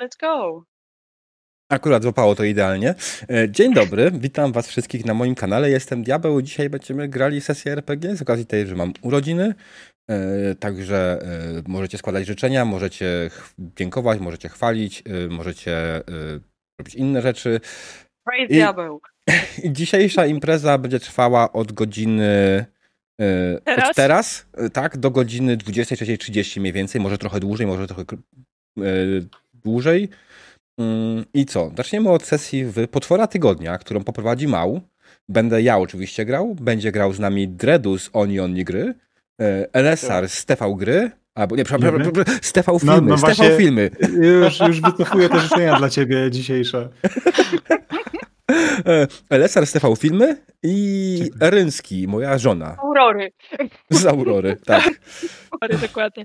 let's 0.00 0.16
go. 0.20 0.64
Akurat 1.68 2.02
złapało 2.02 2.34
to 2.34 2.44
idealnie. 2.44 2.94
E, 3.30 3.50
dzień 3.50 3.74
dobry, 3.74 4.10
witam 4.14 4.52
was 4.52 4.68
wszystkich 4.68 5.04
na 5.04 5.14
moim 5.14 5.34
kanale. 5.34 5.70
Jestem 5.70 6.02
Diabeł. 6.02 6.42
Dzisiaj 6.42 6.70
będziemy 6.70 7.08
grali 7.08 7.40
sesję 7.40 7.72
RPG 7.72 8.16
z 8.16 8.22
okazji 8.22 8.46
tej, 8.46 8.66
że 8.66 8.76
mam 8.76 8.92
urodziny. 9.02 9.54
E, 10.10 10.54
także 10.54 11.18
e, 11.22 11.62
możecie 11.68 11.98
składać 11.98 12.26
życzenia, 12.26 12.64
możecie 12.64 13.30
dziękować, 13.58 14.20
możecie 14.20 14.48
chwalić, 14.48 15.02
możecie 15.30 16.02
robić 16.80 16.94
inne 16.94 17.22
rzeczy. 17.22 17.60
Praise 18.24 18.52
I, 18.52 18.56
Diabeł. 18.56 19.00
Dzisiejsza 19.64 20.26
impreza 20.26 20.78
będzie 20.78 21.00
trwała 21.00 21.52
od 21.52 21.72
godziny 21.72 22.64
teraz? 23.64 23.90
Od 23.90 23.96
teraz, 23.96 24.46
tak, 24.72 24.96
do 24.96 25.10
godziny 25.10 25.56
23.30 25.56 26.60
mniej 26.60 26.72
więcej, 26.72 27.00
może 27.00 27.18
trochę 27.18 27.40
dłużej, 27.40 27.66
może 27.66 27.86
trochę 27.86 28.04
dłużej. 29.64 30.08
Mm, 30.78 31.24
I 31.34 31.46
co? 31.46 31.70
Zaczniemy 31.76 32.10
od 32.10 32.22
sesji 32.22 32.64
w 32.64 32.88
Potwora 32.88 33.26
Tygodnia, 33.26 33.78
którą 33.78 34.04
poprowadzi 34.04 34.48
Mał. 34.48 34.80
Będę 35.28 35.62
ja 35.62 35.78
oczywiście 35.78 36.24
grał. 36.24 36.54
Będzie 36.60 36.92
grał 36.92 37.12
z 37.12 37.18
nami 37.18 37.48
Dredus 37.48 38.10
Oni 38.12 38.40
Oni 38.40 38.64
Gry, 38.64 38.94
Elesar 39.72 40.28
z 40.28 40.44
TV 40.44 40.74
Gry, 40.78 41.10
albo 41.34 41.56
nie, 41.56 41.64
przepraszam, 41.64 42.12
z 42.42 42.52
TV 42.52 42.78
Filmy, 42.78 43.00
no, 43.00 43.00
no 43.00 43.16
z 43.16 43.22
TV 43.22 43.56
Filmy. 43.56 43.90
Już, 44.22 44.60
już 44.60 44.80
wycofuję 44.80 45.28
te 45.28 45.40
życzenia 45.40 45.76
dla 45.76 45.90
ciebie 45.90 46.30
dzisiejsze. 46.30 46.88
Elesar 49.30 49.66
z 49.66 49.72
TV 49.72 49.96
Filmy 49.96 50.36
i 50.62 51.30
Eryński, 51.40 52.08
moja 52.08 52.38
żona. 52.38 52.76
Aurory. 52.78 53.32
Z 53.90 54.06
Aurory, 54.06 54.56
tak. 54.66 54.84
Aurory, 55.50 55.78
dokładnie. 55.78 56.24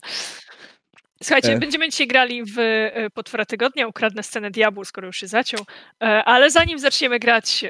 Słuchajcie, 1.26 1.54
e. 1.54 1.60
będziemy 1.60 1.90
dzisiaj 1.90 2.08
grali 2.08 2.44
w 2.44 2.60
e, 2.60 3.10
Potwora 3.10 3.46
Tygodnia, 3.46 3.88
ukradnę 3.88 4.24
scenę 4.24 4.52
diabłu, 4.52 4.86
skoro 4.86 5.08
już 5.08 5.18
się 5.18 5.28
zaciął, 5.28 5.62
e, 6.02 6.24
ale 6.24 6.52
zanim 6.52 6.80
zaczniemy 6.80 7.20
grać 7.20 7.66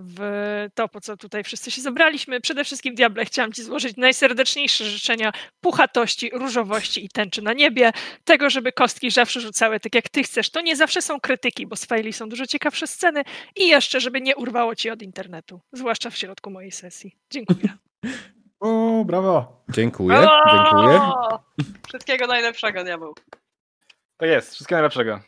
w 0.00 0.66
to, 0.74 0.88
po 0.88 1.00
co 1.00 1.16
tutaj 1.16 1.44
wszyscy 1.44 1.70
się 1.70 1.80
zebraliśmy, 1.80 2.40
przede 2.40 2.64
wszystkim 2.64 2.94
Diable 2.94 3.24
chciałam 3.24 3.52
Ci 3.52 3.62
złożyć 3.62 3.96
najserdeczniejsze 3.96 4.84
życzenia 4.84 5.32
puchatości, 5.60 6.30
różowości 6.32 7.04
i 7.04 7.08
tęczy 7.08 7.42
na 7.42 7.52
niebie, 7.52 7.92
tego, 8.24 8.50
żeby 8.50 8.72
kostki 8.72 9.10
zawsze 9.10 9.40
rzucały 9.40 9.80
tak 9.80 9.94
jak 9.94 10.08
Ty 10.08 10.22
chcesz. 10.22 10.50
To 10.50 10.60
nie 10.60 10.76
zawsze 10.76 11.02
są 11.02 11.20
krytyki, 11.20 11.66
bo 11.66 11.76
z 11.76 11.84
faili 11.84 12.12
są 12.12 12.28
dużo 12.28 12.46
ciekawsze 12.46 12.86
sceny 12.86 13.22
i 13.56 13.68
jeszcze, 13.68 14.00
żeby 14.00 14.20
nie 14.20 14.36
urwało 14.36 14.74
Ci 14.74 14.90
od 14.90 15.02
internetu, 15.02 15.60
zwłaszcza 15.72 16.10
w 16.10 16.16
środku 16.16 16.50
mojej 16.50 16.72
sesji. 16.72 17.16
Dziękuję. 17.30 17.68
O, 18.60 19.04
brawo. 19.04 19.62
Dziękuję, 19.68 20.28
dziękuję. 20.52 21.00
Wszystkiego 21.88 22.26
najlepszego, 22.26 22.84
diabeł. 22.84 23.14
To 24.16 24.26
jest, 24.26 24.54
wszystkiego 24.54 24.76
najlepszego. 24.76 25.20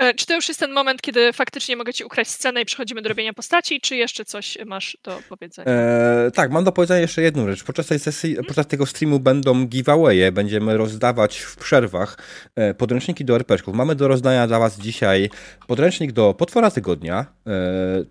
E, 0.00 0.14
czy 0.14 0.26
to 0.26 0.34
już 0.34 0.48
jest 0.48 0.60
ten 0.60 0.72
moment, 0.72 1.02
kiedy 1.02 1.32
faktycznie 1.32 1.76
mogę 1.76 1.92
ci 1.92 2.04
ukraść 2.04 2.30
scenę 2.30 2.62
i 2.62 2.64
przechodzimy 2.64 3.02
do 3.02 3.08
robienia 3.08 3.32
postaci, 3.32 3.80
czy 3.80 3.96
jeszcze 3.96 4.24
coś 4.24 4.58
masz 4.66 4.98
do 5.04 5.18
powiedzenia? 5.28 5.68
E, 5.68 6.30
tak, 6.34 6.50
mam 6.50 6.64
do 6.64 6.72
powiedzenia 6.72 7.00
jeszcze 7.00 7.22
jedną 7.22 7.46
rzecz. 7.46 7.64
Podczas 7.64 7.86
tej 7.86 7.98
sesji, 7.98 8.30
hmm? 8.30 8.46
podczas 8.46 8.66
tego 8.66 8.86
streamu 8.86 9.18
będą 9.18 9.66
giveawaye, 9.66 10.32
będziemy 10.32 10.76
rozdawać 10.76 11.38
w 11.38 11.56
przerwach 11.56 12.18
e, 12.56 12.74
podręczniki 12.74 13.24
do 13.24 13.34
RPszków. 13.36 13.74
Mamy 13.74 13.94
do 13.94 14.08
rozdania 14.08 14.46
dla 14.46 14.58
was 14.58 14.78
dzisiaj 14.78 15.30
podręcznik 15.66 16.12
do 16.12 16.34
Potwora 16.34 16.70
Tygodnia, 16.70 17.26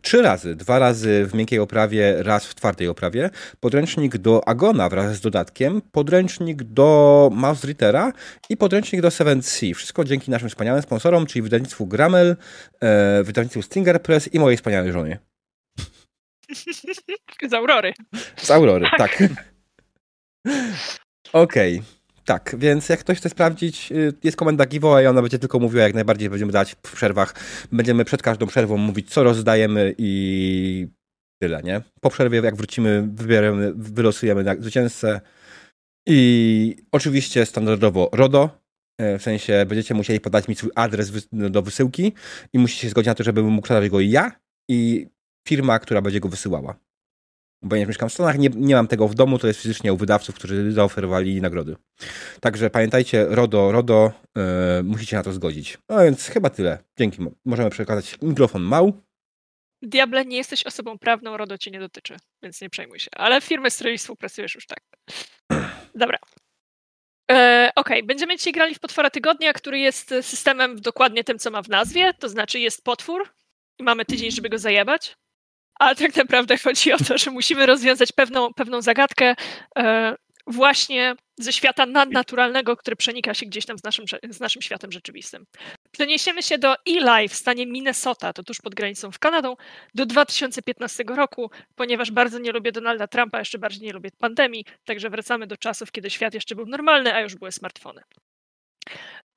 trzy 0.02 0.22
razy, 0.22 0.56
dwa 0.56 0.80
razy 0.80 1.26
w 1.26 1.34
miękkiej 1.34 1.60
oprawie, 1.60 2.24
raz 2.24 2.46
w 2.46 2.56
twardej 2.56 2.88
oprawie, 2.88 3.30
podręcznik 3.60 4.18
do 4.18 4.48
Agona 4.48 4.90
wraz 4.90 5.16
z 5.16 5.22
dodatkiem, 5.22 5.82
podręcznik 5.92 6.64
do 6.64 7.30
Mouse 7.34 7.68
Rittera 7.68 8.14
i 8.50 8.58
podręcznik 8.58 9.02
do 9.02 9.08
7C. 9.08 9.74
Wszystko 9.74 10.04
dzięki 10.04 10.32
naszym 10.32 10.50
wspaniałym 10.50 10.82
sponsorom, 10.82 11.26
czyli 11.26 11.42
wydawnictwu 11.42 11.79
wydawnictwu 11.80 11.88
Gramel, 11.88 12.36
e, 12.82 13.24
wydawnictwu 13.24 13.62
Stinger 13.62 14.02
Press 14.02 14.34
i 14.34 14.40
mojej 14.40 14.58
wspaniałej 14.58 14.92
żonie. 14.92 15.20
Z 17.50 17.54
Aurory. 17.54 17.94
Z 18.38 18.52
Aurory, 18.52 18.86
tak. 18.98 19.18
tak. 19.18 19.30
Okej. 21.34 21.78
Okay. 21.78 22.00
Tak, 22.26 22.56
więc 22.58 22.90
jak 22.90 23.00
ktoś 23.00 23.18
chce 23.18 23.30
sprawdzić, 23.30 23.92
y, 23.92 24.14
jest 24.24 24.38
komenda 24.38 24.66
giveaway, 24.66 25.08
ona 25.08 25.22
będzie 25.22 25.40
tylko 25.40 25.60
mówiła, 25.60 25.84
jak 25.84 25.94
najbardziej 25.94 26.30
będziemy 26.30 26.52
dać 26.52 26.76
w 26.86 26.92
przerwach. 26.92 27.34
Będziemy 27.72 28.06
przed 28.06 28.22
każdą 28.22 28.48
przerwą 28.48 28.78
mówić, 28.78 29.10
co 29.10 29.24
rozdajemy 29.24 29.96
i 29.98 30.88
tyle, 31.42 31.62
nie? 31.64 31.82
Po 32.02 32.10
przerwie, 32.10 32.42
jak 32.44 32.56
wrócimy, 32.56 33.08
wybieramy, 33.14 33.74
wylosujemy 33.76 34.56
zwycięzcę. 34.60 35.22
I 36.08 36.76
oczywiście 36.92 37.46
standardowo 37.46 38.10
RODO, 38.14 38.60
w 39.00 39.22
sensie 39.22 39.66
będziecie 39.68 39.94
musieli 39.94 40.20
podać 40.20 40.48
mi 40.48 40.56
swój 40.56 40.72
adres 40.76 41.12
no, 41.32 41.50
do 41.50 41.62
wysyłki 41.62 42.14
i 42.54 42.60
musicie 42.60 42.82
się 42.82 42.90
zgodzić 42.90 43.08
na 43.08 43.16
to, 43.16 43.24
żebym 43.24 43.46
mógł 43.46 43.68
sprzedać 43.68 43.90
go 43.90 44.00
ja 44.00 44.32
i 44.70 45.08
firma, 45.48 45.80
która 45.80 46.02
będzie 46.02 46.20
go 46.20 46.30
wysyłała. 46.30 46.76
Nie 47.62 47.86
mieszkam 47.86 48.10
w 48.10 48.14
Stanach, 48.14 48.38
nie, 48.38 48.50
nie 48.56 48.76
mam 48.76 48.88
tego 48.88 49.08
w 49.08 49.16
domu, 49.16 49.40
to 49.40 49.48
jest 49.48 49.62
fizycznie 49.62 49.94
u 49.94 49.98
wydawców, 49.98 50.36
którzy 50.36 50.72
zaoferowali 50.72 51.42
nagrody. 51.42 51.76
Także 52.42 52.70
pamiętajcie, 52.70 53.26
RODO, 53.30 53.72
RODO, 53.72 54.12
yy, 54.36 54.44
musicie 54.84 55.18
na 55.18 55.24
to 55.24 55.34
zgodzić. 55.34 55.78
No 55.90 56.04
więc 56.04 56.28
chyba 56.28 56.50
tyle. 56.50 56.78
Dzięki. 56.98 57.22
Możemy 57.46 57.70
przekazać 57.70 58.18
mikrofon 58.22 58.62
Mał. 58.62 58.94
Diable, 59.82 60.26
nie 60.26 60.38
jesteś 60.38 60.64
osobą 60.66 60.98
prawną, 60.98 61.38
RODO 61.38 61.58
cię 61.58 61.72
nie 61.72 61.80
dotyczy, 61.80 62.18
więc 62.44 62.62
nie 62.62 62.70
przejmuj 62.70 63.00
się. 63.00 63.10
Ale 63.16 63.42
firmy, 63.42 63.72
z 63.72 63.76
której 63.76 63.98
współpracujesz 63.98 64.56
już 64.56 64.66
tak. 64.68 64.84
Dobra, 65.96 66.18
E, 67.32 67.72
Okej, 67.76 67.98
okay. 68.00 68.04
będziemy 68.04 68.38
dzisiaj 68.38 68.54
grali 68.54 68.76
w 68.76 68.80
potwora 68.80 69.10
tygodnia, 69.10 69.54
który 69.54 69.80
jest 69.80 70.10
systemem 70.22 70.82
dokładnie 70.82 71.24
tym, 71.24 71.40
co 71.40 71.52
ma 71.52 71.62
w 71.62 71.70
nazwie, 71.70 72.14
to 72.14 72.30
znaczy 72.30 72.60
jest 72.60 72.84
potwór 72.84 73.30
i 73.80 73.84
mamy 73.84 74.06
tydzień, 74.06 74.32
żeby 74.32 74.50
go 74.50 74.58
zajebać. 74.58 75.16
Ale 75.80 75.96
tak 75.96 76.16
naprawdę 76.16 76.58
chodzi 76.58 76.94
o 76.94 76.98
to, 76.98 77.18
że 77.18 77.32
musimy 77.32 77.66
rozwiązać 77.66 78.12
pewną, 78.12 78.54
pewną 78.54 78.82
zagadkę, 78.82 79.36
e, 79.78 80.16
właśnie 80.48 81.16
ze 81.38 81.54
świata 81.54 81.86
nadnaturalnego, 81.86 82.78
który 82.78 82.96
przenika 82.96 83.34
się 83.34 83.46
gdzieś 83.46 83.66
tam 83.66 83.78
z 83.78 83.84
naszym, 83.84 84.06
z 84.30 84.40
naszym 84.40 84.62
światem 84.62 84.92
rzeczywistym. 84.92 85.46
Przeniesiemy 86.00 86.44
się 86.44 86.58
do 86.58 86.76
Eli 86.86 87.30
w 87.30 87.36
stanie 87.36 87.68
Minnesota, 87.68 88.34
to 88.34 88.44
tuż 88.44 88.62
pod 88.62 88.76
granicą 88.76 89.12
w 89.12 89.20
Kanadą, 89.20 89.56
do 89.96 90.06
2015 90.06 91.04
roku, 91.04 91.52
ponieważ 91.76 92.12
bardzo 92.12 92.40
nie 92.40 92.52
lubię 92.52 92.72
Donalda 92.72 93.08
Trumpa, 93.08 93.40
jeszcze 93.40 93.58
bardziej 93.58 93.82
nie 93.82 93.94
lubię 93.94 94.10
pandemii, 94.18 94.66
także 94.86 95.10
wracamy 95.10 95.48
do 95.48 95.58
czasów, 95.58 95.92
kiedy 95.92 96.10
świat 96.10 96.34
jeszcze 96.34 96.56
był 96.56 96.66
normalny, 96.66 97.14
a 97.14 97.22
już 97.22 97.36
były 97.36 97.52
smartfony. 97.52 98.02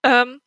Um, 0.04 0.40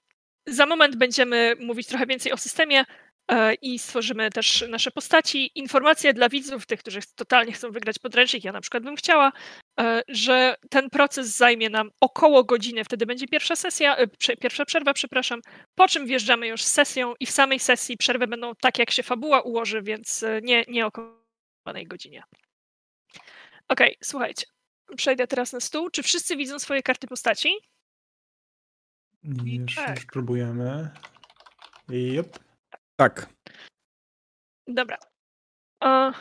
za 0.47 0.65
moment 0.65 0.95
będziemy 0.95 1.55
mówić 1.59 1.87
trochę 1.87 2.05
więcej 2.05 2.31
o 2.31 2.37
systemie, 2.37 2.85
E, 3.31 3.53
i 3.53 3.79
stworzymy 3.79 4.29
też 4.29 4.65
nasze 4.69 4.91
postaci. 4.91 5.51
Informacje 5.55 6.13
dla 6.13 6.29
widzów, 6.29 6.65
tych, 6.65 6.79
którzy 6.79 6.99
totalnie 7.15 7.51
chcą 7.51 7.71
wygrać 7.71 7.99
podręcznik, 7.99 8.43
ja 8.43 8.51
na 8.51 8.61
przykład 8.61 8.83
bym 8.83 8.95
chciała, 8.95 9.31
że 10.07 10.55
ten 10.69 10.89
proces 10.89 11.37
zajmie 11.37 11.69
nam 11.69 11.89
około 12.01 12.43
godziny, 12.43 12.83
wtedy 12.83 13.05
będzie 13.05 13.27
pierwsza 13.27 13.55
sesja, 13.55 13.97
e, 13.97 14.07
pierwsza 14.37 14.65
przerwa, 14.65 14.93
przepraszam, 14.93 15.41
po 15.75 15.87
czym 15.87 16.05
wjeżdżamy 16.05 16.47
już 16.47 16.63
z 16.63 16.71
sesją 16.71 17.13
i 17.19 17.25
w 17.25 17.31
samej 17.31 17.59
sesji 17.59 17.97
przerwy 17.97 18.27
będą 18.27 18.55
tak, 18.55 18.79
jak 18.79 18.91
się 18.91 19.03
fabuła 19.03 19.41
ułoży, 19.41 19.81
więc 19.81 20.25
nie, 20.41 20.65
nie 20.67 20.85
około 20.85 21.25
godzinie. 21.85 22.23
Okej, 23.67 23.91
okay, 23.91 23.97
słuchajcie. 24.03 24.45
Przejdę 24.97 25.27
teraz 25.27 25.53
na 25.53 25.59
stół. 25.59 25.89
Czy 25.89 26.03
wszyscy 26.03 26.37
widzą 26.37 26.59
swoje 26.59 26.83
karty 26.83 27.07
postaci? 27.07 27.49
Już, 29.23 29.75
tak. 29.75 29.95
już 29.95 30.05
próbujemy. 30.05 30.89
Yep. 31.89 32.39
Tak. 32.95 33.29
Dobra. 34.67 34.97
E, 35.83 36.11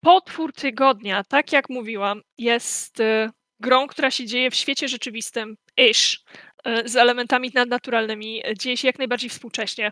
Potwór 0.00 0.52
tygodnia, 0.52 1.24
tak 1.24 1.52
jak 1.52 1.68
mówiłam, 1.68 2.22
jest 2.38 3.00
e, 3.00 3.30
grą, 3.60 3.86
która 3.86 4.10
się 4.10 4.26
dzieje 4.26 4.50
w 4.50 4.54
świecie 4.54 4.88
rzeczywistym, 4.88 5.56
ish, 5.76 6.24
e, 6.64 6.88
z 6.88 6.96
elementami 6.96 7.50
nadnaturalnymi, 7.54 8.42
dzieje 8.58 8.76
się 8.76 8.88
jak 8.88 8.98
najbardziej 8.98 9.30
współcześnie. 9.30 9.90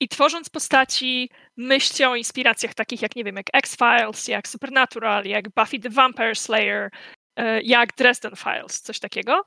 I 0.00 0.08
tworząc 0.08 0.48
postaci, 0.48 1.30
myślcie 1.56 2.08
o 2.08 2.16
inspiracjach 2.16 2.74
takich 2.74 3.02
jak, 3.02 3.16
nie 3.16 3.24
wiem, 3.24 3.36
jak 3.36 3.46
X-Files, 3.52 4.28
jak 4.28 4.48
Supernatural, 4.48 5.24
jak 5.24 5.48
Buffy 5.48 5.78
the 5.78 5.90
Vampire 5.90 6.36
Slayer, 6.36 6.90
jak 7.62 7.96
Dresden 7.96 8.36
Files, 8.36 8.80
coś 8.80 8.98
takiego. 8.98 9.42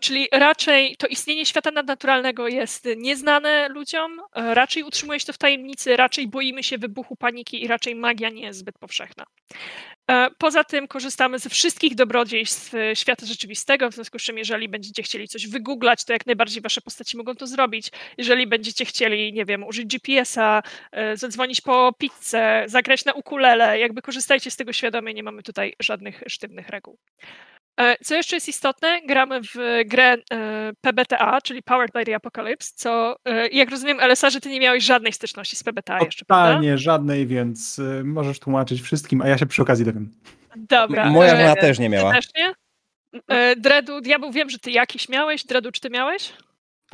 Czyli 0.00 0.28
raczej 0.32 0.96
to 0.96 1.06
istnienie 1.06 1.46
świata 1.46 1.70
nadnaturalnego 1.70 2.48
jest 2.48 2.88
nieznane 2.96 3.68
ludziom, 3.68 4.20
e, 4.34 4.54
raczej 4.54 4.82
utrzymuje 4.82 5.20
się 5.20 5.26
to 5.26 5.32
w 5.32 5.38
tajemnicy, 5.38 5.96
raczej 5.96 6.28
boimy 6.28 6.62
się 6.62 6.78
wybuchu 6.78 7.16
paniki 7.16 7.64
i 7.64 7.66
raczej 7.66 7.94
magia 7.94 8.28
nie 8.28 8.42
jest 8.42 8.58
zbyt 8.58 8.78
powszechna. 8.78 9.24
E, 10.10 10.30
poza 10.38 10.64
tym 10.64 10.88
korzystamy 10.88 11.38
ze 11.38 11.48
wszystkich 11.48 11.94
dobrodziejstw 11.94 12.74
e, 12.74 12.96
świata 12.96 13.26
rzeczywistego, 13.26 13.90
w 13.90 13.94
związku 13.94 14.18
z 14.18 14.22
czym 14.22 14.38
jeżeli 14.38 14.68
będziecie 14.68 15.02
chcieli 15.02 15.28
coś 15.28 15.46
wygooglać, 15.46 16.04
to 16.04 16.12
jak 16.12 16.26
najbardziej 16.26 16.62
wasze 16.62 16.80
postaci 16.80 17.16
mogą 17.16 17.34
to 17.34 17.46
zrobić. 17.46 17.90
Jeżeli 18.18 18.46
będziecie 18.46 18.84
chcieli, 18.84 19.32
nie 19.32 19.44
wiem, 19.44 19.64
użyć 19.64 19.86
GPS-a, 19.86 20.62
zadzwonić 21.14 21.60
po 21.60 21.92
pizzę, 21.98 22.64
zagrać 22.66 23.04
na 23.04 23.12
ukulele, 23.12 23.78
jakby 23.78 24.02
korzystajcie 24.02 24.50
z 24.50 24.56
tego 24.56 24.72
świadomie, 24.72 25.14
nie 25.14 25.22
mamy 25.22 25.42
tutaj 25.42 25.74
żadnych 25.80 26.22
sztywnych 26.26 26.68
reguł. 26.68 26.98
E, 27.80 27.96
co 28.04 28.14
jeszcze 28.14 28.36
jest 28.36 28.48
istotne, 28.48 29.00
gramy 29.06 29.40
w 29.40 29.82
grę 29.86 30.16
e, 30.32 30.72
PBTA, 30.80 31.40
czyli 31.40 31.62
Powered 31.62 31.92
by 31.92 32.04
the 32.04 32.14
Apocalypse, 32.14 32.72
co 32.74 33.16
e, 33.24 33.48
jak 33.48 33.70
rozumiem, 33.70 34.00
LSA, 34.00 34.30
że 34.30 34.40
ty 34.40 34.48
nie 34.48 34.60
miałeś 34.60 34.84
żadnej 34.84 35.12
styczności 35.12 35.56
z 35.56 35.62
PBTA 35.62 35.98
jeszcze, 36.04 36.24
prawda? 36.24 36.46
Totalnie 36.46 36.78
żadnej, 36.78 37.26
więc 37.26 37.80
możesz 38.04 38.38
tłumaczyć 38.38 38.80
wszystkim, 38.80 39.22
a 39.22 39.28
ja 39.28 39.38
się 39.38 39.46
przy 39.46 39.62
okazji 39.62 39.84
dowiem. 39.84 40.14
Dobra. 40.56 41.10
Moja 41.10 41.36
żona 41.36 41.54
też 41.56 41.78
nie 41.78 41.90
ty 41.90 41.96
miała. 41.96 42.12
też 42.12 42.24
nie? 42.36 42.54
Dredu, 43.56 44.00
diabeł, 44.00 44.32
wiem, 44.32 44.50
że 44.50 44.58
ty 44.58 44.70
jakiś 44.70 45.08
miałeś. 45.08 45.44
Dredu, 45.44 45.72
czy 45.72 45.80
ty 45.80 45.90
miałeś? 45.90 46.32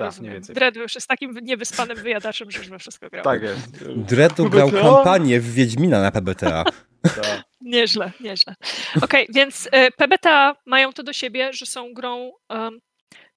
Tak, 0.00 0.06
Rozumiem. 0.06 0.30
mniej 0.30 0.42
więcej. 0.56 0.82
Już 0.82 0.94
jest 0.94 1.06
takim 1.08 1.34
niewyspanym 1.42 1.96
wyjadaczem, 1.96 2.50
że 2.50 2.58
już 2.58 2.68
we 2.68 2.78
wszystko 2.78 3.10
grał. 3.10 3.24
Tak 3.24 3.42
jest. 3.42 3.84
Dredu 3.96 4.50
grał 4.50 4.70
kampanię 4.70 5.40
w 5.40 5.54
Wiedźmina 5.54 6.00
na 6.02 6.10
PBTA. 6.10 6.64
Tak. 6.64 7.44
Nieźle, 7.60 8.12
nieźle. 8.20 8.54
Okej, 9.02 9.26
więc 9.34 9.68
e, 9.72 9.90
PBTA 9.90 10.56
mają 10.66 10.92
to 10.92 11.02
do 11.02 11.12
siebie, 11.12 11.52
że 11.52 11.66
są 11.66 11.92
grą, 11.94 12.32
em, 12.48 12.78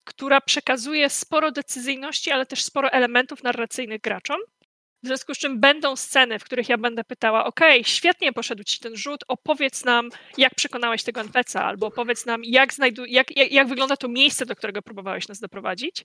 która 0.04 0.42
przekazuje 0.42 1.10
sporo 1.10 1.52
decyzyjności, 1.52 2.32
ale 2.32 2.46
też 2.46 2.64
sporo 2.64 2.92
elementów 2.92 3.44
narracyjnych 3.44 4.02
graczom. 4.02 4.38
W 5.04 5.08
związku 5.08 5.34
z 5.34 5.38
czym 5.38 5.60
będą 5.60 5.96
sceny, 5.96 6.40
w 6.40 6.44
których 6.44 6.70
ja 6.70 6.78
będę 6.78 7.04
pytała, 7.04 7.46
ok, 7.46 7.60
świetnie 7.84 8.34
poszedł 8.34 8.64
ci 8.64 8.80
ten 8.80 8.96
rzut, 8.96 9.24
opowiedz 9.28 9.86
nam, 9.86 10.10
jak 10.38 10.56
przekonałeś 10.56 11.04
tego 11.04 11.22
NPC-a, 11.22 11.64
albo 11.64 11.88
opowiedz 11.88 12.26
nam, 12.26 12.42
jak, 12.44 12.74
znajdu- 12.74 13.06
jak, 13.08 13.38
jak, 13.38 13.52
jak 13.52 13.68
wygląda 13.68 13.98
to 13.98 14.08
miejsce, 14.08 14.46
do 14.46 14.56
którego 14.56 14.82
próbowałeś 14.82 15.28
nas 15.28 15.40
doprowadzić. 15.40 16.04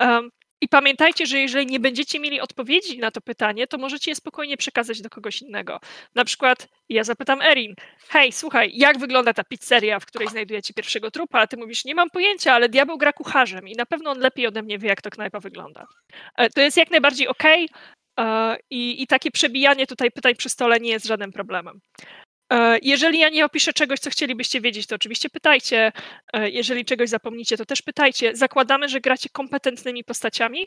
Um, 0.00 0.30
I 0.60 0.68
pamiętajcie, 0.68 1.26
że 1.26 1.38
jeżeli 1.38 1.66
nie 1.66 1.80
będziecie 1.80 2.20
mieli 2.20 2.40
odpowiedzi 2.40 2.98
na 2.98 3.10
to 3.10 3.20
pytanie, 3.20 3.66
to 3.66 3.78
możecie 3.78 4.10
je 4.10 4.14
spokojnie 4.14 4.56
przekazać 4.56 5.02
do 5.02 5.10
kogoś 5.10 5.42
innego. 5.42 5.80
Na 6.14 6.24
przykład 6.24 6.68
ja 6.88 7.04
zapytam 7.04 7.42
Erin, 7.42 7.74
hej, 8.08 8.32
słuchaj, 8.32 8.70
jak 8.74 8.98
wygląda 8.98 9.34
ta 9.34 9.44
pizzeria, 9.44 10.00
w 10.00 10.06
której 10.06 10.28
znajdujecie 10.28 10.74
pierwszego 10.74 11.10
trupa? 11.10 11.40
A 11.40 11.46
ty 11.46 11.56
mówisz, 11.56 11.84
nie 11.84 11.94
mam 11.94 12.10
pojęcia, 12.10 12.52
ale 12.54 12.68
diabeł 12.68 12.98
gra 12.98 13.12
kucharzem 13.12 13.68
i 13.68 13.72
na 13.72 13.86
pewno 13.86 14.10
on 14.10 14.18
lepiej 14.18 14.46
ode 14.46 14.62
mnie 14.62 14.78
wie, 14.78 14.88
jak 14.88 15.02
to 15.02 15.10
knajpa 15.10 15.40
wygląda. 15.40 15.86
E, 16.36 16.50
To 16.50 16.60
jest 16.60 16.76
jak 16.76 16.90
najbardziej 16.90 17.28
okej 17.28 17.68
e, 18.20 18.56
i, 18.70 19.02
i 19.02 19.06
takie 19.06 19.30
przebijanie 19.30 19.86
tutaj 19.86 20.10
pytań 20.10 20.34
przy 20.34 20.48
stole 20.48 20.80
nie 20.80 20.90
jest 20.90 21.06
żadnym 21.06 21.32
problemem. 21.32 21.80
E, 22.52 22.78
Jeżeli 22.82 23.18
ja 23.18 23.28
nie 23.28 23.44
opiszę 23.44 23.72
czegoś, 23.72 24.00
co 24.00 24.10
chcielibyście 24.10 24.60
wiedzieć, 24.60 24.86
to 24.86 24.94
oczywiście 24.94 25.30
pytajcie. 25.30 25.92
E, 26.32 26.50
Jeżeli 26.50 26.84
czegoś 26.84 27.08
zapomnicie, 27.08 27.56
to 27.56 27.66
też 27.66 27.82
pytajcie. 27.82 28.36
Zakładamy, 28.36 28.88
że 28.88 29.00
gracie 29.00 29.28
kompetentnymi 29.32 30.04
postaciami, 30.04 30.66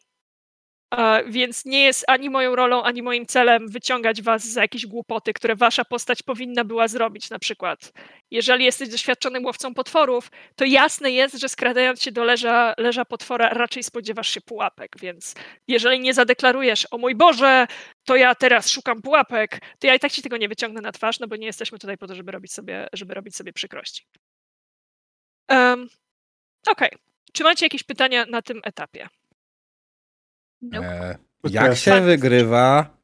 e, 0.97 1.23
więc 1.27 1.65
nie 1.65 1.83
jest 1.83 2.05
ani 2.07 2.29
moją 2.29 2.55
rolą, 2.55 2.83
ani 2.83 3.01
moim 3.03 3.25
celem 3.25 3.69
wyciągać 3.69 4.21
was 4.21 4.43
za 4.45 4.61
jakieś 4.61 4.85
głupoty, 4.85 5.33
które 5.33 5.55
wasza 5.55 5.85
postać 5.85 6.23
powinna 6.23 6.63
była 6.63 6.87
zrobić. 6.87 7.29
Na 7.29 7.39
przykład, 7.39 7.91
jeżeli 8.31 8.65
jesteś 8.65 8.89
doświadczonym 8.89 9.45
łowcą 9.45 9.73
potworów, 9.73 10.31
to 10.55 10.65
jasne 10.65 11.11
jest, 11.11 11.35
że 11.39 11.49
skradając 11.49 12.01
się 12.03 12.11
do 12.11 12.23
leża, 12.23 12.73
leża 12.77 13.05
potwora, 13.05 13.49
raczej 13.49 13.83
spodziewasz 13.83 14.29
się 14.29 14.41
pułapek, 14.41 14.95
więc 15.01 15.35
jeżeli 15.67 15.99
nie 15.99 16.13
zadeklarujesz, 16.13 16.87
o 16.91 16.97
mój 16.97 17.15
Boże, 17.15 17.67
to 18.05 18.15
ja 18.15 18.35
teraz 18.35 18.69
szukam 18.69 19.01
pułapek, 19.01 19.59
to 19.79 19.87
ja 19.87 19.95
i 19.95 19.99
tak 19.99 20.11
ci 20.11 20.21
tego 20.21 20.37
nie 20.37 20.47
wyciągnę 20.49 20.81
na 20.81 20.91
twarz, 20.91 21.19
no 21.19 21.27
bo 21.27 21.35
nie 21.35 21.45
jesteśmy 21.47 21.79
tutaj 21.79 21.97
po 21.97 22.07
to, 22.07 22.15
żeby 22.15 22.31
robić 22.31 22.53
sobie, 22.53 22.87
żeby 22.93 23.13
robić 23.13 23.35
sobie 23.35 23.53
przykrości. 23.53 24.05
Um, 25.49 25.87
Okej. 26.67 26.89
Czy 27.33 27.43
macie 27.43 27.65
jakieś 27.65 27.83
pytania 27.83 28.25
na 28.25 28.41
tym 28.41 28.61
etapie? 28.63 29.09
E, 30.73 31.17
To 31.41 31.49
jak 31.49 31.77
się 31.77 31.91
tak. 31.91 32.03
wygrywa? 32.03 32.97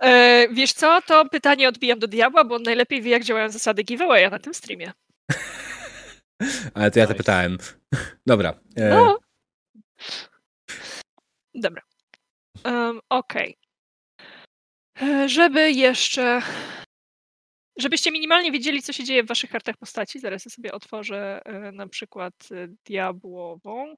E, 0.00 0.48
wiesz 0.48 0.72
co, 0.72 1.02
to 1.06 1.28
pytanie 1.28 1.68
odbijam 1.68 1.98
do 1.98 2.06
diabła, 2.08 2.44
bo 2.44 2.54
on 2.54 2.62
najlepiej 2.62 3.02
wie, 3.02 3.10
jak 3.10 3.24
działają 3.24 3.48
zasady 3.50 3.82
giveawaya 3.82 4.30
na 4.30 4.38
tym 4.38 4.54
streamie. 4.54 4.92
Ale 6.74 6.90
to 6.90 6.98
ja 6.98 7.04
Nice. 7.04 7.12
zapytałem. 7.14 7.58
Dobra. 8.26 8.54
E, 8.76 8.88
No. 8.90 9.18
Dobra. 11.54 11.82
Um, 12.64 13.00
Okej. 13.08 13.56
E, 15.02 15.28
Żeby 15.28 15.72
jeszcze. 15.72 16.42
Żebyście 17.78 18.10
minimalnie 18.10 18.52
wiedzieli, 18.52 18.82
co 18.82 18.92
się 18.92 19.04
dzieje 19.04 19.22
w 19.22 19.26
waszych 19.26 19.50
kartach 19.50 19.76
postaci, 19.76 20.20
zaraz 20.20 20.44
ja 20.44 20.50
sobie 20.50 20.72
otworzę 20.72 21.40
e, 21.44 21.72
na 21.72 21.88
przykład 21.88 22.34
e, 22.52 22.68
diabłową. 22.86 23.94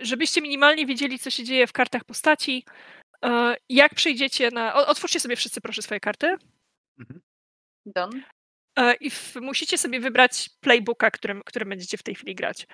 Żebyście 0.00 0.40
minimalnie 0.40 0.86
wiedzieli, 0.86 1.18
co 1.18 1.30
się 1.30 1.44
dzieje 1.44 1.66
w 1.66 1.72
kartach 1.72 2.04
postaci, 2.04 2.64
jak 3.68 3.94
przejdziecie 3.94 4.50
na. 4.50 4.74
Otwórzcie 4.74 5.20
sobie 5.20 5.36
wszyscy, 5.36 5.60
proszę, 5.60 5.82
swoje 5.82 6.00
karty. 6.00 6.36
Don. 7.86 8.22
E, 8.78 8.94
I 8.94 9.10
w, 9.10 9.36
musicie 9.36 9.78
sobie 9.78 10.00
wybrać 10.00 10.50
playbooka, 10.60 11.10
którym, 11.10 11.42
którym 11.46 11.68
będziecie 11.68 11.98
w 11.98 12.02
tej 12.02 12.14
chwili 12.14 12.34
grać. 12.34 12.66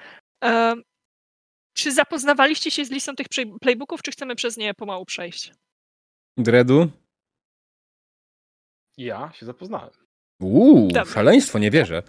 Czy 1.75 1.93
zapoznawaliście 1.93 2.71
się 2.71 2.85
z 2.85 2.91
listą 2.91 3.17
tych 3.17 3.27
play- 3.29 3.59
playbooków, 3.61 4.03
czy 4.03 4.11
chcemy 4.13 4.37
przez 4.37 4.57
nie 4.57 4.75
pomału 4.75 5.05
przejść? 5.05 5.53
Dredu? 6.37 6.91
Ja 8.97 9.33
się 9.35 9.47
zapoznałem. 9.47 9.91
Uuu, 10.41 10.89
Dobra. 10.89 11.05
szaleństwo, 11.15 11.59
nie 11.59 11.71
wierzę. 11.71 12.03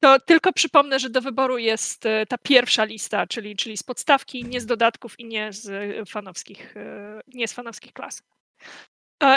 To 0.00 0.20
tylko 0.20 0.52
przypomnę, 0.52 0.98
że 1.00 1.10
do 1.10 1.20
wyboru 1.20 1.58
jest 1.58 2.06
e, 2.06 2.26
ta 2.26 2.38
pierwsza 2.38 2.84
lista, 2.84 3.26
czyli, 3.26 3.56
czyli 3.56 3.76
z 3.76 3.82
podstawki, 3.82 4.44
nie 4.44 4.60
z 4.60 4.66
dodatków 4.66 5.20
i 5.20 5.24
nie 5.24 5.52
z 5.52 5.68
e, 5.68 6.04
fanowskich, 6.06 6.76
e, 6.76 7.20
nie 7.28 7.48
z 7.48 7.52
fanowskich 7.52 7.92
klas. 7.92 8.22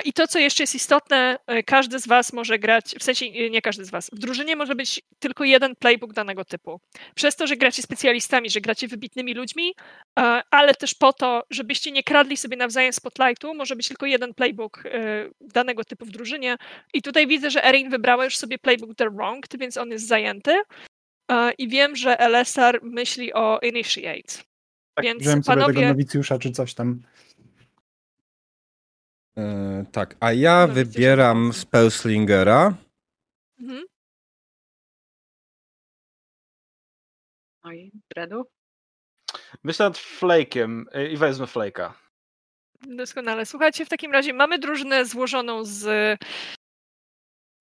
I 0.06 0.14
to, 0.14 0.28
co 0.28 0.40
jeszcze 0.40 0.64
jest 0.64 0.76
istotne, 0.76 1.38
e, 1.48 1.64
każdy 1.64 2.00
z 2.00 2.08
Was 2.08 2.34
może 2.34 2.60
grać, 2.60 2.96
w 3.00 3.04
sensie 3.04 3.26
e, 3.26 3.50
nie 3.50 3.62
każdy 3.62 3.86
z 3.86 3.90
Was, 3.90 4.10
w 4.14 4.20
drużynie 4.20 4.56
może 4.56 4.76
być 4.76 5.02
tylko 5.20 5.44
jeden 5.44 5.76
playbook 5.76 6.14
danego 6.14 6.46
typu. 6.46 6.80
Przez 7.16 7.36
to, 7.36 7.48
że 7.48 7.58
gracie 7.58 7.82
specjalistami, 7.82 8.50
że 8.50 8.62
gracie 8.62 8.88
wybitnymi 8.88 9.34
ludźmi, 9.34 9.74
e, 10.20 10.42
ale 10.52 10.76
też 10.76 10.94
po 10.94 11.14
to, 11.14 11.44
żebyście 11.50 11.92
nie 11.92 12.04
kradli 12.04 12.38
sobie 12.38 12.58
nawzajem 12.58 12.94
spotlightu, 12.94 13.54
może 13.54 13.76
być 13.76 13.88
tylko 13.88 14.06
jeden 14.06 14.34
playbook 14.34 14.84
danego 15.42 15.84
typu 15.84 16.06
w 16.06 16.10
drużynie. 16.10 16.58
I 16.94 17.02
tutaj 17.02 17.28
widzę, 17.28 17.52
że 17.52 17.66
Erin 17.66 17.90
wybrała 17.90 18.26
już 18.26 18.38
sobie 18.38 18.58
playbook 18.58 18.96
The 18.96 19.10
Wronged, 19.10 19.60
więc 19.60 19.78
on 19.78 19.90
jest 19.90 20.08
zajęty. 20.08 20.62
I 21.58 21.68
wiem, 21.68 21.96
że 21.96 22.20
LSR 22.20 22.80
myśli 22.84 23.34
o 23.34 23.60
Initiate. 23.60 24.34
Tak, 24.96 25.06
Więc 25.06 25.22
wziąłem 25.22 25.44
sobie 25.44 25.56
tego 25.56 25.74
panowie- 25.74 25.88
nowicjusza 25.88 26.40
czy 26.40 26.52
coś 26.52 26.74
tam. 26.74 27.02
E, 29.38 29.86
tak, 29.92 30.16
a 30.20 30.32
ja 30.34 30.68
No, 30.68 30.74
wybieram. 30.74 31.54
Spellslingera. 31.54 32.74
Mhm. 33.60 33.84
Oj, 37.64 37.92
Dredu. 38.16 38.44
Myślę 39.64 39.86
nad 39.86 39.98
Flake'iem 39.98 40.86
y, 40.96 41.10
i 41.10 41.18
wezmę 41.18 41.46
Flake'a. 41.46 41.94
Doskonale. 42.82 43.46
Słuchajcie, 43.46 43.86
w 43.86 43.90
takim 43.90 44.12
razie 44.12 44.34
mamy 44.34 44.60
drużynę 44.60 45.06
złożoną 45.06 45.64
z 45.66 45.86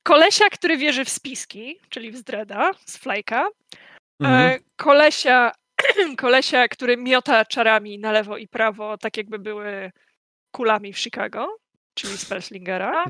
kolesia, 0.02 0.44
który 0.50 0.76
wierzy 0.76 1.04
w 1.04 1.08
spiski, 1.10 1.80
czyli 1.88 2.10
w 2.10 2.16
Zdreda, 2.16 2.70
z 2.86 2.98
Flake'a, 2.98 3.48
Mhm. 4.20 4.50
e, 4.50 4.58
kolesia, 4.76 5.52
kolesia, 6.18 6.68
który 6.68 6.96
miota 6.96 7.44
czarami 7.44 7.98
na 7.98 8.12
lewo 8.12 8.36
i 8.36 8.48
prawo, 8.48 8.98
tak 8.98 9.16
jakby 9.16 9.38
były 9.38 9.90
kulami 10.50 10.92
w 10.92 10.98
Chicago, 10.98 11.56
czyli 11.94 12.18
Spellslingera. 12.18 13.04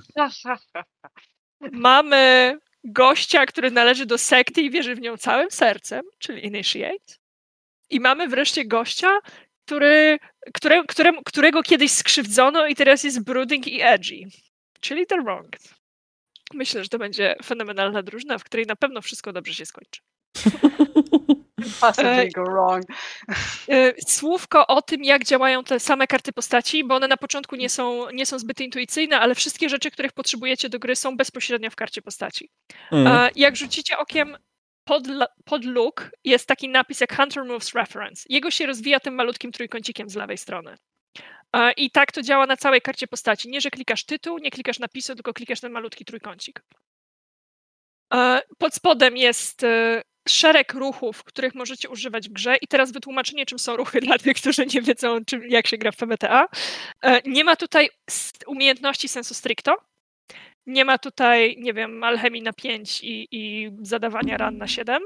Mamy 1.73 2.57
gościa, 2.85 3.47
który 3.47 3.71
należy 3.71 4.07
do 4.07 4.19
sekty 4.19 4.63
i 4.63 4.71
wierzy 4.71 4.95
w 4.95 5.01
nią 5.01 5.17
całym 5.17 5.51
sercem, 5.51 6.05
czyli 6.19 6.47
Initiate. 6.47 7.15
I 7.91 8.01
mamy 8.01 8.29
wreszcie 8.29 8.65
gościa, 8.65 9.19
który, 9.65 10.19
które, 10.55 10.85
któremu, 10.85 11.23
którego 11.25 11.63
kiedyś 11.63 11.93
skrzywdzono 11.93 12.67
i 12.67 12.75
teraz 12.75 13.05
jest 13.05 13.25
brooding 13.25 13.67
i 13.67 13.83
edgy, 13.83 14.29
czyli 14.81 15.07
The 15.07 15.23
Wronged. 15.23 15.75
Myślę, 16.55 16.83
że 16.83 16.89
to 16.89 16.99
będzie 16.99 17.37
fenomenalna 17.45 18.03
drużyna, 18.03 18.39
w 18.39 18.45
której 18.45 18.67
na 18.67 18.77
pewno 18.77 19.03
wszystko 19.03 19.33
dobrze 19.33 19.55
się 19.55 19.67
skończy. 19.67 20.01
Possibly 21.81 22.11
E, 22.11 22.29
go 22.29 22.45
wrong. 22.45 22.85
E, 23.69 23.93
Słówko 24.09 24.67
o 24.67 24.83
tym, 24.83 25.05
jak 25.05 25.25
działają 25.25 25.65
te 25.65 25.81
same 25.81 26.07
karty 26.07 26.33
postaci, 26.33 26.85
bo 26.85 26.95
one 26.95 27.09
na 27.09 27.17
początku 27.17 27.57
nie 27.57 27.69
są, 27.69 28.11
nie 28.11 28.27
są 28.27 28.39
zbyt 28.39 28.61
intuicyjne, 28.61 29.21
ale 29.21 29.35
wszystkie 29.35 29.69
rzeczy, 29.69 29.91
których 29.91 30.13
potrzebujecie 30.13 30.69
do 30.69 30.79
gry 30.79 30.97
są 30.97 31.17
bezpośrednio 31.17 31.71
w 31.71 31.77
karcie 31.77 32.03
postaci. 32.03 32.51
Mhm. 32.93 33.17
E, 33.17 33.31
Jak 33.37 33.57
rzucicie 33.57 33.99
okiem 33.99 34.37
pod, 34.85 35.05
pod 35.45 35.65
look, 35.65 36.11
jest 36.25 36.47
taki 36.47 36.69
napis 36.69 37.01
jak 37.01 37.17
Hunter 37.17 37.45
Moves 37.45 37.75
Reference. 37.75 38.25
Jego 38.29 38.51
się 38.51 38.67
rozwija 38.67 39.01
tym 39.01 39.15
malutkim 39.15 39.53
trójkącikiem 39.53 40.11
z 40.11 40.15
lewej 40.15 40.39
strony. 40.39 40.77
I 41.77 41.91
tak 41.91 42.13
to 42.13 42.23
działa 42.23 42.47
na 42.47 42.57
całej 42.57 42.81
karcie 42.81 43.07
postaci. 43.07 43.49
Nie, 43.49 43.61
że 43.61 43.71
klikasz 43.71 44.05
tytuł, 44.05 44.39
nie 44.39 44.51
klikasz 44.51 44.79
napisu, 44.79 45.15
tylko 45.15 45.33
klikasz 45.33 45.61
ten 45.61 45.73
malutki 45.73 46.05
trójkącik. 46.05 46.63
Pod 48.59 48.75
spodem 48.75 49.17
jest 49.17 49.67
szereg 50.29 50.75
ruchów, 50.75 51.25
których 51.25 51.55
możecie 51.55 51.89
używać 51.89 52.29
w 52.29 52.33
grze. 52.33 52.57
I 52.57 52.67
teraz 52.67 52.93
wytłumaczenie, 52.93 53.47
czym 53.47 53.59
są 53.59 53.77
ruchy 53.77 54.01
dla 54.07 54.19
tych, 54.19 54.37
którzy 54.37 54.67
nie 54.67 54.83
wiedzą, 54.83 55.25
czym, 55.25 55.49
jak 55.49 55.67
się 55.67 55.79
gra 55.79 55.93
w 55.93 55.97
PBTA. 55.97 56.49
E, 57.03 57.21
Nie 57.25 57.45
ma 57.45 57.57
tutaj 57.57 57.91
umiejętności 58.47 59.09
sensu 59.09 59.35
stricto. 59.35 59.77
Nie 60.67 60.85
ma 60.85 60.99
tutaj, 60.99 61.57
nie 61.59 61.73
wiem, 61.75 62.05
alchemii 62.05 62.43
na 62.43 62.53
5 62.53 63.01
i, 63.05 63.29
i 63.31 63.71
zadawania 63.83 64.37
ran 64.37 64.59
na 64.59 64.69
7. 64.69 65.03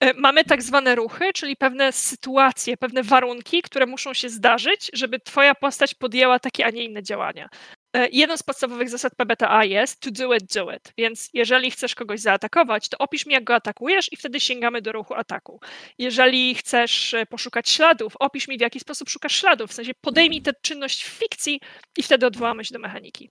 E, 0.00 0.14
mamy 0.14 0.44
tak 0.44 0.62
zwane 0.62 0.94
ruchy, 0.94 1.32
czyli 1.34 1.56
pewne 1.56 1.92
sytuacje, 1.92 2.76
pewne 2.76 3.02
warunki, 3.02 3.62
które 3.62 3.86
muszą 3.86 4.14
się 4.14 4.28
zdarzyć, 4.28 4.90
żeby 4.92 5.20
twoja 5.20 5.54
postać 5.54 5.94
podjęła 5.94 6.38
takie, 6.38 6.66
a 6.66 6.70
nie 6.70 6.84
inne 6.84 7.02
działania. 7.02 7.48
E, 7.96 8.08
jedną 8.08 8.36
z 8.36 8.42
podstawowych 8.42 8.90
zasad 8.90 9.14
PBTA 9.14 9.64
jest 9.64 10.00
to 10.00 10.10
do 10.10 10.34
it, 10.34 10.54
do 10.54 10.72
it. 10.72 10.92
Więc 10.98 11.30
jeżeli 11.32 11.70
chcesz 11.70 11.94
kogoś 11.94 12.20
zaatakować, 12.20 12.88
to 12.88 12.98
opisz 12.98 13.26
mi, 13.26 13.34
jak 13.34 13.44
go 13.44 13.54
atakujesz 13.54 14.12
i 14.12 14.16
wtedy 14.16 14.40
sięgamy 14.40 14.82
do 14.82 14.92
ruchu 14.92 15.14
ataku. 15.14 15.60
Jeżeli 15.98 16.54
chcesz 16.54 17.14
e, 17.14 17.26
poszukać 17.26 17.68
śladów, 17.68 18.16
opisz 18.20 18.48
mi, 18.48 18.58
w 18.58 18.60
jaki 18.60 18.80
sposób 18.80 19.08
szukasz 19.08 19.36
śladów. 19.36 19.70
W 19.70 19.74
sensie 19.74 19.92
podejmij 20.00 20.42
tę 20.42 20.52
czynność 20.62 21.04
w 21.04 21.08
fikcji 21.08 21.60
i 21.98 22.02
wtedy 22.02 22.26
odwołamy 22.26 22.64
się 22.64 22.72
do 22.72 22.78
mechaniki. 22.78 23.30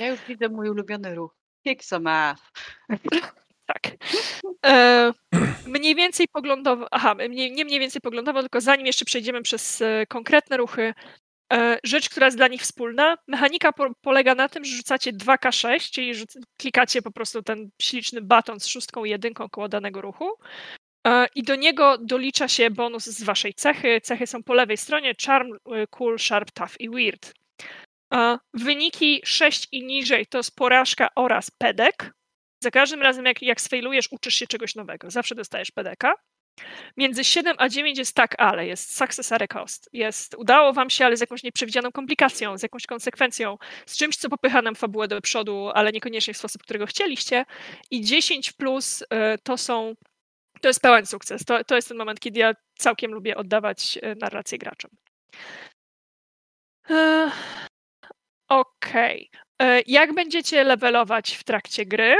Ja 0.00 0.06
już 0.06 0.20
widzę 0.28 0.48
mój 0.48 0.68
ulubiony 0.68 1.14
ruch. 1.14 1.34
Kick 1.66 1.84
some 1.84 2.10
ass. 2.10 2.40
Tak. 3.66 3.96
E, 4.66 5.12
mniej 5.66 5.94
więcej 5.94 6.26
poglądowo, 6.32 6.86
aha, 6.90 7.14
nie, 7.30 7.50
nie 7.50 7.64
mniej 7.64 7.80
więcej 7.80 8.00
poglądowo, 8.00 8.40
tylko 8.40 8.60
zanim 8.60 8.86
jeszcze 8.86 9.04
przejdziemy 9.04 9.42
przez 9.42 9.82
e, 9.82 10.06
konkretne 10.06 10.56
ruchy, 10.56 10.94
rzecz, 11.84 12.08
która 12.08 12.26
jest 12.26 12.36
dla 12.36 12.48
nich 12.48 12.62
wspólna, 12.62 13.18
mechanika 13.26 13.72
po, 13.72 13.94
polega 14.00 14.34
na 14.34 14.48
tym, 14.48 14.64
że 14.64 14.76
rzucacie 14.76 15.12
2K6, 15.12 15.90
czyli 15.90 16.12
klikacie 16.60 17.02
po 17.02 17.10
prostu 17.10 17.42
ten 17.42 17.70
śliczny 17.82 18.20
baton 18.20 18.60
z 18.60 18.66
szóstką 18.66 19.04
i 19.04 19.10
jedynką 19.10 19.48
koło 19.48 19.68
danego 19.68 20.00
ruchu 20.00 20.30
e, 21.06 21.26
i 21.34 21.42
do 21.42 21.56
niego 21.56 21.98
dolicza 21.98 22.48
się 22.48 22.70
bonus 22.70 23.04
z 23.04 23.22
waszej 23.22 23.54
cechy. 23.54 24.00
Cechy 24.00 24.26
są 24.26 24.42
po 24.42 24.54
lewej 24.54 24.76
stronie, 24.76 25.14
charm, 25.26 25.52
e, 25.52 25.86
cool, 25.86 26.18
sharp, 26.18 26.50
tough 26.50 26.80
i 26.80 26.90
weird. 26.90 27.34
E, 28.14 28.38
wyniki 28.54 29.20
6 29.24 29.68
i 29.72 29.84
niżej 29.84 30.26
to 30.26 30.38
jest 30.38 30.56
porażka 30.56 31.08
oraz 31.14 31.50
pedek. 31.50 32.12
Za 32.62 32.70
każdym 32.70 33.02
razem, 33.02 33.24
jak, 33.24 33.42
jak 33.42 33.60
sfailujesz, 33.60 34.08
uczysz 34.10 34.34
się 34.34 34.46
czegoś 34.46 34.74
nowego. 34.74 35.10
Zawsze 35.10 35.34
dostajesz 35.34 35.70
PDK. 35.70 36.14
Między 36.96 37.24
7 37.24 37.56
a 37.58 37.68
9 37.68 37.98
jest 37.98 38.14
tak, 38.14 38.34
ale 38.38 38.66
jest 38.66 38.96
success 38.96 39.32
at 39.32 39.42
a 39.42 39.46
cost. 39.46 39.88
Jest 39.92 40.34
udało 40.34 40.72
wam 40.72 40.90
się, 40.90 41.04
ale 41.04 41.16
z 41.16 41.20
jakąś 41.20 41.42
nieprzewidzianą 41.42 41.92
komplikacją, 41.92 42.58
z 42.58 42.62
jakąś 42.62 42.86
konsekwencją, 42.86 43.58
z 43.86 43.96
czymś, 43.96 44.16
co 44.16 44.28
popycha 44.28 44.62
nam 44.62 44.74
fabułę 44.74 45.08
do 45.08 45.20
przodu, 45.20 45.70
ale 45.74 45.92
niekoniecznie 45.92 46.34
w 46.34 46.38
sposób, 46.38 46.62
którego 46.62 46.86
chcieliście. 46.86 47.44
I 47.90 48.00
10 48.00 48.52
plus 48.52 49.02
y, 49.02 49.06
to 49.42 49.56
są 49.56 49.94
to 50.60 50.68
jest 50.68 50.80
pełen 50.80 51.06
sukces. 51.06 51.44
To, 51.44 51.64
to 51.64 51.76
jest 51.76 51.88
ten 51.88 51.96
moment, 51.96 52.20
kiedy 52.20 52.40
ja 52.40 52.52
całkiem 52.78 53.12
lubię 53.12 53.36
oddawać 53.36 53.98
y, 54.02 54.16
narrację 54.20 54.58
graczom. 54.58 54.90
Okej. 58.48 59.30
Okay. 59.58 59.82
Jak 59.86 60.14
będziecie 60.14 60.64
levelować 60.64 61.34
w 61.34 61.44
trakcie 61.44 61.86
gry? 61.86 62.16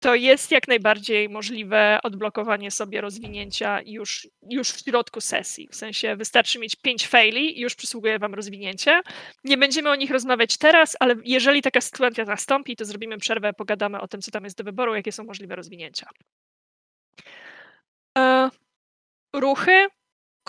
To 0.00 0.14
jest 0.14 0.50
jak 0.50 0.68
najbardziej 0.68 1.28
możliwe 1.28 1.98
odblokowanie 2.02 2.70
sobie 2.70 3.00
rozwinięcia 3.00 3.80
już, 3.86 4.28
już 4.50 4.70
w 4.70 4.84
środku 4.84 5.20
sesji. 5.20 5.68
W 5.70 5.74
sensie 5.74 6.16
wystarczy 6.16 6.58
mieć 6.58 6.76
pięć 6.76 7.08
faili 7.08 7.58
i 7.58 7.62
już 7.62 7.74
przysługuje 7.74 8.18
Wam 8.18 8.34
rozwinięcie. 8.34 9.00
Nie 9.44 9.58
będziemy 9.58 9.90
o 9.90 9.94
nich 9.94 10.10
rozmawiać 10.10 10.56
teraz, 10.56 10.96
ale 11.00 11.14
jeżeli 11.24 11.62
taka 11.62 11.80
sytuacja 11.80 12.24
nastąpi, 12.24 12.76
to 12.76 12.84
zrobimy 12.84 13.18
przerwę, 13.18 13.52
pogadamy 13.52 14.00
o 14.00 14.08
tym, 14.08 14.20
co 14.20 14.30
tam 14.30 14.44
jest 14.44 14.58
do 14.58 14.64
wyboru, 14.64 14.94
jakie 14.94 15.12
są 15.12 15.24
możliwe 15.24 15.56
rozwinięcia. 15.56 16.06
E, 18.18 18.50
ruchy 19.34 19.86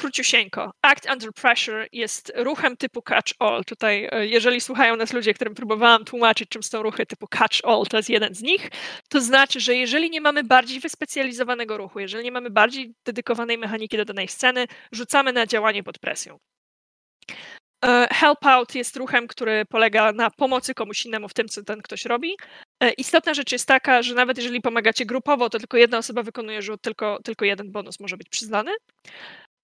króciusieńko. 0.01 0.71
Act 0.81 1.09
Under 1.13 1.33
Pressure 1.33 1.87
jest 1.91 2.33
ruchem 2.35 2.77
typu 2.77 3.01
Catch 3.01 3.33
All. 3.39 3.65
Tutaj, 3.65 4.09
e, 4.11 4.27
jeżeli 4.27 4.61
słuchają 4.61 4.95
nas 4.95 5.13
ludzie, 5.13 5.33
którym 5.33 5.55
próbowałam 5.55 6.05
tłumaczyć, 6.05 6.49
czym 6.49 6.63
są 6.63 6.83
ruchy 6.83 7.05
typu 7.05 7.27
Catch 7.27 7.59
All, 7.63 7.83
to 7.89 7.97
jest 7.97 8.09
jeden 8.09 8.35
z 8.35 8.41
nich, 8.41 8.69
to 9.09 9.21
znaczy, 9.21 9.59
że 9.59 9.75
jeżeli 9.75 10.09
nie 10.09 10.21
mamy 10.21 10.43
bardziej 10.43 10.79
wyspecjalizowanego 10.79 11.77
ruchu, 11.77 11.99
jeżeli 11.99 12.23
nie 12.23 12.31
mamy 12.31 12.49
bardziej 12.49 12.93
dedykowanej 13.05 13.57
mechaniki 13.57 13.97
do 13.97 14.05
danej 14.05 14.27
sceny, 14.27 14.67
rzucamy 14.91 15.33
na 15.33 15.47
działanie 15.47 15.83
pod 15.83 15.99
presją. 15.99 16.39
E, 17.85 18.07
help 18.11 18.45
out 18.45 18.75
jest 18.75 18.95
ruchem, 18.97 19.27
który 19.27 19.65
polega 19.65 20.11
na 20.11 20.31
pomocy 20.31 20.73
komuś 20.73 21.05
innemu 21.05 21.29
w 21.29 21.33
tym, 21.33 21.47
co 21.47 21.63
ten 21.63 21.81
ktoś 21.81 22.05
robi. 22.05 22.37
E, 22.83 22.91
istotna 22.91 23.33
rzecz 23.33 23.51
jest 23.51 23.67
taka, 23.67 24.01
że 24.01 24.15
nawet 24.15 24.37
jeżeli 24.37 24.61
pomagacie 24.61 25.05
grupowo, 25.05 25.49
to 25.49 25.59
tylko 25.59 25.77
jedna 25.77 25.97
osoba 25.97 26.23
wykonuje 26.23 26.61
rzut, 26.61 26.81
tylko, 26.81 27.19
tylko 27.23 27.45
jeden 27.45 27.71
bonus 27.71 27.99
może 27.99 28.17
być 28.17 28.29
przyznany. 28.29 28.71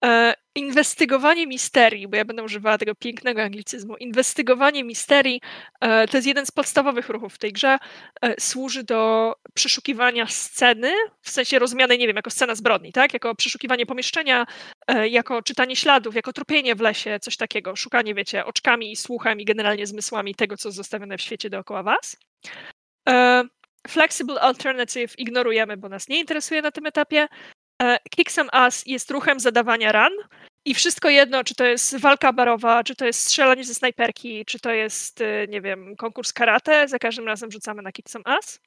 E, 0.04 0.34
inwestygowanie 0.54 1.46
misterii, 1.46 2.08
bo 2.08 2.16
ja 2.16 2.24
będę 2.24 2.42
używała 2.42 2.78
tego 2.78 2.94
pięknego 2.94 3.42
anglicyzmu, 3.42 3.96
inwestygowanie 3.96 4.84
misterii 4.84 5.40
e, 5.80 6.08
to 6.08 6.16
jest 6.16 6.26
jeden 6.26 6.46
z 6.46 6.50
podstawowych 6.50 7.08
ruchów 7.08 7.34
w 7.34 7.38
tej 7.38 7.52
grze. 7.52 7.78
E, 8.22 8.40
służy 8.40 8.84
do 8.84 9.34
przeszukiwania 9.54 10.26
sceny, 10.26 10.92
w 11.22 11.30
sensie 11.30 11.58
rozumianej, 11.58 11.98
nie 11.98 12.06
wiem, 12.06 12.16
jako 12.16 12.30
scena 12.30 12.54
zbrodni, 12.54 12.92
tak? 12.92 13.12
Jako 13.14 13.34
przeszukiwanie 13.34 13.86
pomieszczenia, 13.86 14.46
jako 15.10 15.42
czytanie 15.42 15.76
śladów, 15.76 16.14
jako 16.14 16.32
tropienie 16.32 16.74
w 16.74 16.80
lesie, 16.80 17.18
coś 17.20 17.36
takiego. 17.36 17.76
Szukanie, 17.76 18.14
wiecie, 18.14 18.44
oczkami 18.44 18.92
i 18.92 18.96
słuchem 18.96 19.40
i 19.40 19.44
generalnie 19.44 19.86
zmysłami 19.86 20.34
tego, 20.34 20.56
co 20.56 20.72
zostawione 20.72 21.18
w 21.18 21.22
świecie 21.22 21.50
dookoła 21.50 21.82
was. 21.82 22.16
Flexible 23.88 24.40
Alternative 24.40 25.18
ignorujemy, 25.18 25.76
bo 25.76 25.88
nas 25.88 26.08
nie 26.08 26.20
interesuje 26.20 26.62
na 26.62 26.70
tym 26.70 26.86
etapie. 26.86 27.28
E, 27.82 27.98
Kick 28.10 28.30
Some 28.30 28.50
Ass 28.52 28.86
jest 28.86 29.10
ruchem 29.10 29.40
zadawania 29.40 29.92
ran 29.92 30.12
i 30.64 30.74
wszystko 30.74 31.08
jedno, 31.10 31.44
czy 31.44 31.54
to 31.54 31.64
jest 31.64 31.98
walka 31.98 32.32
barowa, 32.32 32.84
czy 32.84 32.96
to 32.96 33.06
jest 33.06 33.20
strzelanie 33.20 33.64
ze 33.64 33.74
snajperki, 33.74 34.44
czy 34.44 34.58
to 34.58 34.70
jest, 34.70 35.20
y, 35.20 35.46
nie 35.48 35.60
wiem, 35.60 35.96
konkurs 35.96 36.32
karate, 36.32 36.88
za 36.88 36.98
każdym 36.98 37.26
razem 37.26 37.52
rzucamy 37.52 37.82
na 37.82 37.92
Kick 37.92 38.10
Some 38.10 38.24
Ass. 38.26 38.60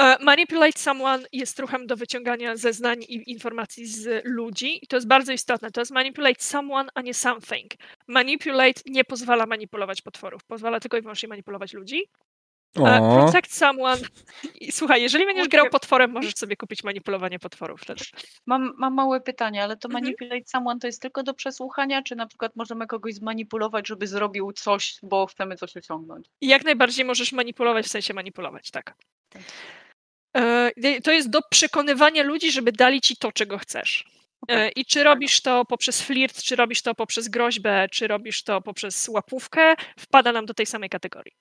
E, 0.00 0.16
manipulate 0.24 0.78
Someone 0.78 1.24
jest 1.32 1.58
ruchem 1.58 1.86
do 1.86 1.96
wyciągania 1.96 2.56
zeznań 2.56 3.02
i 3.08 3.30
informacji 3.30 3.86
z 3.86 4.24
ludzi 4.24 4.84
i 4.84 4.86
to 4.86 4.96
jest 4.96 5.06
bardzo 5.06 5.32
istotne. 5.32 5.70
To 5.70 5.80
jest 5.80 5.92
manipulate 5.92 6.42
someone, 6.42 6.88
a 6.94 7.02
nie 7.02 7.14
something. 7.14 7.72
Manipulate 8.08 8.80
nie 8.86 9.04
pozwala 9.04 9.46
manipulować 9.46 10.02
potworów, 10.02 10.44
pozwala 10.44 10.80
tylko 10.80 10.96
i 10.96 11.02
wyłącznie 11.02 11.28
manipulować 11.28 11.72
ludzi. 11.72 12.02
O. 12.78 13.16
Protect 13.16 13.54
someone. 13.54 14.00
Słuchaj, 14.70 15.02
jeżeli 15.02 15.26
będziesz 15.26 15.48
grał 15.48 15.70
potworem, 15.70 16.10
możesz 16.10 16.34
sobie 16.34 16.56
kupić 16.56 16.84
manipulowanie 16.84 17.38
potworów 17.38 17.80
wtedy. 17.80 18.04
Mam, 18.46 18.72
mam 18.78 18.94
małe 18.94 19.20
pytanie, 19.20 19.62
ale 19.62 19.76
to 19.76 19.88
mhm. 19.88 20.04
manipulate 20.04 20.46
someone 20.46 20.80
to 20.80 20.86
jest 20.86 21.02
tylko 21.02 21.22
do 21.22 21.34
przesłuchania, 21.34 22.02
czy 22.02 22.16
na 22.16 22.26
przykład 22.26 22.56
możemy 22.56 22.86
kogoś 22.86 23.14
zmanipulować, 23.14 23.88
żeby 23.88 24.06
zrobił 24.06 24.52
coś, 24.52 24.96
bo 25.02 25.26
chcemy 25.26 25.56
coś 25.56 25.76
osiągnąć? 25.76 26.26
Jak 26.40 26.64
najbardziej 26.64 27.04
możesz 27.04 27.32
manipulować, 27.32 27.86
w 27.86 27.90
sensie 27.90 28.14
manipulować, 28.14 28.70
tak. 28.70 28.94
tak. 29.28 29.42
E, 30.36 31.00
to 31.00 31.12
jest 31.12 31.30
do 31.30 31.40
przekonywania 31.50 32.22
ludzi, 32.22 32.52
żeby 32.52 32.72
dali 32.72 33.00
ci 33.00 33.16
to, 33.16 33.32
czego 33.32 33.58
chcesz. 33.58 34.04
Okay. 34.40 34.56
E, 34.56 34.68
I 34.68 34.84
czy 34.84 35.04
robisz 35.04 35.40
to 35.40 35.64
poprzez 35.64 36.02
flirt, 36.02 36.42
czy 36.42 36.56
robisz 36.56 36.82
to 36.82 36.94
poprzez 36.94 37.28
groźbę, 37.28 37.88
czy 37.92 38.08
robisz 38.08 38.42
to 38.42 38.60
poprzez 38.60 39.08
łapówkę, 39.08 39.74
wpada 39.98 40.32
nam 40.32 40.46
do 40.46 40.54
tej 40.54 40.66
samej 40.66 40.90
kategorii. 40.90 41.32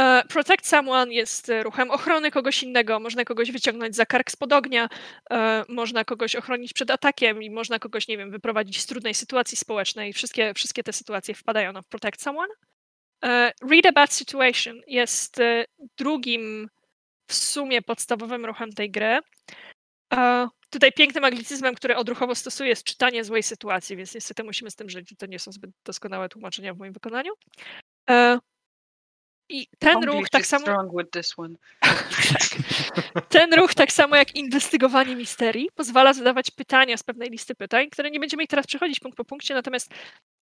E, 0.00 0.22
protect 0.28 0.66
Someone 0.66 1.12
jest 1.12 1.48
e, 1.48 1.62
ruchem 1.62 1.90
ochrony 1.90 2.30
kogoś 2.30 2.62
innego. 2.62 3.00
Można 3.00 3.24
kogoś 3.24 3.52
wyciągnąć 3.52 3.96
za 3.96 4.06
kark 4.06 4.30
spod 4.30 4.52
ognia, 4.52 4.88
e, 5.30 5.64
można 5.68 6.04
kogoś 6.04 6.36
ochronić 6.36 6.72
przed 6.72 6.90
atakiem 6.90 7.42
i 7.42 7.50
można 7.50 7.78
kogoś, 7.78 8.08
nie 8.08 8.18
wiem, 8.18 8.30
wyprowadzić 8.30 8.80
z 8.80 8.86
trudnej 8.86 9.14
sytuacji 9.14 9.56
społecznej. 9.56 10.12
Wszystkie, 10.12 10.54
wszystkie 10.54 10.82
te 10.82 10.92
sytuacje 10.92 11.34
wpadają 11.34 11.72
na 11.72 11.82
Protect 11.82 12.22
Someone. 12.22 12.52
Read 13.70 13.86
a 13.86 13.92
bad 13.92 14.12
situation 14.12 14.80
jest 14.86 15.40
drugim 15.98 16.68
w 17.28 17.34
sumie 17.34 17.82
podstawowym 17.82 18.46
ruchem 18.46 18.72
tej 18.72 18.90
gry. 18.90 19.18
Tutaj 20.70 20.92
pięknym 20.92 21.24
anglicyzmem, 21.24 21.74
który 21.74 21.96
odruchowo 21.96 22.34
stosuję, 22.34 22.70
jest 22.70 22.84
czytanie 22.84 23.24
złej 23.24 23.42
sytuacji, 23.42 23.96
więc 23.96 24.14
niestety 24.14 24.44
musimy 24.44 24.70
z 24.70 24.76
tym 24.76 24.90
żyć. 24.90 25.14
To 25.18 25.26
nie 25.26 25.38
są 25.38 25.52
zbyt 25.52 25.70
doskonałe 25.84 26.28
tłumaczenia 26.28 26.74
w 26.74 26.78
moim 26.78 26.92
wykonaniu. 26.92 27.32
I 29.50 29.66
ten 29.78 30.04
ruch 30.04 30.30
tak 30.30 30.46
samo. 30.46 30.64
tak. 32.32 33.28
Ten 33.28 33.54
ruch, 33.54 33.74
tak 33.74 33.92
samo 33.92 34.16
jak 34.16 34.34
inwestygowanie 34.34 35.16
misterii, 35.16 35.68
pozwala 35.74 36.12
zadawać 36.12 36.50
pytania 36.50 36.96
z 36.96 37.02
pewnej 37.02 37.30
listy 37.30 37.54
pytań, 37.54 37.90
które 37.90 38.10
nie 38.10 38.20
będziemy 38.20 38.42
ich 38.42 38.48
teraz 38.48 38.66
przechodzić 38.66 39.00
punkt 39.00 39.16
po 39.16 39.24
punkcie, 39.24 39.54
natomiast 39.54 39.90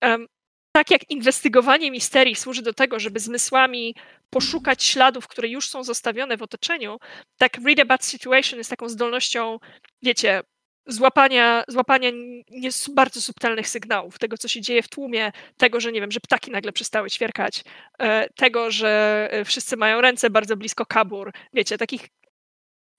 um, 0.02 0.28
tak 0.72 0.92
jak 0.92 1.10
inwestygowanie 1.10 1.92
misterii 1.92 2.36
służy 2.36 2.62
do 2.62 2.74
tego, 2.74 3.00
żeby 3.00 3.20
zmysłami 3.20 3.96
poszukać 4.30 4.84
śladów, 4.84 5.28
które 5.28 5.48
już 5.48 5.70
są 5.70 5.84
zostawione 5.84 6.38
w 6.38 6.44
otoczeniu, 6.44 6.98
tak 7.38 7.58
read 7.66 7.80
a 7.80 7.86
bad 7.86 8.06
situation 8.06 8.58
jest 8.58 8.70
taką 8.70 8.90
zdolnością, 8.90 9.60
wiecie, 10.02 10.44
złapania, 10.88 11.64
złapania 11.68 12.10
nie, 12.50 12.70
bardzo 12.96 13.22
subtelnych 13.22 13.70
sygnałów, 13.70 14.20
tego, 14.20 14.38
co 14.38 14.48
się 14.48 14.62
dzieje 14.62 14.84
w 14.84 14.88
tłumie, 14.88 15.32
tego, 15.58 15.80
że 15.80 15.92
nie 15.92 16.02
wiem, 16.02 16.12
że 16.12 16.20
ptaki 16.20 16.52
nagle 16.52 16.72
przestały 16.72 17.10
ćwierkać, 17.10 17.64
e, 18.00 18.30
tego, 18.30 18.72
że 18.72 19.28
e, 19.32 19.46
wszyscy 19.46 19.78
mają 19.78 20.02
ręce 20.02 20.30
bardzo 20.30 20.58
blisko 20.58 20.86
kabur, 20.86 21.32
wiecie, 21.54 21.78
takich 21.78 22.08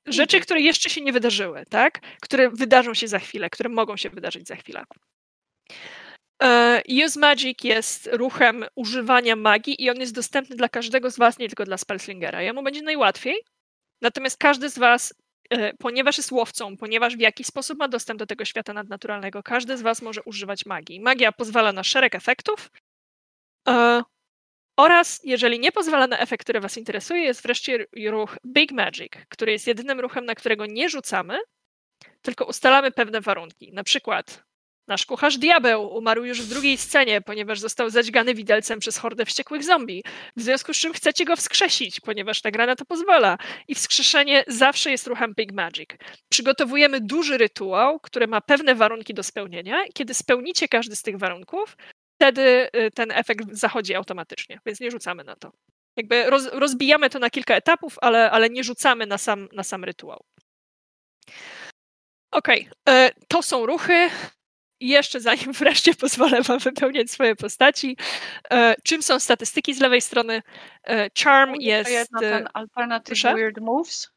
rzeczy, 0.06 0.36
mhm. 0.36 0.42
które 0.42 0.60
jeszcze 0.60 0.90
się 0.90 1.00
nie 1.00 1.12
wydarzyły, 1.12 1.64
tak? 1.70 2.00
Które 2.22 2.50
wydarzą 2.50 2.94
się 2.94 3.08
za 3.08 3.18
chwilę, 3.18 3.50
które 3.50 3.68
mogą 3.68 3.96
się 3.96 4.10
wydarzyć 4.10 4.48
za 4.48 4.56
chwilę. 4.56 4.84
E, 6.42 6.82
Use 7.04 7.20
Magic 7.20 7.64
jest 7.64 8.08
ruchem 8.12 8.64
używania 8.74 9.36
magii 9.36 9.82
i 9.84 9.90
on 9.90 9.96
jest 9.96 10.14
dostępny 10.14 10.56
dla 10.56 10.68
każdego 10.68 11.10
z 11.10 11.18
Was, 11.18 11.38
nie 11.38 11.48
tylko 11.48 11.64
dla 11.64 11.78
Spellslingera. 11.78 12.42
Jemu 12.42 12.62
będzie 12.62 12.82
najłatwiej, 12.82 13.36
natomiast 14.02 14.38
każdy 14.38 14.70
z 14.70 14.78
Was, 14.78 15.14
ponieważ 15.78 16.16
jest 16.16 16.32
łowcą, 16.32 16.76
ponieważ 16.76 17.16
w 17.16 17.20
jakiś 17.20 17.46
sposób 17.46 17.78
ma 17.78 17.88
dostęp 17.88 18.18
do 18.18 18.26
tego 18.26 18.44
świata 18.44 18.72
nadnaturalnego, 18.72 19.42
każdy 19.42 19.76
z 19.76 19.82
Was 19.82 20.02
może 20.02 20.22
używać 20.22 20.66
magii. 20.66 21.00
Magia 21.00 21.32
pozwala 21.32 21.72
na 21.72 21.84
szereg 21.84 22.14
efektów 22.14 22.70
e, 23.68 24.02
oraz, 24.76 25.20
jeżeli 25.24 25.60
nie 25.60 25.72
pozwala 25.72 26.06
na 26.06 26.18
efekt, 26.18 26.44
który 26.44 26.60
Was 26.60 26.76
interesuje, 26.76 27.22
jest 27.22 27.42
wreszcie 27.42 27.86
ruch 28.10 28.36
Big 28.46 28.72
Magic, 28.72 29.12
który 29.28 29.52
jest 29.52 29.66
jedynym 29.66 30.00
ruchem, 30.00 30.24
na 30.24 30.34
którego 30.34 30.66
nie 30.66 30.88
rzucamy, 30.88 31.38
tylko 32.22 32.44
ustalamy 32.44 32.90
pewne 32.90 33.20
warunki. 33.20 33.72
Na 33.72 33.84
przykład 33.84 34.47
Nasz 34.88 35.06
kucharz 35.06 35.38
diabeł 35.38 35.96
umarł 35.96 36.24
już 36.24 36.42
w 36.42 36.48
drugiej 36.48 36.78
scenie, 36.78 37.20
ponieważ 37.20 37.60
został 37.60 37.90
zadźgany 37.90 38.34
widelcem 38.34 38.78
przez 38.78 38.98
hordę 38.98 39.24
wściekłych 39.24 39.64
zombie. 39.64 40.04
W 40.36 40.42
związku 40.42 40.74
z 40.74 40.76
czym 40.76 40.92
chcecie 40.92 41.24
go 41.24 41.36
wskrzesić, 41.36 42.00
ponieważ 42.00 42.40
ta 42.40 42.50
gra 42.50 42.76
to 42.76 42.84
pozwala. 42.84 43.38
I 43.68 43.74
wskrzeszenie 43.74 44.44
zawsze 44.46 44.90
jest 44.90 45.06
ruchem 45.06 45.34
Big 45.34 45.52
Magic. 45.52 45.90
Przygotowujemy 46.28 47.00
duży 47.00 47.38
rytuał, 47.38 48.00
który 48.00 48.26
ma 48.26 48.40
pewne 48.40 48.74
warunki 48.74 49.14
do 49.14 49.22
spełnienia. 49.22 49.84
Kiedy 49.94 50.14
spełnicie 50.14 50.68
każdy 50.68 50.96
z 50.96 51.02
tych 51.02 51.18
warunków, 51.18 51.76
wtedy 52.14 52.68
y, 52.76 52.90
ten 52.90 53.10
efekt 53.10 53.46
zachodzi 53.52 53.94
automatycznie, 53.94 54.60
więc 54.66 54.80
nie 54.80 54.90
rzucamy 54.90 55.24
na 55.24 55.36
to. 55.36 55.52
Jakby 55.96 56.30
roz, 56.30 56.48
rozbijamy 56.52 57.10
to 57.10 57.18
na 57.18 57.30
kilka 57.30 57.54
etapów, 57.54 57.96
ale, 58.00 58.30
ale 58.30 58.50
nie 58.50 58.64
rzucamy 58.64 59.06
na 59.06 59.18
sam, 59.18 59.48
na 59.52 59.62
sam 59.62 59.84
rytuał. 59.84 60.20
Okej, 62.32 62.68
okay. 62.86 63.10
to 63.28 63.42
są 63.42 63.66
ruchy. 63.66 64.10
I 64.80 64.88
jeszcze 64.88 65.20
zanim 65.20 65.52
wreszcie 65.62 65.94
pozwolę 65.94 66.42
Wam 66.42 66.58
wypełniać 66.58 67.10
swoje 67.10 67.36
postaci, 67.36 67.96
e, 68.50 68.74
czym 68.84 69.02
są 69.02 69.20
statystyki 69.20 69.74
z 69.74 69.80
lewej 69.80 70.00
strony? 70.00 70.42
E, 70.84 71.10
charm 71.22 71.54
jest. 71.60 71.90
jest 71.90 72.12
na 72.12 72.20
ten 72.20 72.48
alternative 72.54 73.06
proszę? 73.06 73.34
weird 73.34 73.60
moves. 73.60 74.10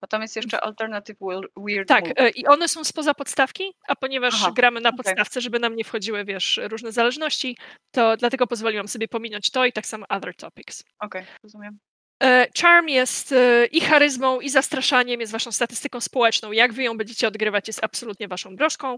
Bo 0.00 0.08
tam 0.08 0.22
jest 0.22 0.36
jeszcze 0.36 0.60
alternative 0.60 1.16
weird 1.56 1.88
Tak, 1.88 2.04
moves. 2.08 2.36
i 2.36 2.46
one 2.46 2.68
są 2.68 2.84
spoza 2.84 3.14
podstawki, 3.14 3.74
a 3.88 3.96
ponieważ 3.96 4.34
Aha, 4.34 4.52
gramy 4.56 4.80
na 4.80 4.92
podstawce, 4.92 5.32
okay. 5.32 5.42
żeby 5.42 5.58
nam 5.58 5.76
nie 5.76 5.84
wchodziły, 5.84 6.24
wiesz, 6.24 6.60
różne 6.62 6.92
zależności, 6.92 7.56
to 7.90 8.16
dlatego 8.16 8.46
pozwoliłam 8.46 8.88
sobie 8.88 9.08
pominąć 9.08 9.50
to 9.50 9.64
i 9.64 9.72
tak 9.72 9.86
samo 9.86 10.06
other 10.08 10.36
topics. 10.36 10.84
Okej, 11.00 11.22
okay, 11.22 11.34
rozumiem. 11.42 11.78
E, 12.24 12.48
charm 12.60 12.88
jest 12.88 13.32
e, 13.32 13.66
i 13.66 13.80
charyzmą, 13.80 14.40
i 14.40 14.48
zastraszaniem, 14.48 15.20
jest 15.20 15.32
waszą 15.32 15.52
statystyką 15.52 16.00
społeczną. 16.00 16.52
Jak 16.52 16.72
wy 16.72 16.82
ją 16.82 16.96
będziecie 16.96 17.28
odgrywać, 17.28 17.66
jest 17.66 17.84
absolutnie 17.84 18.28
waszą 18.28 18.56
broszką. 18.56 18.96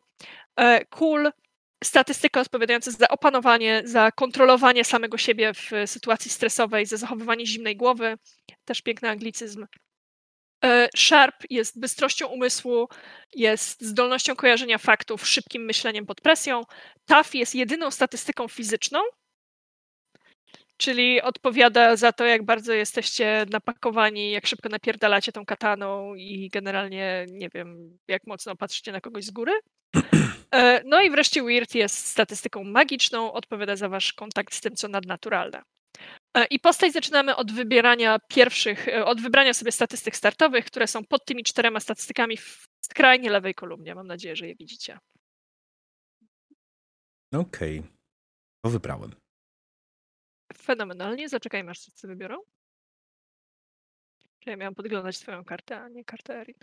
E, 0.56 0.84
cool, 0.84 1.30
statystyka 1.84 2.40
odpowiadająca 2.40 2.90
za 2.90 3.08
opanowanie, 3.08 3.82
za 3.84 4.12
kontrolowanie 4.12 4.84
samego 4.84 5.18
siebie 5.18 5.52
w 5.54 5.70
sytuacji 5.86 6.30
stresowej, 6.30 6.86
za 6.86 6.96
zachowywanie 6.96 7.46
zimnej 7.46 7.76
głowy. 7.76 8.18
Też 8.64 8.82
piękny 8.82 9.10
anglicyzm. 9.10 9.66
Sharp 10.96 11.34
jest 11.50 11.80
bystrością 11.80 12.26
umysłu, 12.26 12.88
jest 13.34 13.82
zdolnością 13.82 14.36
kojarzenia 14.36 14.78
faktów, 14.78 15.28
szybkim 15.28 15.64
myśleniem 15.64 16.06
pod 16.06 16.20
presją. 16.20 16.62
Tough 17.06 17.34
jest 17.34 17.54
jedyną 17.54 17.90
statystyką 17.90 18.48
fizyczną, 18.48 19.00
Czyli 20.76 21.22
odpowiada 21.22 21.96
za 21.96 22.12
to, 22.12 22.24
jak 22.24 22.44
bardzo 22.44 22.72
jesteście 22.72 23.46
napakowani, 23.50 24.30
jak 24.30 24.46
szybko 24.46 24.68
napierdalacie 24.68 25.32
tą 25.32 25.46
kataną 25.46 26.14
i 26.14 26.48
generalnie, 26.52 27.26
nie 27.28 27.48
wiem, 27.54 27.98
jak 28.08 28.26
mocno 28.26 28.56
patrzycie 28.56 28.92
na 28.92 29.00
kogoś 29.00 29.24
z 29.24 29.30
góry. 29.30 29.52
E, 30.54 30.82
no 30.84 31.02
i 31.02 31.10
wreszcie 31.10 31.42
Weird 31.42 31.74
jest 31.74 32.06
statystyką 32.06 32.64
magiczną, 32.64 33.32
odpowiada 33.32 33.76
za 33.76 33.88
wasz 33.88 34.12
kontakt 34.12 34.54
z 34.54 34.60
tym, 34.60 34.76
co 34.76 34.88
nadnaturalne. 34.88 35.62
E, 36.36 36.44
I 36.44 36.60
postać 36.60 36.92
zaczynamy 36.92 37.36
od 37.36 37.52
wybierania 37.52 38.18
pierwszych, 38.28 38.88
e, 38.88 39.04
od 39.04 39.20
wybrania 39.20 39.54
sobie 39.54 39.72
statystyk 39.72 40.16
startowych, 40.16 40.64
które 40.64 40.86
są 40.86 41.04
pod 41.04 41.24
tymi 41.24 41.44
czterema 41.44 41.80
statystykami 41.80 42.36
w 42.36 42.66
skrajnie 42.80 43.30
lewej 43.30 43.54
kolumnie. 43.54 43.94
Mam 43.94 44.06
nadzieję, 44.06 44.36
że 44.36 44.48
je 44.48 44.54
widzicie. 44.54 44.98
Okej. 47.32 47.78
Okay. 47.78 47.90
To 48.64 48.70
wybrałem. 48.70 49.25
Fenomenalnie. 50.54 51.28
Zaczekajmy, 51.28 51.70
aż 51.70 51.80
wszyscy 51.80 52.06
wybiorą. 52.06 52.36
Czy 54.38 54.50
ja 54.50 54.56
miałam 54.56 54.74
podglądać 54.74 55.18
twoją 55.18 55.44
kartę, 55.44 55.80
a 55.80 55.88
nie 55.88 56.04
kartę 56.04 56.40
Erin. 56.40 56.56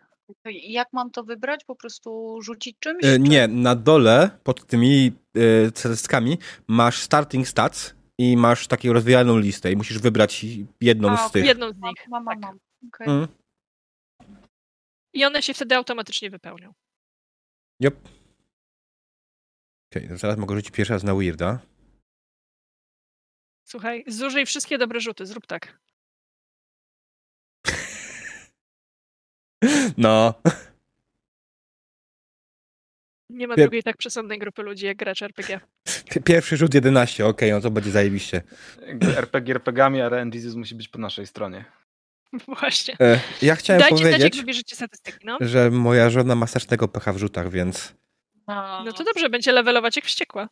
Jak 0.45 0.87
mam 0.93 1.11
to 1.11 1.23
wybrać? 1.23 1.65
Po 1.65 1.75
prostu 1.75 2.41
rzucić 2.41 2.77
czymś? 2.79 3.05
E, 3.05 3.19
nie, 3.19 3.47
na 3.47 3.75
dole 3.75 4.29
pod 4.43 4.67
tymi 4.67 5.11
e, 5.37 6.37
masz 6.67 6.99
starting 6.99 7.47
stats 7.47 7.95
i 8.17 8.37
masz 8.37 8.67
taką 8.67 8.93
rozwijalną 8.93 9.37
listę 9.37 9.71
i 9.71 9.75
musisz 9.75 9.99
wybrać 9.99 10.45
jedną 10.81 11.11
a, 11.11 11.17
z 11.17 11.31
tych. 11.31 11.45
Jedną 11.45 11.71
z 11.71 11.75
nich. 11.75 12.07
Mam, 12.07 12.23
mam, 12.23 12.41
tak. 12.41 12.51
mam. 12.51 12.59
Okay. 12.87 13.07
Mm. 13.07 13.27
I 15.13 15.25
one 15.25 15.41
się 15.41 15.53
wtedy 15.53 15.75
automatycznie 15.75 16.29
wypełnią. 16.29 16.73
Yep. 17.83 17.95
Okej, 19.91 20.05
okay, 20.05 20.17
zaraz 20.17 20.37
mogę 20.37 20.55
rzucić 20.55 20.71
pierwszy 20.71 20.93
raz 20.93 21.03
na 21.03 21.15
Weirda. 21.15 21.59
Słuchaj, 23.63 24.03
zużyj 24.07 24.45
wszystkie 24.45 24.77
dobre 24.77 24.99
rzuty, 24.99 25.25
zrób 25.25 25.47
tak. 25.47 25.79
No. 29.97 30.33
Nie 33.29 33.47
ma 33.47 33.55
Pier... 33.55 33.65
drugiej 33.65 33.83
tak 33.83 33.97
przesądnej 33.97 34.39
grupy 34.39 34.63
ludzi 34.63 34.85
jak 34.85 34.97
gracz 34.97 35.21
RPG. 35.21 35.59
Pierwszy 36.25 36.57
rzut 36.57 36.73
11, 36.73 37.25
okej, 37.25 37.49
okay, 37.49 37.57
no 37.57 37.61
to 37.61 37.71
będzie 37.71 37.91
zajebiście. 37.91 38.41
RPG 39.17 39.53
RPGami, 39.53 40.01
a 40.01 40.09
Randises 40.09 40.55
musi 40.55 40.75
być 40.75 40.87
po 40.87 40.99
naszej 40.99 41.27
stronie. 41.27 41.65
Właśnie. 42.59 42.95
E, 42.99 43.19
ja 43.41 43.55
chciałem 43.55 43.79
Dajcie 43.79 43.95
powiedzieć, 43.95 44.21
znać, 44.21 44.35
jak 44.35 44.45
wybierzecie 44.45 44.75
statystyki, 44.75 45.25
no. 45.25 45.37
że 45.41 45.71
moja 45.71 46.09
żona 46.09 46.35
ma 46.35 46.47
strasznego 46.47 46.87
pecha 46.87 47.13
w 47.13 47.17
rzutach, 47.17 47.49
więc... 47.49 47.93
No. 48.47 48.83
no 48.83 48.93
to 48.93 49.03
dobrze, 49.03 49.29
będzie 49.29 49.51
levelować 49.51 49.95
jak 49.95 50.05
wściekła. 50.05 50.49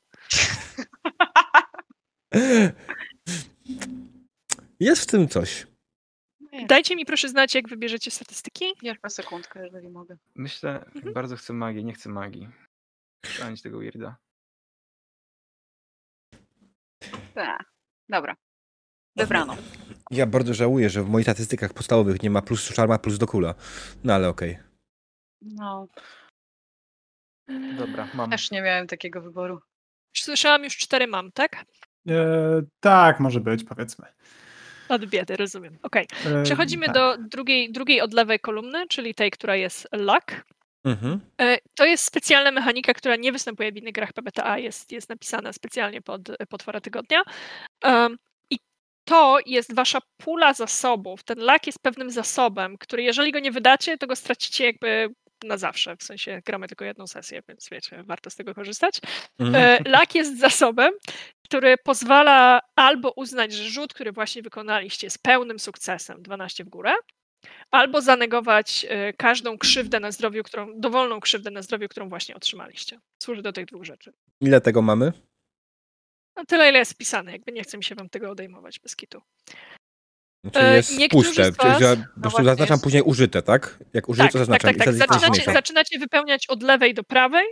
Jest 4.79 5.01
w 5.01 5.05
tym 5.05 5.27
coś. 5.27 5.67
Dajcie 6.67 6.95
mi 6.95 7.05
proszę 7.05 7.29
znać, 7.29 7.55
jak 7.55 7.69
wybierzecie 7.69 8.11
statystyki. 8.11 8.65
Jeszcze 8.81 9.09
sekundkę, 9.09 9.63
jeżeli 9.63 9.89
mogę. 9.89 10.17
Myślę, 10.35 10.85
mhm. 10.85 11.13
bardzo 11.13 11.35
chcę 11.35 11.53
magii, 11.53 11.85
nie 11.85 11.93
chcę 11.93 12.09
magii. 12.09 12.49
Chcę 13.25 13.53
tego 13.63 13.79
weirda. 13.79 14.17
Tak, 17.33 17.71
dobra. 18.09 18.35
Wybrano. 19.15 19.57
Ja 20.11 20.25
bardzo 20.25 20.53
żałuję, 20.53 20.89
że 20.89 21.03
w 21.03 21.09
moich 21.09 21.25
statystykach 21.25 21.73
podstawowych 21.73 22.23
nie 22.23 22.29
ma 22.29 22.41
plus 22.41 22.73
szarma, 22.73 22.99
plus 22.99 23.17
do 23.17 23.27
kula. 23.27 23.55
No 24.03 24.13
ale 24.13 24.29
okej. 24.29 24.51
Okay. 24.51 24.63
No. 25.41 25.87
Dobra, 27.77 28.07
mam. 28.13 28.29
Też 28.29 28.51
nie 28.51 28.61
miałem 28.61 28.87
takiego 28.87 29.21
wyboru. 29.21 29.59
Słyszałam 30.15 30.63
już 30.63 30.77
cztery 30.77 31.07
mam, 31.07 31.31
tak? 31.31 31.65
E, 32.09 32.61
tak, 32.79 33.19
może 33.19 33.39
być, 33.39 33.63
powiedzmy. 33.63 34.05
Od 34.89 35.05
biedy, 35.05 35.37
rozumiem. 35.37 35.77
Okej. 35.83 36.07
Okay. 36.25 36.43
Przechodzimy 36.43 36.85
tak. 36.85 36.95
do 36.95 37.17
drugiej, 37.17 37.71
drugiej 37.71 38.01
od 38.01 38.13
lewej 38.13 38.39
kolumny, 38.39 38.87
czyli 38.87 39.15
tej, 39.15 39.31
która 39.31 39.55
jest 39.55 39.87
luck. 39.91 40.43
Mhm. 40.83 41.19
E, 41.41 41.57
to 41.75 41.85
jest 41.85 42.05
specjalna 42.05 42.51
mechanika, 42.51 42.93
która 42.93 43.15
nie 43.15 43.31
występuje 43.31 43.71
w 43.71 43.77
innych 43.77 43.93
grach 43.93 44.13
PBTA, 44.13 44.57
jest, 44.57 44.91
jest 44.91 45.09
napisana 45.09 45.53
specjalnie 45.53 46.01
pod 46.01 46.21
potwora 46.49 46.81
tygodnia. 46.81 47.21
Um, 47.83 48.17
I 48.49 48.59
to 49.05 49.37
jest 49.45 49.75
wasza 49.75 49.99
pula 50.17 50.53
zasobów. 50.53 51.23
Ten 51.23 51.39
luck 51.39 51.67
jest 51.67 51.79
pewnym 51.81 52.11
zasobem, 52.11 52.77
który 52.77 53.03
jeżeli 53.03 53.31
go 53.31 53.39
nie 53.39 53.51
wydacie, 53.51 53.97
to 53.97 54.07
go 54.07 54.15
stracicie 54.15 54.65
jakby 54.65 55.09
na 55.43 55.57
zawsze. 55.57 55.97
W 55.97 56.03
sensie 56.03 56.41
gramy 56.45 56.67
tylko 56.67 56.85
jedną 56.85 57.07
sesję, 57.07 57.41
więc 57.47 57.69
wiecie, 57.71 58.03
warto 58.03 58.29
z 58.29 58.35
tego 58.35 58.55
korzystać. 58.55 58.99
Mhm. 59.39 59.85
E, 59.85 59.99
luck 59.99 60.15
jest 60.15 60.39
zasobem, 60.39 60.93
który 61.43 61.77
pozwala 61.77 62.61
albo 62.75 63.11
uznać, 63.11 63.53
że 63.53 63.63
rzut, 63.63 63.93
który 63.93 64.11
właśnie 64.11 64.41
wykonaliście 64.41 65.07
jest 65.07 65.23
pełnym 65.23 65.59
sukcesem, 65.59 66.21
12 66.21 66.63
w 66.63 66.69
górę, 66.69 66.93
albo 67.71 68.01
zanegować 68.01 68.85
e, 68.89 69.13
każdą 69.13 69.57
krzywdę 69.57 69.99
na 69.99 70.11
zdrowiu, 70.11 70.43
którą, 70.43 70.79
dowolną 70.79 71.19
krzywdę 71.19 71.51
na 71.51 71.61
zdrowiu, 71.61 71.87
którą 71.87 72.09
właśnie 72.09 72.35
otrzymaliście. 72.35 72.99
Służy 73.23 73.41
do 73.41 73.53
tych 73.53 73.65
dwóch 73.65 73.85
rzeczy. 73.85 74.13
Ile 74.41 74.61
tego 74.61 74.81
mamy? 74.81 75.11
No, 76.35 76.45
tyle, 76.45 76.69
ile 76.69 76.79
jest 76.79 76.97
pisane. 76.97 77.31
Jakby 77.31 77.51
nie 77.51 77.63
chce 77.63 77.77
mi 77.77 77.83
się 77.83 77.95
wam 77.95 78.09
tego 78.09 78.31
odejmować 78.31 78.79
bez 78.79 78.95
kitu. 78.95 79.21
Znaczy 80.43 80.59
e, 80.59 80.75
jest 80.75 80.91
puste, 81.11 81.51
was... 81.51 81.81
ja 81.81 81.95
po 81.95 82.21
prostu 82.21 82.39
no 82.39 82.45
zaznaczam 82.45 82.73
jest... 82.73 82.83
później 82.83 83.03
użyte, 83.03 83.41
tak? 83.41 83.79
Jak 83.93 84.09
użyte, 84.09 84.23
tak, 84.23 84.31
to 84.31 84.37
zaznaczam. 84.37 84.75
Tak, 84.75 84.85
tak, 84.85 84.95
tak. 84.97 85.09
Zaczynacie, 85.09 85.53
zaczynacie 85.53 85.99
wypełniać 85.99 86.47
od 86.47 86.63
lewej 86.63 86.93
do 86.93 87.03
prawej, 87.03 87.45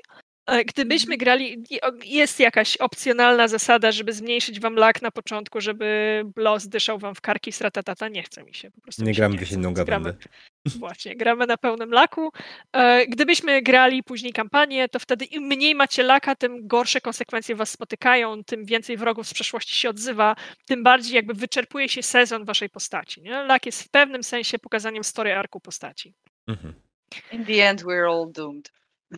Gdybyśmy 0.67 1.17
grali, 1.17 1.63
i- 1.69 1.81
o- 1.81 1.91
jest 2.05 2.39
jakaś 2.39 2.77
opcjonalna 2.77 3.47
zasada, 3.47 3.91
żeby 3.91 4.13
zmniejszyć 4.13 4.59
wam 4.59 4.75
lak 4.75 5.01
na 5.01 5.11
początku, 5.11 5.61
żeby 5.61 6.23
los 6.35 6.67
dyszał 6.67 6.99
wam 6.99 7.15
w 7.15 7.21
karki 7.21 7.51
z 7.51 7.61
ratatata. 7.61 8.07
Nie 8.07 8.23
chce 8.23 8.43
mi 8.43 8.53
się. 8.53 8.71
Po 8.71 8.81
prostu 8.81 9.03
Nie 9.03 9.13
gramy 9.13 9.35
jesienną 9.39 9.73
gawędę. 9.73 10.13
Właśnie, 10.79 11.15
gramy 11.15 11.45
na 11.47 11.57
pełnym 11.57 11.91
laku. 11.91 12.29
E, 12.73 13.07
Gdybyśmy 13.07 13.61
grali 13.61 14.03
później 14.03 14.33
kampanię, 14.33 14.89
to 14.89 14.99
wtedy 14.99 15.25
im 15.25 15.43
mniej 15.43 15.75
macie 15.75 16.03
laka, 16.03 16.35
tym 16.35 16.67
gorsze 16.67 17.01
konsekwencje 17.01 17.55
was 17.55 17.69
spotykają, 17.71 18.43
tym 18.43 18.65
więcej 18.65 18.97
wrogów 18.97 19.27
z 19.27 19.33
przeszłości 19.33 19.75
się 19.75 19.89
odzywa, 19.89 20.35
tym 20.65 20.83
bardziej 20.83 21.15
jakby 21.15 21.33
wyczerpuje 21.33 21.89
się 21.89 22.03
sezon 22.03 22.45
waszej 22.45 22.69
postaci. 22.69 23.21
Nie? 23.21 23.31
Lak 23.43 23.65
jest 23.65 23.83
w 23.83 23.89
pewnym 23.89 24.23
sensie 24.23 24.59
pokazaniem 24.59 25.03
story 25.03 25.33
arku 25.35 25.59
postaci. 25.59 26.13
Mhm. 26.47 26.73
In 27.31 27.45
the 27.45 27.69
end 27.69 27.81
we're 27.83 28.07
all 28.11 28.31
doomed. 28.31 28.71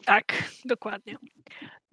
Tak, 0.06 0.44
dokładnie. 0.66 1.18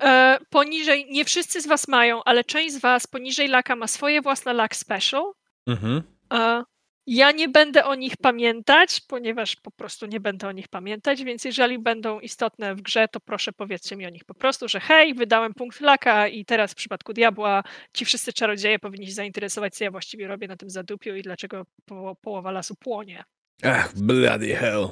E, 0.02 0.38
poniżej, 0.50 1.06
nie 1.10 1.24
wszyscy 1.24 1.60
z 1.60 1.66
was 1.66 1.88
mają, 1.88 2.24
ale 2.24 2.44
część 2.44 2.74
z 2.74 2.80
was 2.80 3.06
poniżej 3.06 3.48
laka 3.48 3.76
ma 3.76 3.86
swoje 3.86 4.22
własne 4.22 4.52
lak 4.52 4.76
special. 4.76 5.32
Mhm. 5.66 6.02
E, 6.32 6.62
ja 7.10 7.32
nie 7.32 7.48
będę 7.48 7.84
o 7.84 7.94
nich 7.94 8.16
pamiętać, 8.16 9.00
ponieważ 9.08 9.56
po 9.56 9.70
prostu 9.70 10.06
nie 10.06 10.20
będę 10.20 10.48
o 10.48 10.52
nich 10.52 10.68
pamiętać, 10.68 11.24
więc 11.24 11.44
jeżeli 11.44 11.78
będą 11.78 12.20
istotne 12.20 12.74
w 12.74 12.82
grze, 12.82 13.08
to 13.08 13.20
proszę 13.20 13.52
powiedzcie 13.52 13.96
mi 13.96 14.06
o 14.06 14.10
nich 14.10 14.24
po 14.24 14.34
prostu, 14.34 14.68
że 14.68 14.80
hej, 14.80 15.14
wydałem 15.14 15.54
punkt 15.54 15.80
laka 15.80 16.28
i 16.28 16.44
teraz 16.44 16.72
w 16.72 16.74
przypadku 16.74 17.12
diabła 17.12 17.62
ci 17.92 18.04
wszyscy 18.04 18.32
czarodzieje 18.32 18.78
powinni 18.78 19.06
się 19.06 19.12
zainteresować, 19.12 19.74
co 19.74 19.84
ja 19.84 19.90
właściwie 19.90 20.26
robię 20.26 20.48
na 20.48 20.56
tym 20.56 20.70
zadupiu 20.70 21.14
i 21.14 21.22
dlaczego 21.22 21.66
po, 21.84 22.16
połowa 22.22 22.50
lasu 22.50 22.74
płonie. 22.74 23.24
Ach, 23.62 23.94
bloody 23.94 24.56
hell. 24.56 24.88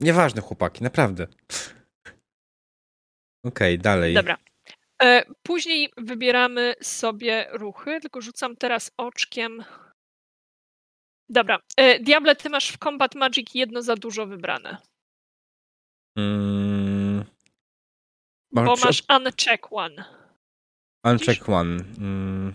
Nieważne, 0.00 0.42
chłopaki, 0.42 0.84
naprawdę. 0.84 1.26
Okej, 3.44 3.78
dalej. 3.78 4.14
Dobra. 4.14 4.38
E, 5.02 5.22
Później 5.42 5.92
wybieramy 5.96 6.74
sobie 6.82 7.48
ruchy, 7.52 8.00
tylko 8.00 8.20
rzucam 8.20 8.56
teraz 8.56 8.90
oczkiem. 8.96 9.64
Dobra. 11.28 11.58
E, 11.76 12.00
Diable, 12.00 12.36
ty 12.36 12.50
masz 12.50 12.70
w 12.72 12.78
Combat 12.78 13.14
Magic 13.14 13.54
jedno 13.54 13.82
za 13.82 13.96
dużo 13.96 14.26
wybrane, 14.26 14.76
Mm, 16.18 17.24
bo 18.52 18.62
masz 18.76 19.02
Uncheck 19.10 19.66
One. 19.72 20.04
Uncheck 21.06 21.48
one. 21.48 21.84
Mm, 21.98 22.54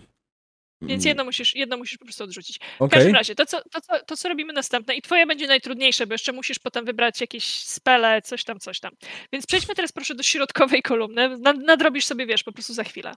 Więc 0.86 1.02
mm, 1.02 1.08
jedno 1.08 1.24
musisz, 1.24 1.54
jedno 1.56 1.76
musisz 1.76 1.98
po 1.98 2.04
prostu 2.04 2.24
odrzucić. 2.24 2.58
W 2.58 2.82
Okej. 2.82 2.88
każdym 2.88 3.14
razie, 3.14 3.34
to 3.34 3.46
co, 3.46 3.62
to, 3.72 3.80
co, 3.80 4.04
to 4.06 4.16
co 4.16 4.28
robimy 4.28 4.52
następne 4.52 4.94
i 4.94 5.02
twoje 5.02 5.26
będzie 5.26 5.46
najtrudniejsze, 5.46 6.06
bo 6.06 6.14
jeszcze 6.14 6.32
musisz 6.32 6.58
potem 6.58 6.84
wybrać 6.84 7.20
jakieś 7.20 7.44
spele, 7.44 8.22
coś 8.22 8.44
tam, 8.44 8.58
coś 8.60 8.80
tam. 8.80 8.92
Więc 9.32 9.46
przejdźmy 9.46 9.74
teraz 9.74 9.92
proszę 9.92 10.14
do 10.14 10.22
środkowej 10.22 10.82
kolumny. 10.82 11.38
Nad, 11.38 11.56
nadrobisz 11.56 12.06
sobie, 12.06 12.26
wiesz, 12.26 12.42
po 12.42 12.52
prostu 12.52 12.74
za 12.74 12.84
chwilę. 12.84 13.14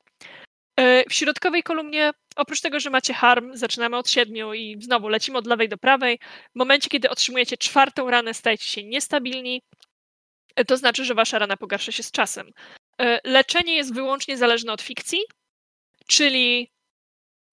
E, 0.79 1.03
W 1.09 1.13
środkowej 1.13 1.63
kolumnie, 1.63 2.11
oprócz 2.35 2.61
tego, 2.61 2.79
że 2.79 2.89
macie 2.89 3.13
harm, 3.13 3.55
zaczynamy 3.55 3.97
od 3.97 4.09
siedmiu 4.09 4.53
i 4.53 4.77
znowu 4.81 5.07
lecimy 5.09 5.37
od 5.37 5.47
lewej 5.47 5.69
do 5.69 5.77
prawej. 5.77 6.19
W 6.55 6.55
momencie, 6.55 6.89
kiedy 6.89 7.09
otrzymujecie 7.09 7.57
czwartą 7.57 8.09
ranę, 8.09 8.33
stajecie 8.33 8.65
się 8.65 8.83
niestabilni. 8.83 9.61
E, 10.55 10.65
To 10.65 10.77
znaczy, 10.77 11.05
że 11.05 11.13
wasza 11.13 11.39
rana 11.39 11.57
pogarsza 11.57 11.91
się 11.91 12.03
z 12.03 12.11
czasem. 12.11 12.51
E, 13.01 13.19
Leczenie 13.23 13.75
jest 13.75 13.93
wyłącznie 13.93 14.37
zależne 14.37 14.73
od 14.73 14.81
fikcji, 14.81 15.19
czyli 16.07 16.71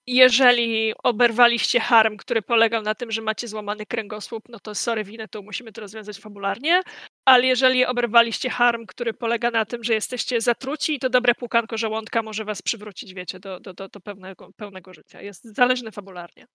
jeżeli 0.06 0.94
oberwaliście 1.02 1.80
harm, 1.80 2.16
który 2.16 2.42
polegał 2.42 2.82
na 2.82 2.94
tym, 2.94 3.10
że 3.10 3.22
macie 3.22 3.48
złamany 3.48 3.86
kręgosłup, 3.86 4.48
no 4.48 4.60
to 4.60 4.74
sorry, 4.74 5.04
winę, 5.04 5.28
to 5.28 5.42
musimy 5.42 5.72
to 5.72 5.80
rozwiązać 5.80 6.18
fabularnie. 6.18 6.82
Ale 7.24 7.46
jeżeli 7.46 7.86
oberwaliście 7.86 8.50
harm, 8.50 8.86
który 8.86 9.14
polega 9.14 9.50
na 9.50 9.64
tym, 9.64 9.84
że 9.84 9.94
jesteście 9.94 10.40
zatruci, 10.40 10.98
to 10.98 11.10
dobre 11.10 11.34
płukanko 11.34 11.78
żołądka 11.78 12.22
może 12.22 12.44
was 12.44 12.62
przywrócić, 12.62 13.14
wiecie, 13.14 13.40
do, 13.40 13.60
do, 13.60 13.74
do, 13.74 13.88
do 13.88 14.00
pełnego, 14.00 14.50
pełnego 14.56 14.94
życia. 14.94 15.22
Jest 15.22 15.44
zależny 15.44 15.92
fabularnie. 15.92 16.46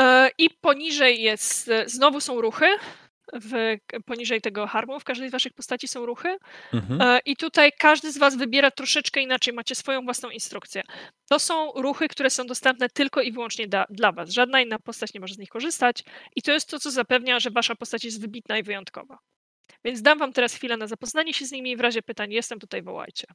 E, 0.00 0.30
I 0.38 0.50
poniżej 0.50 1.22
jest, 1.22 1.68
e, 1.68 1.88
znowu 1.88 2.20
są 2.20 2.40
ruchy 2.40 2.66
w, 3.32 3.76
poniżej 4.06 4.40
tego 4.40 4.66
harmu. 4.66 5.00
W 5.00 5.04
każdej 5.04 5.28
z 5.28 5.32
waszych 5.32 5.52
postaci 5.52 5.88
są 5.88 6.06
ruchy. 6.06 6.36
Mhm. 6.72 7.20
I 7.24 7.36
tutaj 7.36 7.72
każdy 7.78 8.12
z 8.12 8.18
was 8.18 8.36
wybiera 8.36 8.70
troszeczkę 8.70 9.20
inaczej. 9.20 9.54
Macie 9.54 9.74
swoją 9.74 10.04
własną 10.04 10.30
instrukcję. 10.30 10.82
To 11.28 11.38
są 11.38 11.72
ruchy, 11.72 12.08
które 12.08 12.30
są 12.30 12.46
dostępne 12.46 12.88
tylko 12.88 13.22
i 13.22 13.32
wyłącznie 13.32 13.68
da, 13.68 13.86
dla 13.90 14.12
was. 14.12 14.30
Żadna 14.30 14.60
inna 14.60 14.78
postać 14.78 15.14
nie 15.14 15.20
może 15.20 15.34
z 15.34 15.38
nich 15.38 15.48
korzystać. 15.48 16.04
I 16.36 16.42
to 16.42 16.52
jest 16.52 16.70
to, 16.70 16.78
co 16.78 16.90
zapewnia, 16.90 17.40
że 17.40 17.50
wasza 17.50 17.74
postać 17.74 18.04
jest 18.04 18.20
wybitna 18.20 18.58
i 18.58 18.62
wyjątkowa. 18.62 19.18
Więc 19.84 20.02
dam 20.02 20.18
wam 20.18 20.32
teraz 20.32 20.54
chwilę 20.54 20.76
na 20.76 20.86
zapoznanie 20.86 21.34
się 21.34 21.46
z 21.46 21.52
nimi 21.52 21.70
i 21.70 21.76
w 21.76 21.80
razie 21.80 22.02
pytań 22.02 22.32
jestem, 22.32 22.58
tutaj 22.58 22.82
wołajcie. 22.82 23.26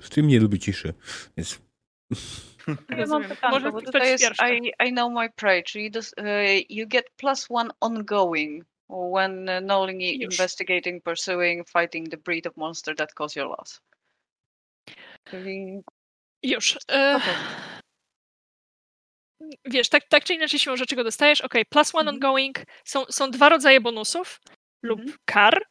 Stream 0.00 0.28
nie 0.28 0.40
lubi 0.40 0.58
ciszy, 0.58 0.94
więc 1.36 1.69
ja 2.88 3.06
mam 3.06 3.22
bo 3.72 3.72
ktoś 3.72 3.84
tutaj 3.84 4.10
jest. 4.10 4.24
I, 4.52 4.72
I 4.88 4.92
know 4.92 5.12
my 5.12 5.30
prey, 5.30 5.62
czyli 5.62 5.90
uh, 5.96 6.24
you 6.70 6.86
get 6.86 7.10
plus 7.16 7.46
one 7.50 7.70
ongoing 7.80 8.64
when 9.14 9.48
uh, 9.48 9.60
knowingly 9.64 10.12
Już. 10.12 10.34
investigating, 10.34 11.04
pursuing, 11.04 11.68
fighting 11.68 12.08
the 12.08 12.16
breed 12.16 12.46
of 12.46 12.56
monster 12.56 12.96
that 12.96 13.14
cause 13.14 13.40
your 13.40 13.48
loss. 13.48 13.80
Czyli 15.24 15.80
Już. 16.42 16.78
E. 16.92 17.20
Wiesz, 19.64 19.88
tak, 19.88 20.08
tak 20.08 20.24
czy 20.24 20.34
inaczej 20.34 20.58
siłą 20.58 20.76
rzeczy 20.76 20.96
go 20.96 21.04
dostajesz. 21.04 21.40
Ok, 21.40 21.54
plus 21.68 21.94
one 21.94 22.10
Mhm. 22.10 22.16
ongoing. 22.16 22.56
Są, 22.84 23.04
są 23.04 23.30
dwa 23.30 23.48
rodzaje 23.48 23.80
bonusów 23.80 24.40
lub 24.82 25.00
Mhm. 25.00 25.18
kar. 25.24 25.62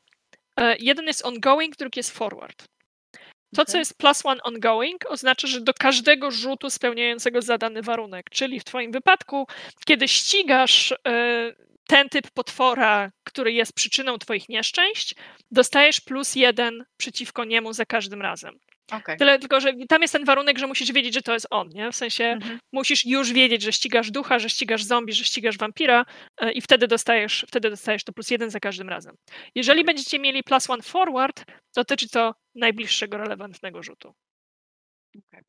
E, 0.58 0.76
Jeden 0.80 1.06
jest 1.08 1.26
ongoing, 1.26 1.76
drugi 1.76 2.00
jest 2.00 2.12
forward. 2.12 2.66
To, 3.56 3.66
co 3.66 3.78
jest 3.78 3.98
plus 3.98 4.26
one 4.26 4.44
ongoing, 4.44 5.06
oznacza, 5.12 5.48
że 5.48 5.62
do 5.62 5.74
każdego 5.74 6.32
rzutu 6.32 6.70
spełniającego 6.70 7.42
zadany 7.42 7.82
warunek, 7.82 8.30
czyli 8.30 8.60
w 8.60 8.64
Twoim 8.64 8.92
wypadku, 8.92 9.48
kiedy 9.86 10.08
ścigasz 10.08 10.92
e, 10.92 10.96
ten 11.88 12.10
typ 12.10 12.32
potwora, 12.32 13.12
który 13.24 13.52
jest 13.52 13.74
przyczyną 13.74 14.18
Twoich 14.18 14.50
nieszczęść, 14.50 15.16
dostajesz 15.52 16.02
plus 16.02 16.36
jeden 16.36 16.86
przeciwko 16.98 17.46
niemu 17.46 17.74
za 17.74 17.86
każdym 17.86 18.22
razem. 18.22 18.60
Okej. 18.92 19.18
Tyle 19.18 19.40
tylko, 19.40 19.60
że 19.60 19.74
tam 19.90 20.02
jest 20.02 20.12
ten 20.14 20.26
warunek, 20.26 20.58
że 20.60 20.68
musisz 20.68 20.92
wiedzieć, 20.92 21.14
że 21.14 21.22
to 21.22 21.34
jest 21.34 21.48
on, 21.50 21.70
nie? 21.70 21.92
W 21.92 21.96
sensie 21.96 22.24
Mhm. 22.26 22.60
musisz 22.74 23.06
już 23.06 23.34
wiedzieć, 23.34 23.62
że 23.62 23.74
ścigasz 23.74 24.12
ducha, 24.12 24.40
że 24.40 24.50
ścigasz 24.50 24.84
zombie, 24.84 25.14
że 25.14 25.24
ścigasz 25.26 25.58
wampira 25.58 26.06
e, 26.42 26.52
i 26.52 26.62
wtedy 26.62 26.88
dostajesz, 26.88 27.46
wtedy 27.48 27.70
dostajesz 27.70 28.04
to 28.04 28.14
plus 28.14 28.32
jeden 28.32 28.50
za 28.50 28.60
każdym 28.60 28.90
razem. 28.90 29.16
Jeżeli 29.56 29.84
będziecie 29.84 30.20
mieli 30.20 30.44
plus 30.44 30.70
one 30.70 30.82
forward, 30.84 31.44
dotyczy 31.76 32.10
to 32.10 32.34
najbliższego 32.56 33.18
relevantnego 33.18 33.84
rzutu. 33.84 34.14
Okej. 35.18 35.44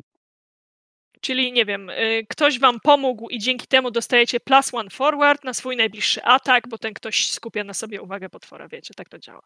Czyli 1.20 1.53
nie 1.53 1.64
wiem, 1.64 1.90
y, 1.90 2.26
ktoś 2.29 2.59
wam 2.59 2.81
pomógł 2.81 3.29
i 3.29 3.38
dzięki 3.38 3.66
temu 3.66 3.90
dostajecie 3.90 4.40
plus 4.40 4.74
one 4.74 4.90
forward 4.90 5.44
na 5.44 5.55
swój 5.55 5.76
najbliższy 5.76 6.22
atak, 6.24 6.68
bo 6.68 6.79
ten 6.79 6.94
ktoś 6.94 7.31
skupia 7.31 7.64
na 7.64 7.74
sobie 7.74 8.03
uwagę 8.03 8.29
potwora, 8.29 8.68
wiecie, 8.68 8.94
tak 8.96 9.09
to 9.09 9.18
działa. 9.18 9.42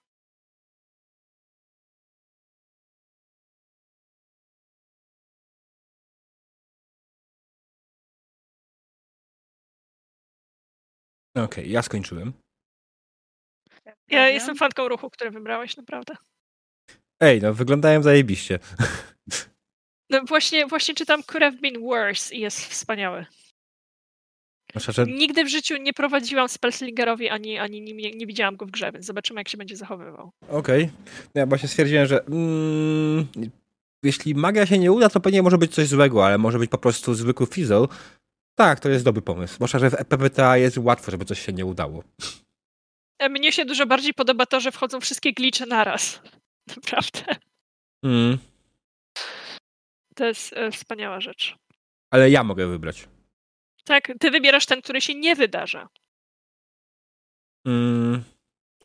Okej, 11.34 11.70
ja 11.70 11.82
skończyłem. 11.82 12.32
Ja 13.84 13.92
Dobra. 14.08 14.28
jestem 14.28 14.56
fanką 14.56 14.88
ruchu, 14.88 15.10
który 15.10 15.30
wybrałeś, 15.30 15.76
naprawdę. 15.76 16.16
Ej, 17.20 17.40
no 17.40 17.54
wyglądają 17.54 18.02
zajebiście. 18.02 18.58
No 20.10 20.20
właśnie, 20.28 20.66
właśnie 20.66 20.94
czytam 20.94 21.22
Could 21.22 21.42
Have 21.42 21.56
Been 21.56 21.80
Worse 21.80 22.34
i 22.34 22.40
jest 22.40 22.60
wspaniały. 22.60 23.26
Nigdy 25.06 25.44
w 25.44 25.48
życiu 25.48 25.76
nie 25.76 25.92
prowadziłam 25.92 26.48
Spellslingerowi, 26.48 27.28
ani, 27.28 27.58
ani 27.58 27.80
nie, 27.80 28.10
nie 28.10 28.26
widziałam 28.26 28.56
go 28.56 28.66
w 28.66 28.70
grze, 28.70 28.92
więc 28.92 29.06
zobaczymy, 29.06 29.40
jak 29.40 29.48
się 29.48 29.58
będzie 29.58 29.76
zachowywał. 29.76 30.30
Okej. 30.48 30.90
No 31.34 31.40
Ja 31.40 31.46
właśnie 31.46 31.68
stwierdziłem, 31.68 32.06
że 32.06 32.24
mm, 32.24 33.26
jeśli 34.02 34.34
magia 34.34 34.66
się 34.66 34.78
nie 34.78 34.92
uda, 34.92 35.08
to 35.08 35.20
pewnie 35.20 35.42
może 35.42 35.58
być 35.58 35.74
coś 35.74 35.88
złego, 35.88 36.26
ale 36.26 36.38
może 36.38 36.58
być 36.58 36.70
po 36.70 36.78
prostu 36.78 37.14
zwykły 37.14 37.46
fizzle. 37.46 37.86
Tak, 38.54 38.80
to 38.80 38.88
jest 38.88 39.04
dobry 39.04 39.22
pomysł. 39.22 39.54
Zwłaszcza, 39.54 39.78
że 39.78 39.90
w 39.90 39.94
E 39.94 40.04
PPTA 40.04 40.56
jest 40.56 40.78
łatwo, 40.78 41.10
żeby 41.10 41.24
coś 41.24 41.40
się 41.46 41.52
nie 41.52 41.66
udało. 41.66 42.04
E, 43.18 43.28
Mnie 43.28 43.52
się 43.52 43.64
dużo 43.64 43.86
bardziej 43.86 44.14
podoba 44.14 44.46
to, 44.46 44.60
że 44.60 44.72
wchodzą 44.72 45.00
wszystkie 45.00 45.32
glicze 45.32 45.66
naraz. 45.66 46.20
Naprawdę. 46.76 47.36
Mm, 48.04 48.38
To 50.14 50.24
jest 50.26 50.52
e, 50.52 50.70
wspaniała 50.70 51.20
rzecz. 51.20 51.56
ale 52.10 52.30
ja 52.30 52.44
mogę 52.44 52.66
wybrać. 52.66 53.08
Tak, 53.84 54.12
ty 54.20 54.30
wybierasz 54.30 54.66
ten, 54.66 54.82
który 54.82 55.00
się 55.00 55.14
nie 55.14 55.36
wydarza. 55.36 55.88
Mm, 57.66 58.24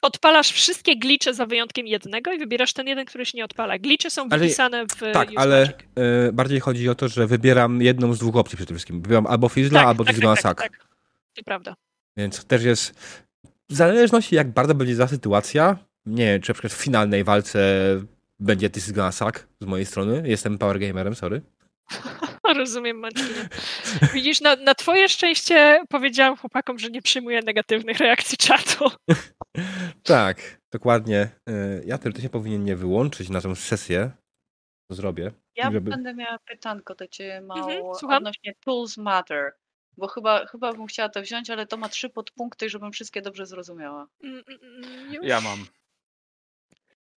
Odpalasz 0.01 0.51
wszystkie 0.51 0.95
glicze 0.95 1.33
za 1.33 1.45
wyjątkiem 1.45 1.87
jednego 1.87 2.31
i 2.33 2.39
wybierasz 2.39 2.73
ten 2.73 2.87
jeden, 2.87 3.05
który 3.05 3.25
się 3.25 3.37
nie 3.37 3.45
odpala. 3.45 3.79
Glicze 3.79 4.09
są 4.11 4.27
Ale- 4.29 4.39
wypisane 4.39 4.85
w 4.85 5.13
tak, 5.13 5.29
ale 5.35 5.73
y, 6.27 6.33
bardziej 6.33 6.59
chodzi 6.59 6.89
o 6.89 6.95
to, 6.95 7.07
że 7.07 7.27
wybieram 7.27 7.81
jedną 7.81 8.13
z 8.13 8.19
dwóch 8.19 8.35
opcji 8.35 8.55
przede 8.55 8.73
wszystkim. 8.73 9.01
Wybieram 9.01 9.27
albo 9.27 9.49
fizzla, 9.49 9.85
albo 9.85 10.05
tak, 10.05 10.15
Zigona 10.15 10.35
tak, 10.35 10.43
tak, 10.43 10.71
tak. 10.71 10.87
To 11.35 11.43
prawda. 11.43 11.75
Więc 12.17 12.45
też 12.45 12.63
jest, 12.63 12.99
w 13.69 13.75
zależności 13.75 14.35
jak 14.35 14.51
bardzo 14.51 14.75
będzie 14.75 14.95
za 14.95 15.07
sytuacja, 15.07 15.77
nie 16.05 16.25
wiem, 16.25 16.41
czy 16.41 16.49
na 16.49 16.53
przykład 16.53 16.73
w 16.73 16.83
finalnej 16.83 17.23
walce 17.23 17.59
będzie 18.39 18.69
This 18.69 18.87
is 18.87 18.93
gonna 18.93 19.11
suck 19.11 19.47
z 19.61 19.65
mojej 19.65 19.85
strony. 19.85 20.23
Jestem 20.25 20.57
power 20.57 20.79
gamerem, 20.79 21.15
sorry. 21.15 21.41
Rozumiem, 22.57 22.97
Mancinie. 22.99 23.49
Widzisz, 24.13 24.41
na, 24.41 24.55
na 24.55 24.75
twoje 24.75 25.09
szczęście 25.09 25.83
powiedziałam 25.89 26.37
chłopakom, 26.37 26.79
że 26.79 26.89
nie 26.89 27.01
przyjmuję 27.01 27.41
negatywnych 27.41 27.97
reakcji 27.97 28.37
czatu. 28.37 28.85
tak, 30.03 30.59
dokładnie. 30.71 31.29
Y, 31.49 31.83
Ja 31.85 31.97
teoretycznie 31.97 32.29
powinien 32.29 32.63
nie 32.63 32.75
wyłączyć 32.75 33.29
na 33.29 33.41
tę 33.41 33.55
sesję. 33.55 34.11
To 34.89 34.95
zrobię. 34.95 35.31
Ja 35.55 35.71
żeby- 35.71 35.89
będę 35.91 36.13
miała 36.13 36.39
pytanko 36.39 36.95
do 36.95 37.07
ciebie 37.07 37.41
mało 37.41 37.71
Mhm, 37.71 37.95
słucham. 37.95 38.17
odnośnie 38.17 38.53
Tools 38.65 38.97
Matter. 38.97 39.51
Bo 39.97 40.07
chyba, 40.07 40.45
chyba 40.45 40.73
bym 40.73 40.87
chciała 40.87 41.09
to 41.09 41.21
wziąć, 41.21 41.49
ale 41.49 41.67
to 41.67 41.77
ma 41.77 41.89
trzy 41.89 42.09
podpunkty, 42.09 42.69
żebym 42.69 42.91
wszystkie 42.91 43.21
dobrze 43.21 43.45
zrozumiała. 43.45 44.07
Mm, 44.23 44.43
mm, 44.47 44.83
mm, 44.83 45.13
Już? 45.13 45.25
Ja 45.25 45.41
mam. 45.41 45.65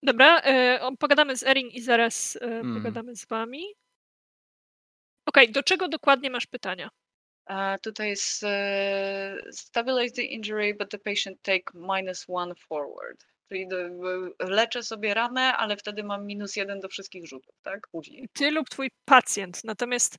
Dobra, 0.04 0.42
o, 0.82 0.98
pogadamy 0.98 1.38
z 1.38 1.44
Erin 1.44 1.68
i 1.68 1.82
zaraz 1.82 2.36
e, 2.42 2.46
Mm. 2.46 2.74
pogadamy 2.76 3.16
z 3.16 3.26
wami. 3.26 3.64
Okej, 5.26 5.52
do 5.52 5.64
czego 5.64 5.88
dokładnie 5.88 6.30
masz 6.30 6.48
pytania? 6.48 6.90
A 7.46 7.78
tutaj 7.84 8.10
jest 8.10 8.44
e, 8.44 9.38
stabilize 9.52 10.16
the 10.16 10.22
injury, 10.24 10.74
but 10.74 10.92
the 10.92 11.00
patient 11.00 11.42
take 11.42 11.64
minus 11.74 12.26
one 12.28 12.56
forward. 12.56 13.26
Czyli 13.50 13.68
do, 13.68 13.78
leczę 14.40 14.84
sobie 14.84 15.14
ranę, 15.14 15.58
ale 15.58 15.78
wtedy 15.78 16.04
mam 16.04 16.26
minus 16.26 16.56
jeden 16.56 16.80
do 16.80 16.88
wszystkich 16.90 17.28
rzutów, 17.28 17.56
tak? 17.62 17.88
Później. 17.92 18.30
Ty 18.34 18.52
lub 18.52 18.70
twój 18.70 18.90
pacjent. 19.06 19.64
Natomiast 19.64 20.18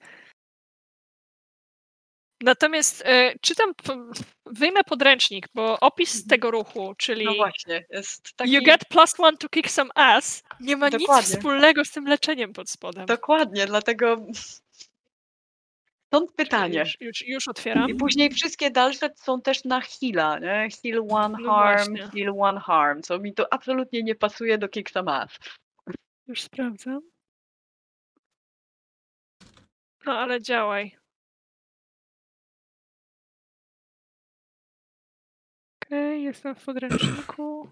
Natomiast 2.42 3.02
e, 3.06 3.34
czytam, 3.40 3.74
p- 3.74 4.10
wyjmę 4.46 4.80
podręcznik, 4.84 5.48
bo 5.54 5.80
opis 5.80 6.26
tego 6.26 6.50
ruchu, 6.50 6.94
czyli 6.98 7.24
No 7.24 7.34
właśnie, 7.34 7.84
jest 7.90 8.36
taki... 8.36 8.52
you 8.52 8.62
get 8.62 8.84
plus 8.88 9.20
one 9.20 9.36
to 9.36 9.48
kick 9.48 9.70
some 9.70 9.90
ass, 9.94 10.42
nie 10.60 10.76
ma 10.76 10.88
nic 10.88 11.00
Dokładnie. 11.00 11.36
wspólnego 11.36 11.84
z 11.84 11.90
tym 11.90 12.06
leczeniem 12.06 12.52
pod 12.52 12.70
spodem. 12.70 13.06
Dokładnie, 13.06 13.66
dlatego 13.66 14.16
stąd 16.12 16.32
pytanie. 16.32 16.78
Już, 16.78 17.00
już, 17.00 17.26
już 17.26 17.48
otwieram. 17.48 17.90
I 17.90 17.94
później 17.94 18.30
wszystkie 18.30 18.70
dalsze 18.70 19.10
są 19.16 19.40
też 19.42 19.64
na 19.64 19.80
heala, 19.80 20.38
nie? 20.38 20.68
Heal 20.82 21.06
one 21.10 21.38
No 21.40 21.52
harm, 21.54 21.96
właśnie. 21.96 22.08
heal 22.24 22.34
one 22.38 22.60
harm, 22.60 23.02
co 23.02 23.18
mi 23.18 23.34
to 23.34 23.52
absolutnie 23.52 24.02
nie 24.02 24.14
pasuje 24.14 24.58
do 24.58 24.68
Kick 24.68 24.90
Some 24.90 25.12
Ass. 25.12 25.38
Już 26.26 26.42
sprawdzam. 26.42 27.00
No 30.06 30.12
ale 30.18 30.42
działaj. 30.42 30.96
Okej, 35.86 36.22
jestem 36.22 36.54
w 36.54 36.64
podręczniku. 36.64 37.68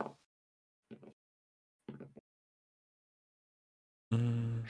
Mm, 4.12 4.64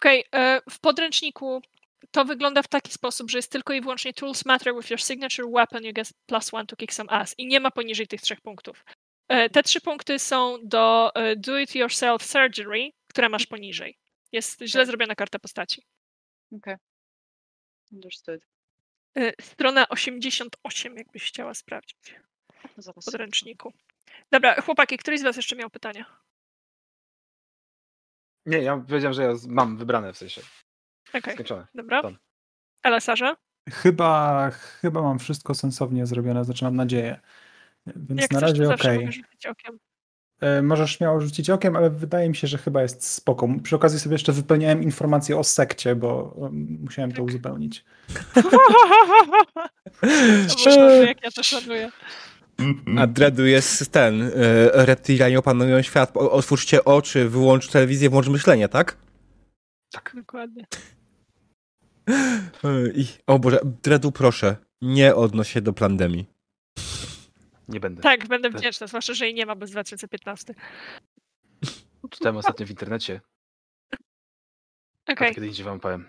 Okej, 0.00 0.24
e, 0.34 0.60
w 0.70 0.80
podręczniku 0.80 1.62
to 2.10 2.24
wygląda 2.24 2.62
w 2.62 2.68
taki 2.68 2.92
sposób, 2.92 3.30
że 3.30 3.38
jest 3.38 3.52
tylko 3.52 3.72
i 3.72 3.80
wyłącznie 3.80 4.12
tools 4.12 4.44
matter 4.44 4.74
with 4.76 4.90
your 4.90 5.00
signature 5.00 5.46
weapon, 5.46 5.84
you 5.84 5.92
get 5.92 6.12
plus 6.26 6.54
one 6.54 6.66
to 6.66 6.76
kick 6.76 6.92
some 6.92 7.10
ass 7.10 7.34
i 7.38 7.46
nie 7.46 7.60
ma 7.60 7.70
poniżej 7.70 8.06
tych 8.06 8.20
trzech 8.20 8.40
punktów. 8.40 8.84
E, 9.28 9.50
Te 9.50 9.62
trzy 9.62 9.80
punkty 9.80 10.18
są 10.18 10.58
do 10.62 11.14
e, 11.14 11.36
do 11.36 11.58
it 11.58 11.74
yourself 11.74 12.22
surgery, 12.22 12.90
które 13.08 13.28
masz 13.28 13.46
poniżej. 13.46 13.98
Jest 14.32 14.60
źle 14.60 14.86
zrobiona 14.86 15.14
karta 15.14 15.38
postaci. 15.38 15.82
Okay. 16.52 16.76
Understood. 17.92 18.40
E, 19.18 19.32
Strona 19.42 19.88
88, 19.88 20.96
jakbyś 20.96 21.24
chciała 21.24 21.54
sprawdzić 21.54 22.14
No 22.76 22.92
w 22.92 23.04
podręczniku. 23.04 23.72
Dobra, 24.32 24.60
chłopaki, 24.60 24.96
któryś 24.96 25.20
z 25.20 25.22
was 25.22 25.36
jeszcze 25.36 25.56
miał 25.56 25.70
pytania? 25.70 26.20
Nie, 28.46 28.58
ja 28.58 28.84
powiedziałem, 28.88 29.14
że 29.14 29.22
ja 29.22 29.32
mam 29.48 29.76
wybrane 29.76 30.12
w 30.12 30.18
sensie. 30.18 30.42
Okej, 31.14 31.34
Skończone. 31.34 31.66
dobra. 31.74 32.02
Tom. 32.02 32.16
Elasarze? 32.82 33.34
Chyba, 33.70 34.50
chyba 34.50 35.02
mam 35.02 35.18
wszystko 35.18 35.54
sensownie 35.54 36.06
zrobione, 36.06 36.44
znaczy 36.44 36.64
mam 36.64 36.76
nadzieję. 36.76 37.20
Więc 37.86 38.20
Jak 38.22 38.30
na 38.30 38.38
chcesz, 38.38 38.50
razie 38.50 38.68
okej. 38.74 39.12
rzucić 39.12 39.46
okiem. 39.46 39.78
E, 40.40 40.62
Możesz 40.62 40.96
śmiało 40.98 41.20
rzucić 41.20 41.50
okiem, 41.50 41.76
ale 41.76 41.90
wydaje 41.90 42.28
mi 42.28 42.36
się, 42.36 42.46
że 42.46 42.58
chyba 42.58 42.82
jest 42.82 43.06
spoko. 43.10 43.48
Przy 43.62 43.76
okazji 43.76 44.00
sobie 44.00 44.14
jeszcze 44.14 44.32
wypełniałem 44.32 44.82
informacje 44.82 45.38
o 45.38 45.44
sekcie, 45.44 45.94
bo 45.94 46.22
um, 46.36 46.78
musiałem 46.80 47.10
to 47.10 47.16
Tak. 47.16 47.24
uzupełnić. 47.26 47.84
To 50.64 50.70
było, 50.70 50.90
jak 50.90 51.22
ja 51.24 51.30
to 51.30 51.42
szanuję. 51.42 51.90
A 52.98 53.06
Dreadu 53.06 53.46
jest 53.46 53.92
ten, 53.92 54.22
y, 54.22 54.30
reptilianie 54.72 55.38
opanują 55.38 55.82
świat. 55.82 56.16
O, 56.16 56.30
otwórzcie 56.30 56.84
oczy, 56.84 57.28
wyłącz 57.28 57.68
telewizję, 57.68 58.10
włącz 58.10 58.28
myślenie, 58.28 58.68
tak? 58.68 58.96
Tak. 59.92 60.12
Dokładnie. 60.16 60.64
I, 62.94 63.06
o 63.26 63.38
Boże, 63.38 63.58
Dreadu 63.82 64.12
proszę, 64.12 64.56
nie 64.82 65.14
odnoś 65.14 65.52
się 65.52 65.60
do 65.60 65.72
pandemii. 65.72 66.26
Nie 67.68 67.80
będę. 67.80 68.02
Tak, 68.02 68.28
będę 68.28 68.50
Tak. 68.50 68.58
wdzięczna, 68.60 68.86
zwłaszcza, 68.86 69.14
że 69.14 69.24
jej 69.24 69.34
nie 69.34 69.46
ma 69.46 69.54
bez 69.54 69.70
2015. 69.70 70.54
Czytałem 72.10 72.36
ostatnio 72.36 72.66
w 72.66 72.70
internecie. 72.70 73.20
Okej, 75.08 75.30
A 75.30 75.34
kiedy 75.34 75.46
indziej 75.46 75.64
wam 75.64 75.80
powiem. 75.80 76.08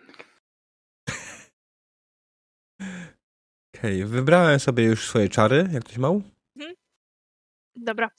Okej, 3.75 4.05
wybrałem 4.05 4.59
sobie 4.59 4.83
już 4.83 5.07
swoje 5.07 5.29
czary, 5.29 5.69
jak 5.71 5.83
ktoś 5.83 5.97
mał. 5.97 6.21
Dobra. 7.77 8.09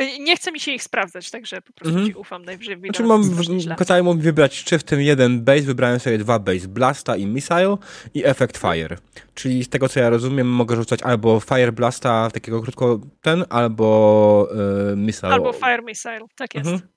Y, 0.00 0.18
Nie 0.18 0.36
chce 0.36 0.52
mi 0.52 0.60
się 0.60 0.72
ich 0.72 0.82
sprawdzać, 0.82 1.30
także 1.30 1.62
po 1.62 1.72
prostu 1.72 1.94
Mhm. 1.98 2.06
ci 2.08 2.14
ufam 2.14 2.44
najwyżej. 2.44 2.78
Znaczy 2.84 3.02
na 3.02 3.08
mam, 3.08 3.76
kazało 3.78 4.14
mi 4.14 4.22
wybrać 4.22 4.64
czy 4.64 4.78
w 4.78 4.84
tym 4.84 5.00
jeden 5.00 5.44
base, 5.44 5.60
wybrałem 5.62 6.00
sobie 6.00 6.18
dwa 6.18 6.38
base, 6.38 6.68
Blasta 6.68 7.16
i 7.16 7.26
Missile 7.26 7.76
i 8.14 8.24
Effect 8.26 8.58
Fire. 8.58 8.96
Czyli 9.34 9.64
z 9.64 9.68
tego 9.68 9.88
co 9.88 10.00
ja 10.00 10.10
rozumiem 10.10 10.48
mogę 10.48 10.76
rzucać 10.76 11.02
albo 11.02 11.40
Fire 11.40 11.72
Blasta, 11.72 12.30
takiego 12.30 12.62
krótko 12.62 13.00
ten, 13.22 13.44
albo 13.50 14.48
y, 14.92 14.96
Missile. 14.96 15.28
Albo 15.32 15.52
Fire 15.52 15.82
Missile, 15.82 16.20
tak 16.36 16.54
jest. 16.54 16.70
Mhm. 16.70 16.88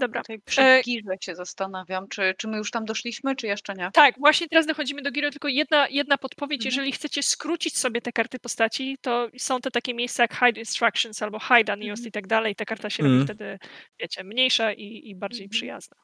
Dobra. 0.00 0.20
Tutaj 0.20 0.40
przy 0.40 0.62
E, 0.62 0.82
Girze 0.82 1.14
się 1.20 1.34
zastanawiam, 1.34 2.08
czy, 2.08 2.34
czy 2.38 2.48
my 2.48 2.56
już 2.56 2.70
tam 2.70 2.84
doszliśmy, 2.84 3.36
czy 3.36 3.46
jeszcze 3.46 3.74
nie? 3.74 3.90
Tak, 3.94 4.14
właśnie 4.18 4.48
teraz 4.48 4.66
dochodzimy 4.66 5.02
do 5.02 5.10
Giro, 5.10 5.30
tylko 5.30 5.48
jedna, 5.48 5.88
jedna 5.88 6.18
podpowiedź, 6.18 6.60
Mhm. 6.60 6.70
jeżeli 6.72 6.92
chcecie 6.92 7.22
skrócić 7.22 7.78
sobie 7.78 8.00
te 8.00 8.12
karty 8.12 8.38
postaci, 8.38 8.98
to 9.00 9.28
są 9.38 9.60
te 9.60 9.70
takie 9.70 9.94
miejsca 9.94 10.22
jak 10.22 10.34
Hide 10.34 10.60
Instructions 10.60 11.22
albo 11.22 11.38
Hide 11.40 11.72
Unused 11.74 11.90
Mhm. 11.90 12.08
i 12.08 12.12
tak 12.12 12.26
dalej, 12.26 12.54
ta 12.56 12.64
karta 12.64 12.90
się 12.90 13.02
Mhm. 13.02 13.20
robi 13.20 13.26
wtedy, 13.34 13.58
wiecie, 14.00 14.24
mniejsza 14.24 14.72
i, 14.72 15.02
i 15.10 15.14
bardziej 15.16 15.44
Mhm. 15.44 15.50
przyjazna. 15.50 15.96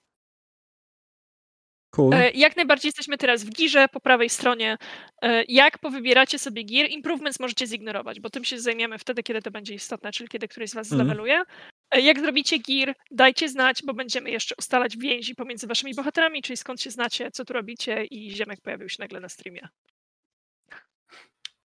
Cool. 1.90 2.14
E, 2.14 2.30
Jak 2.30 2.56
najbardziej 2.56 2.88
jesteśmy 2.88 3.18
teraz 3.18 3.44
w 3.44 3.50
girze 3.50 3.88
po 3.92 4.00
prawej 4.00 4.28
stronie. 4.28 4.76
E, 5.22 5.44
Jak 5.48 5.78
powybieracie 5.78 6.38
sobie 6.38 6.64
gear, 6.64 6.90
improvements 6.90 7.40
możecie 7.40 7.66
zignorować, 7.66 8.20
bo 8.20 8.30
tym 8.30 8.44
się 8.44 8.60
zajmiemy 8.60 8.98
wtedy, 8.98 9.22
kiedy 9.22 9.42
to 9.42 9.50
będzie 9.50 9.74
istotne, 9.74 10.12
czyli 10.12 10.28
kiedy 10.28 10.48
któryś 10.48 10.70
z 10.70 10.74
Was 10.74 10.92
Mhm. 10.92 11.06
zleweluje. 11.08 11.42
E, 11.90 12.00
Jak 12.00 12.20
zrobicie 12.20 12.58
gear, 12.58 12.94
dajcie 13.10 13.48
znać, 13.48 13.82
bo 13.84 13.94
będziemy 13.94 14.30
jeszcze 14.30 14.54
ustalać 14.58 14.96
więzi 14.96 15.34
pomiędzy 15.34 15.66
Waszymi 15.66 15.94
bohaterami, 15.94 16.42
czyli 16.42 16.56
skąd 16.56 16.82
się 16.82 16.90
znacie, 16.90 17.30
co 17.30 17.44
tu 17.44 17.52
robicie 17.52 18.04
i 18.04 18.30
Ziemek 18.30 18.60
pojawił 18.60 18.88
się 18.88 18.96
nagle 18.98 19.20
na 19.20 19.28
streamie. 19.28 19.68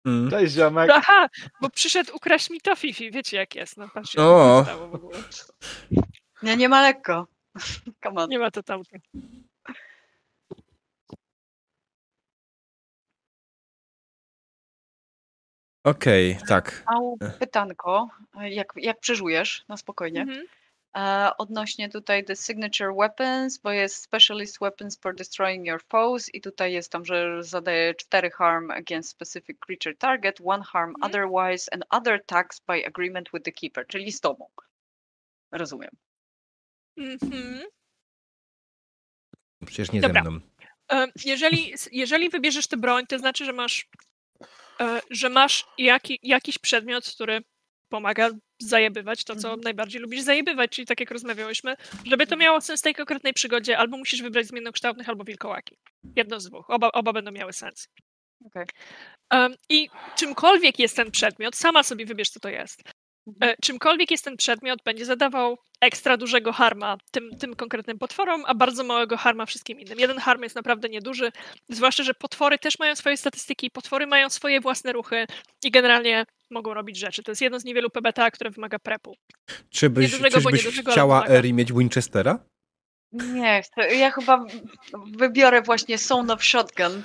Mm. 0.05 0.29
Cześć, 0.31 0.53
ziomek. 0.53 0.89
Aha, 0.93 1.29
bo 1.61 1.69
przyszedł 1.69 2.15
ukraść 2.15 2.49
mi 2.49 2.61
to 2.61 2.75
Fifi, 2.75 3.11
wiecie 3.11 3.37
jak 3.37 3.55
jest, 3.55 3.77
no 3.77 3.89
patrzcie, 3.93 4.21
O. 4.21 4.63
co 4.65 4.69
się 4.71 4.75
stało 4.75 4.87
w 4.89 4.95
ogóle. 4.95 5.17
Nie, 6.43 6.57
nie 6.57 6.69
ma 6.69 6.81
lekko. 6.81 7.27
Come 8.03 8.21
on. 8.21 8.29
Nie 8.29 8.39
ma 8.39 8.51
to 8.51 8.63
tam. 8.63 8.81
Okej, 15.83 16.37
tak. 16.47 16.85
Ech. 17.21 17.37
pytanko, 17.37 18.09
jak, 18.41 18.73
jak 18.75 18.99
przeżujesz, 18.99 19.65
na 19.67 19.77
spokojnie. 19.77 20.21
Mhm. 20.21 20.45
E, 20.97 21.31
odnośnie 21.37 21.89
tutaj 21.89 22.25
the 22.25 22.35
signature 22.35 22.93
weapons, 22.95 23.57
bo 23.57 23.71
jest 23.71 23.95
specialist 23.95 24.57
weapons 24.61 24.99
for 24.99 25.15
destroying 25.15 25.67
your 25.67 25.81
foes 25.89 26.35
i 26.35 26.41
tutaj 26.41 26.73
jest 26.73 26.91
tam, 26.91 27.05
że 27.05 27.43
zadaje 27.43 27.95
4 27.95 28.31
harm 28.31 28.71
against 28.71 29.09
specific 29.09 29.57
creature 29.59 29.97
target, 29.97 30.39
1 30.39 30.61
harm 30.63 30.89
Mhm. 30.95 31.03
otherwise 31.11 31.73
and 31.73 31.83
other 31.89 32.13
attacks 32.13 32.59
by 32.67 32.85
agreement 32.85 33.29
with 33.33 33.45
the 33.45 33.51
keeper, 33.51 33.87
czyli 33.87 34.11
z 34.11 34.19
tobą. 34.21 34.47
Rozumiem. 35.51 35.91
Mhm. 36.97 37.61
Przecież 39.65 39.91
nie 39.91 40.01
Dobra. 40.01 40.23
ze 40.23 40.29
mną. 40.31 40.39
E, 40.91 41.07
Jeżeli, 41.25 41.73
jeżeli 41.91 42.29
wybierzesz 42.29 42.67
tę 42.67 42.77
broń, 42.77 43.05
to 43.07 43.19
znaczy, 43.19 43.45
że 43.45 43.53
masz, 43.53 43.87
że 45.09 45.29
masz 45.29 45.65
jaki, 45.77 46.19
jakiś 46.23 46.57
przedmiot, 46.57 47.05
który 47.05 47.41
pomaga 47.89 48.29
zajebywać 48.61 49.23
to, 49.23 49.35
co 49.35 49.47
Mhm. 49.47 49.61
najbardziej 49.61 50.01
lubisz 50.01 50.21
zajebywać, 50.21 50.71
czyli 50.71 50.85
tak 50.87 50.99
jak 50.99 51.11
rozmawiałyśmy, 51.11 51.75
żeby 52.05 52.27
to 52.27 52.37
miało 52.37 52.61
sens 52.61 52.79
w 52.79 52.83
tej 52.83 52.95
konkretnej 52.95 53.33
przygodzie, 53.33 53.77
albo 53.77 53.97
musisz 53.97 54.21
wybrać 54.21 54.47
zmiennokształtnych, 54.47 55.09
albo 55.09 55.23
wilkołaki. 55.23 55.77
Jedno 56.15 56.39
z 56.39 56.45
dwóch. 56.49 56.69
Oba, 56.69 56.91
oba 56.91 57.13
będą 57.13 57.31
miały 57.31 57.53
sens. 57.53 57.87
Okej. 58.45 58.65
Um, 59.33 59.55
I 59.69 59.89
czymkolwiek 60.15 60.79
jest 60.79 60.95
ten 60.95 61.11
przedmiot, 61.11 61.55
sama 61.55 61.83
sobie 61.83 62.05
wybierz, 62.05 62.29
co 62.29 62.39
to 62.39 62.49
jest. 62.49 62.81
E, 63.41 63.55
Czymkolwiek 63.61 64.11
jest 64.11 64.23
ten 64.25 64.37
przedmiot, 64.37 64.79
będzie 64.85 65.05
zadawał 65.05 65.57
ekstra 65.81 66.17
dużego 66.17 66.53
harma 66.53 66.97
tym, 67.11 67.37
tym 67.39 67.55
konkretnym 67.55 67.99
potworom, 67.99 68.43
a 68.47 68.55
bardzo 68.55 68.83
małego 68.83 69.17
harma 69.17 69.45
wszystkim 69.45 69.79
innym. 69.79 69.99
Jeden 69.99 70.17
harm 70.17 70.43
jest 70.43 70.55
naprawdę 70.55 70.89
nieduży, 70.89 71.31
zwłaszcza, 71.69 72.03
że 72.03 72.13
potwory 72.13 72.57
też 72.57 72.79
mają 72.79 72.95
swoje 72.95 73.17
statystyki, 73.17 73.71
potwory 73.71 74.07
mają 74.07 74.29
swoje 74.29 74.61
własne 74.61 74.93
ruchy 74.93 75.25
i 75.63 75.71
generalnie 75.71 76.25
mogą 76.49 76.73
robić 76.73 76.97
rzeczy. 76.97 77.23
To 77.23 77.31
jest 77.31 77.41
jedno 77.41 77.59
z 77.59 77.63
niewielu 77.65 77.89
PBTA, 77.89 78.31
które 78.31 78.49
wymaga 78.49 78.79
prepu. 78.79 79.15
Czy 79.69 79.89
byś, 79.89 80.11
Niedużego, 80.11 80.41
bo 80.41 80.49
czyżbyś 80.49 80.65
niedużego, 80.65 80.91
ale 80.91 80.95
chciała. 80.95 81.25
Eri 81.25 81.53
mieć 81.53 81.73
Winchestera? 81.73 82.39
Nie. 83.11 83.61
Ja 83.97 84.11
chyba 84.11 84.45
wybiorę 85.17 85.61
właśnie 85.61 85.97
Sound 85.97 86.31
of 86.31 86.43
Shotgun. 86.43 87.03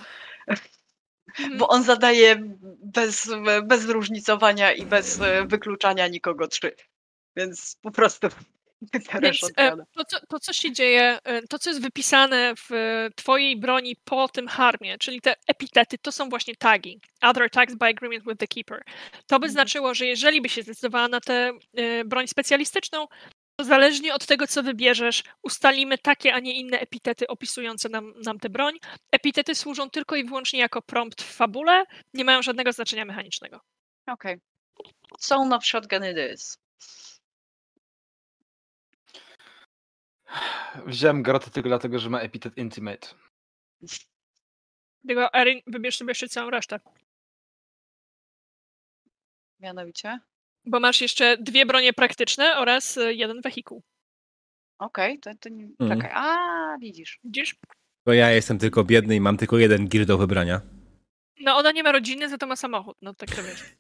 Bo 1.58 1.68
on 1.68 1.82
zadaje 1.82 2.42
bez, 2.82 3.30
bez 3.64 3.82
zróżnicowania 3.82 4.72
i 4.72 4.86
bez 4.86 5.20
e, 5.20 5.46
wykluczania 5.46 6.08
nikogo 6.08 6.48
trzy. 6.48 6.72
Więc 7.36 7.76
po 7.82 7.90
prostu 7.90 8.28
Więc 9.22 9.50
e, 9.56 9.76
to 9.92 10.04
co, 10.04 10.26
to, 10.28 10.40
co 10.40 10.52
się 10.52 10.72
dzieje, 10.72 11.18
e, 11.24 11.42
to, 11.42 11.58
co 11.58 11.70
jest 11.70 11.82
wypisane 11.82 12.54
w 12.68 12.70
twojej 13.16 13.56
broni 13.56 13.96
po 14.04 14.28
tym 14.28 14.48
harmie, 14.48 14.98
czyli 14.98 15.20
te 15.20 15.34
epitety, 15.46 15.98
to 15.98 16.12
są 16.12 16.28
właśnie 16.28 16.56
tagi. 16.56 17.00
Other 17.22 17.50
tags 17.50 17.74
by 17.74 17.86
agreement 17.86 18.24
with 18.24 18.38
the 18.38 18.46
keeper. 18.46 18.82
To 19.26 19.38
by 19.40 19.46
Mhm. 19.46 19.52
znaczyło, 19.52 19.94
że 19.94 20.06
jeżeli 20.06 20.40
by 20.42 20.48
się 20.48 20.62
zdecydowała 20.62 21.08
na 21.08 21.20
tę 21.20 21.52
broń 22.04 22.28
specjalistyczną, 22.28 23.06
to 23.56 23.64
zależnie 23.64 24.14
od 24.14 24.26
tego, 24.26 24.46
co 24.46 24.62
wybierzesz, 24.62 25.22
ustalimy 25.42 25.98
takie, 25.98 26.34
a 26.34 26.38
nie 26.38 26.54
inne 26.60 26.78
epitety 26.80 27.26
opisujące 27.26 27.88
nam, 27.88 28.14
nam 28.24 28.38
tę 28.38 28.48
broń. 28.48 28.74
Epitety 29.12 29.54
służą 29.54 29.90
tylko 29.90 30.16
i 30.16 30.24
wyłącznie 30.24 30.58
jako 30.60 30.82
prompt 30.82 31.22
w 31.22 31.34
fabule, 31.36 31.84
nie 32.14 32.24
mają 32.24 32.42
żadnego 32.42 32.72
znaczenia 32.72 33.04
mechanicznego. 33.04 33.60
Okej. 34.06 34.40
Sound 35.18 35.52
of 35.52 35.66
Shotgun 35.66 36.02
it 36.04 36.32
is. 36.34 36.58
Wziąłem 40.86 41.22
Garota 41.22 41.50
tylko 41.50 41.68
dlatego, 41.68 41.98
że 41.98 42.10
ma 42.10 42.20
epitet 42.20 42.56
Intimate. 42.56 43.08
Dlatego, 45.04 45.34
Erin, 45.34 45.60
wybierz 45.66 45.96
sobie 45.96 46.10
jeszcze 46.10 46.28
całą 46.28 46.50
resztę. 46.50 46.80
Mianowicie. 49.60 50.18
Bo 50.66 50.80
masz 50.80 51.00
jeszcze 51.00 51.36
dwie 51.38 51.66
bronie 51.66 51.92
praktyczne 51.92 52.58
oraz 52.58 52.98
e, 52.98 53.14
jeden 53.14 53.40
wehikuł. 53.40 53.82
Okej, 54.78 55.18
to, 55.18 55.30
to 55.40 55.48
nie... 55.48 55.64
Mhm. 55.80 56.00
Czekaj. 56.00 56.10
A, 56.14 56.36
widzisz. 56.80 57.18
Widzisz? 57.24 57.56
Bo 58.06 58.12
ja 58.12 58.30
jestem 58.30 58.58
tylko 58.58 58.84
biedny 58.84 59.16
i 59.16 59.20
mam 59.20 59.36
tylko 59.36 59.58
jeden 59.58 59.88
gear 59.88 60.06
do 60.06 60.18
wybrania. 60.18 60.60
No 61.40 61.56
ona 61.56 61.72
nie 61.72 61.82
ma 61.82 61.92
rodziny, 61.92 62.28
za 62.28 62.38
to 62.38 62.46
ma 62.46 62.56
samochód. 62.56 62.96
No 63.02 63.14
tak 63.14 63.30
to 63.30 63.42
wiesz. 63.42 63.64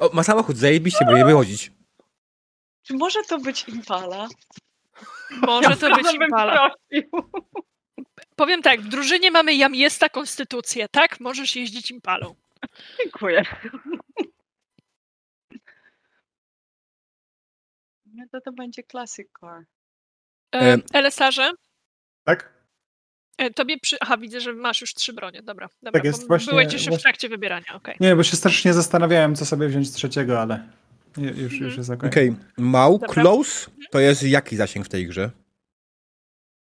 O, 0.00 0.10
ma 0.12 0.22
samochód, 0.22 0.56
zajebiście, 0.56 1.04
by 1.04 1.14
nie 1.14 1.24
wychodzić. 1.24 1.72
Czy 2.82 2.94
może 2.94 3.22
to 3.28 3.38
być 3.38 3.68
Impala? 3.68 4.28
Może 5.42 5.76
to 5.76 5.96
być 5.96 6.14
Impala. 6.14 6.70
Powiem 8.36 8.62
tak, 8.62 8.80
w 8.80 8.88
drużynie 8.88 9.30
mamy 9.30 9.54
Jamiesta 9.54 10.08
konstytucję, 10.08 10.88
tak? 10.88 11.20
Możesz 11.20 11.56
jeździć 11.56 11.90
Impalą. 11.90 12.34
Dziękuję. 13.02 13.42
No 18.20 18.26
to 18.32 18.40
to 18.40 18.52
będzie 18.52 18.82
Classic 18.90 19.28
Car. 19.40 19.62
E, 20.54 20.78
Tak? 22.24 22.52
e, 23.38 23.50
tobie 23.50 23.78
przy... 23.78 23.96
Aha, 24.00 24.16
widzę, 24.18 24.40
że 24.40 24.52
masz 24.52 24.80
już 24.80 24.94
trzy 24.94 25.12
bronie. 25.12 25.42
Dobra, 25.42 25.68
dobra. 25.82 25.98
Tak 26.00 26.04
jest, 26.04 26.26
właśnie- 26.28 26.50
Byłeś 26.50 26.72
jeszcze 26.72 26.90
w 26.90 27.02
trakcie 27.02 27.28
wybierania, 27.28 27.74
okej. 27.74 27.96
Nie, 28.00 28.16
bo 28.16 28.22
się 28.22 28.36
strasznie 28.36 28.72
zastanawiałem, 28.72 29.34
co 29.36 29.46
sobie 29.46 29.68
wziąć 29.68 29.88
z 29.88 29.92
trzeciego, 29.92 30.40
ale 30.40 30.68
ju- 31.16 31.24
już, 31.38 31.52
Mhm. 31.52 31.62
już 31.64 31.76
jest 31.76 31.90
okej. 31.90 32.10
Okej, 32.10 32.36
Mał, 32.56 32.92
Dobra. 32.98 33.08
close, 33.22 33.70
to 33.90 34.00
jest 34.00 34.22
jaki 34.22 34.56
zasięg 34.56 34.86
w 34.86 34.88
tej 34.88 35.06
grze? 35.06 35.30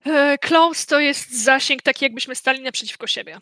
E, 0.07 0.39
Close 0.39 0.87
to 0.87 1.01
jest 1.01 1.43
zasięg 1.45 1.83
taki, 1.83 2.05
jakbyśmy 2.05 2.35
stali 2.35 2.61
naprzeciwko 2.63 3.07
siebie. 3.07 3.39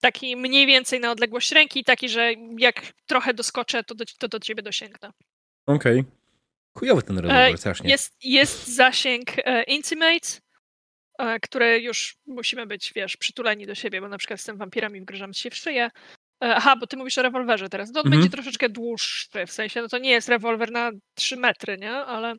Taki 0.00 0.36
mniej 0.36 0.66
więcej 0.66 1.00
na 1.00 1.10
odległość 1.10 1.52
ręki, 1.52 1.84
taki, 1.84 2.08
że 2.08 2.32
jak 2.58 2.92
trochę 3.06 3.34
doskoczę, 3.34 3.84
to 3.84 3.94
do, 3.94 4.04
to 4.18 4.28
do 4.28 4.40
ciebie 4.40 4.62
dosięgnę. 4.62 5.10
Okej. 5.66 6.04
Chujowy 6.78 7.02
ten 7.02 7.18
rewolwer, 7.18 7.58
strasznie. 7.58 7.90
Jest, 7.90 8.16
jest 8.24 8.68
zasięg 8.76 9.26
e, 9.38 9.62
Intimate, 9.62 10.28
e, 11.18 11.40
które 11.40 11.78
już 11.78 12.16
musimy 12.26 12.66
być, 12.66 12.92
wiesz, 12.96 13.16
przytuleni 13.16 13.66
do 13.66 13.74
siebie, 13.74 14.00
bo 14.00 14.08
na 14.08 14.18
przykład 14.18 14.40
z 14.40 14.44
tym 14.44 14.56
wampirami 14.56 15.00
wgryzamy 15.00 15.34
się 15.34 15.50
w 15.50 15.54
szyję. 15.56 15.84
E, 16.44 16.54
aha, 16.56 16.76
bo 16.76 16.86
ty 16.86 16.96
mówisz 16.96 17.18
o 17.18 17.22
rewolwerze 17.22 17.68
teraz. 17.68 17.92
To 17.92 18.00
on 18.00 18.06
Mhm. 18.06 18.20
będzie 18.22 18.36
troszeczkę 18.36 18.68
dłuższy, 18.68 19.46
w 19.46 19.52
sensie, 19.52 19.82
no 19.82 19.88
to 19.88 19.98
nie 19.98 20.10
jest 20.10 20.28
rewolwer 20.28 20.70
na 20.70 20.90
3 21.14 21.36
metry, 21.36 21.78
nie? 21.78 21.92
Ale 21.92 22.34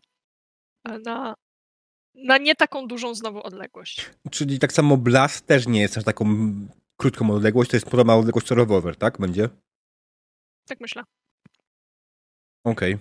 e, 0.89 0.99
na, 0.99 1.35
na 2.15 2.37
nie 2.37 2.55
taką 2.55 2.87
dużą 2.87 3.15
znowu 3.15 3.43
odległość. 3.43 4.09
Czyli 4.31 4.59
tak 4.59 4.73
samo 4.73 4.97
Blast 4.97 5.47
też 5.47 5.67
nie 5.67 5.81
jest 5.81 5.97
aż 5.97 6.03
taką 6.03 6.25
krótką 6.97 7.31
odległość, 7.31 7.69
to 7.71 7.75
jest 7.77 7.89
podobna 7.89 8.15
odległość 8.15 8.47
co 8.47 8.55
rewolwer, 8.55 8.95
tak? 8.95 9.17
Będzie? 9.17 9.49
Tak 10.67 10.79
myślę. 10.81 11.03
Okej. 12.63 12.97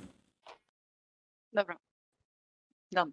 Dobra. 1.58 1.76
Dam. 2.92 3.12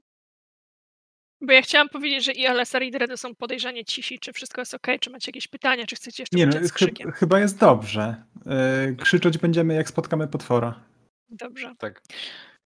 Bo 1.41 1.53
ja 1.53 1.61
chciałam 1.61 1.89
powiedzieć, 1.89 2.25
że 2.25 2.31
i 2.31 2.45
LSR 2.45 2.83
i 2.83 2.91
Dredy 2.91 3.17
są 3.17 3.35
podejrzanie 3.35 3.85
cisi, 3.85 4.19
czy 4.19 4.33
wszystko 4.33 4.61
jest 4.61 4.73
ok, 4.73 4.87
czy 4.99 5.09
macie 5.09 5.29
jakieś 5.29 5.47
pytania, 5.47 5.85
czy 5.85 5.95
chcecie 5.95 6.23
jeszcze 6.23 6.37
Nie, 6.37 6.45
no, 6.45 6.67
z 6.67 6.73
krzykiem. 6.73 7.11
chyba 7.11 7.39
jest 7.39 7.59
dobrze. 7.59 8.23
Yy, 8.45 8.95
krzyczeć 8.95 9.37
będziemy, 9.37 9.73
jak 9.73 9.89
spotkamy 9.89 10.27
potwora. 10.27 10.83
Dobrze. 11.29 11.73
Tak. 11.77 12.01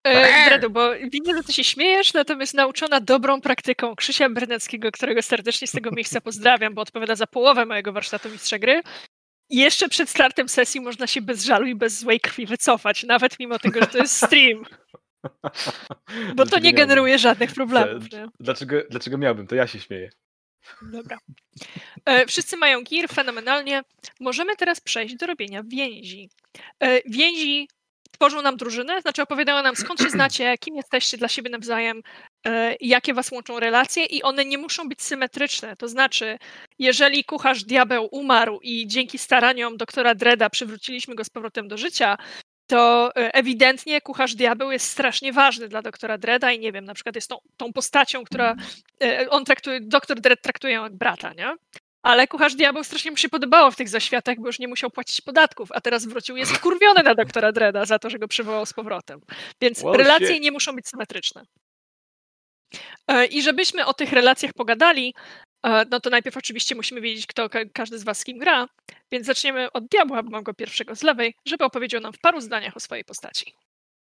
E, 0.04 0.50
Dredu, 0.50 0.70
bo 0.70 0.92
widzę, 1.12 1.34
że 1.38 1.44
ty 1.44 1.54
się 1.54 1.64
śmiejesz, 1.64 2.14
natomiast 2.14 2.54
nauczona 2.54 3.00
dobrą 3.00 3.42
praktyką 3.42 3.96
Krzysia 3.96 4.30
Bryneckiego, 4.30 4.92
którego 4.92 5.22
serdecznie 5.22 5.68
z 5.68 5.72
tego 5.72 5.92
miejsca 5.92 6.22
pozdrawiam, 6.30 6.74
bo 6.74 6.82
odpowiada 6.82 7.16
za 7.16 7.28
połowę 7.28 7.66
mojego 7.66 7.94
warsztatu 7.94 8.30
mistrza 8.30 8.60
gry, 8.60 8.82
jeszcze 9.50 9.90
przed 9.90 10.10
startem 10.10 10.50
sesji 10.50 10.82
można 10.82 11.08
się 11.08 11.22
bez 11.22 11.44
żalu 11.44 11.66
i 11.68 11.76
bez 11.76 12.00
złej 12.00 12.20
krwi 12.20 12.46
wycofać, 12.46 13.04
nawet 13.04 13.40
mimo 13.40 13.60
tego, 13.60 13.80
że 13.80 13.88
to 13.88 13.98
jest 13.98 14.26
stream, 14.26 14.64
bo 16.36 16.46
to 16.46 16.60
nie 16.60 16.64
miałbym? 16.64 16.76
generuje 16.76 17.20
żadnych 17.20 17.54
problemów. 17.54 18.12
Nie? 18.12 18.28
Dlaczego, 18.40 18.76
dlaczego 18.90 19.18
miałbym? 19.18 19.48
To 19.48 19.56
ja 19.56 19.68
się 19.68 19.80
śmieję. 19.80 20.10
Dobra. 20.82 21.18
E, 22.06 22.26
wszyscy 22.26 22.58
mają 22.58 22.84
gear, 22.84 23.10
fenomenalnie. 23.10 23.82
Możemy 24.20 24.56
teraz 24.56 24.82
przejść 24.82 25.16
do 25.16 25.28
robienia 25.28 25.64
więzi. 25.64 26.30
E, 26.80 27.02
więzi 27.06 27.68
tworzą 28.12 28.42
nam 28.42 28.58
drużynę, 28.58 29.02
znaczy 29.02 29.22
opowiadają 29.22 29.64
nam 29.64 29.76
skąd 29.76 30.02
się 30.02 30.10
znacie, 30.10 30.56
kim 30.64 30.76
jesteście 30.76 31.18
dla 31.18 31.28
siebie 31.28 31.50
nawzajem, 31.50 32.02
e, 32.46 32.76
jakie 32.82 33.14
was 33.14 33.32
łączą 33.32 33.60
relacje 33.60 34.06
i 34.06 34.24
one 34.24 34.46
nie 34.46 34.58
muszą 34.58 34.90
być 34.90 35.02
symetryczne. 35.02 35.76
To 35.76 35.88
znaczy, 35.88 36.38
jeżeli 36.80 37.24
kucharz 37.24 37.64
diabeł 37.64 38.08
umarł 38.12 38.60
i 38.62 38.88
dzięki 38.88 39.18
staraniom 39.18 39.78
doktora 39.78 40.16
Dreda 40.16 40.50
przywróciliśmy 40.50 41.16
go 41.16 41.24
z 41.24 41.30
powrotem 41.30 41.68
do 41.68 41.78
życia, 41.78 42.18
to 42.68 43.12
e, 43.16 43.34
ewidentnie 43.34 44.02
kucharz 44.02 44.36
diabeł 44.36 44.72
jest 44.72 44.90
strasznie 44.90 45.34
ważny 45.34 45.68
dla 45.68 45.82
doktora 45.82 46.18
Dreda 46.18 46.52
i 46.52 46.60
nie 46.60 46.72
wiem, 46.72 46.86
na 46.86 46.94
przykład 46.94 47.16
jest 47.16 47.30
tą, 47.30 47.38
tą 47.58 47.74
postacią, 47.74 48.24
która 48.24 48.56
e, 49.04 49.30
on 49.30 49.46
traktuje, 49.46 49.80
doktor 49.82 50.22
Dredd 50.22 50.42
traktuje 50.42 50.74
ją 50.74 50.84
jak 50.84 50.96
brata, 50.96 51.34
nie? 51.34 51.56
Ale 52.04 52.28
kucharz 52.28 52.56
diabeł 52.56 52.84
strasznie 52.84 53.12
mu 53.12 53.18
się 53.18 53.30
podobało 53.30 53.72
w 53.72 53.76
tych 53.76 53.90
zaświatach, 53.90 54.38
bo 54.40 54.48
już 54.48 54.60
nie 54.60 54.68
musiał 54.68 54.90
płacić 54.90 55.22
podatków, 55.22 55.70
a 55.72 55.82
teraz 55.82 56.06
wrócił, 56.06 56.38
jest 56.38 56.52
wkurwiony 56.52 57.04
na 57.04 57.16
doktora 57.16 57.52
Dreda 57.52 57.86
za 57.86 58.00
to, 58.00 58.10
że 58.10 58.20
go 58.20 58.28
przywołał 58.28 58.66
z 58.66 58.74
powrotem. 58.74 59.20
Więc 59.62 59.84
Well, 59.84 59.98
relacje 59.98 60.28
shit. 60.28 60.42
nie 60.42 60.52
muszą 60.52 60.76
być 60.76 60.88
symetryczne. 60.88 61.44
E, 63.08 63.26
I 63.26 63.42
żebyśmy 63.42 63.86
o 63.86 63.94
tych 63.94 64.12
relacjach 64.12 64.54
pogadali, 64.54 65.14
e, 65.16 65.47
no 65.64 66.00
to 66.00 66.10
najpierw 66.10 66.38
oczywiście 66.38 66.76
musimy 66.76 67.02
wiedzieć, 67.02 67.28
kto 67.28 67.50
ka- 67.50 67.66
każdy 67.74 68.00
z 68.00 68.04
was 68.04 68.20
z 68.20 68.24
kim 68.24 68.38
gra, 68.38 68.68
więc 69.12 69.26
zaczniemy 69.26 69.72
od 69.72 69.88
diabła, 69.88 70.24
bo 70.24 70.30
mam 70.30 70.44
go 70.44 70.54
pierwszego 70.54 70.96
z 70.96 71.04
lewej, 71.04 71.34
żeby 71.46 71.64
opowiedział 71.64 72.02
nam 72.02 72.14
w 72.14 72.20
paru 72.20 72.42
zdaniach 72.42 72.78
o 72.78 72.80
swojej 72.80 73.04
postaci. 73.04 73.54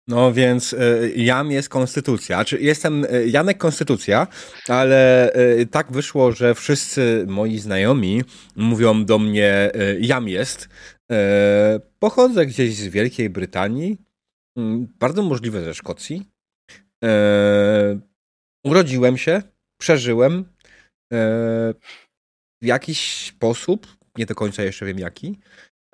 No 0.07 0.33
więc 0.33 0.73
y, 0.73 1.13
Jam 1.15 1.51
jest 1.51 1.69
konstytucja. 1.69 2.35
Znaczy, 2.37 2.57
jestem 2.61 3.05
y, 3.05 3.27
Janek 3.27 3.57
Konstytucja, 3.57 4.27
ale 4.67 5.31
y, 5.59 5.65
tak 5.65 5.91
wyszło, 5.91 6.31
że 6.31 6.55
wszyscy 6.55 7.25
moi 7.27 7.57
znajomi 7.57 8.23
mówią 8.55 9.05
do 9.05 9.19
mnie 9.19 9.71
Jam 9.99 10.27
jest. 10.29 10.69
Pochodzę 11.99 12.45
gdzieś 12.45 12.75
z 12.75 12.87
Wielkiej 12.87 13.29
Brytanii, 13.29 13.97
y, 14.57 14.61
bardzo 14.99 15.23
możliwe 15.23 15.63
ze 15.63 15.73
Szkocji. 15.73 16.23
Urodziłem 18.63 19.17
się, 19.17 19.41
przeżyłem 19.77 20.45
w 22.61 22.65
jakiś 22.65 23.27
sposób, 23.27 23.87
nie 24.17 24.25
do 24.25 24.35
końca 24.35 24.63
jeszcze 24.63 24.85
wiem 24.85 24.99
jaki, 24.99 25.39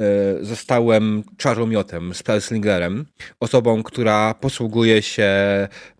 y, 0.02 0.46
zostałem 0.46 1.24
czaromiotem, 1.38 2.14
spellslingerem 2.14 3.06
osobą, 3.40 3.84
która 3.84 4.34
posługuje 4.34 5.02
się 5.02 5.32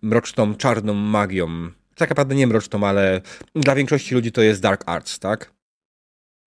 mroczną, 0.02 0.54
czarną 0.54 0.94
magią. 0.94 1.70
Tak 1.96 2.08
naprawdę 2.08 2.34
nie 2.34 2.46
mroczną, 2.46 2.86
ale 2.86 3.20
dla 3.54 3.74
większości 3.74 4.14
ludzi 4.14 4.32
to 4.32 4.42
jest 4.42 4.60
dark 4.60 4.84
arts, 4.86 5.18
tak? 5.18 5.54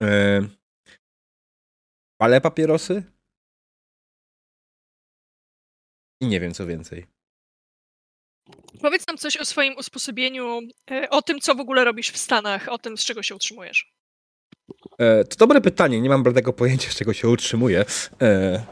E, 0.04 0.42
palę 2.22 2.42
papierosy 2.42 3.04
i 6.22 6.28
nie 6.28 6.40
wiem 6.40 6.54
co 6.54 6.66
więcej. 6.66 7.17
Powiedz 8.82 9.08
nam 9.08 9.18
coś 9.18 9.38
o 9.38 9.46
swoim 9.46 9.78
usposobieniu, 9.78 10.60
e, 10.92 11.10
o 11.10 11.22
tym, 11.22 11.40
co 11.40 11.56
w 11.56 11.60
ogóle 11.60 11.86
robisz 11.86 12.12
w 12.12 12.18
Stanach, 12.18 12.70
o 12.70 12.78
tym, 12.78 12.98
z 12.98 13.06
czego 13.06 13.24
się 13.24 13.36
utrzymujesz. 13.36 13.92
E, 15.00 15.24
to 15.24 15.36
dobre 15.36 15.62
pytanie, 15.62 16.02
nie 16.02 16.10
mam 16.10 16.24
bladego 16.24 16.54
pojęcia, 16.54 16.92
z 16.92 16.96
czego 16.96 17.14
się 17.14 17.30
utrzymuję. 17.30 17.86
E, 18.22 18.66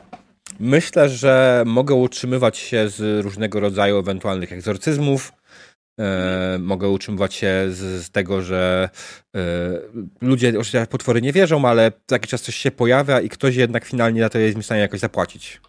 myślę, 0.59 1.09
że 1.09 1.63
mogę 1.65 1.95
utrzymywać 1.95 2.57
się 2.57 2.89
z 2.89 3.25
różnego 3.25 3.59
rodzaju 3.59 3.97
ewentualnych 3.97 4.53
egzorcyzmów. 4.53 5.31
E, 5.99 6.57
mogę 6.59 6.89
utrzymywać 6.89 7.33
się 7.33 7.65
z, 7.69 8.05
z 8.05 8.11
tego, 8.11 8.41
że 8.41 8.89
e, 9.35 9.41
ludzie 10.21 10.49
oczywiście 10.49 10.87
potwory 10.87 11.21
nie 11.21 11.33
wierzą, 11.33 11.65
ale 11.65 11.91
za 12.09 12.15
jakiś 12.15 12.31
czas 12.31 12.41
coś 12.41 12.55
się 12.55 12.71
pojawia 12.71 13.21
i 13.21 13.29
ktoś 13.29 13.55
jednak 13.55 13.85
finalnie 13.85 14.21
na 14.21 14.29
to 14.29 14.39
jest 14.39 14.57
w 14.57 14.63
stanie 14.63 14.81
jakoś 14.81 14.99
zapłacić. 14.99 15.61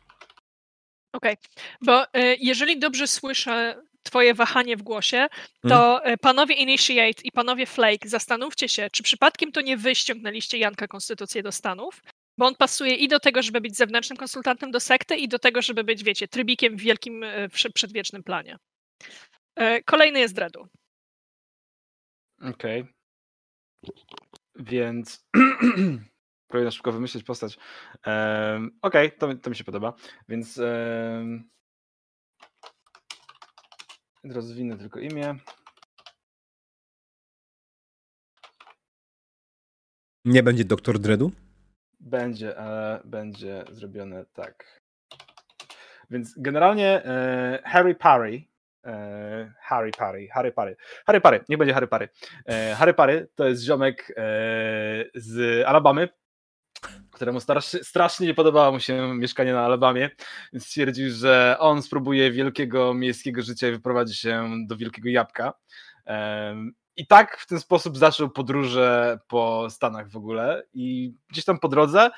Okej, 1.13 1.37
bo 1.81 2.15
e, 2.15 2.35
jeżeli 2.35 2.79
dobrze 2.79 3.07
słyszę 3.07 3.83
twoje 4.07 4.35
wahanie 4.35 4.77
w 4.77 4.83
głosie, 4.83 5.27
to 5.69 6.05
e, 6.05 6.17
panowie 6.17 6.55
Initiate 6.55 7.23
i 7.25 7.33
panowie 7.33 7.67
Flake, 7.67 8.09
zastanówcie 8.09 8.69
się, 8.69 8.89
czy 8.93 9.03
przypadkiem 9.03 9.53
to 9.53 9.61
nie 9.61 9.77
wy 9.77 9.95
ściągnęliście 9.95 10.59
Janka 10.59 10.89
Konstytucję 10.89 11.43
do 11.43 11.53
Stanów, 11.53 12.03
bo 12.39 12.47
on 12.47 12.55
pasuje 12.55 12.95
i 12.95 13.09
do 13.09 13.21
tego, 13.21 13.43
żeby 13.43 13.61
być 13.61 13.77
zewnętrznym 13.77 14.17
konsultantem 14.17 14.71
do 14.71 14.81
sekty 14.81 15.17
i 15.17 15.29
do 15.29 15.39
tego, 15.39 15.63
żeby 15.63 15.85
być, 15.85 16.05
wiecie, 16.05 16.29
trybikiem 16.29 16.77
w 16.77 16.81
wielkim 16.81 17.23
e, 17.25 17.49
prze- 17.49 17.71
przedwiecznym 17.71 18.23
planie. 18.23 18.57
E, 19.57 19.83
Kolejny 19.83 20.19
jest 20.21 20.35
Dredu. 20.35 20.67
Okej. 22.43 22.85
Więc 24.59 25.27
próbuję 26.49 26.65
na 26.65 26.71
szybko 26.71 26.93
wymyślić 26.93 27.25
postać. 27.25 27.59
Um, 28.07 28.79
Okej, 28.83 29.13
to, 29.13 29.29
mi- 29.29 29.39
to 29.41 29.51
mi 29.51 29.57
się 29.57 29.65
podoba. 29.65 29.95
Więc 30.29 30.59
um, 30.59 31.51
rozwinę 34.31 34.79
tylko 34.79 35.01
imię. 35.01 35.35
Nie 40.25 40.43
będzie 40.43 40.65
doktor 40.65 40.99
Dredu? 40.99 41.33
Będzie, 42.01 42.59
ale 42.59 43.01
będzie 43.05 43.65
zrobione 43.73 44.25
tak. 44.33 44.81
Więc 46.11 46.35
generalnie 46.39 47.05
e, 47.05 47.63
Harry 47.65 47.95
Parry, 47.95 48.43
e, 48.87 49.53
Harry 49.61 49.91
Parry, 49.99 50.29
Harry 50.29 50.53
Parry, 50.53 50.77
Harry 51.07 51.21
Parry, 51.21 51.45
niech 51.49 51.59
będzie 51.59 51.75
Harry 51.75 51.87
Parry. 51.87 52.09
E, 52.47 52.75
Harry 52.75 52.95
Parry 52.95 53.29
to 53.35 53.45
jest 53.49 53.63
ziomek 53.63 54.13
e, 54.17 54.25
z 55.15 55.65
Alabamy, 55.67 56.09
któremu 57.17 57.41
strasznie, 57.83 58.27
nie 58.27 58.35
podobało 58.35 58.73
mu 58.73 58.81
się 58.81 59.15
mieszkanie 59.15 59.53
na 59.53 59.61
Alabamie, 59.61 60.11
więc 60.53 60.67
stwierdził, 60.67 61.11
że 61.11 61.57
on 61.59 61.83
spróbuje 61.83 62.33
wielkiego 62.33 62.95
miejskiego 62.95 63.43
życia 63.43 63.69
i 63.69 63.73
wyprowadzi 63.73 64.15
się 64.15 64.51
do 64.67 64.77
Wielkiego 64.77 65.09
Jabłka. 65.09 65.53
I 66.97 67.07
tak 67.07 67.39
w 67.39 67.47
ten 67.47 67.61
sposób 67.61 67.99
zaczął 67.99 68.31
podróże 68.31 69.19
po 69.29 69.71
Stanach 69.71 70.09
w 70.09 70.17
ogóle 70.17 70.63
i 70.75 71.15
gdzieś 71.29 71.45
tam 71.45 71.59
po 71.59 71.69
drodze 71.69 72.11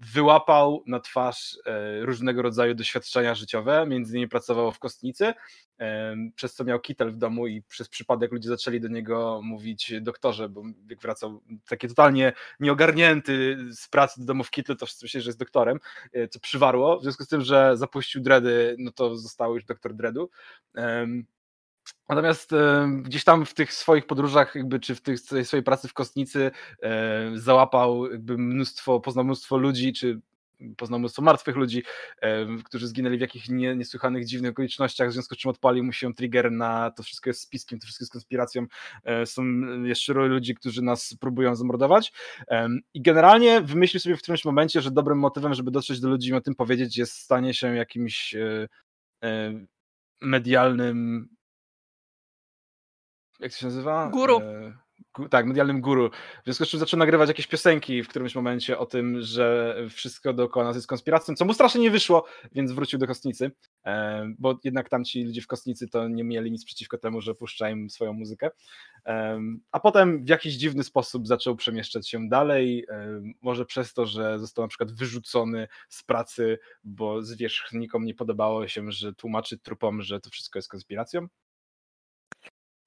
wyłapał 0.00 0.82
na 0.86 1.00
twarz 1.00 1.58
e, 1.66 2.00
różnego 2.00 2.42
rodzaju 2.42 2.74
doświadczenia 2.74 3.34
życiowe, 3.34 3.86
między 3.86 4.12
innymi 4.12 4.28
pracował 4.28 4.72
w 4.72 4.78
kostnicy, 4.78 5.34
przez 6.34 6.54
co 6.54 6.64
miał 6.64 6.80
kitel 6.80 7.10
w 7.10 7.16
domu 7.16 7.46
i 7.46 7.62
przez 7.62 7.88
przypadek 7.88 8.32
ludzie 8.32 8.48
zaczęli 8.48 8.80
do 8.80 8.88
niego 8.88 9.40
mówić 9.42 9.92
doktorze, 10.00 10.48
bo 10.48 10.62
jak 10.90 11.00
wracał 11.00 11.42
taki 11.68 11.88
totalnie 11.88 12.32
nieogarnięty 12.60 13.56
z 13.72 13.88
pracy 13.88 14.20
do 14.20 14.26
domu 14.26 14.44
w 14.44 14.50
kitle, 14.50 14.76
to 14.76 14.86
wszyscy 14.86 15.04
myśleli, 15.04 15.22
że 15.24 15.28
jest 15.28 15.38
doktorem, 15.38 15.78
e, 16.12 16.28
co 16.28 16.40
przywarło, 16.40 16.98
w 16.98 17.02
związku 17.02 17.24
z 17.24 17.28
tym, 17.28 17.40
że 17.40 17.76
zapuścił 17.76 18.22
dready, 18.22 18.76
no 18.78 18.92
to 18.92 19.16
został 19.16 19.54
już 19.54 19.64
doktor 19.64 19.94
dreadu. 19.94 20.30
Natomiast 22.08 22.52
e, 22.52 22.88
gdzieś 23.02 23.24
tam 23.24 23.46
w 23.46 23.54
tych 23.54 23.72
swoich 23.72 24.06
podróżach, 24.06 24.54
jakby, 24.54 24.80
czy 24.80 24.94
w 24.94 25.00
tych, 25.00 25.24
tej 25.24 25.44
swojej 25.44 25.64
pracy 25.64 25.88
w 25.88 25.94
kostnicy 25.94 26.50
e, 26.82 27.30
załapał 27.34 28.12
jakby 28.12 28.38
mnóstwo, 28.38 29.00
poznał 29.00 29.24
mnóstwo 29.24 29.56
ludzi, 29.56 29.92
czy 29.92 30.20
poznał 30.76 30.98
mnóstwo 30.98 31.22
martwych 31.22 31.56
ludzi, 31.56 31.82
e, 32.22 32.46
którzy 32.64 32.88
zginęli 32.88 33.18
w 33.18 33.20
jakichś 33.20 33.48
nie, 33.48 33.76
niesłychanych, 33.76 34.24
dziwnych 34.24 34.50
okolicznościach, 34.50 35.08
w 35.08 35.12
związku 35.12 35.34
z 35.34 35.38
czym 35.38 35.50
odpalił 35.50 35.84
mu 35.84 35.92
się 35.92 36.14
trigger 36.14 36.52
na 36.52 36.90
to 36.90 37.02
wszystko 37.02 37.30
jest 37.30 37.40
spiskiem, 37.40 37.78
to 37.78 37.84
wszystko 37.84 38.02
jest 38.02 38.12
konspiracją, 38.12 38.66
e, 39.04 39.26
są 39.26 39.44
jeszcze 39.84 40.12
ludzi, 40.12 40.54
którzy 40.54 40.82
nas 40.82 41.16
próbują 41.20 41.56
zamordować. 41.56 42.12
Em, 42.48 42.80
i 42.94 43.02
generalnie 43.02 43.60
wymyślił 43.60 44.00
sobie 44.00 44.16
w 44.16 44.22
którymś 44.22 44.44
momencie, 44.44 44.80
że 44.80 44.90
dobrym 44.90 45.18
motywem, 45.18 45.54
żeby 45.54 45.70
dotrzeć 45.70 46.00
do 46.00 46.08
ludzi 46.08 46.30
i 46.30 46.34
o 46.34 46.40
tym 46.40 46.54
powiedzieć 46.54 46.98
jest 46.98 47.12
stanie 47.12 47.54
się 47.54 47.76
jakimś 47.76 48.34
e, 48.34 48.68
e, 49.24 49.52
medialnym 50.20 51.28
jak 53.40 53.52
to 53.52 53.58
się 53.58 53.66
nazywa? 53.66 54.08
Guru. 54.12 54.40
E, 54.40 54.72
gu- 55.14 55.28
tak, 55.28 55.46
medialnym 55.46 55.80
guru. 55.80 56.10
W 56.10 56.44
związku 56.44 56.64
z 56.64 56.68
czym 56.68 56.80
zaczął 56.80 56.98
nagrywać 56.98 57.28
jakieś 57.28 57.46
piosenki 57.46 58.02
w 58.02 58.08
którymś 58.08 58.34
momencie 58.34 58.78
o 58.78 58.86
tym, 58.86 59.20
że 59.22 59.76
wszystko 59.90 60.32
dookoła 60.32 60.64
nas 60.66 60.76
jest 60.76 60.86
konspiracją, 60.88 61.34
co 61.34 61.44
mu 61.44 61.54
strasznie 61.54 61.80
nie 61.80 61.90
wyszło, 61.90 62.24
więc 62.52 62.72
wrócił 62.72 62.98
do 62.98 63.06
kostnicy, 63.06 63.50
e, 63.86 64.28
bo 64.38 64.58
jednak 64.64 64.88
tam 64.88 65.04
ci 65.04 65.24
ludzie 65.24 65.42
w 65.42 65.46
kostnicy 65.46 65.88
to 65.88 66.08
nie 66.08 66.24
mieli 66.24 66.50
nic 66.50 66.64
przeciwko 66.64 66.98
temu, 66.98 67.20
że 67.20 67.34
puszcza 67.34 67.70
im 67.70 67.90
swoją 67.90 68.12
muzykę. 68.12 68.50
E, 69.06 69.40
A 69.72 69.80
potem 69.80 70.24
w 70.24 70.28
jakiś 70.28 70.54
dziwny 70.54 70.84
sposób 70.84 71.26
zaczął 71.26 71.56
przemieszczać 71.56 72.08
się 72.08 72.28
dalej, 72.28 72.86
e, 72.90 73.22
może 73.42 73.64
przez 73.66 73.94
to, 73.94 74.06
że 74.06 74.38
został 74.38 74.64
na 74.64 74.68
przykład 74.68 74.92
wyrzucony 74.92 75.68
z 75.88 76.02
pracy, 76.02 76.58
bo 76.84 77.22
zwierzchnikom 77.22 78.04
nie 78.04 78.14
podobało 78.14 78.68
się, 78.68 78.92
że 78.92 79.14
tłumaczy 79.14 79.58
trupom, 79.58 80.02
że 80.02 80.20
to 80.20 80.30
wszystko 80.30 80.58
jest 80.58 80.68
konspiracją. 80.68 81.26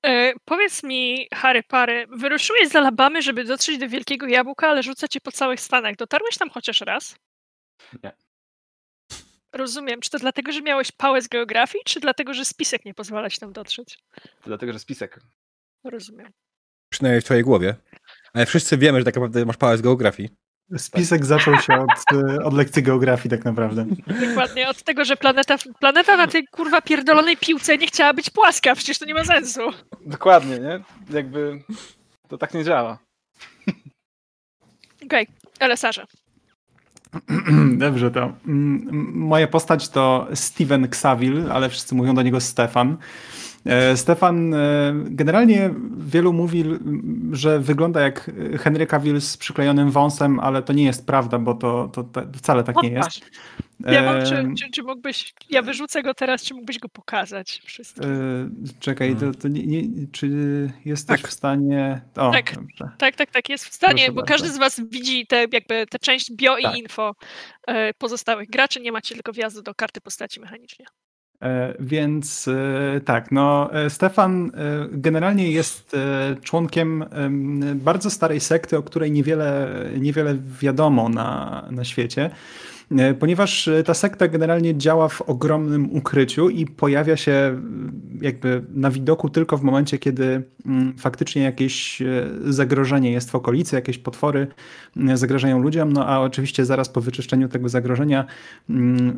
E, 0.05 0.33
Powiedz 0.45 0.83
mi, 0.83 1.27
Harry 1.33 1.63
Pary, 1.63 2.07
wyruszyłeś 2.07 2.67
z 2.69 2.75
Alabamy, 2.75 3.21
żeby 3.21 3.43
dotrzeć 3.43 3.77
do 3.77 3.89
Wielkiego 3.89 4.27
Jabłka, 4.27 4.69
ale 4.69 4.83
rzuca 4.83 5.07
cię 5.07 5.21
po 5.21 5.31
całych 5.31 5.59
Stanach. 5.59 5.95
Dotarłeś 5.95 6.37
tam 6.37 6.49
chociaż 6.49 6.81
raz? 6.81 7.15
Nie. 8.03 8.11
Rozumiem. 9.53 10.01
Czy 10.01 10.09
to 10.09 10.19
dlatego, 10.19 10.51
że 10.51 10.61
miałeś 10.61 10.91
pałę 10.91 11.21
z 11.21 11.27
geografii, 11.27 11.83
czy 11.85 11.99
dlatego, 11.99 12.33
że 12.33 12.45
spisek 12.45 12.85
nie 12.85 12.93
pozwala 12.93 13.29
ci 13.29 13.39
tam 13.39 13.53
dotrzeć? 13.53 13.97
To 14.21 14.45
dlatego, 14.45 14.73
że 14.73 14.79
spisek 14.79 15.19
Rozumiem. 15.83 16.31
Przynajmniej 16.89 17.21
w 17.21 17.25
twojej 17.25 17.43
głowie. 17.43 17.75
Ale 18.33 18.45
wszyscy 18.45 18.77
wiemy, 18.77 18.99
że 18.99 19.05
tak 19.05 19.15
naprawdę 19.15 19.45
masz 19.45 19.57
pałę 19.57 19.77
z 19.77 19.81
geografii. 19.81 20.29
Spisek 20.77 21.25
zaczął 21.25 21.59
się 21.59 21.73
od, 21.73 22.13
y, 22.13 22.43
od 22.43 22.53
lekcji 22.53 22.83
geografii 22.83 23.29
tak 23.29 23.45
naprawdę. 23.45 23.85
Dokładnie, 24.29 24.69
od 24.69 24.83
tego, 24.83 25.05
że 25.05 25.17
planeta, 25.17 25.55
planeta 25.79 26.17
na 26.17 26.27
tej 26.27 26.47
kurwa 26.47 26.81
pierdolonej 26.81 27.37
piłce 27.37 27.77
nie 27.77 27.87
chciała 27.87 28.13
być 28.13 28.29
płaska, 28.29 28.75
przecież 28.75 28.99
to 28.99 29.05
nie 29.05 29.13
ma 29.13 29.25
sensu. 29.25 29.61
Dokładnie, 30.05 30.59
nie? 30.59 30.83
Jakby 31.09 31.63
to 32.27 32.37
tak 32.37 32.53
nie 32.53 32.63
działa. 32.63 32.97
Okej, 35.05 35.27
okay. 35.59 35.77
Sarze. 35.77 36.05
Dobrze, 37.77 38.11
to 38.11 38.33
mm, 38.47 39.11
moja 39.13 39.47
postać 39.47 39.89
to 39.89 40.27
Steven 40.33 40.83
Xavil, 40.83 41.51
ale 41.51 41.69
wszyscy 41.69 41.95
mówią 41.95 42.15
do 42.15 42.21
niego 42.21 42.41
Stefan. 42.41 42.97
E, 43.65 43.97
Stefan, 43.97 44.53
e, 44.53 44.93
generalnie 45.05 45.69
wielu 45.97 46.33
mówi, 46.33 46.63
że 47.31 47.59
wygląda 47.59 48.01
jak 48.01 48.31
Henry 48.59 48.87
Cavill 48.87 49.21
z 49.21 49.37
przyklejonym 49.37 49.91
wąsem, 49.91 50.39
ale 50.39 50.61
to 50.63 50.73
nie 50.73 50.83
jest 50.83 51.05
prawda, 51.07 51.39
bo 51.39 51.53
to, 51.53 51.87
to, 51.93 52.03
to 52.03 52.21
wcale 52.35 52.63
tak 52.63 52.75
nie 52.83 52.89
jest. 52.89 53.21
Ja 53.85 54.03
mam, 54.03 54.25
czy, 54.25 54.45
czy, 54.59 54.71
czy 54.71 54.83
mógłbyś, 54.83 55.33
ja 55.49 55.61
wyrzucę 55.61 56.03
go 56.03 56.13
teraz, 56.13 56.43
czy 56.43 56.53
mógłbyś 56.53 56.79
go 56.79 56.89
pokazać 56.89 57.61
wszystkim? 57.65 58.03
e, 58.03 58.49
Czekaj, 58.79 59.15
to, 59.15 59.31
to 59.31 59.47
nie, 59.47 59.63
nie, 59.67 60.07
czy 60.11 60.29
jesteś 60.85 61.21
Tak. 61.21 61.31
w 61.31 61.33
stanie... 61.33 62.01
O, 62.17 62.31
Tak. 62.31 62.55
dobrze. 62.55 62.89
Tak, 62.97 63.15
tak, 63.15 63.31
tak, 63.31 63.49
jest 63.49 63.65
w 63.65 63.73
stanie, 63.73 63.93
Proszę 63.93 64.11
bo 64.11 64.15
bardzo. 64.21 64.33
każdy 64.33 64.49
z 64.49 64.57
was 64.57 64.81
widzi 64.89 65.27
te, 65.27 65.37
jakby 65.51 65.85
tę 65.89 65.99
część 65.99 66.31
bio 66.35 66.55
Tak. 66.63 66.75
i 66.75 66.79
info 66.79 67.15
pozostałych 67.97 68.49
graczy, 68.49 68.81
nie 68.81 68.91
macie 68.91 69.15
tylko 69.15 69.33
wjazdu 69.33 69.61
do 69.61 69.75
karty 69.75 70.01
postaci 70.01 70.39
mechanicznie. 70.39 70.85
E, 71.41 71.73
Więc 71.79 72.47
e, 72.47 73.01
tak, 73.05 73.31
no 73.31 73.73
e, 73.73 73.89
Stefan 73.89 74.51
generalnie 74.91 75.51
jest 75.51 75.95
członkiem 76.43 77.05
em, 77.11 77.79
bardzo 77.79 78.09
starej 78.09 78.39
sekty, 78.39 78.77
o 78.77 78.83
której 78.83 79.11
niewiele, 79.11 79.69
niewiele 79.99 80.37
wiadomo 80.61 81.09
na, 81.09 81.67
na 81.71 81.83
świecie. 81.83 82.29
E, 82.97 83.13
ponieważ 83.13 83.67
e, 83.67 83.83
ta 83.83 83.93
sekta 83.93 84.27
generalnie 84.27 84.77
działa 84.77 85.07
w 85.07 85.21
ogromnym 85.21 85.95
ukryciu 85.95 86.49
i 86.49 86.65
pojawia 86.65 87.17
się 87.17 87.31
e, 87.31 87.61
jakby 88.21 88.65
na 88.73 88.91
widoku 88.91 89.29
tylko 89.29 89.57
w 89.57 89.63
momencie, 89.63 89.97
kiedy 89.97 90.43
mm, 90.65 90.97
faktycznie 90.97 91.41
jakieś 91.41 92.01
zagrożenie 92.43 93.11
jest 93.11 93.31
w 93.31 93.35
okolicy, 93.35 93.75
jakieś 93.75 93.97
potwory 93.97 94.47
zagrażają 95.13 95.59
ludziom, 95.59 95.93
no 95.93 96.07
a 96.07 96.19
oczywiście 96.19 96.65
zaraz 96.65 96.89
po 96.89 97.01
wyczyszczeniu 97.01 97.49
tego 97.49 97.69
zagrożenia 97.69 98.25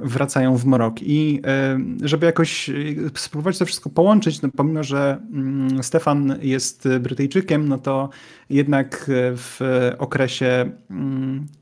wracają 0.03 0.57
w 0.57 0.65
mrok. 0.65 0.95
I 1.01 1.41
żeby 2.01 2.25
jakoś 2.25 2.69
spróbować 3.15 3.57
to 3.57 3.65
wszystko 3.65 3.89
połączyć, 3.89 4.41
no 4.41 4.49
pomimo, 4.55 4.83
że 4.83 5.21
Stefan 5.81 6.35
jest 6.41 6.87
Brytyjczykiem, 6.99 7.67
no 7.69 7.77
to 7.77 8.09
jednak 8.53 9.05
w 9.09 9.59
okresie 9.97 10.71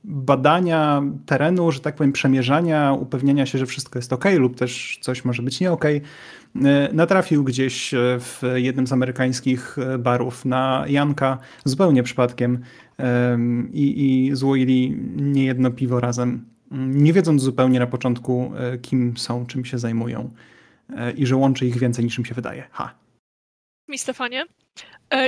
badania 0.03 1.01
terenu, 1.25 1.71
że 1.71 1.79
tak 1.79 1.95
powiem, 1.95 2.11
przemierzania, 2.11 2.93
upewniania 2.93 3.45
się, 3.45 3.57
że 3.57 3.65
wszystko 3.65 3.99
jest 3.99 4.13
ok, 4.13 4.25
lub 4.37 4.55
też 4.55 4.99
coś 5.01 5.25
może 5.25 5.43
być 5.43 5.59
nie 5.59 5.71
ok, 5.71 5.85
e, 5.85 6.01
natrafił 6.93 7.43
gdzieś 7.43 7.93
e, 7.93 7.97
w 8.19 8.41
jednym 8.55 8.87
z 8.87 8.93
amerykańskich 8.93 9.77
e, 9.77 9.97
barów 9.97 10.45
na 10.45 10.85
Janka 10.87 11.37
zupełnie 11.65 12.03
przypadkiem 12.03 12.59
i, 13.73 14.05
i 14.05 14.35
złoili 14.35 14.97
niejedno 15.15 15.71
piwo 15.71 15.99
razem, 15.99 16.45
nie 16.71 17.13
wiedząc 17.13 17.41
zupełnie 17.41 17.79
na 17.79 17.87
początku, 17.87 18.51
kim 18.81 19.17
są, 19.17 19.45
czym 19.45 19.65
się 19.65 19.79
zajmują 19.79 20.29
i 21.17 21.25
że 21.25 21.35
łączy 21.35 21.65
ich 21.65 21.77
więcej 21.77 22.05
niż 22.05 22.17
im 22.17 22.25
się 22.25 22.33
wydaje. 22.33 22.63
Ha. 22.71 22.93
Mi 23.87 23.97
Stefanie, 23.97 24.45
E, 24.45 24.60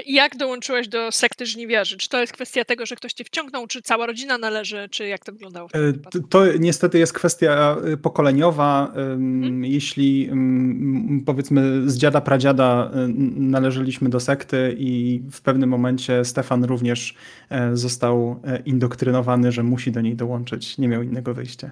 jak 0.05 0.37
dołączyłeś 0.37 0.87
do 0.87 1.11
sekty 1.11 1.45
żniwiarzy? 1.45 1.97
Czy 1.97 2.09
to 2.09 2.21
jest 2.21 2.33
kwestia 2.33 2.65
tego, 2.65 2.85
że 2.85 2.95
ktoś 2.95 3.13
cię 3.13 3.23
wciągnął, 3.23 3.67
czy 3.67 3.81
cała 3.81 4.05
rodzina 4.05 4.37
należy, 4.37 4.89
czy 4.91 5.07
jak 5.07 5.25
to 5.25 5.31
wyglądało? 5.31 5.69
E, 5.73 5.93
to 6.29 6.57
niestety 6.59 6.99
jest 6.99 7.13
kwestia 7.13 7.77
e, 7.85 7.97
pokoleniowa. 7.97 8.91
Hmm? 8.93 9.65
Jeśli 9.65 10.29
powiedzmy 11.25 11.89
z 11.89 11.97
dziada 11.97 12.21
pradziada 12.21 12.91
należeliśmy 13.35 14.09
do 14.09 14.19
sekty 14.19 14.75
i 14.77 15.21
w 15.31 15.41
pewnym 15.41 15.69
momencie 15.69 16.25
Stefan 16.25 16.63
również 16.63 17.15
został 17.73 18.41
indoktrynowany, 18.65 19.51
że 19.51 19.63
musi 19.63 19.91
do 19.91 20.01
niej 20.01 20.15
dołączyć. 20.15 20.77
Nie 20.77 20.87
miał 20.87 21.03
innego 21.03 21.33
wyjścia. 21.33 21.71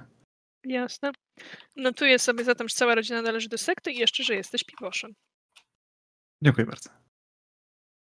Jasne. 0.65 1.11
Notuję 1.75 2.19
sobie 2.19 2.43
zatem, 2.43 2.69
że 2.69 2.75
cała 2.75 2.95
rodzina 2.95 3.21
należy 3.21 3.49
do 3.49 3.57
sekty 3.57 3.91
i 3.91 3.97
jeszcze, 3.97 4.23
że 4.23 4.35
jesteś 4.35 4.63
piwoszem. 4.63 5.13
Dziękuję 6.43 6.65
bardzo 6.67 7.00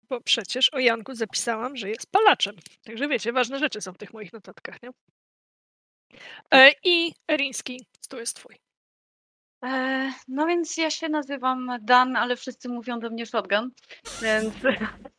bo 0.08 0.20
przecież 0.20 0.68
o 0.72 0.78
Janku 0.78 1.14
zapisałam, 1.14 1.76
że 1.76 1.88
jest 1.88 2.10
palaczem. 2.10 2.56
Także 2.84 3.08
wiecie, 3.08 3.32
ważne 3.32 3.58
rzeczy 3.58 3.80
są 3.80 3.92
w 3.92 3.98
tych 3.98 4.12
moich 4.12 4.32
notatkach, 4.32 4.82
nie? 4.82 4.90
E, 6.54 6.72
I 6.84 7.12
Eriński, 7.30 7.86
tu 8.08 8.16
jest 8.18 8.36
twój. 8.36 8.56
E, 9.64 10.12
no 10.28 10.46
więc 10.46 10.76
ja 10.76 10.90
się 10.90 11.08
nazywam 11.08 11.78
Dan, 11.82 12.16
ale 12.16 12.36
wszyscy 12.36 12.68
mówią 12.68 13.00
do 13.00 13.10
mnie 13.10 13.26
shotgun, 13.26 13.70
więc 14.22 14.54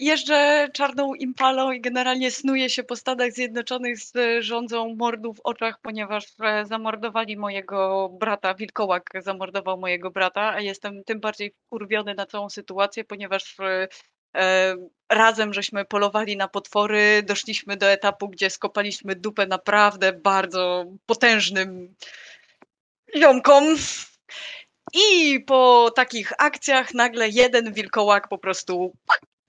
jeżdżę 0.00 0.68
czarną 0.72 1.14
impalą 1.14 1.72
i 1.72 1.80
generalnie 1.80 2.30
snuję 2.30 2.70
się 2.70 2.82
po 2.82 2.96
Stanach 2.96 3.32
Zjednoczonych 3.32 3.98
z 3.98 4.14
rządzą 4.44 4.94
mordu 4.94 5.34
w 5.34 5.40
oczach, 5.44 5.80
ponieważ 5.82 6.26
e, 6.40 6.66
zamordowali 6.66 7.36
mojego 7.36 8.08
brata, 8.08 8.54
wilkołak 8.54 9.10
zamordował 9.20 9.78
mojego 9.78 10.10
brata, 10.10 10.52
a 10.52 10.60
jestem 10.60 11.04
tym 11.04 11.20
bardziej 11.20 11.54
wkurwiony 11.66 12.14
na 12.14 12.26
całą 12.26 12.50
sytuację, 12.50 13.04
ponieważ 13.04 13.56
e, 14.34 14.76
razem 15.08 15.54
żeśmy 15.54 15.84
polowali 15.84 16.36
na 16.36 16.48
potwory, 16.48 17.22
doszliśmy 17.22 17.76
do 17.76 17.86
etapu, 17.86 18.28
gdzie 18.28 18.50
skopaliśmy 18.50 19.16
dupę 19.16 19.46
naprawdę 19.46 20.12
bardzo 20.12 20.84
potężnym 21.06 21.94
ziomkom. 23.16 23.64
I 24.94 25.40
po 25.40 25.92
takich 25.96 26.32
akcjach 26.38 26.94
nagle 26.94 27.28
jeden 27.28 27.72
wilkołak 27.72 28.28
po 28.28 28.38
prostu 28.38 28.92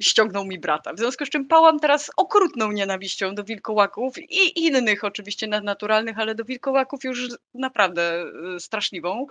ściągnął 0.02 0.46
mi 0.46 0.60
brata. 0.60 0.94
W 0.94 1.00
związku 1.00 1.26
z 1.26 1.30
czym 1.30 1.48
pałam 1.48 1.80
teraz 1.80 2.12
okrutną 2.18 2.72
nienawiścią 2.72 3.36
do 3.36 3.44
wilkołaków 3.44 4.18
i 4.18 4.66
innych 4.66 5.04
oczywiście 5.04 5.48
nadnaturalnych, 5.48 6.20
ale 6.20 6.36
do 6.36 6.46
wilkołaków 6.46 7.04
już 7.04 7.30
naprawdę 7.54 8.26
y, 8.56 8.60
straszliwą 8.60 9.28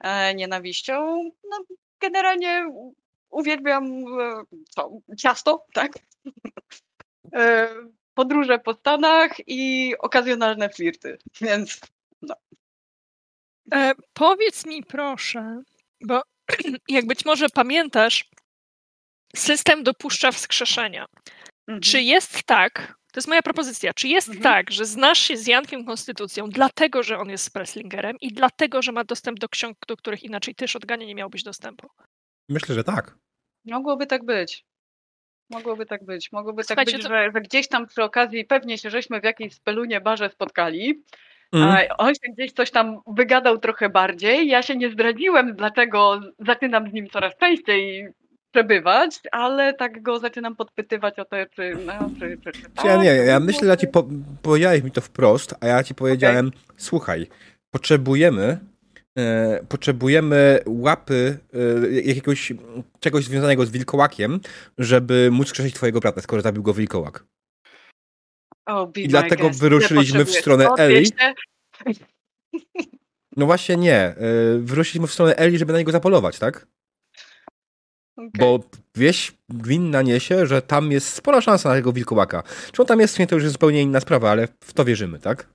e, 0.00 0.34
nienawiścią. 0.34 1.30
No, 1.50 1.58
generalnie 2.00 2.72
uwielbiam 3.30 3.84
e, 3.84 4.42
co, 4.70 4.90
ciasto, 5.18 5.64
tak? 5.72 5.92
E, 7.34 7.68
podróże 8.14 8.58
po 8.58 8.74
Stanach 8.74 9.30
i 9.46 9.94
okazjonalne 9.98 10.68
flirty, 10.68 11.18
więc 11.40 11.80
no. 12.22 12.34
E, 13.72 13.92
powiedz 14.12 14.66
mi 14.66 14.82
proszę, 14.82 15.62
bo 16.00 16.22
jak 16.88 17.06
być 17.06 17.24
może 17.24 17.48
pamiętasz, 17.48 18.30
system 19.36 19.82
dopuszcza 19.82 20.32
wskrzeszenia. 20.32 21.06
Mhm. 21.68 21.80
Czy 21.80 22.00
jest 22.00 22.42
tak, 22.42 22.94
to 23.12 23.18
jest 23.18 23.28
moja 23.28 23.42
propozycja, 23.42 23.92
czy 23.94 24.08
jest 24.08 24.28
mhm. 24.28 24.42
tak, 24.42 24.70
że 24.70 24.84
znasz 24.84 25.18
się 25.18 25.36
z 25.36 25.46
Jankiem 25.46 25.84
Konstytucją 25.84 26.50
dlatego, 26.50 27.02
że 27.02 27.18
on 27.18 27.30
jest 27.30 27.44
Spresslingerem 27.44 28.16
i 28.20 28.32
dlatego, 28.32 28.82
że 28.82 28.92
ma 28.92 29.04
dostęp 29.04 29.38
do 29.38 29.48
ksiąg, 29.48 29.76
do 29.88 29.96
których 29.96 30.22
inaczej 30.22 30.54
ty, 30.54 30.68
Shotgunie, 30.68 31.06
nie 31.06 31.14
miałbyś 31.14 31.42
dostępu? 31.42 31.88
Myślę, 32.48 32.74
że 32.74 32.84
tak. 32.84 33.14
Mogłoby 33.64 34.06
tak 34.06 34.24
być. 34.24 34.64
Mogłoby 35.50 35.86
tak 35.86 36.04
być. 36.04 36.32
Mogłoby 36.32 36.64
tak 36.64 36.84
być, 36.84 37.02
to... 37.02 37.08
że, 37.08 37.30
że, 37.34 37.40
gdzieś 37.40 37.68
tam 37.68 37.86
przy 37.86 38.02
okazji 38.02 38.44
pewnie 38.44 38.78
się 38.78 38.90
żeśmy 38.90 39.20
w 39.20 39.24
jakiejś 39.24 39.54
spelunie 39.54 40.00
barze 40.00 40.30
spotkali. 40.30 41.02
Mm. 41.52 41.86
On 41.98 42.14
się 42.14 42.32
gdzieś 42.36 42.52
coś 42.52 42.70
tam 42.70 43.00
wygadał 43.06 43.58
trochę 43.58 43.88
bardziej. 43.88 44.48
Ja 44.48 44.62
się 44.62 44.76
nie 44.76 44.90
zdradziłem, 44.90 45.56
dlaczego 45.56 46.20
zaczynam 46.38 46.90
z 46.90 46.92
nim 46.92 47.08
coraz 47.08 47.36
częściej 47.36 48.08
przebywać, 48.52 49.20
ale 49.32 49.74
tak 49.74 50.02
go 50.02 50.18
zaczynam 50.18 50.56
podpytywać 50.56 51.18
o 51.18 51.24
to, 51.24 51.36
czy, 51.50 51.76
no, 51.86 52.10
czy, 52.20 52.38
czy, 52.44 52.52
czy 52.52 52.70
tak, 52.70 52.84
Ja 52.84 52.96
nie, 52.96 53.10
ja 53.10 53.40
myślę, 53.40 53.68
że 53.68 53.76
ci 53.76 53.86
po, 53.86 54.08
powiedziałeś 54.42 54.82
mi 54.82 54.90
to 54.90 55.00
wprost, 55.00 55.54
a 55.60 55.66
ja 55.66 55.84
ci 55.84 55.94
powiedziałem, 55.94 56.48
okay. 56.48 56.60
słuchaj, 56.76 57.26
potrzebujemy 57.70 58.58
e, 59.18 59.60
potrzebujemy 59.68 60.60
łapy 60.66 61.38
e, 61.54 61.90
jakiegoś 62.00 62.52
czegoś 63.00 63.24
związanego 63.24 63.66
z 63.66 63.70
wilkołakiem, 63.70 64.40
żeby 64.78 65.28
móc 65.32 65.48
skrzesić 65.48 65.74
twojego 65.74 66.00
brata, 66.00 66.20
skoro 66.20 66.42
zabił 66.42 66.62
go 66.62 66.74
wilkołak. 66.74 67.24
Oh, 68.66 68.92
I 68.96 69.08
dlatego 69.08 69.46
guest. 69.46 69.60
wyruszyliśmy 69.60 70.24
w 70.24 70.30
stronę 70.30 70.68
Eli. 70.78 71.10
No 73.36 73.46
właśnie 73.46 73.76
nie. 73.76 73.96
E, 73.96 74.16
wyruszyliśmy 74.58 75.06
w 75.06 75.12
stronę 75.12 75.36
Eli, 75.36 75.58
żeby 75.58 75.72
na 75.72 75.78
niego 75.78 75.92
zapolować, 75.92 76.38
tak? 76.38 76.66
Okay. 78.16 78.30
Bo 78.38 78.60
wieś 78.96 79.32
gminna 79.48 80.02
niesie, 80.02 80.46
że 80.46 80.62
tam 80.62 80.92
jest 80.92 81.08
spora 81.08 81.40
szansa 81.40 81.68
na 81.68 81.74
tego 81.74 81.92
wilkołaka. 81.92 82.42
Czy 82.72 82.82
on 82.82 82.88
tam 82.88 83.00
jest, 83.00 83.18
to 83.28 83.34
już 83.34 83.42
jest 83.42 83.52
zupełnie 83.52 83.82
inna 83.82 84.00
sprawa, 84.00 84.30
ale 84.30 84.48
w 84.60 84.72
to 84.72 84.84
wierzymy, 84.84 85.18
tak? 85.18 85.46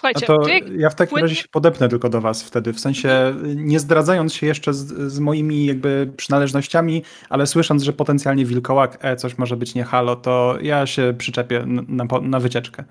Słuchajcie, 0.00 0.26
to 0.26 0.38
ja 0.78 0.90
w 0.90 0.94
takim 0.94 1.18
razie 1.18 1.34
się 1.34 1.48
podepnę 1.48 1.88
tylko 1.88 2.08
do 2.08 2.20
was 2.20 2.42
wtedy, 2.42 2.72
w 2.72 2.80
sensie 2.80 3.34
nie 3.44 3.80
zdradzając 3.80 4.34
się 4.34 4.46
jeszcze 4.46 4.74
z, 4.74 5.12
z 5.12 5.18
moimi 5.18 5.66
jakby 5.66 6.12
przynależnościami, 6.16 7.02
ale 7.28 7.46
słysząc, 7.46 7.82
że 7.82 7.92
potencjalnie 7.92 8.44
wilkołak, 8.44 8.98
e, 9.00 9.16
coś 9.16 9.38
może 9.38 9.56
być 9.56 9.74
nie 9.74 9.84
halo, 9.84 10.16
to 10.16 10.58
ja 10.62 10.86
się 10.86 11.14
przyczepię 11.18 11.64
na, 11.66 12.04
na, 12.04 12.20
na 12.20 12.40
wycieczkę. 12.40 12.84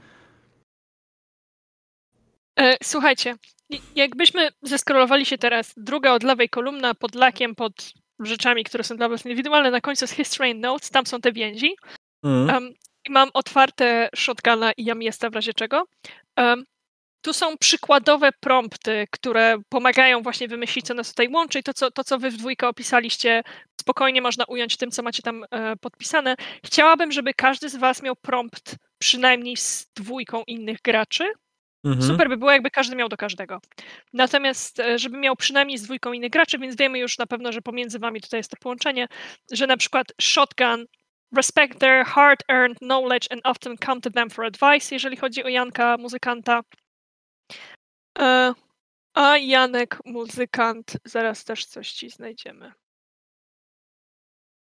E, 2.60 2.78
słuchajcie, 2.84 3.36
jakbyśmy 3.96 4.50
zeskrolowali 4.62 5.26
się 5.26 5.38
teraz, 5.38 5.74
druga 5.78 6.12
od 6.12 6.24
lewej 6.24 6.50
kolumna 6.50 6.96
pod 6.96 7.16
lakiem, 7.16 7.56
pod 7.56 7.94
rzeczami, 8.20 8.64
które 8.64 8.84
są 8.84 8.98
dla 8.98 9.10
Was 9.10 9.26
indywidualne. 9.26 9.72
Na 9.72 9.82
końcu 9.82 10.04
jest 10.04 10.14
History 10.14 10.52
and 10.52 10.60
Notes, 10.60 10.90
tam 10.90 11.06
są 11.06 11.22
te 11.22 11.32
więzi. 11.32 11.76
Mm. 12.24 12.56
Um, 12.56 12.74
mam 13.10 13.30
otwarte 13.34 14.10
shotguna 14.16 14.72
i 14.78 14.86
jamiesta 14.86 15.30
w 15.30 15.34
razie 15.34 15.54
czego. 15.54 15.86
Um, 16.38 16.64
tu 17.22 17.34
są 17.34 17.58
przykładowe 17.58 18.30
prompty, 18.40 19.08
które 19.12 19.58
pomagają 19.70 20.22
właśnie 20.22 20.48
wymyślić, 20.48 20.86
co 20.86 20.94
nas 20.94 21.10
tutaj 21.10 21.30
łączy. 21.34 21.60
I 21.60 21.64
to, 21.64 21.74
co, 21.74 21.92
to, 21.92 22.04
co 22.04 22.20
wy 22.20 22.32
w 22.32 22.38
dwójkę 22.38 22.68
opisaliście, 22.68 23.44
spokojnie 23.82 24.22
można 24.22 24.46
ująć 24.46 24.78
tym, 24.78 24.92
co 24.92 25.04
macie 25.04 25.24
tam 25.24 25.46
e, 25.52 25.76
podpisane. 25.76 26.36
Chciałabym, 26.66 27.12
żeby 27.12 27.34
każdy 27.34 27.70
z 27.70 27.76
was 27.76 28.04
miał 28.04 28.16
prompt 28.16 28.76
przynajmniej 29.00 29.58
z 29.58 29.88
dwójką 29.96 30.44
innych 30.48 30.82
graczy, 30.82 31.34
Mhm. 31.84 32.02
Super 32.08 32.30
by 32.30 32.38
było, 32.38 32.52
jakby 32.52 32.72
każdy 32.72 32.96
miał 32.96 33.10
do 33.10 33.18
każdego. 33.18 33.62
Natomiast, 34.14 34.80
e, 34.80 35.00
żeby 35.00 35.18
miał 35.18 35.36
przynajmniej 35.36 35.78
z 35.78 35.84
dwójką 35.84 36.14
innych 36.14 36.32
graczy, 36.32 36.58
więc 36.60 36.76
wiemy 36.76 37.00
już 37.00 37.18
na 37.18 37.26
pewno, 37.26 37.52
że 37.52 37.62
pomiędzy 37.62 38.00
wami 38.00 38.22
tutaj 38.22 38.40
jest 38.40 38.52
to 38.52 38.58
połączenie, 38.58 39.08
że 39.52 39.68
na 39.68 39.78
przykład 39.78 40.08
shotgun 40.22 40.86
respect 41.36 41.80
their 41.80 42.06
hard-earned 42.06 42.78
knowledge 42.78 43.28
and 43.32 43.42
often 43.44 43.78
come 43.86 44.02
to 44.02 44.12
them 44.12 44.30
for 44.30 44.46
advice, 44.46 44.96
jeżeli 44.96 45.18
chodzi 45.18 45.44
o 45.44 45.48
Janka, 45.48 45.98
muzykanta. 45.98 46.62
E, 48.20 48.54
a 49.14 49.38
Janek, 49.38 49.98
muzykant, 50.06 50.94
zaraz 51.06 51.44
też 51.44 51.66
coś 51.66 51.92
ci 51.92 52.10
znajdziemy. 52.10 52.72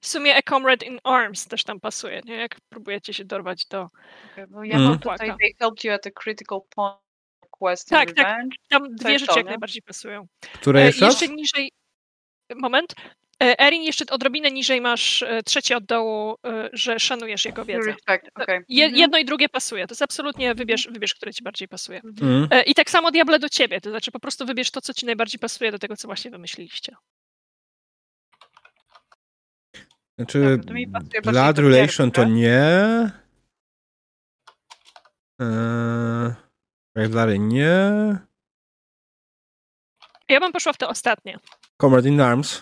W 0.04 0.08
sumie 0.08 0.36
A 0.36 0.42
Comrade 0.42 0.86
in 0.86 0.98
Arms 1.04 1.46
też 1.46 1.64
tam 1.64 1.80
pasuje, 1.80 2.20
nie? 2.24 2.34
Jak 2.36 2.56
próbujecie 2.68 3.14
się 3.14 3.24
dorwać 3.24 3.66
do... 3.66 3.88
Okay, 4.32 4.46
bo 4.46 4.64
ja 4.64 4.74
Mhm. 4.74 4.82
mam 4.90 4.98
tutaj 4.98 5.18
they 5.40 5.50
helped 5.58 5.84
you 5.84 5.92
at 5.92 6.06
a 6.06 6.10
critical 6.22 6.60
point 6.76 6.98
quest 7.50 7.88
Tak, 7.88 8.12
tak. 8.12 8.26
revenge. 8.26 8.56
Tam 8.68 8.94
dwie 8.94 9.18
rzeczy 9.18 9.32
to, 9.32 9.36
jak 9.36 9.46
nie? 9.46 9.50
najbardziej 9.50 9.82
pasują. 9.82 10.26
Które 10.54 10.80
E, 10.80 10.86
jeszcze? 10.86 11.04
Jeszcze 11.04 11.28
niżej... 11.28 11.72
Moment. 12.56 12.94
E, 13.42 13.60
Erin, 13.60 13.82
jeszcze 13.82 14.04
odrobinę 14.10 14.50
niżej 14.50 14.80
masz 14.80 15.22
e, 15.22 15.42
trzecie 15.42 15.76
od 15.76 15.84
dołu, 15.84 16.36
e, 16.46 16.68
że 16.72 16.98
szanujesz 17.00 17.44
jego 17.44 17.64
wiedzę. 17.64 17.86
respect, 17.92 18.30
okay. 18.34 18.64
Je, 18.68 18.84
Mhm. 18.84 19.00
jedno 19.00 19.18
i 19.18 19.24
drugie 19.24 19.48
pasuje. 19.48 19.86
To 19.86 19.92
jest 19.92 20.02
absolutnie 20.02 20.54
wybierz, 20.54 20.88
wybierz, 20.90 21.14
które 21.14 21.32
ci 21.34 21.42
bardziej 21.42 21.68
pasuje. 21.68 22.00
Mm. 22.22 22.48
E, 22.50 22.62
I 22.62 22.74
tak 22.74 22.90
samo 22.90 23.10
Diable 23.10 23.38
do 23.38 23.48
ciebie, 23.48 23.80
to 23.80 23.90
znaczy 23.90 24.10
po 24.12 24.20
prostu 24.20 24.46
wybierz 24.46 24.70
to, 24.70 24.80
co 24.80 24.94
ci 24.94 25.06
najbardziej 25.06 25.38
pasuje 25.38 25.72
do 25.72 25.78
tego, 25.78 25.96
co 25.96 26.08
właśnie 26.08 26.30
wymyśliliście. 26.30 26.96
Znaczy, 30.18 30.40
Dobra, 30.58 30.64
pasuje 30.74 30.86
bardziej 30.86 31.22
Blood 31.22 31.58
Relation 31.58 32.10
to 32.10 32.20
pierwsze. 32.22 32.34
nie. 32.34 32.60
Eee, 35.40 36.34
Rivalry 36.98 37.38
nie. 37.38 37.78
Ja 40.28 40.40
bym 40.40 40.52
poszła 40.52 40.72
w 40.72 40.76
te 40.78 40.88
ostatnie. 40.88 41.38
Comrade 41.80 42.08
in 42.08 42.20
Arms. 42.20 42.58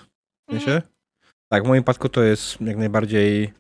W 0.49 0.51
sensie? 0.51 0.83
Tak, 1.49 1.65
w 1.65 1.67
moim 1.67 1.83
przypadku 1.83 2.09
to 2.09 2.23
jest 2.23 2.61
jak 2.61 2.77
najbardziej. 2.77 3.53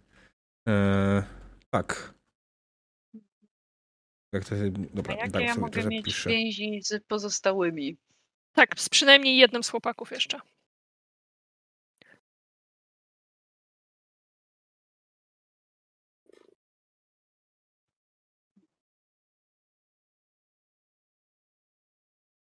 E, 0.68 1.22
tak. 1.70 2.14
Jak 4.32 4.44
to 4.44 4.54
jest, 4.54 4.76
A 4.76 4.96
dobra, 4.96 5.14
jakie 5.14 5.30
tak 5.30 5.42
ja 5.42 5.54
mogę 5.54 5.84
mieć 5.84 6.04
zapiszę. 6.04 6.30
więzi 6.30 6.80
z 6.82 7.04
pozostałymi? 7.04 7.96
Tak, 8.52 8.80
z 8.80 8.88
przynajmniej 8.88 9.36
jednym 9.36 9.62
z 9.62 9.68
chłopaków 9.68 10.10
jeszcze. 10.10 10.38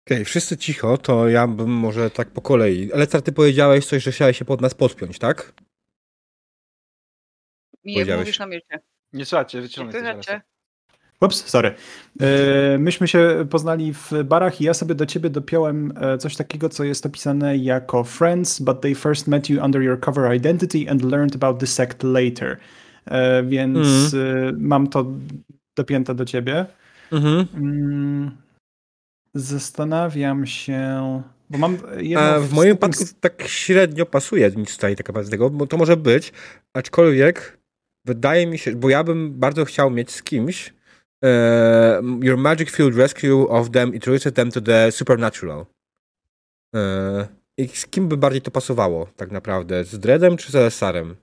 Okej, 0.07 0.25
wszyscy 0.25 0.57
cicho, 0.57 0.97
to 0.97 1.29
ja 1.29 1.47
bym 1.47 1.69
może 1.69 2.09
tak 2.09 2.31
po 2.31 2.41
kolei. 2.41 2.93
Ale 2.93 3.07
ty 3.07 3.31
powiedziałeś 3.31 3.85
coś, 3.85 4.03
że 4.03 4.11
chciałeś 4.11 4.37
się 4.37 4.45
pod 4.45 4.61
nas 4.61 4.73
podpiąć, 4.73 5.19
tak? 5.19 5.53
Powiedziałeś. 7.83 8.19
mówisz 8.19 8.39
na 8.39 8.45
mieście. 8.45 8.79
Nie 9.13 9.25
słuchajcie, 9.25 9.61
Nie 9.61 9.91
zaraz. 9.91 10.25
Ups, 11.21 11.45
sorry. 11.49 11.75
E, 12.21 12.77
Myśmy 12.77 13.07
się 13.07 13.47
poznali 13.49 13.93
w 13.93 14.11
barach 14.25 14.61
i 14.61 14.63
ja 14.63 14.73
sobie 14.73 14.95
do 14.95 15.05
ciebie 15.05 15.29
dopiąłem 15.29 15.93
e, 16.01 16.17
coś 16.17 16.35
takiego, 16.35 16.69
co 16.69 16.83
jest 16.83 17.05
opisane 17.05 17.57
jako 17.57 18.03
friends, 18.03 18.59
but 18.59 18.81
they 18.81 18.95
first 18.95 19.27
met 19.27 19.49
you 19.49 19.63
under 19.63 19.81
your 19.81 19.99
cover 19.99 20.35
identity 20.35 20.89
and 20.89 21.01
learned 21.01 21.35
about 21.35 21.59
the 21.59 21.67
sect 21.67 22.03
later. 22.03 22.57
E, 23.05 23.43
Więc 23.43 24.13
e, 24.13 24.51
mam 24.57 24.87
to 24.87 25.05
dopięte 25.75 26.15
do 26.15 26.25
ciebie. 26.25 26.65
Mhm. 27.11 27.47
Mm, 27.53 28.46
Zastanawiam 29.39 30.45
się, 30.45 31.21
bo 31.49 31.57
mam 31.57 31.77
A 32.17 32.39
w 32.39 32.53
moim 32.53 32.77
przypadku 32.77 33.03
tak 33.19 33.43
średnio 33.47 34.05
pasuje 34.05 34.51
nic 34.55 34.75
tutaj 34.75 34.95
tak 34.95 35.07
naprawdę 35.07 35.27
z 35.27 35.31
tego, 35.31 35.49
bo 35.49 35.67
to 35.67 35.77
może 35.77 35.97
być, 35.97 36.33
aczkolwiek 36.73 37.57
wydaje 38.05 38.47
mi 38.47 38.57
się, 38.57 38.75
bo 38.75 38.89
ja 38.89 39.03
bym 39.03 39.39
bardzo 39.39 39.65
chciał 39.65 39.91
mieć 39.91 40.11
z 40.11 40.23
kimś 40.23 40.73
e, 41.23 42.01
Your 42.21 42.37
Magic 42.37 42.71
Field 42.71 42.95
Rescue 42.95 43.47
of 43.49 43.71
them 43.71 43.93
introduced 43.93 44.35
them 44.35 44.51
to 44.51 44.61
the 44.61 44.91
supernatural. 44.91 45.65
E, 46.75 47.27
I 47.57 47.67
z 47.67 47.85
kim 47.87 48.07
by 48.07 48.17
bardziej 48.17 48.41
to 48.41 48.51
pasowało 48.51 49.07
tak 49.15 49.31
naprawdę? 49.31 49.83
Z 49.83 49.99
Dreadem 49.99 50.37
czy 50.37 50.51
z 50.51 50.55
LSR-em? 50.55 51.15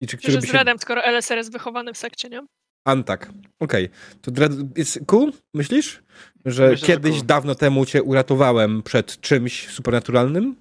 I 0.00 0.06
czy 0.06 0.16
by 0.16 0.40
z 0.40 0.46
się- 0.46 0.52
Redem, 0.52 0.78
skoro 0.78 1.02
LSR 1.04 1.36
jest 1.36 1.52
wychowany 1.52 1.92
w 1.92 1.96
sekcie, 1.96 2.28
nie? 2.28 2.46
Antak. 2.84 3.30
Okej. 3.60 3.88
To 4.22 4.30
Dread 4.30 4.52
jest 4.78 5.00
cool, 5.06 5.32
myślisz? 5.54 6.02
Że 6.46 6.62
Myślę, 6.68 6.76
że 6.76 6.86
kiedyś 6.86 7.14
cool. 7.16 7.26
dawno 7.26 7.54
temu 7.54 7.86
cię 7.86 8.02
uratowałem 8.02 8.82
przed 8.82 9.20
czymś 9.20 9.68
supernaturalnym 9.68 10.56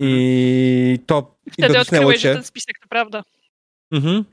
i 0.00 0.98
to 1.06 1.36
i 1.46 1.50
Wtedy 1.50 1.74
dotknęło 1.74 1.82
odkryłeś, 2.04 2.20
że 2.20 2.28
cię. 2.28 2.34
ten 2.34 2.44
spisek 2.44 2.78
to 2.82 2.88
prawda. 2.88 3.22
Mhm. 3.92 4.24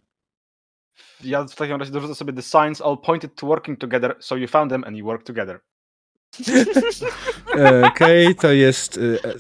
Ja 1.24 1.44
w 1.44 1.56
takim 1.56 1.76
razie 1.76 1.92
dorzucę 1.92 2.16
sobie 2.16 2.34
the 2.34 2.42
signs 2.42 2.82
all 2.82 2.98
pointed 2.98 3.36
to 3.36 3.48
working 3.48 3.80
together, 3.80 4.16
so 4.20 4.36
you 4.36 4.48
found 4.48 4.72
them 4.72 4.84
and 4.84 4.98
you 4.98 5.06
work 5.06 5.24
together. 5.24 5.60
Okej, 7.88 8.36
to 8.36 8.52
jest 8.52 8.98
y, 8.98 9.20
e, 9.26 9.34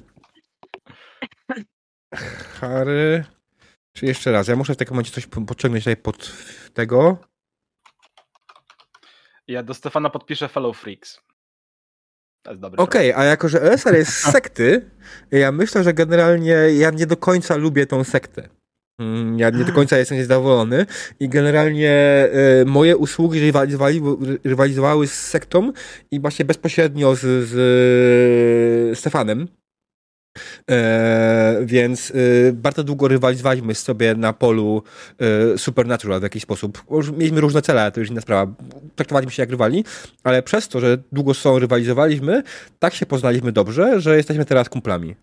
Harry. 2.59 3.25
Czy 3.93 4.05
jeszcze 4.05 4.31
raz? 4.31 4.47
Ja 4.47 4.55
muszę 4.55 4.73
w 4.73 4.77
takim 4.77 4.93
momencie 4.93 5.11
coś 5.11 5.27
po- 5.27 5.41
podciągnąć 5.41 5.83
tutaj 5.83 5.97
pod 5.97 6.31
tego. 6.73 7.17
Ja 9.47 9.63
do 9.63 9.73
Stefana 9.73 10.09
podpiszę 10.09 10.47
fellow 10.49 10.77
freaks. 10.77 11.21
To 12.43 12.51
jest 12.51 12.61
dobry 12.61 12.77
Okej, 12.83 13.13
a 13.13 13.23
jako, 13.23 13.49
że 13.49 13.61
LSR 13.61 13.95
jest 13.95 14.11
z 14.11 14.31
sekty, 14.31 14.89
ja 15.31 15.51
myślę, 15.51 15.83
że 15.83 15.93
generalnie 15.93 16.51
ja 16.77 16.89
nie 16.91 17.07
do 17.07 17.17
końca 17.17 17.55
lubię 17.55 17.85
tą 17.85 18.03
sektę. 18.03 18.49
Mm, 19.01 19.39
Ja 19.39 19.49
nie 19.49 19.63
do 19.65 19.73
końca 19.73 19.97
jestem 19.97 20.17
niezadowolony 20.17 20.85
i 21.19 21.29
generalnie 21.29 21.91
e, 21.91 22.29
moje 22.65 22.97
usługi 22.97 23.39
rywalizowali, 23.39 24.01
rywalizowały 24.43 25.07
z 25.07 25.13
sektą 25.13 25.71
i 26.11 26.19
właśnie 26.19 26.45
bezpośrednio 26.45 27.15
z, 27.15 27.19
z 27.21 28.99
Stefanem. 28.99 29.47
E, 30.71 31.59
więc 31.65 32.11
e, 32.11 32.13
bardzo 32.53 32.83
długo 32.83 33.07
rywalizowaliśmy 33.07 33.75
sobie 33.75 34.15
na 34.15 34.33
polu 34.33 34.83
e, 35.53 35.57
Supernatural 35.57 36.19
w 36.19 36.23
jakiś 36.23 36.43
sposób. 36.43 36.83
Już 36.91 37.11
Mieliśmy 37.11 37.41
różne 37.41 37.61
cele, 37.61 37.91
to 37.91 37.99
już 37.99 38.09
inna 38.09 38.21
sprawa. 38.21 38.53
Traktowaliśmy 38.95 39.31
się 39.31 39.43
jak 39.43 39.49
rywali, 39.49 39.85
ale 40.23 40.43
przez 40.43 40.67
to, 40.67 40.79
że 40.79 40.97
długo 41.11 41.33
z 41.33 41.37
sobą 41.37 41.59
rywalizowaliśmy, 41.59 42.43
tak 42.79 42.93
się 42.93 43.05
poznaliśmy 43.05 43.51
dobrze, 43.51 44.01
że 44.01 44.17
jesteśmy 44.17 44.45
teraz 44.45 44.69
kumplami. 44.69 45.15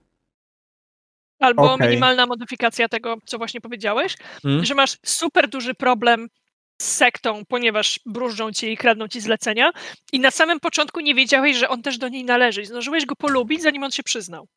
Albo 1.41 1.73
Okej. 1.73 1.89
minimalna 1.89 2.27
modyfikacja 2.27 2.89
tego, 2.89 3.17
co 3.27 3.39
właśnie 3.39 3.61
powiedziałeś, 3.61 4.17
Mm. 4.45 4.65
że 4.65 4.75
masz 4.75 4.99
super 5.05 5.49
duży 5.49 5.75
problem 5.75 6.29
z 6.83 6.97
sektą, 6.97 7.43
ponieważ 7.49 8.01
bróżdżą 8.07 8.53
ci 8.53 8.73
i 8.73 8.77
kradną 8.77 9.09
ci 9.09 9.21
zlecenia 9.21 9.71
i 10.13 10.21
na 10.21 10.31
samym 10.31 10.61
początku 10.61 11.01
nie 11.01 11.15
wiedziałeś, 11.15 11.57
że 11.57 11.69
on 11.69 11.83
też 11.83 11.99
do 11.99 12.09
niej 12.09 12.25
należy. 12.25 12.67
Zdążyłeś 12.67 13.07
go 13.07 13.17
polubić, 13.17 13.63
zanim 13.63 13.83
on 13.83 13.91
się 13.91 14.03
przyznał. 14.03 14.49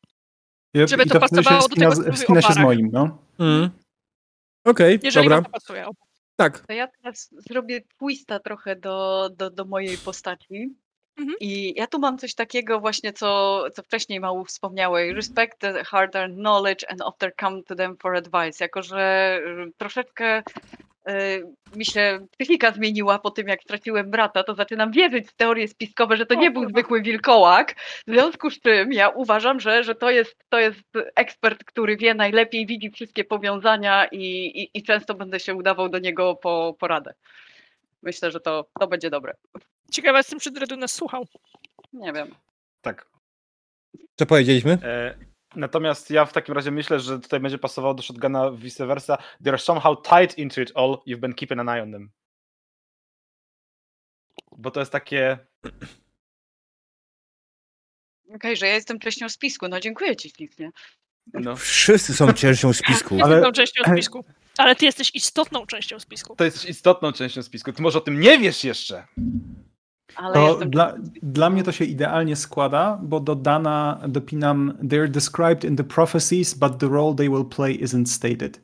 I- 0.74 0.88
żeby 0.88 1.02
i 1.02 1.06
to 1.06 1.14
się 1.14 1.20
pasowało 1.20 1.68
do 1.68 1.74
tego, 1.76 1.92
co 1.92 2.16
Spina 2.16 2.42
się 2.42 2.52
z 2.52 2.58
moim, 2.58 2.90
no. 2.92 3.18
Mm. 3.38 3.70
Okej, 4.64 5.00
Jeżeli 5.02 5.28
dobra. 5.28 5.42
to 5.42 5.50
pasuje. 5.50 5.86
Tak. 6.36 6.66
To 6.66 6.72
ja 6.72 6.88
teraz 6.88 7.28
zrobię 7.32 7.80
twista 7.80 8.38
trochę 8.38 8.76
do, 8.76 9.28
do, 9.36 9.50
do 9.50 9.64
mojej 9.64 9.98
postaci. 9.98 10.74
Mhm. 11.18 11.36
I 11.40 11.74
ja 11.76 11.86
tu 11.86 11.98
mam 11.98 12.18
coś 12.18 12.34
takiego 12.34 12.80
właśnie, 12.80 13.12
co, 13.12 13.64
co 13.74 13.82
wcześniej 13.82 14.20
Mału 14.20 14.44
wspomniałeś. 14.44 15.12
Respect 15.14 15.58
the 15.58 15.84
hard-earned 15.84 16.36
knowledge 16.36 16.84
and 16.90 17.00
often 17.00 17.30
come 17.40 17.62
to 17.62 17.74
them 17.74 17.96
for 17.96 18.16
advice. 18.16 18.64
Jako, 18.64 18.82
że 18.82 19.40
troszeczkę 19.76 20.42
mi 21.76 21.84
się 21.84 22.26
psychika 22.30 22.72
zmieniła 22.72 23.18
po 23.18 23.30
tym, 23.30 23.48
jak 23.48 23.62
straciłem 23.62 24.10
brata, 24.10 24.44
to 24.44 24.54
zaczynam 24.54 24.92
wierzyć 24.92 25.28
w 25.28 25.32
teorie 25.34 25.68
spiskowe, 25.68 26.16
że 26.16 26.26
to 26.26 26.34
nie 26.34 26.50
był 26.50 26.68
zwykły 26.68 27.02
wilkołak. 27.02 27.74
W 28.06 28.10
związku 28.10 28.50
z 28.50 28.60
czym 28.60 28.92
ja 28.92 29.08
uważam, 29.08 29.60
że, 29.60 29.84
że 29.84 29.94
to, 29.94 30.10
jest, 30.10 30.36
to 30.48 30.58
jest 30.58 30.80
ekspert, 31.16 31.64
który 31.64 31.96
wie 31.96 32.14
najlepiej, 32.14 32.66
widzi 32.66 32.90
wszystkie 32.90 33.24
powiązania 33.24 34.06
i, 34.06 34.18
i, 34.62 34.78
i 34.78 34.82
często 34.82 35.14
będę 35.14 35.40
się 35.40 35.54
udawał 35.54 35.88
do 35.88 35.98
niego 35.98 36.36
po 36.36 36.76
poradę. 36.78 37.14
Myślę, 38.02 38.30
że 38.30 38.40
to, 38.40 38.66
to 38.80 38.86
będzie 38.86 39.10
dobre. 39.10 39.34
Ciekawa 39.90 40.18
jestem, 40.18 40.40
czy 40.40 40.50
Dredu 40.50 40.76
nas 40.76 40.94
słuchał. 40.94 41.26
Nie 41.92 42.12
wiem. 42.12 42.34
Tak. 42.82 43.06
Co 44.16 44.26
powiedzieliśmy? 44.26 44.78
E, 44.82 45.14
natomiast 45.56 46.10
ja 46.10 46.24
w 46.24 46.32
takim 46.32 46.54
razie 46.54 46.70
myślę, 46.70 47.00
że 47.00 47.20
tutaj 47.20 47.40
będzie 47.40 47.58
pasowało 47.58 47.94
do 47.94 48.02
shotguna 48.02 48.50
vice 48.52 48.86
versa. 48.86 49.18
They're 49.44 49.58
somehow 49.58 49.96
tied 50.02 50.38
into 50.38 50.60
it 50.60 50.72
all. 50.74 50.98
You've 51.06 51.20
been 51.20 51.34
keeping 51.34 51.60
an 51.60 51.68
eye 51.68 51.82
on 51.82 51.92
them. 51.92 52.10
Bo 54.56 54.70
to 54.70 54.80
jest 54.80 54.92
takie. 54.92 55.38
Okej, 58.34 58.56
że 58.56 58.66
ja 58.66 58.74
jestem 58.74 58.98
częścią 58.98 59.28
spisku. 59.28 59.68
No 59.68 59.80
dziękuję 59.80 60.16
ci 60.16 60.30
ślicznie. 60.30 60.70
No, 61.32 61.56
Wszyscy 61.56 62.14
są 62.14 62.32
częścią 62.32 62.72
spisku. 62.72 63.14
Jesteś 63.14 63.32
Ale- 63.32 63.42
tą 63.42 63.52
częścią 63.52 63.82
spisku. 63.92 64.24
Ale 64.58 64.76
ty 64.76 64.84
jesteś 64.84 65.14
istotną 65.14 65.66
częścią 65.66 66.00
spisku. 66.00 66.36
to 66.36 66.44
jest 66.44 66.64
istotną 66.68 67.12
częścią 67.12 67.42
spisku. 67.42 67.72
Ty 67.72 67.82
może 67.82 67.98
o 67.98 68.00
tym 68.00 68.20
nie 68.20 68.38
wiesz 68.38 68.64
jeszcze. 68.64 69.06
Ale 70.16 70.34
To 70.34 70.48
jestem 70.48 70.70
dla, 70.70 70.94
dla 71.22 71.50
mnie 71.50 71.62
to 71.62 71.72
się 71.72 71.84
idealnie 71.84 72.36
składa, 72.36 72.98
bo 73.02 73.20
do 73.20 73.34
Dana 73.34 74.00
dopinam 74.08 74.78
They're 74.82 75.08
described 75.08 75.64
in 75.64 75.76
the 75.76 75.84
prophecies, 75.84 76.54
but 76.54 76.78
the 76.78 76.88
role 76.88 77.14
they 77.16 77.30
will 77.30 77.44
play 77.44 77.78
isn't 77.82 78.06
stated. 78.06 78.60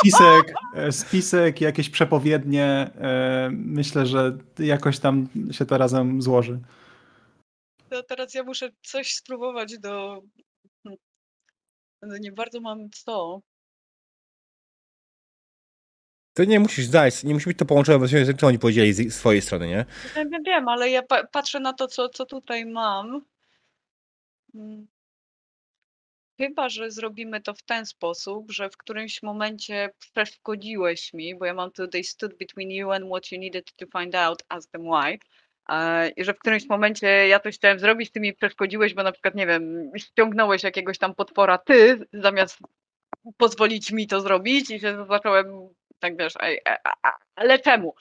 Spisek, 0.00 0.54
e, 0.74 0.92
spisek, 0.92 1.60
jakieś 1.60 1.90
przepowiednie, 1.90 2.64
e, 2.64 3.48
myślę, 3.52 4.06
że 4.06 4.38
jakoś 4.58 4.98
tam 4.98 5.28
się 5.50 5.66
to 5.66 5.78
razem 5.78 6.22
złoży. 6.22 6.60
To 7.88 8.02
teraz 8.02 8.34
ja 8.34 8.42
muszę 8.42 8.70
coś 8.82 9.14
spróbować 9.14 9.78
do... 9.78 10.22
Nie 12.20 12.32
bardzo 12.32 12.60
mam 12.60 12.90
co. 12.90 13.40
To 16.36 16.44
nie 16.44 16.60
musisz 16.60 16.84
zdać, 16.84 17.24
nie 17.24 17.34
musi 17.34 17.46
być 17.46 17.58
to 17.58 17.64
połączone, 17.64 17.98
bo 17.98 18.34
co 18.38 18.46
oni 18.46 18.58
powiedzieli 18.58 18.92
z 18.92 19.14
swojej 19.14 19.42
strony, 19.42 19.66
nie? 19.66 19.84
Wiem, 20.16 20.30
wiem, 20.46 20.68
ale 20.68 20.90
ja 20.90 21.02
pa 21.02 21.26
patrzę 21.26 21.60
na 21.60 21.72
to, 21.72 21.88
co, 21.88 22.08
co 22.08 22.26
tutaj 22.26 22.66
mam. 22.66 23.24
Mm. 24.54 24.86
Chyba, 26.40 26.68
że 26.68 26.90
zrobimy 26.90 27.40
to 27.40 27.54
w 27.54 27.62
ten 27.62 27.86
sposób, 27.86 28.52
że 28.52 28.70
w 28.70 28.76
którymś 28.76 29.22
momencie 29.22 29.90
przeszkodziłeś 30.12 31.12
mi, 31.12 31.34
bo 31.34 31.44
ja 31.44 31.54
mam 31.54 31.70
tutaj 31.70 32.04
stood 32.04 32.38
between 32.38 32.70
you 32.70 32.90
and 32.90 33.06
what 33.06 33.32
you 33.32 33.38
needed 33.38 33.72
to 33.76 33.86
find 33.98 34.14
out, 34.14 34.42
ask 34.48 34.70
them 34.70 34.82
why. 34.82 35.18
E, 35.68 36.08
I 36.08 36.24
że 36.24 36.34
w 36.34 36.38
którymś 36.38 36.68
momencie 36.68 37.06
ja 37.06 37.40
coś 37.40 37.54
chciałem 37.54 37.78
zrobić, 37.78 38.10
ty 38.10 38.20
mi 38.20 38.34
przeszkodziłeś, 38.34 38.94
bo 38.94 39.02
na 39.02 39.12
przykład, 39.12 39.34
nie 39.34 39.46
wiem, 39.46 39.90
ściągnąłeś 39.96 40.62
jakiegoś 40.62 40.98
tam 40.98 41.14
potwora 41.14 41.58
ty, 41.58 42.06
zamiast 42.12 42.58
pozwolić 43.36 43.92
mi 43.92 44.06
to 44.06 44.20
zrobić 44.20 44.70
i 44.70 44.80
się 44.80 45.06
zacząłem, 45.08 45.68
tak 46.00 46.16
wiesz, 46.16 46.34
a, 47.02 47.12
ale 47.36 47.58
czemu? 47.58 47.94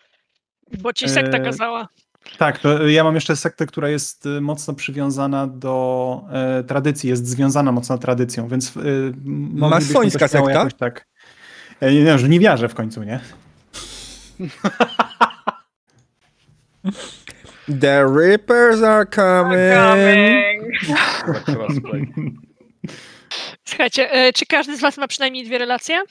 Bo 0.79 0.93
ci 0.93 1.09
sekta 1.09 1.37
E, 1.37 1.41
kazała. 1.41 1.87
Tak, 2.37 2.59
to 2.59 2.87
ja 2.87 3.03
mam 3.03 3.15
jeszcze 3.15 3.35
sektę, 3.35 3.65
która 3.65 3.89
jest 3.89 4.25
y, 4.25 4.41
mocno 4.41 4.73
przywiązana 4.73 5.47
do 5.47 6.21
e, 6.31 6.63
tradycji, 6.63 7.09
jest 7.09 7.27
związana 7.27 7.71
mocno 7.71 7.97
tradycją, 7.97 8.47
więc 8.47 8.77
y, 8.77 9.13
moglibyśmy 9.23 9.93
Masońska 9.93 10.27
sekta? 10.27 10.51
Jakoś 10.51 10.73
tak. 10.73 11.07
Ja 11.81 11.91
nie 11.91 12.03
wiem, 12.03 12.19
że 12.19 12.29
nie 12.29 12.39
wiarzę 12.39 12.69
w 12.69 12.75
końcu, 12.75 13.03
nie? 13.03 13.19
The 17.81 18.05
Rippers 18.05 18.83
are 18.83 19.05
coming. 19.05 20.61
Crossplay. 21.45 22.11
Słuchajcie, 23.65 24.11
e, 24.11 24.33
czy 24.33 24.45
każdy 24.45 24.77
z 24.77 24.81
was 24.81 24.97
ma 24.97 25.07
przynajmniej 25.07 25.45
dwie 25.45 25.57
relacje? 25.57 26.01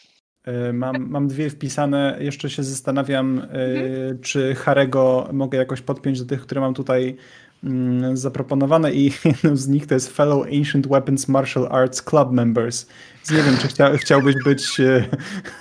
E, 0.44 0.72
Mam, 0.72 1.08
mam 1.10 1.28
dwie 1.28 1.50
wpisane. 1.50 2.16
Jeszcze 2.20 2.50
się 2.50 2.62
zastanawiam, 2.62 3.38
e, 3.38 3.42
Mhm. 3.42 4.18
czy 4.20 4.54
Harego 4.54 5.28
mogę 5.32 5.58
jakoś 5.58 5.80
podpiąć 5.80 6.20
do 6.22 6.26
tych, 6.26 6.40
które 6.42 6.60
mam 6.60 6.74
tutaj 6.74 7.16
mm, 7.64 8.16
zaproponowane 8.16 8.92
i 8.92 9.04
jedną 9.24 9.56
z 9.56 9.68
nich 9.68 9.86
to 9.86 9.94
jest 9.94 10.16
Fellow 10.16 10.46
Ancient 10.46 10.86
Weapons 10.88 11.28
Martial 11.28 11.68
Arts 11.70 12.02
Club 12.02 12.32
Members. 12.32 12.86
Więc 13.16 13.30
nie 13.30 13.42
wiem, 13.50 13.56
czy 13.60 13.68
chcia, 13.68 13.96
chciałbyś 13.96 14.34
być 14.44 14.80
e, 14.80 15.04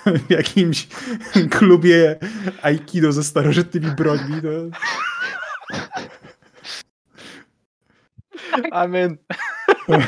w 0.06 0.30
jakimś 0.30 0.86
klubie 1.58 2.16
Aikido 2.62 3.12
ze 3.12 3.24
starożytnymi 3.24 3.86
brońmi. 3.96 4.42
To... 4.42 4.48
I 8.84 8.88
mean, 8.88 9.16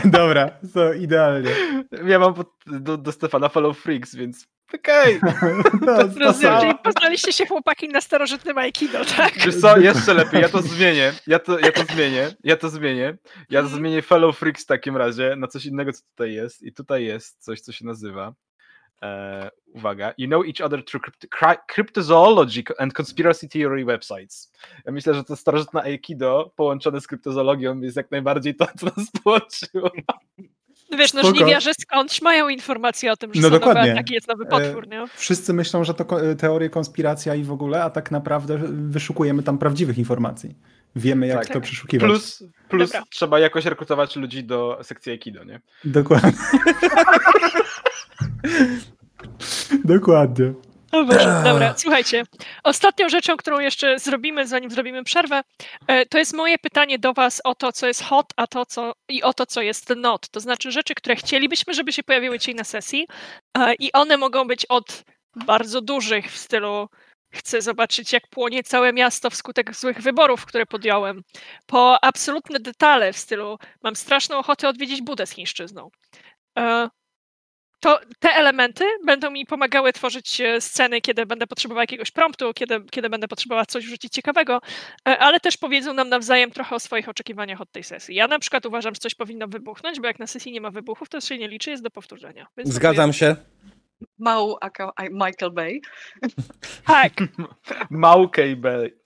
Dobra, 0.04 0.50
to 0.74 0.92
idealnie. 0.92 1.50
ja 2.06 2.18
mam 2.18 2.34
pod, 2.34 2.52
do, 2.66 2.96
do 2.98 3.12
Stefana 3.12 3.48
Follow 3.48 3.78
Freaks, 3.78 4.14
więc 4.14 4.46
okej. 4.74 5.20
No, 5.86 5.96
Rozumiem, 6.20 6.60
czyli 6.60 6.74
poznaliście 6.84 7.32
się 7.32 7.46
chłopaki 7.46 7.88
na 7.88 8.00
starożytnym 8.00 8.58
Aikido, 8.58 9.04
tak? 9.16 9.32
Wiesz 9.34 9.60
co, 9.60 9.78
jeszcze 9.78 10.14
lepiej, 10.14 10.40
ja 10.40 10.48
to 10.48 10.62
zmienię, 10.62 11.12
ja 11.26 11.38
to, 11.38 11.58
ja 11.58 11.72
to 11.72 11.82
zmienię, 11.94 12.28
ja 12.44 12.56
to 12.56 12.68
zmienię. 12.68 13.16
Ja 13.50 13.60
Mhm. 13.60 13.78
zmienię 13.78 14.02
Fellow 14.02 14.38
Freaks 14.38 14.62
w 14.62 14.66
takim 14.66 14.96
razie 14.96 15.36
na 15.36 15.46
coś 15.46 15.66
innego, 15.66 15.92
co 15.92 16.00
tutaj 16.10 16.32
jest. 16.32 16.62
I 16.62 16.72
tutaj 16.72 17.04
jest 17.04 17.44
coś, 17.44 17.60
co 17.60 17.72
się 17.72 17.84
nazywa. 17.86 18.34
E, 19.02 19.50
uwaga. 19.74 20.14
You 20.18 20.26
know 20.28 20.46
each 20.46 20.60
other 20.66 20.84
through 20.84 21.02
crypt 21.04 21.26
cry- 21.26 21.58
cryptozoology 21.74 22.62
and 22.78 22.92
conspiracy 23.00 23.48
theory 23.48 23.84
websites. 23.84 24.52
Ja 24.84 24.92
myślę, 24.92 25.14
że 25.14 25.24
to 25.24 25.36
starożytna 25.36 25.82
Aikido 25.82 26.52
połączone 26.56 27.00
z 27.00 27.06
kryptozoologią 27.06 27.80
jest 27.80 27.96
jak 27.96 28.10
najbardziej 28.10 28.54
to, 28.54 28.66
co 28.78 28.86
nas 28.86 29.10
połączyło. 29.24 29.90
No 30.90 30.98
wiesz, 30.98 31.12
no 31.14 31.20
Spoko. 31.20 31.36
żniwiarze 31.36 31.70
skądś 31.80 32.22
mają 32.22 32.48
informacje 32.48 33.12
o 33.12 33.16
tym, 33.16 33.34
że 33.34 33.40
No 33.40 33.48
są 33.48 33.58
nowe 33.66 33.80
ataki, 33.92 34.14
jest 34.14 34.28
nowy 34.28 34.46
potwór, 34.46 34.88
nie? 34.88 35.04
Wszyscy 35.14 35.52
myślą, 35.52 35.84
że 35.84 35.94
to 35.94 36.04
ko- 36.04 36.34
teorie 36.38 36.70
konspiracja 36.70 37.34
i 37.34 37.44
w 37.44 37.52
ogóle, 37.52 37.84
a 37.84 37.90
tak 37.90 38.10
naprawdę 38.10 38.58
wyszukujemy 38.72 39.42
tam 39.42 39.58
prawdziwych 39.58 39.98
informacji. 39.98 40.54
Wiemy, 40.96 41.26
jak 41.26 41.44
Tak. 41.44 41.52
to 41.54 41.60
przeszukiwać. 41.60 42.08
Plus, 42.10 42.44
plus 42.68 42.90
Dobra. 42.92 43.06
trzeba 43.10 43.38
jakoś 43.38 43.64
rekrutować 43.64 44.16
ludzi 44.16 44.44
do 44.44 44.78
sekcji 44.82 45.12
Aikido, 45.12 45.44
nie? 45.44 45.60
Dokładnie. 45.84 46.32
Dokładnie. 49.84 50.52
O 50.96 51.04
Boże, 51.04 51.42
dobra, 51.44 51.74
słuchajcie. 51.76 52.24
Ostatnią 52.64 53.08
rzeczą, 53.08 53.36
którą 53.36 53.58
jeszcze 53.58 53.98
zrobimy, 53.98 54.46
zanim 54.46 54.70
zrobimy 54.70 55.04
przerwę, 55.04 55.42
e, 55.86 56.06
to 56.06 56.18
jest 56.18 56.34
moje 56.34 56.58
pytanie 56.58 56.98
do 56.98 57.12
Was 57.12 57.40
o 57.44 57.54
to, 57.54 57.72
co 57.72 57.86
jest 57.86 58.02
hot, 58.02 58.26
a 58.36 58.46
to, 58.46 58.66
co 58.66 58.92
i 59.08 59.22
o 59.22 59.34
to, 59.34 59.46
co 59.46 59.62
jest 59.62 59.92
not. 59.96 60.28
To 60.28 60.40
znaczy 60.40 60.70
rzeczy, 60.72 60.94
które 60.94 61.16
chcielibyśmy, 61.16 61.74
żeby 61.74 61.92
się 61.92 62.02
pojawiły 62.02 62.38
dzisiaj 62.38 62.54
na 62.54 62.64
sesji 62.64 63.06
e, 63.58 63.74
i 63.74 63.92
one 63.92 64.16
mogą 64.16 64.46
być 64.46 64.66
od 64.66 65.04
bardzo 65.46 65.80
dużych 65.80 66.32
w 66.32 66.38
stylu 66.38 66.88
chcę 67.32 67.62
zobaczyć, 67.62 68.12
jak 68.12 68.28
płonie 68.28 68.62
całe 68.62 68.92
miasto 68.92 69.30
wskutek 69.30 69.76
złych 69.76 70.00
wyborów, 70.00 70.46
które 70.46 70.66
podjąłem, 70.66 71.22
po 71.66 72.04
absolutne 72.04 72.60
detale 72.60 73.12
w 73.12 73.18
stylu 73.18 73.58
mam 73.82 73.96
straszną 73.96 74.38
ochotę 74.38 74.68
odwiedzić 74.68 75.02
budę 75.02 75.26
z 75.26 75.30
chińszczyzną. 75.30 75.90
To 77.86 78.00
te 78.18 78.28
elementy 78.30 78.84
będą 79.04 79.30
mi 79.30 79.46
pomagały 79.46 79.92
tworzyć 79.92 80.40
e, 80.40 80.60
sceny, 80.60 81.00
kiedy 81.00 81.26
będę 81.26 81.46
potrzebowała 81.46 81.82
jakiegoś 81.82 82.10
promptu, 82.10 82.54
kiedy, 82.54 82.80
kiedy 82.90 83.10
będę 83.10 83.28
potrzebowała 83.28 83.66
coś 83.66 83.86
wrzucić 83.86 84.12
ciekawego, 84.12 84.60
e, 85.08 85.18
ale 85.18 85.40
też 85.40 85.56
powiedzą 85.56 85.94
nam 85.94 86.08
nawzajem 86.08 86.50
trochę 86.50 86.74
o 86.74 86.80
swoich 86.80 87.08
oczekiwaniach 87.08 87.60
od 87.60 87.72
tej 87.72 87.84
sesji. 87.84 88.14
Ja 88.14 88.28
na 88.28 88.38
przykład 88.38 88.66
uważam, 88.66 88.94
że 88.94 89.00
coś 89.00 89.14
powinno 89.14 89.48
wybuchnąć, 89.48 90.00
bo 90.00 90.06
jak 90.06 90.18
na 90.18 90.26
sesji 90.26 90.52
nie 90.52 90.60
ma 90.60 90.70
wybuchów, 90.70 91.08
to 91.08 91.20
się 91.20 91.38
nie 91.38 91.48
liczy, 91.48 91.70
jest 91.70 91.82
do 91.82 91.90
powtórzenia. 91.90 92.46
Więc 92.56 92.70
Zgadzam 92.70 93.12
się. 93.12 93.36
Mał 94.18 94.56
Michael 95.10 95.52
Bay. 95.52 95.80
Tak, 96.86 97.12
Małkej 97.90 98.56
Bay. 98.56 98.98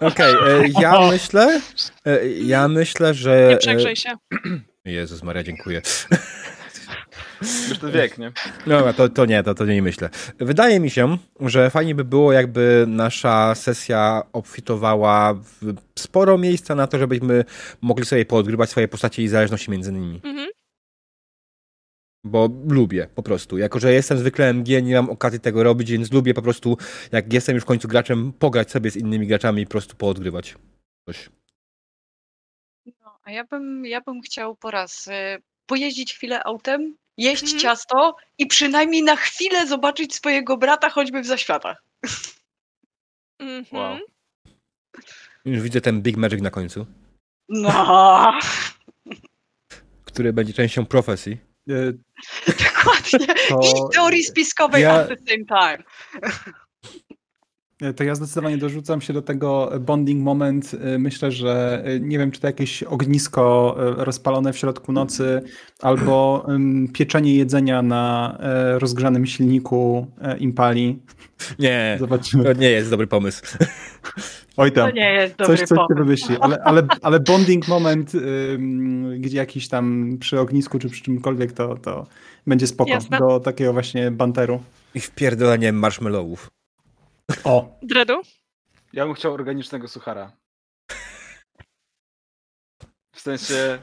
Okej, 0.00 0.34
e, 0.34 0.68
ja 0.80 1.00
myślę, 1.10 1.60
ja 2.42 2.68
myślę, 2.68 3.14
że... 3.14 3.48
nie 3.50 3.56
przegrzej 3.56 3.96
się. 3.96 4.10
Jezus 4.84 5.22
Maria, 5.22 5.42
dziękuję. 5.42 5.82
Już 7.68 7.78
ten 7.78 7.92
wiek, 7.92 8.18
nie? 8.18 8.32
Dobra, 8.66 8.92
to, 8.92 9.08
to 9.08 9.26
nie, 9.26 9.42
to, 9.42 9.54
to 9.54 9.64
nie 9.64 9.82
myślę. 9.82 10.10
Wydaje 10.38 10.80
mi 10.80 10.90
się, 10.90 11.18
że 11.40 11.70
fajnie 11.70 11.94
by 11.94 12.04
było, 12.04 12.32
jakby 12.32 12.84
nasza 12.88 13.54
sesja 13.54 14.22
obfitowała 14.32 15.34
w 15.34 15.74
sporo 15.98 16.38
miejsca 16.38 16.74
na 16.74 16.86
to, 16.86 16.98
żebyśmy 16.98 17.44
mogli 17.80 18.06
sobie 18.06 18.26
poodgrywać 18.26 18.70
swoje 18.70 18.88
postacie 18.88 19.22
i 19.22 19.28
zależności 19.28 19.70
między 19.70 19.92
nimi. 19.92 20.20
Mhm. 20.24 20.48
Bo 22.24 22.48
lubię 22.68 23.08
po 23.14 23.22
prostu. 23.22 23.58
Jako, 23.58 23.78
że 23.78 23.92
jestem 23.92 24.18
zwykle 24.18 24.50
MG, 24.50 24.82
nie 24.82 24.94
mam 24.94 25.10
okazji 25.10 25.40
tego 25.40 25.62
robić, 25.62 25.90
więc 25.90 26.12
lubię 26.12 26.34
po 26.34 26.42
prostu, 26.42 26.76
jak 27.12 27.32
jestem 27.32 27.54
już 27.54 27.64
w 27.64 27.66
końcu 27.66 27.88
graczem, 27.88 28.32
pograć 28.32 28.70
sobie 28.70 28.90
z 28.90 28.96
innymi 28.96 29.26
graczami 29.26 29.62
i 29.62 29.66
po 29.66 29.70
prostu 29.70 29.96
poodgrywać 29.96 30.54
coś. 31.08 31.30
A 33.28 33.30
ja 33.30 33.44
bym, 33.44 33.84
ja 33.86 34.00
bym 34.00 34.20
chciał 34.22 34.56
po 34.56 34.70
raz 34.70 35.06
y, 35.06 35.10
pojeździć 35.66 36.14
chwilę 36.14 36.44
autem, 36.44 36.96
jeść 37.16 37.42
Mhm. 37.42 37.60
ciasto 37.60 38.16
i 38.38 38.46
przynajmniej 38.46 39.02
na 39.02 39.16
chwilę 39.16 39.66
zobaczyć 39.66 40.14
swojego 40.14 40.56
brata 40.56 40.90
choćby 40.90 41.20
w 41.22 41.26
zaświatach. 41.26 41.84
Mhm. 43.38 43.64
Wow. 43.72 43.98
Już 45.44 45.60
widzę 45.62 45.80
ten 45.80 46.02
Big 46.02 46.16
Magic 46.16 46.40
na 46.42 46.50
końcu, 46.50 46.86
No, 47.48 48.32
który 50.08 50.32
będzie 50.32 50.52
częścią 50.52 50.86
profesji. 50.86 51.36
Dokładnie. 52.46 53.34
To, 53.48 53.60
I 53.60 53.94
teorii 53.94 54.24
spiskowej 54.24 54.82
ja- 54.82 54.92
at 54.94 55.08
the 55.08 55.16
same 55.16 55.44
time. 55.44 55.84
To 57.96 58.04
ja 58.04 58.14
zdecydowanie 58.14 58.58
dorzucam 58.58 59.00
się 59.00 59.12
do 59.12 59.22
tego 59.22 59.70
bonding 59.80 60.24
moment. 60.24 60.72
E, 60.94 60.98
Myślę, 60.98 61.32
że 61.32 61.82
e, 61.84 62.00
nie 62.00 62.18
wiem, 62.18 62.30
czy 62.30 62.40
to 62.40 62.46
jakieś 62.46 62.82
ognisko 62.82 63.76
e, 64.00 64.04
rozpalone 64.04 64.52
w 64.52 64.58
środku 64.58 64.92
nocy, 64.92 65.42
albo 65.80 66.46
pieczenie 66.92 67.34
jedzenia 67.34 67.82
na 67.82 68.36
e, 68.40 68.78
rozgrzanym 68.78 69.26
silniku 69.26 70.06
e, 70.22 70.38
Impali. 70.38 70.98
Nie, 71.58 71.96
Zobaczymy. 72.00 72.44
to 72.44 72.52
nie 72.52 72.70
jest 72.70 72.90
dobry 72.90 73.06
pomysł. 73.06 73.42
Oj 74.56 74.72
To 74.72 74.80
tam. 74.86 74.94
nie 74.94 75.12
jest 75.12 75.36
dobry 75.36 75.56
Coś, 75.56 75.68
coś 75.68 75.76
pomysł. 75.78 75.94
wymyśli, 76.04 76.36
ale, 76.40 76.58
ale, 76.64 76.82
ale 77.02 77.20
bonding 77.20 77.68
moment, 77.68 78.12
gdzie 79.18 79.36
jakiś 79.38 79.68
tam 79.68 80.16
przy 80.20 80.40
ognisku 80.40 80.78
czy 80.78 80.88
przy 80.88 81.02
czymkolwiek, 81.02 81.52
to, 81.52 81.76
to 81.76 82.06
będzie 82.46 82.66
spoko. 82.66 82.90
Jasne. 82.90 83.18
Do 83.18 83.40
takiego 83.40 83.72
właśnie 83.72 84.10
banteru. 84.10 84.60
I 84.94 85.00
wpierdolenie 85.00 85.72
marshmallowów. 85.72 86.50
O, 87.44 87.78
Dredu? 87.82 88.22
Ja 88.92 89.06
bym 89.06 89.14
chciał 89.14 89.34
organicznego 89.34 89.88
suchara. 89.88 90.32
W 93.14 93.20
sensie, 93.20 93.54
ja 93.54 93.78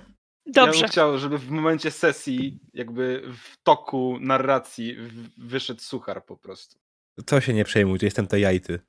Dobrze. 0.54 0.80
bym 0.82 0.89
chciał, 0.89 1.18
żeby 1.18 1.38
w 1.38 1.50
momencie 1.52 1.91
sesji, 1.91 2.60
jakby 2.74 3.24
w 3.38 3.58
toku 3.64 4.18
narracji 4.22 4.96
w- 4.96 5.48
wyszedł 5.48 5.82
suchar 5.82 6.26
po 6.26 6.38
prostu. 6.38 6.80
To 7.26 7.41
się 7.41 7.54
nie 7.54 7.66
przejmuj, 7.66 8.00
to 8.00 8.06
jestem 8.06 8.28
to 8.28 8.38
jajty. 8.38 8.80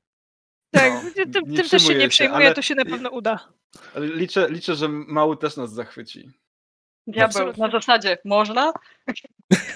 Tak, 0.71 0.93
No, 0.93 1.11
tym, 1.15 1.31
tym, 1.31 1.43
nie 1.47 1.57
tym 1.57 1.69
też 1.69 1.71
się 1.71 1.77
przejmuję 1.77 1.97
nie 1.97 2.03
się, 2.03 2.09
przejmuję, 2.09 2.45
ale- 2.45 2.55
to 2.55 2.61
się 2.61 2.75
na 2.75 2.85
pewno 2.85 3.09
uda. 3.09 3.53
Liczę, 3.95 4.49
liczę, 4.49 4.75
że 4.75 4.89
mały 4.89 5.37
też 5.37 5.57
nas 5.57 5.73
zachwyci. 5.73 6.31
Diabeł, 7.07 7.25
Absolutnie. 7.25 7.63
na 7.65 7.71
zasadzie 7.71 8.17
można? 8.25 8.73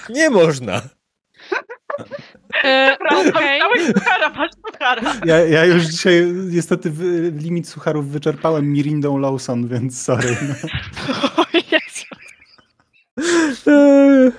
Nie 0.09 0.29
można! 0.29 0.81
E, 2.63 2.97
dałeś 3.59 3.85
suchara, 3.87 4.29
masz 4.29 4.51
suchara. 4.65 5.01
Ja, 5.25 5.37
ja 5.39 5.65
już 5.65 5.83
dzisiaj 5.83 6.25
niestety 6.33 6.91
limit 7.37 7.69
sucharów 7.69 8.09
wyczerpałem 8.09 8.73
Mirindą 8.73 9.17
Lawson, 9.17 9.67
więc 9.67 10.01
sorry. 10.01 10.37
No. 11.07 11.43
O 11.43 11.45
Jezu. 11.53 12.05
Eee, 13.67 14.31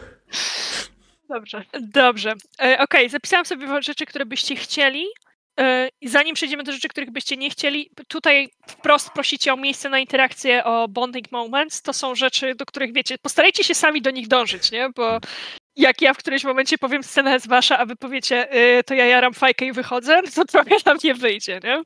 Dobrze. 1.28 1.64
Dobrze. 1.80 2.34
E, 2.62 2.78
Okej, 2.78 3.08
zapisałam 3.08 3.46
sobie 3.46 3.82
rzeczy, 3.82 4.06
które 4.06 4.26
byście 4.26 4.56
chcieli. 4.56 5.06
E, 5.60 5.88
i 6.00 6.08
zanim 6.08 6.34
przejdziemy 6.34 6.62
do 6.62 6.72
rzeczy, 6.72 6.88
których 6.88 7.10
byście 7.10 7.36
nie 7.36 7.50
chcieli, 7.50 7.90
tutaj 8.08 8.48
wprost 8.66 9.10
prosicie 9.10 9.52
o 9.52 9.56
miejsce 9.56 9.88
na 9.88 9.98
interakcję, 9.98 10.64
o 10.64 10.88
bonding 10.88 11.32
moments. 11.32 11.82
To 11.82 11.92
są 11.92 12.14
rzeczy, 12.14 12.54
do 12.54 12.66
których 12.66 12.92
wiecie, 12.92 13.16
postarajcie 13.22 13.64
się 13.64 13.74
sami 13.74 14.02
do 14.02 14.10
nich 14.10 14.28
dążyć, 14.28 14.70
nie? 14.70 14.90
Bo 14.96 15.20
jak 15.76 16.02
ja 16.02 16.14
w 16.14 16.18
którymś 16.18 16.44
momencie 16.44 16.78
powiem, 16.78 17.02
scena 17.02 17.34
jest 17.34 17.48
wasza, 17.48 17.78
a 17.78 17.86
wy 17.86 17.96
powiecie, 17.96 18.56
y, 18.78 18.84
to 18.84 18.94
ja 18.94 19.06
jaram 19.06 19.34
fajkę 19.34 19.66
i 19.66 19.72
wychodzę, 19.72 20.22
to 20.34 20.44
trochę 20.44 20.76
nam 20.86 20.98
nie 21.04 21.14
wyjdzie, 21.14 21.60
nie? 21.64 21.82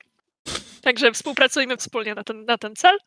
Także 0.83 1.13
współpracujmy 1.13 1.77
wspólnie 1.77 2.15
na 2.15 2.25
ten, 2.25 2.45
na 2.45 2.59
ten 2.59 2.77
cel. 2.77 2.99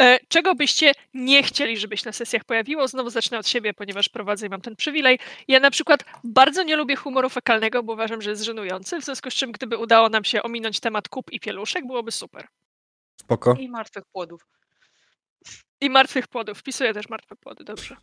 E, 0.00 0.18
Czego 0.28 0.54
byście 0.54 0.92
nie 1.14 1.42
chcieli, 1.42 1.78
żeby 1.78 1.96
się 1.96 2.02
na 2.06 2.12
sesjach 2.12 2.44
pojawiło? 2.44 2.88
Znowu 2.88 3.10
zacznę 3.10 3.38
od 3.38 3.48
siebie, 3.48 3.74
ponieważ 3.74 4.08
prowadzę 4.08 4.46
i 4.46 4.50
mam 4.50 4.60
ten 4.60 4.76
przywilej. 4.76 5.18
Ja 5.48 5.60
na 5.60 5.70
przykład 5.70 6.04
bardzo 6.24 6.62
nie 6.62 6.76
lubię 6.76 6.96
humoru 6.96 7.28
fekalnego, 7.28 7.82
bo 7.82 7.92
uważam, 7.92 8.22
że 8.22 8.30
jest 8.30 8.42
żenujący, 8.42 9.00
w 9.00 9.04
związku 9.04 9.30
z 9.30 9.34
czym 9.34 9.52
gdyby 9.52 9.76
udało 9.76 10.08
nam 10.08 10.24
się 10.24 10.42
ominąć 10.42 10.80
temat 10.80 11.08
kup 11.08 11.32
i 11.32 11.40
pieluszek, 11.40 11.86
byłoby 11.86 12.12
super. 12.12 12.48
Spoko. 13.20 13.54
I 13.54 13.68
martwych 13.68 14.04
płodów. 14.12 14.46
I 15.80 15.90
martwych 15.90 16.28
płodów. 16.28 16.58
Wpisuję 16.58 16.94
też 16.94 17.08
martwe 17.08 17.36
płody, 17.36 17.64
dobrze. 17.64 17.96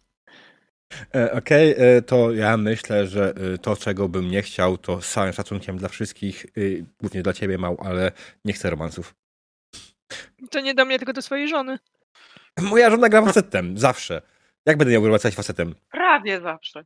E, 1.15 1.31
Okej, 1.31 1.75
e, 1.77 2.01
to 2.01 2.31
ja 2.31 2.57
myślę, 2.57 3.07
że 3.07 3.33
e, 3.53 3.57
to, 3.57 3.75
czego 3.75 4.09
bym 4.09 4.31
nie 4.31 4.41
chciał, 4.41 4.77
to 4.77 5.01
z 5.01 5.11
całym 5.11 5.33
szacunkiem 5.33 5.77
dla 5.77 5.89
wszystkich, 5.89 6.45
głównie 6.99 7.21
dla 7.23 7.33
ciebie, 7.33 7.57
Mał, 7.57 7.77
ale 7.79 8.11
nie 8.45 8.53
chcę 8.53 8.69
romansów. 8.69 9.15
To 10.51 10.59
nie 10.59 10.73
do 10.73 10.85
mnie, 10.85 10.97
tylko 10.97 11.13
do 11.13 11.21
swojej 11.21 11.47
żony. 11.47 11.79
Moja 12.61 12.89
żona 12.89 13.09
gra 13.09 13.25
facetem, 13.25 13.77
zawsze. 13.77 14.21
Jak 14.65 14.77
będę 14.77 14.93
miał 14.93 15.01
wracać 15.01 15.35
facetem? 15.35 15.75
Prawie 15.91 16.41
zawsze. 16.41 16.85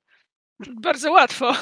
Bardzo 0.82 1.12
łatwo. 1.12 1.54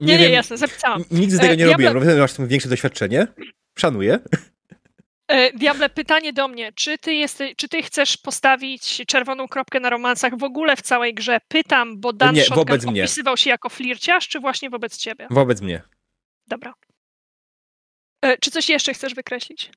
Nie, 0.00 0.18
nie, 0.18 0.30
jasne, 0.30 0.56
zapisałam. 0.56 1.04
Nigdy 1.10 1.38
tego 1.38 1.54
nie 1.54 1.64
ja 1.64 1.72
robiłem. 1.72 1.94
Rozumiem, 1.94 2.16
że 2.16 2.22
masz 2.22 2.32
tym 2.32 2.48
większe 2.48 2.68
doświadczenie. 2.68 3.26
Szanuję. 3.78 4.18
E, 5.32 5.52
Diable, 5.52 5.88
pytanie 5.88 6.32
do 6.32 6.48
mnie. 6.48 6.72
Czy 6.72 6.98
ty, 6.98 7.14
jesteś, 7.14 7.56
czy 7.56 7.68
ty 7.68 7.82
chcesz 7.82 8.16
postawić 8.16 9.02
czerwoną 9.06 9.48
kropkę 9.48 9.80
na 9.80 9.90
romansach 9.90 10.38
w 10.38 10.44
ogóle 10.44 10.76
w 10.76 10.82
całej 10.82 11.14
grze? 11.14 11.38
Pytam, 11.48 12.00
bo 12.00 12.12
Dan 12.12 12.34
Nie, 12.34 12.42
Shotgun 12.44 12.64
wobec 12.64 12.86
mnie. 12.86 13.02
opisywał 13.02 13.36
się 13.36 13.50
jako 13.50 13.68
flirciarz, 13.68 14.28
czy 14.28 14.40
właśnie 14.40 14.70
wobec 14.70 14.96
ciebie? 14.98 15.26
Wobec 15.30 15.60
mnie. 15.60 15.82
Dobra. 16.46 16.74
E, 18.24 18.38
Czy 18.38 18.50
coś 18.50 18.68
jeszcze 18.68 18.94
chcesz 18.94 19.14
wykreślić? 19.14 19.70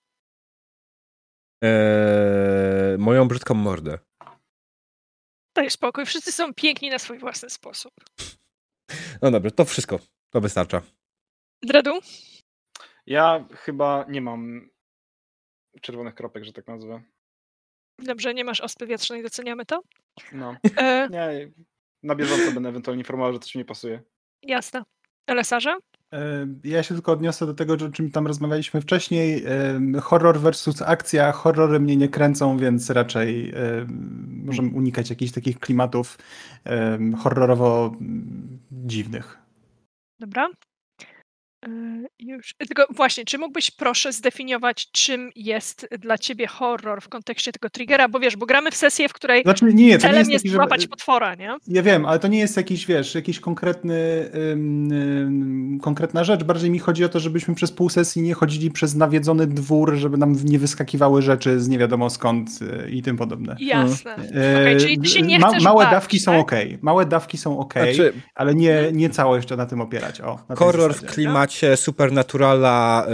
Eee, 1.61 2.97
moją 2.97 3.27
brzydką 3.27 3.53
mordę. 3.53 3.99
Daj 5.55 5.69
spokój, 5.71 6.05
wszyscy 6.05 6.31
są 6.31 6.53
piękni 6.53 6.89
na 6.89 6.99
swój 6.99 7.19
własny 7.19 7.49
sposób. 7.49 7.93
No 9.21 9.31
dobrze, 9.31 9.51
to 9.51 9.65
wszystko. 9.65 9.99
To 10.29 10.41
wystarcza. 10.41 10.81
Dredu? 11.63 11.99
Ja 13.05 13.45
chyba 13.51 14.05
nie 14.09 14.21
mam 14.21 14.69
czerwonych 15.81 16.15
kropek, 16.15 16.43
że 16.43 16.53
tak 16.53 16.67
nazwę. 16.67 17.01
Dobrze, 17.99 18.33
nie 18.33 18.43
masz 18.43 18.61
ospy 18.61 18.85
wietrznej, 18.87 19.23
doceniamy 19.23 19.65
to. 19.65 19.81
No, 20.33 20.55
E, 20.77 21.07
nie, 21.11 21.51
na 22.03 22.15
bieżąco 22.15 22.51
będę 22.51 22.69
ewentualnie 22.69 23.01
informował, 23.01 23.33
że 23.33 23.39
coś 23.39 23.55
mi 23.55 23.59
nie 23.59 23.65
pasuje. 23.65 24.01
jasne. 24.43 24.83
Lesarze? 25.29 25.77
E, 26.13 26.47
Ja 26.63 26.83
się 26.83 26.93
tylko 26.93 27.11
odniosę 27.11 27.45
do 27.45 27.53
tego, 27.53 27.73
o 27.73 27.89
czym 27.89 28.11
tam 28.11 28.27
rozmawialiśmy 28.27 28.81
wcześniej. 28.81 29.43
E, 29.95 29.99
Horror 30.01 30.39
versus 30.39 30.81
akcja. 30.81 31.31
Horrory 31.31 31.79
mnie 31.79 31.95
nie 31.97 32.09
kręcą, 32.09 32.57
więc 32.57 32.89
raczej 32.89 33.49
e, 33.49 33.53
możemy 34.45 34.69
unikać 34.69 35.09
jakichś 35.09 35.31
takich 35.31 35.59
klimatów 35.59 36.17
horrorowo 37.17 37.85
mm, 38.01 38.59
dziwnych. 38.71 39.37
Dobra. 40.19 40.49
E, 41.67 42.05
Już. 42.19 42.55
Tylko 42.57 42.85
właśnie, 42.89 43.25
czy 43.25 43.37
mógłbyś 43.37 43.71
proszę 43.71 44.13
zdefiniować, 44.13 44.91
czym 44.91 45.31
jest 45.35 45.87
dla 45.99 46.17
ciebie 46.17 46.47
horror 46.47 47.01
w 47.01 47.09
kontekście 47.09 47.51
tego 47.51 47.69
triggera? 47.69 48.09
Bo 48.09 48.19
wiesz, 48.19 48.35
bo 48.35 48.45
gramy 48.45 48.71
w 48.71 48.75
sesję, 48.75 49.09
w 49.09 49.13
której 49.13 49.43
Znaczy, 49.43 49.65
nie, 49.65 49.71
to 49.71 49.79
nie 49.79 49.99
celem 49.99 50.17
jest, 50.17 50.31
jest 50.31 50.43
taki, 50.43 50.49
że, 50.51 50.55
złapać 50.55 50.87
potwora, 50.87 51.35
nie? 51.35 51.57
Ja 51.67 51.83
wiem, 51.83 52.05
ale 52.05 52.19
to 52.19 52.27
nie 52.27 52.39
jest 52.39 52.57
jakiś, 52.57 52.85
wiesz, 52.85 53.15
jakiś 53.15 53.39
konkretny, 53.39 54.29
konkretna 55.81 56.23
rzecz. 56.23 56.43
Bardziej 56.43 56.69
mi 56.71 56.79
chodzi 56.79 57.05
o 57.05 57.09
to, 57.09 57.19
żebyśmy 57.19 57.55
przez 57.55 57.71
pół 57.71 57.89
sesji 57.89 58.21
nie 58.21 58.33
chodzili 58.33 58.71
przez 58.71 58.95
nawiedzony 58.95 59.47
dwór, 59.47 59.95
żeby 59.95 60.17
nam 60.17 60.35
nie 60.43 60.59
wyskakiwały 60.59 61.21
rzeczy 61.21 61.59
z 61.59 61.67
nie 61.67 61.77
wiadomo 61.77 62.09
skąd 62.09 62.49
y, 62.61 62.89
i 62.89 63.01
tym 63.01 63.17
podobne. 63.17 63.55
Jasne. 63.59 64.15
E, 64.15 64.61
Okej, 64.61 64.77
czyli 64.77 64.99
ty 64.99 65.07
się 65.09 65.21
nie 65.21 65.39
ma- 65.39 65.49
chcesz 65.49 65.63
Małe 65.63 65.77
bawić, 65.83 65.91
dawki 65.91 66.19
są 66.19 66.31
tak? 66.31 66.41
ok. 66.41 66.51
Małe 66.81 67.05
dawki 67.05 67.37
są 67.37 67.59
ok, 67.59 67.73
Znaczy, 67.73 68.13
ale 68.35 68.55
nie, 68.55 68.83
nie 68.93 69.09
całe 69.09 69.37
jeszcze 69.37 69.57
na 69.57 69.65
tym 69.65 69.81
opierać. 69.81 70.21
O, 70.21 70.39
horror 70.55 70.91
w 70.91 70.93
zasadzie. 70.93 71.13
Klimacie 71.55 71.77
Supernaturala, 71.77 73.05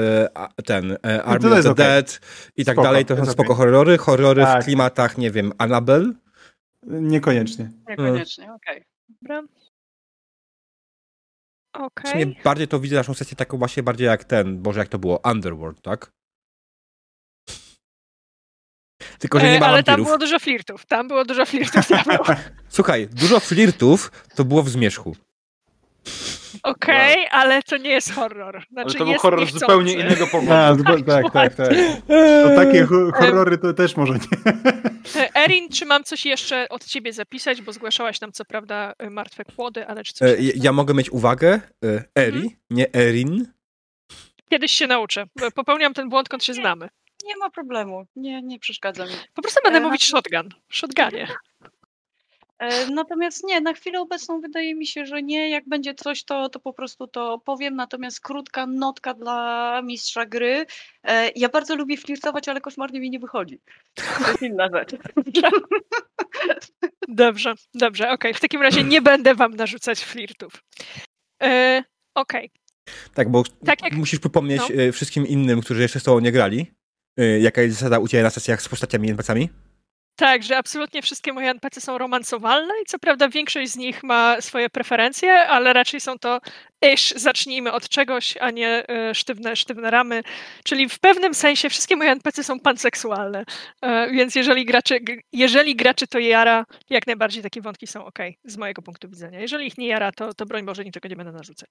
e, 0.57 0.63
ten 0.65 0.97
e, 1.05 1.23
Army 1.23 1.49
to 1.49 1.55
of 1.55 1.63
the 1.63 1.71
okej. 1.71 1.85
Dead 1.85 2.19
i 2.57 2.65
tak 2.65 2.75
Spoko, 2.75 2.87
dalej, 2.87 3.05
to 3.05 3.15
są 3.15 3.21
jest 3.21 3.31
spoko 3.31 3.55
horrory. 3.55 3.97
Horrory 3.97 4.41
w 4.41 4.45
Tak. 4.45 4.63
klimatach, 4.63 5.17
nie 5.17 5.31
wiem, 5.31 5.53
Annabelle. 5.57 6.13
Niekoniecznie. 6.83 7.71
Niekoniecznie, 7.89 8.53
okej. 8.53 8.83
Dobra. 9.21 9.41
W 11.73 11.79
Okej. 11.81 12.11
sumie 12.11 12.25
bardziej 12.43 12.67
to 12.67 12.79
widzę 12.79 12.95
naszą 12.95 13.13
sesję 13.13 13.37
taką 13.37 13.57
właśnie 13.57 13.83
bardziej 13.83 14.07
jak 14.07 14.23
ten, 14.23 14.61
Boże, 14.61 14.79
jak 14.79 14.89
to 14.89 14.99
było, 14.99 15.19
Underworld, 15.31 15.81
tak? 15.81 16.11
Tylko, 19.19 19.39
że 19.39 19.45
nie 19.45 19.57
E, 19.57 19.59
ma 19.59 19.65
Ale 19.67 19.83
tam 19.83 20.03
było 20.03 20.17
dużo 20.17 20.39
flirtów. 20.39 20.85
Tam 20.85 21.07
było 21.07 21.25
dużo 21.25 21.45
flirtów. 21.45 21.87
diabeł. 21.87 22.23
Słuchaj, 22.69 23.07
dużo 23.07 23.39
flirtów 23.39 24.11
to 24.35 24.45
było 24.45 24.63
w 24.63 24.69
zmierzchu. 24.69 25.15
Okej, 26.63 27.27
ale 27.31 27.63
to 27.63 27.77
nie 27.77 27.89
jest 27.89 28.11
horror. 28.13 28.63
Znaczy 28.71 28.87
Ale 28.89 28.93
to 28.93 28.97
był 29.03 29.07
jest 29.11 29.21
horror 29.21 29.39
z 29.39 29.41
niechcący. 29.43 29.59
zupełnie 29.65 29.93
innego 29.93 30.27
powodu. 30.27 30.53
A, 30.53 30.75
zupełnie- 30.75 31.03
tak, 31.03 31.25
tak, 31.33 31.55
tak. 31.55 31.69
To 32.43 32.55
takie 32.55 32.83
ho- 32.85 33.11
horrory 33.13 33.57
to 33.57 33.73
też 33.73 33.97
może 33.97 34.13
nie. 34.13 34.53
E, 35.21 35.35
Erin, 35.35 35.69
czy 35.69 35.85
mam 35.85 36.03
coś 36.03 36.25
jeszcze 36.25 36.69
od 36.69 36.85
ciebie 36.85 37.13
zapisać, 37.13 37.61
bo 37.61 37.73
zgłaszałaś 37.73 38.21
nam 38.21 38.31
co 38.31 38.45
prawda 38.45 38.93
e, 38.99 39.09
martwe 39.09 39.43
kłody, 39.45 39.87
ale 39.87 40.03
czy 40.03 40.13
coś 40.13 40.29
E, 40.31 40.41
ja- 40.41 40.51
Ja 40.55 40.71
mogę 40.71 40.93
mieć 40.93 41.09
uwagę, 41.09 41.59
e, 41.85 42.03
Eri, 42.15 42.37
Mhm. 42.37 42.55
nie 42.69 42.93
Erin. 42.93 43.45
kiedyś 44.49 44.71
się 44.71 44.87
nauczę. 44.87 45.25
Popełniam 45.55 45.93
ten 45.93 46.09
błąd, 46.09 46.29
kąd 46.29 46.43
się 46.43 46.53
znamy. 46.53 46.89
Nie 47.25 47.37
ma 47.37 47.49
problemu. 47.49 48.05
Nie, 48.15 48.41
nie 48.41 48.59
przeszkadza 48.59 49.05
mi. 49.05 49.11
Po 49.33 49.41
prostu 49.41 49.59
będę 49.63 49.79
E, 49.79 49.81
mówić 49.81 50.03
shotgun. 50.07 50.49
Shotgunie. 50.71 51.27
E, 52.61 52.87
Natomiast 52.91 53.43
nie, 53.43 53.61
na 53.61 53.73
chwilę 53.73 53.99
obecną 54.01 54.41
wydaje 54.41 54.75
mi 54.75 54.87
się, 54.87 55.05
że 55.05 55.23
nie. 55.23 55.49
Jak 55.49 55.67
będzie 55.69 55.93
coś, 55.95 56.23
to, 56.23 56.49
to 56.49 56.59
po 56.59 56.73
prostu 56.73 57.07
to 57.07 57.39
powiem. 57.45 57.75
Natomiast 57.75 58.19
krótka 58.21 58.65
notka 58.65 59.13
dla 59.13 59.81
mistrza 59.83 60.25
gry. 60.25 60.65
E, 61.03 61.29
Ja 61.35 61.49
bardzo 61.49 61.75
lubię 61.75 61.97
flirtować, 61.97 62.47
ale 62.47 62.61
koszmarnie 62.61 62.99
mi 62.99 63.09
nie 63.09 63.19
wychodzi. 63.19 63.59
To 63.95 64.27
jest 64.31 64.41
inna 64.41 64.69
rzecz. 64.73 64.89
Dobrze, 67.07 67.53
dobrze, 67.73 68.09
okej. 68.11 68.33
W 68.33 68.39
takim 68.39 68.61
razie 68.61 68.83
nie 68.83 69.01
będę 69.01 69.35
wam 69.35 69.55
narzucać 69.55 69.99
flirtów. 70.03 70.63
E, 71.43 71.83
okej. 72.15 72.51
Tak, 73.13 73.29
bo 73.31 73.43
Tak 73.65 73.83
jak- 73.83 73.93
musisz 73.93 74.19
przypomnieć 74.19 74.61
no. 74.61 74.93
wszystkim 74.93 75.27
innym, 75.27 75.61
którzy 75.61 75.81
jeszcze 75.81 75.99
z 75.99 76.03
tobą 76.03 76.19
nie 76.19 76.31
grali, 76.31 76.71
jaka 77.39 77.61
jest 77.61 77.77
zasada 77.77 77.99
u 77.99 78.07
ciebie 78.07 78.23
na 78.23 78.29
sesjach 78.29 78.61
z 78.61 78.69
postaciami 78.69 79.07
i 79.07 79.11
NPC-ami? 79.11 79.49
Tak, 80.15 80.43
że 80.43 80.57
absolutnie 80.57 81.01
wszystkie 81.01 81.33
moje 81.33 81.49
NPC 81.49 81.81
są 81.81 81.97
romansowalne 81.97 82.73
i 82.83 82.85
co 82.85 82.99
prawda 82.99 83.29
większość 83.29 83.71
z 83.71 83.75
nich 83.75 84.03
ma 84.03 84.41
swoje 84.41 84.69
preferencje, 84.69 85.47
ale 85.47 85.73
raczej 85.73 86.01
są 86.01 86.19
to 86.19 86.39
iż 86.81 87.13
zacznijmy 87.15 87.71
od 87.71 87.89
czegoś, 87.89 88.37
a 88.37 88.51
nie 88.51 88.87
e, 88.89 89.15
sztywne, 89.15 89.55
sztywne 89.55 89.91
ramy. 89.91 90.23
Czyli 90.63 90.89
w 90.89 90.99
pewnym 90.99 91.33
sensie 91.33 91.69
wszystkie 91.69 91.95
moje 91.95 92.11
NPC 92.11 92.43
są 92.43 92.59
panseksualne. 92.59 93.43
E, 93.81 94.11
więc 94.11 94.35
jeżeli 94.35 94.65
graczy, 94.65 94.99
jeżeli 95.33 95.75
graczy 95.75 96.07
to 96.07 96.19
jara, 96.19 96.65
jak 96.89 97.07
najbardziej 97.07 97.43
takie 97.43 97.61
wątki 97.61 97.87
są 97.87 98.05
ok 98.05 98.19
z 98.45 98.57
mojego 98.57 98.81
punktu 98.81 99.09
widzenia. 99.09 99.39
Jeżeli 99.39 99.67
ich 99.67 99.77
nie 99.77 99.87
jara, 99.87 100.11
to, 100.11 100.33
to 100.33 100.45
broń 100.45 100.65
Boże 100.65 100.85
niczego 100.85 101.07
nie 101.09 101.15
będę 101.15 101.31
narzucać. 101.31 101.69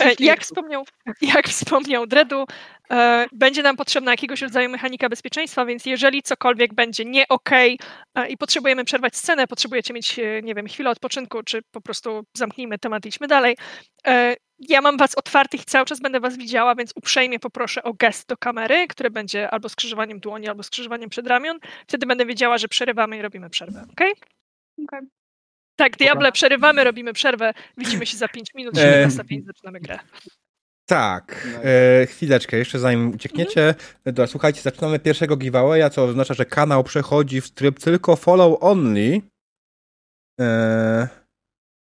E, 0.00 0.14
Jak 0.18 0.40
wspomniał, 0.42 0.84
jak 1.22 1.48
wspomniał 1.48 2.06
Dredu, 2.06 2.44
będzie 3.32 3.62
nam 3.62 3.76
potrzebna 3.76 4.10
jakiegoś 4.10 4.42
rodzaju 4.42 4.70
mechanika 4.70 5.08
bezpieczeństwa, 5.08 5.64
więc 5.66 5.86
jeżeli 5.86 6.22
cokolwiek 6.22 6.74
będzie 6.74 7.04
nie 7.04 7.26
e, 8.14 8.28
i 8.28 8.36
potrzebujemy 8.36 8.84
przerwać 8.84 9.16
scenę, 9.16 9.46
potrzebujecie 9.46 9.94
mieć, 9.94 10.16
nie 10.42 10.54
wiem, 10.54 10.66
chwilę 10.66 10.90
odpoczynku, 10.90 11.42
czy 11.42 11.62
po 11.70 11.80
prostu 11.80 12.24
zamknijmy 12.34 12.78
temat 12.78 13.04
i 13.04 13.08
idźmy 13.08 13.26
dalej. 13.28 13.56
Ja 14.68 14.80
mam 14.80 14.96
was 14.96 15.14
otwartych 15.14 15.62
i 15.62 15.64
cały 15.64 15.86
czas 15.86 16.00
będę 16.00 16.20
was 16.20 16.36
widziała, 16.36 16.74
więc 16.74 16.92
uprzejmie 16.96 17.38
poproszę 17.38 17.82
o 17.82 17.94
gest 17.94 18.28
do 18.28 18.36
kamery, 18.36 18.86
które 18.88 19.10
będzie 19.10 19.50
albo 19.50 19.68
skrzyżowaniem 19.68 20.20
dłoni, 20.20 20.48
albo 20.48 20.62
skrzyżowaniem 20.62 21.10
przedramion. 21.10 21.58
Wtedy 21.86 22.06
będę 22.06 22.26
wiedziała, 22.26 22.58
że 22.58 22.68
przerywamy 22.68 23.16
i 23.18 23.22
robimy 23.22 23.50
przerwę, 23.50 23.84
okej? 23.92 24.12
Okej. 24.84 25.00
Tak, 25.76 25.96
Diable, 25.96 26.32
przerywamy, 26.32 26.84
robimy 26.84 27.12
przerwę. 27.12 27.54
Widzimy 27.76 28.06
się 28.06 28.16
za 28.16 28.28
5 28.28 28.54
minut, 28.54 28.78
E. 28.78 29.06
17.05 29.08 29.44
zaczynamy 29.46 29.80
grę. 29.80 29.98
Tak, 30.86 31.48
No. 31.52 31.60
e, 31.64 32.06
chwileczkę, 32.06 32.56
jeszcze 32.56 32.78
zanim 32.78 33.10
uciekniecie. 33.14 33.74
Dobra, 34.04 34.26
słuchajcie, 34.26 34.60
zaczynamy 34.60 34.98
pierwszego 34.98 35.36
giveawaya, 35.36 35.90
co 35.90 36.04
oznacza, 36.04 36.34
że 36.34 36.44
kanał 36.44 36.84
przechodzi 36.84 37.40
w 37.40 37.50
tryb 37.50 37.78
tylko 37.78 38.16
follow 38.16 38.58
only. 38.62 39.20
E, 40.40 41.08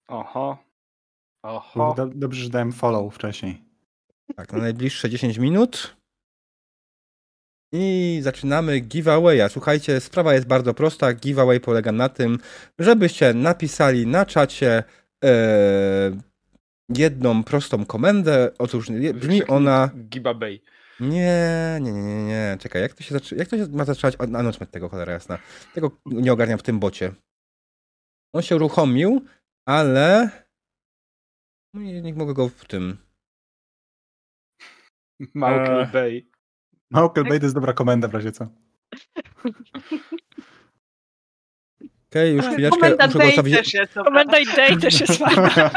Oho. 0.07 0.68
Oho. 1.43 1.93
Do, 1.97 2.05
dobrze, 2.05 2.43
że 2.43 2.49
dałem 2.49 2.71
follow 2.71 3.15
wcześniej. 3.15 3.61
tak, 4.35 4.53
na 4.53 4.59
najbliższe 4.59 5.09
10 5.09 5.37
minut. 5.37 5.97
I 7.71 8.19
zaczynamy 8.21 8.79
giveawaya. 8.79 9.49
Słuchajcie, 9.49 9.99
sprawa 9.99 10.33
jest 10.33 10.47
bardzo 10.47 10.73
prosta. 10.73 11.13
Giveaway 11.13 11.59
polega 11.59 11.91
na 11.91 12.09
tym, 12.09 12.37
żebyście 12.79 13.33
napisali 13.33 14.07
na 14.07 14.25
czacie 14.25 14.83
e, 15.25 15.31
jedną 16.89 17.43
prostą 17.43 17.85
komendę. 17.85 18.51
Otóż 18.57 18.89
brzmi 19.13 19.47
ona. 19.47 19.89
Giba 20.09 20.33
Bay. 20.33 20.59
Nie, 20.99 21.77
nie, 21.81 21.91
nie, 21.91 22.03
nie, 22.03 22.23
nie. 22.23 22.57
Czekaj, 22.59 22.81
jak 22.81 22.93
to 22.93 23.03
się, 23.03 23.13
zaczy... 23.13 23.35
jak 23.35 23.47
to 23.47 23.57
się 23.57 23.67
ma 23.71 23.85
zaczynać 23.85 24.15
announcement 24.19 24.71
tego, 24.71 24.89
cholera 24.89 25.13
jasna. 25.13 25.39
Tego 25.73 25.91
nie 26.05 26.33
ogarniam 26.33 26.59
w 26.59 26.63
tym 26.63 26.79
bocie. 26.79 27.11
On 28.33 28.41
się 28.41 28.55
uruchomił, 28.55 29.21
ale... 29.65 30.29
No 31.73 31.81
i 31.81 32.01
nie 32.01 32.13
mogę 32.13 32.33
go 32.33 32.49
w 32.49 32.65
tym... 32.65 32.97
Małki 35.33 35.71
Eee. 35.71 35.87
Bay. 35.91 36.29
Małkel 36.91 37.23
Bay 37.23 37.39
to 37.39 37.45
jest 37.45 37.55
dobra 37.55 37.73
komenda 37.73 38.07
w 38.07 38.13
razie 38.13 38.31
co. 38.31 38.47
Okej, 42.09 42.35
już 42.35 42.45
chwileczkę, 42.45 42.79
Komenda 42.79 43.05
muszę 43.05 43.17
go 43.17 43.19
Day 43.19 43.29
ustawić... 43.29 43.55
też 43.55 43.73
jest, 43.73 43.93
dobra. 43.93 44.11
Komenda 44.11 44.39
i 44.39 44.45
day 44.45 44.77
też 44.77 44.99
jest 45.01 45.19
fajna. 45.23 45.71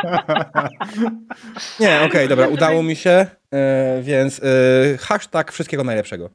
Nie, 1.80 2.02
okej, 2.02 2.28
dobra, 2.28 2.48
udało 2.48 2.82
mi 2.82 2.96
się, 2.96 3.26
e, 3.50 4.02
więc 4.02 4.40
e, 4.44 4.98
hashtag 4.98 5.52
wszystkiego 5.52 5.84
najlepszego. 5.84 6.30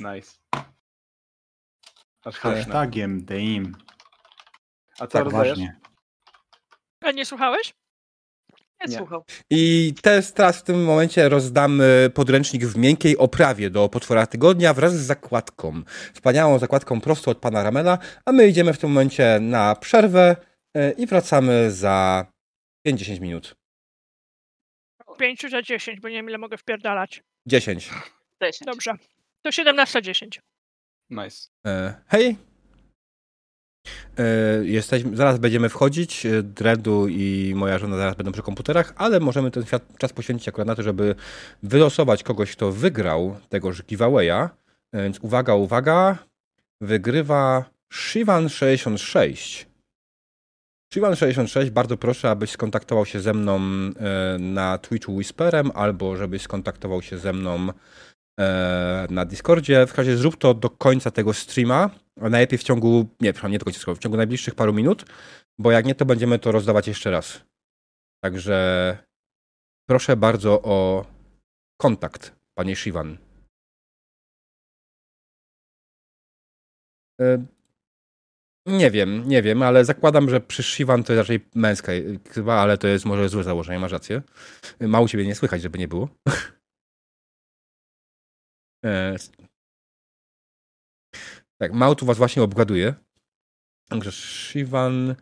Nice. 0.00 0.38
Aż 2.24 2.40
Tak. 2.40 2.54
Hashtagiem 2.54 3.24
Dame. 3.24 3.72
A 4.94 5.06
co 5.06 5.06
Tak 5.06 5.24
rozdajesz? 5.24 5.58
A 7.00 7.10
nie 7.12 7.24
słuchałeś? 7.26 7.74
Nie 8.86 8.92
Nie. 8.92 8.98
słuchał. 8.98 9.24
I 9.50 9.94
też 10.02 10.32
teraz 10.32 10.58
w 10.58 10.62
tym 10.62 10.84
momencie 10.84 11.28
rozdamy 11.28 12.10
podręcznik 12.14 12.64
w 12.66 12.76
miękkiej 12.76 13.18
oprawie 13.18 13.70
do 13.70 13.88
potwora 13.88 14.26
tygodnia 14.26 14.74
wraz 14.74 14.96
z 14.96 15.06
zakładką. 15.06 15.82
Wspaniałą 16.14 16.58
zakładką 16.58 17.00
prosto 17.00 17.30
od 17.30 17.38
pana 17.38 17.62
Ramela, 17.62 17.98
a 18.24 18.32
my 18.32 18.48
idziemy 18.48 18.72
w 18.72 18.78
tym 18.78 18.90
momencie 18.90 19.38
na 19.40 19.74
przerwę 19.74 20.36
e, 20.74 20.90
i 20.92 21.06
wracamy 21.06 21.70
za 21.70 22.26
5-10 22.88 23.20
minut. 23.20 23.56
5 25.18 25.50
za 25.50 25.62
10, 25.62 26.00
bo 26.00 26.08
nie 26.08 26.14
wiem 26.14 26.28
ile 26.28 26.38
mogę 26.38 26.56
wpierdalać. 26.56 27.22
10. 27.46 27.90
Cześć. 28.42 28.60
Dobrze. 28.64 28.94
To 29.42 29.50
17.10. 29.50 30.38
Nice. 31.10 31.48
E, 31.66 31.94
hej! 32.08 32.36
E, 34.18 34.24
jesteśmy, 34.64 35.16
zaraz 35.16 35.38
będziemy 35.38 35.68
wchodzić. 35.68 36.26
e, 36.26 36.42
Dredu 36.42 37.08
i 37.08 37.52
moja 37.56 37.78
żona 37.78 37.96
zaraz 37.96 38.14
będą 38.14 38.32
przy 38.32 38.42
komputerach, 38.42 38.92
ale 38.96 39.20
możemy 39.20 39.50
ten 39.50 39.64
czas 39.98 40.12
poświęcić 40.12 40.48
akurat 40.48 40.66
na 40.66 40.74
to, 40.74 40.82
żeby 40.82 41.14
wylosować 41.62 42.22
kogoś, 42.22 42.52
kto 42.52 42.72
wygrał 42.72 43.36
tegoż 43.48 43.82
giveawaya. 43.82 44.48
E, 44.92 45.02
Więc 45.02 45.18
uwaga, 45.18 45.54
uwaga. 45.54 46.18
Wygrywa 46.80 47.64
Shivan66. 47.92 49.64
Shivan66, 50.94 51.70
bardzo 51.70 51.96
proszę, 51.96 52.30
abyś 52.30 52.50
skontaktował 52.50 53.06
się 53.06 53.20
ze 53.20 53.34
mną 53.34 53.60
na 54.38 54.78
Twitchu 54.78 55.14
Whisperem, 55.14 55.70
albo 55.74 56.16
żebyś 56.16 56.42
skontaktował 56.42 57.02
się 57.02 57.18
ze 57.18 57.32
mną 57.32 57.68
na 59.10 59.24
Discordzie. 59.24 59.86
W 59.86 59.98
razie 59.98 60.16
zrób 60.16 60.36
to 60.36 60.54
do 60.54 60.70
końca 60.70 61.10
tego 61.10 61.32
streama, 61.34 61.90
a 62.20 62.28
najlepiej 62.28 62.58
w 62.58 62.62
ciągu, 62.62 63.08
nie, 63.20 63.32
nie 63.48 63.58
do 63.58 63.64
końca 63.64 63.94
w 63.94 63.98
ciągu 63.98 64.16
najbliższych 64.16 64.54
paru 64.54 64.72
minut, 64.72 65.04
bo 65.58 65.70
jak 65.70 65.86
nie, 65.86 65.94
to 65.94 66.04
będziemy 66.04 66.38
to 66.38 66.52
rozdawać 66.52 66.88
jeszcze 66.88 67.10
raz. 67.10 67.44
Także 68.24 68.98
proszę 69.88 70.16
bardzo 70.16 70.62
o 70.62 71.06
kontakt, 71.80 72.36
panie 72.58 72.76
Shivan. 72.76 73.18
E, 77.20 77.46
Nie 78.66 78.90
wiem, 78.90 79.28
nie 79.28 79.42
wiem, 79.42 79.62
ale 79.62 79.84
zakładam, 79.84 80.30
że 80.30 80.40
przy 80.40 80.62
Shivan 80.62 81.04
to 81.04 81.12
jest 81.12 81.18
raczej 81.28 81.40
męska 81.54 81.92
chyba, 82.30 82.54
ale 82.54 82.78
to 82.78 82.88
jest 82.88 83.04
może 83.04 83.28
złe 83.28 83.44
założenie, 83.44 83.78
masz 83.78 83.92
rację. 83.92 84.22
Mało 84.80 85.08
ciebie 85.08 85.26
nie 85.26 85.34
słychać, 85.34 85.62
żeby 85.62 85.78
nie 85.78 85.88
było. 85.88 86.08
E, 88.84 89.16
Tak, 91.58 91.72
Małtu 91.72 92.06
was 92.06 92.18
właśnie 92.18 92.42
obgaduje. 92.42 92.94
Także 93.90 94.12
Shivan, 94.12 95.14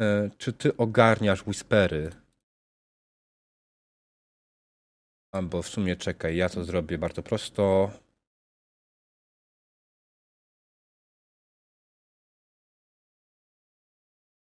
e, 0.00 0.30
czy 0.38 0.52
ty 0.52 0.76
ogarniasz 0.76 1.46
whispery? 1.46 2.10
Albo 5.32 5.62
w 5.62 5.68
sumie 5.68 5.96
czekaj, 5.96 6.36
ja 6.36 6.48
to 6.48 6.64
zrobię 6.64 6.98
bardzo 6.98 7.22
prosto. 7.22 7.90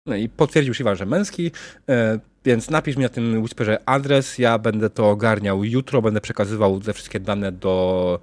No 0.07 0.17
i 0.17 0.29
potwierdził 0.29 0.75
Shivan, 0.75 0.97
że 0.97 1.07
męski, 1.07 1.51
e, 1.89 2.19
więc 2.47 2.71
napisz 2.71 2.97
mi 2.97 3.03
na 3.03 3.09
tym 3.09 3.43
whisperze 3.43 3.89
adres, 3.89 4.39
ja 4.39 4.59
będę 4.59 4.91
to 4.91 5.11
ogarniał 5.11 5.65
jutro, 5.65 6.03
będę 6.03 6.21
przekazywał 6.21 6.81
te 6.81 6.93
wszystkie 6.93 7.21
dane 7.21 7.53
do 7.53 8.21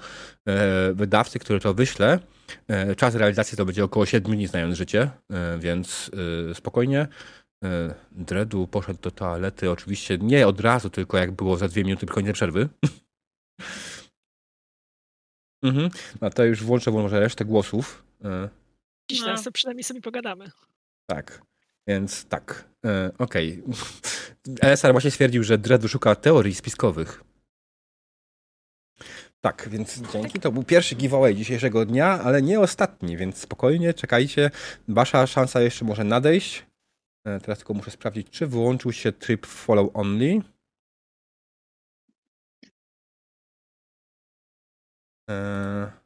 e, 0.47 0.93
wydawcy, 0.93 1.39
który 1.39 1.59
to 1.59 1.74
wyśle. 1.74 2.19
E, 2.67 2.95
Czas 2.95 3.15
realizacji 3.15 3.57
to 3.57 3.65
będzie 3.65 3.84
około 3.84 4.05
7 4.05 4.32
dni, 4.36 4.47
znając 4.47 4.78
życie, 4.78 5.09
e, 5.34 5.57
więc 5.59 6.11
e, 6.51 6.55
spokojnie. 6.55 7.07
E, 7.63 7.93
Dredu 8.11 8.67
poszedł 8.67 9.01
do 9.01 9.11
toalety, 9.11 9.71
oczywiście 9.71 10.17
nie 10.17 10.47
od 10.47 10.59
razu, 10.59 10.89
tylko 10.89 11.17
jak 11.17 11.32
było 11.32 11.57
za 11.57 11.67
dwie 11.67 11.84
minuty 11.84 12.05
koniec 12.05 12.34
przerwy. 12.34 12.69
mhm. 15.63 15.89
No 16.21 16.30
to 16.30 16.45
już 16.45 16.63
włączę 16.63 16.91
może 16.91 17.19
resztę 17.19 17.45
głosów. 17.45 18.03
E, 18.26 18.49
Dziś 19.11 19.21
No. 19.21 19.43
to 19.43 19.51
przynajmniej 19.51 19.84
sobie 19.84 20.01
pogadamy. 20.01 20.51
Tak, 21.09 21.41
więc 21.88 22.25
tak. 22.25 22.69
E, 22.86 23.11
Okej. 23.17 23.63
LSR 24.61 24.91
właśnie 24.91 25.11
stwierdził, 25.11 25.43
że 25.43 25.57
Dredu 25.57 25.88
szuka 25.88 26.15
teorii 26.15 26.55
spiskowych. 26.55 27.23
Tak, 29.41 29.69
więc 29.69 30.01
dzięki. 30.13 30.39
To 30.39 30.51
był 30.51 30.63
pierwszy 30.63 30.95
giveaway 30.95 31.36
dzisiejszego 31.36 31.86
dnia, 31.86 32.07
ale 32.07 32.41
nie 32.41 32.59
ostatni, 32.59 33.17
więc 33.17 33.38
spokojnie, 33.38 33.93
czekajcie. 33.93 34.51
Wasza 34.88 35.27
szansa 35.27 35.61
jeszcze 35.61 35.86
może 35.86 36.03
nadejść. 36.03 36.65
E, 37.27 37.39
Teraz 37.39 37.57
tylko 37.57 37.73
muszę 37.73 37.91
sprawdzić, 37.91 38.29
czy 38.29 38.47
wyłączył 38.47 38.91
się 38.91 39.11
tryb 39.11 39.45
follow 39.45 39.89
only. 39.93 40.41
E, 45.29 46.03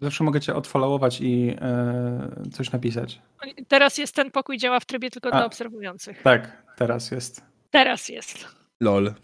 Zawsze 0.00 0.24
mogę 0.24 0.40
cię 0.40 0.54
odfollowować 0.54 1.20
i 1.20 1.56
e, 1.60 2.30
coś 2.52 2.72
napisać. 2.72 3.20
Teraz 3.68 3.98
jest 3.98 4.14
ten 4.14 4.30
pokój, 4.30 4.58
działa 4.58 4.80
w 4.80 4.84
trybie 4.84 5.10
tylko 5.10 5.28
A. 5.28 5.32
dla 5.32 5.44
obserwujących. 5.44 6.22
Tak, 6.22 6.62
teraz 6.76 7.10
jest. 7.10 7.44
Teraz 7.70 8.08
jest. 8.08 8.48
lol. 8.82 9.14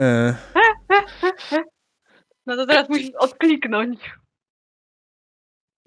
E, 0.00 0.34
No 2.46 2.56
to 2.56 2.66
teraz 2.66 2.88
musisz 2.88 3.10
odkliknąć. 3.18 4.00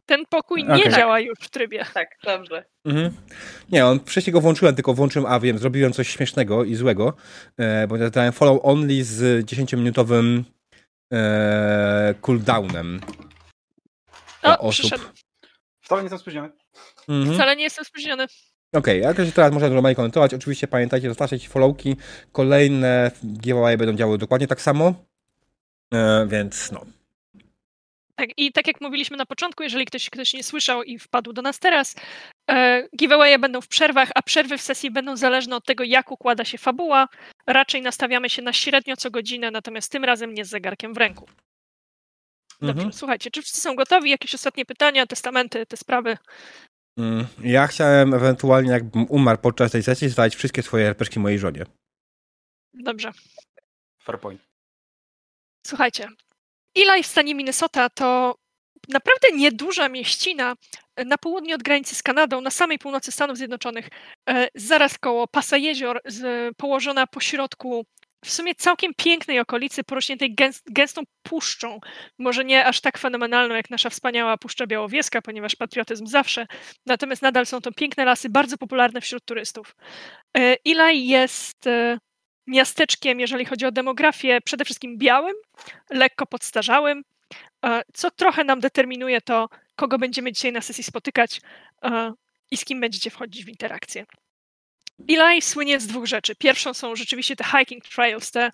Ten 0.05 0.25
pokój 0.29 0.63
nie 0.63 0.89
działa 0.89 1.19
już 1.19 1.39
w 1.39 1.49
trybie. 1.49 1.85
Tak, 1.93 2.07
dobrze. 2.23 2.65
Mhm. 2.85 3.11
Nie, 3.71 3.85
on 3.85 3.99
wcześniej 3.99 4.33
go 4.33 4.41
włączyłem, 4.41 4.75
tylko 4.75 4.93
włączyłem, 4.93 5.31
a 5.31 5.39
wiem, 5.39 5.57
zrobiłem 5.57 5.93
coś 5.93 6.09
śmiesznego 6.09 6.63
i 6.63 6.75
złego, 6.75 7.13
e, 7.57 7.87
bo 7.87 7.97
dałem 8.09 8.33
follow 8.33 8.59
only 8.63 9.03
z 9.03 9.45
10-minutowym 9.45 10.43
e, 11.13 12.15
cooldownem 12.21 12.99
O, 14.43 14.57
osób. 14.57 14.79
przyszedł. 14.79 15.03
Wcale 15.81 16.01
nie 16.01 16.05
jestem 16.05 16.19
spóźniony. 16.19 16.49
Mhm. 17.09 17.35
Wcale 17.35 17.55
nie 17.55 17.63
jestem 17.63 17.85
spóźniony. 17.85 18.27
Okej, 18.73 19.01
jak 19.01 19.17
się 19.17 19.31
teraz 19.31 19.53
można 19.53 19.69
normalnie 19.69 19.95
komentować, 19.95 20.33
oczywiście 20.33 20.67
pamiętajcie, 20.67 21.09
zostawiać 21.09 21.47
followki, 21.47 21.95
kolejne 22.31 23.11
giveaway 23.25 23.77
będą 23.77 23.93
działały 23.93 24.17
dokładnie 24.17 24.47
tak 24.47 24.61
samo, 24.61 24.93
e, 25.93 26.27
więc 26.29 26.71
no. 26.71 26.85
Tak, 28.15 28.29
I 28.37 28.51
tak 28.51 28.67
jak 28.67 28.81
mówiliśmy 28.81 29.17
na 29.17 29.25
początku, 29.25 29.63
jeżeli 29.63 29.85
ktoś, 29.85 30.09
ktoś 30.09 30.33
nie 30.33 30.43
słyszał 30.43 30.83
i 30.83 30.99
wpadł 30.99 31.33
do 31.33 31.41
nas 31.41 31.59
teraz, 31.59 31.95
e, 32.51 32.87
giveawaye 32.97 33.39
będą 33.39 33.61
w 33.61 33.67
przerwach, 33.67 34.09
a 34.15 34.21
przerwy 34.21 34.57
w 34.57 34.61
sesji 34.61 34.91
będą 34.91 35.17
zależne 35.17 35.55
od 35.55 35.65
tego, 35.65 35.83
jak 35.83 36.11
układa 36.11 36.45
się 36.45 36.57
fabuła. 36.57 37.07
Raczej 37.47 37.81
nastawiamy 37.81 38.29
się 38.29 38.41
na 38.41 38.53
średnio 38.53 38.97
co 38.97 39.11
godzinę, 39.11 39.51
natomiast 39.51 39.91
tym 39.91 40.03
razem 40.03 40.33
nie 40.33 40.45
z 40.45 40.49
zegarkiem 40.49 40.93
w 40.93 40.97
ręku. 40.97 41.25
Dobrze, 42.63 42.71
Mhm. 42.83 42.93
słuchajcie, 42.93 43.31
czy 43.31 43.41
wszyscy 43.41 43.61
są 43.61 43.75
gotowi? 43.75 44.09
Jakieś 44.09 44.35
ostatnie 44.35 44.65
pytania, 44.65 45.05
testamenty, 45.07 45.65
te 45.65 45.77
sprawy? 45.77 46.17
Mm, 46.99 47.25
Ja 47.43 47.67
chciałem 47.67 48.13
ewentualnie, 48.13 48.71
jakbym 48.71 49.05
umarł 49.09 49.39
podczas 49.41 49.71
tej 49.71 49.83
sesji, 49.83 50.09
zdać 50.09 50.35
wszystkie 50.35 50.63
swoje 50.63 50.85
herpeszki 50.85 51.19
mojej 51.19 51.39
żonie. 51.39 51.65
Dobrze. 52.73 53.11
Fair 54.03 54.19
point. 54.19 54.41
Słuchajcie, 55.67 56.07
Eli 56.75 57.03
w 57.03 57.07
stanie 57.07 57.35
Minnesota 57.35 57.89
to 57.89 58.35
naprawdę 58.89 59.31
nieduża 59.31 59.89
mieścina 59.89 60.55
e, 60.95 61.05
na 61.05 61.17
południe 61.17 61.55
od 61.55 61.63
granicy 61.63 61.95
z 61.95 62.03
Kanadą, 62.03 62.41
na 62.41 62.49
samej 62.51 62.79
północy 62.79 63.11
Stanów 63.11 63.37
Zjednoczonych, 63.37 63.89
e, 64.29 64.47
zaraz 64.55 64.97
koło 64.97 65.27
pasa 65.27 65.57
jezior, 65.57 66.01
położona 66.57 67.07
pośrodku 67.07 67.85
w 68.23 68.31
sumie 68.31 68.55
całkiem 68.55 68.93
pięknej 68.97 69.39
okolicy, 69.39 69.83
porośniętej 69.83 70.35
gęs- 70.35 70.61
gęstą 70.65 71.01
puszczą. 71.23 71.79
Może 72.19 72.45
nie 72.45 72.65
aż 72.65 72.81
tak 72.81 72.97
fenomenalną 72.97 73.55
jak 73.55 73.69
nasza 73.69 73.89
wspaniała 73.89 74.37
Puszcza 74.37 74.67
Białowieska, 74.67 75.21
ponieważ 75.21 75.55
patriotyzm 75.55 76.07
zawsze, 76.07 76.47
natomiast 76.85 77.21
nadal 77.21 77.45
są 77.45 77.61
to 77.61 77.71
piękne 77.71 78.05
lasy, 78.05 78.29
bardzo 78.29 78.57
popularne 78.57 79.01
wśród 79.01 79.25
turystów. 79.25 79.75
E, 80.37 80.57
Eli 80.65 81.07
jest 81.07 81.67
e, 81.67 81.97
miasteczkiem, 82.47 83.19
jeżeli 83.19 83.45
chodzi 83.45 83.65
o 83.65 83.71
demografię, 83.71 84.39
przede 84.45 84.65
wszystkim 84.65 84.97
białym, 84.97 85.35
lekko 85.89 86.25
podstarzałym, 86.25 87.03
e, 87.65 87.81
co 87.93 88.11
trochę 88.11 88.43
nam 88.43 88.59
determinuje 88.59 89.21
to, 89.21 89.49
kogo 89.75 89.97
będziemy 89.97 90.31
dzisiaj 90.31 90.51
na 90.51 90.61
sesji 90.61 90.83
spotykać 90.83 91.41
i 92.51 92.57
z 92.57 92.65
kim 92.65 92.79
będziecie 92.79 93.09
wchodzić 93.09 93.45
w 93.45 93.49
interakcję. 93.49 94.05
Eli 95.09 95.41
słynie 95.41 95.79
z 95.79 95.87
dwóch 95.87 96.05
rzeczy. 96.05 96.35
Pierwszą 96.35 96.73
są 96.73 96.95
rzeczywiście 96.95 97.35
te 97.35 97.43
hiking 97.43 97.85
trails, 97.85 98.31
te 98.31 98.51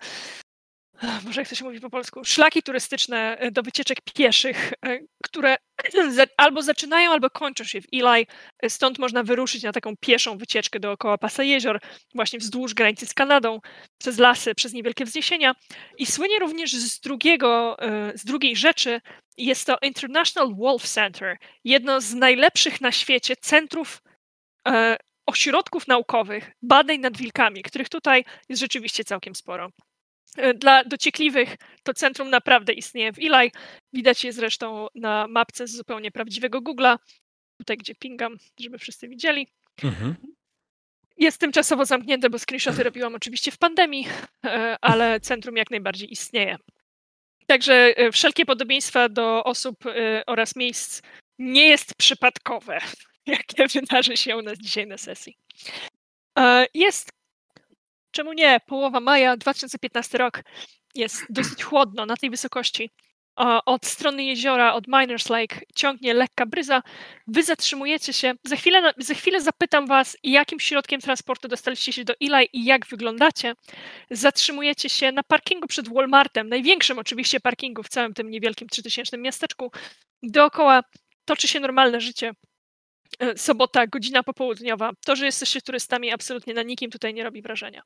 może 1.24 1.40
jak 1.40 1.48
to 1.48 1.54
się 1.54 1.64
mówi 1.64 1.80
po 1.80 1.90
polsku, 1.90 2.24
szlaki 2.24 2.62
turystyczne 2.62 3.36
e, 3.38 3.50
do 3.50 3.62
wycieczek 3.62 3.98
pieszych, 4.14 4.72
e, 4.86 4.98
które 5.24 5.56
albo 6.36 6.62
zaczynają, 6.62 7.10
albo 7.12 7.30
kończą 7.30 7.64
się 7.64 7.80
w 7.80 7.86
Eli. 7.92 8.26
Stąd 8.68 8.98
można 8.98 9.22
wyruszyć 9.22 9.62
na 9.62 9.72
taką 9.72 9.94
pieszą 10.00 10.38
wycieczkę 10.38 10.80
dookoła 10.80 11.18
pasa 11.18 11.42
jezior, 11.42 11.80
właśnie 12.14 12.38
wzdłuż 12.38 12.74
granicy 12.74 13.06
z 13.06 13.14
Kanadą, 13.14 13.60
przez 13.98 14.18
lasy, 14.18 14.54
przez 14.54 14.72
niewielkie 14.72 15.04
wzniesienia. 15.04 15.54
I 15.98 16.06
słynie 16.06 16.38
również 16.38 16.72
z, 16.72 17.00
drugiego, 17.00 17.76
e, 17.78 18.12
z 18.18 18.24
drugiej 18.24 18.56
rzeczy, 18.56 19.00
jest 19.36 19.66
to 19.66 19.78
International 19.82 20.54
Wolf 20.56 20.82
Center, 20.82 21.36
jedno 21.64 22.00
z 22.00 22.14
najlepszych 22.14 22.80
na 22.80 22.92
świecie 22.92 23.36
centrów 23.36 24.02
ośrodków 25.26 25.88
naukowych, 25.88 26.50
badań 26.62 26.98
nad 26.98 27.16
wilkami, 27.16 27.62
których 27.62 27.88
tutaj 27.88 28.24
jest 28.48 28.60
rzeczywiście 28.60 29.04
całkiem 29.04 29.34
sporo. 29.34 29.70
E, 30.36 30.54
Dla 30.54 30.84
dociekliwych 30.84 31.56
to 31.82 31.94
centrum 31.94 32.30
naprawdę 32.30 32.72
istnieje 32.72 33.12
w 33.12 33.18
Eli. 33.18 33.52
Widać 33.92 34.24
je 34.24 34.32
zresztą 34.32 34.86
na 34.94 35.26
mapce 35.28 35.66
z 35.66 35.76
zupełnie 35.76 36.10
prawdziwego 36.10 36.60
Google'a, 36.60 36.98
tutaj 37.58 37.76
gdzie 37.76 37.94
pingam, 37.94 38.36
żeby 38.60 38.78
wszyscy 38.78 39.08
widzieli. 39.08 39.48
Mhm. 39.82 40.14
Jest 41.16 41.40
tymczasowo 41.40 41.84
zamknięte, 41.84 42.30
bo 42.30 42.38
screenshoty 42.38 42.82
robiłam 42.82 43.14
oczywiście 43.14 43.50
w 43.50 43.58
pandemii, 43.58 44.06
e, 44.46 44.76
ale 44.80 45.20
centrum 45.20 45.56
jak 45.56 45.70
najbardziej 45.70 46.12
istnieje. 46.12 46.56
Także 47.46 47.74
e, 47.74 48.12
wszelkie 48.12 48.46
podobieństwa 48.46 49.08
do 49.08 49.44
osób 49.44 49.76
oraz 50.26 50.56
miejsc 50.56 51.02
nie 51.38 51.68
jest 51.68 51.94
przypadkowe, 51.94 52.78
jakie 53.26 53.66
wydarzy 53.66 54.16
się 54.16 54.36
u 54.36 54.42
nas 54.42 54.58
dzisiaj 54.58 54.86
na 54.86 54.98
sesji. 54.98 55.36
E, 56.38 56.66
Jest, 56.74 57.08
czemu 58.10 58.32
nie, 58.32 58.60
połowa 58.66 59.00
maja 59.00 59.36
2015 59.36 60.18
rok. 60.18 60.42
Jest 60.94 61.26
dosyć 61.30 61.62
chłodno 61.62 62.06
na 62.06 62.16
tej 62.16 62.30
wysokości. 62.30 62.90
Od 63.66 63.86
strony 63.86 64.24
jeziora, 64.24 64.72
od 64.74 64.86
Miners 64.88 65.30
Lake 65.30 65.60
ciągnie 65.74 66.14
lekka 66.14 66.46
bryza. 66.46 66.82
Wy 67.26 67.42
zatrzymujecie 67.42 68.12
się. 68.12 68.34
Za 68.44 68.56
chwilę, 68.56 68.92
za 68.98 69.14
chwilę 69.14 69.40
zapytam 69.40 69.86
was, 69.86 70.16
jakim 70.22 70.60
środkiem 70.60 71.00
transportu 71.00 71.48
dostaliście 71.48 71.92
się 71.92 72.04
do 72.04 72.14
Eli 72.20 72.48
i 72.52 72.64
jak 72.64 72.86
wyglądacie. 72.86 73.54
Zatrzymujecie 74.10 74.88
się 74.88 75.12
na 75.12 75.22
parkingu 75.22 75.66
przed 75.66 75.88
Walmartem, 75.88 76.48
największym 76.48 76.98
oczywiście 76.98 77.40
parkingu 77.40 77.82
w 77.82 77.88
całym 77.88 78.14
tym 78.14 78.30
niewielkim 78.30 78.68
3000 78.68 79.18
miasteczku. 79.18 79.72
Dookoła 80.22 80.82
toczy 81.24 81.48
się 81.48 81.60
normalne 81.60 82.00
życie. 82.00 82.32
Sobota, 83.36 83.86
godzina 83.86 84.22
popołudniowa. 84.22 84.90
To, 85.04 85.16
że 85.16 85.26
jesteście 85.26 85.60
turystami, 85.60 86.12
absolutnie 86.12 86.54
na 86.54 86.62
nikim 86.62 86.90
tutaj 86.90 87.14
nie 87.14 87.24
robi 87.24 87.42
wrażenia. 87.42 87.82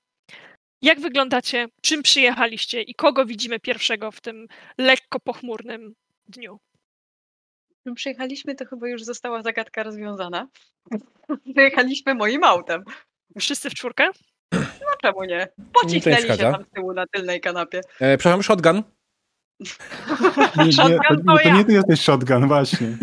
Jak 0.82 1.00
wyglądacie? 1.00 1.68
Czym 1.82 2.02
przyjechaliście 2.02 2.82
i 2.82 2.94
kogo 2.94 3.26
widzimy 3.26 3.60
pierwszego 3.60 4.10
w 4.10 4.20
tym 4.20 4.46
lekko 4.78 5.20
pochmurnym 5.20 5.94
dniu? 6.28 6.58
Gdy 7.86 7.94
przyjechaliśmy, 7.94 8.54
to 8.54 8.66
chyba 8.66 8.88
już 8.88 9.02
została 9.02 9.42
zagadka 9.42 9.82
rozwiązana. 9.82 10.48
Przyjechaliśmy 11.54 12.14
moim 12.14 12.44
autem. 12.44 12.84
Wszyscy 13.38 13.70
w 13.70 13.74
czwórkę? 13.74 14.08
No 14.52 14.96
czemu 15.02 15.24
nie? 15.24 15.46
To 15.46 15.62
nie 15.62 15.70
Pocisnęli 15.72 16.22
się 16.22 16.36
tam 16.36 16.64
z 16.64 16.74
tyłu 16.74 16.92
na 16.92 17.06
tylnej 17.06 17.40
kanapie. 17.40 17.80
E, 18.00 18.18
przepraszam, 18.18 18.42
shotgun. 18.42 18.82
Nie, 20.56 20.64
nie, 20.64 20.72
to, 20.72 20.72
Shotgun 20.72 21.24
to 21.26 21.36
to 21.36 21.48
ja. 21.48 21.56
nie 21.56 21.64
ty 21.64 21.72
jesteś 21.72 22.00
shotgun, 22.00 22.48
właśnie. 22.48 22.96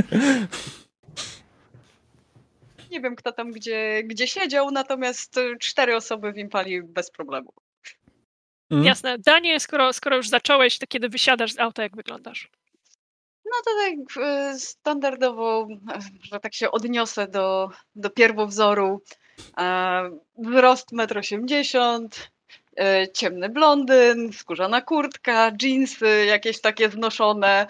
Nie 2.91 3.01
wiem, 3.01 3.15
kto 3.15 3.31
tam 3.31 3.51
gdzie, 3.51 4.03
gdzie 4.03 4.27
siedział, 4.27 4.71
natomiast 4.71 5.37
y, 5.37 5.57
cztery 5.59 5.95
osoby 5.95 6.31
w 6.31 6.37
Impali 6.37 6.83
bez 6.83 7.11
problemu. 7.11 7.53
Mhm. 8.69 8.87
Jasne. 8.87 9.17
Danie, 9.19 9.59
skoro, 9.59 9.93
skoro 9.93 10.15
już 10.15 10.29
zacząłeś, 10.29 10.79
to 10.79 10.87
kiedy 10.87 11.09
wysiadasz 11.09 11.53
z 11.53 11.59
auta, 11.59 11.83
jak 11.83 11.95
wyglądasz? 11.95 12.49
No 13.45 13.51
to 13.65 13.71
tak 13.77 14.25
standardowo, 14.59 15.67
e, 15.95 15.99
że 16.23 16.39
tak 16.39 16.53
się 16.53 16.71
odniosę 16.71 17.27
do, 17.27 17.69
do 17.95 18.09
pierwowzoru. 18.09 19.01
E, 19.57 20.09
Wzrost 20.37 20.91
1,80 20.93 21.99
m, 22.03 22.09
ciemny 23.13 23.49
blondyn, 23.49 24.33
skórzana 24.33 24.81
kurtka, 24.81 25.51
dżinsy 25.51 26.25
jakieś 26.25 26.61
takie 26.61 26.89
znoszone. 26.89 27.67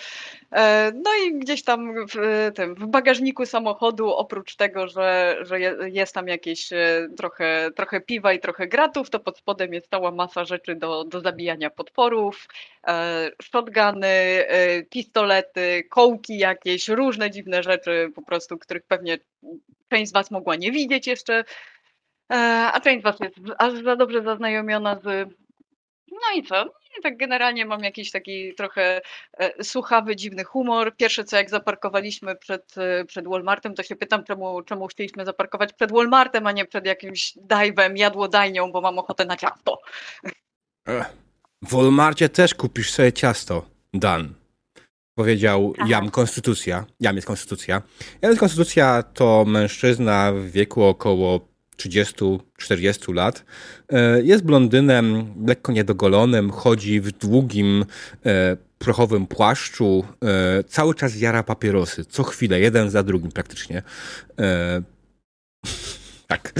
E, 0.51 0.91
No 0.95 1.11
i 1.25 1.39
gdzieś 1.39 1.63
tam 1.63 2.07
w, 2.07 2.17
e, 2.17 2.51
tym, 2.51 2.75
w 2.75 2.87
bagażniku 2.87 3.45
samochodu, 3.45 4.13
oprócz 4.13 4.55
tego, 4.55 4.87
że, 4.87 5.37
że 5.41 5.59
je- 5.59 5.77
jest 5.85 6.13
tam 6.13 6.27
jakieś 6.27 6.73
e, 6.73 7.07
trochę, 7.17 7.69
trochę 7.75 8.01
piwa 8.01 8.33
i 8.33 8.39
trochę 8.39 8.67
gratów, 8.67 9.09
to 9.09 9.19
pod 9.19 9.37
spodem 9.37 9.73
jest 9.73 9.89
cała 9.89 10.11
masa 10.11 10.45
rzeczy 10.45 10.75
do, 10.75 11.03
do 11.03 11.21
zabijania 11.21 11.69
potworów, 11.69 12.47
e, 12.87 13.29
shotguny, 13.43 14.07
e, 14.07 14.83
pistolety, 14.83 15.83
kołki 15.89 16.37
jakieś, 16.37 16.87
różne 16.89 17.31
dziwne 17.31 17.63
rzeczy 17.63 18.11
po 18.15 18.21
prostu, 18.21 18.57
których 18.57 18.83
pewnie 18.83 19.17
część 19.89 20.09
z 20.09 20.13
Was 20.13 20.31
mogła 20.31 20.55
nie 20.55 20.71
widzieć 20.71 21.07
jeszcze, 21.07 21.33
e, 21.39 21.43
a 22.73 22.79
część 22.83 23.01
z 23.01 23.03
Was 23.03 23.19
jest 23.19 23.35
aż 23.57 23.83
za 23.83 23.95
dobrze 23.95 24.23
zaznajomiona 24.23 24.99
z... 25.03 25.29
No 26.11 26.35
i 26.35 26.43
co? 26.43 26.65
I 26.99 27.01
tak 27.01 27.17
generalnie 27.17 27.65
mam 27.65 27.83
jakiś 27.83 28.11
taki 28.11 28.53
trochę 28.55 29.01
e, 29.37 29.63
słuchawy, 29.63 30.15
dziwny 30.15 30.43
humor. 30.43 30.95
Pierwsze 30.95 31.23
co 31.23 31.37
jak 31.37 31.49
zaparkowaliśmy 31.49 32.35
przed, 32.35 32.77
e, 32.77 33.05
przed 33.05 33.27
Walmartem, 33.27 33.75
to 33.75 33.83
się 33.83 33.95
pytam, 33.95 34.23
czemu, 34.23 34.61
czemu 34.61 34.87
chcieliśmy 34.87 35.25
zaparkować 35.25 35.73
przed 35.73 35.91
Walmartem, 35.91 36.47
a 36.47 36.51
nie 36.51 36.65
przed 36.65 36.85
jakimś 36.85 37.33
dajwem, 37.35 37.97
jadłodajnią, 37.97 38.71
bo 38.71 38.81
mam 38.81 38.99
ochotę 38.99 39.25
na 39.25 39.37
ciasto. 39.37 39.81
E, 40.87 41.05
W 41.61 41.75
Walmarcie 41.75 42.29
też 42.29 42.53
kupisz 42.53 42.91
sobie 42.91 43.13
ciasto, 43.13 43.65
Dan. 43.93 44.33
Powiedział 45.15 45.73
Aha. 45.77 45.87
Jam 45.89 46.11
Konstytucja. 46.11 46.85
Jam 46.99 47.15
jest 47.15 47.27
Konstytucja. 47.27 47.81
Jam 48.21 48.31
jest 48.31 48.39
Konstytucja 48.39 49.03
to 49.03 49.45
mężczyzna 49.45 50.31
w 50.33 50.45
wieku 50.45 50.83
około 50.83 51.50
30-40 51.85 53.13
lat. 53.13 53.45
E, 53.89 54.21
Jest 54.21 54.43
blondynem, 54.43 55.33
lekko 55.47 55.71
niedogolonym, 55.71 56.51
chodzi 56.51 57.01
w 57.01 57.11
długim, 57.11 57.85
e, 58.25 58.57
prochowym 58.77 59.27
płaszczu. 59.27 60.05
e, 60.23 60.63
Cały 60.63 60.95
czas 60.95 61.19
jara 61.19 61.43
papierosy. 61.43 62.05
Co 62.05 62.23
chwilę, 62.23 62.59
jeden 62.59 62.89
za 62.89 63.03
drugim 63.03 63.31
praktycznie. 63.31 63.81
Tak. 66.27 66.53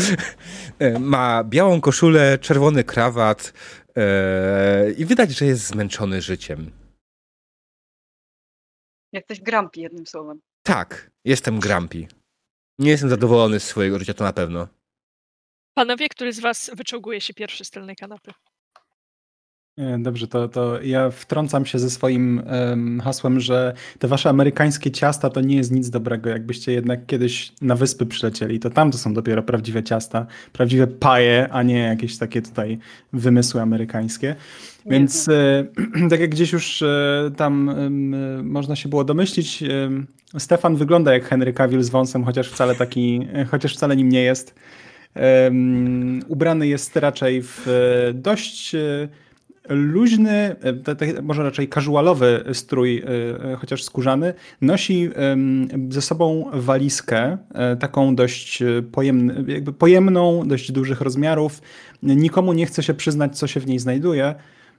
Ma 1.00 1.44
białą 1.44 1.82
koszulę, 1.82 2.38
czerwony 2.40 2.84
krawat 2.84 3.54
i 4.98 5.06
widać, 5.06 5.32
że 5.32 5.46
jest 5.46 5.68
zmęczony 5.68 6.22
życiem. 6.22 6.72
Jesteś 9.14 9.42
grumpy 9.42 9.80
jednym 9.80 10.08
słowem. 10.08 10.40
Tak, 10.64 11.12
jestem 11.26 11.60
grumpy. 11.60 12.08
Nie 12.80 12.92
jestem 12.92 13.10
zadowolony 13.10 13.60
z 13.60 13.64
swojego 13.64 14.00
życia, 14.00 14.14
to 14.14 14.24
na 14.24 14.34
pewno. 14.34 14.68
Panowie, 15.74 16.10
który 16.10 16.34
z 16.34 16.40
was 16.40 16.72
wyczołguje 16.78 17.22
się 17.22 17.34
pierwszy 17.34 17.66
z 17.66 17.70
tylnej 17.70 17.96
kanapy? 17.96 18.32
E, 19.78 19.98
dobrze, 20.00 20.28
to, 20.28 20.48
to 20.48 20.82
ja 20.82 21.12
wtrącam 21.12 21.66
się 21.66 21.80
ze 21.80 21.90
swoim 21.90 22.44
um, 22.70 23.02
hasłem, 23.02 23.40
że 23.40 23.74
te 24.00 24.08
wasze 24.08 24.30
amerykańskie 24.30 24.92
ciasta 24.92 25.30
to 25.30 25.42
nie 25.42 25.56
jest 25.56 25.72
nic 25.72 25.90
dobrego. 25.90 26.30
Jakbyście 26.30 26.72
jednak 26.72 27.06
kiedyś 27.06 27.54
na 27.62 27.76
wyspy 27.76 28.06
przylecieli, 28.06 28.60
to 28.60 28.70
tam 28.70 28.92
to 28.92 28.98
są 28.98 29.14
dopiero 29.14 29.44
prawdziwe 29.44 29.84
ciasta, 29.84 30.26
prawdziwe 30.54 30.88
paje, 30.88 31.48
a 31.52 31.64
nie 31.64 31.80
jakieś 31.80 32.18
takie 32.18 32.42
tutaj 32.42 32.80
wymysły 33.14 33.62
amerykańskie. 33.62 34.36
Więc 34.86 35.30
e, 35.30 35.66
tak 36.10 36.20
jak 36.20 36.30
gdzieś 36.30 36.52
już 36.52 36.82
e, 36.82 37.32
tam 37.38 37.70
e, 37.70 37.90
można 38.44 38.76
się 38.76 38.90
było 38.90 39.04
domyślić, 39.04 39.64
Stefan 40.38 40.76
wygląda 40.76 41.14
jak 41.14 41.26
Henry 41.26 41.54
Cavill 41.54 41.84
z 41.84 41.90
wąsem, 41.90 42.24
chociaż 42.24 42.50
wcale 42.50 42.76
taki, 42.76 43.28
e, 43.34 43.46
chociaż 43.46 43.76
wcale 43.76 43.96
nim 43.96 44.10
nie 44.10 44.22
jest. 44.22 44.56
Ubrany 46.28 46.68
jest 46.68 46.96
raczej 46.96 47.42
w 47.44 47.68
e, 47.68 48.14
dość 48.14 48.76
e, 48.76 49.08
luźny, 49.70 50.56
może 51.22 51.44
raczej 51.44 51.70
casualowy 51.70 52.44
strój, 52.54 53.04
chociaż 53.58 53.84
skórzany. 53.84 54.34
Nosi 54.62 55.10
ze 55.90 56.02
sobą 56.02 56.46
walizkę, 56.54 57.38
taką 57.80 58.16
dość 58.16 58.64
pojemny, 58.92 59.54
jakby 59.54 59.74
pojemną, 59.74 60.48
dość 60.48 60.72
dużych 60.72 61.02
rozmiarów. 61.02 61.62
Nikomu 62.04 62.54
nie 62.54 62.66
chce 62.66 62.84
się 62.84 62.94
przyznać, 62.94 63.38
co 63.38 63.48
się 63.48 63.60
w 63.60 63.68
niej 63.68 63.80
znajduje. 63.80 64.36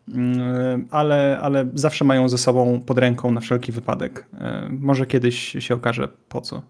Mm, 0.08 0.88
ale, 0.90 1.38
ale 1.42 1.68
zawsze 1.74 2.04
mają 2.04 2.28
ze 2.28 2.38
sobą 2.38 2.80
pod 2.80 2.98
ręką 2.98 3.30
na 3.30 3.40
wszelki 3.40 3.72
wypadek. 3.72 4.26
E, 4.40 4.68
może 4.70 5.06
kiedyś 5.06 5.56
się 5.58 5.74
okaże 5.74 6.08
po 6.28 6.40
co. 6.40 6.62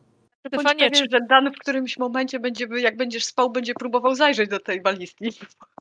Stefanie, 0.47 0.91
czy... 0.91 1.07
że 1.11 1.19
Dan 1.29 1.53
w 1.53 1.59
którymś 1.59 1.99
momencie 1.99 2.41
będzie, 2.41 2.67
jak 2.79 2.97
będziesz 2.97 3.25
spał, 3.25 3.51
będzie 3.51 3.75
próbował 3.75 4.15
zajrzeć 4.15 4.51
do 4.51 4.59
tej 4.59 4.81
balistki. 4.81 5.33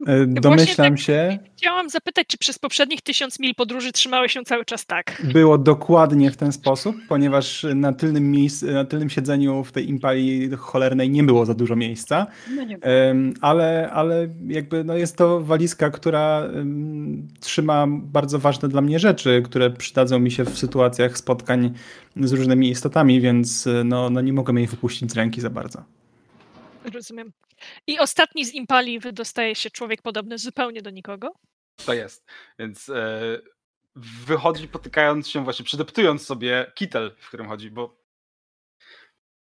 E, 0.08 0.26
domyślam 0.26 0.92
tak 0.92 1.00
się. 1.00 1.40
Chciałam 1.58 1.90
zapytać, 1.90 2.28
czy 2.28 2.38
przez 2.38 2.60
poprzednich 2.60 3.02
tysiąc 3.02 3.40
mil 3.40 3.56
podróży 3.56 3.92
trzymały 3.92 4.30
się 4.30 4.44
cały 4.44 4.66
czas 4.66 4.86
tak? 4.86 5.22
Było 5.34 5.58
dokładnie 5.58 6.32
w 6.32 6.38
ten 6.38 6.52
sposób, 6.52 6.96
ponieważ 7.08 7.66
na 7.76 7.94
tylnym, 7.94 8.32
miejsc, 8.32 8.62
na 8.62 8.86
tylnym 8.86 9.10
siedzeniu 9.10 9.64
w 9.64 9.72
tej 9.72 9.90
impali 9.90 10.50
cholernej 10.58 11.10
nie 11.10 11.24
było 11.24 11.46
za 11.46 11.54
dużo 11.54 11.76
miejsca. 11.76 12.28
No 12.56 12.64
nie 12.64 12.78
ale, 13.42 13.90
ale 13.94 14.28
jakby 14.48 14.84
no 14.84 14.96
jest 14.96 15.18
to 15.18 15.42
walizka, 15.42 15.90
która 15.90 16.40
um, 16.40 17.28
trzyma 17.40 17.88
bardzo 17.90 18.40
ważne 18.40 18.70
dla 18.70 18.82
mnie 18.82 19.00
rzeczy, 19.00 19.42
które 19.46 19.70
przydadzą 19.70 20.20
mi 20.20 20.32
się 20.32 20.46
w 20.46 20.58
sytuacjach 20.58 21.18
spotkań 21.18 21.74
z 22.16 22.34
różnymi 22.34 22.70
istotami, 22.70 23.22
więc 23.22 23.70
no, 23.86 24.10
no 24.10 24.22
nie 24.22 24.34
mogę 24.34 24.51
jej 24.60 24.68
wypuścić 24.68 25.12
z 25.12 25.16
ręki 25.16 25.42
za 25.42 25.50
bardzo. 25.50 25.84
Rozumiem. 26.94 27.34
I 27.88 28.00
ostatni 28.00 28.46
z 28.46 28.54
impali 28.54 29.00
wydostaje 29.00 29.56
się 29.56 29.70
człowiek 29.70 30.02
podobny 30.02 30.38
zupełnie 30.38 30.82
do 30.82 30.90
nikogo? 30.90 31.34
To 31.86 31.94
jest. 31.94 32.26
Więc 32.60 32.90
e, 32.90 33.22
wychodzi 33.96 34.68
potykając 34.68 35.28
się 35.28 35.44
właśnie, 35.44 35.66
przydeptując 35.66 36.26
sobie 36.26 36.72
kitel, 36.76 37.16
w 37.20 37.28
którym 37.28 37.48
chodzi, 37.48 37.72
bo 37.72 38.01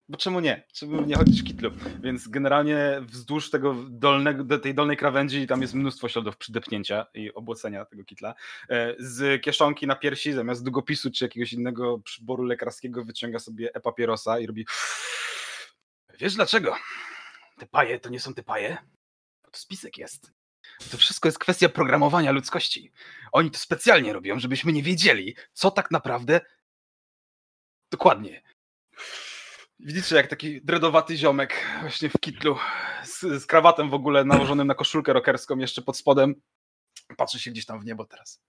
bo 0.09 0.17
czemu 0.17 0.39
nie? 0.39 0.63
Czemu 0.73 1.01
nie 1.01 1.15
chodzić 1.15 1.41
w 1.41 1.45
kitlu? 1.45 1.71
Więc 2.03 2.27
generalnie 2.27 3.01
wzdłuż 3.01 3.49
tego 3.49 3.75
dolnego, 3.89 4.59
tej 4.59 4.75
dolnej 4.75 4.97
krawędzi 4.97 5.47
tam 5.47 5.61
jest 5.61 5.73
mnóstwo 5.73 6.09
śladów 6.09 6.37
przydepnięcia 6.37 7.05
i 7.13 7.33
obłocenia 7.33 7.85
tego 7.85 8.03
kitla. 8.03 8.35
E, 8.69 8.95
z 8.99 9.41
kieszonki 9.41 9.87
na 9.87 9.95
piersi 9.95 10.33
zamiast 10.33 10.63
długopisu 10.63 11.11
czy 11.11 11.25
jakiegoś 11.25 11.53
innego 11.53 11.99
przyboru 11.99 12.43
lekarskiego 12.43 13.03
wyciąga 13.03 13.39
sobie 13.39 13.69
e-papierosa 13.73 14.39
i 14.39 14.47
robi 14.47 14.65
Wiesz 16.19 16.35
dlaczego? 16.35 16.75
Te 17.57 17.67
paje 17.67 17.99
to 17.99 18.09
nie 18.09 18.19
są 18.19 18.33
te 18.33 18.43
paje? 18.43 18.77
To 19.51 19.59
spisek 19.59 19.97
jest. 19.97 20.31
To 20.91 20.97
wszystko 20.97 21.27
jest 21.27 21.39
kwestia 21.39 21.69
programowania 21.69 22.31
ludzkości. 22.31 22.91
Oni 23.31 23.51
to 23.51 23.59
specjalnie 23.59 24.13
robią, 24.13 24.39
żebyśmy 24.39 24.73
nie 24.73 24.83
wiedzieli, 24.83 25.35
co 25.53 25.71
tak 25.71 25.91
naprawdę 25.91 26.41
dokładnie. 27.91 28.41
Widzicie, 29.79 30.15
jak 30.15 30.27
taki 30.27 30.61
dredowaty 30.61 31.17
ziomek 31.17 31.65
właśnie 31.81 32.09
w 32.09 32.19
kitlu 32.19 32.57
z, 33.03 33.19
z 33.19 33.45
krawatem 33.45 33.89
w 33.89 33.93
ogóle 33.93 34.25
nałożonym 34.25 34.67
na 34.67 34.75
koszulkę 34.75 35.13
rockerską 35.13 35.57
jeszcze 35.57 35.81
pod 35.81 35.97
spodem 35.97 36.35
patrzy 37.17 37.39
się 37.39 37.51
gdzieś 37.51 37.65
tam 37.65 37.79
w 37.79 37.85
niebo 37.85 38.05
teraz. 38.05 38.41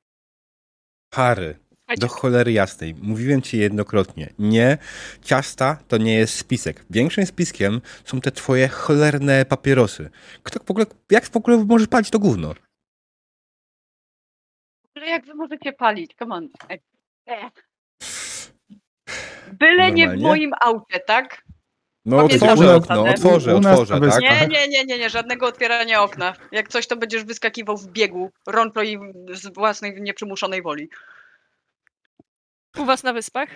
Harry, 1.14 1.58
do 1.98 2.08
cholery 2.08 2.52
jasnej. 2.52 2.94
Mówiłem 2.94 3.42
ci 3.42 3.58
jednokrotnie. 3.58 4.34
Nie, 4.38 4.78
ciasta 5.22 5.78
to 5.88 5.96
nie 5.96 6.14
jest 6.14 6.34
spisek. 6.38 6.84
Większym 6.90 7.26
spiskiem 7.26 7.80
są 8.04 8.20
te 8.20 8.32
twoje 8.32 8.68
cholerne 8.68 9.44
papierosy. 9.44 10.10
Kto 10.42 10.64
w 10.64 10.70
ogóle, 10.70 10.86
jak 11.10 11.24
w 11.24 11.36
ogóle 11.36 11.64
możesz 11.64 11.88
palić 11.88 12.10
to 12.10 12.18
gówno? 12.18 12.54
Ale 14.94 15.06
jak 15.06 15.26
wy 15.26 15.34
możecie 15.34 15.72
palić? 15.72 16.14
Come 16.18 16.34
on. 16.34 16.48
E. 17.26 17.50
Byle 19.52 19.92
nie 19.92 20.08
w 20.08 20.20
moim 20.20 20.50
aucie, 20.60 21.00
tak? 21.06 21.42
No 22.04 22.24
otworzę 22.24 22.76
okno, 22.76 23.04
otworzę, 23.04 23.56
otworzę, 23.56 24.00
tak? 24.00 24.20
Nie, 24.20 24.46
nie, 24.46 24.68
nie, 24.68 24.84
nie, 24.84 24.98
nie, 24.98 25.10
żadnego 25.10 25.46
otwierania 25.46 26.02
okna. 26.02 26.34
Jak 26.52 26.68
coś, 26.68 26.86
to 26.86 26.96
będziesz 26.96 27.24
wyskakiwał 27.24 27.76
w 27.76 27.88
biegu, 27.88 28.30
i 28.82 28.98
z 29.32 29.54
własnej 29.54 30.02
nieprzymuszonej 30.02 30.62
woli. 30.62 30.88
U 32.78 32.84
was 32.84 33.02
na 33.02 33.12
wyspach? 33.12 33.48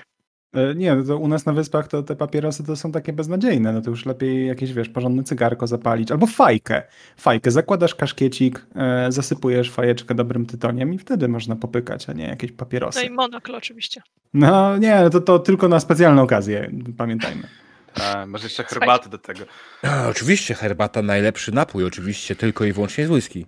E, 0.52 0.74
nie, 0.74 0.94
no 0.94 1.04
to 1.04 1.18
u 1.18 1.28
nas 1.28 1.46
na 1.46 1.52
wyspach 1.52 1.88
to 1.88 2.02
te 2.02 2.16
papierosy 2.16 2.64
to 2.64 2.76
są 2.76 2.92
takie 2.92 3.12
beznadziejne. 3.12 3.72
No 3.72 3.80
to 3.80 3.90
już 3.90 4.06
lepiej 4.06 4.46
jakieś, 4.46 4.72
wiesz, 4.72 4.88
porządne 4.88 5.22
cygarko 5.24 5.66
zapalić. 5.66 6.10
Albo 6.10 6.26
fajkę. 6.26 6.82
Fajkę. 7.16 7.50
Zakładasz 7.50 7.94
kaszkiecik, 7.94 8.66
e, 8.76 9.12
zasypujesz 9.12 9.70
fajeczkę 9.70 10.14
dobrym 10.14 10.46
tytoniem 10.46 10.94
i 10.94 10.98
wtedy 10.98 11.28
można 11.28 11.56
popykać, 11.56 12.08
a 12.08 12.12
nie 12.12 12.26
jakieś 12.26 12.52
papierosy. 12.52 13.00
No 13.00 13.06
i 13.06 13.10
monokl 13.10 13.54
oczywiście. 13.54 14.02
No 14.34 14.76
nie, 14.76 15.10
to, 15.10 15.20
to 15.20 15.38
tylko 15.38 15.68
na 15.68 15.80
specjalne 15.80 16.22
okazje, 16.22 16.70
pamiętajmy. 16.96 17.48
A, 18.00 18.26
może 18.26 18.44
jeszcze 18.44 18.64
herbaty 18.64 19.08
do 19.08 19.18
tego. 19.18 19.40
A, 19.82 20.08
oczywiście, 20.08 20.54
herbata 20.54 21.02
najlepszy 21.02 21.52
napój, 21.52 21.84
oczywiście, 21.84 22.36
tylko 22.36 22.64
i 22.64 22.72
wyłącznie 22.72 23.06
z 23.06 23.10
whisky. 23.10 23.46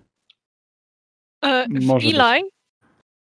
E, 1.42 1.66
w 1.68 1.90
Eli 1.90 2.44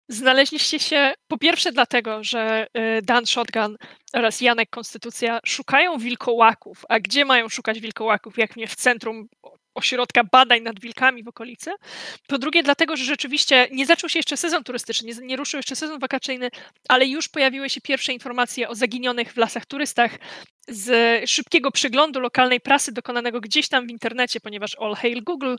Znaleźliście 0.09 0.79
się 0.79 1.13
po 1.27 1.37
pierwsze 1.37 1.71
dlatego, 1.71 2.23
że 2.23 2.67
y, 2.97 3.01
Dan 3.01 3.25
Shotgun 3.25 3.77
oraz 4.13 4.41
Janek 4.41 4.69
Konstytucja 4.69 5.39
szukają 5.45 5.97
wilkołaków. 5.97 6.85
A 6.89 6.99
gdzie 6.99 7.25
mają 7.25 7.49
szukać 7.49 7.79
wilkołaków, 7.79 8.37
jak 8.37 8.55
nie 8.55 8.67
w 8.67 8.75
centrum 8.75 9.27
ośrodka 9.75 10.23
badań 10.23 10.61
nad 10.61 10.79
wilkami 10.79 11.23
w 11.23 11.27
okolicy. 11.27 11.71
Po 12.27 12.37
drugie, 12.37 12.63
dlatego, 12.63 12.97
że 12.97 13.03
rzeczywiście 13.03 13.67
nie 13.71 13.85
zaczął 13.85 14.09
się 14.09 14.19
jeszcze 14.19 14.37
sezon 14.37 14.63
turystyczny, 14.63 15.07
nie, 15.07 15.27
nie 15.27 15.35
ruszył 15.35 15.57
jeszcze 15.57 15.75
sezon 15.75 15.99
wakacyjny, 15.99 16.49
ale 16.89 17.05
już 17.05 17.29
pojawiły 17.29 17.69
się 17.69 17.81
pierwsze 17.81 18.13
informacje 18.13 18.69
o 18.69 18.75
zaginionych 18.75 19.33
w 19.33 19.37
lasach 19.37 19.65
turystach 19.65 20.11
z 20.67 20.89
szybkiego 21.29 21.71
przeglądu 21.71 22.19
lokalnej 22.19 22.59
prasy 22.59 22.91
dokonanego 22.91 23.41
gdzieś 23.41 23.67
tam 23.67 23.87
w 23.87 23.89
internecie, 23.89 24.39
ponieważ 24.39 24.75
all 24.79 24.95
hail 24.95 25.23
Google, 25.23 25.55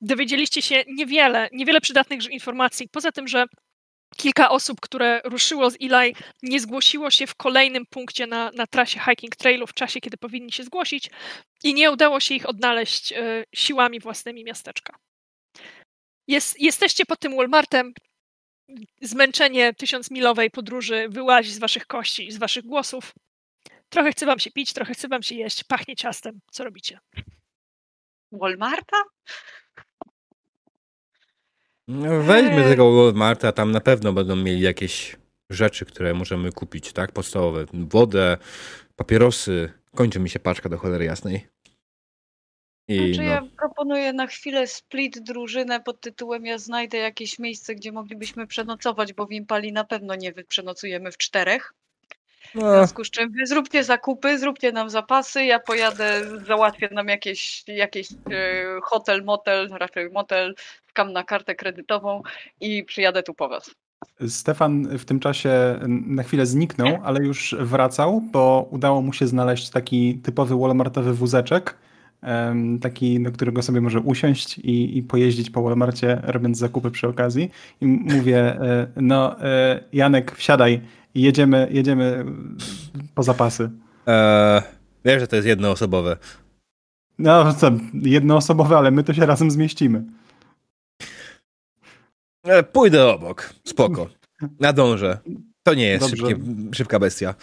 dowiedzieliście 0.00 0.62
się 0.62 0.84
niewiele, 0.86 1.48
niewiele 1.52 1.80
przydatnych 1.80 2.30
informacji. 2.30 2.88
Poza 2.88 3.12
tym, 3.12 3.28
że 3.28 3.46
kilka 4.16 4.50
osób, 4.50 4.80
które 4.80 5.20
ruszyło 5.24 5.70
z 5.70 5.76
Eli, 5.80 6.14
nie 6.42 6.60
zgłosiło 6.60 7.10
się 7.10 7.26
w 7.26 7.34
kolejnym 7.34 7.86
punkcie 7.86 8.26
na, 8.26 8.50
na 8.54 8.66
trasie 8.66 9.00
hiking 9.00 9.36
trailu 9.36 9.66
w 9.66 9.74
czasie, 9.74 10.00
kiedy 10.00 10.16
powinni 10.16 10.52
się 10.52 10.64
zgłosić 10.64 11.10
i 11.64 11.74
nie 11.74 11.90
udało 11.90 12.20
się 12.20 12.34
ich 12.34 12.48
odnaleźć 12.48 13.12
e, 13.12 13.44
siłami 13.54 14.00
własnymi 14.00 14.44
miasteczka. 14.44 14.96
Jest, 16.28 16.60
jesteście 16.60 17.06
pod 17.06 17.18
tym 17.18 17.36
Walmartem. 17.36 17.92
Zmęczenie 19.02 19.74
tysiącmilowej 19.74 20.50
podróży 20.50 21.06
wyłazi 21.08 21.52
z 21.52 21.58
waszych 21.58 21.86
kości 21.86 22.26
i 22.26 22.32
z 22.32 22.38
waszych 22.38 22.64
głosów. 22.64 23.12
Trochę 23.88 24.12
chce 24.12 24.26
wam 24.26 24.38
się 24.38 24.50
pić, 24.50 24.72
trochę 24.72 24.94
chce 24.94 25.08
wam 25.08 25.22
się 25.22 25.34
jeść, 25.34 25.64
pachnie 25.64 25.96
ciastem. 25.96 26.40
Co 26.50 26.64
robicie? 26.64 26.98
Walmarta? 28.32 28.96
No, 31.92 32.22
weźmy 32.22 32.64
tego 32.64 32.92
Walmarta, 32.92 33.52
tam 33.52 33.72
na 33.72 33.80
pewno 33.80 34.12
będą 34.12 34.36
mieli 34.36 34.60
jakieś 34.60 35.16
rzeczy, 35.50 35.84
które 35.84 36.14
możemy 36.14 36.52
kupić, 36.52 36.92
tak? 36.92 37.12
Podstawowe. 37.12 37.64
Wodę, 37.72 38.36
papierosy. 38.96 39.72
Kończy 39.94 40.20
mi 40.20 40.30
się 40.30 40.38
paczka 40.38 40.68
do 40.68 40.78
cholery 40.78 41.04
jasnej. 41.04 41.46
I, 42.88 43.14
znaczy, 43.14 43.28
no. 43.28 43.34
ja 43.34 43.42
proponuję 43.58 44.12
na 44.12 44.26
chwilę 44.26 44.66
split 44.66 45.18
drużynę 45.18 45.80
pod 45.80 46.00
tytułem 46.00 46.46
ja 46.46 46.58
znajdę 46.58 46.98
jakieś 46.98 47.38
miejsce, 47.38 47.74
gdzie 47.74 47.92
moglibyśmy 47.92 48.46
przenocować, 48.46 49.12
bo 49.12 49.26
w 49.26 49.32
Impali 49.32 49.72
na 49.72 49.84
pewno 49.84 50.14
nie 50.14 50.32
przenocujemy 50.32 51.12
w 51.12 51.16
czterech. 51.16 51.74
No. 52.54 52.60
W 52.60 52.76
związku 52.76 53.04
z 53.04 53.10
czym 53.10 53.30
wy 53.30 53.46
zróbcie 53.46 53.84
zakupy, 53.84 54.38
zróbcie 54.38 54.72
nam 54.72 54.90
zapasy, 54.90 55.44
ja 55.44 55.58
pojadę, 55.58 56.22
załatwię 56.46 56.88
nam 56.92 57.08
jakieś, 57.08 57.64
jakieś 57.66 58.12
e, 58.12 58.16
hotel, 58.82 59.24
motel, 59.24 59.68
raczej 59.68 60.10
motel, 60.10 60.54
skam 60.88 61.12
na 61.12 61.24
kartę 61.24 61.54
kredytową 61.54 62.22
i 62.60 62.84
przyjadę 62.84 63.22
tu 63.22 63.34
po 63.34 63.48
was. 63.48 63.70
Stefan 64.28 64.98
w 64.98 65.04
tym 65.04 65.20
czasie 65.20 65.80
na 66.06 66.22
chwilę 66.22 66.46
zniknął, 66.46 66.98
ale 67.04 67.20
już 67.20 67.54
wracał, 67.58 68.20
bo 68.20 68.68
udało 68.70 69.02
mu 69.02 69.12
się 69.12 69.26
znaleźć 69.26 69.70
taki 69.70 70.14
typowy 70.14 70.58
Walmartowy 70.58 71.14
wózeczek 71.14 71.76
taki, 72.80 73.22
do 73.22 73.32
którego 73.32 73.62
sobie 73.62 73.80
może 73.80 74.00
usiąść 74.00 74.58
i, 74.58 74.98
i 74.98 75.02
pojeździć 75.02 75.50
po 75.50 75.62
Walmarcie, 75.62 76.20
robiąc 76.22 76.58
zakupy 76.58 76.90
przy 76.90 77.08
okazji. 77.08 77.50
I 77.80 77.86
mówię, 77.86 78.38
e, 78.38 78.86
no 78.96 79.40
e, 79.40 79.84
Janek, 79.92 80.36
wsiadaj 80.36 80.80
i 81.14 81.22
jedziemy, 81.22 81.68
jedziemy 81.70 82.24
po 83.14 83.22
zapasy. 83.22 83.70
Eee, 84.06 84.62
wiesz, 85.04 85.20
że 85.20 85.26
to 85.26 85.36
jest 85.36 85.48
jednoosobowe. 85.48 86.16
No 87.18 87.54
co, 87.54 87.70
jednoosobowe, 87.94 88.76
ale 88.76 88.90
my 88.90 89.04
to 89.04 89.14
się 89.14 89.26
razem 89.26 89.50
zmieścimy. 89.50 90.04
E, 92.44 92.62
pójdę 92.62 93.06
obok. 93.12 93.54
Spoko. 93.64 94.08
Nadążę. 94.60 95.18
To 95.62 95.74
nie 95.74 95.86
jest 95.86 96.08
szybkie, 96.10 96.36
szybka 96.74 96.98
bestia. 96.98 97.34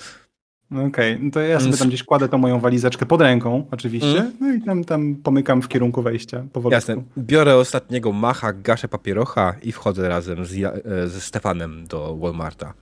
No 0.71 0.83
Okej, 0.83 1.19
no 1.21 1.31
to 1.31 1.39
ja 1.39 1.59
sobie 1.59 1.77
tam 1.77 1.87
gdzieś 1.87 2.03
kładę 2.03 2.29
tą 2.29 2.37
moją 2.37 2.59
walizeczkę 2.59 3.05
pod 3.05 3.21
ręką, 3.21 3.67
oczywiście, 3.71 4.19
Mm. 4.19 4.33
no 4.41 4.53
i 4.53 4.61
tam, 4.61 4.83
tam 4.83 5.15
pomykam 5.15 5.61
w 5.61 5.67
kierunku 5.67 6.01
wejścia 6.01 6.43
powolutku. 6.53 6.91
Jasne. 6.91 7.03
Biorę 7.17 7.55
ostatniego 7.55 8.11
macha, 8.11 8.53
gaszę 8.53 8.87
papierocha 8.87 9.55
i 9.63 9.71
wchodzę 9.71 10.09
razem 10.09 10.45
z, 10.45 10.53
e, 10.63 11.07
ze 11.07 11.21
Stefanem 11.21 11.87
do 11.87 12.15
Walmarta. 12.17 12.73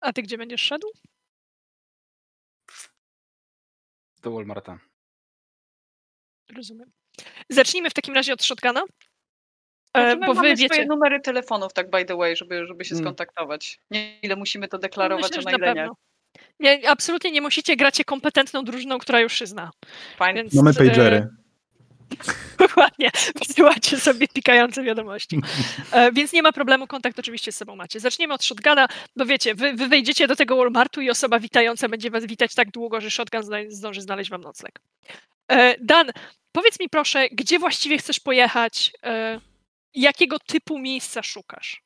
A 0.00 0.12
ty 0.12 0.22
gdzie 0.22 0.38
będziesz 0.38 0.60
szedł? 0.62 0.88
Do 4.22 4.30
Walmarta. 4.30 4.78
Rozumiem. 6.56 6.90
Zacznijmy 7.48 7.90
w 7.90 7.94
takim 7.94 8.14
razie 8.14 8.32
od 8.32 8.44
shotguna. 8.44 8.82
E, 9.94 10.00
Znaczy, 10.02 10.16
bo 10.26 10.34
mamy 10.34 10.48
wy 10.50 10.56
swoje 10.56 10.68
wiecie. 10.68 10.86
numery 10.86 11.20
telefonów, 11.20 11.72
tak 11.72 11.90
by 11.90 12.04
the 12.04 12.16
way, 12.16 12.36
żeby, 12.36 12.66
żeby 12.66 12.84
się 12.84 12.94
Mm. 12.94 13.04
skontaktować. 13.04 13.78
Nie 13.90 14.20
ile 14.20 14.36
musimy 14.36 14.68
to 14.68 14.78
deklarować, 14.78 15.30
Myślę, 15.30 15.38
a 15.38 15.40
że 15.50 15.58
na 15.58 15.64
ile 15.64 15.68
nie. 15.68 15.74
pewno. 15.74 15.96
Nie, 16.60 16.90
absolutnie 16.90 17.30
nie 17.30 17.40
musicie 17.40 17.76
grać 17.76 18.04
kompetentną 18.06 18.64
drużyną, 18.64 18.98
która 18.98 19.20
już 19.20 19.32
się 19.32 19.46
zna. 19.46 19.70
Fajnie. 20.16 20.42
Więc, 20.42 20.54
Mamy 20.54 20.70
e, 20.70 20.74
pagery. 20.74 21.28
Dokładnie. 22.58 23.10
Wysyłacie 23.38 24.00
sobie 24.00 24.28
pikające 24.28 24.82
wiadomości. 24.82 25.40
E, 25.92 26.12
więc 26.12 26.32
nie 26.32 26.42
ma 26.42 26.52
problemu, 26.52 26.86
kontakt 26.86 27.18
oczywiście 27.18 27.52
z 27.52 27.56
sobą 27.56 27.76
macie. 27.76 28.00
Zaczniemy 28.00 28.34
od 28.34 28.44
shotguna, 28.44 28.88
bo 29.16 29.26
wiecie, 29.26 29.54
wy, 29.54 29.72
wy 29.72 29.88
wejdziecie 29.88 30.26
do 30.26 30.36
tego 30.36 30.56
Walmartu 30.56 31.00
i 31.00 31.10
osoba 31.10 31.40
witająca 31.40 31.88
będzie 31.88 32.10
was 32.10 32.26
witać 32.26 32.54
tak 32.54 32.70
długo, 32.70 33.00
że 33.00 33.10
shotgun 33.10 33.42
zna, 33.42 33.56
zdąży 33.68 34.00
znaleźć 34.00 34.30
wam 34.30 34.40
nocleg. 34.40 34.80
E, 35.48 35.76
Dan, 35.80 36.10
powiedz 36.52 36.80
mi 36.80 36.88
proszę, 36.88 37.28
gdzie 37.32 37.58
właściwie 37.58 37.98
chcesz 37.98 38.20
pojechać? 38.20 38.92
E, 39.04 39.40
jakiego 39.94 40.38
typu 40.38 40.78
miejsca 40.78 41.22
szukasz? 41.22 41.82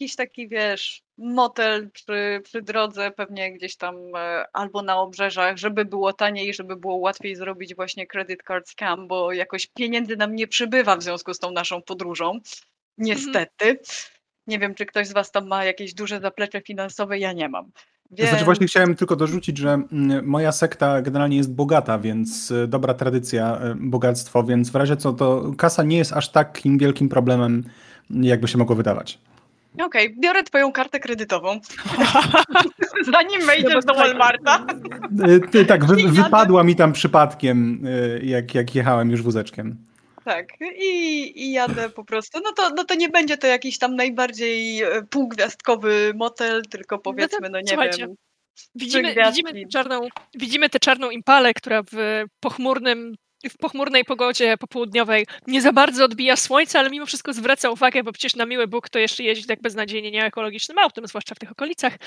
Jakiś 0.00 0.16
taki, 0.16 0.48
wiesz, 0.48 1.02
motel 1.18 1.90
przy, 1.90 2.40
przy 2.44 2.62
drodze, 2.62 3.10
pewnie 3.10 3.52
gdzieś 3.52 3.76
tam 3.76 3.96
e, 4.16 4.44
albo 4.52 4.82
na 4.82 4.96
obrzeżach, 4.96 5.56
żeby 5.56 5.84
było 5.84 6.12
taniej, 6.12 6.54
żeby 6.54 6.76
było 6.76 6.96
łatwiej 6.96 7.36
zrobić 7.36 7.74
właśnie 7.74 8.06
credit 8.06 8.42
card 8.42 8.68
scam, 8.68 9.08
bo 9.08 9.32
jakoś 9.32 9.66
pieniędzy 9.66 10.16
nam 10.16 10.34
nie 10.34 10.46
przybywa 10.48 10.96
w 10.96 11.02
związku 11.02 11.34
z 11.34 11.38
tą 11.38 11.50
naszą 11.50 11.82
podróżą. 11.82 12.38
Niestety. 12.98 13.78
Nie 14.46 14.58
wiem, 14.58 14.74
czy 14.74 14.86
ktoś 14.86 15.06
z 15.06 15.12
Was 15.12 15.30
tam 15.30 15.46
ma 15.46 15.64
jakieś 15.64 15.94
duże 15.94 16.20
zaplecze 16.20 16.60
finansowe, 16.60 17.18
ja 17.18 17.32
nie 17.32 17.48
mam. 17.48 17.70
Więc... 18.10 18.30
Znaczy 18.30 18.44
właśnie 18.44 18.66
chciałem 18.66 18.94
tylko 18.94 19.16
dorzucić, 19.16 19.58
że 19.58 19.68
mm, 19.70 20.26
moja 20.26 20.52
sekta 20.52 21.02
generalnie 21.02 21.36
jest 21.36 21.54
bogata, 21.54 21.98
więc 21.98 22.50
y, 22.50 22.66
dobra 22.68 22.94
tradycja, 22.94 23.60
y, 23.72 23.74
bogactwo, 23.74 24.44
więc 24.44 24.70
w 24.70 24.74
razie 24.74 24.96
co 24.96 25.12
to 25.12 25.52
kasa 25.58 25.82
nie 25.82 25.96
jest 25.96 26.12
aż 26.12 26.28
takim 26.28 26.78
wielkim 26.78 27.08
problemem, 27.08 27.64
jakby 28.10 28.48
się 28.48 28.58
mogło 28.58 28.76
wydawać. 28.76 29.18
Okej, 29.82 30.16
biorę 30.20 30.42
Twoją 30.42 30.72
kartę 30.72 31.00
kredytową. 31.00 31.60
Zanim 33.12 33.46
wejdziesz 33.46 33.84
do 33.84 33.94
Walmarta. 33.94 34.66
Y, 35.28 35.40
ty, 35.50 35.64
tak, 35.64 35.84
wy, 35.84 35.96
wypadła 36.08 36.62
mi 36.64 36.76
tam 36.76 36.92
przypadkiem, 36.92 37.86
y, 37.86 38.20
jak, 38.24 38.54
jak 38.54 38.74
jechałem 38.74 39.10
już 39.10 39.22
wózeczkiem. 39.22 39.76
Tak, 40.24 40.46
i, 40.60 41.32
i 41.42 41.52
jadę 41.52 41.90
po 41.90 42.04
prostu. 42.04 42.40
No 42.44 42.52
to, 42.52 42.70
no 42.70 42.84
to 42.84 42.94
nie 42.94 43.08
będzie 43.08 43.36
to 43.36 43.46
jakiś 43.46 43.78
tam 43.78 43.96
najbardziej 43.96 44.82
e, 44.82 45.02
półgwiazdkowy 45.10 46.12
motel, 46.16 46.62
tylko 46.70 46.98
powiedzmy, 46.98 47.50
no 47.50 47.60
nie 47.60 47.68
słuchajcie, 47.68 47.98
wiem. 47.98 48.14
Widzimy, 48.74 49.14
widzimy, 49.26 49.68
czarną, 49.68 50.08
widzimy 50.34 50.68
tę 50.68 50.78
czarną 50.78 51.10
impalę, 51.10 51.54
która 51.54 51.82
w 51.82 52.24
pochmurnym 52.40 53.14
w 53.50 53.56
pochmurnej 53.56 54.04
pogodzie 54.04 54.56
popołudniowej 54.56 55.26
nie 55.46 55.62
za 55.62 55.72
bardzo 55.72 56.04
odbija 56.04 56.36
słońce, 56.36 56.78
ale 56.78 56.90
mimo 56.90 57.06
wszystko 57.06 57.32
zwraca 57.32 57.70
uwagę, 57.70 58.02
bo 58.02 58.12
przecież 58.12 58.36
na 58.36 58.46
miły 58.46 58.66
Bóg 58.66 58.88
to 58.88 58.98
jeszcze 58.98 59.22
jeździ 59.22 59.46
tak 59.46 59.62
beznadziejnie 59.62 60.10
nieekologicznym 60.10 60.78
autem, 60.78 61.06
zwłaszcza 61.06 61.34
w 61.34 61.38
tych 61.38 61.52
okolicach. 61.52 61.98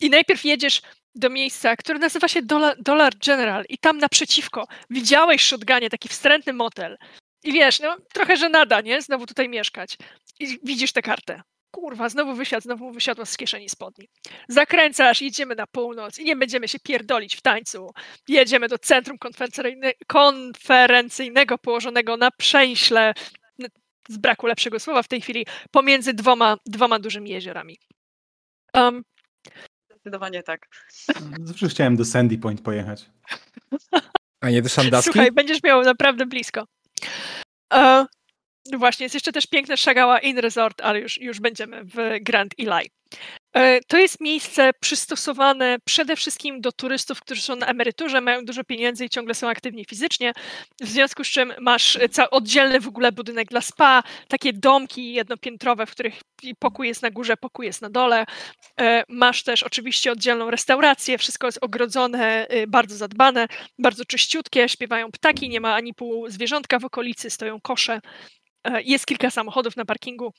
I 0.00 0.10
najpierw 0.10 0.44
jedziesz 0.44 0.82
do 1.14 1.30
miejsca, 1.30 1.76
które 1.76 1.98
nazywa 1.98 2.28
się 2.28 2.42
Dollar, 2.42 2.76
Dollar 2.82 3.12
General 3.26 3.64
i 3.68 3.78
tam 3.78 3.98
naprzeciwko 3.98 4.66
widziałeś 4.90 5.42
shotgunie 5.42 5.90
taki 5.90 6.08
wstrętny 6.08 6.52
motel. 6.52 6.98
I 7.44 7.52
wiesz, 7.52 7.80
no 7.80 7.96
trochę 8.12 8.36
żenada, 8.36 8.80
nie? 8.80 9.02
Znowu 9.02 9.26
tutaj 9.26 9.48
mieszkać. 9.48 9.96
I 10.40 10.58
widzisz 10.62 10.92
tę 10.92 11.02
kartę. 11.02 11.42
Kurwa, 11.74 12.08
znowu 12.08 12.34
wysiadł, 12.34 12.62
znowu 12.62 12.92
wysiadła 12.92 13.24
z 13.24 13.36
kieszeni 13.36 13.68
spodni. 13.68 14.08
Zakręcasz, 14.48 15.20
jedziemy 15.22 15.54
na 15.54 15.66
północ 15.66 16.18
i 16.18 16.24
nie 16.24 16.36
będziemy 16.36 16.68
się 16.68 16.78
pierdolić 16.78 17.36
w 17.36 17.42
tańcu. 17.42 17.90
Jedziemy 18.28 18.68
do 18.68 18.78
centrum 18.78 19.18
konferencyjne, 19.18 19.92
konferencyjnego 20.06 21.58
położonego 21.58 22.16
na 22.16 22.30
przęśle, 22.30 23.14
n- 23.58 23.68
z 24.08 24.16
braku 24.16 24.46
lepszego 24.46 24.80
słowa 24.80 25.02
w 25.02 25.08
tej 25.08 25.20
chwili, 25.20 25.46
pomiędzy 25.70 26.14
dwoma, 26.14 26.56
dwoma 26.66 26.98
dużymi 26.98 27.30
jeziorami. 27.30 27.78
Um, 28.74 29.02
Zdecydowanie 29.90 30.42
tak. 30.42 30.66
Zawsze 31.40 31.68
chciałem 31.68 31.96
do 31.96 32.04
Sandy 32.04 32.38
Point 32.38 32.60
pojechać. 32.62 33.10
A 34.40 34.50
nie 34.50 34.62
do 34.62 34.68
Sandaski? 34.68 35.12
słuchaj, 35.12 35.32
będziesz 35.32 35.62
miał 35.62 35.82
naprawdę 35.82 36.26
blisko. 36.26 36.64
No 37.72 38.06
właśnie, 38.72 39.04
jest 39.04 39.14
jeszcze 39.14 39.32
też 39.32 39.46
piękne 39.46 39.76
Shagawa 39.76 40.18
Inn 40.18 40.38
Resort, 40.38 40.80
ale 40.80 41.00
już, 41.00 41.20
już 41.20 41.40
będziemy 41.40 41.84
w 41.84 41.96
Grand 42.20 42.54
Eli. 42.58 42.90
E, 43.56 43.80
To 43.88 43.98
jest 43.98 44.20
miejsce 44.20 44.70
przystosowane 44.80 45.76
przede 45.84 46.16
wszystkim 46.16 46.60
do 46.60 46.72
turystów, 46.72 47.20
którzy 47.20 47.42
są 47.42 47.56
na 47.56 47.66
emeryturze, 47.66 48.20
mają 48.20 48.44
dużo 48.44 48.64
pieniędzy 48.64 49.04
i 49.04 49.08
ciągle 49.10 49.34
są 49.34 49.48
aktywni 49.48 49.84
fizycznie, 49.84 50.32
w 50.80 50.88
związku 50.88 51.24
z 51.24 51.28
czym 51.28 51.52
masz 51.60 51.98
ca- 52.10 52.30
oddzielny 52.30 52.80
w 52.80 52.88
ogóle 52.88 53.12
budynek 53.12 53.48
dla 53.48 53.60
spa, 53.60 54.02
takie 54.28 54.52
domki 54.52 55.12
jednopiętrowe, 55.12 55.86
w 55.86 55.90
których 55.90 56.20
pokój 56.58 56.88
jest 56.88 57.02
na 57.02 57.10
górze, 57.10 57.36
pokój 57.36 57.66
jest 57.66 57.82
na 57.82 57.90
dole. 57.90 58.24
E, 58.80 59.04
Masz 59.08 59.42
też 59.42 59.62
oczywiście 59.62 60.12
oddzielną 60.12 60.50
restaurację, 60.50 61.18
wszystko 61.18 61.46
jest 61.46 61.58
ogrodzone, 61.62 62.46
bardzo 62.68 62.96
zadbane, 62.96 63.46
bardzo 63.78 64.04
czyściutkie, 64.04 64.68
śpiewają 64.68 65.12
ptaki, 65.12 65.48
nie 65.48 65.60
ma 65.60 65.74
ani 65.74 65.94
pół 65.94 66.30
zwierzątka 66.30 66.78
w 66.78 66.84
okolicy, 66.84 67.30
stoją 67.30 67.60
kosze, 67.60 67.94
e, 67.94 68.00
jest 68.84 69.06
kilka 69.06 69.30
samochodów 69.30 69.76
na 69.76 69.84
parkingu. 69.84 70.32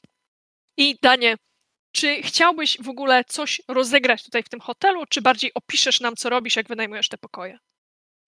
I 0.78 0.96
Danie, 1.02 1.36
czy 1.92 2.22
chciałbyś 2.22 2.78
w 2.82 2.90
ogóle 2.90 3.24
coś 3.24 3.62
rozegrać 3.68 4.24
tutaj 4.24 4.44
w 4.44 4.50
tym 4.50 4.60
hotelu, 4.60 5.06
czy 5.10 5.22
bardziej 5.22 5.52
opiszesz 5.54 6.02
nam, 6.02 6.16
co 6.16 6.30
robisz, 6.30 6.56
jak 6.56 6.68
wynajmujesz 6.68 7.10
te 7.10 7.18
pokoje? 7.18 7.60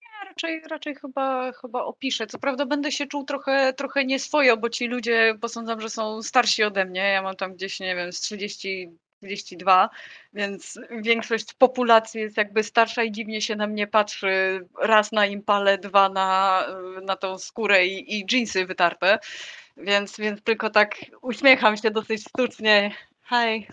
Ja 0.02 0.24
raczej, 0.24 0.62
raczej 0.70 0.94
chyba, 0.94 1.52
chyba 1.52 1.84
opiszę. 1.84 2.26
Co 2.26 2.38
prawda 2.38 2.66
będę 2.66 2.92
się 2.92 3.06
czuł 3.06 3.24
trochę, 3.24 3.72
trochę 3.72 4.04
nieswojo, 4.04 4.56
bo 4.56 4.70
ci 4.70 4.86
ludzie 4.86 5.34
posądzam, 5.40 5.80
że 5.80 5.90
są 5.90 6.22
starsi 6.22 6.62
ode 6.62 6.84
mnie. 6.84 7.00
Ja 7.00 7.22
mam 7.22 7.36
tam 7.36 7.54
gdzieś, 7.54 7.80
nie 7.80 7.96
wiem, 7.96 8.12
z 8.12 8.20
30, 8.20 8.88
32, 9.20 9.90
więc 10.32 10.80
większość 10.90 11.54
populacji 11.54 12.20
jest 12.20 12.36
jakby 12.36 12.62
starsza 12.62 13.02
i 13.02 13.12
dziwnie 13.12 13.40
się 13.40 13.56
na 13.56 13.66
mnie 13.66 13.86
patrzy. 13.86 14.64
Raz 14.80 15.12
na 15.12 15.26
impale, 15.26 15.78
dwa 15.78 16.08
na, 16.08 16.64
na 17.02 17.16
tą 17.16 17.38
skórę 17.38 17.86
i, 17.86 18.18
i 18.18 18.26
dżinsy 18.26 18.66
wytarte. 18.66 19.18
Więc, 19.76 20.16
więc 20.18 20.42
tylko 20.42 20.70
tak 20.70 20.96
uśmiecham 21.22 21.76
się 21.76 21.90
dosyć 21.90 22.22
sztucznie. 22.28 22.94
Hej. 23.22 23.68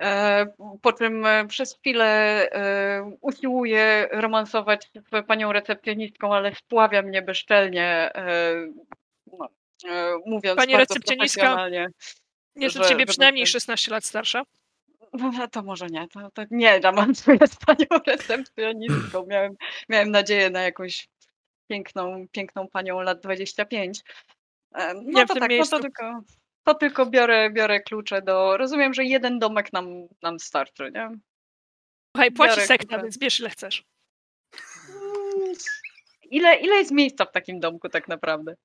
E, 0.00 0.46
Po 0.82 0.92
czym 0.92 1.26
e, 1.26 1.46
przez 1.46 1.78
chwilę 1.78 2.06
e, 2.52 3.16
usiłuję 3.20 4.08
romansować 4.12 4.90
z 4.94 5.26
panią 5.26 5.52
recepcjonistką, 5.52 6.34
ale 6.34 6.54
spławia 6.54 7.02
mnie 7.02 7.22
bezczelnie, 7.22 8.12
no, 9.26 9.48
mówiąc 10.26 10.56
Pani 10.56 10.72
bardzo 10.72 10.94
recepcjonistka. 10.94 11.68
Jest 12.56 12.76
od 12.76 12.82
Że- 12.82 12.88
ciebie 12.88 13.06
przynajmniej 13.06 13.44
ten- 13.44 13.50
16 13.52 13.90
lat 13.90 14.04
starsza. 14.04 14.42
No 15.12 15.48
to 15.48 15.62
może 15.62 15.86
nie, 15.86 16.08
to, 16.08 16.30
to 16.30 16.42
nie 16.50 16.80
romansuję 16.80 17.38
z 17.46 17.56
panią 17.56 17.86
recepcjonistką. 18.06 19.26
Miałem, 19.26 19.56
miałem 19.88 20.10
nadzieję 20.10 20.50
na 20.50 20.62
jakąś 20.62 21.08
piękną, 21.68 22.26
piękną 22.32 22.68
panią 22.68 23.00
lat 23.00 23.20
25. 23.20 24.00
E, 24.74 24.94
No 24.94 25.02
Nie 25.02 25.26
to 25.26 25.34
tak, 25.34 25.50
no 25.58 25.66
to 25.66 25.80
tylko, 25.80 26.20
to 26.64 26.74
tylko 26.74 27.06
biorę, 27.06 27.50
biorę 27.50 27.80
klucze 27.80 28.22
do... 28.22 28.56
Rozumiem, 28.56 28.94
że 28.94 29.04
jeden 29.04 29.38
domek 29.38 29.72
nam, 29.72 29.88
nam 30.22 30.40
starczy, 30.40 30.90
nie? 30.94 31.10
Słuchaj, 32.16 32.32
płaci 32.32 32.54
Biorę 32.54 32.66
sekta, 32.66 32.98
więc 33.02 33.18
bierz 33.18 33.40
ile 33.40 33.50
chcesz. 33.50 33.84
Ile, 36.32 36.56
ile 36.56 36.74
jest 36.74 36.90
miejsca 36.90 37.24
w 37.24 37.32
takim 37.32 37.60
domku 37.60 37.88
tak 37.88 38.08
naprawdę? 38.08 38.56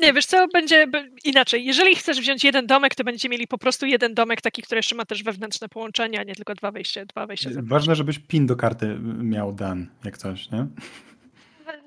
Nie, 0.00 0.12
wiesz 0.12 0.26
co, 0.26 0.48
będzie 0.48 0.86
inaczej. 1.24 1.64
Jeżeli 1.64 1.96
chcesz 1.96 2.20
wziąć 2.20 2.44
jeden 2.44 2.66
domek, 2.66 2.94
to 2.94 3.04
będziecie 3.04 3.28
mieli 3.28 3.46
po 3.48 3.58
prostu 3.58 3.86
jeden 3.86 4.14
domek, 4.14 4.40
taki, 4.40 4.62
który 4.62 4.78
jeszcze 4.78 4.94
ma 4.94 5.04
też 5.04 5.22
wewnętrzne 5.22 5.68
połączenia, 5.68 6.20
a 6.20 6.22
nie 6.22 6.34
tylko 6.34 6.54
dwa 6.54 6.70
wejścia, 6.70 7.04
dwa 7.04 7.26
wejścia. 7.26 7.50
Ważne, 7.62 7.94
żebyś 7.94 8.18
PIN 8.18 8.46
do 8.46 8.56
karty 8.56 8.98
miał 9.18 9.52
Dan, 9.52 9.86
jak 10.04 10.18
coś, 10.18 10.50
nie? 10.50 10.66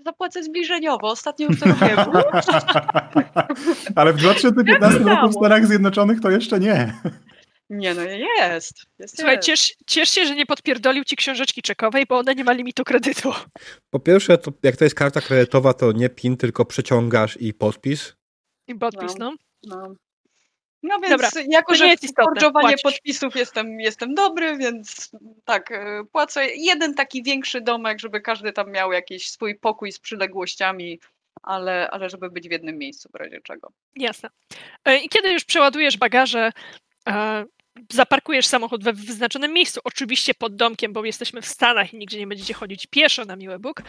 zapłacę 0.06 0.43
zbliżeniowo. 0.43 1.07
Ostatnio 1.07 1.47
już 1.47 1.60
to 1.60 1.65
robiłem. 1.65 1.97
Ale 3.95 4.14
w 4.14 4.18
2015 4.18 4.99
roku 4.99 5.30
w 5.30 5.34
Stanach 5.34 5.68
Zjednoczonych 5.68 6.22
to 6.22 6.31
jeszcze 6.31 6.60
nie. 6.60 6.93
Nie, 7.69 7.93
no 7.93 8.01
jest. 8.01 8.73
jest 8.99 9.15
Słuchaj, 9.15 9.35
jest. 9.35 9.45
ciesz, 9.45 9.73
ciesz 9.87 10.09
się, 10.09 10.25
że 10.25 10.35
nie 10.35 10.45
podpierdolił 10.45 11.03
ci 11.03 11.15
książeczki 11.15 11.61
czekowej, 11.61 12.05
bo 12.05 12.17
ona 12.17 12.33
nie 12.33 12.43
ma 12.43 12.51
limitu 12.51 12.83
kredytu. 12.83 13.33
Po 13.89 13.99
pierwsze, 13.99 14.37
to 14.37 14.51
jak 14.63 14.77
to 14.77 14.83
jest 14.83 14.95
karta 14.95 15.21
kredytowa, 15.21 15.73
to 15.73 15.91
nie 15.91 16.09
PIN, 16.09 16.37
tylko 16.37 16.65
przeciągasz 16.65 17.37
i 17.41 17.53
podpis. 17.53 18.15
I 18.67 18.75
podpis, 18.75 19.17
no. 19.17 19.33
No. 19.63 19.93
No 20.83 20.99
więc 20.99 21.09
Dobra, 21.09 21.29
jako, 21.49 21.75
że 21.75 21.83
nie 21.83 21.91
jest 21.91 22.03
w 22.03 22.05
istotne, 22.05 22.23
forgowanie 22.41 22.67
płacisz. 22.67 22.81
podpisów 22.81 23.35
jestem, 23.35 23.79
jestem 23.79 24.15
dobry, 24.15 24.57
więc 24.57 25.11
tak, 25.45 25.71
e, 25.71 26.03
płacę 26.11 26.47
jeden 26.55 26.93
taki 26.95 27.23
większy 27.23 27.61
domek, 27.61 27.99
żeby 27.99 28.21
każdy 28.21 28.51
tam 28.53 28.71
miał 28.71 28.91
jakiś 28.91 29.29
swój 29.29 29.55
pokój 29.55 29.91
z 29.91 29.99
przyległościami, 29.99 30.99
ale, 31.43 31.89
ale 31.91 32.09
żeby 32.09 32.29
być 32.29 32.49
w 32.49 32.51
jednym 32.51 32.77
miejscu 32.77 33.09
w 33.13 33.15
razie 33.15 33.41
czego. 33.41 33.71
Jasne. 33.95 34.29
E, 34.85 34.97
I 34.97 35.09
kiedy 35.09 35.31
już 35.31 35.45
przeładujesz 35.45 35.97
bagaże, 35.97 36.51
e, 37.09 37.45
zaparkujesz 37.91 38.47
samochód 38.47 38.84
we 38.84 38.93
wyznaczonym 38.93 39.53
miejscu, 39.53 39.80
oczywiście 39.84 40.34
pod 40.34 40.56
domkiem, 40.56 40.93
bo 40.93 41.06
jesteśmy 41.06 41.41
w 41.41 41.45
Stanach 41.45 41.93
i 41.93 41.97
nigdzie 41.97 42.19
nie 42.19 42.27
będziecie 42.27 42.53
chodzić 42.53 42.88
pieszo 42.88 43.26
na 43.26 43.35
miły 43.35 43.60
Bóg. 43.60 43.81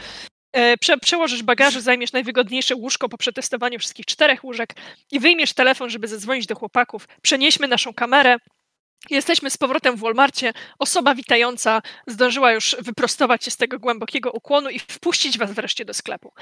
E, 0.53 0.77
Prze 0.77 0.99
przełożysz 0.99 1.43
bagaże, 1.43 1.81
zajmiesz 1.83 2.13
najwygodniejsze 2.13 2.77
łóżko 2.77 3.09
po 3.09 3.19
przetestowaniu 3.19 3.79
wszystkich 3.79 4.07
czterech 4.07 4.45
łóżek 4.45 4.75
i 5.13 5.21
wyjmiesz 5.21 5.53
telefon, 5.53 5.91
żeby 5.91 6.09
zadzwonić 6.09 6.47
do 6.47 6.55
chłopaków. 6.55 7.09
Przenieśmy 7.23 7.69
naszą 7.69 7.95
kamerę. 7.95 8.37
Jesteśmy 9.11 9.51
z 9.51 9.57
powrotem 9.57 9.97
w 9.97 10.01
Walmarcie. 10.01 10.53
Osoba 10.79 11.15
witająca 11.15 11.83
zdążyła 12.07 12.53
już 12.53 12.77
wyprostować 12.79 13.45
się 13.45 13.51
z 13.51 13.57
tego 13.57 13.79
głębokiego 13.79 14.33
ukłonu 14.33 14.71
i 14.71 14.79
wpuścić 14.79 15.39
was 15.39 15.53
wreszcie 15.53 15.85
do 15.85 15.95
sklepu. 15.95 16.33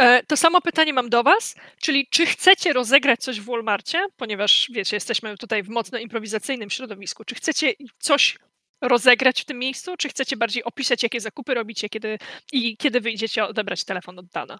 E, 0.00 0.22
To 0.22 0.36
samo 0.36 0.60
pytanie 0.60 0.92
mam 0.92 1.10
do 1.10 1.22
Was, 1.22 1.54
czyli 1.80 2.06
czy 2.10 2.26
chcecie 2.26 2.72
rozegrać 2.72 3.20
coś 3.20 3.40
w 3.40 3.44
Walmarcie, 3.44 4.06
ponieważ 4.16 4.70
wiecie, 4.72 4.96
jesteśmy 4.96 5.36
tutaj 5.36 5.62
w 5.62 5.68
mocno 5.68 5.98
improwizacyjnym 5.98 6.70
środowisku, 6.70 7.24
czy 7.24 7.34
chcecie 7.34 7.72
coś 7.98 8.38
rozegrać 8.82 9.42
w 9.42 9.44
tym 9.44 9.58
miejscu, 9.58 9.96
czy 9.96 10.08
chcecie 10.08 10.36
bardziej 10.36 10.64
opisać, 10.64 11.02
jakie 11.02 11.20
zakupy 11.20 11.54
robicie 11.54 11.88
kiedy, 11.88 12.18
i 12.52 12.76
kiedy 12.76 13.00
wyjdziecie 13.00 13.44
odebrać 13.44 13.84
telefon 13.84 14.18
od 14.18 14.26
Dana? 14.26 14.58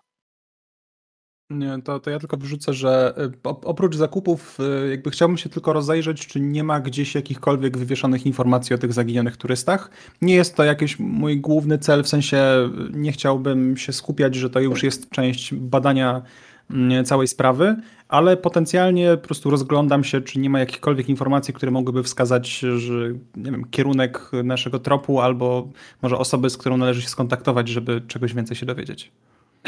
Nie, 1.51 1.79
to, 1.85 2.01
to 2.01 2.11
ja 2.11 2.19
tylko 2.19 2.37
wrzucę, 2.37 2.73
że 2.75 3.15
y, 3.19 3.29
op- 3.43 3.65
oprócz 3.65 3.97
zakupów, 3.97 4.59
y, 4.85 4.91
jakby 4.91 5.11
chciałbym 5.11 5.39
się 5.39 5.49
tylko 5.49 5.73
rozejrzeć, 5.73 6.27
czy 6.27 6.41
nie 6.41 6.65
ma 6.65 6.81
gdzieś 6.81 7.15
jakichkolwiek 7.15 7.79
wywieszonych 7.79 8.27
informacji 8.27 8.75
o 8.75 8.79
tych 8.79 8.93
zaginionych 8.93 9.37
turystach. 9.37 9.91
Nie 10.23 10.35
jest 10.35 10.57
to 10.57 10.65
jakiś 10.65 10.99
mój 10.99 11.41
główny 11.41 11.79
cel, 11.79 12.05
w 12.05 12.09
sensie 12.09 12.37
y, 12.37 12.99
nie 12.99 13.13
chciałbym 13.13 13.77
się 13.77 13.93
skupiać, 13.93 14.35
że 14.35 14.51
to 14.51 14.61
już 14.61 14.83
jest 14.83 15.11
część 15.11 15.55
badania 15.55 16.23
mm, 16.71 17.05
całej 17.05 17.29
sprawy, 17.29 17.77
ale 18.09 18.37
potencjalnie 18.37 19.17
po 19.17 19.27
prostu 19.27 19.51
rozglądam 19.51 20.05
się, 20.05 20.21
czy 20.21 20.39
nie 20.39 20.51
ma 20.51 20.61
jakichkolwiek 20.61 21.09
informacji, 21.09 21.55
które 21.55 21.73
mogłyby 21.73 22.03
wskazać, 22.03 22.59
że 22.59 23.09
nie 23.37 23.51
wiem, 23.51 23.65
kierunek 23.71 24.31
naszego 24.45 24.79
tropu 24.79 25.21
albo 25.21 25.69
może 26.03 26.19
osoby, 26.19 26.51
z 26.51 26.57
którą 26.57 26.77
należy 26.77 27.03
się 27.03 27.09
skontaktować, 27.09 27.69
żeby 27.69 28.01
czegoś 28.09 28.35
więcej 28.35 28.57
się 28.57 28.67
dowiedzieć. 28.67 29.13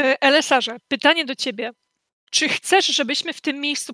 E, 0.01 0.23
Elesarze, 0.23 0.77
pytanie 0.89 1.25
do 1.25 1.35
Ciebie. 1.35 1.71
Czy 2.31 2.49
chcesz, 2.49 2.87
żebyśmy 2.87 3.33
w 3.33 3.41
tym 3.41 3.61
miejscu 3.61 3.93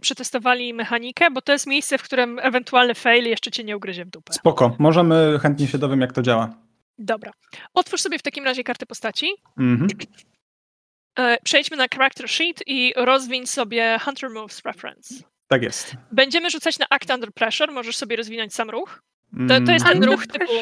przetestowali 0.00 0.74
mechanikę, 0.74 1.30
bo 1.30 1.42
to 1.42 1.52
jest 1.52 1.66
miejsce, 1.66 1.98
w 1.98 2.02
którym 2.02 2.38
ewentualny 2.42 2.94
fail 2.94 3.24
jeszcze 3.24 3.50
Cię 3.50 3.64
nie 3.64 3.76
ugryzie 3.76 4.04
w 4.04 4.10
dupę? 4.10 4.32
Spoko, 4.32 4.76
możemy 4.78 5.38
chętnie 5.42 5.66
się 5.68 5.78
dowiem, 5.78 6.00
jak 6.00 6.12
to 6.12 6.22
działa. 6.22 6.54
Dobra. 6.98 7.32
Otwórz 7.74 8.00
sobie 8.00 8.18
w 8.18 8.22
takim 8.22 8.44
razie 8.44 8.64
kartę 8.64 8.86
postaci. 8.86 9.26
Mhm. 9.58 9.88
E, 11.18 11.38
Przejdźmy 11.44 11.76
na 11.76 11.86
character 11.94 12.28
sheet 12.28 12.62
i 12.66 12.92
rozwiń 12.96 13.46
sobie 13.46 13.98
Hunter 14.04 14.30
Moves 14.30 14.62
Reference. 14.64 15.14
Tak 15.48 15.62
jest. 15.62 15.94
Będziemy 16.12 16.50
rzucać 16.50 16.78
na 16.78 16.86
Act 16.90 17.10
Under 17.10 17.32
Pressure, 17.32 17.72
możesz 17.72 17.96
sobie 17.96 18.16
rozwinąć 18.16 18.54
sam 18.54 18.70
ruch. 18.70 19.02
To, 19.48 19.60
to 19.66 19.72
jest 19.72 19.86
ten 19.86 19.96
Mhm. 19.96 20.12
ruch 20.12 20.26
typu... 20.26 20.52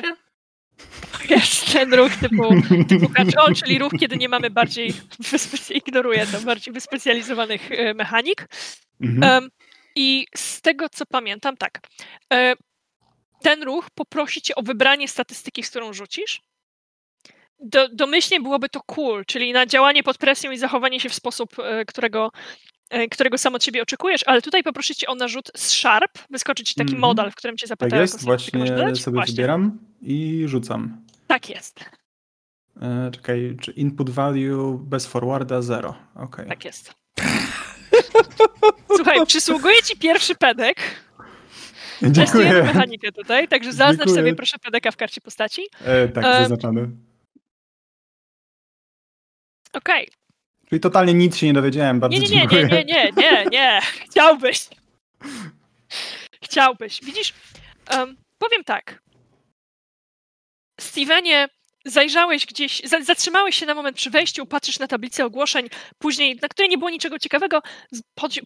Jest 1.31 1.73
ten 1.73 1.95
ruch 1.95 2.13
typu, 2.17 2.43
typu 2.89 3.09
catch-all, 3.09 3.55
czyli 3.55 3.79
ruch, 3.79 3.93
kiedy 4.01 4.17
nie 4.17 4.29
mamy 4.29 4.51
bardziej, 4.51 4.93
ignoruję 5.71 6.27
to, 6.27 6.41
bardziej 6.41 6.75
wyspecjalizowanych 6.75 7.73
e, 7.73 7.95
mechanik. 7.95 8.49
Mhm. 9.01 9.45
Em, 9.45 9.51
I 9.97 10.27
z 10.37 10.61
tego, 10.61 10.89
co 10.89 11.07
pamiętam, 11.07 11.57
tak. 11.57 11.81
e, 12.33 12.55
Ten 13.43 13.63
ruch 13.63 13.91
poprosi 13.95 14.43
cię 14.43 14.55
o 14.55 14.63
wybranie 14.63 15.09
statystyki, 15.09 15.63
z 15.63 15.71
którą 15.71 15.93
rzucisz. 15.93 16.41
Do, 17.61 17.89
domyślnie 17.89 18.41
byłoby 18.41 18.69
to 18.69 18.81
cool, 18.87 19.25
czyli 19.27 19.53
na 19.53 19.67
działanie 19.67 20.03
pod 20.03 20.19
presją 20.19 20.51
i 20.51 20.59
zachowanie 20.59 21.01
się 21.01 21.09
w 21.09 21.15
sposób, 21.15 21.59
e, 21.59 21.85
którego, 21.85 22.33
którego 23.11 23.39
sam 23.39 23.55
od 23.55 23.65
siebie 23.65 23.83
oczekujesz, 23.83 24.21
ale 24.27 24.43
tutaj 24.43 24.63
poproszę 24.63 24.95
cię 24.95 25.07
o 25.07 25.15
narzut 25.15 25.51
z 25.57 25.67
Sharp, 25.71 26.19
wyskoczy 26.31 26.65
ci 26.65 26.75
taki 26.75 26.87
Mhm. 26.95 27.01
modal, 27.01 27.31
w 27.31 27.35
którym 27.35 27.57
cię 27.57 27.63
Tak 27.67 27.69
zapytają. 27.69 28.03
jest, 28.03 28.21
statystykę 28.21 28.59
masz 28.59 28.69
właśnie 28.71 28.97
sobie 28.97 29.15
Właśnie. 29.15 29.35
wybieram 29.35 29.79
i 30.03 30.43
rzucam. 30.47 31.03
Tak 31.27 31.51
jest, 31.51 31.85
E, 32.83 33.11
czekaj, 33.11 33.57
czy 33.61 33.73
input 33.73 34.11
value 34.11 34.79
bez 34.79 35.07
forwarda 35.07 35.63
0. 35.63 35.95
Okej. 36.15 36.49
tak 36.49 36.65
jest. 36.65 36.95
Słuchaj, 38.97 39.27
przysługuje 39.27 39.83
ci 39.83 39.97
pierwszy 39.99 40.35
pedek. 40.35 40.77
Dziękuję. 42.03 42.63
mechanikę 42.63 43.13
tutaj, 43.13 43.49
także 43.49 43.73
zaznacz 43.73 43.99
Dziękuję. 43.99 44.17
sobie 44.17 44.35
proszę 44.35 44.57
pedeka 44.59 44.91
w 44.91 44.97
karcie 44.97 45.21
postaci. 45.21 45.63
E, 45.85 46.09
tak, 46.09 46.25
E, 46.25 46.33
zaznaczony. 46.41 46.89
Okej. 49.73 50.09
Czyli 50.69 50.81
totalnie 50.81 51.15
nic 51.15 51.37
się 51.37 51.47
nie 51.47 51.53
dowiedziałem, 51.53 52.01
bardzo 52.01 52.19
Nie, 52.19 52.25
nie, 52.25 52.29
nie, 52.29 52.49
dziękuję. 52.49 52.63
nie, 52.69 52.85
nie, 52.85 53.13
nie, 53.13 53.13
nie, 53.17 53.45
nie. 53.51 53.81
Chciałbyś. 54.11 54.69
Chciałbyś. 56.45 57.01
Widzisz, 57.05 57.33
em, 57.87 58.17
powiem 58.39 58.65
tak. 58.65 59.03
Stevenie, 60.81 61.49
zajrzałeś 61.87 62.47
gdzieś, 62.47 62.83
za, 62.85 63.03
zatrzymałeś 63.03 63.57
się 63.57 63.67
na 63.67 63.75
moment 63.75 63.97
przy 63.97 64.11
wejściu, 64.11 64.47
patrzysz 64.47 64.79
na 64.79 64.87
tablicę 64.87 65.25
ogłoszeń, 65.25 65.69
później, 65.99 66.39
na 66.43 66.49
której 66.49 66.69
nie 66.69 66.79
było 66.79 66.91
niczego 66.91 67.19
ciekawego, 67.19 67.63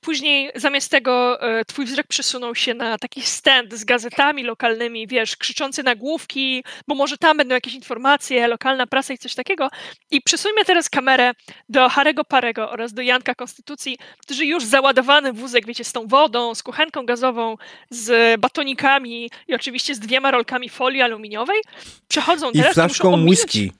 później 0.02 0.50
zamiast 0.54 0.90
tego 0.90 1.42
e, 1.42 1.64
twój 1.64 1.84
wzrok 1.84 2.06
przesunął 2.06 2.54
się 2.54 2.74
na 2.74 2.98
taki 2.98 3.22
stand 3.22 3.74
z 3.74 3.84
gazetami 3.84 4.42
lokalnymi, 4.42 5.06
wiesz, 5.06 5.36
krzyczący 5.36 5.82
nagłówki, 5.82 6.64
bo 6.88 6.94
może 6.94 7.18
tam 7.18 7.36
będą 7.36 7.54
jakieś 7.54 7.74
informacje, 7.74 8.48
lokalna 8.48 8.86
prasa 8.86 9.14
i 9.14 9.18
coś 9.18 9.34
takiego. 9.34 9.68
I 10.10 10.22
przesuńmy 10.22 10.64
teraz 10.64 10.90
kamerę 10.90 11.32
do 11.68 11.88
Harego 11.88 12.24
Parego 12.24 12.70
oraz 12.70 12.92
do 12.92 13.02
Janka 13.02 13.34
Konstytucji, 13.34 13.98
którzy 14.18 14.46
już 14.46 14.64
załadowany 14.64 15.32
wózek, 15.32 15.66
wiecie, 15.66 15.84
z 15.84 15.92
tą 15.92 16.06
wodą, 16.06 16.54
z 16.54 16.62
kuchenką 16.62 17.06
gazową, 17.06 17.56
z 17.90 18.40
batonikami 18.40 19.30
i 19.48 19.54
oczywiście 19.54 19.94
z 19.94 19.98
dwiema 19.98 20.30
rolkami 20.30 20.68
folii 20.68 21.02
aluminiowej, 21.02 21.60
przechodzą 22.08 22.50
I 22.50 22.52
teraz 22.52 22.76
muszą 22.76 22.82
flaszką 22.82 23.29
whisky. 23.30 23.72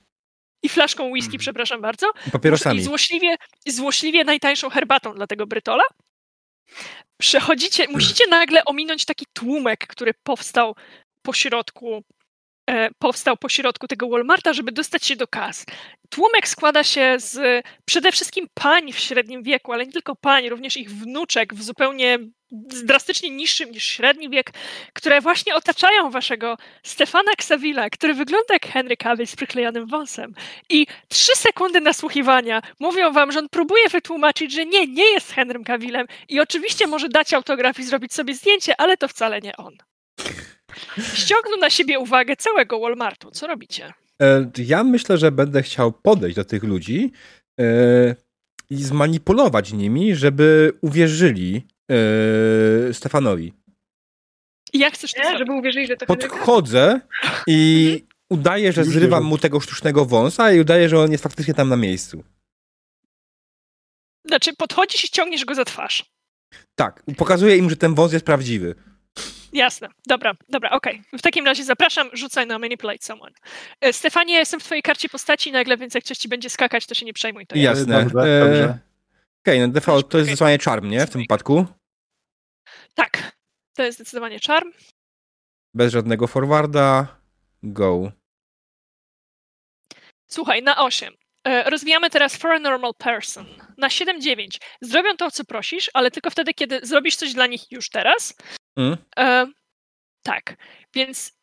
I 0.63 0.69
flaszką 0.69 1.03
whisky, 1.09 1.27
Mhm. 1.35 1.39
przepraszam 1.39 1.81
bardzo. 1.81 2.07
I 2.25 2.29
I 2.29 2.31
papierosami. 2.31 2.83
złośliwie, 2.83 3.35
złośliwie 3.67 4.23
najtańszą 4.23 4.69
herbatą 4.69 5.13
dla 5.13 5.27
tego 5.27 5.47
Brytola. 5.47 5.83
Przechodzicie, 7.21 7.87
musicie 7.87 8.27
nagle 8.27 8.65
ominąć 8.65 9.05
taki 9.05 9.25
tłumek, 9.33 9.87
który 9.87 10.13
powstał 10.23 10.75
po 11.21 11.33
środku, 11.33 12.03
e, 12.69 12.89
powstał 12.99 13.37
po 13.37 13.49
środku 13.49 13.87
tego 13.87 14.09
Walmarta, 14.09 14.53
żeby 14.53 14.71
dostać 14.71 15.05
się 15.05 15.15
do 15.15 15.27
kas. 15.27 15.65
Tłumek 16.09 16.47
składa 16.47 16.83
się 16.83 17.15
z 17.19 17.65
przede 17.85 18.11
wszystkim 18.11 18.47
pań 18.53 18.93
w 18.93 18.99
średnim 18.99 19.43
wieku, 19.43 19.73
ale 19.73 19.85
nie 19.85 19.91
tylko 19.91 20.15
pań, 20.15 20.49
również 20.49 20.77
ich 20.77 20.91
wnuczek 20.91 21.53
w 21.53 21.63
zupełnie 21.63 22.19
drastycznie 22.83 23.29
niższym 23.29 23.71
niż 23.71 23.83
średni 23.83 24.29
wiek, 24.29 24.51
które 24.93 25.21
właśnie 25.21 25.55
otaczają 25.55 26.09
waszego 26.11 26.57
Stefana 26.83 27.31
Ksawila, 27.37 27.89
który 27.89 28.13
wygląda 28.13 28.53
jak 28.53 28.67
Henry 28.67 28.97
Cavill 28.97 29.27
z 29.27 29.35
przyklejonym 29.35 29.87
wąsem. 29.87 30.33
I 30.69 30.87
trzy 31.07 31.31
sekundy 31.35 31.81
nasłuchiwania 31.81 32.61
mówią 32.79 33.13
wam, 33.13 33.31
że 33.31 33.39
on 33.39 33.49
próbuje 33.49 33.89
wytłumaczyć, 33.89 34.53
że 34.53 34.65
nie, 34.65 34.87
nie 34.87 35.11
jest 35.11 35.31
Henrym 35.31 35.63
Cavillem 35.63 36.07
i 36.29 36.39
oczywiście 36.39 36.87
może 36.87 37.09
dać 37.09 37.33
autograf 37.33 37.79
i 37.79 37.83
zrobić 37.83 38.13
sobie 38.13 38.33
zdjęcie, 38.35 38.81
ale 38.81 38.97
to 38.97 39.07
wcale 39.07 39.41
nie 39.41 39.57
on. 39.57 39.77
Ściągnął 41.13 41.59
na 41.59 41.69
siebie 41.69 41.99
uwagę 41.99 42.35
całego 42.35 42.79
Walmartu. 42.79 43.31
Co 43.31 43.47
robicie? 43.47 43.93
E, 44.21 44.51
Ja 44.57 44.83
myślę, 44.83 45.17
że 45.17 45.31
będę 45.31 45.63
chciał 45.63 45.91
podejść 45.91 46.35
do 46.35 46.45
tych 46.45 46.63
ludzi 46.63 47.11
e, 47.59 47.63
i 48.69 48.75
zmanipulować 48.83 49.73
nimi, 49.73 50.15
żeby 50.15 50.73
uwierzyli 50.81 51.67
e, 52.89 52.93
Stefanowi. 52.93 53.53
I 54.73 54.79
jak 54.79 54.93
chcesz 54.93 55.13
to 55.13 55.23
Nie, 55.31 55.37
żeby 55.37 55.51
uwierzyli, 55.51 55.87
że 55.87 55.97
to 55.97 56.05
Henryka. 56.05 56.29
Podchodzę 56.35 57.01
i 57.47 58.03
udaję, 58.29 58.71
że 58.73 58.83
zrywam 58.83 59.23
mu 59.23 59.37
tego 59.37 59.59
sztucznego 59.59 60.05
wąsa 60.05 60.51
i 60.51 60.59
udaję, 60.59 60.89
że 60.89 60.99
on 60.99 61.11
jest 61.11 61.23
faktycznie 61.23 61.53
tam 61.53 61.69
na 61.69 61.77
miejscu. 61.77 62.23
Znaczy, 64.25 64.55
podchodzisz 64.55 65.03
i 65.03 65.07
ściągniesz 65.07 65.45
go 65.45 65.55
za 65.55 65.65
twarz. 65.65 66.05
Tak, 66.75 67.03
pokazuję 67.17 67.57
im, 67.57 67.69
że 67.69 67.75
ten 67.75 67.95
wąs 67.95 68.13
jest 68.13 68.25
prawdziwy. 68.25 68.75
Jasne, 69.53 69.87
dobra, 70.07 70.33
dobra, 70.49 70.69
okej. 70.69 71.01
W 71.13 71.21
takim 71.21 71.45
razie 71.45 71.63
zapraszam, 71.63 72.09
rzucaj 72.13 72.47
na 72.47 72.59
Manipulate 72.59 73.05
Someone. 73.05 73.31
E, 73.81 73.93
Stefanie, 73.93 74.33
jestem 74.33 74.59
w 74.59 74.63
twojej 74.63 74.81
karcie 74.81 75.09
postaci 75.09 75.51
nagle, 75.51 75.77
więc 75.77 75.93
jak 75.95 76.03
coś 76.03 76.17
ci 76.17 76.29
będzie 76.29 76.49
skakać, 76.49 76.85
to 76.85 76.95
się 76.95 77.05
nie 77.05 77.13
przejmuj. 77.13 77.47
To 77.47 77.55
ja. 77.55 77.63
Jasne. 77.63 78.03
Dobrze, 78.03 78.19
E, 78.19 78.45
dobrze. 78.45 78.79
Okej, 79.43 79.59
no 79.59 79.67
default 79.67 80.09
to 80.09 80.17
jest 80.17 80.27
Okej. 80.27 80.35
zesłanie 80.35 80.57
charm, 80.57 80.89
nie? 80.89 81.05
W 81.07 81.09
tym 81.09 81.21
wypadku. 81.21 81.65
Tak, 82.93 83.31
to 83.75 83.83
jest 83.83 83.97
zdecydowanie 83.97 84.39
czarm. 84.39 84.71
Bez 85.73 85.93
żadnego 85.93 86.27
forwarda. 86.27 87.17
Go. 87.63 88.11
Słuchaj, 90.31 90.63
na 90.63 90.77
8. 90.77 91.13
E, 91.47 91.69
Rozwijamy 91.69 92.09
teraz 92.09 92.37
for 92.37 92.51
a 92.51 92.59
normal 92.59 92.93
person. 92.97 93.45
Na 93.77 93.87
7-9. 93.87 94.47
Zrobią 94.81 95.17
to, 95.17 95.31
co 95.31 95.43
prosisz, 95.45 95.89
ale 95.93 96.11
tylko 96.11 96.29
wtedy, 96.29 96.53
kiedy 96.53 96.79
zrobisz 96.83 97.15
coś 97.15 97.33
dla 97.33 97.47
nich 97.47 97.71
już 97.71 97.89
teraz. 97.89 98.33
Mm. 98.77 98.97
E, 99.17 99.47
tak, 100.23 100.55
więc. 100.93 101.37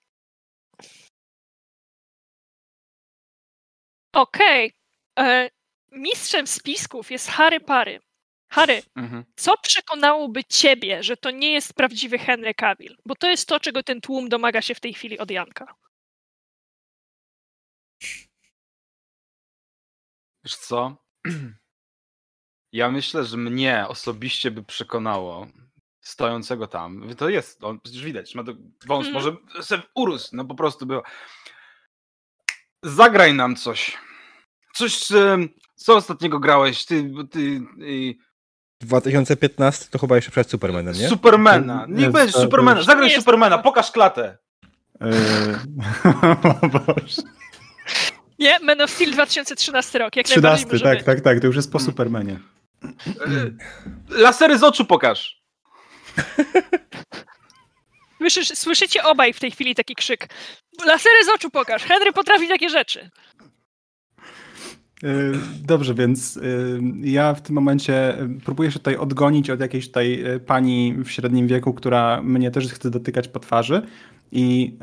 Okej. 4.15 4.73
E, 5.19 5.51
Mistrzem 5.93 6.47
spisków 6.47 7.11
jest 7.11 7.29
Harry 7.29 7.61
Pary. 7.61 8.01
Harry, 8.49 8.83
Mhm. 8.97 9.25
co 9.37 9.57
przekonałoby 9.63 10.45
ciebie, 10.45 11.03
że 11.03 11.17
to 11.17 11.31
nie 11.31 11.53
jest 11.53 11.75
prawdziwy 11.75 12.19
Henry 12.19 12.55
Cavill? 12.55 12.97
Bo 13.07 13.15
to 13.15 13.31
jest 13.31 13.49
to, 13.49 13.61
czego 13.61 13.83
ten 13.83 14.01
tłum 14.01 14.29
domaga 14.29 14.63
się 14.63 14.75
w 14.75 14.81
tej 14.81 14.95
chwili 14.95 15.19
od 15.19 15.31
Janka. 15.31 15.75
Wiesz 20.45 20.57
co? 20.57 20.97
Ja 22.73 22.91
myślę, 22.91 23.25
że 23.25 23.37
mnie 23.37 23.85
osobiście 23.89 24.51
by 24.51 24.63
przekonało 24.65 25.47
stojącego 26.01 26.67
tam. 26.67 27.15
To 27.19 27.29
jest, 27.29 27.65
on 27.65 27.81
przecież 27.81 28.03
widać, 28.05 28.35
ma 28.35 28.45
to 28.45 28.53
wąs, 28.87 29.07
Mhm. 29.07 29.15
może 29.15 29.63
se 29.65 29.83
urósł, 29.95 30.37
no 30.37 30.45
po 30.45 30.55
prostu 30.55 30.87
było. 30.87 31.03
Zagraj 32.83 33.35
nam 33.35 33.57
coś. 33.57 33.99
Coś, 34.75 34.99
co 35.75 35.97
ostatniego 35.97 36.39
grałeś? 36.39 36.85
Ty, 36.87 37.11
ty 37.31 37.41
y, 37.83 38.15
2015 38.81 39.87
to 39.91 39.99
chyba 39.99 40.17
jeszcze 40.17 40.31
przed 40.31 40.51
Supermanem, 40.51 40.95
nie? 40.95 41.09
Supermana. 41.09 41.87
Nie, 41.89 41.95
Niech 41.95 42.07
to- 42.07 42.13
będzie 42.13 42.33
to 42.33 42.41
Supermana. 42.41 42.83
Zagraj 42.83 43.07
Nie 43.07 43.13
jest- 43.13 43.25
Supermana, 43.25 43.59
pokaż 43.59 43.91
klatę. 43.91 44.39
Yy, 45.01 45.09
o 46.63 46.69
Boże. 46.69 47.23
Nie, 48.39 48.59
Man 48.59 48.81
of 48.81 48.91
Steel 48.91 49.11
2013 49.13 49.99
rok, 49.99 50.17
jak 50.17 50.29
najbardziej 50.29 50.67
13, 50.67 50.67
może 50.67 50.85
tak, 50.85 50.97
być. 50.99 51.07
tak, 51.07 51.21
tak, 51.21 51.41
to 51.41 51.47
już 51.47 51.57
jest 51.57 51.73
po 51.73 51.81
Supermanie. 51.81 52.39
Y, 53.07 53.55
Lasery 54.09 54.59
z 54.59 54.63
oczu 54.63 54.85
pokaż. 54.85 55.39
Słyszycie 58.55 59.03
obaj 59.05 59.33
w 59.33 59.41
tej 59.41 59.51
chwili 59.51 59.75
taki 59.75 59.95
krzyk. 59.95 60.29
Lasery 60.87 61.25
z 61.25 61.29
oczu 61.29 61.51
pokaż. 61.51 61.83
Henry 61.83 62.13
potrafi 62.13 62.49
takie 62.49 62.69
rzeczy. 62.69 63.11
Yy, 65.03 65.33
Dobrze, 65.67 65.95
więc 65.95 66.37
yy, 66.37 66.81
ja 67.01 67.35
w 67.35 67.43
tym 67.43 67.55
momencie 67.55 68.17
yy, 68.21 68.29
próbuję 68.45 68.71
się 68.71 68.79
tutaj 68.79 68.97
odgonić 68.97 69.51
od 69.51 69.61
jakiejś 69.61 69.87
tutaj 69.87 70.25
pani 70.47 70.95
w 71.05 71.11
średnim 71.11 71.47
wieku, 71.47 71.75
która 71.75 72.23
mnie 72.23 72.51
też 72.51 72.73
chce 72.73 72.91
dotykać 72.91 73.29
po 73.29 73.41
twarzy 73.41 73.83
i 74.33 74.77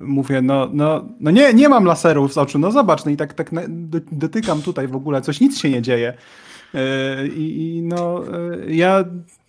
mówię, 0.00 0.42
no, 0.42 0.68
no, 0.72 1.04
no 1.20 1.30
nie, 1.30 1.54
nie 1.54 1.68
mam 1.68 1.84
laserów 1.84 2.32
z 2.32 2.38
oczu, 2.38 2.58
no 2.58 2.72
zobacz, 2.72 3.04
no 3.04 3.10
i 3.10 3.16
tak, 3.16 3.34
tak 3.34 3.50
dotykam 4.12 4.62
tutaj 4.62 4.88
w 4.88 4.96
ogóle, 4.96 5.22
coś, 5.22 5.40
nic 5.40 5.58
się 5.58 5.70
nie 5.70 5.82
dzieje. 5.82 6.14
I 7.36 7.80
no, 7.84 8.22
ja 8.68 9.04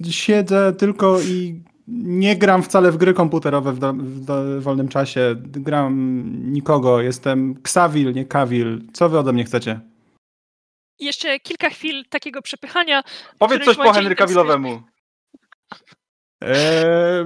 siedzę 0.09 0.73
tylko 0.73 1.21
i 1.21 1.61
nie 1.87 2.35
gram 2.35 2.63
wcale 2.63 2.91
w 2.91 2.97
gry 2.97 3.13
komputerowe 3.13 3.73
w, 3.73 3.79
do, 3.79 3.93
w 3.93 4.25
do, 4.25 4.61
wolnym 4.61 4.87
czasie. 4.87 5.35
Gram 5.45 6.23
nikogo. 6.51 7.01
Jestem 7.01 7.51
Xavil, 7.51 8.13
nie 8.13 8.25
Kawil. 8.25 8.81
Co 8.93 9.09
wy 9.09 9.19
ode 9.19 9.33
mnie 9.33 9.43
chcecie? 9.43 9.90
Jeszcze 11.01 11.39
kilka 11.39 11.69
chwil 11.69 12.05
takiego 12.09 12.41
przepychania. 12.41 13.03
Powiedz 13.37 13.65
coś 13.65 13.75
po 13.75 13.83
momencie 13.83 14.01
Henry 14.01 14.15
Cavillowemu. 14.15 14.81
Eee, 16.41 17.21
e, 17.21 17.25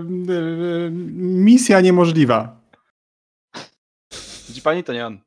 misja 1.19 1.81
niemożliwa. 1.81 2.61
Widzi 4.47 4.61
pani, 4.61 4.83
to 4.83 4.93
nie 4.93 5.07
on. 5.07 5.19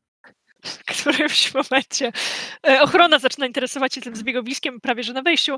w 0.64 0.84
którymś 0.84 1.54
momencie 1.54 2.12
e, 2.66 2.82
ochrona 2.82 3.18
zaczyna 3.18 3.46
interesować 3.46 3.94
się 3.94 4.00
tym 4.00 4.16
zbiegowiskiem 4.16 4.80
prawie 4.80 5.02
że 5.02 5.12
na 5.12 5.22
wejściu. 5.22 5.56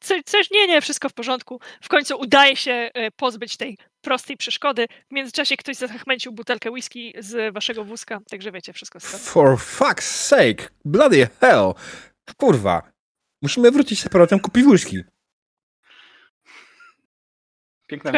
Co, 0.00 0.14
coś, 0.24 0.50
nie, 0.50 0.66
nie, 0.66 0.80
wszystko 0.80 1.08
w 1.08 1.12
porządku. 1.12 1.60
W 1.82 1.88
końcu 1.88 2.20
udaje 2.20 2.56
się 2.56 2.90
e, 2.94 3.10
pozbyć 3.10 3.56
tej 3.56 3.78
prostej 4.00 4.36
przeszkody. 4.36 4.86
W 5.10 5.14
międzyczasie 5.14 5.56
ktoś 5.56 5.76
zachmęcił 5.76 6.32
butelkę 6.32 6.70
whisky 6.70 7.12
z 7.18 7.54
waszego 7.54 7.84
wózka, 7.84 8.20
także 8.30 8.52
wiecie, 8.52 8.72
wszystko 8.72 8.96
jest 8.96 9.28
For 9.28 9.56
fuck's 9.56 10.00
sake! 10.00 10.68
Bloody 10.84 11.28
hell! 11.40 11.72
Kurwa. 12.36 12.92
Musimy 13.42 13.70
wrócić 13.70 14.00
z 14.02 14.08
powrotem 14.08 14.40
kupić 14.40 14.64
wózki. 14.64 15.02
Piękna 17.88 18.12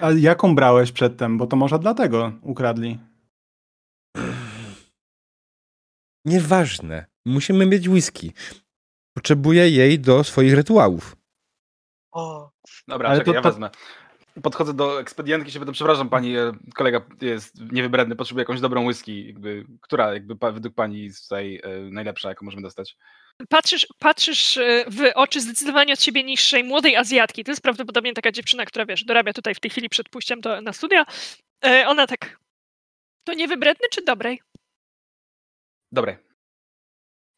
a 0.00 0.10
jaką 0.10 0.54
brałeś 0.54 0.92
przedtem? 0.92 1.38
Bo 1.38 1.46
to 1.46 1.56
może 1.56 1.78
dlatego 1.78 2.32
ukradli. 2.42 2.98
Nieważne. 6.24 7.06
Musimy 7.24 7.66
mieć 7.66 7.88
whisky. 7.88 8.32
Potrzebuję 9.16 9.70
jej 9.70 10.00
do 10.00 10.24
swoich 10.24 10.54
rytuałów. 10.54 11.16
O, 12.12 12.52
Dobra, 12.88 13.08
Ale 13.08 13.18
czekaj, 13.18 13.32
to- 13.32 13.36
ja 13.36 13.42
to- 13.42 13.48
wezmę. 13.50 13.70
Podchodzę 14.42 14.74
do 14.74 15.00
ekspedientki 15.00 15.52
się 15.52 15.58
pytam, 15.58 15.74
przepraszam 15.74 16.08
pani, 16.08 16.36
e, 16.36 16.52
kolega 16.74 17.00
jest 17.20 17.72
niewybredny, 17.72 18.16
potrzebuje 18.16 18.42
jakąś 18.42 18.60
dobrą 18.60 18.86
whisky, 18.86 19.26
jakby, 19.26 19.66
która 19.80 20.12
jakby 20.12 20.34
według 20.52 20.74
pani 20.74 21.04
jest 21.04 21.22
tutaj 21.22 21.60
e, 21.62 21.78
najlepsza, 21.80 22.28
jaką 22.28 22.44
możemy 22.44 22.62
dostać? 22.62 22.96
Patrzysz, 23.48 23.86
patrzysz 23.98 24.56
e, 24.56 24.84
w 24.88 25.12
oczy 25.14 25.40
zdecydowanie 25.40 25.92
od 25.92 26.02
siebie 26.02 26.24
niższej 26.24 26.64
młodej 26.64 26.96
Azjatki. 26.96 27.44
To 27.44 27.50
jest 27.50 27.62
prawdopodobnie 27.62 28.12
taka 28.12 28.32
dziewczyna, 28.32 28.64
która 28.64 28.86
wiesz, 28.86 29.04
dorabia 29.04 29.32
tutaj 29.32 29.54
w 29.54 29.60
tej 29.60 29.70
chwili 29.70 29.88
przed 29.88 30.08
pójściem 30.08 30.40
do, 30.40 30.60
na 30.60 30.72
studia. 30.72 31.06
Ona 31.86 32.06
tak. 32.06 32.40
To 33.24 33.34
niewybredny 33.34 33.88
czy 33.90 34.04
dobrej? 34.04 34.42
Dobre. 35.92 36.16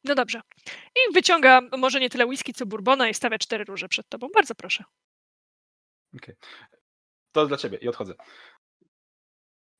No 0.04 0.14
dobrze. 0.14 0.40
I 0.66 1.12
wyciąga 1.14 1.60
może 1.78 2.00
nie 2.00 2.10
tyle 2.10 2.26
whisky, 2.26 2.52
co 2.52 2.66
bourbona 2.66 3.08
i 3.08 3.14
stawia 3.14 3.38
cztery 3.38 3.64
róże 3.64 3.88
przed 3.88 4.08
tobą. 4.08 4.28
Bardzo 4.34 4.54
proszę. 4.54 4.84
To 7.34 7.46
dla 7.46 7.56
ciebie 7.56 7.78
i 7.78 7.88
odchodzę. 7.88 8.14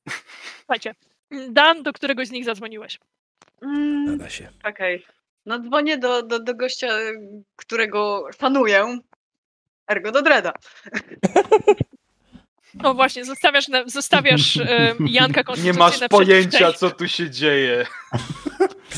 Słuchajcie. 0.59 0.95
Dan, 1.49 1.83
do 1.83 1.93
któregoś 1.93 2.27
z 2.27 2.31
nich 2.31 2.45
zadzwoniłeś. 2.45 2.99
mm, 3.61 4.05
Nada 4.05 4.29
się. 4.29 4.49
okej. 4.63 5.05
No 5.45 5.59
dzwonię 5.59 5.97
do, 5.97 6.23
do, 6.23 6.39
do 6.39 6.55
gościa, 6.55 6.87
którego 7.55 8.27
szanuję. 8.39 8.99
Ergo 9.87 10.11
do 10.11 10.21
Dreda. 10.21 10.53
No 12.83 12.93
właśnie, 12.93 13.25
zostawiasz, 13.25 13.67
na, 13.67 13.83
zostawiasz 13.87 14.57
e, 14.57 14.95
Janka 14.99 15.41
Nie 15.63 15.73
masz 15.73 15.99
pojęcia, 16.09 16.73
co 16.73 16.89
tu 16.91 17.07
się 17.07 17.29
dzieje. 17.29 17.85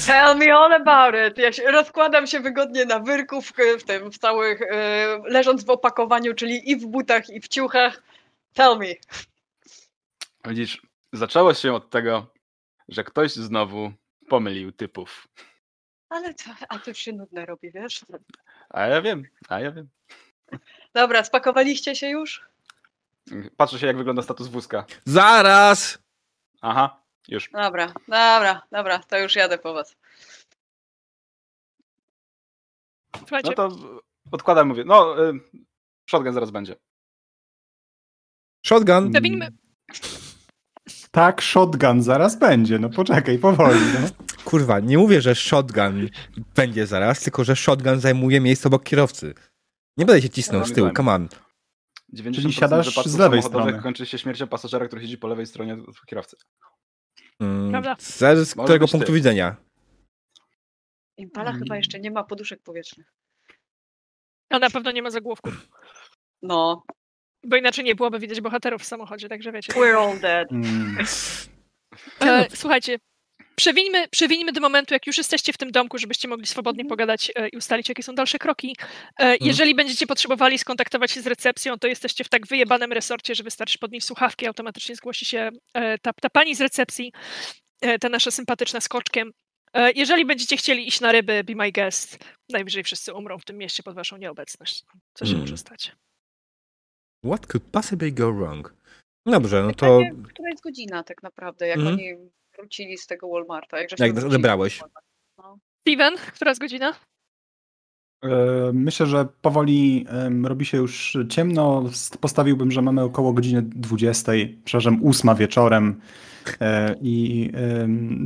Tell 0.07 0.37
me 0.37 0.53
all 0.53 0.73
about 0.73 1.15
it. 1.31 1.37
Ja 1.37 1.51
się, 1.51 1.63
rozkładam 1.71 2.27
się 2.27 2.39
wygodnie 2.39 2.85
na 2.85 2.99
wyrku 2.99 3.41
w, 3.41 3.53
w 3.79 3.83
tym, 3.83 4.11
w 4.11 4.17
całych, 4.17 4.61
e, 4.61 5.19
leżąc 5.25 5.65
w 5.65 5.69
opakowaniu, 5.69 6.33
czyli 6.33 6.71
i 6.71 6.75
w 6.75 6.85
butach, 6.87 7.29
i 7.29 7.41
w 7.41 7.47
ciuchach. 7.47 8.03
Tell 8.57 8.77
me. 8.77 8.93
Widzisz, 10.45 10.81
zaczęło 11.13 11.53
się 11.53 11.73
od 11.73 11.89
tego, 11.89 12.27
że 12.89 13.03
ktoś 13.03 13.31
znowu 13.31 13.91
pomylił 14.29 14.71
typów. 14.71 15.27
Ale 16.09 16.33
to, 16.33 16.43
a 16.69 16.79
to 16.79 16.89
już 16.91 16.97
się 16.97 17.13
nudne 17.13 17.45
robi, 17.45 17.71
wiesz? 17.71 18.05
A 18.69 18.87
ja 18.87 19.01
wiem, 19.01 19.23
a 19.49 19.59
ja 19.59 19.71
wiem. 19.71 19.89
Dobra, 20.93 21.23
spakowaliście 21.23 21.95
się 21.95 22.09
już? 22.09 22.47
Patrzę 23.57 23.79
się, 23.79 23.87
jak 23.87 23.97
wygląda 23.97 24.21
status 24.21 24.47
wózka. 24.47 24.85
Zaraz! 25.05 25.99
Aha, 26.61 27.01
już. 27.27 27.49
Dobra, 27.49 27.93
dobra, 28.07 28.61
dobra, 28.71 28.99
to 28.99 29.19
już 29.19 29.35
jadę 29.35 29.57
po 29.57 29.73
was. 29.73 29.95
Słuchajcie, 33.17 33.49
No 33.49 33.55
to 33.55 33.77
odkładam, 34.31 34.67
mówię. 34.67 34.83
No, 34.85 35.25
y, 35.29 35.39
shotgun 36.09 36.33
zaraz 36.33 36.51
będzie. 36.51 36.75
Shotgun. 38.71 39.11
Zawinmy- 39.13 39.51
Tak, 41.11 41.41
shotgun 41.41 42.01
zaraz 42.03 42.39
będzie. 42.39 42.79
No 42.79 42.89
poczekaj, 42.89 43.39
powoli. 43.39 43.79
No. 44.01 44.09
Kurwa, 44.45 44.79
nie 44.79 44.97
mówię, 44.97 45.21
że 45.21 45.35
shotgun 45.35 46.09
będzie 46.55 46.87
zaraz, 46.87 47.21
tylko 47.21 47.43
że 47.43 47.55
shotgun 47.55 47.99
zajmuje 47.99 48.39
miejsce 48.41 48.67
obok 48.69 48.83
kierowcy. 48.83 49.33
Nie 49.97 50.05
będę 50.05 50.21
się 50.21 50.29
cisnął 50.29 50.65
z 50.65 50.73
tyłu, 50.73 50.89
come 50.97 51.13
on. 51.13 51.27
90% 52.13 52.51
siadasz 52.51 52.89
wypadków 52.89 53.11
z 53.11 53.17
lewej 53.17 53.41
strony. 53.43 53.81
kończy 53.81 54.05
się 54.05 54.17
śmiercią 54.17 54.47
pasażera, 54.47 54.87
który 54.87 55.01
siedzi 55.01 55.17
po 55.17 55.27
lewej 55.27 55.45
stronie 55.45 55.73
od 55.73 56.05
kierowcy. 56.05 56.37
Mm, 57.39 57.69
Prawda. 57.71 57.95
Zależy 57.99 58.45
z 58.45 58.55
Może 58.55 58.65
którego 58.65 58.87
punktu 58.87 59.07
ty. 59.07 59.13
widzenia. 59.13 59.55
Impala 61.17 61.49
Mm. 61.49 61.61
chyba 61.63 61.75
jeszcze 61.77 61.99
nie 61.99 62.11
ma 62.11 62.23
poduszek 62.23 62.63
powietrznych. 62.63 63.13
a 64.49 64.59
na 64.59 64.69
pewno 64.69 64.91
nie 64.91 65.01
ma 65.01 65.09
zagłówków. 65.09 65.67
No, 66.41 66.83
Bo 67.43 67.55
inaczej 67.57 67.85
nie 67.85 67.95
byłoby 67.95 68.19
widać 68.19 68.41
bohaterów 68.41 68.81
w 68.81 68.85
samochodzie, 68.85 69.29
także 69.29 69.51
wiecie. 69.51 69.73
We're 69.73 69.97
all 69.97 70.19
dead. 70.19 70.51
Mm. 70.51 70.97
E, 72.21 72.47
słuchajcie, 72.55 72.99
przewińmy, 73.55 74.07
przewińmy 74.07 74.51
do 74.51 74.61
momentu, 74.61 74.93
jak 74.93 75.07
już 75.07 75.17
jesteście 75.17 75.53
w 75.53 75.57
tym 75.57 75.71
domku, 75.71 75.97
żebyście 75.97 76.27
mogli 76.27 76.45
swobodnie 76.45 76.85
pogadać 76.85 77.31
e, 77.35 77.47
i 77.49 77.57
ustalić, 77.57 77.89
jakie 77.89 78.03
są 78.03 78.15
dalsze 78.15 78.39
kroki. 78.39 78.75
E, 79.19 79.37
jeżeli 79.41 79.75
będziecie 79.75 80.07
potrzebowali 80.07 80.57
skontaktować 80.57 81.11
się 81.11 81.21
z 81.21 81.27
recepcją, 81.27 81.77
to 81.79 81.87
jesteście 81.87 82.23
w 82.23 82.29
tak 82.29 82.47
wyjebanym 82.47 82.91
resorcie, 82.91 83.35
że 83.35 83.43
wystarczy 83.43 83.79
podnieść 83.79 84.07
słuchawki, 84.07 84.47
automatycznie 84.47 84.95
zgłosi 84.95 85.25
się 85.25 85.49
e, 85.73 85.97
ta, 85.97 86.13
ta 86.21 86.29
pani 86.29 86.55
z 86.55 86.61
recepcji, 86.61 87.13
e, 87.81 87.99
ta 87.99 88.09
nasza 88.09 88.31
sympatyczna 88.31 88.81
skoczkiem. 88.81 89.31
E, 89.73 89.91
jeżeli 89.91 90.25
będziecie 90.25 90.57
chcieli 90.57 90.87
iść 90.87 91.01
na 91.01 91.11
ryby, 91.11 91.43
be 91.43 91.55
my 91.55 91.71
guest, 91.71 92.17
najwyżej 92.49 92.83
wszyscy 92.83 93.13
umrą 93.13 93.39
w 93.39 93.45
tym 93.45 93.57
mieście 93.57 93.83
pod 93.83 93.95
waszą 93.95 94.17
nieobecność. 94.17 94.83
Co 95.13 95.25
się 95.25 95.31
Mm. 95.31 95.41
może 95.41 95.57
stać? 95.57 95.91
What 97.25 97.47
could 97.47 97.63
possibly 97.71 98.11
go 98.13 98.33
wrong? 98.33 98.73
Dobrze, 99.25 99.63
no 99.63 99.67
to 99.73 99.75
Pytanie, 99.99 100.23
która 100.29 100.49
jest 100.49 100.63
godzina 100.63 101.03
tak 101.03 101.23
naprawdę, 101.23 101.67
jak 101.67 101.77
Mhm. 101.77 101.93
oni 101.95 102.13
wrócili 102.57 102.97
z 102.97 103.07
tego 103.07 103.29
Walmarta? 103.29 103.79
Jak, 103.79 103.99
jak 103.99 104.13
wrócili 104.13 104.27
odebrałeś? 104.35 104.77
z 104.77 104.79
Walmarta? 104.79 105.01
No. 105.37 105.57
Steven, 105.87 106.17
która 106.33 106.51
jest 106.51 106.61
godzina? 106.61 106.93
E, 108.23 108.27
Myślę, 108.73 109.05
że 109.05 109.27
powoli 109.41 110.05
robi 110.43 110.65
się 110.65 110.77
już 110.77 111.17
ciemno. 111.29 111.83
Postawiłbym, 112.19 112.71
że 112.71 112.81
mamy 112.81 113.01
około 113.01 113.33
godziny 113.33 113.61
20, 113.61 114.31
przepraszam, 114.65 115.01
8 115.05 115.35
wieczorem. 115.35 115.99
E, 116.61 116.95
I 117.01 117.51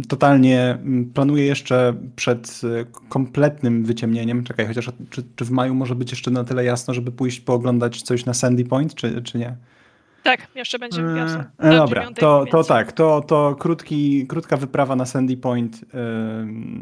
totalnie 0.07 0.77
planuję 1.13 1.45
jeszcze 1.45 1.93
przed 2.15 2.61
e, 2.63 2.85
kompletnym 3.09 3.83
wyciemnieniem. 3.85 4.43
Czekaj, 4.43 4.67
chociaż 4.67 4.91
czy, 5.09 5.23
czy 5.35 5.45
w 5.45 5.51
maju 5.51 5.73
może 5.73 5.95
być 5.95 6.11
jeszcze 6.11 6.31
na 6.31 6.43
tyle 6.43 6.63
jasno, 6.63 6.93
żeby 6.93 7.11
pójść 7.11 7.39
pooglądać 7.39 8.01
coś 8.01 8.25
na 8.25 8.33
Sandy 8.33 8.65
Point, 8.65 8.95
czy, 8.95 9.21
czy 9.21 9.37
nie? 9.37 9.55
Tak, 10.23 10.47
jeszcze 10.55 10.79
będzie 10.79 11.01
jasno. 11.01 11.43
E, 11.57 11.69
Do 11.71 11.77
Dobra, 11.77 12.07
to, 12.19 12.45
to 12.51 12.63
tak, 12.63 12.91
to, 12.91 13.21
to 13.21 13.55
krótki, 13.59 14.27
krótka 14.27 14.57
wyprawa 14.57 14.95
na 14.95 15.05
Sandy 15.05 15.37
Point, 15.37 15.81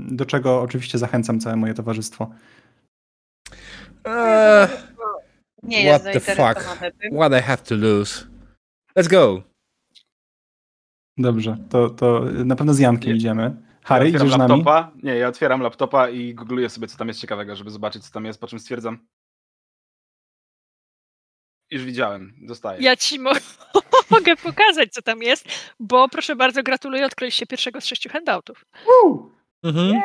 do 0.07 0.25
czego 0.25 0.61
oczywiście 0.61 0.97
zachęcam 0.97 1.39
całe 1.39 1.55
moje 1.55 1.73
towarzystwo. 1.73 2.29
Nie 5.63 5.83
jest 5.83 6.03
What 6.03 6.13
the 6.13 6.19
fuck? 6.35 6.79
what 7.15 7.33
I 7.33 7.41
have 7.41 7.57
to 7.63 7.75
lose? 7.75 8.25
Let's 8.97 9.07
go. 9.09 9.43
Dobrze, 11.17 11.57
to, 11.69 11.89
to 11.89 12.21
na 12.45 12.55
pewno 12.55 12.73
z 12.73 12.79
Jankiem 12.79 13.09
Nie. 13.11 13.15
idziemy. 13.17 13.55
Harry, 13.83 14.09
ja 14.09 14.17
idziesz 14.17 14.33
z 14.33 14.37
nami? 14.37 14.49
laptopa. 14.49 14.91
Nie, 15.03 15.15
ja 15.15 15.27
otwieram 15.27 15.61
laptopa 15.61 16.09
i 16.09 16.33
googluję 16.35 16.69
sobie, 16.69 16.87
co 16.87 16.97
tam 16.97 17.07
jest 17.07 17.19
ciekawego, 17.21 17.55
żeby 17.55 17.69
zobaczyć, 17.69 18.05
co 18.05 18.11
tam 18.13 18.25
jest, 18.25 18.41
po 18.41 18.47
czym 18.47 18.59
stwierdzam. 18.59 19.07
Już 21.71 21.83
widziałem, 21.83 22.33
dostaję. 22.41 22.81
Ja 22.81 22.95
ci 22.95 23.19
mo- 23.19 23.31
mogę 24.11 24.35
pokazać, 24.35 24.89
co 24.93 25.01
tam 25.01 25.21
jest, 25.23 25.45
bo 25.79 26.09
proszę 26.09 26.35
bardzo, 26.35 26.63
gratuluję, 26.63 27.05
odkryliście 27.05 27.45
pierwszego 27.47 27.81
z 27.81 27.85
sześciu 27.85 28.09
handoutów. 28.09 28.65
Mhm. 29.63 30.01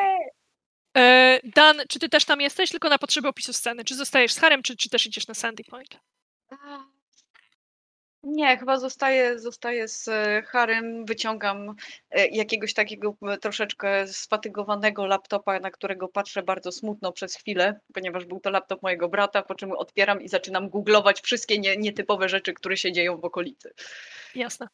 E, 0.97 1.41
Dan, 1.45 1.77
czy 1.89 1.99
ty 1.99 2.09
też 2.09 2.25
tam 2.25 2.41
jesteś, 2.41 2.71
tylko 2.71 2.89
na 2.89 2.99
potrzeby 2.99 3.29
opisu 3.29 3.53
sceny? 3.53 3.85
Czy 3.85 3.95
zostajesz 3.95 4.33
z 4.33 4.39
Harem, 4.39 4.63
czy, 4.63 4.77
czy 4.77 4.89
też 4.89 5.07
idziesz 5.07 5.29
na 5.29 5.35
Sandy 5.35 5.65
Point? 5.65 6.01
Nie, 8.27 8.57
chyba 8.57 8.79
zostaję, 8.79 9.39
zostaję 9.39 9.89
z 9.89 10.09
e, 10.09 10.43
Harem, 10.43 11.05
wyciągam 11.05 11.75
e, 12.11 12.27
jakiegoś 12.27 12.75
takiego 12.75 13.17
troszeczkę 13.41 14.07
sfatygowanego 14.07 15.07
laptopa, 15.07 15.61
na 15.61 15.71
którego 15.71 16.09
patrzę 16.09 16.43
bardzo 16.43 16.73
smutno 16.73 17.13
przez 17.13 17.37
chwilę, 17.37 17.81
ponieważ 17.95 18.25
był 18.25 18.41
to 18.41 18.51
laptop 18.51 18.83
mojego 18.83 19.09
brata, 19.09 19.43
po 19.43 19.55
czym 19.55 19.73
otwieram 19.73 20.23
i 20.23 20.29
zaczynam 20.29 20.71
googlować 20.71 21.21
wszystkie 21.21 21.59
nie, 21.59 21.77
nietypowe 21.77 22.29
rzeczy, 22.29 22.53
które 22.55 22.77
się 22.77 22.93
dzieją 22.93 23.21
w 23.21 23.25
okolicy. 23.25 23.73
Jasne. 24.35 24.69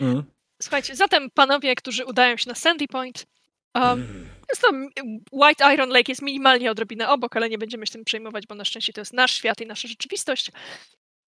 Mhm. 0.00 0.24
Słuchajcie, 0.62 0.96
zatem 0.96 1.30
panowie, 1.30 1.74
którzy 1.74 2.04
udają 2.04 2.36
się 2.36 2.48
na 2.48 2.54
Sandy 2.54 2.86
Point, 2.88 3.26
um, 3.74 4.28
jest 4.50 4.62
to 4.62 4.68
m- 4.68 4.90
White 5.32 5.74
Iron 5.74 5.88
Lake 5.88 6.12
jest 6.12 6.22
minimalnie 6.22 6.70
odrobinę 6.70 7.08
obok, 7.08 7.36
ale 7.36 7.48
nie 7.48 7.58
będziemy 7.58 7.86
się 7.86 7.92
tym 7.92 8.04
przejmować, 8.04 8.46
bo 8.46 8.54
na 8.54 8.64
szczęście 8.64 8.92
to 8.92 9.00
jest 9.00 9.12
nasz 9.12 9.34
świat 9.34 9.60
i 9.60 9.66
nasza 9.66 9.88
rzeczywistość. 9.88 10.50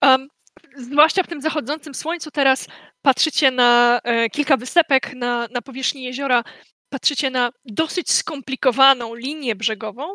Um, 0.02 0.28
zwłaszcza 0.76 1.22
w 1.22 1.26
tym 1.26 1.40
zachodzącym 1.40 1.94
słońcu 1.94 2.30
teraz 2.30 2.68
patrzycie 3.02 3.50
na 3.50 4.00
e, 4.04 4.30
kilka 4.30 4.56
wysepek 4.56 5.14
na, 5.14 5.48
na 5.50 5.62
powierzchni 5.62 6.02
jeziora, 6.02 6.44
patrzycie 6.88 7.30
na 7.30 7.50
dosyć 7.64 8.12
skomplikowaną 8.12 9.14
linię 9.14 9.56
brzegową. 9.56 10.08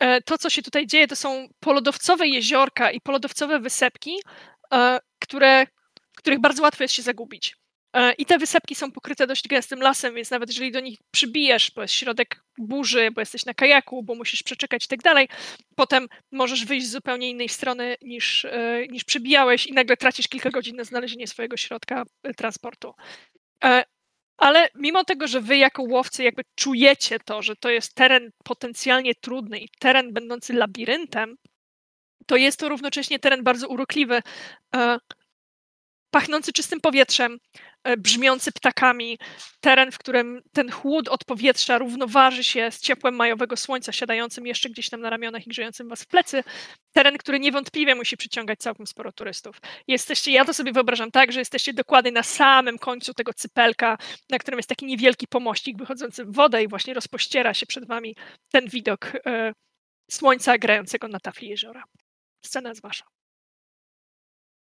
E, 0.00 0.22
to, 0.22 0.38
co 0.38 0.50
się 0.50 0.62
tutaj 0.62 0.86
dzieje, 0.86 1.08
to 1.08 1.16
są 1.16 1.48
polodowcowe 1.60 2.28
jeziorka 2.28 2.90
i 2.90 3.00
polodowcowe 3.00 3.60
wysepki, 3.60 4.16
e, 4.72 4.98
które, 5.20 5.66
w 6.12 6.16
których 6.18 6.40
bardzo 6.40 6.62
łatwo 6.62 6.84
jest 6.84 6.94
się 6.94 7.02
zagubić. 7.02 7.56
E, 7.94 8.12
I 8.12 8.26
te 8.26 8.38
wysepki 8.38 8.74
są 8.74 8.92
pokryte 8.92 9.26
dość 9.26 9.48
gęstym 9.48 9.80
lasem, 9.80 10.14
więc 10.14 10.30
nawet 10.30 10.48
jeżeli 10.48 10.72
do 10.72 10.80
nich 10.80 10.98
przybijesz, 11.10 11.70
bo 11.70 11.82
jest 11.82 11.94
środek 11.94 12.44
burzy, 12.58 13.10
bo 13.10 13.20
jesteś 13.20 13.44
na 13.46 13.54
kajaku, 13.54 14.02
bo 14.02 14.14
musisz 14.14 14.42
przeczekać 14.42 14.84
i 14.84 14.88
tak 14.88 15.02
dalej, 15.02 15.28
potem 15.76 16.08
możesz 16.32 16.64
wyjść 16.64 16.86
z 16.86 16.90
zupełnie 16.90 17.30
innej 17.30 17.48
strony 17.48 17.96
niż, 18.02 18.44
e, 18.44 18.86
niż 18.90 19.04
przybijałeś 19.04 19.66
i 19.66 19.72
nagle 19.72 19.96
tracisz 19.96 20.28
kilka 20.28 20.50
godzin 20.50 20.76
na 20.76 20.84
znalezienie 20.84 21.26
swojego 21.26 21.56
środka 21.56 22.04
e, 22.22 22.34
transportu. 22.34 22.94
Ale 24.36 24.68
mimo 24.74 25.04
tego, 25.04 25.26
że 25.26 25.40
wy 25.40 25.56
jako 25.56 25.82
łowcy 25.82 26.24
jakby 26.24 26.42
czujecie 26.54 27.18
to, 27.24 27.42
że 27.42 27.56
to 27.56 27.70
jest 27.70 27.94
teren 27.94 28.30
potencjalnie 28.44 29.14
trudny 29.14 29.58
i 29.58 29.68
teren 29.78 30.12
będący 30.12 30.52
labiryntem, 30.52 31.36
to 32.26 32.36
jest 32.36 32.60
to 32.60 32.68
równocześnie 32.68 33.18
teren 33.18 33.44
bardzo 33.44 33.68
urokliwy, 33.68 34.22
pachnący 36.14 36.52
czystym 36.52 36.80
powietrzem, 36.80 37.38
e, 37.84 37.96
brzmiący 37.96 38.52
ptakami, 38.52 39.18
teren, 39.60 39.92
w 39.92 39.98
którym 39.98 40.42
ten 40.52 40.70
chłód 40.70 41.08
od 41.08 41.24
powietrza 41.24 41.78
równoważy 41.78 42.44
się 42.44 42.70
z 42.70 42.80
ciepłem 42.80 43.14
majowego 43.14 43.56
słońca 43.56 43.92
siadającym 43.92 44.46
jeszcze 44.46 44.70
gdzieś 44.70 44.90
tam 44.90 45.00
na 45.00 45.10
ramionach 45.10 45.46
i 45.46 45.50
grzejącym 45.50 45.88
was 45.88 46.02
w 46.02 46.06
plecy. 46.06 46.44
Teren, 46.92 47.18
który 47.18 47.40
niewątpliwie 47.40 47.94
musi 47.94 48.16
przyciągać 48.16 48.58
całkiem 48.58 48.86
sporo 48.86 49.12
turystów. 49.12 49.60
Jesteście, 49.88 50.32
ja 50.32 50.44
to 50.44 50.54
sobie 50.54 50.72
wyobrażam 50.72 51.10
tak, 51.10 51.32
że 51.32 51.38
jesteście 51.38 51.72
dokładnie 51.72 52.12
na 52.12 52.22
samym 52.22 52.78
końcu 52.78 53.14
tego 53.14 53.34
cypelka, 53.34 53.98
na 54.30 54.38
którym 54.38 54.58
jest 54.58 54.68
taki 54.68 54.86
niewielki 54.86 55.26
pomościk 55.26 55.78
wychodzący 55.78 56.24
w 56.24 56.34
wodę 56.34 56.62
i 56.62 56.68
właśnie 56.68 56.94
rozpościera 56.94 57.54
się 57.54 57.66
przed 57.66 57.86
wami 57.86 58.16
ten 58.52 58.68
widok 58.68 59.12
e, 59.26 59.52
słońca 60.10 60.58
grającego 60.58 61.08
na 61.08 61.20
tafli 61.20 61.48
jeziora. 61.48 61.84
Scena 62.44 62.68
jest 62.68 62.82
wasza. 62.82 63.13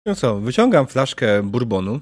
No 0.07 0.15
co, 0.15 0.41
wyciągam 0.41 0.87
flaszkę 0.87 1.43
bourbonu, 1.43 2.01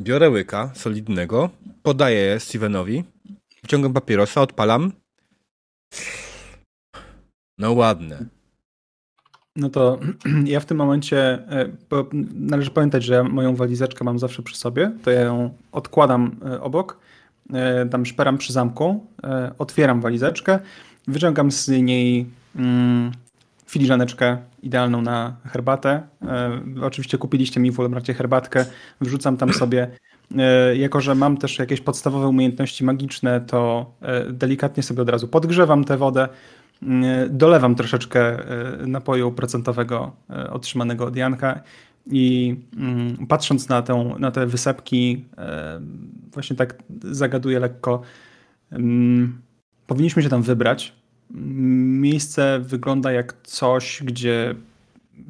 biorę 0.00 0.30
łyka 0.30 0.70
solidnego, 0.74 1.50
podaję 1.82 2.40
Stevenowi, 2.40 3.04
wyciągam 3.62 3.92
papierosa, 3.92 4.40
odpalam. 4.40 4.92
No 7.58 7.72
ładne. 7.72 8.26
No 9.56 9.68
to 9.68 9.98
ja 10.44 10.60
w 10.60 10.66
tym 10.66 10.76
momencie, 10.76 11.18
e, 11.18 11.68
należy 12.34 12.70
pamiętać, 12.70 13.04
że 13.04 13.14
ja 13.14 13.24
moją 13.24 13.56
walizeczkę 13.56 14.04
mam 14.04 14.18
zawsze 14.18 14.42
przy 14.42 14.56
sobie, 14.56 14.92
to 15.02 15.10
ja 15.10 15.20
ją 15.20 15.54
odkładam 15.72 16.36
e, 16.46 16.60
obok, 16.60 16.98
e, 17.52 17.86
tam 17.86 18.06
szperam 18.06 18.38
przy 18.38 18.52
zamku, 18.52 19.06
otwieram 19.58 20.00
walizeczkę, 20.00 20.58
wyciągam 21.08 21.50
z 21.52 21.68
niej 21.68 22.26
mm, 22.56 23.12
filiżaneczkę 23.74 24.38
idealną 24.62 25.02
na 25.02 25.36
herbatę. 25.44 26.02
E, 26.22 26.60
Oczywiście 26.82 27.18
kupiliście 27.18 27.60
mi 27.60 27.70
w 27.70 27.74
Walmartie 27.76 28.14
herbatkę, 28.14 28.64
wrzucam 29.00 29.36
tam 29.36 29.52
sobie. 29.52 29.90
E, 30.38 30.76
Jako, 30.76 31.00
że 31.00 31.14
mam 31.14 31.36
też 31.36 31.58
jakieś 31.58 31.80
podstawowe 31.80 32.28
umiejętności 32.28 32.84
magiczne, 32.84 33.40
to 33.40 33.92
e, 34.02 34.32
delikatnie 34.32 34.82
sobie 34.82 35.02
od 35.02 35.08
razu 35.08 35.28
podgrzewam 35.28 35.84
tę 35.84 35.96
wodę, 35.96 36.28
dolewam 37.30 37.74
troszeczkę 37.74 38.38
napoju 38.86 39.32
procentowego 39.32 40.12
otrzymanego 40.50 41.04
od 41.06 41.16
Janka 41.16 41.60
i 42.06 42.56
mm, 42.76 43.26
patrząc 43.26 43.68
na, 43.68 43.82
na 44.18 44.30
te 44.30 44.46
wysepki, 44.46 45.24
właśnie 46.32 46.56
tak 46.56 46.82
zagaduję 47.02 47.58
lekko. 47.60 48.02
mm, 48.72 49.42
Powinniśmy 49.86 50.22
się 50.22 50.28
tam 50.28 50.42
wybrać. 50.42 50.92
Miejsce 51.30 52.60
wygląda 52.60 53.12
jak 53.12 53.36
coś, 53.42 54.02
gdzie 54.02 54.54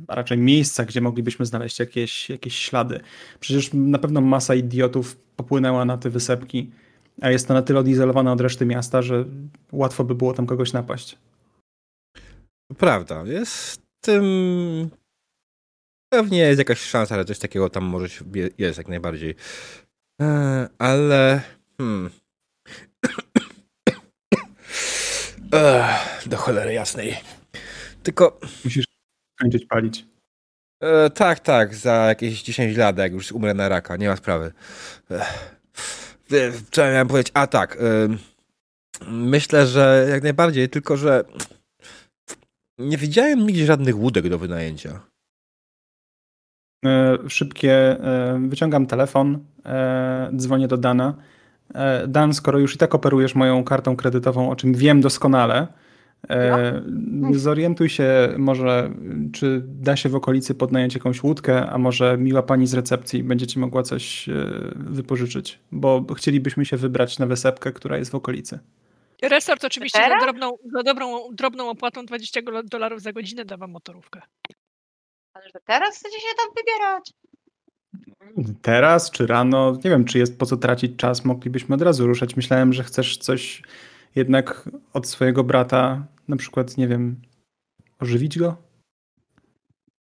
a 0.08 0.14
raczej 0.14 0.38
miejsca, 0.38 0.84
gdzie 0.84 1.00
moglibyśmy 1.00 1.46
znaleźć 1.46 1.78
jakieś, 1.78 2.30
jakieś 2.30 2.56
ślady. 2.56 3.00
Przecież 3.40 3.70
na 3.72 3.98
pewno 3.98 4.20
masa 4.20 4.54
idiotów 4.54 5.16
popłynęła 5.36 5.84
na 5.84 5.98
te 5.98 6.10
wysepki, 6.10 6.70
a 7.20 7.30
jest 7.30 7.48
to 7.48 7.54
na 7.54 7.62
tyle 7.62 7.80
odizolowane 7.80 8.32
od 8.32 8.40
reszty 8.40 8.66
miasta, 8.66 9.02
że 9.02 9.24
łatwo 9.72 10.04
by 10.04 10.14
było 10.14 10.32
tam 10.32 10.46
kogoś 10.46 10.72
napaść. 10.72 11.18
Prawda, 12.78 13.22
jest 13.26 13.82
tym... 14.00 14.24
Pewnie 16.12 16.38
jest 16.38 16.58
jakaś 16.58 16.80
szansa, 16.80 17.16
że 17.16 17.24
coś 17.24 17.38
takiego 17.38 17.70
tam 17.70 17.84
może 17.84 18.08
się... 18.08 18.24
jest 18.58 18.78
jak 18.78 18.88
najbardziej. 18.88 19.34
E, 20.22 20.68
ale... 20.78 21.42
Hmm. 21.78 22.10
Ech, 25.54 26.28
do 26.28 26.36
cholery 26.36 26.72
jasnej. 26.72 27.16
Tylko 28.02 28.40
Musisz 28.64 28.84
kończyć 29.40 29.66
palić. 29.66 30.06
E, 30.80 31.10
tak, 31.10 31.40
tak, 31.40 31.74
za 31.74 31.92
jakieś 31.92 32.42
10 32.42 32.76
lat, 32.76 32.98
jak 32.98 33.12
już 33.12 33.32
umrę 33.32 33.54
na 33.54 33.68
raka, 33.68 33.96
nie 33.96 34.08
ma 34.08 34.16
sprawy. 34.16 34.52
Co 36.70 36.82
ja 36.82 36.92
miałem 36.92 37.08
powiedzieć? 37.08 37.32
A 37.34 37.46
tak, 37.46 37.78
myślę, 39.08 39.66
że 39.66 40.06
jak 40.10 40.22
najbardziej, 40.22 40.68
tylko 40.68 40.96
że 40.96 41.24
nie 42.78 42.96
widziałem 42.96 43.46
nigdzie 43.46 43.66
żadnych 43.66 43.98
łódek 43.98 44.28
do 44.28 44.38
wynajęcia. 44.38 45.00
E, 46.84 47.18
szybkie, 47.28 47.72
e, 47.72 48.40
wyciągam 48.48 48.86
telefon, 48.86 49.44
e, 49.64 50.30
dzwonię 50.36 50.68
do 50.68 50.76
Dana. 50.76 51.14
Dan, 52.08 52.34
skoro 52.34 52.58
już 52.58 52.74
i 52.74 52.78
tak 52.78 52.94
operujesz 52.94 53.34
moją 53.34 53.64
kartą 53.64 53.96
kredytową, 53.96 54.50
o 54.50 54.56
czym 54.56 54.74
wiem 54.74 55.00
doskonale, 55.00 55.66
no. 56.88 57.28
zorientuj 57.34 57.88
się 57.88 58.34
może, 58.38 58.90
czy 59.32 59.62
da 59.64 59.96
się 59.96 60.08
w 60.08 60.14
okolicy 60.14 60.54
podnająć 60.54 60.94
jakąś 60.94 61.22
łódkę, 61.22 61.66
a 61.70 61.78
może 61.78 62.18
miła 62.18 62.42
pani 62.42 62.66
z 62.66 62.74
recepcji 62.74 63.24
będzie 63.24 63.46
ci 63.46 63.58
mogła 63.58 63.82
coś 63.82 64.28
wypożyczyć, 64.76 65.58
bo 65.72 66.04
chcielibyśmy 66.16 66.64
się 66.64 66.76
wybrać 66.76 67.18
na 67.18 67.26
wysepkę, 67.26 67.72
która 67.72 67.96
jest 67.96 68.10
w 68.10 68.14
okolicy. 68.14 68.58
Resort 69.22 69.64
oczywiście 69.64 69.98
za, 70.08 70.26
drobną, 70.26 70.56
za 70.72 70.82
dobrą, 70.82 71.20
drobną 71.32 71.70
opłatą 71.70 72.06
20 72.06 72.40
dolarów 72.64 73.02
za 73.02 73.12
godzinę 73.12 73.44
da 73.44 73.56
wam 73.56 73.70
motorówkę. 73.70 74.22
Ale 75.34 75.44
że 75.44 75.60
teraz 75.64 75.98
chcecie 75.98 76.20
się 76.20 76.34
tam 76.36 76.46
wybierać? 76.56 77.12
Teraz 78.62 79.10
czy 79.10 79.26
rano? 79.26 79.78
Nie 79.84 79.90
wiem, 79.90 80.04
czy 80.04 80.18
jest 80.18 80.38
po 80.38 80.46
co 80.46 80.56
tracić 80.56 80.96
czas. 80.96 81.24
Moglibyśmy 81.24 81.74
od 81.74 81.82
razu 81.82 82.06
ruszać. 82.06 82.36
Myślałem, 82.36 82.72
że 82.72 82.84
chcesz 82.84 83.16
coś 83.16 83.62
jednak 84.14 84.68
od 84.92 85.08
swojego 85.08 85.44
brata, 85.44 86.06
na 86.28 86.36
przykład, 86.36 86.76
nie 86.76 86.88
wiem, 86.88 87.20
ożywić 88.00 88.38
go? 88.38 88.56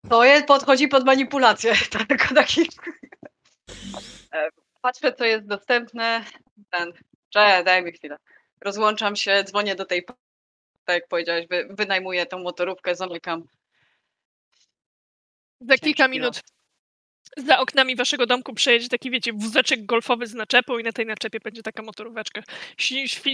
To 0.09 0.23
jest, 0.23 0.45
podchodzi 0.45 0.87
pod 0.87 1.05
manipulację. 1.05 1.73
Tylko 2.07 2.35
taki... 2.35 2.69
Patrzę, 4.81 5.13
co 5.13 5.25
jest 5.25 5.45
dostępne. 5.45 6.25
Ten. 6.69 6.93
Cześć, 7.29 7.65
daj 7.65 7.83
mi 7.83 7.91
chwilę. 7.91 8.17
Rozłączam 8.61 9.15
się, 9.15 9.43
dzwonię 9.43 9.75
do 9.75 9.85
tej, 9.85 10.05
tak 10.85 10.95
jak 10.95 11.07
powiedziałeś, 11.07 11.47
wy, 11.47 11.67
wynajmuję 11.69 12.25
tą 12.25 12.39
motorówkę, 12.39 12.95
zamykam. 12.95 13.43
Za 15.61 15.75
kilka 15.77 16.07
minut 16.07 16.41
za 17.37 17.59
oknami 17.59 17.95
waszego 17.95 18.25
domku 18.25 18.53
przejedzie 18.53 18.89
taki, 18.89 19.11
wiecie, 19.11 19.33
wózeczek 19.33 19.85
golfowy 19.85 20.27
z 20.27 20.33
naczepą 20.33 20.77
i 20.77 20.83
na 20.83 20.91
tej 20.91 21.05
naczepie 21.05 21.39
będzie 21.39 21.63
taka 21.63 21.83
motoróweczka. 21.83 22.41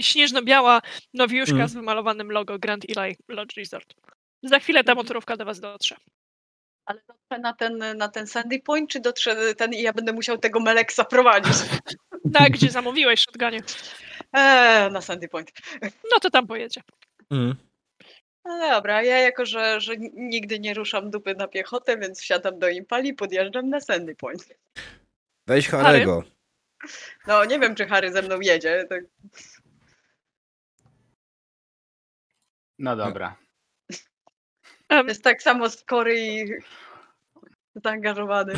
Śnieżno-biała 0.00 0.82
nowiuszka 1.14 1.54
mm. 1.54 1.68
z 1.68 1.74
wymalowanym 1.74 2.30
logo 2.30 2.58
Grand 2.58 2.84
Eli 2.96 3.16
Lodge 3.28 3.56
Resort. 3.56 3.94
Za 4.42 4.58
chwilę 4.58 4.84
ta 4.84 4.92
mhm. 4.92 5.04
motorówka 5.04 5.36
do 5.36 5.44
was 5.44 5.60
dotrze. 5.60 5.96
Ale 6.86 7.00
dotrze 7.08 7.38
na 7.40 7.52
ten, 7.52 7.96
na 7.96 8.08
ten 8.08 8.26
Sandy 8.26 8.58
Point, 8.58 8.90
czy 8.90 9.00
dotrze 9.00 9.54
ten 9.54 9.74
i 9.74 9.82
ja 9.82 9.92
będę 9.92 10.12
musiał 10.12 10.38
tego 10.38 10.60
Meleksa 10.60 11.04
prowadzić? 11.04 11.56
tak, 12.34 12.52
gdzie 12.52 12.70
zamówiłeś 12.70 13.20
shotgunie. 13.20 13.60
Eee, 14.32 14.92
na 14.92 15.00
Sandy 15.00 15.28
Point. 15.28 15.52
No 15.82 16.20
to 16.20 16.30
tam 16.30 16.46
pojedzie. 16.46 16.80
Mm. 17.30 17.69
No 18.44 18.58
dobra, 18.58 19.02
ja 19.02 19.18
jako, 19.18 19.46
że, 19.46 19.80
że 19.80 19.96
nigdy 20.12 20.60
nie 20.60 20.74
ruszam 20.74 21.10
dupy 21.10 21.34
na 21.34 21.48
piechotę, 21.48 21.98
więc 21.98 22.20
wsiadam 22.20 22.58
do 22.58 22.68
Impali, 22.68 23.14
podjeżdżam 23.14 23.68
na 23.68 23.80
Sandy 23.80 24.14
Point. 24.14 24.48
Weź 25.46 25.68
Harego. 25.68 26.24
No 27.26 27.44
nie 27.44 27.58
wiem, 27.58 27.74
czy 27.74 27.86
Harry 27.86 28.12
ze 28.12 28.22
mną 28.22 28.40
jedzie. 28.40 28.86
Tak. 28.88 29.04
No 32.78 32.96
dobra. 32.96 33.36
Jest 35.08 35.24
tak 35.24 35.42
samo 35.42 35.70
skory 35.70 36.20
i 36.20 36.52
zaangażowany. 37.74 38.52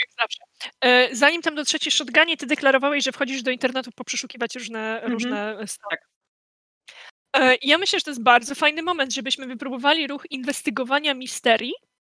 Jak 0.00 0.10
zawsze. 0.18 0.42
E, 0.80 1.14
zanim 1.16 1.42
tam 1.42 1.54
do 1.54 1.64
trzeciej 1.64 1.92
shotgunie, 1.92 2.36
ty 2.36 2.46
deklarowałeś, 2.46 3.04
że 3.04 3.12
wchodzisz 3.12 3.42
do 3.42 3.50
internetu 3.50 3.92
poprzeszukiwać 3.92 4.54
różne, 4.54 5.00
mm 5.00 5.02
-hmm. 5.02 5.12
różne 5.12 5.58
tak. 5.90 6.08
E, 7.36 7.56
ja 7.62 7.78
myślę, 7.78 7.98
że 7.98 8.04
to 8.04 8.10
jest 8.10 8.22
bardzo 8.22 8.54
fajny 8.54 8.82
moment, 8.82 9.14
żebyśmy 9.14 9.46
wypróbowali 9.46 10.06
ruch 10.06 10.22
inwestygowania 10.30 11.14
misterii, 11.14 11.72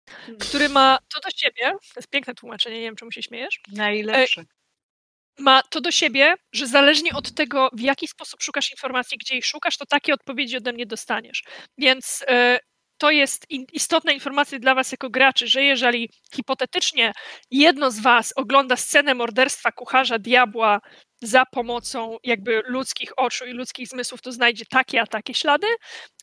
hmm. 0.09 0.39
który 0.39 0.69
ma 0.69 0.97
to 1.13 1.19
do 1.19 1.29
siebie, 1.35 1.71
to 1.71 1.99
jest 1.99 2.09
piękne 2.09 2.35
tłumaczenie, 2.35 2.75
nie 2.75 2.85
wiem, 2.85 2.95
czemu 2.95 3.11
się 3.11 3.23
śmiejesz. 3.23 3.61
Najlepsze. 3.71 4.43
Ma 5.39 5.61
to 5.63 5.81
do 5.81 5.91
siebie, 5.91 6.35
że 6.53 6.67
zależnie 6.67 7.13
od 7.13 7.35
tego, 7.35 7.69
w 7.73 7.79
jaki 7.79 8.07
sposób 8.07 8.43
szukasz 8.43 8.71
informacji, 8.71 9.17
gdzie 9.17 9.35
ich 9.37 9.45
szukasz, 9.45 9.77
to 9.77 9.85
takie 9.85 10.13
odpowiedzi 10.13 10.57
ode 10.57 10.73
mnie 10.73 10.85
dostaniesz. 10.85 11.43
Więc 11.77 12.25
e, 12.27 12.59
to 12.97 13.11
jest 13.11 13.45
istotna 13.73 14.11
informacja 14.11 14.59
dla 14.59 14.75
Was 14.75 14.91
jako 14.91 15.09
graczy, 15.09 15.47
że 15.47 15.63
jeżeli 15.63 16.09
hipotetycznie 16.35 17.11
jedno 17.51 17.91
z 17.91 17.99
Was 17.99 18.33
ogląda 18.35 18.75
scenę 18.75 19.15
morderstwa 19.15 19.71
kucharza 19.71 20.19
diabła 20.19 20.81
za 21.21 21.45
pomocą 21.45 22.17
jakby 22.23 22.61
ludzkich 22.65 23.19
oczu 23.19 23.45
i 23.45 23.51
ludzkich 23.51 23.87
zmysłów, 23.87 24.21
to 24.21 24.31
znajdzie 24.31 24.65
takie 24.65 25.01
a 25.01 25.07
takie 25.07 25.33
ślady, 25.33 25.67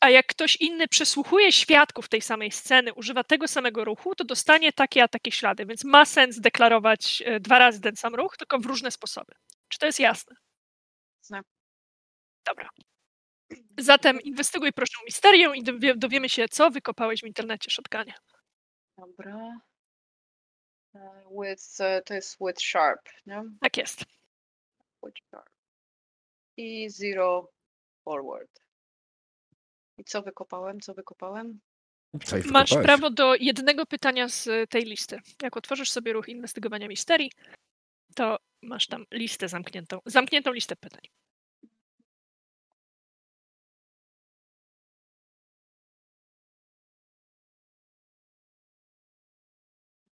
a 0.01 0.09
jak 0.09 0.25
ktoś 0.27 0.55
inny 0.55 0.87
przesłuchuje 0.87 1.51
świadków 1.51 2.09
tej 2.09 2.21
samej 2.21 2.51
sceny, 2.51 2.93
używa 2.93 3.23
tego 3.23 3.47
samego 3.47 3.85
ruchu, 3.85 4.15
to 4.15 4.23
dostanie 4.23 4.73
takie 4.73 5.03
a 5.03 5.07
takie 5.07 5.31
ślady, 5.31 5.65
więc 5.65 5.83
ma 5.83 6.05
sens 6.05 6.39
deklarować 6.39 7.23
e, 7.25 7.39
dwa 7.39 7.59
razy 7.59 7.81
ten 7.81 7.95
sam 7.95 8.15
ruch, 8.15 8.37
tylko 8.37 8.59
w 8.59 8.65
różne 8.65 8.91
sposoby. 8.91 9.33
Czy 9.67 9.79
to 9.79 9.85
jest 9.85 9.99
jasne? 9.99 10.35
Jasne. 11.21 11.41
Dobra. 12.45 12.69
Zatem 13.77 14.21
inwestyguj 14.21 14.73
proszę 14.73 14.97
misterię 15.05 15.51
i 15.55 15.63
dowiemy 15.95 16.29
się, 16.29 16.47
co 16.47 16.71
wykopałeś 16.71 17.21
w 17.21 17.27
internecie, 17.27 17.71
Shotgunie. 17.71 18.13
Dobra. 18.97 19.59
E, 20.95 20.99
with, 21.41 21.79
uh, 21.79 22.03
to 22.05 22.13
jest 22.13 22.37
with 22.47 22.61
sharp, 22.61 23.09
nie? 23.25 23.43
Tak 23.61 23.77
jest. 23.77 24.18
Sharp. 25.07 25.49
I 26.57 26.89
zero 26.89 27.51
forward. 28.03 28.49
I 29.97 30.03
co 30.03 30.21
wykopałem? 30.21 30.79
Co 30.79 30.93
wykopałem? 30.93 31.59
Masz 32.51 32.69
prawo 32.69 33.09
do 33.09 33.35
jednego 33.35 33.85
pytania 33.85 34.27
z 34.27 34.69
tej 34.69 34.83
listy. 34.85 35.19
Jak 35.41 35.57
otworzysz 35.57 35.91
sobie 35.91 36.13
ruch 36.13 36.29
inwestygowania 36.29 36.87
misterii, 36.87 37.31
to 38.15 38.37
masz 38.61 38.87
tam 38.87 39.05
listę 39.11 39.47
zamkniętą, 39.47 39.99
zamkniętą 40.05 40.51
listę 40.51 40.75
pytań. 40.75 41.01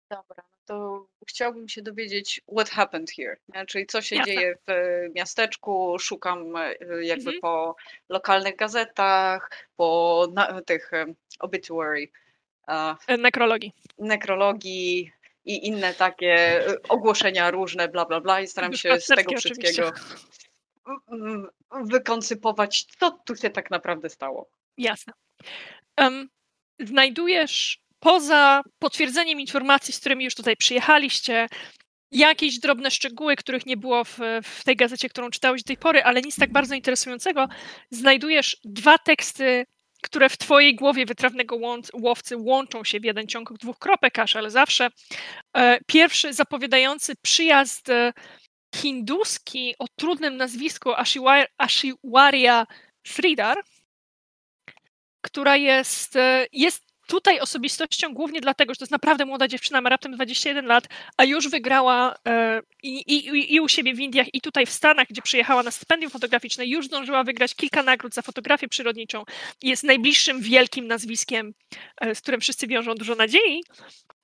Dobra, 0.10 0.44
no 0.52 0.58
to 0.66 1.09
chciałbym 1.28 1.70
się 1.70 1.82
dowiedzieć 1.82 2.42
what 2.58 2.70
happened 2.70 3.12
here, 3.12 3.38
nie? 3.56 3.66
czyli 3.66 3.86
co 3.86 4.02
się 4.02 4.16
Jasne. 4.16 4.34
dzieje 4.34 4.56
w 4.68 4.70
e, 4.70 5.10
miasteczku, 5.16 5.96
szukam 6.00 6.56
e, 6.56 6.76
jakby 7.02 7.30
mhm. 7.30 7.42
po 7.42 7.76
lokalnych 8.10 8.56
gazetach, 8.56 9.68
po 9.76 10.28
na, 10.34 10.62
tych 10.62 10.94
e, 10.94 11.06
obituary. 11.40 12.10
Nekrologii. 13.18 13.74
Nekrologii 13.98 15.12
i 15.46 15.68
inne 15.68 15.94
takie 15.94 16.64
ogłoszenia 16.90 17.52
różne, 17.52 17.88
bla, 17.88 18.06
bla, 18.06 18.22
bla 18.22 18.42
i 18.42 18.48
staram 18.48 18.74
się 18.74 19.00
z 19.00 19.08
tego 19.08 19.38
wszystkiego 19.38 19.92
wykoncypować, 21.72 22.86
co 23.00 23.12
tu 23.12 23.36
się 23.36 23.50
tak 23.50 23.72
naprawdę 23.72 24.10
stało. 24.10 24.50
Jasne. 24.78 25.14
Um, 25.98 26.30
znajdujesz 26.80 27.82
poza 28.00 28.62
potwierdzeniem 28.80 29.40
informacji, 29.40 29.94
z 29.94 30.00
którymi 30.00 30.26
już 30.26 30.36
tutaj 30.36 30.58
przyjechaliście, 30.58 31.48
jakieś 32.12 32.60
drobne 32.60 32.92
szczegóły, 32.92 33.36
których 33.36 33.66
nie 33.66 33.78
było 33.78 34.04
w, 34.04 34.20
w, 34.44 34.64
tej 34.64 34.76
gazecie, 34.76 35.10
którą 35.10 35.30
czytałeś 35.30 35.64
do 35.64 35.68
tej 35.68 35.78
pory, 35.78 36.04
ale 36.04 36.22
nic 36.22 36.36
tak 36.36 36.52
bardzo 36.52 36.76
interesującego, 36.76 37.48
znajdujesz 37.92 38.58
dwa 38.64 38.98
teksty, 38.98 39.66
które 40.02 40.30
w 40.30 40.38
twojej 40.38 40.76
głowie 40.76 41.06
wytrawnego 41.06 41.58
łowcy 41.94 42.38
łączą 42.38 42.84
się 42.84 43.00
w 43.00 43.04
jeden 43.04 43.28
ciąg 43.28 43.54
dwóch 43.54 43.80
kropek 43.80 44.20
aż, 44.20 44.36
ale 44.36 44.52
zawsze. 44.52 44.90
E, 45.54 45.80
pierwszy 45.88 46.34
zapowiadający 46.34 47.14
przyjazd 47.22 47.90
e, 47.90 48.14
hinduski 48.76 49.76
o 49.80 49.86
trudnym 49.96 50.38
nazwisku 50.38 50.90
Ashiwarya 51.58 52.66
Sridhar, 53.08 53.64
która 55.22 55.56
jest, 55.56 56.16
e, 56.16 56.48
jest 56.52 56.89
tutaj 57.10 57.40
osobistością 57.40 58.14
głównie 58.14 58.42
dlatego, 58.42 58.74
że 58.74 58.78
to 58.78 58.84
jest 58.84 58.92
naprawdę 58.92 59.26
młoda 59.26 59.48
dziewczyna, 59.48 59.82
ma 59.82 59.90
raptem 59.90 60.12
21 60.12 60.66
lat, 60.66 60.88
a 61.18 61.24
już 61.24 61.50
wygrała 61.50 62.16
e, 62.28 62.62
i, 62.84 63.00
i, 63.16 63.54
i 63.56 63.60
u 63.60 63.68
siebie 63.68 63.94
w 63.94 64.00
Indiach, 64.00 64.28
i 64.34 64.42
tutaj 64.42 64.66
w 64.66 64.72
Stanach, 64.72 65.08
gdzie 65.10 65.22
przyjechała 65.22 65.64
na 65.64 65.72
stypendium 65.72 66.12
fotograficzne, 66.12 66.66
już 66.66 66.86
zdążyła 66.86 67.24
wygrać 67.24 67.56
kilka 67.56 67.84
nagród 67.84 68.14
za 68.14 68.22
fotografię 68.22 68.68
przyrodniczą. 68.68 69.24
Jest 69.64 69.84
najbliższym 69.84 70.42
wielkim 70.42 70.88
nazwiskiem, 70.88 71.54
e, 72.02 72.16
z 72.16 72.22
którym 72.22 72.42
wszyscy 72.42 72.68
wiążą 72.68 72.96
dużo 72.96 73.16
nadziei. 73.16 73.64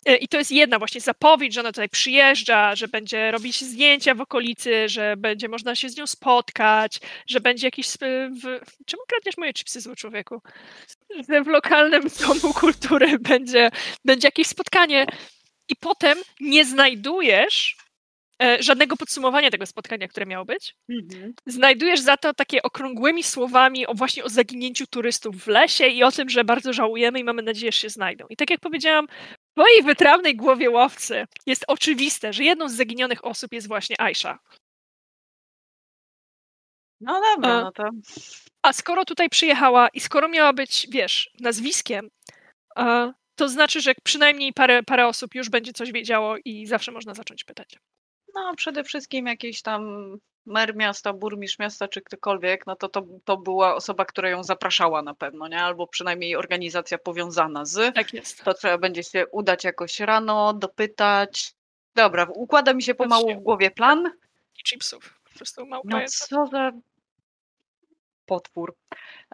E, 0.05 0.15
I 0.17 0.27
to 0.27 0.37
jest 0.37 0.51
jedna 0.51 0.79
właśnie 0.79 1.01
zapowiedź, 1.01 1.53
że 1.53 1.59
ona 1.59 1.71
tutaj 1.71 1.89
przyjeżdża, 1.89 2.75
że 2.75 2.87
będzie 2.87 3.31
robić 3.31 3.61
zdjęcia 3.61 4.15
w 4.15 4.21
okolicy, 4.21 4.89
że 4.89 5.17
będzie 5.17 5.49
można 5.49 5.75
się 5.75 5.89
z 5.89 5.97
nią 5.97 6.07
spotkać, 6.07 6.99
że 7.27 7.39
będzie 7.41 7.67
jakiś. 7.67 7.87
W... 7.87 8.59
Czemu 8.85 9.03
kradniesz 9.07 9.37
moje 9.37 9.53
chipsy, 9.53 9.81
zły 9.81 9.95
człowieku? 9.95 10.41
Że 11.29 11.43
w 11.43 11.47
lokalnym 11.47 12.03
domu 12.27 12.53
kultury 12.53 13.19
będzie, 13.19 13.69
będzie 14.05 14.27
jakieś 14.27 14.47
spotkanie. 14.47 15.05
i 15.69 15.75
potem 15.75 16.17
nie 16.39 16.65
znajdujesz 16.65 17.77
e, 18.43 18.63
żadnego 18.63 18.97
podsumowania 18.97 19.51
tego 19.51 19.65
spotkania, 19.65 20.07
które 20.07 20.25
miało 20.25 20.45
być. 20.45 20.75
Mhm. 20.89 21.33
Znajdujesz 21.45 21.99
za 21.99 22.17
to 22.17 22.33
takie 22.33 22.63
okrągłymi 22.63 23.23
słowami 23.23 23.87
o 23.87 23.93
właśnie 23.93 24.23
o 24.23 24.29
zaginięciu 24.29 24.87
turystów 24.87 25.43
w 25.43 25.47
lesie 25.47 25.87
i 25.87 26.03
o 26.03 26.11
tym, 26.11 26.29
że 26.29 26.43
bardzo 26.43 26.73
żałujemy 26.73 27.19
i 27.19 27.23
mamy 27.23 27.41
nadzieję, 27.41 27.71
że 27.71 27.77
się 27.77 27.89
znajdą. 27.89 28.25
I 28.29 28.35
tak 28.35 28.49
jak 28.49 28.59
powiedziałam, 28.59 29.07
w 29.55 29.57
twojej 29.57 29.83
wytrawnej 29.83 30.35
głowie 30.35 30.69
łowcy 30.69 31.25
jest 31.45 31.65
oczywiste, 31.67 32.33
że 32.33 32.43
jedną 32.43 32.69
z 32.69 32.75
zaginionych 32.75 33.25
osób 33.25 33.53
jest 33.53 33.67
właśnie 33.67 34.01
Aisha. 34.01 34.39
No 37.01 37.21
dobra, 37.21 37.53
A- 37.53 37.61
no 37.61 37.71
to 37.71 37.83
A 38.63 38.73
skoro 38.73 39.05
tutaj 39.05 39.29
przyjechała 39.29 39.87
i 39.89 39.99
skoro 39.99 40.27
miała 40.27 40.53
być, 40.53 40.87
wiesz, 40.91 41.29
nazwiskiem, 41.39 42.09
to 43.35 43.49
znaczy, 43.49 43.81
że 43.81 43.93
przynajmniej 44.03 44.53
parę, 44.53 44.83
parę 44.83 45.07
osób 45.07 45.35
już 45.35 45.49
będzie 45.49 45.73
coś 45.73 45.91
wiedziało 45.91 46.35
i 46.45 46.65
zawsze 46.65 46.91
można 46.91 47.13
zacząć 47.13 47.43
pytać. 47.43 47.77
No, 48.35 48.55
przede 48.55 48.83
wszystkim 48.83 49.27
jakiś 49.27 49.61
tam 49.61 50.11
mer 50.45 50.75
miasta, 50.75 51.13
burmistrz 51.13 51.59
miasta 51.59 51.87
czy 51.87 52.01
ktokolwiek, 52.01 52.67
no 52.67 52.75
to, 52.75 52.89
to 52.89 53.05
to 53.25 53.37
była 53.37 53.75
osoba, 53.75 54.05
która 54.05 54.29
ją 54.29 54.43
zapraszała 54.43 55.01
na 55.01 55.13
pewno, 55.13 55.47
nie? 55.47 55.61
Albo 55.61 55.87
przynajmniej 55.87 56.35
organizacja 56.35 56.97
powiązana 56.97 57.65
z. 57.65 57.95
Tak 57.95 58.13
jest. 58.13 58.43
To 58.43 58.53
trzeba 58.53 58.77
będzie 58.77 59.03
się 59.03 59.27
udać 59.27 59.63
jakoś 59.63 59.99
rano, 59.99 60.53
dopytać. 60.53 61.53
Dobra, 61.95 62.27
układa 62.35 62.73
mi 62.73 62.83
się 62.83 62.95
pomału 62.95 63.35
w 63.35 63.43
głowie 63.43 63.71
plan. 63.71 64.11
I 64.59 64.63
chipsów. 64.63 65.19
Po 65.23 65.37
prostu 65.37 65.65
mało 65.65 65.83
No 65.85 65.99
co 66.07 66.47
za 66.47 66.71
potwór. 68.25 68.75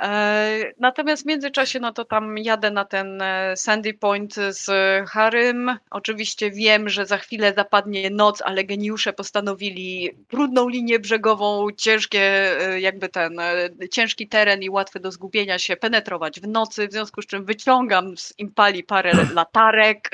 E, 0.01 0.71
natomiast 0.79 1.23
w 1.23 1.25
międzyczasie, 1.25 1.79
no 1.79 1.93
to 1.93 2.05
tam 2.05 2.37
jadę 2.37 2.71
na 2.71 2.85
ten 2.85 3.21
e, 3.21 3.57
Sandy 3.57 3.93
Point 3.93 4.35
z 4.35 4.69
Harrym. 5.09 5.77
Oczywiście 5.91 6.51
wiem, 6.51 6.89
że 6.89 7.05
za 7.05 7.17
chwilę 7.17 7.53
zapadnie 7.53 8.09
noc, 8.09 8.41
ale 8.41 8.63
geniusze 8.63 9.13
postanowili 9.13 10.09
trudną 10.27 10.69
linię 10.69 10.99
brzegową, 10.99 11.67
ciężkie, 11.77 12.21
e, 12.21 12.79
jakby 12.79 13.09
ten 13.09 13.37
ciężki 13.91 14.27
teren 14.27 14.63
i 14.63 14.69
łatwy 14.69 14.99
do 14.99 15.11
zgubienia 15.11 15.59
się 15.59 15.77
penetrować 15.77 16.39
w 16.39 16.47
nocy, 16.47 16.87
w 16.87 16.91
związku 16.91 17.21
z 17.21 17.27
czym 17.27 17.45
wyciągam 17.45 18.17
z 18.17 18.33
impali 18.37 18.83
parę 18.83 19.11
latarek, 19.33 20.11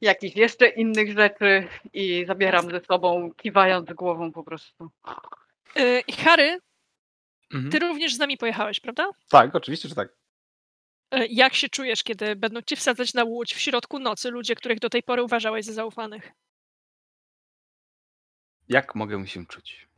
jakichś 0.00 0.36
jeszcze 0.36 0.68
innych 0.68 1.12
rzeczy 1.18 1.68
i 1.92 2.24
zabieram 2.26 2.70
ze 2.70 2.80
sobą, 2.80 3.30
kiwając 3.36 3.92
głową 3.92 4.32
po 4.32 4.42
prostu. 4.42 4.90
I 6.06 6.12
Harry, 6.12 6.60
Mhm. 7.54 7.70
ty 7.72 7.78
również 7.78 8.14
z 8.14 8.18
nami 8.18 8.36
pojechałeś, 8.38 8.80
prawda? 8.80 9.10
Tak, 9.28 9.54
oczywiście, 9.54 9.88
że 9.88 9.94
tak. 9.94 10.08
E, 11.10 11.26
Jak 11.26 11.54
się 11.54 11.68
czujesz, 11.68 12.02
kiedy 12.02 12.36
będą 12.36 12.62
cię 12.62 12.76
wsadzać 12.76 13.14
na 13.14 13.24
łódź 13.24 13.54
w 13.54 13.60
środku 13.60 13.98
nocy 13.98 14.30
ludzie, 14.30 14.54
których 14.54 14.78
do 14.80 14.90
tej 14.90 15.02
pory 15.02 15.22
uważałeś 15.22 15.64
za 15.64 15.72
zaufanych? 15.72 16.32
Jak 18.68 18.94
mogę 18.94 19.26
się 19.26 19.46
czuć? 19.46 19.88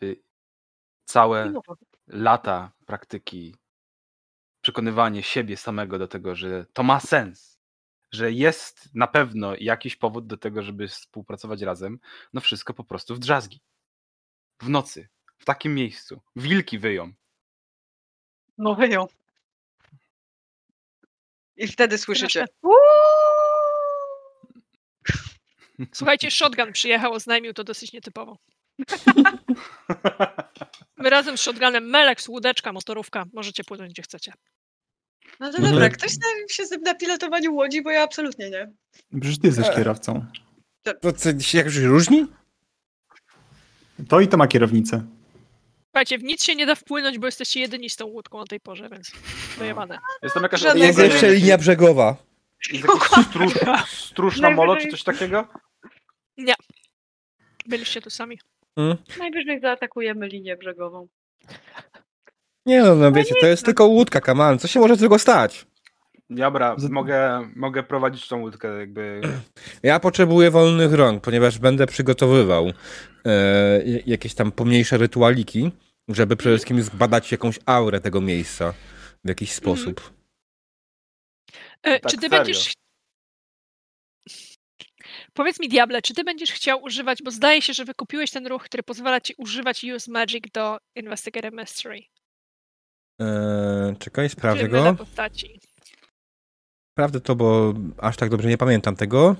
By 0.00 0.22
całe 1.04 1.52
lata 2.06 2.72
praktyki, 2.86 3.56
przekonywanie 4.60 5.22
siebie 5.22 5.56
samego 5.56 5.98
do 5.98 6.08
tego, 6.08 6.34
że 6.34 6.66
to 6.72 6.82
ma 6.82 7.00
sens, 7.00 7.58
że 8.12 8.32
jest 8.32 8.94
na 8.94 9.06
pewno 9.06 9.54
jakiś 9.60 9.96
powód 9.96 10.26
do 10.26 10.36
tego, 10.36 10.62
żeby 10.62 10.88
współpracować 10.88 11.62
razem, 11.62 11.98
no 12.32 12.40
wszystko 12.40 12.74
po 12.74 12.84
prostu 12.84 13.14
w 13.14 13.18
drzazgi. 13.18 13.60
W 14.60 14.68
nocy, 14.68 15.08
w 15.38 15.44
takim 15.44 15.74
miejscu. 15.74 16.20
Wilki 16.36 16.78
wyją. 16.78 17.12
No 18.58 18.74
wyją. 18.74 19.06
I 21.56 21.68
wtedy 21.68 21.98
słyszycie. 21.98 22.44
Słuchajcie, 25.92 26.30
shotgun 26.30 26.72
przyjechał, 26.72 27.12
oznajmił 27.12 27.52
to 27.54 27.64
dosyć 27.64 27.92
nietypowo. 27.92 28.38
My 30.96 31.10
razem 31.10 31.38
z 31.38 31.40
shotgunem 31.40 31.84
Melex, 31.84 32.28
łódeczka, 32.28 32.72
motorówka. 32.72 33.24
Możecie 33.32 33.64
płynąć 33.64 33.92
gdzie 33.92 34.02
chcecie. 34.02 34.32
No 35.40 35.52
to 35.52 35.62
dobra, 35.62 35.88
ktoś 35.88 36.12
na, 36.12 36.26
się 36.50 36.66
zna 36.66 36.76
na 36.76 36.94
pilotowaniu 36.94 37.54
łodzi, 37.54 37.82
bo 37.82 37.90
ja 37.90 38.02
absolutnie 38.02 38.50
nie. 38.50 38.72
Przecież 39.20 39.38
ty 39.38 39.46
jesteś 39.46 39.66
E. 39.66 39.74
kierowcą. 39.74 40.26
To 41.00 41.12
co, 41.12 41.40
się 41.40 41.58
jakoś 41.58 41.76
różni? 41.76 42.26
To 44.08 44.20
i 44.20 44.28
to 44.28 44.36
ma 44.36 44.46
kierownicę. 44.46 45.06
Słuchajcie, 45.98 46.18
w 46.18 46.22
nic 46.22 46.44
się 46.44 46.54
nie 46.54 46.66
da 46.66 46.74
wpłynąć, 46.74 47.18
bo 47.18 47.26
jesteście 47.26 47.60
jedyni 47.60 47.90
z 47.90 47.96
tą 47.96 48.06
łódką 48.06 48.38
o 48.38 48.44
tej 48.44 48.60
porze, 48.60 48.88
więc 48.88 49.12
dojebane. 49.58 49.98
Jest 50.22 50.34
tam 50.34 50.42
jakaś 50.42 50.60
Żadnego 50.60 50.86
Jest 50.86 50.98
nie 50.98 51.04
jeszcze 51.04 51.30
linia 51.30 51.58
brzegova. 51.58 52.16
Jest 52.72 52.84
jakiś 52.84 53.26
stróż, 53.26 53.54
stróż 53.86 54.40
na 54.40 54.50
molo, 54.50 54.76
czy 54.76 54.88
coś 54.88 55.02
takiego? 55.02 55.48
Byliście 57.66 58.02
tu 58.02 58.10
sami. 58.10 58.38
Mm? 58.76 58.96
Najwyżej 59.18 59.60
zaatakujemy 59.60 60.28
linię 60.28 60.56
brzegową. 60.56 61.08
Nie 62.66 62.82
no, 62.82 62.94
no 62.94 63.12
wiecie, 63.12 63.34
to 63.40 63.46
jest 63.46 63.64
tylko 63.64 63.86
łódka, 63.86 64.20
kaman. 64.20 64.58
Co 64.58 64.68
się 64.68 64.80
może 64.80 64.96
z 64.96 65.00
tego 65.00 65.18
stać? 65.18 65.66
Dobra, 66.30 66.74
Z- 66.78 66.90
mogę, 66.90 67.48
mogę 67.56 67.82
prowadzić 67.82 68.28
tą 68.28 68.40
łódkę 68.40 68.78
jakby... 68.78 69.20
Ja 69.82 70.00
potrzebuję 70.00 70.50
wolnych 70.50 70.92
rąk, 70.92 71.22
ponieważ 71.22 71.58
będę 71.58 71.86
przygotowywał 71.86 72.72
e, 73.26 73.82
jakieś 74.06 74.34
tam 74.34 74.52
pomniejsze 74.52 74.98
rytualiki, 74.98 75.70
żeby 76.08 76.36
przede 76.36 76.56
wszystkim 76.56 76.82
zbadać 76.82 77.32
jakąś 77.32 77.58
aurę 77.66 78.00
tego 78.00 78.20
miejsca 78.20 78.74
w 79.24 79.28
jakiś 79.28 79.52
sposób. 79.52 80.12
E, 81.82 82.00
Tak 82.00 82.10
czy 82.10 82.16
ty 82.16 82.22
serio. 82.28 82.38
będziesz. 82.38 82.72
Powiedz 85.34 85.60
mi, 85.60 85.68
Diable, 85.68 86.02
czy 86.02 86.14
ty 86.14 86.24
będziesz 86.24 86.52
chciał 86.52 86.82
używać, 86.82 87.22
bo 87.22 87.30
zdaje 87.30 87.62
się, 87.62 87.72
że 87.72 87.84
wykupiłeś 87.84 88.30
ten 88.30 88.46
ruch, 88.46 88.64
który 88.64 88.82
pozwala 88.82 89.20
ci 89.20 89.34
używać 89.38 89.84
Use 89.84 90.10
Magic 90.10 90.44
do 90.54 90.78
Investigate 90.96 91.48
a 91.48 91.50
Mystery. 91.50 92.00
E, 93.20 93.96
czekaj, 93.98 94.28
sprawdzę 94.28 94.68
go. 94.68 94.94
postaci. 94.94 95.60
Sprawdzę 96.94 97.20
to, 97.20 97.36
bo 97.36 97.74
aż 97.98 98.16
tak 98.16 98.30
dobrze 98.30 98.48
nie 98.48 98.58
pamiętam 98.58 98.96
tego. 98.96 99.36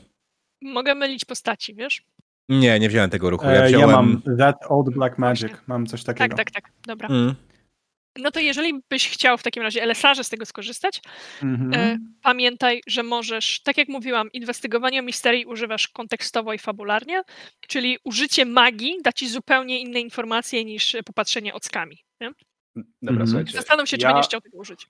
Mogę 0.62 0.94
mylić 0.94 1.24
postaci, 1.24 1.74
wiesz? 1.74 2.02
Nie, 2.48 2.78
nie 2.80 2.88
wziąłem 2.88 3.10
tego 3.10 3.30
ruchu. 3.30 3.46
Ja 3.46 3.52
Ja, 3.54 3.66
wziąłem... 3.66 3.90
ja 3.90 3.96
mam 3.96 4.22
That 4.38 4.56
Old 4.68 4.90
Black 4.94 5.18
Magic. 5.18 5.52
Mam 5.66 5.86
coś 5.86 6.04
Tak, 6.04 6.18
takiego. 6.18 6.36
tak, 6.36 6.50
tak. 6.50 6.64
Dobra. 6.86 7.08
Mm. 7.08 7.34
No 8.18 8.30
to 8.30 8.40
jeżeli 8.40 8.80
byś 8.90 9.08
chciał 9.08 9.38
w 9.38 9.42
takim 9.42 9.62
razie 9.62 9.82
LSR 9.82 10.24
z 10.24 10.28
tego 10.30 10.46
skorzystać, 10.46 11.00
Mhm. 11.42 11.74
e, 11.74 11.98
pamiętaj, 12.22 12.80
że 12.86 13.02
możesz, 13.02 13.62
tak 13.62 13.78
jak 13.78 13.88
mówiłam, 13.88 14.32
inwestygowanie 14.32 15.02
misterii 15.02 15.46
używasz 15.46 15.88
kontekstowo 15.88 16.52
i 16.52 16.58
fabularnie, 16.58 17.22
czyli 17.68 17.98
użycie 18.04 18.44
magii 18.44 18.96
da 19.04 19.12
ci 19.12 19.28
zupełnie 19.28 19.80
inne 19.80 20.00
informacje 20.00 20.64
niż 20.64 20.96
popatrzenie 21.06 21.54
ockami. 21.54 21.98
Nie? 22.20 22.30
Dobra, 22.76 22.84
Mhm. 23.10 23.26
słuchajcie. 23.26 23.52
Zastanów 23.52 23.88
się, 23.88 23.96
czy 23.98 24.02
ja- 24.06 24.08
będziesz 24.12 24.26
chciał 24.26 24.40
tego 24.40 24.58
użyć. 24.58 24.86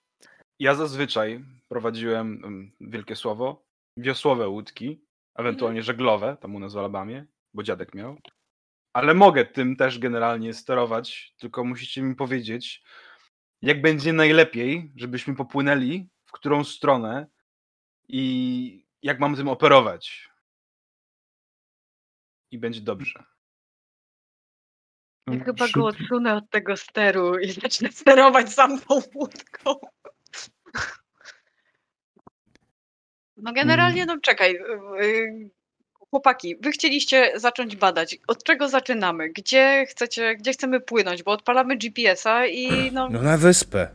Ja 0.59 0.74
zazwyczaj 0.74 1.44
prowadziłem, 1.68 2.40
mm, 2.44 2.70
wielkie 2.80 3.16
słowo, 3.16 3.62
wiosłowe 3.97 4.48
łódki, 4.48 5.01
ewentualnie 5.39 5.82
żeglowe, 5.82 6.36
tam 6.40 6.55
u 6.55 6.59
nas 6.60 6.74
w 6.74 6.78
Alabamie, 6.78 7.26
bo 7.54 7.62
dziadek 7.62 7.94
miał. 7.94 8.16
Ale 8.92 9.14
mogę 9.14 9.44
tym 9.44 9.76
też 9.76 9.98
generalnie 9.98 10.54
sterować, 10.54 11.34
tylko 11.38 11.64
musicie 11.64 12.02
mi 12.02 12.14
powiedzieć, 12.14 12.82
jak 13.62 13.82
będzie 13.82 14.12
najlepiej, 14.12 14.92
żebyśmy 14.96 15.36
popłynęli, 15.36 16.08
w 16.24 16.32
którą 16.32 16.64
stronę 16.64 17.26
i 18.08 18.86
jak 19.02 19.20
mam 19.20 19.36
tym 19.36 19.48
operować. 19.48 20.28
I 22.50 22.58
będzie 22.58 22.80
dobrze. 22.80 23.24
Ja 25.26 25.34
Mm, 25.34 25.44
chyba 25.44 25.68
go 25.68 25.86
odsunę 25.86 26.34
od 26.34 26.50
tego 26.50 26.76
steru 26.76 27.38
i 27.38 27.52
zacznę 27.52 27.92
sterować 27.92 28.52
sam 28.52 28.80
tą 28.80 29.00
łódką. 29.14 29.74
No 33.36 33.52
generalnie, 33.52 34.06
no 34.06 34.20
czekaj. 34.20 34.58
Chłopaki, 36.10 36.56
wy 36.60 36.70
chcieliście 36.70 37.32
zacząć 37.36 37.76
badać. 37.76 38.18
Od 38.26 38.44
czego 38.44 38.68
zaczynamy? 38.68 39.28
Gdzie 39.28 39.86
chcecie, 39.89 40.36
gdzie 40.36 40.52
chcemy 40.52 40.80
płynąć? 40.80 41.22
Bo 41.22 41.32
odpalamy 41.32 41.76
GPS-a 41.76 42.47
i 42.47 42.68
no, 42.93 43.09
No 43.09 43.22
na 43.22 43.39
wyspę. 43.39 43.89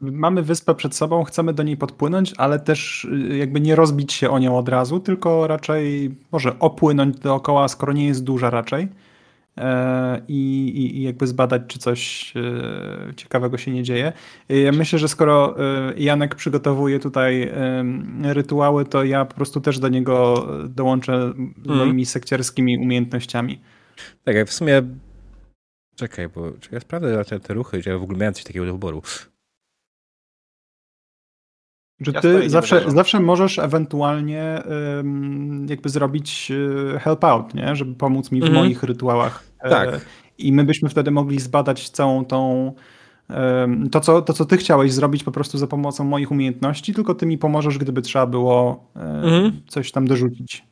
Mamy 0.00 0.42
wyspę 0.42 0.74
przed 0.74 0.94
sobą, 0.94 1.24
chcemy 1.24 1.52
do 1.52 1.62
niej 1.62 1.76
podpłynąć, 1.76 2.34
ale 2.36 2.60
też 2.60 3.04
y, 3.04 3.36
jakby 3.36 3.60
nie 3.60 3.76
rozbić 3.76 4.12
się 4.12 4.30
o 4.30 4.38
nią 4.38 4.58
od 4.58 4.68
razu, 4.68 5.00
tylko 5.00 5.46
raczej 5.46 6.14
może 6.32 6.58
opłynąć 6.58 7.18
dookoła, 7.18 7.68
skoro 7.68 7.92
nie 7.92 8.06
jest 8.06 8.24
duża 8.24 8.50
raczej. 8.50 8.88
E, 9.58 10.20
I, 10.28 10.72
i, 10.76 11.02
jakby 11.02 11.26
zbadać, 11.26 11.62
czy 11.68 11.78
coś 11.78 12.32
e, 12.36 13.14
ciekawego 13.16 13.58
się 13.58 13.70
nie 13.70 13.82
dzieje. 13.82 14.12
E, 14.50 14.56
Ja 14.58 14.72
myślę, 14.72 14.98
że 14.98 15.08
skoro 15.08 15.56
Janek 15.96 16.34
przygotowuje 16.34 16.98
tutaj 16.98 17.52
rytuały, 18.22 18.84
to 18.84 19.04
ja 19.04 19.24
po 19.24 19.34
prostu 19.34 19.60
też 19.60 19.78
do 19.78 19.88
niego 19.88 20.46
dołączę 20.68 21.32
moimi 21.64 22.06
sekciarskimi 22.06 22.78
umiejętnościami. 22.78 23.60
Tak, 24.24 24.36
jak 24.36 24.48
w 24.48 24.52
sumie. 24.52 24.82
Czekaj, 25.96 26.28
bo 26.28 26.52
czy 26.60 26.68
ja 26.72 26.80
sprawdzę 26.80 27.24
te, 27.24 27.40
te 27.40 27.54
ruchy, 27.54 27.82
czy 27.82 27.90
ja 27.90 27.98
w 27.98 28.02
ogóle 28.02 28.18
miałem 28.18 28.34
coś 28.34 28.44
takiego 28.44 28.66
do 28.66 28.72
wyboru. 28.72 29.02
Że 32.00 32.12
Ja 32.12 32.20
ty 32.20 32.50
zawsze, 32.50 32.90
zawsze 32.90 33.20
możesz 33.20 33.58
ewentualnie 33.58 34.62
jakby 35.68 35.88
zrobić 35.88 36.50
y, 36.50 36.98
help 37.00 37.24
out, 37.24 37.54
nie? 37.54 37.76
żeby 37.76 37.94
pomóc 37.94 38.30
mi 38.32 38.40
w 38.40 38.44
Mhm. 38.44 38.62
moich 38.64 38.82
rytuałach. 38.82 39.44
E, 39.60 39.70
Tak. 39.70 40.06
I 40.38 40.52
my 40.52 40.64
byśmy 40.64 40.88
wtedy 40.88 41.10
mogli 41.10 41.40
zbadać 41.40 41.90
całą 41.90 42.24
tą 42.24 42.72
to 43.92 44.00
co, 44.00 44.22
to, 44.22 44.32
co 44.32 44.44
ty 44.44 44.56
chciałeś 44.56 44.92
zrobić 44.92 45.24
po 45.24 45.32
prostu 45.32 45.58
za 45.58 45.66
pomocą 45.66 46.04
moich 46.04 46.30
umiejętności, 46.30 46.94
tylko 46.94 47.14
ty 47.14 47.26
mi 47.26 47.38
pomożesz, 47.38 47.78
gdyby 47.78 48.02
trzeba 48.02 48.26
było 48.26 48.90
y, 48.96 49.00
Mhm. 49.00 49.62
coś 49.68 49.92
tam 49.92 50.06
dorzucić. 50.08 50.64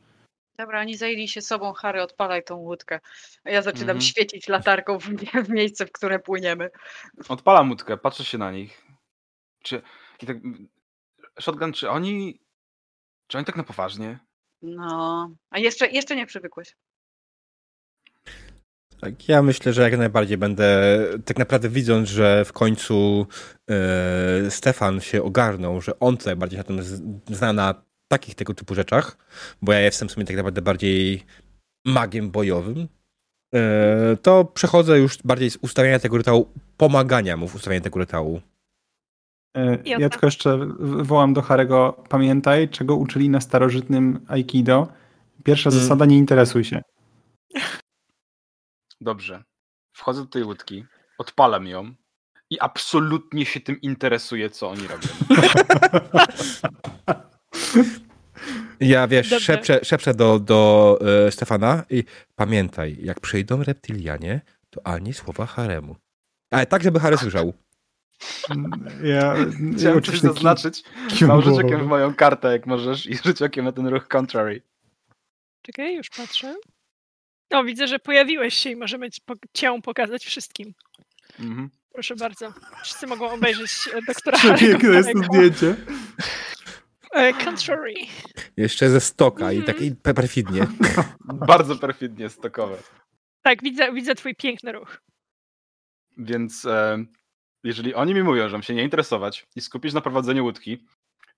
Dobra, 0.58 0.80
oni 0.80 0.96
zajęli 0.96 1.28
się 1.28 1.40
sobą, 1.40 1.72
Harry, 1.72 2.02
odpalaj 2.02 2.44
tą 2.44 2.56
łódkę. 2.56 3.00
A 3.44 3.50
ja 3.50 3.62
zaczynam 3.62 3.82
Mhm. 3.96 4.00
świecić 4.00 4.48
latarką 4.48 4.98
w, 4.98 5.04
w 5.44 5.48
miejsce, 5.48 5.86
w 5.86 5.92
które 5.92 6.18
płyniemy. 6.18 6.70
Odpalam 7.28 7.70
łódkę, 7.70 7.96
patrzę 7.96 8.24
się 8.24 8.38
na 8.38 8.52
nich. 8.52 8.84
Czy. 9.62 9.82
I 10.22 10.26
tak, 10.26 10.36
shotgun, 11.42 11.72
czy 11.72 11.90
oni. 11.90 12.40
Czy 13.26 13.38
oni 13.38 13.44
tak 13.44 13.56
na 13.56 13.64
poważnie? 13.64 14.18
No, 14.62 15.30
a 15.50 15.58
jeszcze, 15.58 15.86
jeszcze 15.86 16.16
nie 16.16 16.26
przywykłeś. 16.26 16.76
Tak, 19.00 19.28
ja 19.28 19.42
myślę, 19.42 19.72
że 19.72 19.82
jak 19.82 19.98
najbardziej 19.98 20.38
będę, 20.38 20.98
tak 21.24 21.38
naprawdę 21.38 21.68
widząc, 21.68 22.08
że 22.08 22.44
w 22.44 22.52
końcu 22.52 23.26
e, 23.70 24.50
Stefan 24.50 25.00
się 25.00 25.22
ogarnął, 25.22 25.80
że 25.80 25.98
on 25.98 26.16
tutaj 26.16 26.36
bardziej 26.36 26.58
na 26.58 26.64
tym 26.64 26.82
zna 27.30 27.52
na 27.52 27.82
takich 28.08 28.34
tego 28.34 28.54
typu 28.54 28.74
rzeczach, 28.74 29.16
bo 29.62 29.72
ja 29.72 29.80
jestem 29.80 30.08
w 30.08 30.12
sumie 30.12 30.26
tak 30.26 30.36
naprawdę 30.36 30.62
bardziej 30.62 31.24
magiem 31.86 32.30
bojowym, 32.30 32.88
e, 33.54 34.16
to 34.22 34.44
przechodzę 34.44 34.98
już 34.98 35.18
bardziej 35.24 35.50
z 35.50 35.56
ustawiania 35.56 35.98
tego 35.98 36.16
rytuału, 36.16 36.52
pomagania 36.76 37.36
mu 37.36 37.48
w 37.48 37.54
ustawianiu 37.54 37.82
tego 37.82 37.98
rytuału. 37.98 38.40
E, 39.56 39.78
Ja 39.84 40.10
tylko 40.10 40.26
jeszcze 40.26 40.58
wołam 40.80 41.34
do 41.34 41.42
Harego, 41.42 42.04
pamiętaj, 42.08 42.68
czego 42.68 42.96
uczyli 42.96 43.28
na 43.30 43.40
starożytnym 43.40 44.20
Aikido. 44.28 44.88
Pierwsza 45.44 45.70
Mm. 45.70 45.80
zasada, 45.82 46.04
nie 46.04 46.18
interesuj 46.18 46.64
się. 46.64 46.82
Dobrze. 49.00 49.42
Wchodzę 49.92 50.20
do 50.20 50.26
tej 50.26 50.44
łódki, 50.44 50.84
odpalam 51.18 51.66
ją 51.66 51.94
i 52.50 52.60
absolutnie 52.60 53.44
się 53.46 53.60
tym 53.60 53.80
interesuję, 53.80 54.50
co 54.50 54.70
oni 54.70 54.82
robią. 54.86 55.08
Ja 58.80 59.08
wiesz, 59.08 59.30
Dobrze. 59.30 59.44
szepczę, 59.44 59.80
szepczę 59.82 60.14
do, 60.14 60.38
do 60.38 60.98
e, 61.26 61.32
Stefana 61.32 61.82
i 61.90 62.04
pamiętaj, 62.36 62.96
jak 63.02 63.20
przyjdą 63.20 63.62
reptylianie, 63.62 64.40
to 64.70 64.86
ani 64.86 65.14
słowa 65.14 65.46
haremu. 65.46 65.96
Ale 66.50 66.66
tak, 66.66 66.82
żeby 66.82 67.00
Harry 67.00 67.16
słyszał. 67.18 67.52
Ja, 69.02 69.34
Chciałem 69.76 69.76
coś 69.78 69.96
oczywiście 69.96 70.28
ki- 70.28 70.34
zaznaczyć. 70.34 70.82
okiem 71.64 71.80
w 71.80 71.86
moją 71.86 72.14
kartę, 72.14 72.52
jak 72.52 72.66
możesz, 72.66 73.06
i 73.06 73.16
rzuć 73.16 73.42
okiem 73.42 73.64
na 73.64 73.72
ten 73.72 73.86
ruch 73.86 74.08
contrary. 74.08 74.62
Czekaj, 75.62 75.94
już 75.96 76.10
patrzę. 76.10 76.54
O, 77.50 77.64
widzę, 77.64 77.86
że 77.88 77.98
pojawiłeś 77.98 78.54
się 78.54 78.70
i 78.70 78.76
możemy 78.76 79.08
cię 79.54 79.80
pokazać 79.82 80.24
wszystkim. 80.24 80.74
Mhm. 81.40 81.70
Proszę 81.92 82.16
bardzo. 82.16 82.52
Wszyscy 82.84 83.06
mogą 83.06 83.30
obejrzeć 83.30 83.70
e, 83.94 84.02
doktora 84.06 84.38
Przepiękne 84.38 84.88
jest 84.88 85.08
to 85.12 85.18
zdjęcie. 85.22 85.76
E, 87.12 87.32
Contrary. 87.44 87.94
Jeszcze 88.56 88.90
ze 88.90 89.00
stoka 89.00 89.52
i 89.52 89.56
Mhm. 89.56 89.74
tak 89.76 89.86
i 89.86 89.92
pe- 89.92 90.14
perfidnie. 90.14 90.66
Bardzo 91.48 91.76
perfidnie 91.76 92.28
stokowe. 92.28 92.76
Tak, 93.42 93.62
widzę, 93.62 93.92
widzę 93.92 94.14
twój 94.14 94.34
piękny 94.34 94.72
ruch. 94.72 95.02
Więc 96.18 96.64
e, 96.64 97.04
jeżeli 97.64 97.94
oni 97.94 98.14
mi 98.14 98.22
mówią, 98.22 98.48
że 98.48 98.52
mam 98.52 98.62
się 98.62 98.74
nie 98.74 98.82
interesować 98.82 99.46
i 99.56 99.60
skupić 99.60 99.92
na 99.94 100.00
prowadzeniu 100.00 100.44
łódki 100.44 100.86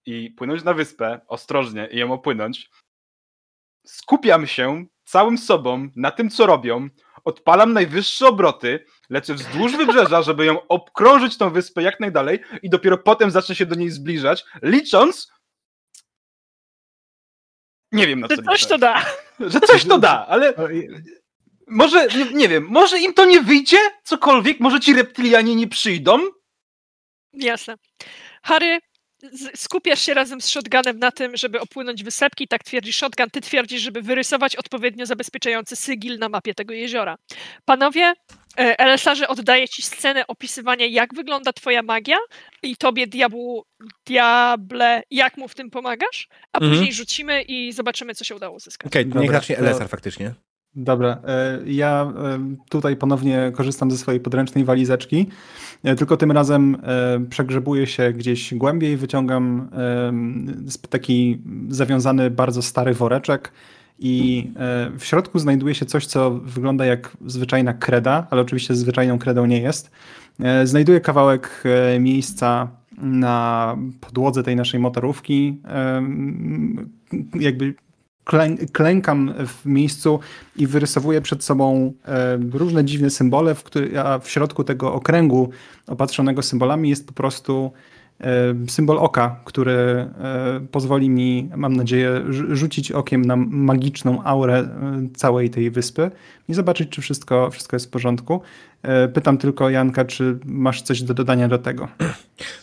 i 0.07 0.31
płynąć 0.31 0.65
na 0.65 0.75
wyspę 0.75 1.21
ostrożnie 1.29 1.89
i 1.93 1.99
ją 1.99 2.13
opłynąć, 2.13 2.71
skupiam 3.87 4.47
się 4.47 4.85
całym 5.05 5.39
sobą 5.39 5.89
na 5.97 6.11
tym, 6.11 6.31
co 6.31 6.47
robią, 6.47 6.89
odpalam 7.25 7.73
najwyższe 7.73 8.27
obroty, 8.29 8.85
lecę 9.11 9.35
wzdłuż 9.35 9.77
wybrzeża, 9.77 10.23
żeby 10.23 10.45
ją 10.45 10.67
obkrążyć 10.69 11.39
tą 11.39 11.51
wyspę 11.51 11.83
jak 11.83 12.01
najdalej 12.01 12.39
i 12.63 12.71
dopiero 12.71 12.99
potem 12.99 13.31
zacznę 13.31 13.55
się 13.55 13.67
do 13.67 13.75
niej 13.75 13.91
zbliżać, 13.91 14.45
licząc 14.63 15.33
nie 17.93 18.07
wiem 18.07 18.21
na 18.21 18.29
co 18.29 18.37
Że 18.37 18.43
coś 18.43 18.61
liczę. 18.61 18.69
to 18.69 18.79
da. 18.79 19.05
Że 19.41 19.61
coś 19.61 19.85
to 19.85 19.99
da, 20.09 20.27
ale 20.27 20.57
O, 20.57 20.69
i- 20.71 20.89
może, 21.67 22.07
nie, 22.07 22.25
nie 22.25 22.49
wiem, 22.49 22.67
może 22.71 23.01
im 23.01 23.15
to 23.15 23.25
nie 23.25 23.41
wyjdzie? 23.41 23.79
Cokolwiek? 24.05 24.61
Może 24.61 24.81
ci 24.81 24.95
reptilianie 24.95 25.55
nie 25.57 25.69
przyjdą? 25.69 26.19
Jasne. 27.33 27.75
Harry, 28.43 28.79
skupiasz 29.55 30.03
się 30.03 30.15
razem 30.15 30.41
z 30.41 30.49
shotgunem 30.49 30.99
na 30.99 31.13
tym, 31.13 31.37
żeby 31.37 31.61
opłynąć 31.61 32.05
wysepki, 32.05 32.49
tak 32.49 32.65
twierdzi 32.65 32.93
shotgun, 32.93 33.31
ty 33.31 33.41
twierdzisz, 33.41 33.83
żeby 33.83 34.03
wyrysować 34.03 34.57
odpowiednio 34.57 35.07
zabezpieczający 35.07 35.77
sygil 35.77 36.19
na 36.19 36.29
mapie 36.29 36.55
tego 36.55 36.75
jeziora. 36.75 37.17
Panowie, 37.65 38.13
Elesarze 38.57 39.29
oddaje 39.29 39.69
ci 39.69 39.83
scenę 39.83 40.27
opisywania, 40.27 40.87
jak 40.87 41.15
wygląda 41.15 41.53
twoja 41.53 41.83
magia 41.83 42.17
i 42.63 42.77
tobie, 42.77 43.07
diabłu, 43.07 43.65
diable, 44.07 45.03
jak 45.11 45.37
mu 45.37 45.49
w 45.49 45.55
tym 45.55 45.71
pomagasz, 45.71 46.29
a 46.53 46.59
Mhm. 46.59 46.73
później 46.73 46.93
rzucimy 46.93 47.43
i 47.43 47.73
zobaczymy, 47.73 48.15
co 48.15 48.25
się 48.25 48.35
udało 48.37 48.57
uzyskać. 48.57 48.87
Okej, 48.93 49.07
niech 49.07 49.15
Dobra, 49.15 49.33
zacznie 49.33 49.59
Elesar 49.59 49.89
faktycznie. 49.89 50.35
Dobra, 50.77 51.19
e, 51.27 51.59
ja 51.67 52.13
e, 52.17 52.39
tutaj 52.69 52.97
ponownie 52.97 53.53
korzystam 53.55 53.91
ze 53.91 53.99
swojej 53.99 54.21
podręcznej 54.21 54.65
walizeczki, 54.65 55.27
e, 55.85 55.95
tylko 55.95 56.17
tym 56.17 56.33
razem 56.33 56.77
przegrzebuję 57.31 57.87
się 57.87 58.13
gdzieś 58.13 58.55
głębiej, 58.55 58.97
wyciągam 58.97 59.69
taki 60.91 61.39
zawiązany 61.69 62.31
bardzo 62.31 62.63
stary 62.63 62.95
woreczek 62.95 63.53
i 63.99 64.51
w 64.99 65.05
środku 65.05 65.39
znajduje 65.39 65.75
się 65.75 65.87
coś, 65.87 66.07
co 66.07 66.31
wygląda 66.31 66.85
jak 66.87 67.17
zwyczajna 67.27 67.73
kreda, 67.73 68.27
ale 68.31 68.43
oczywiście 68.43 68.75
zwyczajną 68.75 69.19
kredą 69.19 69.47
nie 69.47 69.61
jest. 69.61 69.91
Znajduję 70.65 71.01
kawałek 71.01 71.65
miejsca 72.01 72.69
na 72.99 73.77
podłodze 74.01 74.43
tej 74.43 74.57
naszej 74.57 74.81
motorówki, 74.81 75.61
jakby 77.41 77.75
klękam 78.73 79.35
w 79.47 79.67
miejscu 79.67 80.21
i 80.57 80.67
wyrysowuję 80.67 81.21
przed 81.21 81.45
sobą 81.45 81.93
e, 82.05 82.39
różne 82.53 82.85
dziwne 82.85 83.11
symbole, 83.11 83.55
w 83.55 83.63
który, 83.63 84.01
a 84.01 84.19
w 84.19 84.31
środku 84.31 84.65
tego 84.65 84.95
okręgu 84.95 85.51
opatrzonego 85.87 86.43
symbolami 86.43 86.89
jest 86.89 87.07
po 87.07 87.13
prostu 87.13 87.73
e, 88.21 88.55
symbol 88.69 88.99
oka, 88.99 89.41
który 89.45 89.73
e, 89.73 90.09
pozwoli 90.71 91.11
mi, 91.11 91.51
mam 91.57 91.77
nadzieję, 91.77 92.23
rzu- 92.29 92.55
rzucić 92.55 92.93
okiem 92.93 93.25
na 93.25 93.37
magiczną 93.37 94.25
aurę 94.25 94.69
całej 95.17 95.51
tej 95.51 95.71
wyspy 95.71 96.11
i 96.49 96.55
zobaczyć, 96.55 96.89
czy 96.89 97.01
wszystko, 97.01 97.51
wszystko 97.51 97.77
jest 97.77 97.87
w 97.87 97.91
porządku. 97.91 98.41
Pytam 99.15 99.39
tylko 99.39 99.71
Janka, 99.71 100.05
czy 100.05 100.39
masz 100.45 100.83
coś 100.83 101.03
do 101.03 101.15
dodania 101.15 101.49
do 101.49 101.59
tego? 101.59 101.89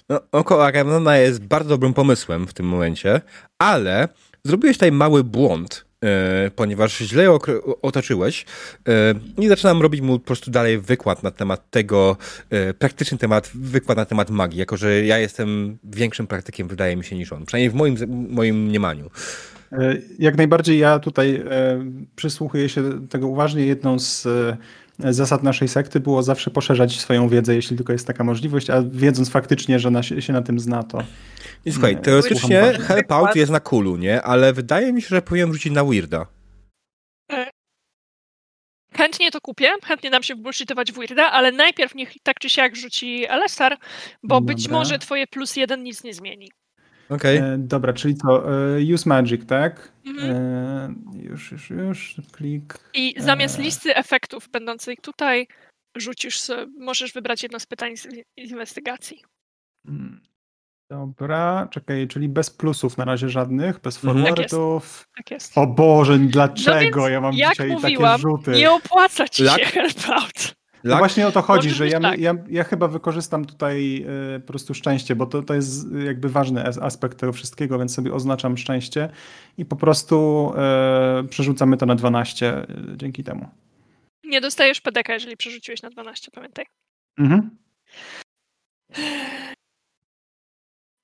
No, 0.10 0.20
oko 0.32 0.66
Agamemnona 0.66 1.18
jest 1.18 1.46
bardzo 1.46 1.70
dobrym 1.70 1.94
pomysłem 1.94 2.48
w 2.48 2.54
tym 2.54 2.66
momencie, 2.66 3.22
ale 3.60 4.08
zrobiłeś 4.44 4.78
tutaj 4.78 4.92
mały 4.92 5.24
błąd, 5.24 5.86
e, 6.04 6.52
ponieważ 6.56 6.98
źle 6.98 7.38
otoczyłeś 7.82 8.46
e, 8.88 9.14
i 9.38 9.48
zaczynam 9.48 9.82
robić 9.82 10.02
mu 10.02 10.20
po 10.20 10.26
prostu 10.26 10.52
dalej 10.52 10.80
wykład 10.80 11.24
na 11.24 11.32
temat 11.32 11.70
tego, 11.70 12.18
e, 12.50 12.74
praktyczny 12.74 13.18
temat, 13.18 13.52
wykład 13.54 13.98
na 13.98 14.06
temat 14.06 14.30
magii, 14.30 14.60
jako 14.60 14.78
że 14.78 15.06
ja 15.06 15.18
jestem 15.18 15.78
większym 15.84 16.28
praktykiem, 16.28 16.68
wydaje 16.68 16.96
mi 16.96 17.04
się, 17.04 17.16
niż 17.16 17.34
on. 17.34 17.46
Przynajmniej 17.46 17.70
w 17.70 17.74
moim, 17.74 17.96
moim 18.30 18.64
mniemaniu. 18.64 19.10
Jak 20.20 20.38
najbardziej 20.38 20.80
ja 20.80 21.00
tutaj 21.00 21.44
przysłuchuję 22.16 22.70
się 22.70 23.08
tego 23.08 23.28
uważnie. 23.28 23.66
Jedną 23.66 24.00
z 24.00 24.28
zasad 25.00 25.44
naszej 25.44 25.68
sekty 25.68 26.00
było 26.00 26.24
zawsze 26.24 26.52
poszerzać 26.52 27.00
swoją 27.00 27.30
wiedzę, 27.30 27.56
jeśli 27.56 27.78
tylko 27.78 27.94
jest 27.94 28.08
taka 28.08 28.24
możliwość, 28.24 28.70
a 28.70 28.84
wiedząc 28.92 29.30
faktycznie, 29.30 29.80
że 29.80 29.92
na, 29.92 30.04
się 30.04 30.34
na 30.34 30.42
tym 30.42 30.60
zna, 30.60 30.84
to 30.84 31.04
I 31.66 31.72
słuchaj, 31.72 31.96
Nie, 31.96 32.02
teoretycznie 32.02 32.62
help 32.62 33.12
out 33.12 33.36
jest 33.36 33.52
na 33.52 33.60
kulu, 33.60 33.98
nie? 33.98 34.22
Ale 34.22 34.54
wydaje 34.54 34.94
mi 34.94 35.02
się, 35.02 35.08
że 35.08 35.22
powinienem 35.22 35.54
rzucić 35.54 35.74
na 35.74 35.84
weirda. 35.84 36.26
Chętnie 38.94 39.32
to 39.32 39.42
kupię, 39.42 39.70
chętnie 39.84 40.10
dam 40.10 40.24
się 40.24 40.36
wbullshitować 40.36 40.92
w 40.92 40.96
Weirda, 40.96 41.32
ale 41.32 41.52
najpierw 41.52 41.96
niech 41.96 42.14
tak 42.24 42.40
czy 42.40 42.50
siak 42.50 42.76
rzuci 42.76 43.26
Elesar, 43.30 43.78
bo 44.24 44.42
być 44.42 44.64
Dobra. 44.64 44.78
może 44.78 45.00
twoje 45.00 45.28
plus 45.28 45.56
jeden 45.56 45.84
nic 45.84 46.04
nie 46.04 46.14
zmieni. 46.14 46.52
Okej. 47.12 47.38
E, 47.38 47.56
dobra, 47.58 47.94
czyli 47.94 48.16
co? 48.16 48.54
E, 48.78 48.94
use 48.94 49.10
magic, 49.10 49.46
tak? 49.46 49.92
Mhm. 50.06 50.32
E, 50.36 50.94
już, 51.24 51.52
już, 51.52 51.70
już, 51.70 52.16
klik. 52.32 52.80
I 52.94 53.16
zamiast 53.18 53.60
Eee. 53.60 53.66
listy 53.66 53.96
efektów 53.96 54.50
będących 54.50 55.02
tutaj, 55.02 55.48
rzucisz 55.98 56.42
możesz 56.80 57.14
wybrać 57.14 57.44
jedno 57.44 57.60
z 57.60 57.66
pytań 57.66 57.98
z 57.98 58.08
inwestygacji. 58.38 59.24
Mm, 59.88 60.22
Dobra, 60.92 61.68
czekaj, 61.72 62.08
czyli 62.08 62.30
bez 62.30 62.50
plusów 62.50 62.98
na 62.98 63.06
razie 63.06 63.30
żadnych, 63.30 63.80
bez 63.80 64.06
Mhm. 64.06 64.26
Tak 64.26 64.38
jest. 64.38 64.52
forwardów. 64.52 65.08
Tak 65.18 65.32
jest. 65.32 65.58
O 65.58 65.68
Boże, 65.68 66.18
dlaczego 66.20 67.00
No 67.02 67.04
więc, 67.04 67.14
ja 67.14 67.22
mam 67.22 67.34
jak 67.34 67.52
dzisiaj 67.52 67.70
mówiłam, 67.70 68.12
takie 68.22 68.22
rzuty? 68.22 68.52
Nie 68.52 68.72
opłaca 68.72 69.28
ci 69.28 69.44
Lak? 69.44 69.60
się 69.60 69.66
help 69.82 70.10
out. 70.10 70.54
No 70.84 70.98
właśnie 70.98 71.28
o 71.28 71.32
to 71.32 71.42
chodzi, 71.42 71.70
że 71.70 71.88
ja, 71.88 72.00
tak. 72.00 72.20
ja, 72.20 72.36
ja 72.50 72.64
chyba 72.64 72.88
wykorzystam 72.88 73.46
tutaj 73.46 74.06
e, 74.36 74.40
po 74.40 74.48
prostu 74.48 74.74
szczęście, 74.74 75.16
bo 75.16 75.26
to, 75.26 75.44
to 75.44 75.54
jest 75.54 75.88
jakby 76.06 76.30
ważny 76.30 76.66
as- 76.66 76.78
aspekt 76.78 77.20
tego 77.20 77.34
wszystkiego, 77.34 77.80
więc 77.80 77.94
sobie 77.94 78.14
oznaczam 78.14 78.58
szczęście 78.58 79.10
i 79.58 79.66
po 79.66 79.76
prostu 79.76 80.52
e, 80.58 81.24
przerzucamy 81.30 81.78
to 81.78 81.86
na 81.86 81.96
12 81.96 82.58
e, 82.58 82.68
dzięki 82.98 83.24
temu. 83.24 83.50
Nie 84.24 84.42
dostajesz 84.42 84.82
PDK, 84.82 85.14
jeżeli 85.14 85.38
przerzuciłeś 85.38 85.82
na 85.82 85.90
12, 85.90 86.32
pamiętaj. 86.32 86.66
Mhm. 87.20 87.58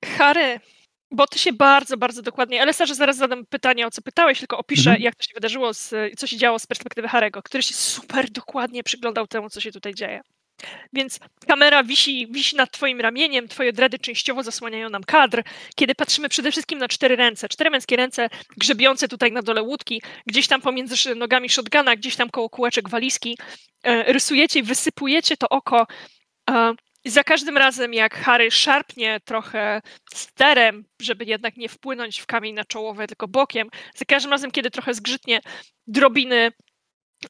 Harry, 0.06 0.60
bo 1.12 1.28
ty 1.28 1.40
się 1.40 1.54
bardzo, 1.54 1.98
bardzo 1.98 2.22
dokładnie. 2.22 2.62
Elesarze, 2.62 2.96
zaraz 2.96 3.18
zadam 3.18 3.46
pytanie, 3.46 3.88
o 3.88 3.92
co 3.92 4.02
pytałeś, 4.02 4.40
tylko 4.40 4.58
opiszę, 4.58 4.90
Mhm. 4.90 5.04
jak 5.04 5.16
to 5.16 5.24
się 5.24 5.34
wydarzyło, 5.34 5.74
z, 5.74 5.94
co 6.18 6.28
się 6.28 6.38
działo 6.38 6.60
z 6.60 6.68
perspektywy 6.68 7.08
Harego, 7.08 7.44
który 7.44 7.64
się 7.64 7.74
super 7.74 8.30
dokładnie 8.30 8.84
przyglądał 8.84 9.28
temu, 9.28 9.50
co 9.50 9.62
się 9.62 9.72
tutaj 9.72 9.94
dzieje. 9.94 10.22
Więc 10.94 11.20
kamera 11.48 11.84
wisi, 11.84 12.28
wisi 12.32 12.56
nad 12.56 12.72
twoim 12.72 13.02
ramieniem, 13.02 13.48
twoje 13.48 13.74
dredy 13.74 14.00
częściowo 14.00 14.44
zasłaniają 14.44 14.90
nam 14.90 15.04
kadr, 15.04 15.44
kiedy 15.76 15.96
patrzymy 15.96 16.30
przede 16.30 16.52
wszystkim 16.52 16.80
na 16.80 16.88
cztery 16.88 17.16
ręce, 17.16 17.50
cztery 17.50 17.70
męskie 17.70 17.96
ręce 17.96 18.30
grzebiące 18.58 19.08
tutaj 19.08 19.32
na 19.32 19.42
dole 19.42 19.64
łódki, 19.64 20.02
gdzieś 20.26 20.48
tam 20.48 20.62
pomiędzy 20.62 21.16
nogami 21.16 21.50
shotguna, 21.50 21.96
gdzieś 21.96 22.16
tam 22.16 22.30
koło 22.30 22.50
kółeczek 22.50 22.90
walizki, 22.90 23.38
e, 23.84 24.14
rysujecie 24.14 24.60
i 24.60 24.64
wysypujecie 24.64 25.38
to 25.38 25.50
oko 25.50 25.88
e, 26.50 26.74
i 27.08 27.10
za 27.10 27.24
każdym 27.24 27.58
razem, 27.58 27.94
jak 27.94 28.16
Harry 28.16 28.52
szarpnie 28.52 29.20
trochę 29.26 29.82
sterem, 30.14 30.86
żeby 31.02 31.26
jednak 31.26 31.58
nie 31.58 31.70
wpłynąć 31.70 32.20
w 32.20 32.26
kamień 32.26 32.56
na 32.56 32.66
czołowe, 32.66 33.08
tylko 33.08 33.28
bokiem, 33.28 33.70
za 33.96 34.06
każdym 34.06 34.32
razem, 34.32 34.52
kiedy 34.52 34.72
trochę 34.72 34.94
zgrzytnie 34.94 35.42
drobiny, 35.88 36.52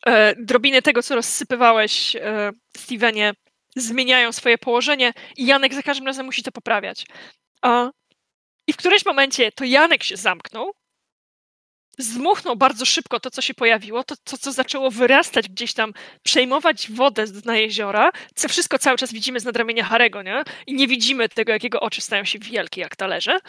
e, 0.05 0.35
drobiny 0.35 0.81
tego, 0.81 1.03
co 1.03 1.15
rozsypywałeś, 1.15 2.15
e, 2.15 2.51
Stevenie, 2.77 3.33
zmieniają 3.75 4.31
swoje 4.31 4.57
położenie 4.57 5.13
i 5.37 5.45
Janek 5.45 5.73
za 5.73 5.83
każdym 5.83 6.07
razem 6.07 6.25
musi 6.25 6.43
to 6.43 6.51
poprawiać. 6.51 7.05
A, 7.61 7.89
I 8.67 8.73
w 8.73 8.77
którymś 8.77 9.05
momencie 9.05 9.51
to 9.51 9.63
Janek 9.63 10.03
się 10.03 10.17
zamknął, 10.17 10.71
zmuchnął 11.97 12.55
bardzo 12.55 12.85
szybko 12.85 13.19
to, 13.19 13.31
co 13.31 13.41
się 13.41 13.53
pojawiło, 13.53 14.03
to, 14.03 14.15
to 14.23 14.37
co 14.37 14.51
zaczęło 14.51 14.91
wyrastać 14.91 15.49
gdzieś 15.49 15.73
tam, 15.73 15.93
przejmować 16.23 16.91
wodę 16.91 17.27
z 17.27 17.31
dna 17.31 17.57
jeziora, 17.57 18.11
co 18.35 18.49
wszystko 18.49 18.79
cały 18.79 18.97
czas 18.97 19.13
widzimy 19.13 19.39
z 19.39 19.45
nadramienia 19.45 19.83
Harego, 19.83 20.21
nie? 20.21 20.43
I 20.67 20.73
nie 20.73 20.87
widzimy 20.87 21.29
tego, 21.29 21.51
jak 21.51 21.63
jego 21.63 21.79
oczy 21.79 22.01
stają 22.01 22.23
się 22.25 22.39
wielkie 22.39 22.81
jak 22.81 22.95
talerze. 22.95 23.39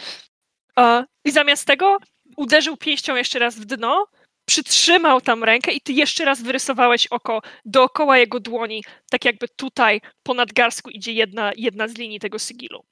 I 1.24 1.30
zamiast 1.30 1.66
tego 1.66 1.98
uderzył 2.36 2.76
pięścią 2.76 3.16
jeszcze 3.16 3.38
raz 3.38 3.58
w 3.58 3.64
dno, 3.64 4.06
przytrzymał 4.48 5.20
tam 5.20 5.44
rękę 5.44 5.72
i 5.72 5.80
ty 5.80 5.92
jeszcze 5.92 6.24
raz 6.24 6.42
wyrysowałeś 6.42 7.06
oko 7.06 7.42
dookoła 7.64 8.18
jego 8.18 8.40
dłoni, 8.40 8.84
tak 9.10 9.24
jakby 9.24 9.48
tutaj 9.48 10.00
po 10.22 10.34
nadgarstku 10.34 10.90
idzie 10.90 11.12
jedna, 11.12 11.52
jedna 11.56 11.88
z 11.88 11.94
linii 11.98 12.20
tego 12.20 12.38
sygilu. 12.38 12.84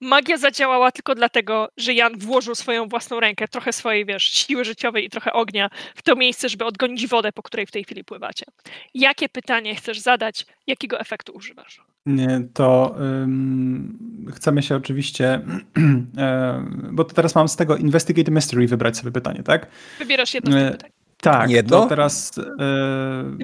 Magia 0.00 0.36
zadziałała 0.36 0.92
tylko 0.92 1.14
dlatego, 1.14 1.68
że 1.76 1.94
Jan 1.94 2.18
włożył 2.18 2.54
swoją 2.54 2.88
własną 2.88 3.20
rękę, 3.20 3.48
trochę 3.48 3.72
swojej, 3.72 4.04
wiesz, 4.06 4.24
siły 4.24 4.64
życiowej 4.64 5.04
i 5.04 5.10
trochę 5.10 5.32
ognia 5.32 5.70
w 5.94 6.02
to 6.02 6.16
miejsce, 6.16 6.48
żeby 6.48 6.64
odgonić 6.64 7.06
wodę, 7.06 7.32
po 7.32 7.42
której 7.42 7.66
w 7.66 7.70
tej 7.70 7.84
chwili 7.84 8.04
pływacie. 8.04 8.46
Jakie 8.94 9.28
pytanie 9.28 9.74
chcesz 9.74 9.98
zadać? 9.98 10.46
Jakiego 10.66 11.00
efektu 11.00 11.32
używasz? 11.32 11.80
Nie, 12.06 12.40
to 12.54 12.96
ym, 13.00 13.98
chcemy 14.36 14.62
się 14.62 14.76
oczywiście, 14.76 15.40
e, 16.18 16.64
bo 16.92 17.04
to 17.04 17.14
teraz 17.14 17.34
mam 17.34 17.48
z 17.48 17.56
tego 17.56 17.76
Investigate 17.76 18.30
Mystery 18.30 18.66
wybrać 18.66 18.96
sobie 18.96 19.12
pytanie, 19.12 19.42
tak? 19.42 19.66
Wybierasz 19.98 20.34
jedno 20.34 20.52
z 20.52 20.54
tych 20.54 20.64
E, 20.64 20.70
pytań. 20.70 20.90
Tak, 21.20 21.50
Jedno? 21.50 21.80
to 21.82 21.86
teraz... 21.88 22.38
E, 22.38 22.42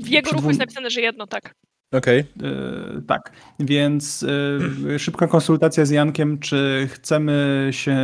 W 0.01 0.09
jego 0.09 0.31
ruchu 0.31 0.43
dwóm- 0.43 0.49
jest 0.49 0.61
napisane, 0.61 0.91
że 0.91 1.01
jedno, 1.01 1.27
tak. 1.27 1.55
Okej. 1.93 2.19
E, 2.19 2.25
tak, 3.07 3.33
więc 3.61 4.27
e, 4.95 4.99
szybka 4.99 5.27
konsultacja 5.27 5.85
z 5.85 5.91
Jankiem, 5.91 6.39
czy 6.39 6.89
chcemy 6.93 7.69
się 7.73 7.97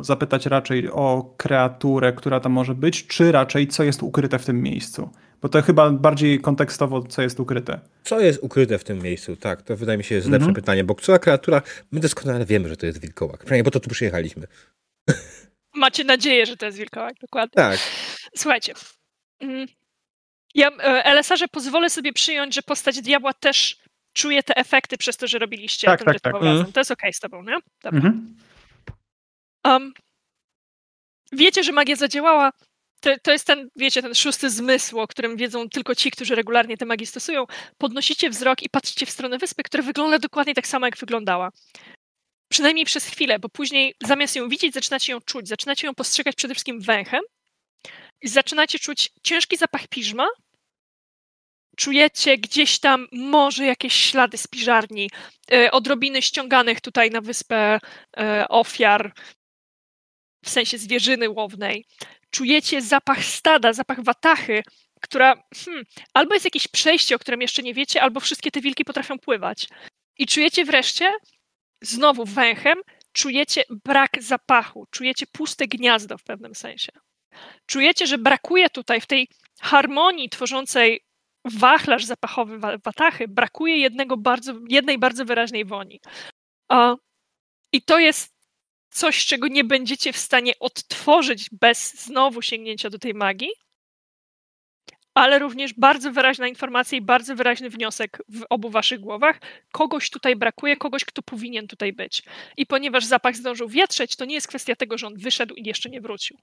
zapytać 0.00 0.46
raczej 0.46 0.90
o 0.90 1.34
kreaturę, 1.36 2.12
która 2.12 2.40
tam 2.40 2.52
może 2.52 2.74
być, 2.74 3.06
czy 3.06 3.32
raczej 3.32 3.68
co 3.68 3.84
jest 3.84 4.02
ukryte 4.02 4.38
w 4.38 4.44
tym 4.44 4.62
miejscu? 4.62 5.10
Bo 5.42 5.48
to 5.48 5.62
chyba 5.62 5.90
bardziej 5.90 6.40
kontekstowo, 6.40 7.02
co 7.02 7.22
jest 7.22 7.40
ukryte. 7.40 7.80
Co 8.04 8.20
jest 8.20 8.42
ukryte 8.42 8.78
w 8.78 8.84
tym 8.84 8.98
miejscu? 9.02 9.36
Tak, 9.36 9.62
to 9.62 9.76
wydaje 9.76 9.98
mi 9.98 10.04
się 10.04 10.14
jest 10.14 10.26
lepsze 10.26 10.46
Mhm. 10.48 10.54
pytanie, 10.54 10.84
bo 10.84 10.94
która 10.94 11.18
kreatura, 11.18 11.62
my 11.92 12.00
doskonale 12.00 12.44
wiemy, 12.46 12.68
że 12.68 12.76
to 12.76 12.86
jest 12.86 13.00
wilkołak. 13.00 13.38
Przynajmniej 13.38 13.64
po 13.64 13.70
to 13.70 13.80
tu 13.80 13.90
przyjechaliśmy. 13.90 14.46
Macie 15.74 16.04
nadzieję, 16.04 16.46
że 16.46 16.56
to 16.56 16.66
jest 16.66 16.78
wilkołak, 16.78 17.14
dokładnie. 17.20 17.54
Tak. 17.54 17.78
Słuchajcie. 18.36 18.72
Ja, 20.56 20.70
Elesarze, 21.04 21.48
pozwolę 21.48 21.90
sobie 21.90 22.12
przyjąć, 22.12 22.54
że 22.54 22.62
postać 22.62 23.00
diabła 23.02 23.32
też 23.32 23.76
czuje 24.12 24.42
te 24.42 24.56
efekty 24.56 24.98
przez 24.98 25.16
to, 25.16 25.26
że 25.26 25.38
robiliście 25.38 25.86
Tak, 25.86 25.98
ten 25.98 26.06
tak, 26.06 26.20
tak. 26.20 26.32
razem. 26.32 26.48
Mhm. 26.48 26.72
To 26.72 26.80
jest 26.80 26.90
okej 26.90 27.12
z 27.12 27.20
tobą, 27.20 27.42
nie? 27.42 27.56
Dobra. 27.82 27.98
Mhm. 27.98 28.36
Um, 29.64 29.92
wiecie, 31.32 31.64
że 31.64 31.72
magia 31.72 31.96
zadziałała. 31.96 32.52
To, 33.00 33.10
to 33.22 33.32
jest 33.32 33.46
ten, 33.46 33.68
wiecie, 33.76 34.02
ten 34.02 34.14
szósty 34.14 34.50
zmysł, 34.50 35.00
o 35.00 35.06
którym 35.06 35.36
wiedzą 35.36 35.68
tylko 35.68 35.94
ci, 35.94 36.10
którzy 36.10 36.34
regularnie 36.34 36.76
tę 36.76 36.86
magię 36.86 37.06
stosują. 37.06 37.46
Podnosicie 37.78 38.30
wzrok 38.30 38.62
i 38.62 38.68
patrzycie 38.68 39.06
w 39.06 39.10
stronę 39.10 39.38
wyspy, 39.38 39.62
która 39.62 39.82
wygląda 39.82 40.18
dokładnie 40.18 40.54
tak 40.54 40.66
samo, 40.66 40.86
jak 40.86 40.96
wyglądała. 40.96 41.50
Przynajmniej 42.48 42.84
przez 42.84 43.06
chwilę, 43.06 43.38
bo 43.38 43.48
później 43.48 43.94
zamiast 44.02 44.36
ją 44.36 44.48
widzieć, 44.48 44.74
zaczynacie 44.74 45.12
ją 45.12 45.20
czuć. 45.20 45.48
Zaczynacie 45.48 45.86
ją 45.86 45.94
postrzegać 45.94 46.34
przede 46.36 46.54
wszystkim 46.54 46.80
węchem 46.80 47.20
i 48.22 48.28
zaczynacie 48.28 48.78
czuć 48.78 49.12
ciężki 49.22 49.56
zapach 49.56 49.88
piżma. 49.88 50.26
Czujecie 51.76 52.38
gdzieś 52.38 52.78
tam 52.78 53.06
może 53.12 53.66
jakieś 53.66 53.92
ślady 53.92 54.38
z 54.38 54.46
piżarni, 54.46 55.10
e, 55.52 55.70
odrobiny 55.70 56.22
ściąganych 56.22 56.80
tutaj 56.80 57.10
na 57.10 57.20
wyspę 57.20 57.78
e, 58.16 58.48
ofiar, 58.48 59.12
w 60.44 60.50
sensie 60.50 60.78
zwierzyny 60.78 61.30
łownej. 61.30 61.84
Czujecie 62.30 62.82
zapach 62.82 63.24
stada, 63.24 63.72
zapach 63.72 64.04
watachy, 64.04 64.62
która 65.00 65.42
hmm, 65.64 65.84
albo 66.14 66.34
jest 66.34 66.44
jakieś 66.44 66.68
przejście, 66.68 67.16
o 67.16 67.18
którym 67.18 67.42
jeszcze 67.42 67.62
nie 67.62 67.74
wiecie, 67.74 68.02
albo 68.02 68.20
wszystkie 68.20 68.50
te 68.50 68.60
wilki 68.60 68.84
potrafią 68.84 69.18
pływać. 69.18 69.68
I 70.18 70.26
czujecie 70.26 70.64
wreszcie, 70.64 71.12
znowu 71.82 72.24
węchem, 72.24 72.78
czujecie 73.12 73.62
brak 73.84 74.10
zapachu, 74.22 74.86
czujecie 74.90 75.26
puste 75.26 75.66
gniazdo 75.66 76.18
w 76.18 76.24
pewnym 76.24 76.54
sensie. 76.54 76.92
Czujecie, 77.66 78.06
że 78.06 78.18
brakuje 78.18 78.70
tutaj 78.70 79.00
w 79.00 79.06
tej 79.06 79.28
harmonii 79.60 80.28
tworzącej 80.28 81.05
wachlarz 81.46 82.04
zapachowy 82.04 82.58
wa- 82.58 82.78
watachy, 82.84 83.28
brakuje 83.28 83.76
jednego 83.76 84.16
bardzo, 84.16 84.54
jednej 84.68 84.98
bardzo 84.98 85.24
wyraźnej 85.24 85.64
woni. 85.64 86.00
I 87.72 87.82
to 87.82 87.98
jest 87.98 88.36
coś, 88.90 89.26
czego 89.26 89.48
nie 89.48 89.64
będziecie 89.64 90.12
w 90.12 90.16
stanie 90.16 90.52
odtworzyć 90.60 91.48
bez 91.52 92.04
znowu 92.04 92.42
sięgnięcia 92.42 92.90
do 92.90 92.98
tej 92.98 93.14
magii, 93.14 93.50
ale 95.14 95.38
również 95.38 95.74
bardzo 95.74 96.12
wyraźna 96.12 96.48
informacja 96.48 96.98
i 96.98 97.00
bardzo 97.00 97.36
wyraźny 97.36 97.70
wniosek 97.70 98.18
w 98.28 98.42
obu 98.50 98.70
waszych 98.70 99.00
głowach. 99.00 99.40
Kogoś 99.72 100.10
tutaj 100.10 100.36
brakuje, 100.36 100.76
kogoś, 100.76 101.04
kto 101.04 101.22
powinien 101.22 101.66
tutaj 101.68 101.92
być. 101.92 102.22
I 102.56 102.66
ponieważ 102.66 103.04
zapach 103.04 103.36
zdążył 103.36 103.68
wietrzeć, 103.68 104.16
to 104.16 104.24
nie 104.24 104.34
jest 104.34 104.48
kwestia 104.48 104.76
tego, 104.76 104.98
że 104.98 105.06
on 105.06 105.16
wyszedł 105.16 105.54
i 105.54 105.66
jeszcze 105.68 105.90
nie 105.90 106.00
wrócił. 106.00 106.38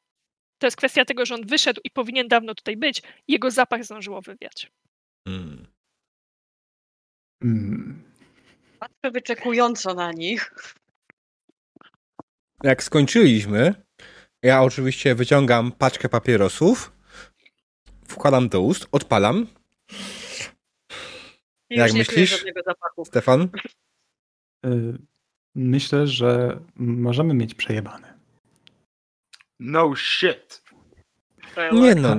To 0.57 0.67
jest 0.67 0.77
kwestia 0.77 1.05
tego, 1.05 1.25
że 1.25 1.35
on 1.35 1.45
wyszedł 1.45 1.81
i 1.83 1.89
powinien 1.91 2.27
dawno 2.27 2.55
tutaj 2.55 2.77
być, 2.77 3.01
jego 3.27 3.51
zapach 3.51 3.85
zdążyło 3.85 4.21
wywiać. 4.21 4.71
Mm. 5.27 5.67
Mm. 7.43 8.03
Patrzę 8.79 9.11
wyczekująco 9.11 9.93
na 9.93 10.11
nich. 10.11 10.53
Jak 12.63 12.83
skończyliśmy, 12.83 13.73
ja 14.43 14.61
oczywiście 14.63 15.15
wyciągam 15.15 15.71
paczkę 15.71 16.09
papierosów, 16.09 16.91
wkładam 18.07 18.49
do 18.49 18.61
ust, 18.61 18.87
odpalam. 18.91 19.47
I 21.69 21.75
Jak 21.75 21.93
myślisz? 21.93 22.45
Stefan? 23.05 23.49
Y, 24.65 24.97
Myślę, 25.55 26.07
że 26.07 26.59
możemy 26.75 27.33
mieć 27.33 27.55
przejebane. 27.55 28.13
No 29.59 29.95
shit. 29.95 30.63
Nie 31.71 31.95
no, 31.95 32.15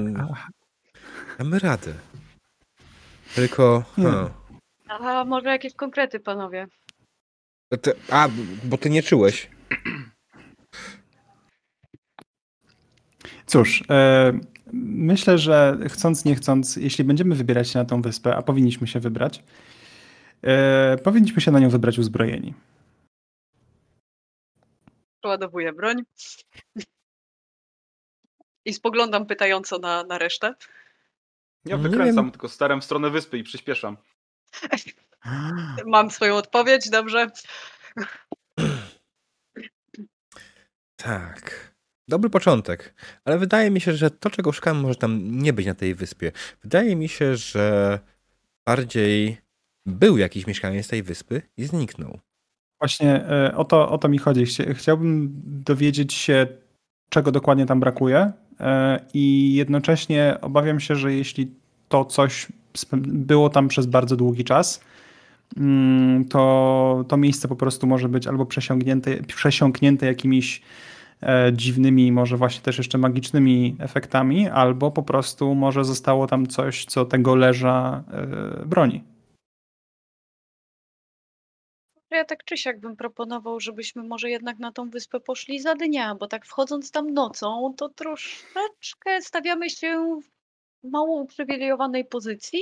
damy 1.38 1.58
radę. 1.58 1.94
Tylko... 3.34 3.84
Hmm. 3.96 4.28
A 4.88 5.24
może 5.24 5.48
jakieś 5.48 5.74
konkrety, 5.74 6.20
panowie? 6.20 6.66
Ty, 7.82 7.92
a, 8.10 8.28
bo 8.64 8.78
ty 8.78 8.90
nie 8.90 9.02
czułeś. 9.02 9.50
Cóż, 13.46 13.82
e, 13.90 14.32
myślę, 14.72 15.38
że 15.38 15.78
chcąc, 15.88 16.24
nie 16.24 16.34
chcąc, 16.34 16.76
jeśli 16.76 17.04
będziemy 17.04 17.34
wybierać 17.34 17.70
się 17.70 17.78
na 17.78 17.84
tą 17.84 18.02
wyspę, 18.02 18.36
a 18.36 18.42
powinniśmy 18.42 18.86
się 18.86 19.00
wybrać, 19.00 19.42
e, 20.42 20.96
powinniśmy 21.04 21.42
się 21.42 21.50
na 21.50 21.58
nią 21.58 21.68
wybrać 21.68 21.98
uzbrojeni. 21.98 22.54
Przeładowuję 25.20 25.72
broń. 25.72 26.02
I 28.64 28.74
spoglądam 28.74 29.26
pytająco 29.26 29.78
na, 29.78 30.04
na 30.04 30.18
resztę. 30.18 30.54
Ja 31.64 31.76
Nie 31.76 31.82
wykręcam 31.82 32.24
wiem. 32.24 32.30
tylko 32.30 32.48
starem 32.48 32.80
w 32.80 32.84
stronę 32.84 33.10
wyspy 33.10 33.38
i 33.38 33.42
przyspieszam. 33.42 33.96
Mam 35.86 36.10
swoją 36.10 36.36
odpowiedź, 36.36 36.90
dobrze. 36.90 37.26
Tak. 40.96 41.74
Dobry 42.08 42.30
początek, 42.30 42.94
ale 43.24 43.38
wydaje 43.38 43.70
mi 43.70 43.80
się, 43.80 43.92
że 43.92 44.10
to, 44.10 44.30
czego 44.30 44.52
szukałem, 44.52 44.80
może 44.80 44.94
tam 44.96 45.38
nie 45.38 45.52
być 45.52 45.66
na 45.66 45.74
tej 45.74 45.94
wyspie. 45.94 46.32
Wydaje 46.62 46.96
mi 46.96 47.08
się, 47.08 47.36
że 47.36 47.98
bardziej 48.66 49.38
był 49.86 50.18
jakiś 50.18 50.46
mieszkaniec 50.46 50.88
tej 50.88 51.02
wyspy 51.02 51.42
i 51.56 51.64
zniknął. 51.64 52.18
Właśnie 52.80 53.28
e, 53.28 53.56
o 53.56 53.64
to, 53.64 53.88
o 53.88 53.98
to 53.98 54.08
mi 54.08 54.18
chodzi. 54.18 54.46
Chciałbym 54.74 55.30
dowiedzieć 55.44 56.14
się, 56.14 56.46
czego 57.10 57.32
dokładnie 57.32 57.66
tam 57.66 57.80
brakuje 57.80 58.32
i 59.14 59.54
jednocześnie 59.54 60.36
obawiam 60.40 60.80
się, 60.80 60.96
że 60.96 61.14
jeśli 61.14 61.50
to 61.88 62.04
coś 62.04 62.46
było 63.06 63.50
tam 63.50 63.68
przez 63.68 63.86
bardzo 63.86 64.16
długi 64.16 64.44
czas, 64.44 64.80
mm, 65.56 66.24
to, 66.24 67.04
to 67.08 67.16
miejsce 67.16 67.48
po 67.48 67.56
prostu 67.56 67.86
może 67.86 68.08
być 68.08 68.26
albo 68.26 68.46
przesiąknięte, 68.46 69.22
przesiąknięte 69.22 70.06
jakimiś 70.06 70.62
e, 71.22 71.52
dziwnymi, 71.52 72.12
może 72.12 72.36
właśnie 72.36 72.62
też 72.62 72.78
jeszcze 72.78 72.98
magicznymi 72.98 73.76
efektami, 73.78 74.48
albo 74.48 74.90
po 74.90 75.02
prostu 75.02 75.54
może 75.54 75.84
zostało 75.84 76.26
tam 76.26 76.46
coś, 76.46 76.84
co 76.84 77.04
tego 77.04 77.34
leża 77.34 78.04
broni. 78.66 79.13
Ja 82.14 82.24
tak 82.24 82.44
czy 82.44 82.56
siak 82.56 82.80
bym 82.80 82.96
proponował, 82.96 83.60
żebyśmy 83.60 84.02
może 84.02 84.30
jednak 84.30 84.58
na 84.58 84.72
tą 84.72 84.90
wyspę 84.90 85.20
poszli 85.20 85.60
za 85.60 85.74
dnia, 85.74 86.14
bo 86.14 86.26
tak 86.26 86.46
wchodząc 86.46 86.90
tam 86.90 87.10
nocą, 87.10 87.74
to 87.76 87.88
troszeczkę 87.88 89.22
stawiamy 89.22 89.70
się 89.70 90.20
w 90.84 90.88
mało 90.88 91.22
uprzywilejowanej 91.22 92.04
pozycji. 92.04 92.60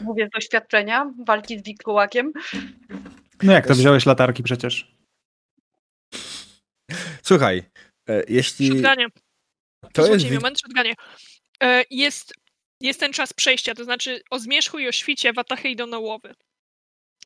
Mówię 0.00 0.26
z 0.26 0.30
doświadczenia 0.30 1.12
walki 1.26 1.58
z 1.58 1.62
wilkołakiem. 1.62 2.32
No 3.42 3.52
jak 3.52 3.66
to 3.66 3.74
wziąłeś 3.74 4.06
latarki 4.06 4.42
przecież? 4.42 4.96
Słuchaj, 7.22 7.62
e, 8.08 8.22
jeśli... 8.28 8.68
Szutganie. 8.68 9.06
To 9.92 10.06
jest... 10.06 10.30
moment, 10.30 10.60
szutganie. 10.60 10.94
E, 11.62 11.84
jest, 11.90 12.34
jest 12.80 13.00
ten 13.00 13.12
czas 13.12 13.32
przejścia, 13.32 13.74
to 13.74 13.84
znaczy 13.84 14.20
o 14.30 14.38
zmierzchu 14.38 14.78
i 14.78 14.88
o 14.88 14.92
świcie 14.92 15.32
watachy 15.32 15.68
idą 15.68 15.86
na 15.86 15.98
łowy. 15.98 16.34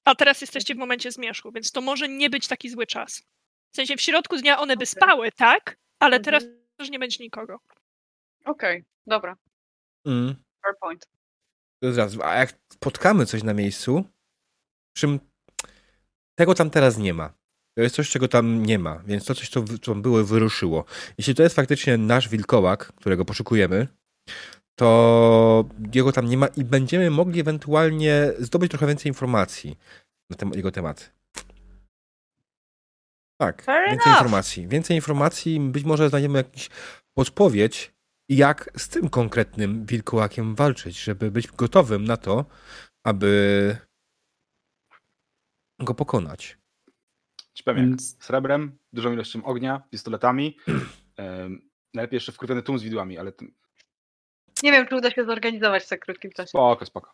A 0.04 0.14
teraz 0.14 0.40
jesteście 0.40 0.74
w 0.74 0.78
momencie 0.78 1.12
zmierzchu, 1.12 1.52
więc 1.52 1.72
to 1.72 1.80
może 1.80 2.08
nie 2.08 2.30
być 2.30 2.48
taki 2.48 2.70
zły 2.70 2.86
czas. 2.86 3.22
W 3.72 3.76
sensie 3.76 3.96
w 3.96 4.00
środku 4.00 4.36
dnia 4.36 4.58
one 4.58 4.76
by 4.76 4.86
spały, 4.86 5.32
tak? 5.32 5.76
Ale 5.98 6.16
mhm. 6.16 6.24
teraz 6.24 6.44
już 6.80 6.90
nie 6.90 6.98
będzie 6.98 7.24
nikogo. 7.24 7.58
Okej, 8.44 8.78
okay, 8.78 8.84
dobra. 9.06 9.36
Mm. 10.06 10.34
Fair 10.62 10.74
point. 10.80 11.06
Zaraz, 11.82 12.16
a 12.22 12.34
jak 12.34 12.52
spotkamy 12.72 13.26
coś 13.26 13.42
na 13.42 13.54
miejscu, 13.54 14.04
czym 14.96 15.20
tego 16.38 16.54
tam 16.54 16.70
teraz 16.70 16.98
nie 16.98 17.14
ma. 17.14 17.32
To 17.76 17.82
jest 17.82 17.94
coś, 17.94 18.10
czego 18.10 18.28
tam 18.28 18.66
nie 18.66 18.78
ma, 18.78 19.02
więc 19.06 19.24
to 19.24 19.34
coś, 19.34 19.48
co, 19.48 19.64
co 19.82 19.94
było, 19.94 20.24
wyruszyło. 20.24 20.84
Jeśli 21.18 21.34
to 21.34 21.42
jest 21.42 21.56
faktycznie 21.56 21.98
nasz 21.98 22.28
wilkołak, 22.28 22.92
którego 22.92 23.24
poszukujemy, 23.24 23.86
to 24.80 25.64
jego 25.94 26.12
tam 26.12 26.26
nie 26.28 26.36
ma 26.36 26.46
i 26.46 26.64
będziemy 26.64 27.10
mogli 27.10 27.40
ewentualnie 27.40 28.32
zdobyć 28.38 28.70
trochę 28.70 28.86
więcej 28.86 29.10
informacji 29.10 29.78
na 30.30 30.36
ten, 30.36 30.52
jego 30.54 30.70
temat. 30.70 31.12
Tak, 33.40 33.62
Fair 33.62 33.88
więcej 33.88 34.06
enough. 34.06 34.20
informacji. 34.20 34.68
Więcej 34.68 34.96
informacji, 34.96 35.60
być 35.60 35.84
może 35.84 36.08
znajdziemy 36.08 36.38
jakąś 36.38 36.70
podpowiedź, 37.14 37.92
jak 38.28 38.70
z 38.76 38.88
tym 38.88 39.08
konkretnym 39.08 39.86
wilkołakiem 39.86 40.54
walczyć, 40.54 41.02
żeby 41.02 41.30
być 41.30 41.46
gotowym 41.46 42.04
na 42.04 42.16
to, 42.16 42.44
aby 43.04 43.76
go 45.78 45.94
pokonać. 45.94 46.58
Ci 47.54 47.64
powiem, 47.64 47.88
Więc... 47.88 48.16
srebrem, 48.20 48.78
dużą 48.92 49.12
ilością 49.12 49.44
ognia, 49.44 49.82
pistoletami, 49.90 50.56
najlepiej 51.94 52.16
jeszcze 52.16 52.32
wkurwiony 52.32 52.62
tłum 52.62 52.78
z 52.78 52.82
widłami, 52.82 53.18
ale 53.18 53.32
nie 54.62 54.72
wiem, 54.72 54.86
czy 54.86 54.96
uda 54.96 55.10
się 55.10 55.24
zorganizować 55.24 55.84
w 55.84 55.88
tak 55.88 56.00
krótkim 56.00 56.30
czasie. 56.30 56.48
Spoko, 56.48 56.86
spoko. 56.86 57.12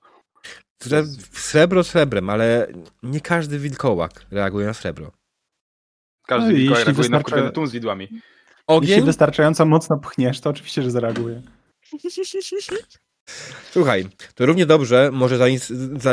Srebro 1.32 1.84
srebrem, 1.84 2.30
ale 2.30 2.66
nie 3.02 3.20
każdy 3.20 3.58
wilkołak 3.58 4.26
reaguje 4.30 4.66
na 4.66 4.74
srebro. 4.74 5.12
Każdy 6.26 6.50
no, 6.50 6.56
wilkołak 6.56 6.84
reaguje 6.84 7.08
wystarczy... 7.08 7.44
na 7.44 7.50
tłum 7.50 7.66
z 7.66 7.72
widłami. 7.72 8.08
Ogień? 8.66 8.90
Jeśli 8.90 9.04
wystarczająco 9.04 9.66
mocno 9.66 9.98
pchniesz, 9.98 10.40
to 10.40 10.50
oczywiście, 10.50 10.82
że 10.82 10.90
zareaguje. 10.90 11.42
Słuchaj, 13.72 14.08
to 14.34 14.46
równie 14.46 14.66
dobrze 14.66 15.10
może 15.12 15.38
za, 15.38 15.44
za, 15.96 16.12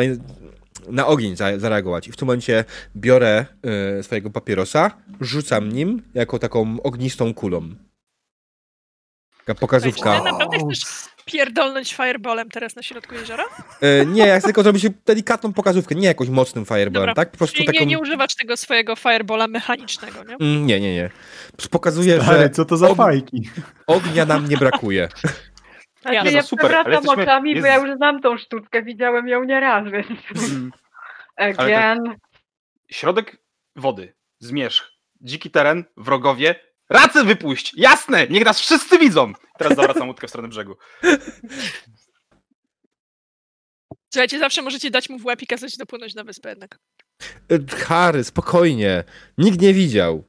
na 0.88 1.08
ogień 1.08 1.36
za, 1.36 1.60
zareagować. 1.60 2.08
I 2.08 2.12
w 2.12 2.16
tym 2.18 2.26
momencie 2.26 2.66
biorę 2.96 3.46
y, 4.00 4.04
swojego 4.04 4.30
papierosa, 4.30 4.92
rzucam 5.22 5.72
nim 5.72 6.02
jako 6.14 6.40
taką 6.40 6.78
ognistą 6.84 7.34
kulą. 7.34 7.76
Taka 9.38 9.60
pokazówka. 9.60 10.16
Czy 10.16 10.24
ty 10.24 10.32
naprawdę 10.32 10.58
chcesz 10.60 11.13
pierdolnąć 11.26 11.96
fireballem 11.96 12.50
teraz 12.50 12.76
na 12.76 12.84
środku 12.84 13.16
jeziora? 13.16 13.44
E, 13.82 14.06
nie, 14.06 14.28
ja 14.28 14.40
chcę 14.40 14.48
tylko 14.48 14.64
zrobić 14.64 14.86
delikatną 15.06 15.54
pokazówkę, 15.54 15.96
nie 15.96 16.08
jakąś 16.08 16.30
mocnym 16.30 16.66
fireballem, 16.66 16.94
Dobra. 16.94 17.14
tak? 17.14 17.32
Po 17.32 17.38
prostu 17.38 17.64
taką... 17.64 17.80
nie, 17.80 17.86
nie 17.86 18.00
używać 18.00 18.36
tego 18.36 18.58
swojego 18.58 18.96
fireballa 18.96 19.48
mechanicznego, 19.48 20.24
nie? 20.24 20.36
Mm, 20.36 20.66
nie, 20.66 20.80
nie, 20.80 20.96
nie. 20.96 21.10
Pokazuję, 21.72 22.22
Stary, 22.22 22.40
że... 22.40 22.50
co 22.50 22.66
to 22.66 22.78
za 22.78 22.90
og... 22.90 22.98
fajki? 22.98 23.50
Ognia 23.88 24.26
nam 24.26 24.50
nie 24.50 24.58
brakuje. 24.58 25.10
Ja, 26.06 26.14
ja, 26.14 26.32
ja 26.32 26.44
super, 26.44 26.66
przewracam 26.66 26.92
jesteśmy... 26.92 27.24
oczami, 27.24 27.52
jest... 27.52 27.62
bo 27.62 27.68
ja 27.68 27.78
już 27.78 27.96
znam 27.96 28.22
tą 28.22 28.38
sztuczkę, 28.38 28.84
widziałem 28.84 29.28
ją 29.28 29.44
nieraz, 29.44 29.84
więc... 29.92 30.52
Mm. 30.52 30.72
Again. 31.36 32.04
Tak... 32.06 32.18
Środek 32.92 33.38
wody, 33.76 34.14
zmierzch, 34.40 34.92
dziki 35.22 35.52
teren, 35.52 35.84
wrogowie, 35.98 36.56
Racę 36.90 37.24
wypuść! 37.24 37.74
Jasne! 37.78 38.28
Niech 38.28 38.46
nas 38.46 38.60
wszyscy 38.60 39.00
widzą! 39.00 39.34
Teraz 39.58 39.76
zawracam 39.76 40.08
łódkę 40.08 40.28
w 40.28 40.30
stronę 40.30 40.48
brzegu. 40.48 40.76
Słuchajcie, 44.14 44.40
zawsze 44.40 44.62
możecie 44.62 44.92
dać 44.92 45.10
mu 45.10 45.20
w 45.20 45.26
łeb 45.26 45.42
i 45.42 45.48
kazać 45.48 45.78
dopłynąć 45.78 46.16
na 46.16 46.24
wyspę 46.24 46.50
jednak. 46.50 46.80
E, 47.52 47.76
Harry, 47.76 48.24
spokojnie. 48.24 49.04
Nikt 49.38 49.62
nie 49.62 49.74
widział. 49.74 50.24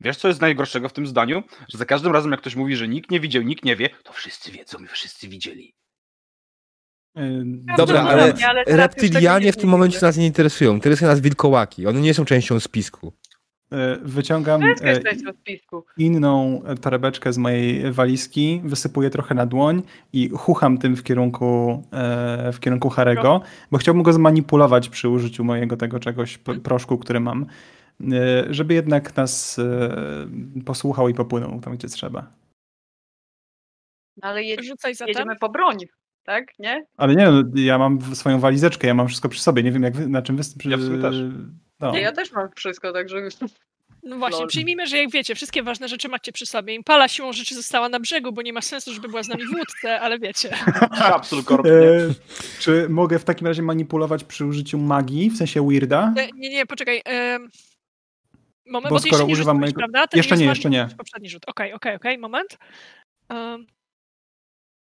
Wiesz, 0.00 0.16
co 0.16 0.28
jest 0.28 0.40
najgorszego 0.40 0.88
w 0.88 0.92
tym 0.92 1.06
zdaniu? 1.06 1.42
Że 1.68 1.78
za 1.78 1.84
każdym 1.84 2.12
razem, 2.12 2.30
jak 2.30 2.40
ktoś 2.40 2.54
mówi, 2.54 2.76
że 2.76 2.88
nikt 2.88 3.10
nie 3.10 3.20
widział, 3.20 3.42
nikt 3.42 3.64
nie 3.64 3.76
wie, 3.76 3.90
to 4.04 4.12
wszyscy 4.12 4.52
wiedzą 4.52 4.78
i 4.84 4.86
wszyscy 4.86 5.28
widzieli. 5.28 5.74
Dobra, 7.76 8.02
ale, 8.02 8.34
ale 8.48 8.64
reptylianie 8.66 9.52
w 9.52 9.56
tym 9.56 9.68
momencie 9.68 9.98
nas 10.02 10.16
nie 10.16 10.26
interesują. 10.26 10.74
Interesują 10.74 11.10
nas 11.10 11.20
wilkołaki. 11.20 11.86
One 11.86 12.00
nie 12.00 12.14
są 12.14 12.24
częścią 12.24 12.60
spisku. 12.60 13.12
E, 13.72 13.96
wyciągam 14.02 14.62
e, 14.62 15.00
inną 15.96 16.62
torebeczkę 16.80 17.32
z 17.32 17.38
mojej 17.38 17.92
walizki, 17.92 18.60
wysypuję 18.64 19.10
trochę 19.10 19.34
na 19.34 19.46
dłoń 19.46 19.82
i 20.12 20.28
chucham 20.28 20.78
tym 20.78 20.96
w 20.96 21.02
kierunku, 21.02 21.82
e, 21.92 22.52
w 22.52 22.60
kierunku 22.60 22.88
Harego, 22.88 23.40
bo 23.70 23.78
chciałbym 23.78 24.02
go 24.02 24.12
zmanipulować 24.12 24.88
przy 24.88 25.08
użyciu 25.08 25.44
mojego 25.44 25.76
tego 25.76 26.00
czegoś, 26.00 26.38
proszku, 26.38 26.98
który 26.98 27.20
mam, 27.20 27.46
żeby 28.50 28.74
jednak 28.74 29.16
nas 29.16 29.60
posłuchał 30.66 31.08
i 31.08 31.14
popłynął 31.14 31.60
tam, 31.60 31.76
gdzie 31.76 31.88
trzeba. 31.88 32.32
Ale 34.22 34.42
jedź, 34.42 34.72
jedziemy 35.06 35.36
po 35.36 35.48
broń, 35.48 35.76
tak? 36.28 36.58
Nie? 36.58 36.86
Ale 36.96 37.14
nie, 37.14 37.30
no, 37.30 37.42
ja 37.54 37.78
mam 37.78 38.14
swoją 38.14 38.40
walizeczkę, 38.40 38.86
ja 38.86 38.94
mam 38.94 39.08
wszystko 39.08 39.28
przy 39.28 39.40
sobie, 39.40 39.62
nie 39.62 39.72
wiem 39.72 39.82
jak 39.82 39.94
na 39.94 40.22
czym 40.22 40.36
wy... 40.36 40.42
Ja 40.64 40.76
też. 41.02 41.16
No. 41.80 41.96
Ja 41.96 42.12
też 42.12 42.32
mam 42.32 42.48
wszystko, 42.56 42.92
także... 42.92 43.28
No 44.02 44.18
właśnie, 44.18 44.40
Lol. 44.40 44.48
przyjmijmy, 44.48 44.86
że 44.86 44.96
jak 44.96 45.10
wiecie, 45.10 45.34
wszystkie 45.34 45.62
ważne 45.62 45.88
rzeczy 45.88 46.08
macie 46.08 46.32
przy 46.32 46.46
sobie. 46.46 46.74
Impala 46.74 47.08
siłą 47.08 47.32
rzeczy 47.32 47.54
została 47.54 47.88
na 47.88 48.00
brzegu, 48.00 48.32
bo 48.32 48.42
nie 48.42 48.52
ma 48.52 48.62
sensu, 48.62 48.92
żeby 48.92 49.08
była 49.08 49.22
z 49.22 49.28
nami 49.28 49.46
w 49.46 49.50
łódce, 49.58 50.00
ale 50.00 50.18
wiecie. 50.18 50.56
Absolutnie. 51.14 51.72
E, 51.72 52.14
czy 52.58 52.88
mogę 52.88 53.18
w 53.18 53.24
takim 53.24 53.46
razie 53.46 53.62
manipulować 53.62 54.24
przy 54.24 54.46
użyciu 54.46 54.78
magii, 54.78 55.30
w 55.30 55.36
sensie 55.36 55.68
weirda? 55.68 56.14
E, 56.16 56.28
nie, 56.34 56.50
nie, 56.50 56.66
poczekaj. 56.66 57.02
E, 57.08 57.38
moment, 58.66 58.90
bo, 58.90 58.94
bo 58.94 59.00
skoro 59.00 59.24
używam 59.24 59.58
mojego... 59.60 59.78
prawda? 59.78 60.06
Ten 60.06 60.18
jeszcze 60.18 60.36
nie, 60.36 60.44
jeszcze 60.44 60.70
nie. 60.70 60.88
Poprzedni 60.98 61.28
rzut. 61.28 61.42
Okej, 61.46 61.72
okay, 61.72 61.76
okej, 61.76 61.96
okay, 61.96 61.96
okej, 61.96 62.12
okay. 62.12 62.20
moment. 62.20 62.58
Um, 63.30 63.77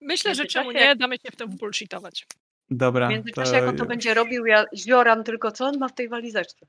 myślę, 0.06 0.36
że 0.36 0.46
czemu 0.46 0.72
nie, 0.72 0.96
damy 0.96 1.16
się 1.16 1.32
w 1.32 1.36
to 1.36 1.48
bullshitować. 1.48 2.28
Dobra. 2.70 3.08
W 3.08 3.10
międzyczasie, 3.10 3.52
to... 3.52 3.58
jak 3.58 3.68
on 3.68 3.78
to 3.78 3.86
będzie 3.86 4.14
robił, 4.14 4.46
ja 4.46 4.66
zioram 4.76 5.24
tylko, 5.24 5.52
co 5.52 5.66
on 5.66 5.78
ma 5.78 5.88
w 5.88 5.94
tej 5.94 6.10
walizeczce. 6.10 6.66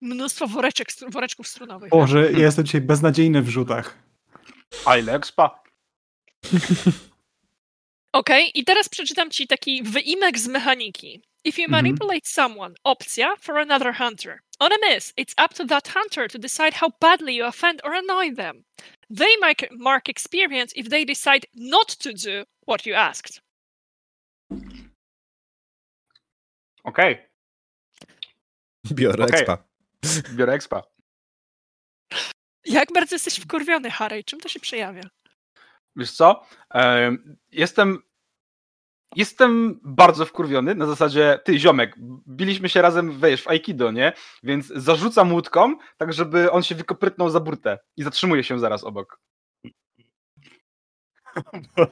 Mnóstwo 0.00 0.46
woreczek, 0.46 0.88
woreczków 1.08 1.48
strunowych. 1.48 1.90
Boże, 1.90 2.32
ja 2.32 2.38
jestem 2.38 2.64
dzisiaj 2.64 2.80
beznadziejny 2.80 3.42
w 3.42 3.48
rzutach. 3.48 3.98
A 4.84 4.96
ile 4.96 5.14
expa? 5.14 5.62
Okej, 8.12 8.42
okay, 8.42 8.50
i 8.54 8.64
teraz 8.64 8.88
przeczytam 8.88 9.30
ci 9.30 9.46
taki 9.46 9.82
wyimek 9.82 10.38
z 10.38 10.48
mechaniki. 10.48 11.22
If 11.44 11.60
you 11.60 11.64
mhm. 11.64 11.70
manipulate 11.70 12.14
mm 12.14 12.20
-hmm. 12.20 12.34
someone, 12.34 12.74
opcja 12.84 13.36
for 13.40 13.58
another 13.58 13.94
hunter 13.94 14.38
on 14.60 14.72
a 14.72 14.78
miss, 14.80 15.12
it's 15.16 15.34
up 15.38 15.54
to 15.54 15.64
that 15.64 15.88
hunter 15.88 16.28
to 16.28 16.38
decide 16.38 16.74
how 16.74 16.90
badly 17.00 17.34
you 17.34 17.46
offend 17.46 17.80
or 17.84 17.94
annoy 17.94 18.34
them. 18.34 18.64
They 19.10 19.36
might 19.40 19.68
mark 19.72 20.08
experience 20.08 20.72
if 20.76 20.88
they 20.88 21.04
decide 21.04 21.46
not 21.54 21.88
to 21.88 22.12
do 22.12 22.44
what 22.66 22.86
you 22.86 22.94
asked. 22.94 23.40
Okej. 26.84 27.12
Okay. 27.12 27.26
Biorę 28.94 29.24
okay. 29.24 29.40
expa. 29.40 29.58
Biorę 30.34 30.52
expa. 30.52 30.82
Jak 32.64 32.92
bardzo 32.92 33.14
jesteś 33.14 33.40
wkurwiony, 33.40 33.90
Harry? 33.90 34.24
Czym 34.24 34.40
to 34.40 34.48
się 34.48 34.60
przejawia? 34.60 35.02
Wiesz 35.96 36.10
co? 36.12 36.46
Jestem 37.50 38.02
Jestem 39.16 39.80
bardzo 39.82 40.24
wkurwiony. 40.26 40.74
Na 40.74 40.86
zasadzie, 40.86 41.38
ty, 41.44 41.58
ziomek, 41.58 41.94
biliśmy 42.26 42.68
się 42.68 42.82
razem, 42.82 43.20
wiesz, 43.20 43.42
w 43.42 43.48
Aikido, 43.48 43.90
nie? 43.90 44.12
Więc 44.42 44.66
zarzucam 44.66 45.32
łódką, 45.32 45.74
tak 45.96 46.12
żeby 46.12 46.50
on 46.50 46.62
się 46.62 46.74
wykoprytnął 46.74 47.30
za 47.30 47.40
burtę 47.40 47.78
i 47.96 48.02
zatrzymuje 48.02 48.44
się 48.44 48.58
zaraz 48.58 48.84
obok. 48.84 49.20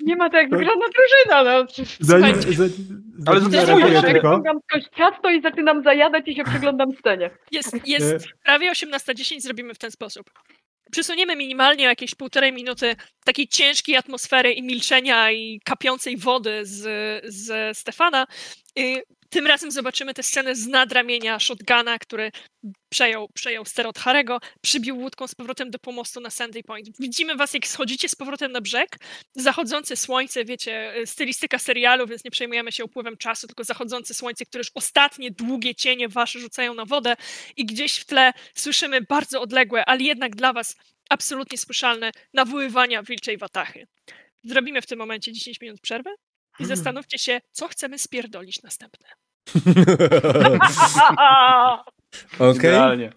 Nie 0.00 0.16
ma 0.16 0.30
to 0.30 0.36
jak 0.36 0.50
wygląda 0.50 0.86
drużyna, 0.86 1.44
no. 1.44 1.66
Zanim, 2.00 2.42
za, 2.42 2.64
Ale 3.26 3.40
zareaguję 3.40 3.88
jest- 3.88 4.06
tylko, 4.06 4.42
skądś 4.68 4.88
ciasto 4.96 5.30
i 5.30 5.42
zaczynam 5.42 5.82
zajadać 5.82 6.28
i 6.28 6.34
się 6.34 6.44
przyglądam 6.44 6.92
scenie. 6.92 7.30
Jest, 7.52 7.88
jest 7.88 8.26
prawie 8.44 8.70
18.10, 8.72 9.40
zrobimy 9.40 9.74
w 9.74 9.78
ten 9.78 9.90
sposób. 9.90 10.30
Przesuniemy 10.90 11.36
minimalnie 11.36 11.84
jakieś 11.84 12.14
półtorej 12.14 12.52
minuty 12.52 12.96
takiej 13.24 13.48
ciężkiej 13.48 13.96
atmosfery 13.96 14.52
i 14.52 14.62
milczenia 14.62 15.30
i 15.30 15.60
kapiącej 15.64 16.16
wody 16.16 16.66
z, 16.66 16.82
z 17.34 17.78
Stefana. 17.78 18.26
Tym 19.34 19.46
razem 19.46 19.70
zobaczymy 19.70 20.14
tę 20.14 20.22
scenę 20.22 20.54
z 20.54 20.66
nadramienia 20.66 21.38
shotguna, 21.38 21.98
który 21.98 22.32
przejął, 22.88 23.28
przejął 23.34 23.64
ster 23.64 23.86
od 23.86 23.98
Harego, 23.98 24.38
przybił 24.60 24.98
łódką 24.98 25.26
z 25.26 25.34
powrotem 25.34 25.70
do 25.70 25.78
pomostu 25.78 26.20
na 26.20 26.30
Sandy 26.30 26.62
Point. 26.62 26.88
Widzimy 27.00 27.36
was, 27.36 27.54
jak 27.54 27.66
schodzicie 27.66 28.08
z 28.08 28.14
powrotem 28.14 28.52
na 28.52 28.60
brzeg. 28.60 28.96
Zachodzące 29.36 29.96
słońce, 29.96 30.44
wiecie, 30.44 30.94
stylistyka 31.04 31.58
serialu, 31.58 32.06
więc 32.06 32.24
nie 32.24 32.30
przejmujemy 32.30 32.72
się 32.72 32.84
upływem 32.84 33.16
czasu, 33.16 33.46
tylko 33.46 33.64
zachodzące 33.64 34.14
słońce, 34.14 34.46
które 34.46 34.60
już 34.60 34.70
ostatnie 34.74 35.30
długie 35.30 35.74
cienie 35.74 36.08
wasze 36.08 36.38
rzucają 36.38 36.74
na 36.74 36.84
wodę 36.84 37.16
i 37.56 37.66
gdzieś 37.66 37.96
w 37.96 38.04
tle 38.04 38.32
słyszymy 38.54 39.00
bardzo 39.00 39.40
odległe, 39.40 39.84
ale 39.84 40.02
jednak 40.02 40.36
dla 40.36 40.52
was 40.52 40.76
absolutnie 41.08 41.58
słyszalne 41.58 42.12
nawoływania 42.34 43.02
wilczej 43.02 43.38
watachy. 43.38 43.86
Zrobimy 44.44 44.82
w 44.82 44.86
tym 44.86 44.98
momencie 44.98 45.32
10 45.32 45.60
minut 45.60 45.80
przerwy 45.80 46.10
i 46.60 46.64
zastanówcie 46.64 47.18
się, 47.18 47.40
co 47.52 47.68
chcemy 47.68 47.98
spierdolić 47.98 48.62
następne. 48.62 49.08
Okej. 52.38 52.70
Idealnie. 52.70 53.12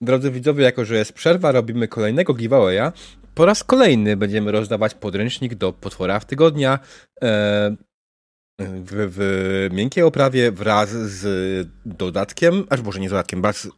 Drodzy 0.00 0.30
widzowie, 0.30 0.64
jako 0.64 0.84
że 0.84 0.96
jest 0.96 1.12
przerwa, 1.12 1.52
robimy 1.52 1.88
kolejnego 1.88 2.34
giveawaya. 2.34 2.92
Po 3.34 3.46
raz 3.46 3.64
kolejny 3.64 4.16
będziemy 4.16 4.52
rozdawać 4.52 4.94
podręcznik 4.94 5.54
do 5.54 5.72
potwora 5.72 6.20
w 6.20 6.24
tygodnia 6.24 6.78
e, 7.22 7.76
w, 8.60 9.12
w 9.16 9.68
miękkiej 9.74 10.04
oprawie 10.04 10.52
wraz 10.52 10.90
z 10.90 11.68
dodatkiem, 11.86 12.64
aż 12.70 12.82
może 12.82 13.00
nie 13.00 13.08
z 13.08 13.10
dodatkiem, 13.10 13.42
wraz 13.42 13.56
z 13.62 13.70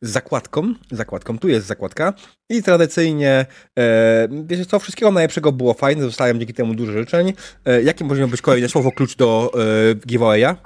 zakładką. 0.00 0.74
zakładką. 0.90 1.38
Tu 1.38 1.48
jest 1.48 1.66
zakładka. 1.66 2.12
I 2.50 2.62
tradycyjnie, 2.62 3.46
e, 3.78 4.28
wiecie 4.44 4.66
co, 4.66 4.78
wszystkiego 4.78 5.12
najlepszego 5.12 5.52
było 5.52 5.74
fajne, 5.74 6.02
zostałem 6.02 6.38
dzięki 6.38 6.54
temu 6.54 6.74
dużo 6.74 6.92
życzeń. 6.92 7.32
E, 7.64 7.82
jakie 7.82 8.04
może 8.04 8.28
być 8.28 8.42
kolejne 8.42 8.68
słowo 8.68 8.92
klucz 8.92 9.16
do 9.16 9.52
e, 9.90 9.94
giveawaya? 9.94 10.56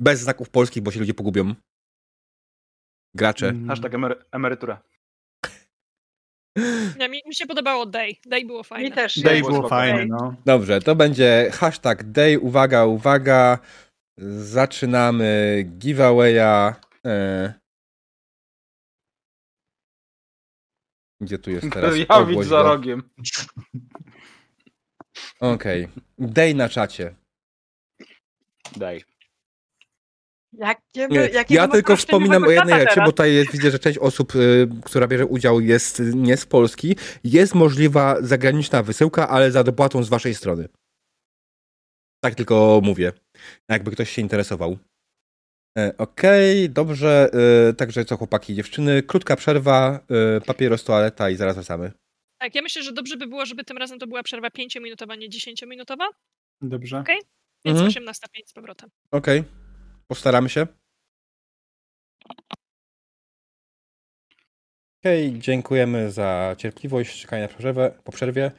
Bez 0.00 0.20
znaków 0.20 0.50
polskich, 0.50 0.82
bo 0.82 0.90
się 0.90 1.00
ludzie 1.00 1.14
pogubią. 1.14 1.54
Gracze. 3.14 3.48
Mm, 3.48 3.68
Hashtag 3.68 3.92
emery- 3.92 4.24
emerytura. 4.32 4.82
Nie, 6.98 7.08
mi, 7.08 7.20
mi 7.26 7.34
się 7.34 7.46
podobało 7.46 7.86
Day. 7.86 8.14
Day 8.26 8.44
było 8.46 8.62
fajne. 8.62 8.84
Mi 8.84 8.92
też. 8.94 9.20
Day 9.20 9.40
było 9.40 9.50
było 9.52 9.68
fajne, 9.68 10.06
no. 10.06 10.36
Dobrze, 10.44 10.80
to 10.80 10.94
będzie 10.96 11.50
hashtag 11.52 12.04
day, 12.04 12.38
uwaga, 12.40 12.84
uwaga. 12.84 13.58
Zaczynamy 14.38 15.62
giveawaya. 15.78 16.74
E... 17.06 17.54
Gdzie 21.20 21.38
tu 21.38 21.50
jest 21.50 21.72
teraz? 21.72 21.90
Jawić 21.96 22.10
Ogłoś 22.10 22.46
za 22.46 22.62
rogiem. 22.62 23.10
Okej. 25.40 25.88
Day 26.18 26.54
na 26.54 26.68
czacie. 26.68 27.14
Daj. 28.76 29.04
Jakie, 30.52 31.08
Nie, 31.10 31.20
jakie 31.20 31.54
ja 31.54 31.68
tylko 31.68 31.96
wspominam 31.96 32.44
o 32.44 32.50
jednej 32.50 32.80
rzeczy, 32.80 33.00
bo 33.00 33.06
tutaj 33.06 33.34
jest, 33.34 33.52
widzę, 33.52 33.70
że 33.70 33.78
część 33.78 33.98
osób, 33.98 34.34
y, 34.36 34.68
która 34.84 35.06
bierze 35.08 35.26
udział 35.26 35.60
jest 35.60 36.02
nie 36.14 36.36
z 36.36 36.46
Polski. 36.46 36.96
Jest 37.24 37.54
możliwa 37.54 38.16
zagraniczna 38.20 38.82
wysyłka, 38.82 39.28
ale 39.28 39.50
za 39.50 39.64
dopłatą 39.64 40.02
z 40.02 40.08
waszej 40.08 40.34
strony. 40.34 40.68
Tak 42.24 42.34
tylko 42.34 42.80
mówię, 42.84 43.12
jakby 43.68 43.90
ktoś 43.90 44.10
się 44.10 44.22
interesował. 44.22 44.78
E, 45.78 45.94
Okej, 45.98 46.70
dobrze. 46.70 47.30
y, 47.70 47.74
Także 47.74 48.04
co, 48.04 48.16
chłopaki 48.16 48.52
i 48.52 48.56
dziewczyny, 48.56 49.02
krótka 49.02 49.36
przerwa, 49.36 50.00
y, 50.36 50.40
papieros, 50.40 50.84
toaleta 50.84 51.30
i 51.30 51.36
zaraz 51.36 51.54
wracamy. 51.54 51.92
Tak, 52.38 52.54
ja 52.54 52.62
myślę, 52.62 52.82
że 52.82 52.92
dobrze 52.92 53.16
by 53.16 53.26
było, 53.26 53.46
żeby 53.46 53.64
tym 53.64 53.76
razem 53.78 53.98
to 53.98 54.06
była 54.06 54.22
przerwa 54.22 54.48
5-minutowa, 54.48 55.18
nie 55.18 55.28
10-minutowa, 55.28 56.04
Dobrze. 56.62 56.98
Okej. 56.98 57.18
więc 57.64 57.78
Mhm. 57.78 57.90
18.05 58.06 58.42
z 58.46 58.52
powrotem. 58.52 58.90
Okej, 59.10 59.44
postaramy 60.08 60.48
się. 60.48 60.66
Okej, 65.02 65.38
dziękujemy 65.38 66.10
za 66.10 66.54
cierpliwość, 66.58 67.22
czekanie 67.22 67.42
na 67.42 67.48
przerwę, 67.48 67.90
po 68.04 68.12
przerwie. 68.12 68.50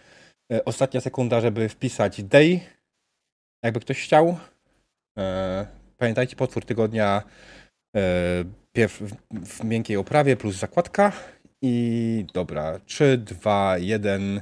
E, 0.53 0.65
Ostatnia 0.65 1.02
sekunda, 1.02 1.41
żeby 1.41 1.70
wpisać 1.70 2.24
day, 2.24 2.60
jakby 3.64 3.80
ktoś 3.80 4.03
chciał. 4.03 4.38
E, 5.20 5.68
pamiętajcie, 5.98 6.36
potwór 6.36 6.65
tygodnia 6.65 7.24
e, 7.95 7.99
w 9.32 9.64
miękkiej 9.64 9.98
oprawie 9.98 10.38
plus 10.38 10.56
zakładka. 10.56 11.11
I 11.61 12.26
dobra, 12.34 12.80
3, 12.80 13.18
2, 13.18 13.78
1. 13.78 14.41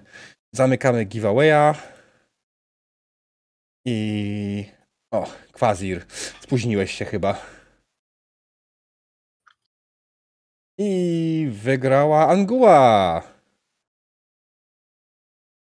Zamykamy 0.56 1.06
giveawaya. 1.06 1.74
I 3.88 4.66
o, 5.12 5.28
Kwazir, 5.52 6.06
spóźniłeś 6.42 6.92
się 6.92 7.06
chyba. 7.06 7.46
I 10.78 11.48
wygrała 11.52 12.28
Anguła. 12.28 13.24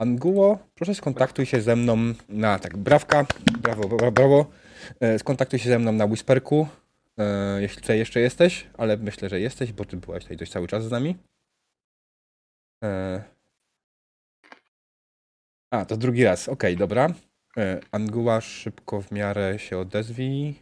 Anguło, 0.01 0.59
proszę 0.75 0.95
skontaktuj 0.95 1.47
się 1.47 1.61
ze 1.61 1.77
mną 1.77 1.97
na, 2.29 2.59
tak, 2.59 2.77
brawka, 2.77 3.27
brawo, 3.63 3.89
brawo, 3.89 4.13
brawo. 4.13 4.47
E, 5.01 5.19
Skontaktuj 5.19 5.59
się 5.59 5.69
ze 5.69 5.79
mną 5.79 5.93
na 5.93 6.05
Whisperku, 6.05 6.69
e, 7.19 7.63
jeśli 7.63 7.81
tutaj 7.81 7.99
jeszcze 7.99 8.21
jesteś, 8.21 8.67
ale 8.79 8.97
myślę, 8.97 9.29
że 9.29 9.41
jesteś, 9.41 9.73
bo 9.73 9.85
ty 9.85 9.97
byłaś 9.97 10.23
tutaj 10.23 10.37
dość 10.37 10.53
cały 10.53 10.69
czas 10.69 10.85
z 10.85 10.91
nami. 10.91 11.17
E, 12.85 13.23
A, 15.71 15.85
to 15.85 15.97
drugi 15.97 16.25
raz, 16.25 16.49
okej, 16.49 16.77
dobra. 16.77 17.09
E, 17.57 17.81
Anguła, 17.93 18.41
szybko 18.41 19.03
w 19.03 19.11
miarę 19.13 19.59
się 19.59 19.79
odezwij. 19.79 20.55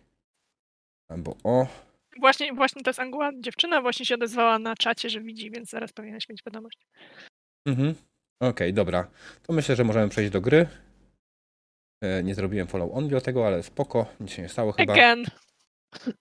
Albo 1.10 1.36
o. 1.44 1.66
Właśnie, 2.20 2.52
właśnie 2.52 2.82
to 2.82 2.90
jest 2.90 3.00
Anguła, 3.00 3.30
dziewczyna 3.40 3.82
właśnie 3.82 4.06
się 4.06 4.14
odezwała 4.14 4.58
na 4.58 4.74
czacie, 4.76 5.10
że 5.10 5.20
widzi, 5.20 5.50
więc 5.50 5.70
zaraz 5.70 5.92
powinieneś 5.92 6.28
mieć 6.28 6.42
wiadomość. 6.46 6.78
Mhm. 7.66 7.94
Okej, 8.42 8.74
dobra. 8.74 9.10
To 9.42 9.52
myślę, 9.52 9.76
że 9.76 9.84
możemy 9.84 10.08
przejść 10.08 10.30
do 10.32 10.40
gry. 10.40 10.68
E, 12.04 12.22
Nie 12.22 12.34
zrobiłem 12.34 12.66
follow 12.68 12.90
on 12.94 13.08
do 13.08 13.20
tego, 13.20 13.46
ale 13.46 13.62
spoko. 13.62 14.06
Nic 14.20 14.30
się 14.30 14.42
nie 14.42 14.48
stało 14.48 14.72
chyba. 14.72 14.92
Again. 14.92 15.24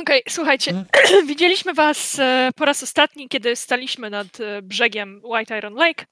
Okej, 0.00 0.22
słuchajcie, 0.28 0.70
Mhm. 0.70 1.26
widzieliśmy 1.30 1.74
was 1.74 2.18
e, 2.18 2.50
po 2.56 2.64
raz 2.64 2.82
ostatni, 2.82 3.28
kiedy 3.28 3.56
staliśmy 3.56 4.10
nad 4.10 4.38
brzegiem 4.62 5.20
White 5.24 5.58
Iron 5.58 5.74
Lake, 5.74 6.06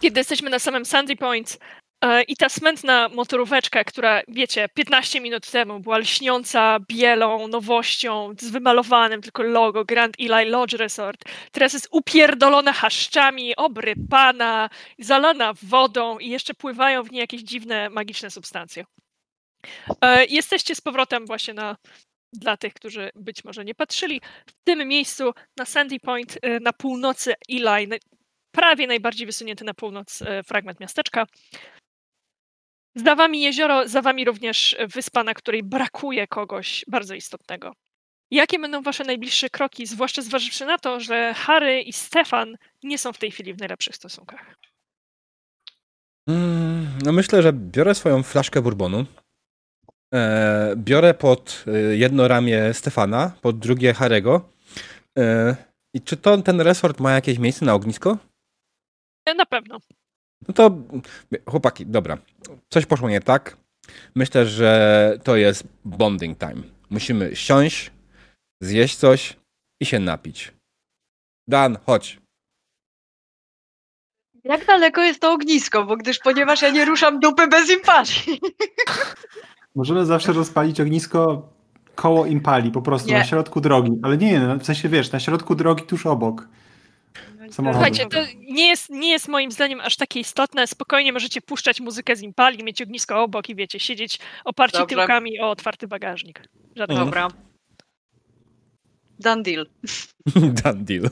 kiedy 0.00 0.20
jesteśmy 0.20 0.50
na 0.50 0.58
samym 0.58 0.84
Sandy 0.84 1.16
Point 1.16 1.58
e, 2.04 2.22
i 2.22 2.36
ta 2.36 2.48
smętna 2.48 3.08
motoróweczka, 3.08 3.84
która, 3.84 4.22
wiecie, 4.28 4.68
15 4.74 5.20
minut 5.20 5.50
temu 5.50 5.80
była 5.80 5.98
lśniąca 5.98 6.78
bielą, 6.88 7.48
nowością, 7.48 8.34
z 8.40 8.50
wymalowanym 8.50 9.22
tylko 9.22 9.42
logo 9.42 9.84
Grand 9.84 10.16
Eli 10.20 10.50
Lodge 10.50 10.72
Resort, 10.72 11.24
teraz 11.52 11.72
jest 11.72 11.88
upierdolona 11.90 12.72
chaszczami, 12.72 13.56
obrypana, 13.56 14.70
zalana 14.98 15.52
wodą 15.62 16.18
i 16.18 16.28
jeszcze 16.28 16.54
pływają 16.54 17.02
w 17.02 17.10
niej 17.10 17.20
jakieś 17.20 17.42
dziwne, 17.42 17.90
magiczne 17.90 18.30
substancje. 18.30 18.84
E, 20.00 20.24
Jesteście 20.24 20.74
z 20.74 20.80
powrotem 20.80 21.26
właśnie 21.26 21.54
na, 21.54 21.76
dla 22.32 22.56
tych, 22.56 22.74
którzy 22.74 23.10
być 23.14 23.44
może 23.44 23.64
nie 23.64 23.74
patrzyli, 23.74 24.20
w 24.46 24.52
tym 24.64 24.88
miejscu 24.88 25.32
na 25.56 25.64
Sandy 25.64 26.00
Point 26.00 26.38
e, 26.42 26.60
na 26.60 26.72
północy 26.72 27.34
Eli, 27.48 27.88
prawie 28.52 28.86
najbardziej 28.86 29.26
wysunięty 29.26 29.64
na 29.64 29.74
północ 29.74 30.22
e, 30.22 30.42
fragment 30.42 30.80
miasteczka. 30.80 31.26
Za 32.96 33.14
wami 33.14 33.40
jezioro, 33.40 33.88
za 33.88 34.02
wami 34.02 34.24
również 34.24 34.76
wyspa, 34.94 35.24
na 35.24 35.34
której 35.34 35.62
brakuje 35.62 36.26
kogoś 36.26 36.84
bardzo 36.88 37.14
istotnego. 37.14 37.72
Jakie 38.30 38.58
będą 38.58 38.82
wasze 38.82 39.04
najbliższe 39.04 39.50
kroki, 39.50 39.86
zwłaszcza 39.86 40.22
zważywszy 40.22 40.66
na 40.66 40.78
to, 40.78 41.00
że 41.00 41.34
Harry 41.34 41.80
i 41.82 41.92
Stefan 41.92 42.56
nie 42.82 42.98
są 42.98 43.12
w 43.12 43.18
tej 43.18 43.30
chwili 43.30 43.54
w 43.54 43.58
najlepszych 43.58 43.96
stosunkach? 43.96 44.56
Mm, 46.28 46.98
No 47.04 47.12
myślę, 47.12 47.42
że 47.42 47.52
biorę 47.52 47.94
swoją 47.94 48.22
flaszkę 48.22 48.62
bourbonu. 48.62 49.04
E, 50.14 50.74
biorę 50.76 51.14
pod 51.14 51.64
e, 51.66 51.96
jedno 51.96 52.28
ramię 52.28 52.74
Stefana, 52.74 53.32
pod 53.42 53.58
drugie 53.58 53.94
Harego. 53.94 54.48
I 55.94 56.00
czy 56.00 56.16
to, 56.16 56.42
ten 56.42 56.60
resort 56.60 57.00
ma 57.00 57.12
jakieś 57.12 57.38
miejsce 57.38 57.64
na 57.64 57.74
ognisko? 57.74 58.18
E, 59.26 59.34
Na 59.34 59.46
pewno. 59.46 59.78
No 60.48 60.54
to 60.54 60.70
chłopaki, 61.46 61.86
dobra. 61.86 62.18
Coś 62.68 62.86
poszło 62.86 63.08
nie 63.10 63.20
tak. 63.20 63.56
Myślę, 64.14 64.46
że 64.46 65.18
to 65.24 65.36
jest 65.36 65.64
bonding 65.84 66.38
time. 66.38 66.62
Musimy 66.90 67.36
siąść, 67.36 67.90
zjeść 68.62 68.96
coś 68.96 69.36
i 69.80 69.86
się 69.86 69.98
napić. 69.98 70.52
Dan, 71.48 71.78
chodź. 71.86 72.18
Jak 74.44 74.66
daleko 74.66 75.02
jest 75.02 75.20
to 75.20 75.32
ognisko? 75.32 75.84
Bo 75.84 75.96
gdyż, 75.96 76.18
ponieważ 76.18 76.62
ja 76.62 76.70
nie 76.70 76.84
ruszam 76.84 77.20
dupy 77.20 77.46
bez 77.48 77.70
impali. 77.70 78.10
Możemy 79.74 80.06
zawsze 80.06 80.32
rozpalić 80.32 80.80
ognisko 80.80 81.48
koło 81.94 82.26
impali, 82.26 82.70
po 82.70 82.82
prostu 82.82 83.08
Nie. 83.08 83.18
na 83.18 83.24
środku 83.24 83.60
drogi. 83.60 83.92
Ale 84.02 84.16
nie, 84.16 84.40
no, 84.40 84.56
w 84.56 84.64
sensie 84.64 84.88
wiesz, 84.88 85.12
na 85.12 85.20
środku 85.20 85.54
drogi 85.54 85.84
tuż 85.84 86.06
obok. 86.06 86.48
Samochodu. 87.52 87.84
Słuchajcie, 87.84 88.06
to 88.06 88.32
nie 88.38 88.66
jest, 88.66 88.90
nie 88.90 89.10
jest 89.10 89.28
moim 89.28 89.52
zdaniem 89.52 89.80
aż 89.80 89.96
takie 89.96 90.20
istotne. 90.20 90.66
Spokojnie 90.66 91.12
możecie 91.12 91.40
puszczać 91.40 91.80
muzykę 91.80 92.16
z 92.16 92.22
impali, 92.22 92.64
mieć 92.64 92.82
ognisko 92.82 93.22
obok 93.22 93.48
i 93.48 93.54
wiecie, 93.54 93.80
siedzieć 93.80 94.18
oparci 94.44 94.78
Dobrze. 94.78 94.96
tyłkami 94.96 95.40
o 95.40 95.50
otwarty 95.50 95.88
bagażnik. 95.88 96.42
Mhm. 96.76 96.98
Dobra. 96.98 97.28
Done 99.22 99.42
deal. 99.42 99.66
Dan 100.62 100.84
deal. 100.84 101.10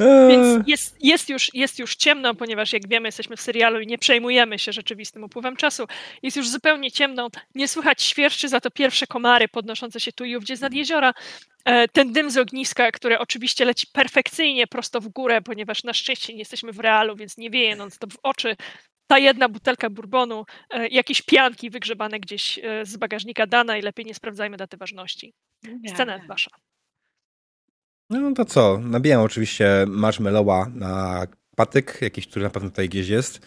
Eee, 0.00 0.28
Więc 0.28 0.68
jest, 0.68 0.96
jest, 1.00 1.28
już, 1.28 1.54
jest 1.54 1.78
już 1.78 1.96
ciemno, 1.96 2.34
ponieważ 2.34 2.72
jak 2.72 2.88
wiemy, 2.88 3.08
jesteśmy 3.08 3.36
w 3.36 3.40
serialu 3.40 3.80
i 3.80 3.86
nie 3.86 3.98
przejmujemy 3.98 4.58
się 4.58 4.72
rzeczywistym 4.72 5.24
upływem 5.24 5.56
czasu. 5.56 5.86
Jest 6.22 6.36
już 6.36 6.48
zupełnie 6.48 6.90
ciemno, 6.90 7.28
nie 7.54 7.68
słychać 7.68 8.02
świerszczy, 8.02 8.48
za 8.48 8.60
to 8.60 8.70
pierwsze 8.70 9.06
komary 9.06 9.48
podnoszące 9.48 10.00
się 10.00 10.12
tu 10.12 10.24
i 10.24 10.36
ówdzie 10.36 10.56
z 10.56 10.60
nad 10.60 10.72
jeziora. 10.72 11.14
E, 11.64 11.88
Ten 11.88 12.12
dym 12.12 12.30
z 12.30 12.36
ogniska, 12.36 12.92
który 12.92 13.18
oczywiście 13.18 13.64
leci 13.64 13.86
perfekcyjnie 13.92 14.66
prosto 14.66 15.00
w 15.00 15.08
górę, 15.08 15.42
ponieważ 15.42 15.84
na 15.84 15.92
szczęście 15.92 16.32
nie 16.32 16.38
jesteśmy 16.38 16.72
w 16.72 16.78
realu, 16.80 17.16
więc 17.16 17.36
nie 17.36 17.50
wieje 17.50 17.76
non-stop 17.76 18.12
w 18.12 18.18
oczy. 18.22 18.56
Ta 19.06 19.18
jedna 19.18 19.48
butelka 19.48 19.90
bourbonu, 19.90 20.44
e, 20.70 20.88
jakieś 20.88 21.22
pianki 21.22 21.70
wygrzebane 21.70 22.20
gdzieś 22.20 22.60
z 22.82 22.96
bagażnika 22.96 23.46
Dana 23.46 23.76
i 23.78 23.82
lepiej 23.82 24.06
nie 24.06 24.14
sprawdzajmy 24.14 24.56
daty 24.56 24.76
ważności. 24.76 25.32
Scena 25.94 26.14
jest 26.14 26.26
wasza. 26.28 26.50
No 28.10 28.32
to 28.32 28.44
co? 28.44 28.78
Nabijam 28.78 29.20
oczywiście 29.22 29.84
marshmallowa 29.88 30.70
na 30.74 31.26
patyk, 31.56 32.02
jakiś, 32.02 32.26
który 32.26 32.44
na 32.44 32.50
pewno 32.50 32.70
tutaj 32.70 32.88
gdzieś 32.88 33.08
jest. 33.08 33.46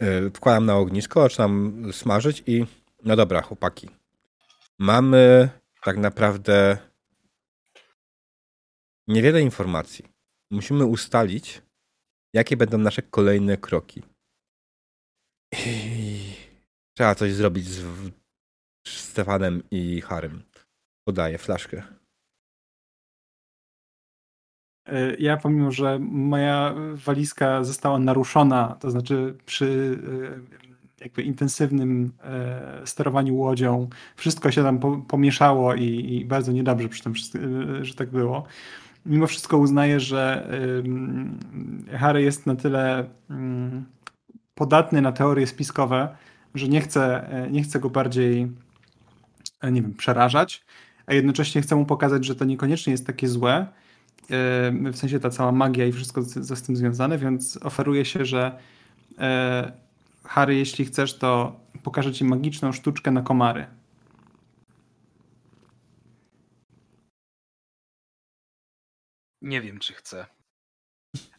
Yy, 0.00 0.30
Wkładam 0.30 0.66
na 0.66 0.76
ognisko, 0.76 1.22
zaczynam 1.22 1.82
smażyć 1.92 2.42
i 2.46 2.66
no 3.04 3.16
dobra, 3.16 3.42
chłopaki. 3.42 3.90
Mamy 4.78 5.48
tak 5.82 5.96
naprawdę 5.96 6.78
niewiele 9.08 9.42
informacji. 9.42 10.04
Musimy 10.50 10.84
ustalić, 10.84 11.62
jakie 12.34 12.56
będą 12.56 12.78
nasze 12.78 13.02
kolejne 13.02 13.56
kroki. 13.56 14.02
I 15.66 16.32
trzeba 16.94 17.14
coś 17.14 17.32
zrobić 17.32 17.66
z 17.68 18.12
Stefanem 18.86 19.62
i 19.70 20.00
Harym. 20.00 20.42
Podaję 21.04 21.38
flaszkę. 21.38 21.95
E, 24.86 25.14
Ja 25.18 25.36
pomimo, 25.36 25.72
że 25.72 25.98
moja 26.10 26.74
walizka 27.06 27.64
została 27.64 27.98
naruszona, 27.98 28.76
to 28.80 28.90
znaczy 28.90 29.34
przy 29.46 29.98
e, 31.00 31.04
jakby 31.04 31.22
intensywnym 31.22 32.12
e, 32.24 32.80
sterowaniu 32.84 33.36
łodzią, 33.36 33.88
wszystko 34.16 34.50
się 34.50 34.62
tam 34.62 34.78
po- 34.78 34.96
pomieszało 35.08 35.74
i, 35.74 36.24
bardzo 36.28 36.52
niedobrze 36.52 36.88
przy 36.88 37.02
tym, 37.02 37.14
że 37.84 37.94
tak 37.94 38.10
było. 38.10 38.44
Mimo 39.06 39.26
wszystko 39.26 39.58
uznaję, 39.58 40.00
że 40.00 40.48
Harry 41.92 42.22
jest 42.22 42.46
na 42.46 42.56
tyle 42.56 43.04
ym, 43.30 43.84
podatny 44.54 45.00
na 45.00 45.12
teorie 45.12 45.46
spiskowe, 45.46 46.08
że 46.54 46.68
nie 46.68 46.80
chcę, 46.80 47.28
nie 47.50 47.62
chcę 47.62 47.80
go 47.80 47.90
bardziej, 47.90 48.52
nie 49.72 49.82
wiem, 49.82 49.94
przerażać, 49.94 50.64
a 51.06 51.14
jednocześnie 51.14 51.62
chcę 51.62 51.76
mu 51.76 51.84
pokazać, 51.86 52.24
że 52.24 52.34
to 52.34 52.44
niekoniecznie 52.44 52.90
jest 52.90 53.06
takie 53.06 53.28
złe, 53.28 53.66
w 54.92 54.96
sensie 54.96 55.20
ta 55.20 55.30
cała 55.30 55.52
magia 55.52 55.86
i 55.86 55.92
wszystko, 55.92 56.24
co 56.24 56.56
z 56.56 56.62
tym 56.62 56.76
związane, 56.76 57.18
więc 57.18 57.58
oferuję 57.62 58.04
się, 58.04 58.24
że 58.24 58.58
e, 59.18 59.72
Harry, 60.24 60.56
jeśli 60.56 60.84
chcesz, 60.84 61.18
to 61.18 61.60
pokażę 61.82 62.12
ci 62.12 62.24
magiczną 62.24 62.72
sztuczkę 62.72 63.10
na 63.10 63.22
komary. 63.22 63.66
Nie 69.42 69.60
wiem, 69.60 69.78
czy 69.78 69.92
chcę. 69.92 70.26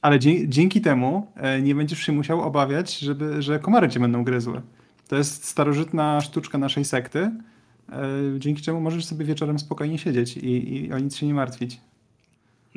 Ale 0.01 0.19
dzięki 0.47 0.81
temu 0.81 1.31
e, 1.35 1.61
nie 1.61 1.75
będziesz 1.75 1.99
się 1.99 2.11
musiał 2.11 2.41
obawiać, 2.41 2.99
żeby, 2.99 3.41
że 3.41 3.59
komary 3.59 3.89
cię 3.89 3.99
będą 3.99 4.23
gryzły. 4.23 4.61
To 5.07 5.15
jest 5.15 5.45
starożytna 5.45 6.21
sztuczka 6.21 6.57
naszej 6.57 6.85
sekty, 6.85 7.19
e, 7.19 8.09
dzięki 8.39 8.61
czemu 8.61 8.81
możesz 8.81 9.05
sobie 9.05 9.25
wieczorem 9.25 9.59
spokojnie 9.59 9.97
siedzieć 9.97 10.37
i, 10.37 10.75
i 10.75 10.93
o 10.93 10.99
nic 10.99 11.15
się 11.15 11.25
nie 11.25 11.33
martwić. 11.33 11.79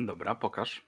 Dobra, 0.05 0.35
pokaż. 0.35 0.85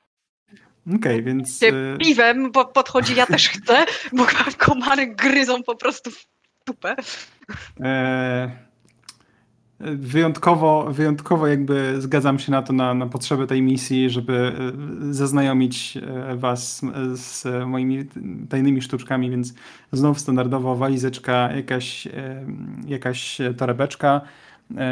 Okej, 0.95 1.23
więc... 1.23 1.59
Ty 1.59 1.67
e, 1.67 1.97
piwem 1.97 2.51
po, 2.51 2.65
podchodzi, 2.65 3.15
ja 3.15 3.25
też 3.25 3.49
chcę, 3.49 3.85
bo 4.13 4.25
komary 4.57 5.07
gryzą 5.07 5.63
po 5.63 5.75
prostu 5.75 6.11
w 6.11 6.25
dupę. 6.65 6.95
E, 7.79 8.73
Wyjątkowo, 9.85 10.87
wyjątkowo 10.89 11.47
jakby 11.47 12.01
zgadzam 12.01 12.39
się 12.39 12.51
na 12.51 12.61
to, 12.61 12.73
na, 12.73 12.93
na 12.93 13.07
potrzeby 13.07 13.47
tej 13.47 13.61
misji, 13.61 14.09
żeby 14.09 14.33
e, 15.09 15.13
zaznajomić 15.13 15.97
e, 15.97 16.35
was 16.35 16.81
z, 17.13 17.19
z 17.19 17.67
moimi 17.67 18.05
tajnymi 18.49 18.81
sztuczkami, 18.81 19.29
więc 19.29 19.53
znów 19.91 20.19
standardowo 20.19 20.75
walizeczka, 20.75 21.51
jakaś, 21.51 22.07
e, 22.07 22.45
jakaś 22.87 23.37
torebeczka, 23.57 24.21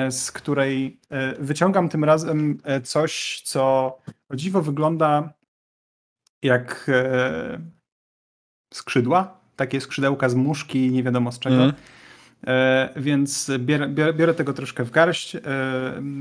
z 0.10 0.32
której 0.32 1.00
e, 1.10 1.36
wyciągam 1.44 1.90
tym 1.90 2.04
razem 2.04 2.58
e, 2.64 2.82
coś, 2.82 3.42
co 3.46 3.98
o 4.30 4.36
dziwo 4.36 4.62
wygląda 4.62 5.34
jak 6.44 6.86
e, 6.90 7.60
skrzydła, 8.74 9.40
takie 9.56 9.82
skrzydełka 9.82 10.30
z 10.30 10.36
muszki, 10.36 10.92
nie 10.92 11.04
wiadomo 11.04 11.32
z 11.32 11.40
czego. 11.40 11.74
E, 12.48 12.90
więc 12.96 13.52
biorę, 13.60 13.88
biorę, 13.88 14.14
biorę 14.14 14.34
tego 14.34 14.54
troszkę 14.54 14.84
w 14.84 14.92
garść, 14.92 15.36
e, 15.36 15.42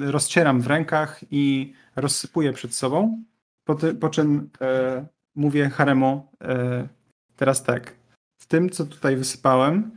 rozcieram 0.00 0.60
w 0.60 0.66
rękach 0.66 1.20
i 1.30 1.72
rozsypuję 1.96 2.52
przed 2.52 2.74
sobą, 2.74 3.24
po, 3.64 3.74
ty, 3.74 3.94
po 3.94 4.08
czym 4.08 4.50
e, 4.60 5.06
mówię 5.34 5.70
Haremu 5.70 6.26
e, 6.42 6.88
teraz 7.36 7.62
tak, 7.62 7.94
w 8.40 8.46
tym 8.46 8.70
co 8.70 8.84
tutaj 8.84 9.16
wysypałem 9.16 9.90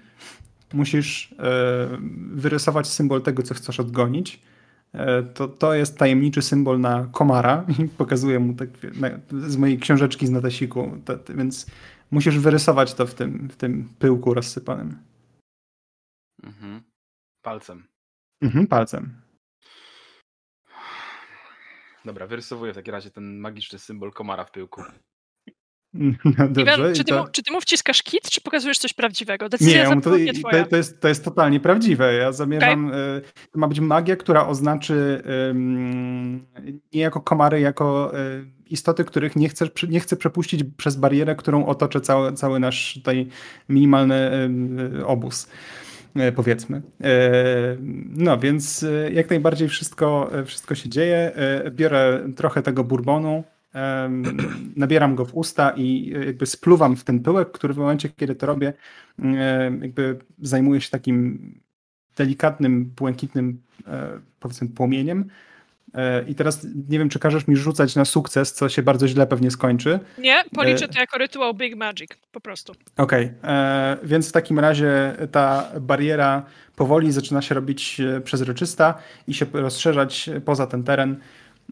musisz 0.74 1.36
e, 1.40 1.98
wyrysować 2.34 2.88
symbol 2.88 3.22
tego, 3.22 3.44
co 3.44 3.54
chcesz 3.54 3.80
odgonić. 3.80 4.42
E, 4.94 5.24
to, 5.24 5.48
to 5.48 5.74
jest 5.74 5.98
tajemniczy 5.98 6.42
symbol 6.42 6.80
na 6.80 7.08
komara 7.12 7.66
i 7.80 7.88
pokazuję 7.88 8.40
mu 8.40 8.54
tak 8.54 8.70
na, 8.96 9.10
z 9.48 9.58
mojej 9.58 9.80
książeczki 9.80 10.28
z 10.28 10.30
notesiku, 10.30 10.92
to, 11.06 11.14
więc 11.36 11.66
musisz 12.12 12.40
wyrysować 12.40 12.94
to 12.94 13.08
w 13.08 13.14
tym, 13.14 13.50
w 13.50 13.56
tym 13.56 13.90
pyłku 14.00 14.34
rozsypanym. 14.34 14.98
Mhm. 16.44 16.82
Palcem. 17.42 17.88
Mhm, 18.42 18.68
palcem. 18.68 19.22
Dobra, 22.06 22.28
wyrysowuję 22.28 22.74
w 22.74 22.76
takim 22.76 22.94
razie 22.94 23.12
ten 23.12 23.40
magiczny 23.40 23.80
symbol 23.80 24.12
komara 24.12 24.46
w 24.46 24.52
pyłku. 24.52 24.82
No 26.38 26.48
dobrze. 26.50 26.94
czy, 26.94 27.04
ty 27.04 27.12
to... 27.14 27.22
mu, 27.24 27.28
czy 27.32 27.44
ty 27.44 27.52
mu 27.52 27.62
wciskasz 27.62 28.04
kit, 28.04 28.30
czy 28.30 28.42
pokazujesz 28.42 28.78
coś 28.78 28.94
prawdziwego? 28.94 29.50
Decyzja 29.50 29.90
Nie, 29.96 30.02
to, 30.02 30.10
to, 30.52 30.66
to, 30.70 30.76
jest, 30.76 31.02
to 31.02 31.08
jest 31.08 31.26
totalnie 31.26 31.60
prawdziwe. 31.60 32.14
Ja 32.14 32.32
zamierzam. 32.32 32.94
y, 32.94 33.22
To 33.52 33.60
ma 33.60 33.68
być 33.68 33.80
magia, 33.80 34.16
która 34.16 34.48
oznaczy 34.48 35.24
ym, 35.50 36.46
nie 36.94 37.02
jako 37.02 37.22
komary, 37.22 37.60
jako 37.60 38.12
y, 38.20 38.46
istoty, 38.70 39.06
których 39.06 39.36
nie 39.36 39.50
chcę, 39.50 39.66
nie 39.90 40.00
chcę 40.00 40.16
przepuścić 40.18 40.64
przez 40.78 40.96
barierę, 40.96 41.36
którą 41.36 41.66
otoczy 41.66 42.02
cały, 42.02 42.34
cały 42.34 42.60
nasz 42.60 42.94
tutaj 42.94 43.28
minimalny 43.70 44.50
y, 45.00 45.06
obóz. 45.06 45.48
y, 46.18 46.32
Powiedzmy. 46.32 46.78
Y, 46.78 47.04
No 48.16 48.38
więc 48.38 48.84
y, 48.84 49.12
jak 49.14 49.30
najbardziej 49.30 49.68
wszystko, 49.70 50.32
wszystko 50.46 50.76
się 50.76 50.90
dzieje. 50.90 51.32
Y, 51.68 51.72
Biorę 51.72 52.20
trochę 52.36 52.62
tego 52.62 52.84
bourbonu, 52.84 53.44
nabieram 54.76 55.16
go 55.16 55.26
w 55.26 55.36
usta 55.36 55.74
i 55.76 56.14
jakby 56.26 56.46
spluwam 56.46 56.96
w 56.96 57.04
ten 57.04 57.20
pyłek, 57.20 57.52
który 57.52 57.74
w 57.74 57.78
momencie, 57.78 58.10
kiedy 58.10 58.36
to 58.36 58.46
robię, 58.46 58.74
e, 59.24 59.72
jakby 59.82 60.20
zajmuje 60.42 60.82
się 60.82 60.90
takim 60.90 61.54
delikatnym, 62.16 62.86
błękitnym, 62.86 63.62
e, 63.88 64.20
powiedzmy, 64.40 64.68
płomieniem 64.68 65.30
E, 65.94 66.24
I 66.28 66.36
teraz 66.36 66.68
nie 66.90 67.00
wiem, 67.00 67.10
czy 67.10 67.20
każesz 67.20 67.48
mi 67.48 67.58
rzucać 67.58 67.96
na 67.96 68.06
sukces, 68.06 68.54
co 68.54 68.70
się 68.70 68.84
bardzo 68.84 69.08
źle 69.08 69.28
pewnie 69.28 69.52
skończy. 69.52 70.00
Nie, 70.18 70.44
policzę 70.56 70.86
E, 70.86 70.88
to 70.88 71.00
jako 71.00 71.18
rytuał 71.18 71.54
Big 71.54 71.76
Magic, 71.76 72.10
po 72.32 72.40
prostu. 72.40 72.74
Okej, 72.98 73.32
e, 73.44 73.98
więc 74.04 74.30
w 74.30 74.32
takim 74.32 74.60
razie 74.60 75.14
ta 75.32 75.72
bariera 75.82 76.46
powoli 76.76 77.12
zaczyna 77.12 77.42
się 77.42 77.56
robić 77.56 78.00
e, 78.00 78.22
przezroczysta 78.22 78.94
i 79.28 79.34
się 79.34 79.46
rozszerzać 79.54 80.30
poza 80.46 80.68
ten 80.68 80.84
teren. 80.84 81.20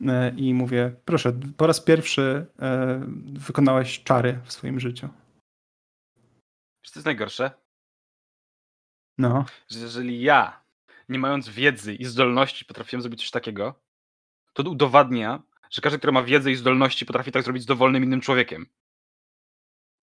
E, 0.07 0.33
I 0.37 0.53
mówię, 0.53 0.95
proszę, 1.05 1.33
po 1.57 1.67
raz 1.67 1.81
pierwszy 1.81 2.45
e, 2.59 3.01
wykonałeś 3.33 4.03
czary 4.03 4.39
w 4.43 4.53
swoim 4.53 4.79
życiu. 4.79 5.09
Wiesz, 6.83 6.91
co 6.91 6.99
jest 6.99 7.05
najgorsze? 7.05 7.51
No. 9.17 9.45
Że 9.69 9.79
jeżeli 9.79 10.21
ja, 10.21 10.61
nie 11.09 11.19
mając 11.19 11.49
wiedzy 11.49 11.95
i 11.95 12.05
zdolności, 12.05 12.65
potrafiłem 12.65 13.01
zrobić 13.01 13.19
coś 13.19 13.31
takiego, 13.31 13.75
to 14.53 14.69
udowadnia, 14.69 15.41
że 15.69 15.81
każdy, 15.81 15.99
kto 15.99 16.11
ma 16.11 16.23
wiedzę 16.23 16.51
i 16.51 16.55
zdolności, 16.55 17.05
potrafi 17.05 17.31
tak 17.31 17.43
zrobić 17.43 17.63
z 17.63 17.65
dowolnym 17.65 18.03
innym 18.03 18.21
człowiekiem. 18.21 18.67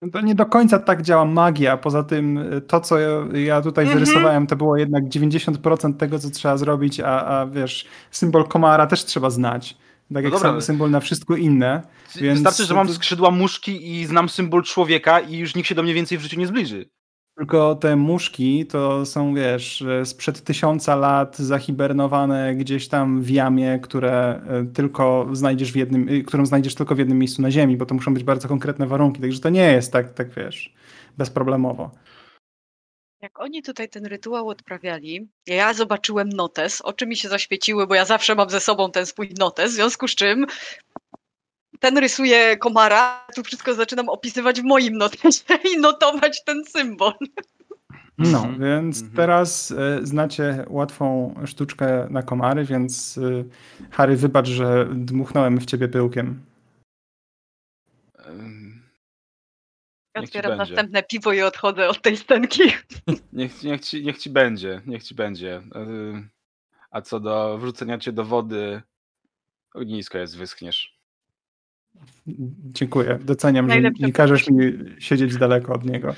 No 0.02 0.10
To 0.10 0.20
nie 0.20 0.34
do 0.34 0.46
końca 0.46 0.78
tak 0.78 1.02
działa 1.02 1.24
magia. 1.24 1.76
Poza 1.76 2.02
tym 2.02 2.38
e, 2.38 2.60
to, 2.60 2.80
co 2.80 2.98
ja, 3.34 3.62
tutaj 3.62 3.84
Mhm. 3.84 3.98
wyrysowałem, 4.00 4.46
to 4.46 4.56
było 4.56 4.76
jednak 4.76 5.04
90% 5.04 5.96
tego, 5.96 6.18
co 6.18 6.30
trzeba 6.30 6.56
zrobić, 6.56 7.00
a, 7.00 7.26
a 7.26 7.46
wiesz, 7.46 7.86
symbol 8.10 8.48
komara 8.48 8.86
też 8.86 9.04
trzeba 9.04 9.30
znać. 9.30 9.76
Tak 10.14 10.24
jak 10.24 10.32
dobra, 10.32 10.50
sam 10.50 10.62
symbol 10.62 10.90
na 10.90 11.00
wszystko 11.00 11.36
inne. 11.36 11.82
Więc 12.20 12.38
Wystarczy, 12.38 12.64
że 12.64 12.74
mam 12.74 12.88
skrzydła 12.88 13.30
muszki 13.30 13.94
i 13.94 14.06
znam 14.06 14.28
symbol 14.28 14.62
człowieka 14.62 15.20
i 15.20 15.36
już 15.38 15.54
nikt 15.54 15.68
się 15.68 15.74
do 15.74 15.82
mnie 15.82 15.94
więcej 15.94 16.18
w 16.18 16.20
życiu 16.20 16.38
nie 16.40 16.46
zbliży. 16.46 16.88
Tylko 17.38 17.74
te 17.74 17.96
muszki 17.96 18.66
to 18.66 19.06
są, 19.06 19.34
wiesz, 19.34 19.82
e, 19.82 20.06
sprzed 20.06 20.44
tysiąca 20.44 20.96
lat 20.96 21.36
zahibernowane 21.36 22.54
gdzieś 22.54 22.88
tam 22.88 23.22
w 23.22 23.30
jamie, 23.30 23.78
które 23.82 24.42
e, 24.48 24.64
tylko 24.74 25.28
znajdziesz 25.32 25.72
w 25.72 25.76
jednym, 25.76 26.08
y, 26.08 26.22
którą 26.22 26.46
znajdziesz 26.46 26.74
tylko 26.74 26.94
w 26.94 26.98
jednym 26.98 27.18
miejscu 27.18 27.42
na 27.42 27.50
ziemi, 27.50 27.76
bo 27.76 27.86
to 27.86 27.94
muszą 27.94 28.14
być 28.14 28.24
bardzo 28.24 28.48
konkretne 28.48 28.86
warunki, 28.86 29.20
także 29.20 29.40
to 29.40 29.48
nie 29.48 29.72
jest 29.72 29.92
tak, 29.92 30.14
tak 30.14 30.28
wiesz, 30.30 30.74
bezproblemowo. 31.18 31.90
Jak 33.22 33.40
oni 33.40 33.62
tutaj 33.62 33.88
ten 33.88 34.06
rytuał 34.06 34.48
odprawiali, 34.48 35.28
ja 35.46 35.74
zobaczyłem 35.74 36.28
notes, 36.28 36.80
oczy 36.80 37.06
mi 37.06 37.16
się 37.16 37.28
zaświeciły, 37.28 37.86
bo 37.86 37.94
ja 37.94 38.04
zawsze 38.04 38.34
mam 38.34 38.50
ze 38.50 38.60
sobą 38.60 38.90
ten 38.90 39.06
swój 39.06 39.30
notes, 39.38 39.72
w 39.72 39.74
związku 39.74 40.08
z 40.08 40.14
czym 40.14 40.46
ten 41.80 41.98
rysuje 41.98 42.56
komara, 42.56 43.26
tu 43.34 43.42
wszystko 43.42 43.74
zaczynam 43.74 44.08
opisywać 44.08 44.60
w 44.60 44.64
moim 44.64 44.98
notesie 44.98 45.58
i 45.74 45.78
notować 45.80 46.44
ten 46.44 46.64
symbol. 46.64 47.12
No, 48.18 48.38
Mhm, 48.38 48.60
więc 48.60 48.98
mhm. 48.98 49.16
teraz 49.16 49.70
e, 49.70 50.06
znacie 50.06 50.64
łatwą 50.68 51.34
sztuczkę 51.46 52.06
na 52.10 52.22
komary, 52.22 52.64
więc 52.64 53.18
e, 53.18 53.44
Harry, 53.90 54.16
wybacz, 54.16 54.48
że 54.48 54.88
dmuchnąłem 54.94 55.60
w 55.60 55.66
ciebie 55.66 55.88
pyłkiem. 55.88 56.42
Ja 60.14 60.22
otwieram 60.22 60.58
będzie. 60.58 60.72
następne 60.72 61.02
piwo 61.02 61.32
i 61.32 61.42
odchodzę 61.42 61.88
od 61.88 62.02
tej 62.02 62.16
scenki. 62.16 62.62
Niech, 63.32 63.62
niech, 63.62 63.80
ci, 63.80 64.04
niech 64.04 64.18
ci 64.18 64.30
będzie, 64.30 64.82
niech 64.86 65.02
ci 65.02 65.14
będzie. 65.14 65.62
Ym, 65.76 66.30
A 66.90 67.00
co 67.00 67.20
do 67.20 67.58
wrzucenia 67.58 67.98
cię 67.98 68.12
do 68.12 68.24
wody, 68.24 68.82
ognisko 69.74 70.18
jest, 70.18 70.36
wyschniesz. 70.36 70.97
Dziękuję, 72.72 73.18
doceniam, 73.24 73.70
że 73.70 73.80
nie 73.80 74.12
każesz 74.12 74.50
mi 74.50 74.72
siedzieć 74.98 75.36
daleko 75.36 75.72
od 75.72 75.84
niego. 75.84 76.14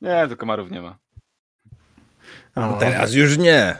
Nie, 0.00 0.28
to 0.28 0.36
komarów 0.36 0.70
nie 0.70 0.82
ma. 0.82 0.98
O, 2.54 2.76
Teraz 2.78 3.14
już 3.14 3.38
nie. 3.38 3.76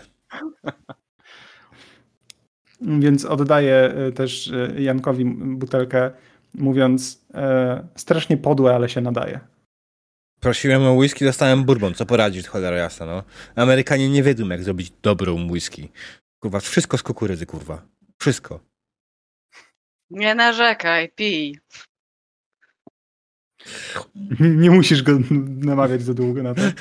Więc 2.80 3.24
oddaję 3.24 3.74
e, 3.74 4.12
też 4.12 4.52
e, 4.52 4.82
Jankowi 4.82 5.24
butelkę, 5.34 6.10
mówiąc 6.54 7.24
e, 7.34 7.86
strasznie 7.96 8.36
podłe, 8.36 8.74
ale 8.74 8.88
się 8.88 9.00
nadaje. 9.00 9.40
Prosiłem 10.40 10.82
o 10.82 10.92
whisky, 10.92 11.24
dostałem 11.24 11.64
bourbon. 11.64 11.94
Co 11.94 12.06
poradzić, 12.06 12.46
cholera 12.46 12.76
jasna, 12.76 13.06
no. 13.06 13.22
Amerykanie 13.56 14.08
nie 14.08 14.22
wiedzą, 14.22 14.48
jak 14.48 14.64
zrobić 14.64 14.92
dobrą 15.02 15.50
whisky. 15.50 15.88
Kurwa, 16.42 16.60
wszystko 16.60 16.98
z 16.98 17.02
kukurydzy, 17.02 17.46
kurwa. 17.46 17.82
Wszystko. 18.18 18.60
Nie 20.10 20.34
narzekaj, 20.34 21.08
pij. 21.08 21.58
Nie 24.40 24.70
musisz 24.70 25.02
go 25.02 25.12
namawiać 25.58 26.02
za 26.02 26.14
długo 26.14 26.42
na 26.42 26.54
to. 26.54 26.62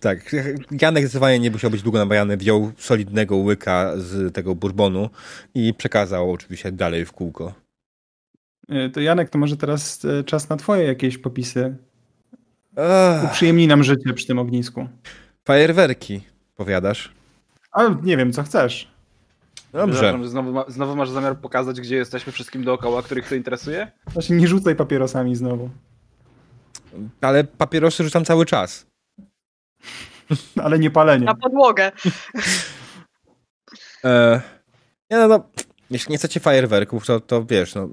Tak, 0.00 0.34
Janek 0.80 1.02
zdecydowanie 1.04 1.38
nie 1.38 1.50
musiał 1.50 1.70
być 1.70 1.82
długo 1.82 1.98
nabajany. 1.98 2.36
Wziął 2.36 2.72
solidnego 2.76 3.36
łyka 3.36 3.92
z 3.96 4.34
tego 4.34 4.54
bourbonu 4.54 5.10
i 5.54 5.74
przekazał 5.74 6.32
oczywiście 6.32 6.72
dalej 6.72 7.04
w 7.04 7.12
kółko. 7.12 7.54
E, 8.68 8.88
To 8.90 9.00
Janek, 9.00 9.30
to 9.30 9.38
może 9.38 9.56
teraz 9.56 10.04
e, 10.04 10.24
czas 10.24 10.48
na 10.48 10.56
twoje 10.56 10.84
jakieś 10.84 11.18
popisy. 11.18 11.76
Ach, 12.76 13.24
Uprzyjemnij 13.24 13.66
nam 13.66 13.84
życie 13.84 14.12
przy 14.14 14.26
tym 14.26 14.38
ognisku. 14.38 14.88
fajerwerki, 15.44 16.20
powiadasz? 16.56 17.12
Ale 17.72 17.96
nie 18.02 18.16
wiem, 18.16 18.32
co 18.32 18.42
chcesz. 18.42 18.88
Dobrze. 19.72 20.18
Że 20.22 20.28
Znowu, 20.28 20.52
ma, 20.52 20.64
znowu 20.68 20.96
masz 20.96 21.10
zamiar 21.10 21.38
pokazać, 21.38 21.80
gdzie 21.80 21.96
jesteśmy 21.96 22.32
wszystkim 22.32 22.64
dookoła, 22.64 23.02
których 23.02 23.28
to 23.28 23.34
interesuje? 23.34 23.92
Właśnie 24.06 24.36
nie 24.36 24.48
rzucaj 24.48 24.76
papierosami 24.76 25.36
znowu. 25.36 25.70
Ale 27.20 27.44
papierosy 27.44 28.04
rzucam 28.04 28.24
cały 28.24 28.46
czas. 28.46 28.86
Ale 30.64 30.78
nie 30.78 30.90
palenie. 30.90 31.26
Na 31.26 31.34
podłogę. 31.34 31.92
E, 34.04 34.40
nie, 35.10 35.16
no, 35.16 35.28
no, 35.28 35.50
jeśli 35.90 36.12
nie 36.12 36.18
chcecie 36.18 36.40
fajerwerków, 36.40 37.06
to, 37.06 37.20
to 37.20 37.44
wiesz, 37.44 37.74
no, 37.74 37.88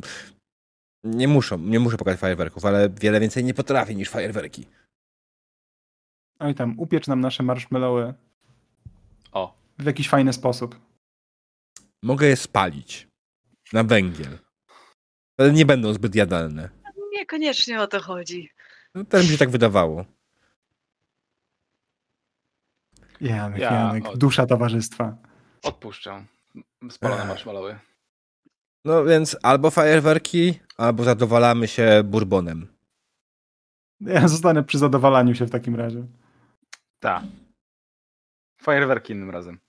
nie 1.04 1.28
muszą, 1.28 1.58
nie 1.58 1.80
muszę 1.80 1.98
pokazać 1.98 2.20
fajerwerków, 2.20 2.66
ale 2.66 2.90
wiele 2.90 3.20
więcej 3.20 3.44
nie 3.44 3.54
potrafię 3.54 3.96
niż 3.96 4.10
fajerwerki. 4.10 4.68
Oj 6.40 6.56
tam, 6.56 6.80
upiecz 6.80 7.08
nam 7.08 7.22
nasze 7.22 7.44
marshmallowy 7.44 8.14
O, 9.32 9.54
w 9.80 9.86
jakiś 9.86 10.10
fajny 10.10 10.34
sposób. 10.34 10.80
Mogę 12.06 12.28
je 12.28 12.36
spalić 12.36 13.08
na 13.74 13.84
węgiel. 13.84 14.38
Ale 15.38 15.52
nie 15.52 15.66
będą 15.66 15.94
zbyt 15.94 16.16
jadalne. 16.16 16.70
Niekoniecznie 17.12 17.82
o 17.82 17.88
to 17.88 18.00
chodzi. 18.02 18.50
No, 18.96 19.06
też 19.06 19.26
mi 19.26 19.32
się 19.32 19.38
tak 19.38 19.50
wydawało. 19.50 20.06
Janek, 23.22 23.62
Ja- 23.62 23.72
Janek, 23.74 24.06
o- 24.08 24.18
dusza 24.18 24.46
towarzystwa. 24.46 25.18
odpuszczam. 25.64 26.26
Spalone 26.90 27.22
Ech. 27.22 27.28
marshmallowy. 27.28 27.80
No 28.86 29.04
więc 29.06 29.38
albo 29.44 29.72
fajerwerki, 29.72 30.60
albo 30.78 31.04
zadowalamy 31.04 31.68
się 31.68 32.02
bourbonem. 32.04 32.68
Ja 34.02 34.28
zostanę 34.28 34.64
przy 34.64 34.78
zadowalaniu 34.78 35.36
się 35.36 35.46
w 35.46 35.52
takim 35.52 35.76
razie. 35.76 36.08
Tak. 37.00 37.24
Fajerwerki 38.62 39.14
innym 39.14 39.30
razem. 39.30 39.60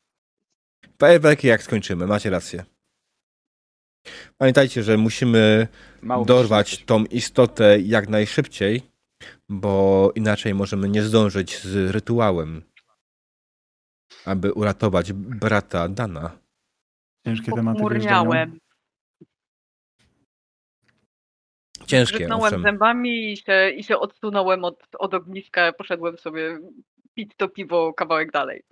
Fajerwerki 0.98 1.46
jak 1.46 1.62
skończymy, 1.62 2.06
macie 2.06 2.30
rację. 2.30 2.64
Pamiętajcie, 4.38 4.82
że 4.82 4.96
musimy 4.96 5.68
Mało 6.02 6.24
dorwać 6.24 6.84
tą 6.84 7.04
istotę 7.04 7.80
jak 7.80 8.08
najszybciej, 8.08 8.82
bo 9.48 10.12
inaczej 10.14 10.54
możemy 10.54 10.88
nie 10.88 11.02
zdążyć 11.02 11.58
z 11.62 11.90
rytuałem, 11.90 12.62
aby 14.24 14.52
uratować 14.52 15.12
brata 15.12 15.88
Dana. 15.88 16.38
Ciężkie 17.26 17.52
tematy. 17.52 17.80
Pochmurniałem. 17.80 18.58
Ciężkie, 21.86 22.18
Gryznąłem 22.18 22.44
owszem. 22.44 22.62
zębami 22.62 23.32
i 23.32 23.36
się, 23.36 23.70
i 23.70 23.84
się 23.84 23.98
odsunąłem 23.98 24.64
od, 24.64 24.82
od 24.98 25.14
ogniska. 25.14 25.72
Poszedłem 25.72 26.18
sobie 26.18 26.58
pić 27.16 27.32
to 27.36 27.48
piwo 27.48 27.92
kawałek 27.94 28.32
dalej. 28.32 28.62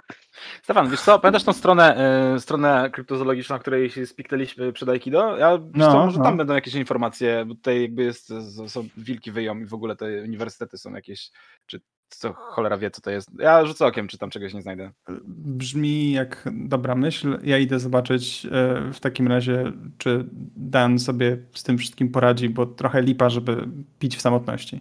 Stefan, 0.63 0.91
wiesz 0.91 1.01
co, 1.01 1.19
pamiętasz 1.19 1.45
tą 1.45 1.53
stronę, 1.53 1.97
e, 2.35 2.41
stronę 2.41 2.91
kryptozoologiczną, 2.93 3.57
na 3.57 3.61
której 3.61 3.91
się 3.91 4.07
spiknęliśmy 4.07 4.73
przed 4.73 4.89
Aikido? 4.89 5.37
Ja 5.37 5.59
wiesz 5.59 5.69
No, 5.75 5.93
co, 5.93 6.07
może 6.07 6.19
no. 6.19 6.25
tam 6.25 6.37
będą 6.37 6.55
jakieś 6.55 6.75
informacje, 6.75 7.45
bo 7.47 7.55
tutaj 7.55 7.83
jakby 7.83 8.03
jest, 8.03 8.33
są 8.67 8.89
wilki 8.97 9.33
wyją 9.33 9.59
i 9.59 9.67
w 9.67 9.75
ogóle 9.75 9.97
te 9.97 10.23
uniwersytety 10.23 10.79
są 10.79 10.95
jakieś, 10.95 11.31
czy 11.67 11.81
co 12.09 12.33
cholera 12.33 12.79
wie, 12.79 12.91
co 12.91 13.01
to 13.01 13.11
jest. 13.11 13.31
Ja 13.39 13.67
rzucę 13.67 13.87
okiem, 13.87 14.09
czy 14.09 14.19
tam 14.19 14.31
czegoś 14.31 14.55
nie 14.55 14.63
znajdę. 14.63 14.93
Brzmi 15.35 16.13
jak 16.13 16.49
dobra 16.53 16.95
myśl. 16.95 17.39
Ja 17.43 17.59
idę 17.59 17.79
zobaczyć 17.81 18.47
e, 18.47 18.51
w 18.93 19.01
takim 19.01 19.29
razie, 19.29 19.73
czy 19.99 20.25
Dan 20.57 20.99
sobie 20.99 21.39
z 21.55 21.63
tym 21.63 21.79
wszystkim 21.79 22.09
poradzi, 22.09 22.49
bo 22.49 22.67
trochę 22.67 23.03
lipa, 23.03 23.31
żeby 23.31 23.69
pić 23.99 24.17
w 24.17 24.21
samotności. 24.21 24.81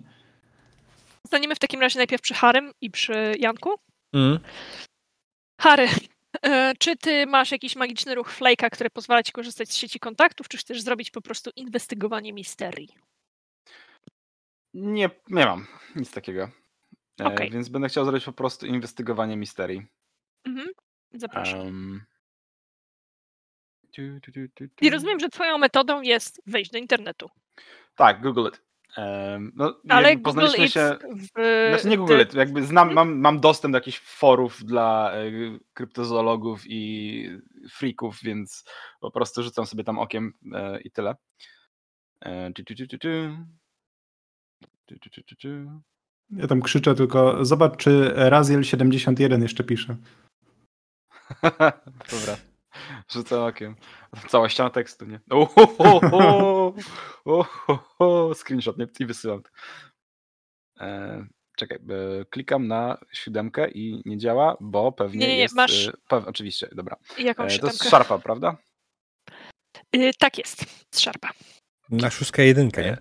Zostaniemy 1.34 1.56
w 1.56 1.60
takim 1.60 1.82
razie 1.82 2.00
najpierw 2.00 2.22
przy 2.22 2.34
Harym 2.34 2.72
i 2.82 2.92
przy 2.92 3.36
Janku. 3.40 3.76
Mm. 4.14 4.40
Harry, 5.62 5.88
e, 6.46 6.74
czy 6.80 6.98
ty 6.98 7.26
masz 7.26 7.52
jakiś 7.52 7.76
magiczny 7.76 8.16
ruch 8.16 8.40
Flake'a, 8.40 8.70
który 8.70 8.90
pozwala 8.90 9.24
ci 9.24 9.32
korzystać 9.32 9.70
z 9.70 9.76
sieci 9.76 10.00
kontaktów, 10.00 10.48
czy 10.48 10.58
chcesz 10.58 10.82
zrobić 10.82 11.12
po 11.12 11.22
prostu 11.22 11.52
inwestygowanie 11.56 12.34
misterii? 12.34 12.90
Nie, 14.74 15.10
nie 15.30 15.46
mam 15.46 15.68
nic 15.96 16.12
takiego. 16.12 16.50
E, 17.22 17.26
Okej. 17.26 17.52
Więc 17.52 17.70
będę 17.70 17.88
chciał 17.88 18.06
zrobić 18.06 18.26
po 18.26 18.34
prostu 18.34 18.66
inwestygowanie 18.66 19.38
misterii. 19.38 19.86
Mhm. 20.46 20.68
Zapraszam. 21.14 21.60
Em, 21.60 22.02
tu, 23.92 24.02
tu, 24.22 24.32
tu, 24.32 24.68
tu, 24.68 24.86
I 24.86 24.90
rozumiem, 24.90 25.20
że 25.20 25.30
twoją 25.30 25.58
metodą 25.58 26.02
jest 26.02 26.42
wejść 26.48 26.72
do 26.72 26.78
internetu. 26.78 27.30
Tak, 27.96 28.22
Google 28.22 28.48
it. 28.48 28.73
No, 29.54 29.76
Ale 29.90 30.10
jakby 30.10 30.24
Google 30.24 30.42
poznaliśmy 30.42 30.66
It's 30.66 30.74
się... 30.74 30.98
w... 31.16 31.70
Znaczy 31.70 31.88
nie 31.88 31.98
Google 31.98 32.26
ty- 32.30 32.38
jakby 32.38 32.66
znam, 32.66 32.94
mam, 32.94 33.20
mam 33.20 33.40
dostęp 33.40 33.72
do 33.72 33.78
jakichś 33.78 34.00
forów 34.00 34.64
dla 34.64 35.12
e, 35.14 35.32
kryptozoologów 35.74 36.62
i 36.66 37.30
freaków, 37.72 38.20
więc 38.24 38.66
po 39.00 39.12
prostu 39.12 39.44
rzucam 39.44 39.66
sobie 39.66 39.84
tam 39.84 40.00
okiem 40.00 40.34
e, 40.54 40.82
i 40.82 40.92
tyle. 40.92 41.16
Ja 46.30 46.48
tam 46.48 46.62
krzyczę 46.62 46.96
tylko, 46.96 47.46
zobacz, 47.46 47.78
czy 47.78 48.14
Raziel71 48.16 49.42
jeszcze 49.42 49.64
pisze. 49.64 49.96
Dobra. 52.12 52.53
Rzucam 53.12 53.40
okiem. 53.44 53.76
Cała 54.28 54.50
ściana 54.50 54.70
tekstu, 54.70 55.06
nie? 55.06 55.20
Ohoho! 55.30 56.74
Screenshot, 58.36 58.78
nie? 58.78 58.88
I 59.00 59.06
wysyłam. 59.06 59.42
E, 60.80 61.26
czekaj, 61.58 61.78
e, 61.78 62.26
klikam 62.26 62.68
na 62.68 62.98
siódemkę 63.14 63.72
i 63.72 64.02
nie 64.06 64.18
działa, 64.18 64.58
bo 64.60 64.92
pewnie 64.92 65.20
Nie, 65.20 65.28
nie, 65.28 65.34
nie, 65.34 65.40
jest... 65.42 65.56
masz- 65.56 65.88
E, 65.88 65.92
pew, 66.08 66.28
oczywiście, 66.28 66.70
dobra. 66.72 66.96
Jaką 67.18 67.44
E, 67.44 67.60
to 67.60 67.68
jest 67.68 67.90
szarpa, 67.90 68.20
prawda? 68.20 68.58
Y, 69.96 70.12
tak 70.20 70.38
jest, 70.38 70.66
z 70.96 71.00
szarpa. 71.00 71.30
Na 71.90 72.10
szóstkę 72.10 72.46
jedynkę, 72.46 72.84
nie? 72.84 72.98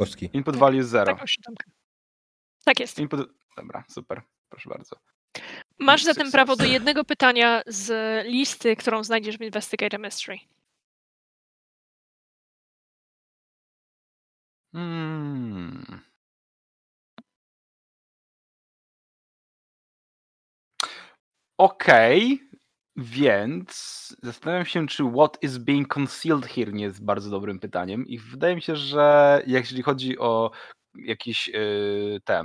Kostki. 0.00 0.30
Input 0.32 0.56
value 0.56 0.76
jest 0.76 0.90
0. 0.90 1.12
Taką 1.14 1.26
siódemkę. 1.26 1.70
Tak 2.64 2.80
jest. 2.80 2.98
Input... 2.98 3.30
Dobra, 3.56 3.84
super. 3.88 4.22
Proszę 4.48 4.70
bardzo. 4.70 4.96
Masz 5.80 6.04
zatem 6.04 6.30
prawo 6.32 6.56
do 6.56 6.64
jednego 6.64 7.04
pytania 7.04 7.62
z 7.66 7.90
listy, 8.26 8.76
którą 8.76 9.04
znajdziesz 9.04 9.38
w 9.38 9.42
Investigate 9.42 9.98
Mystery. 9.98 10.38
Hmm. 14.72 16.02
Okej, 21.58 22.40
więc 22.96 23.68
zastanawiam 24.22 24.66
się, 24.66 24.86
czy 24.86 25.04
what 25.04 25.38
is 25.42 25.58
being 25.58 25.88
concealed 25.88 26.46
here 26.46 26.72
nie 26.72 26.84
jest 26.84 27.04
bardzo 27.04 27.30
dobrym 27.30 27.58
pytaniem. 27.60 28.06
I 28.06 28.18
wydaje 28.18 28.54
mi 28.54 28.62
się, 28.62 28.76
że 28.76 29.42
jeżeli 29.46 29.82
chodzi 29.82 30.18
o 30.18 30.50
jakieś 30.94 31.48
yy, 31.48 32.20
te, 32.24 32.42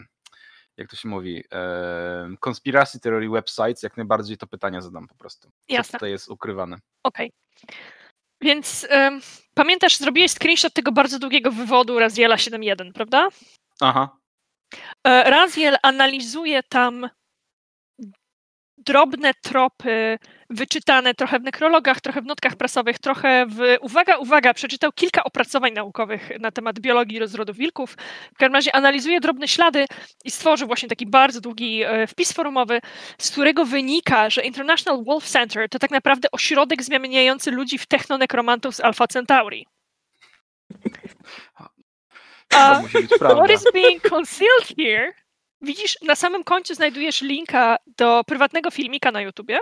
jak 0.78 0.90
to 0.90 0.95
się 0.95 1.10
mówi, 1.10 1.34
yy, 1.34 2.38
conspiracy 2.40 3.00
theory 3.00 3.30
websites, 3.30 3.84
jak 3.84 3.98
najbardziej 3.98 4.38
to 4.38 4.48
pytania 4.48 4.82
zadam 4.82 5.08
po 5.08 5.16
prostu. 5.16 5.50
Co 5.50 5.74
Jasne. 5.74 6.00
tutaj 6.00 6.12
jest 6.12 6.30
ukrywane? 6.30 6.78
Okej. 7.04 7.32
Więc 8.41 8.88
em, 8.90 9.22
pamiętasz, 9.54 9.98
zrobiłeś 9.98 10.32
screenshot 10.32 10.74
tego 10.74 10.91
bardzo 10.91 11.20
długiego 11.20 11.52
wywodu 11.52 12.00
Raziela 12.00 12.36
7.1, 12.36 12.91
prawda? 12.94 13.28
Aha. 13.82 14.18
E, 15.08 15.30
Raziel 15.30 15.78
analizuje 15.84 16.64
tam 16.64 17.10
drobne 18.78 19.34
tropy 19.34 20.20
wyczytane 20.50 21.14
trochę 21.14 21.40
w 21.40 21.44
nekrologach, 21.44 22.02
trochę 22.02 22.22
w 22.22 22.26
notkach 22.26 22.56
prasowych, 22.56 23.00
trochę 23.00 23.45
w... 23.45 23.60
Uwaga, 23.82 24.18
uwaga, 24.18 24.54
przeczytał 24.54 24.91
kilka 24.91 25.24
opracowań 25.24 25.74
naukowych 25.74 26.32
na 26.40 26.52
temat 26.52 26.80
biologii 26.80 27.20
rozrodu 27.20 27.54
wilków. 27.54 27.98
W 28.34 28.38
każdym 28.38 28.54
razie 28.54 28.76
analizuje 28.76 29.20
drobne 29.20 29.48
ślady 29.48 29.86
i 30.26 30.32
stworzył 30.32 30.68
właśnie 30.68 30.90
taki 30.90 31.06
bardzo 31.06 31.41
długi 31.41 31.84
e, 31.84 32.08
wpis 32.08 32.34
forumowy, 32.34 32.80
z 33.18 33.32
którego 33.32 33.66
wynika, 33.66 34.30
że 34.30 34.41
International 34.41 35.04
Wolf 35.04 35.26
Center 35.26 35.70
to 35.70 35.80
tak 35.80 35.91
naprawdę 35.91 36.32
ośrodek 36.32 36.84
zmieniający 36.84 37.52
ludzi 37.52 37.78
w 37.78 37.86
technonekromantów 37.86 38.76
z 38.76 38.80
Alpha 38.80 39.08
Centauri. 39.08 39.68
Prawda. 43.20 43.36
What 43.36 43.52
is 43.52 43.64
being 43.74 44.02
concealed 44.02 44.68
here? 44.78 45.23
Widzisz, 45.64 45.98
na 46.02 46.15
samym 46.15 46.44
końcu 46.44 46.76
znajdujesz 46.76 47.22
linka 47.22 47.77
do 47.98 48.23
prywatnego 48.27 48.72
filmika 48.72 49.11
na 49.11 49.22
YouTubie, 49.22 49.60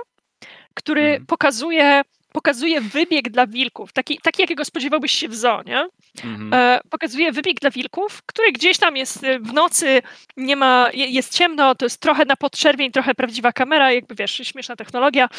który 0.74 1.02
Mhm. 1.02 1.26
pokazuje, 1.26 2.02
pokazuje 2.34 2.82
wybieg 2.82 3.30
dla 3.30 3.48
wilków, 3.48 3.94
taki, 3.94 4.18
taki 4.24 4.42
jakiego 4.42 4.66
spodziewałbyś 4.66 5.12
się 5.12 5.28
w 5.30 5.36
zoo, 5.36 5.62
nie? 5.66 5.88
Mhm. 6.24 6.54
E, 6.54 6.80
pokazuje 6.90 7.32
wybieg 7.32 7.60
dla 7.60 7.70
wilków, 7.70 8.22
który 8.26 8.52
gdzieś 8.52 8.78
tam 8.78 8.98
jest 8.98 9.24
e, 9.24 9.40
w 9.40 9.54
nocy, 9.54 10.02
nie 10.38 10.56
ma, 10.56 10.90
je- 10.94 11.06
jest 11.10 11.34
ciemno, 11.38 11.76
to 11.76 11.86
jest 11.86 12.00
trochę 12.02 12.26
na 12.26 12.36
podczerwień, 12.36 12.92
trochę 12.92 13.16
prawdziwa 13.16 13.52
kamera, 13.52 13.92
jakby 13.92 14.16
wiesz, 14.16 14.32
śmieszna 14.44 14.76
technologia. 14.76 15.30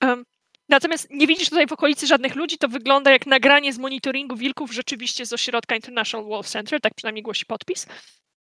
Em, 0.00 0.24
Natomiast 0.68 1.06
nie 1.10 1.26
widzisz 1.26 1.48
tutaj 1.50 1.66
w 1.66 1.72
okolicy 1.72 2.06
żadnych 2.06 2.34
ludzi, 2.34 2.58
to 2.58 2.68
wygląda 2.68 3.10
jak 3.10 3.26
nagranie 3.26 3.72
z 3.72 3.78
monitoringu 3.78 4.36
wilków 4.36 4.72
rzeczywiście 4.72 5.26
z 5.26 5.32
ośrodka 5.32 5.76
International 5.76 6.26
Wolf 6.26 6.46
Center, 6.48 6.80
tak 6.80 6.94
przynajmniej 6.94 7.22
głosi 7.22 7.46
podpis. 7.46 7.86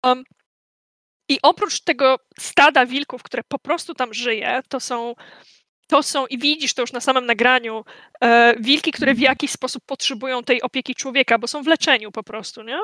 Um, 0.06 0.24
I 1.30 1.40
oprócz 1.42 1.80
tego 1.82 2.16
stada 2.40 2.86
wilków, 2.86 3.24
które 3.24 3.44
po 3.48 3.60
prostu 3.60 3.94
tam 3.94 4.14
żyje, 4.14 4.62
to 4.70 4.80
są, 4.80 5.14
to 5.88 6.04
są 6.04 6.28
i 6.28 6.38
widzisz 6.38 6.74
to 6.74 6.82
już 6.82 6.92
na 6.94 7.00
samym 7.02 7.26
nagraniu, 7.26 7.86
e, 8.22 8.56
wilki, 8.60 8.92
które 8.92 9.14
w 9.14 9.20
jakiś 9.20 9.52
sposób 9.52 9.84
potrzebują 9.86 10.44
tej 10.44 10.62
opieki 10.62 10.96
człowieka, 10.96 11.38
bo 11.40 11.48
są 11.48 11.64
w 11.64 11.68
leczeniu 11.68 12.12
po 12.12 12.24
prostu, 12.24 12.64
nie? 12.64 12.78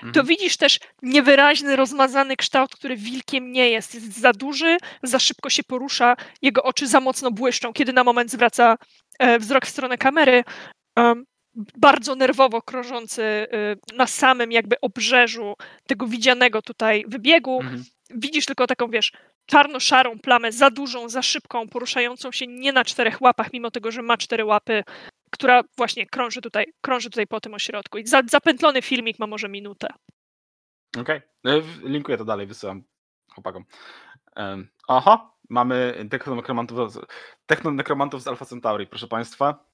To 0.00 0.06
Mhm. 0.06 0.26
widzisz 0.26 0.56
też 0.56 0.78
niewyraźny, 1.02 1.76
rozmazany 1.76 2.36
kształt, 2.36 2.74
który 2.76 2.96
wilkiem 2.96 3.52
nie 3.52 3.70
jest. 3.70 3.94
Jest 3.94 4.20
za 4.20 4.32
duży, 4.32 4.76
za 5.02 5.18
szybko 5.18 5.50
się 5.50 5.62
porusza, 5.64 6.16
jego 6.42 6.62
oczy 6.62 6.86
za 6.86 7.00
mocno 7.00 7.30
błyszczą, 7.30 7.72
kiedy 7.72 7.92
na 7.92 8.04
moment 8.04 8.30
zwraca 8.30 8.76
e, 9.18 9.38
wzrok 9.38 9.66
w 9.66 9.68
stronę 9.68 9.98
kamery. 9.98 10.44
em, 10.96 11.24
bardzo 11.76 12.14
nerwowo 12.14 12.62
krążący 12.62 13.22
e, 13.22 13.46
na 13.96 14.06
samym 14.06 14.52
jakby 14.52 14.80
obrzeżu 14.80 15.54
tego 15.86 16.06
widzianego 16.06 16.62
tutaj 16.62 17.04
wybiegu. 17.08 17.60
Mhm. 17.60 17.84
Widzisz 18.10 18.46
tylko 18.46 18.66
taką, 18.66 18.88
wiesz, 18.88 19.12
czarno-szarą 19.46 20.18
plamę, 20.18 20.52
za 20.52 20.70
dużą, 20.70 21.08
za 21.08 21.22
szybką, 21.22 21.68
poruszającą 21.68 22.32
się 22.32 22.46
nie 22.46 22.72
na 22.72 22.84
czterech 22.84 23.22
łapach, 23.22 23.52
mimo 23.52 23.70
tego, 23.70 23.90
że 23.90 24.02
ma 24.02 24.16
cztery 24.16 24.44
łapy, 24.44 24.84
która 25.30 25.62
właśnie 25.76 26.06
krąży 26.06 26.40
tutaj, 26.40 26.66
krąży 26.80 27.10
tutaj 27.10 27.26
po 27.26 27.40
tym 27.40 27.54
ośrodku. 27.54 27.98
I 27.98 28.06
za, 28.06 28.22
zapętlony 28.30 28.82
filmik 28.82 29.18
ma 29.18 29.26
może 29.26 29.48
minutę. 29.48 29.88
Okej. 30.98 31.20
E, 31.44 31.60
w- 31.60 31.84
Linkuję 31.84 32.18
to 32.18 32.24
dalej, 32.24 32.46
wysyłam 32.46 32.82
chłopakom. 33.34 33.64
Aha, 34.88 35.32
mamy 35.48 36.06
technonekromantów, 36.10 36.96
technonekromantów 37.46 38.22
z 38.22 38.26
Alpha 38.28 38.44
Centauri, 38.44 38.86
proszę 38.86 39.08
państwa. 39.08 39.64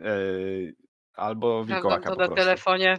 E, 0.00 0.04
Albo 1.22 1.64
wilkołaka 1.64 2.02
to 2.10 2.16
po 2.16 2.22
na 2.22 2.26
prostu. 2.26 2.34
telefonie, 2.36 2.98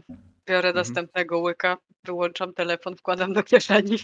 biorę 0.50 0.70
Mhm. 0.70 0.76
następnego 0.76 1.40
łyka, 1.40 1.78
wyłączam 2.04 2.54
telefon, 2.54 2.96
wkładam 2.96 3.34
do 3.34 3.44
kieszeni. 3.44 3.98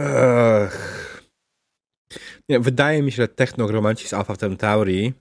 Ech. 0.00 1.24
Nie, 2.48 2.60
wydaje 2.60 3.02
mi 3.02 3.12
się, 3.12 3.16
że 3.16 3.28
technogromanci 3.28 4.08
z 4.08 4.14
Alpha 4.14 4.36
Centauri 4.36 5.12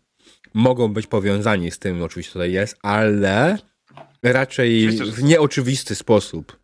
mogą 0.53 0.93
być 0.93 1.07
powiązani 1.07 1.71
z 1.71 1.79
tym, 1.79 2.03
oczywiście 2.03 2.33
tutaj 2.33 2.51
jest, 2.51 2.77
ale 2.83 3.57
raczej 4.23 4.89
w 4.89 5.23
nieoczywisty 5.23 5.95
sposób. 5.95 6.59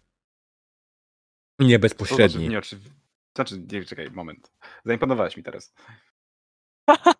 Nie 1.59 1.75
To 1.77 1.81
bezpośredni. 1.81 2.47
Znaczy, 2.47 2.49
nie, 2.51 2.59
oczywi- 2.59 2.89
znaczy, 3.35 3.59
nie, 3.71 3.85
czekaj, 3.85 4.11
moment. 4.11 4.51
Zaimponowałeś 4.85 5.37
mi 5.37 5.43
teraz. 5.43 5.73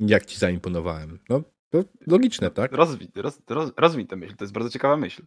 Jak 0.00 0.26
ci 0.26 0.38
zaimponowałem? 0.38 1.18
No, 1.28 1.42
to 1.70 1.84
logiczne, 2.06 2.50
tak? 2.50 2.72
Rozwij, 2.72 3.08
roz, 3.14 3.38
roz, 3.48 3.72
rozwij 3.76 4.06
tę 4.06 4.16
myśl, 4.16 4.36
to 4.36 4.44
jest 4.44 4.52
bardzo 4.52 4.70
ciekawa 4.70 4.96
myśl. 4.96 5.22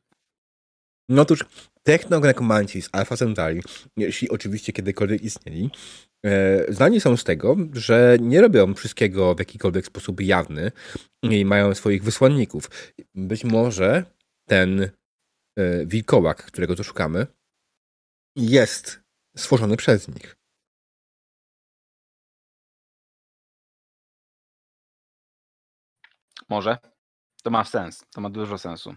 No 1.10 1.22
otóż 1.22 1.46
technogromanci 1.84 2.82
z 2.82 2.90
Alpha 2.92 3.18
Centauri, 3.18 3.62
jeśli 3.98 4.30
oczywiście 4.30 4.74
kiedykolwiek 4.74 5.22
istnieli, 5.22 5.70
e, 6.26 6.74
znani 6.74 7.02
są 7.02 7.18
z 7.18 7.24
tego, 7.24 7.56
że 7.74 8.18
nie 8.22 8.42
robią 8.42 8.74
wszystkiego 8.74 9.36
w 9.36 9.40
jakikolwiek 9.40 9.86
sposób 9.86 10.22
jawny 10.22 10.72
i 11.24 11.46
mają 11.46 11.76
swoich 11.76 12.04
wysłanników. 12.04 12.70
Być 13.16 13.44
może 13.44 14.06
ten 14.48 14.82
e, 15.58 15.86
wilkołak, 15.86 16.44
którego 16.44 16.76
tu 16.76 16.84
szukamy, 16.84 17.28
jest 18.36 19.00
stworzony 19.38 19.78
przez 19.78 20.08
nich. 20.08 20.36
Może. 26.50 26.78
To 27.44 27.50
ma 27.50 27.64
sens, 27.64 28.06
to 28.14 28.22
ma 28.22 28.30
dużo 28.30 28.58
sensu. 28.58 28.96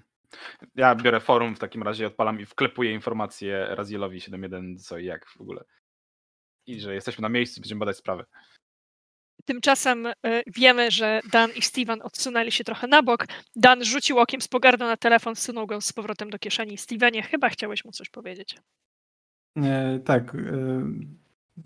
Ja 0.75 0.95
biorę 0.95 1.21
forum 1.21 1.57
w 1.57 1.59
takim 1.59 1.83
razie, 1.83 2.07
odpalam 2.07 2.41
i 2.41 2.47
wklepuję 2.47 2.93
informację 2.93 3.67
Razielowi 3.71 4.21
7.1 4.21 4.79
co 4.79 4.99
i 4.99 5.05
jak 5.05 5.29
w 5.29 5.41
ogóle. 5.41 5.65
I 6.67 6.81
że 6.81 6.95
jesteśmy 6.95 7.23
na 7.23 7.29
miejscu 7.29 7.61
i 7.61 7.63
będziemy 7.63 7.79
badać 7.79 7.97
sprawę. 7.97 8.25
Tymczasem 9.45 10.07
e, 10.07 10.13
wiemy, 10.47 10.91
że 10.91 11.21
Dan 11.33 11.51
i 11.51 11.63
Steven 11.63 12.03
odsunęli 12.03 12.53
się 12.53 12.65
trochę 12.65 12.87
na 12.87 13.03
bok. 13.03 13.27
Dan 13.57 13.85
rzucił 13.85 14.19
okiem 14.19 14.41
z 14.41 14.49
pogardą 14.49 14.87
na 14.87 14.97
telefon, 14.97 15.35
wsunął 15.35 15.67
go 15.67 15.81
z 15.81 15.93
powrotem 15.93 16.31
do 16.31 16.39
kieszeni. 16.39 16.79
Stevenie, 16.79 17.23
chyba 17.23 17.49
chciałeś 17.49 17.85
mu 17.85 17.93
coś 17.93 18.09
powiedzieć. 18.09 18.57
E, 19.57 19.99
tak. 20.05 20.35
E, 20.35 20.39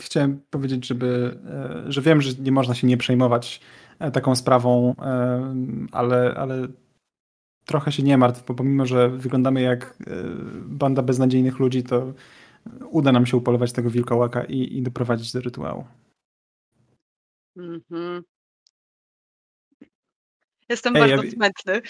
chciałem 0.00 0.40
powiedzieć, 0.50 0.86
żeby, 0.86 1.38
e, 1.86 1.92
że 1.92 2.02
wiem, 2.02 2.22
że 2.22 2.32
nie 2.38 2.52
można 2.52 2.74
się 2.74 2.86
nie 2.86 2.96
przejmować 2.96 3.60
taką 4.12 4.36
sprawą, 4.36 4.94
e, 4.98 5.54
ale, 5.92 6.34
ale 6.36 6.68
trochę 7.64 7.92
się 7.92 8.02
nie 8.02 8.18
martw, 8.18 8.46
bo 8.46 8.54
pomimo, 8.54 8.86
że 8.86 9.10
wyglądamy 9.10 9.60
jak 9.60 9.96
banda 10.62 11.02
beznadziejnych 11.02 11.58
ludzi, 11.58 11.82
to 11.82 12.12
uda 12.90 13.12
nam 13.12 13.26
się 13.26 13.36
upolować 13.36 13.72
tego 13.72 13.90
wilkołaka 13.90 14.44
i, 14.44 14.76
i 14.78 14.82
doprowadzić 14.82 15.32
do 15.32 15.40
rytuału. 15.40 15.84
Mhm. 17.56 18.22
Jestem 20.68 20.96
Ej, 20.96 21.02
bardzo 21.02 21.24
ja... 21.24 21.30
smętny. 21.30 21.80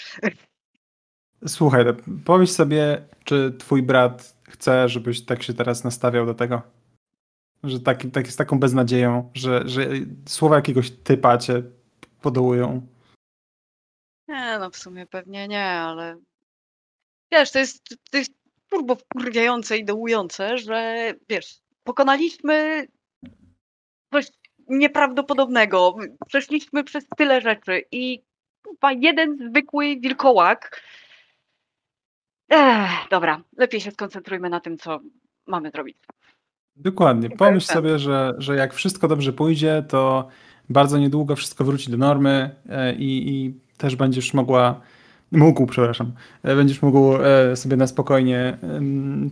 Słuchaj, 1.47 1.85
pomyśl 2.25 2.53
sobie, 2.53 3.07
czy 3.23 3.55
twój 3.59 3.83
brat 3.83 4.37
chce, 4.49 4.89
żebyś 4.89 5.25
tak 5.25 5.43
się 5.43 5.53
teraz 5.53 5.83
nastawiał 5.83 6.25
do 6.25 6.33
tego? 6.33 6.61
Że 7.63 7.79
tak, 7.79 8.03
tak 8.13 8.27
z 8.27 8.35
taką 8.35 8.59
beznadzieją, 8.59 9.31
że, 9.33 9.61
że 9.65 9.87
słowa 10.25 10.55
jakiegoś 10.55 10.91
typa 10.91 11.37
cię 11.37 11.63
podołują. 12.21 12.87
Nie, 14.27 14.57
no 14.59 14.69
w 14.69 14.77
sumie 14.77 15.05
pewnie 15.05 15.47
nie, 15.47 15.65
ale 15.65 16.17
wiesz, 17.31 17.51
to 17.51 17.59
jest, 17.59 17.95
to 18.11 18.17
jest 18.17 18.33
turbo 18.69 18.95
wkurwiające 18.95 19.77
i 19.77 19.85
dołujące, 19.85 20.57
że 20.57 21.13
wiesz, 21.29 21.59
pokonaliśmy 21.83 22.87
coś 24.13 24.27
nieprawdopodobnego. 24.67 25.95
Przeszliśmy 26.27 26.83
przez 26.83 27.05
tyle 27.17 27.41
rzeczy 27.41 27.83
i 27.91 28.23
chyba 28.67 28.91
jeden 28.91 29.49
zwykły 29.49 29.99
wilkołak. 29.99 30.81
Ech, 32.49 32.89
dobra, 33.09 33.43
lepiej 33.57 33.81
się 33.81 33.91
skoncentrujmy 33.91 34.49
na 34.49 34.59
tym, 34.59 34.77
co 34.77 34.99
mamy 35.47 35.71
zrobić. 35.71 35.97
Dokładnie. 36.75 37.29
Pomyśl 37.29 37.67
sobie, 37.67 37.99
że, 37.99 38.33
że 38.37 38.55
jak 38.55 38.73
wszystko 38.73 39.07
dobrze 39.07 39.33
pójdzie, 39.33 39.83
to 39.89 40.27
bardzo 40.71 40.97
niedługo 40.97 41.35
wszystko 41.35 41.63
wróci 41.63 41.91
do 41.91 41.97
normy 41.97 42.55
e, 42.69 42.95
i, 42.95 43.29
i 43.29 43.59
też 43.77 43.95
będziesz 43.95 44.33
mogła, 44.33 44.81
mógł, 45.31 45.65
przepraszam, 45.65 46.13
e, 46.43 46.55
będziesz 46.55 46.81
mógł 46.81 47.15
e, 47.15 47.55
sobie 47.55 47.77
na 47.77 47.87
spokojnie 47.87 48.57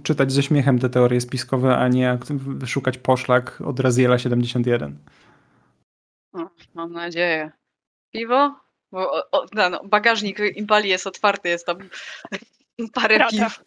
czytać 0.03 0.31
ze 0.31 0.43
śmiechem 0.43 0.79
te 0.79 0.89
teorie 0.89 1.21
spiskowe, 1.21 1.77
a 1.77 1.87
nie 1.87 2.17
szukać 2.65 2.97
poszlak 2.97 3.61
od 3.65 3.79
Raziela 3.79 4.17
71. 4.19 4.97
No, 6.33 6.49
mam 6.73 6.91
nadzieję. 6.91 7.51
Piwo? 8.11 8.55
Bo 8.91 9.11
o, 9.11 9.31
o, 9.31 9.45
no, 9.53 9.81
bagażnik 9.83 10.39
Impali 10.55 10.89
jest 10.89 11.07
otwarty, 11.07 11.49
jest 11.49 11.65
tam 11.65 11.77
parę 12.93 13.15
Prawda. 13.17 13.45
piw. 13.45 13.63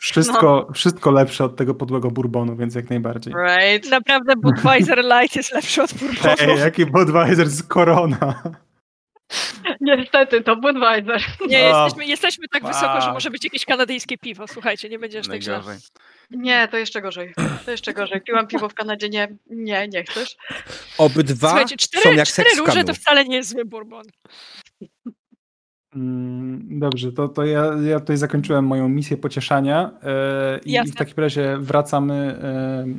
Wszystko, 0.00 0.66
no. 0.68 0.74
wszystko 0.74 1.10
lepsze 1.10 1.44
od 1.44 1.56
tego 1.56 1.74
podłego 1.74 2.10
bourbonu, 2.10 2.56
więc 2.56 2.74
jak 2.74 2.90
najbardziej. 2.90 3.34
Right. 3.48 3.90
Naprawdę 3.90 4.36
Budweiser 4.36 5.04
Light 5.04 5.36
jest 5.36 5.52
lepszy 5.52 5.82
od 5.82 5.94
bourbonu. 5.94 6.36
Hey, 6.38 6.58
jaki 6.58 6.86
Budweiser 6.86 7.48
z 7.48 7.68
Corona. 7.68 8.42
Niestety, 9.80 10.40
to 10.42 10.56
Budweiser. 10.56 11.22
Nie, 11.48 11.58
jesteśmy, 11.58 12.06
jesteśmy 12.06 12.48
tak 12.48 12.66
wysoko, 12.66 13.00
że 13.00 13.12
może 13.12 13.30
być 13.30 13.44
jakieś 13.44 13.64
kanadyjskie 13.64 14.18
piwo. 14.18 14.48
Słuchajcie, 14.48 14.88
nie 14.88 14.98
będziesz 14.98 15.28
tak 15.28 15.42
źle. 15.42 15.60
Nie, 16.30 16.68
to 16.68 16.76
jeszcze 16.76 17.02
gorzej. 17.02 17.34
To 17.64 17.70
jeszcze 17.70 17.92
gorzej. 17.92 18.20
Piłam 18.20 18.46
piwo 18.46 18.68
w 18.68 18.74
Kanadzie, 18.74 19.08
nie, 19.08 19.36
nie, 19.46 19.88
nie 19.88 20.04
chcesz. 20.04 20.36
Obydwa 20.98 21.48
Słuchajcie, 21.48 21.76
cztery, 21.76 22.02
są 22.02 22.12
jak 22.12 22.28
cztery 22.28 22.50
róże 22.58 22.84
to 22.84 22.94
wcale 22.94 23.24
nie 23.24 23.36
jest 23.36 23.50
zły 23.50 23.64
bourbon. 23.64 24.04
Mm, 25.96 26.78
dobrze, 26.78 27.12
to, 27.12 27.28
to 27.28 27.44
ja, 27.44 27.64
ja 27.88 28.00
tutaj 28.00 28.16
zakończyłem 28.16 28.66
moją 28.66 28.88
misję 28.88 29.16
pocieszania 29.16 29.90
yy, 30.64 30.82
i 30.84 30.90
w 30.90 30.94
takim 30.94 31.14
razie 31.16 31.58
wracamy 31.60 32.38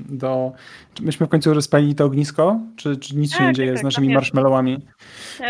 yy, 0.09 0.17
do... 0.17 0.51
Czy 0.93 1.03
myśmy 1.03 1.25
w 1.25 1.29
końcu 1.29 1.53
rozpalili 1.53 1.95
to 1.95 2.05
ognisko? 2.05 2.59
Czy, 2.75 2.97
czy 2.97 3.15
nic 3.15 3.33
się 3.33 3.43
nie 3.43 3.49
tak, 3.49 3.55
dzieje 3.55 3.71
tak, 3.71 3.79
z 3.79 3.83
naszymi 3.83 4.13
marshmallowami? 4.13 4.77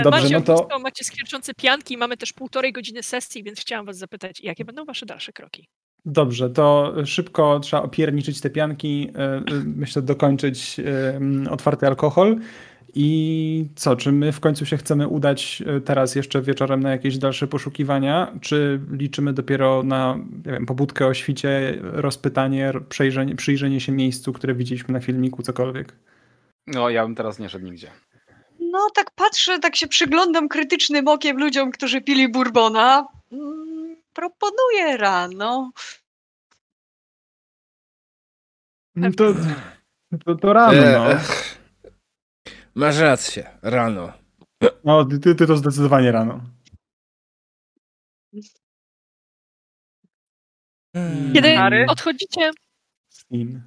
Dobrze, 0.03 0.21
macie 0.21 0.35
no 0.35 0.41
to... 0.41 0.55
Ognisko, 0.55 0.79
macie 0.79 1.03
skwierczące 1.05 1.53
pianki, 1.53 1.97
mamy 1.97 2.17
też 2.17 2.33
półtorej 2.33 2.73
godziny 2.73 3.03
sesji, 3.03 3.43
więc 3.43 3.59
chciałam 3.59 3.85
was 3.85 3.97
zapytać, 3.97 4.41
jakie 4.41 4.65
będą 4.65 4.85
wasze 4.85 5.05
dalsze 5.05 5.33
kroki? 5.33 5.67
Dobrze, 6.05 6.49
to 6.49 6.93
szybko 7.05 7.59
trzeba 7.59 7.83
opierniczyć 7.83 8.41
te 8.41 8.49
pianki, 8.49 9.11
myślę 9.65 10.01
dokończyć 10.01 10.81
otwarty 11.49 11.87
alkohol 11.87 12.37
i 12.95 13.69
co, 13.75 13.95
czy 13.95 14.11
my 14.11 14.31
w 14.31 14.39
końcu 14.39 14.65
się 14.65 14.77
chcemy 14.77 15.07
udać 15.07 15.63
e, 15.65 15.81
teraz 15.81 16.15
jeszcze 16.15 16.41
wieczorem 16.41 16.83
na 16.83 16.91
jakieś 16.91 17.17
dalsze 17.17 17.47
poszukiwania, 17.47 18.31
czy 18.41 18.79
liczymy 18.91 19.33
dopiero 19.33 19.83
na 19.83 20.17
nie 20.45 20.51
wiem, 20.51 20.65
pobudkę 20.65 21.07
o 21.07 21.13
świcie, 21.13 21.77
rozpytanie, 21.81 22.73
przejrzenie, 22.89 23.35
przyjrzenie 23.35 23.79
się 23.81 23.91
miejscu, 23.91 24.33
które 24.33 24.55
widzieliśmy 24.55 24.93
na 24.93 24.99
filmiku, 24.99 25.43
cokolwiek? 25.43 25.93
No, 26.67 26.89
ja 26.89 27.03
bym 27.03 27.15
teraz 27.15 27.39
nie 27.39 27.49
szedł 27.49 27.65
nigdzie. 27.65 27.91
No, 28.59 28.87
tak 28.95 29.11
patrzę, 29.11 29.59
tak 29.59 29.75
się 29.75 29.87
przyglądam 29.87 30.49
krytycznym 30.49 31.07
okiem 31.07 31.37
ludziom, 31.37 31.71
którzy 31.71 32.01
pili 32.01 32.31
bourbona. 32.31 33.07
Mm, 33.31 33.95
proponuję 34.13 34.97
rano. 34.97 35.71
No 38.95 39.11
to, 39.11 39.33
to, 40.25 40.35
to 40.35 40.53
rano, 40.53 40.81
no. 40.91 41.19
Masz 42.77 42.97
rację, 42.97 43.57
rano. 43.61 44.13
No, 44.83 45.05
ty, 45.05 45.35
ty 45.35 45.47
to 45.47 45.57
zdecydowanie 45.57 46.11
rano. 46.11 46.41
Hmm. 50.95 51.33
Kiedy 51.33 51.55
Harry? 51.55 51.85
odchodzicie... 51.89 52.51
In. 53.29 53.61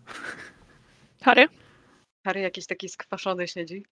Harry? 1.22 1.48
Harry 2.24 2.40
jakiś 2.40 2.66
taki 2.66 2.88
skwaszony 2.88 3.48
siedzi. 3.48 3.84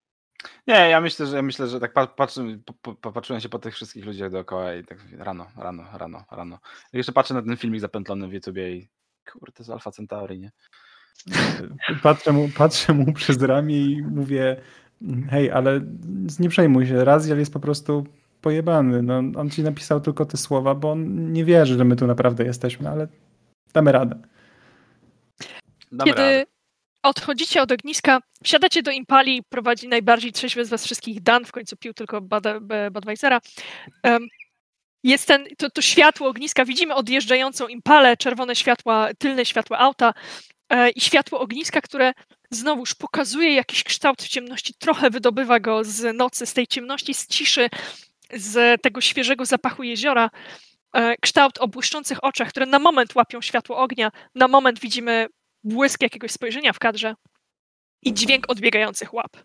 Nie, 0.66 0.74
ja 0.74 1.00
myślę, 1.00 1.26
że 1.26 1.36
ja 1.36 1.42
myślę, 1.42 1.68
że 1.68 1.80
tak 1.80 2.14
patrzę, 2.14 2.58
popatrzyłem 3.00 3.40
się 3.40 3.48
po 3.48 3.58
tych 3.58 3.74
wszystkich 3.74 4.04
ludziach 4.04 4.30
dookoła 4.30 4.74
i 4.74 4.84
tak 4.84 4.98
rano, 5.18 5.46
rano, 5.56 5.84
rano, 5.92 6.24
rano. 6.30 6.58
I 6.92 6.96
jeszcze 6.96 7.12
patrzę 7.12 7.34
na 7.34 7.42
ten 7.42 7.56
filmik 7.56 7.80
zapętlony 7.80 8.28
w 8.28 8.32
YouTubie 8.32 8.76
i 8.76 8.88
kurde, 9.32 9.52
to 9.52 9.62
jest 9.62 9.70
Alpha 9.70 9.90
Centauri, 9.90 10.40
nie? 10.40 10.50
Patrzę 12.02 12.32
mu, 12.32 12.48
patrzę 12.56 12.94
mu 12.94 13.12
przez 13.12 13.42
ramię 13.42 13.80
i 13.80 14.02
mówię, 14.02 14.62
Hej, 15.30 15.50
ale 15.50 15.80
nie 16.38 16.48
przejmuj 16.48 16.86
się, 16.86 17.04
Raziel 17.04 17.38
jest 17.38 17.52
po 17.52 17.60
prostu 17.60 18.06
pojebany. 18.40 19.02
No, 19.02 19.18
on 19.40 19.50
ci 19.50 19.62
napisał 19.62 20.00
tylko 20.00 20.26
te 20.26 20.36
słowa, 20.36 20.74
bo 20.74 20.90
on 20.90 21.32
nie 21.32 21.44
wierzy, 21.44 21.78
że 21.78 21.84
my 21.84 21.96
tu 21.96 22.06
naprawdę 22.06 22.44
jesteśmy, 22.44 22.88
ale 22.88 23.08
damy 23.72 23.92
radę. 23.92 24.18
Damy 25.92 26.10
Kiedy 26.10 26.22
radę. 26.22 26.44
odchodzicie 27.02 27.62
od 27.62 27.72
ogniska, 27.72 28.20
wsiadacie 28.44 28.82
do 28.82 28.90
Impali, 28.90 29.42
prowadzi 29.48 29.88
najbardziej 29.88 30.32
trzeźwy 30.32 30.64
z 30.64 30.68
was 30.68 30.84
wszystkich 30.84 31.22
Dan, 31.22 31.44
w 31.44 31.52
końcu 31.52 31.76
pił 31.76 31.94
tylko 31.94 32.20
Budweisera. 32.90 33.40
Um, 34.04 34.28
jest 35.02 35.28
ten, 35.28 35.46
to, 35.58 35.70
to 35.70 35.82
światło 35.82 36.28
ogniska, 36.28 36.64
widzimy 36.64 36.94
odjeżdżającą 36.94 37.68
Impalę, 37.68 38.16
czerwone 38.16 38.56
światła, 38.56 39.08
tylne 39.18 39.44
światła 39.44 39.78
auta 39.78 40.14
e, 40.70 40.90
i 40.90 41.00
światło 41.00 41.40
ogniska, 41.40 41.80
które 41.80 42.12
znowuż 42.50 42.94
pokazuje 42.94 43.54
jakiś 43.54 43.84
kształt 43.84 44.22
w 44.22 44.28
ciemności, 44.28 44.74
trochę 44.78 45.10
wydobywa 45.10 45.60
go 45.60 45.84
z 45.84 46.16
nocy, 46.16 46.46
z 46.46 46.54
tej 46.54 46.66
ciemności, 46.66 47.14
z 47.14 47.26
ciszy, 47.26 47.68
z 48.32 48.82
tego 48.82 49.00
świeżego 49.00 49.46
zapachu 49.46 49.82
jeziora. 49.82 50.30
E, 50.94 51.16
kształt 51.16 51.58
o 51.58 51.68
błyszczących 51.68 52.24
oczach, 52.24 52.48
które 52.48 52.66
na 52.66 52.78
moment 52.78 53.14
łapią 53.14 53.40
światło 53.40 53.78
ognia, 53.78 54.10
na 54.34 54.48
moment 54.48 54.80
widzimy 54.80 55.26
błysk 55.64 56.02
jakiegoś 56.02 56.30
spojrzenia 56.30 56.72
w 56.72 56.78
kadrze 56.78 57.14
i 58.02 58.14
dźwięk 58.14 58.50
odbiegających 58.50 59.14
łap. 59.14 59.36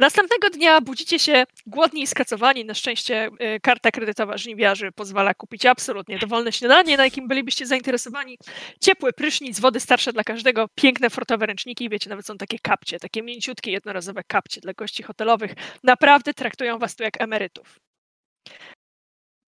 Następnego 0.00 0.50
dnia 0.50 0.80
budzicie 0.80 1.18
się 1.18 1.44
głodni 1.66 2.02
i 2.02 2.06
skacowani. 2.06 2.64
Na 2.64 2.74
szczęście 2.74 3.30
y, 3.56 3.60
karta 3.60 3.90
kredytowa 3.90 4.36
żniwiarzy 4.38 4.92
pozwala 4.92 5.34
kupić 5.34 5.66
absolutnie 5.66 6.18
dowolne 6.18 6.52
śniadanie, 6.52 6.96
na 6.96 7.04
jakim 7.04 7.28
bylibyście 7.28 7.66
zainteresowani. 7.66 8.38
Ciepły 8.80 9.12
prysznic, 9.12 9.60
wody 9.60 9.80
starsze 9.80 10.12
dla 10.12 10.24
każdego, 10.24 10.68
piękne 10.74 11.10
frotowe 11.10 11.46
ręczniki. 11.46 11.88
Wiecie, 11.88 12.10
nawet 12.10 12.26
są 12.26 12.38
takie 12.38 12.58
kapcie, 12.58 12.98
takie 12.98 13.22
mięciutkie, 13.22 13.70
jednorazowe 13.70 14.22
kapcie 14.26 14.60
dla 14.60 14.72
gości 14.72 15.02
hotelowych. 15.02 15.52
Naprawdę 15.82 16.34
traktują 16.34 16.78
was 16.78 16.96
tu 16.96 17.02
jak 17.02 17.20
emerytów. 17.20 17.80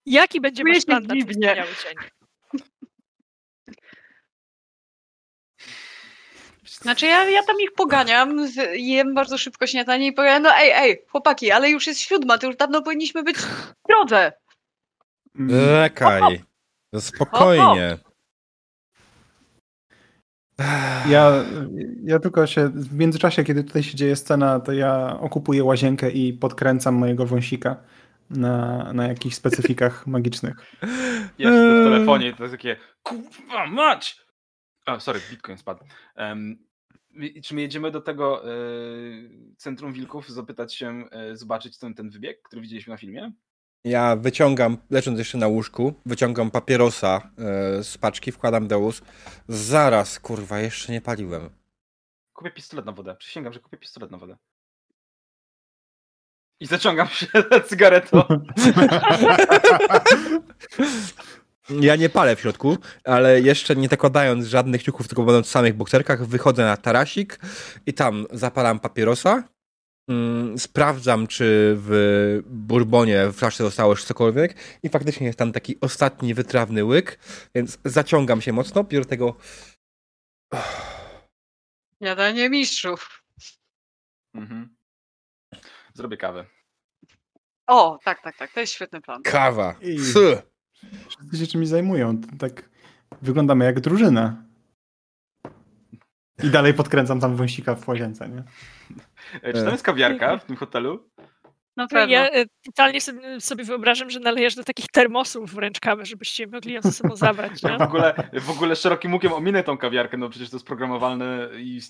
Jaki 0.07 0.41
będzie 0.41 0.63
wasz 0.65 0.85
plan 0.85 1.03
na 1.03 1.09
ten 1.09 1.29
wspaniały 1.29 1.71
dzień? 1.85 1.95
Znaczy 6.83 7.07
ja, 7.07 7.31
ja 7.31 7.43
tam 7.43 7.57
ich 7.61 7.73
poganiam, 7.73 8.47
jem 8.73 9.15
bardzo 9.15 9.39
szybko 9.39 9.67
śniadanie 9.67 10.07
i 10.07 10.13
powiem, 10.13 10.43
no 10.43 10.51
ej, 10.57 10.71
ej, 10.75 11.03
chłopaki, 11.09 11.51
ale 11.51 11.71
już 11.71 11.87
jest 11.87 12.01
siódma, 12.01 12.39
to 12.39 12.47
już 12.47 12.57
dawno 12.57 12.83
powinniśmy 12.83 13.23
być 13.23 13.37
w 13.37 13.75
drodze. 13.89 14.33
Czekaj, 15.51 16.45
spokojnie. 16.99 17.99
Ja, 21.09 21.45
ja 22.05 22.19
tylko 22.19 22.47
się, 22.47 22.69
w 22.69 22.95
międzyczasie, 22.95 23.45
kiedy 23.45 23.65
tutaj 23.65 23.83
się 23.83 23.95
dzieje 23.95 24.17
scena, 24.17 24.61
to 24.61 24.73
ja 24.73 25.19
okupuję 25.21 25.65
łazienkę 25.65 26.11
i 26.11 26.33
podkręcam 26.33 26.95
mojego 26.95 27.27
wąsika 27.27 27.77
na, 28.31 28.93
na 28.93 29.09
jakichś 29.09 29.37
specyfikach 29.37 30.07
magicznych. 30.17 30.57
Ja 31.39 31.51
w 31.51 31.85
telefonie 31.85 32.35
to 32.35 32.43
jest 32.43 32.55
takie, 32.55 32.77
kurwa 33.03 33.67
mać! 33.67 34.29
O, 34.87 35.01
sorry, 35.01 35.21
Bitcoin 35.31 35.59
spadł. 35.59 35.85
Um, 36.17 36.68
Czy 37.45 37.55
my 37.55 37.61
jedziemy 37.61 37.91
do 37.91 38.01
tego 38.01 38.53
y, 38.53 39.31
centrum 39.57 39.93
wilków, 39.93 40.29
zapytać 40.29 40.75
się, 40.75 41.05
y, 41.33 41.37
zobaczyć 41.37 41.79
ten, 41.79 41.95
ten 41.95 42.11
wybieg, 42.11 42.43
który 42.43 42.63
widzieliśmy 42.63 42.91
na 42.91 42.97
filmie? 42.97 43.33
Ja 43.85 44.17
wyciągam, 44.17 44.79
leżąc 44.91 45.19
jeszcze 45.19 45.39
na 45.39 45.47
łóżku, 45.47 45.95
wyciągam 46.07 46.51
papierosa 46.51 47.31
e, 47.39 47.85
z 47.85 47.99
paczki, 47.99 48.33
wkładam 48.33 48.69
do 48.69 48.79
ust. 48.79 49.05
Zaraz, 49.49 50.21
kurwa, 50.21 50.61
jeszcze 50.61 50.93
nie 50.93 51.01
paliłem. 51.01 51.51
Kupię 52.33 52.51
pistolet 52.51 52.87
na 52.87 52.93
wodę. 52.93 53.17
Przysięgam, 53.17 53.53
że 53.53 53.61
kupię 53.61 53.77
pistolet 53.77 54.11
na 54.11 54.19
wodę. 54.19 54.37
I 56.61 56.67
zaciągam 56.67 57.09
się 57.09 57.27
cygaretą. 57.69 58.23
Ja 61.71 61.97
nie 61.97 62.09
palę 62.09 62.37
w 62.37 62.41
środku, 62.41 62.77
ale 63.05 63.41
jeszcze 63.41 63.77
nie 63.77 63.89
zakładając 63.89 64.47
żadnych 64.47 64.83
ciuchów, 64.83 65.09
tylko 65.09 65.23
będąc 65.23 65.47
w 65.47 65.51
samych 65.51 65.75
bokserkach, 65.75 66.27
wychodzę 66.27 66.65
na 66.65 66.77
tarasik 66.77 67.39
i 67.87 67.95
tam 67.95 68.27
zapalam 68.33 68.81
papierosa. 68.81 69.49
Mm, 70.11 70.59
sprawdzam, 70.59 71.27
czy 71.27 71.75
w 71.79 72.41
bourbonie 72.47 73.29
w 73.29 73.37
flaszce 73.37 73.65
zostało 73.65 73.93
już 73.93 74.05
cokolwiek 74.05 74.57
i 74.83 74.89
faktycznie 74.89 75.27
jest 75.27 75.39
tam 75.39 75.53
taki 75.53 75.81
ostatni 75.81 76.35
wytrawny 76.35 76.85
łyk, 76.85 77.19
więc 77.55 77.79
zaciągam 77.85 78.41
się 78.41 78.53
mocno, 78.53 78.85
biorę 78.85 79.05
tego... 79.05 79.37
Jadanie 82.01 82.51
mistrzów. 82.51 83.23
Mhm. 84.35 84.77
Zrobię 85.95 86.17
kawę. 86.17 86.45
O, 87.67 87.99
tak, 88.05 88.23
tak, 88.23 88.37
tak. 88.37 88.53
To 88.53 88.61
jest 88.61 88.73
świetny 88.73 89.01
plan. 89.01 89.23
Kawa. 89.23 89.75
I- 89.81 89.97
Psy. 89.99 90.43
Wszyscy 91.09 91.37
się 91.39 91.47
czymś 91.47 91.69
zajmują. 91.69 92.21
Tak 92.39 92.69
wyglądamy 93.23 93.65
jak 93.65 93.81
drużyna. 93.81 94.45
I 96.45 96.51
dalej 96.51 96.75
podkręcam 96.75 97.21
tam 97.21 97.37
wąsika 97.37 97.75
w 97.75 97.89
łazience, 97.89 98.29
nie? 98.29 98.43
E, 99.43 99.53
Czy 99.53 99.63
tam 99.63 99.73
jest 99.73 99.85
kawiarka 99.85 100.39
w 100.39 100.45
tym 100.45 100.57
hotelu? 100.57 101.09
Na 101.79 101.89
pewno. 101.89 102.13
Ja 102.13 102.31
e, 102.31 102.45
totalnie 102.65 103.01
sobie, 103.01 103.41
sobie 103.41 103.65
wyobrażam, 103.65 104.11
że 104.11 104.21
nalejesz 104.21 104.55
do 104.55 104.65
takich 104.65 104.87
termosów 104.87 105.55
wręcz 105.55 105.81
kawę, 105.81 106.07
żebyście 106.07 106.47
mogli 106.47 106.73
ją 106.73 106.83
ze 106.83 106.93
sobą 106.93 107.17
zabrać. 107.27 107.63
Nie? 107.63 107.79
W 107.79 107.83
ogóle, 107.83 108.15
w 108.33 108.51
ogóle 108.51 108.77
szerokim 108.77 109.15
łukiem 109.15 109.33
ominę 109.33 109.63
tą 109.63 109.79
kawiarkę, 109.79 110.17
no 110.17 110.29
przecież 110.29 110.51
to 110.51 110.57
jest 110.57 110.67
programowalne 110.67 111.49
i 111.59 111.81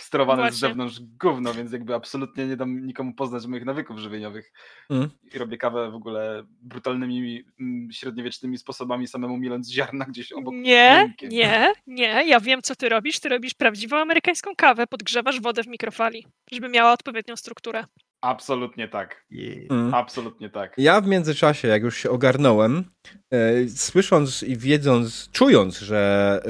sterowane 0.00 0.42
z 0.42 0.44
Właśnie. 0.44 0.68
zewnątrz 0.68 1.00
gówno, 1.20 1.54
więc 1.54 1.72
jakby 1.72 1.94
absolutnie 1.94 2.46
nie 2.46 2.56
dam 2.56 2.86
nikomu 2.86 3.14
poznać 3.14 3.46
moich 3.46 3.64
nawyków 3.64 3.98
żywieniowych. 3.98 4.52
Mm. 4.90 5.10
I 5.34 5.38
robię 5.38 5.58
kawę 5.58 5.90
w 5.90 5.94
ogóle 5.94 6.42
brutalnymi, 6.62 7.44
mm, 7.60 7.92
średniowiecznymi 7.92 8.58
sposobami, 8.58 9.08
samemu 9.08 9.36
miląc 9.36 9.70
ziarna 9.70 10.04
gdzieś 10.04 10.32
obok. 10.32 10.54
Nie, 10.54 11.00
rynkiem. 11.02 11.28
nie, 11.28 11.72
nie. 11.86 12.28
Ja 12.28 12.40
wiem, 12.40 12.62
co 12.62 12.76
ty 12.76 12.88
robisz. 12.88 13.20
Ty 13.20 13.28
robisz 13.28 13.54
prawdziwą 13.54 13.96
amerykańską 13.96 14.50
kawę, 14.56 14.86
podgrzewasz 14.86 15.40
wodę 15.40 15.62
w 15.62 15.66
mikrofali, 15.66 16.26
żeby 16.52 16.68
miała 16.68 16.92
odpowiednią 16.92 17.36
strukturę. 17.36 17.84
Absolutnie 18.20 18.88
tak. 18.88 19.24
Mm. 19.70 19.94
Absolutnie 19.94 20.50
tak. 20.50 20.74
Ja 20.78 21.00
w 21.00 21.06
międzyczasie, 21.06 21.68
jak 21.68 21.82
już 21.82 21.96
się 21.96 22.10
ogarnąłem, 22.10 22.84
e, 23.30 23.68
słysząc 23.68 24.42
i 24.42 24.56
wiedząc, 24.56 25.28
czując, 25.32 25.78
że 25.78 26.40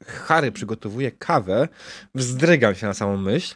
e, 0.00 0.04
Harry 0.04 0.52
przygotowuje 0.52 1.10
kawę, 1.12 1.68
wzdrygam 2.14 2.74
się 2.74 2.86
na 2.86 2.94
samą 2.94 3.16
myśl 3.16 3.54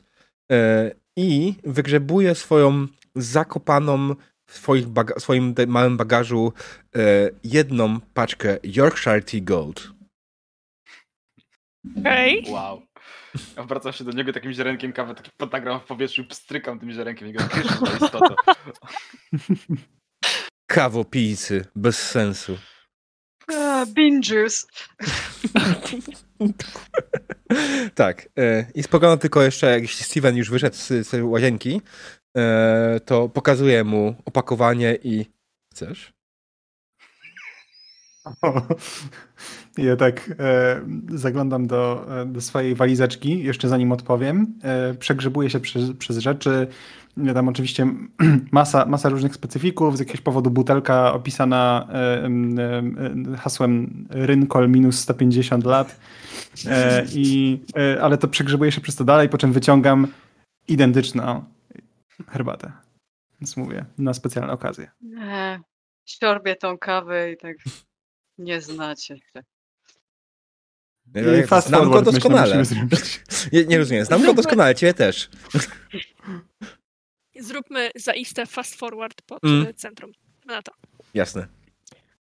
e, 0.52 0.90
i 1.16 1.54
wygrzebuję 1.64 2.34
swoją 2.34 2.86
zakopaną 3.16 4.14
w 4.46 4.54
swoich 4.56 4.86
baga- 4.86 5.20
swoim 5.20 5.54
małym 5.66 5.96
bagażu 5.96 6.52
jedną 7.44 8.00
paczkę 8.14 8.58
Yorkshire 8.64 9.24
Tea 9.24 9.40
Gold. 9.40 9.90
Okej. 12.00 12.44
Wow. 12.48 12.82
Ja 13.56 13.62
wracam 13.62 13.92
się 13.92 14.04
do 14.04 14.12
niego 14.12 14.32
takim 14.32 14.52
ziarenkiem 14.52 14.92
kawy, 14.92 15.14
taki 15.14 15.30
potagram 15.36 15.80
w 15.80 15.84
powietrzu 15.84 16.22
i 16.22 16.24
pstrykam 16.24 16.78
tym 16.78 16.92
ziarenkiem 16.92 17.28
i 17.28 17.32
go 17.32 17.44
piszesz 17.54 17.80
na 17.80 18.06
istotę. 18.06 18.34
Kawopijcy, 20.66 21.64
bez 21.76 22.10
sensu. 22.10 22.58
A, 23.48 23.86
Binges. 23.86 24.66
Tak. 27.94 28.28
E, 28.38 28.66
I 28.74 28.82
spoglądam 28.82 29.18
tylko 29.18 29.42
jeszcze, 29.42 29.70
jak 29.70 29.82
jeśli 29.82 30.04
Steven 30.04 30.36
już 30.36 30.50
wyszedł 30.50 30.76
z, 30.76 30.88
z 30.88 31.10
tej 31.10 31.22
łazienki, 31.22 31.82
e, 32.36 33.00
to 33.04 33.28
pokazuję 33.28 33.84
mu 33.84 34.14
opakowanie 34.24 34.98
i... 35.02 35.26
Chcesz? 35.72 36.12
Ja 39.78 39.96
tak 39.96 40.34
e, 40.38 40.80
zaglądam 41.08 41.66
do, 41.66 42.06
e, 42.20 42.26
do 42.26 42.40
swojej 42.40 42.74
walizeczki, 42.74 43.44
jeszcze 43.44 43.68
zanim 43.68 43.92
odpowiem. 43.92 44.58
E, 44.62 44.94
przegrzebuję 44.94 45.50
się 45.50 45.60
przez, 45.60 45.92
przez 45.92 46.18
rzeczy. 46.18 46.66
Ja 47.16 47.34
Tam 47.34 47.48
oczywiście 47.48 47.86
masa, 48.52 48.86
masa 48.86 49.08
różnych 49.08 49.34
specyfików. 49.34 49.96
Z 49.96 50.00
jakiegoś 50.00 50.20
powodu 50.20 50.50
butelka 50.50 51.12
opisana 51.12 51.88
e, 51.92 52.24
em, 52.24 52.58
em, 52.58 53.36
hasłem 53.36 54.06
Rynkol 54.10 54.70
minus 54.70 54.98
150 54.98 55.64
lat. 55.64 56.00
E, 56.66 57.04
i, 57.14 57.60
e, 57.76 58.02
ale 58.02 58.18
to 58.18 58.28
przegrzebuję 58.28 58.72
się 58.72 58.80
przez 58.80 58.96
to 58.96 59.04
dalej, 59.04 59.28
po 59.28 59.38
czym 59.38 59.52
wyciągam 59.52 60.06
identyczną 60.68 61.44
herbatę. 62.28 62.72
Więc 63.40 63.56
mówię, 63.56 63.84
na 63.98 64.14
specjalne 64.14 64.52
okazje. 64.52 64.90
Nie. 65.00 65.60
Siorbie 66.04 66.56
tą 66.56 66.78
kawę 66.78 67.32
i 67.32 67.36
tak 67.36 67.56
nie 68.38 68.60
znacie. 68.60 69.16
I 71.14 71.46
fast 71.46 71.68
Znam 71.68 71.90
go 71.90 72.02
doskonale. 72.02 72.62
Nie, 73.52 73.64
nie 73.64 73.78
rozumiem, 73.78 74.04
znam 74.04 74.22
go 74.26 74.34
doskonale, 74.34 74.74
ciebie 74.74 74.94
też. 74.94 75.28
Zróbmy 77.40 77.90
zaiste 77.96 78.46
fast 78.46 78.74
forward 78.74 79.22
pod 79.22 79.44
Mm. 79.44 79.66
e, 79.66 79.74
centrum. 79.74 80.12
Na 80.46 80.62
to. 80.62 80.72
Jasne. 81.14 81.46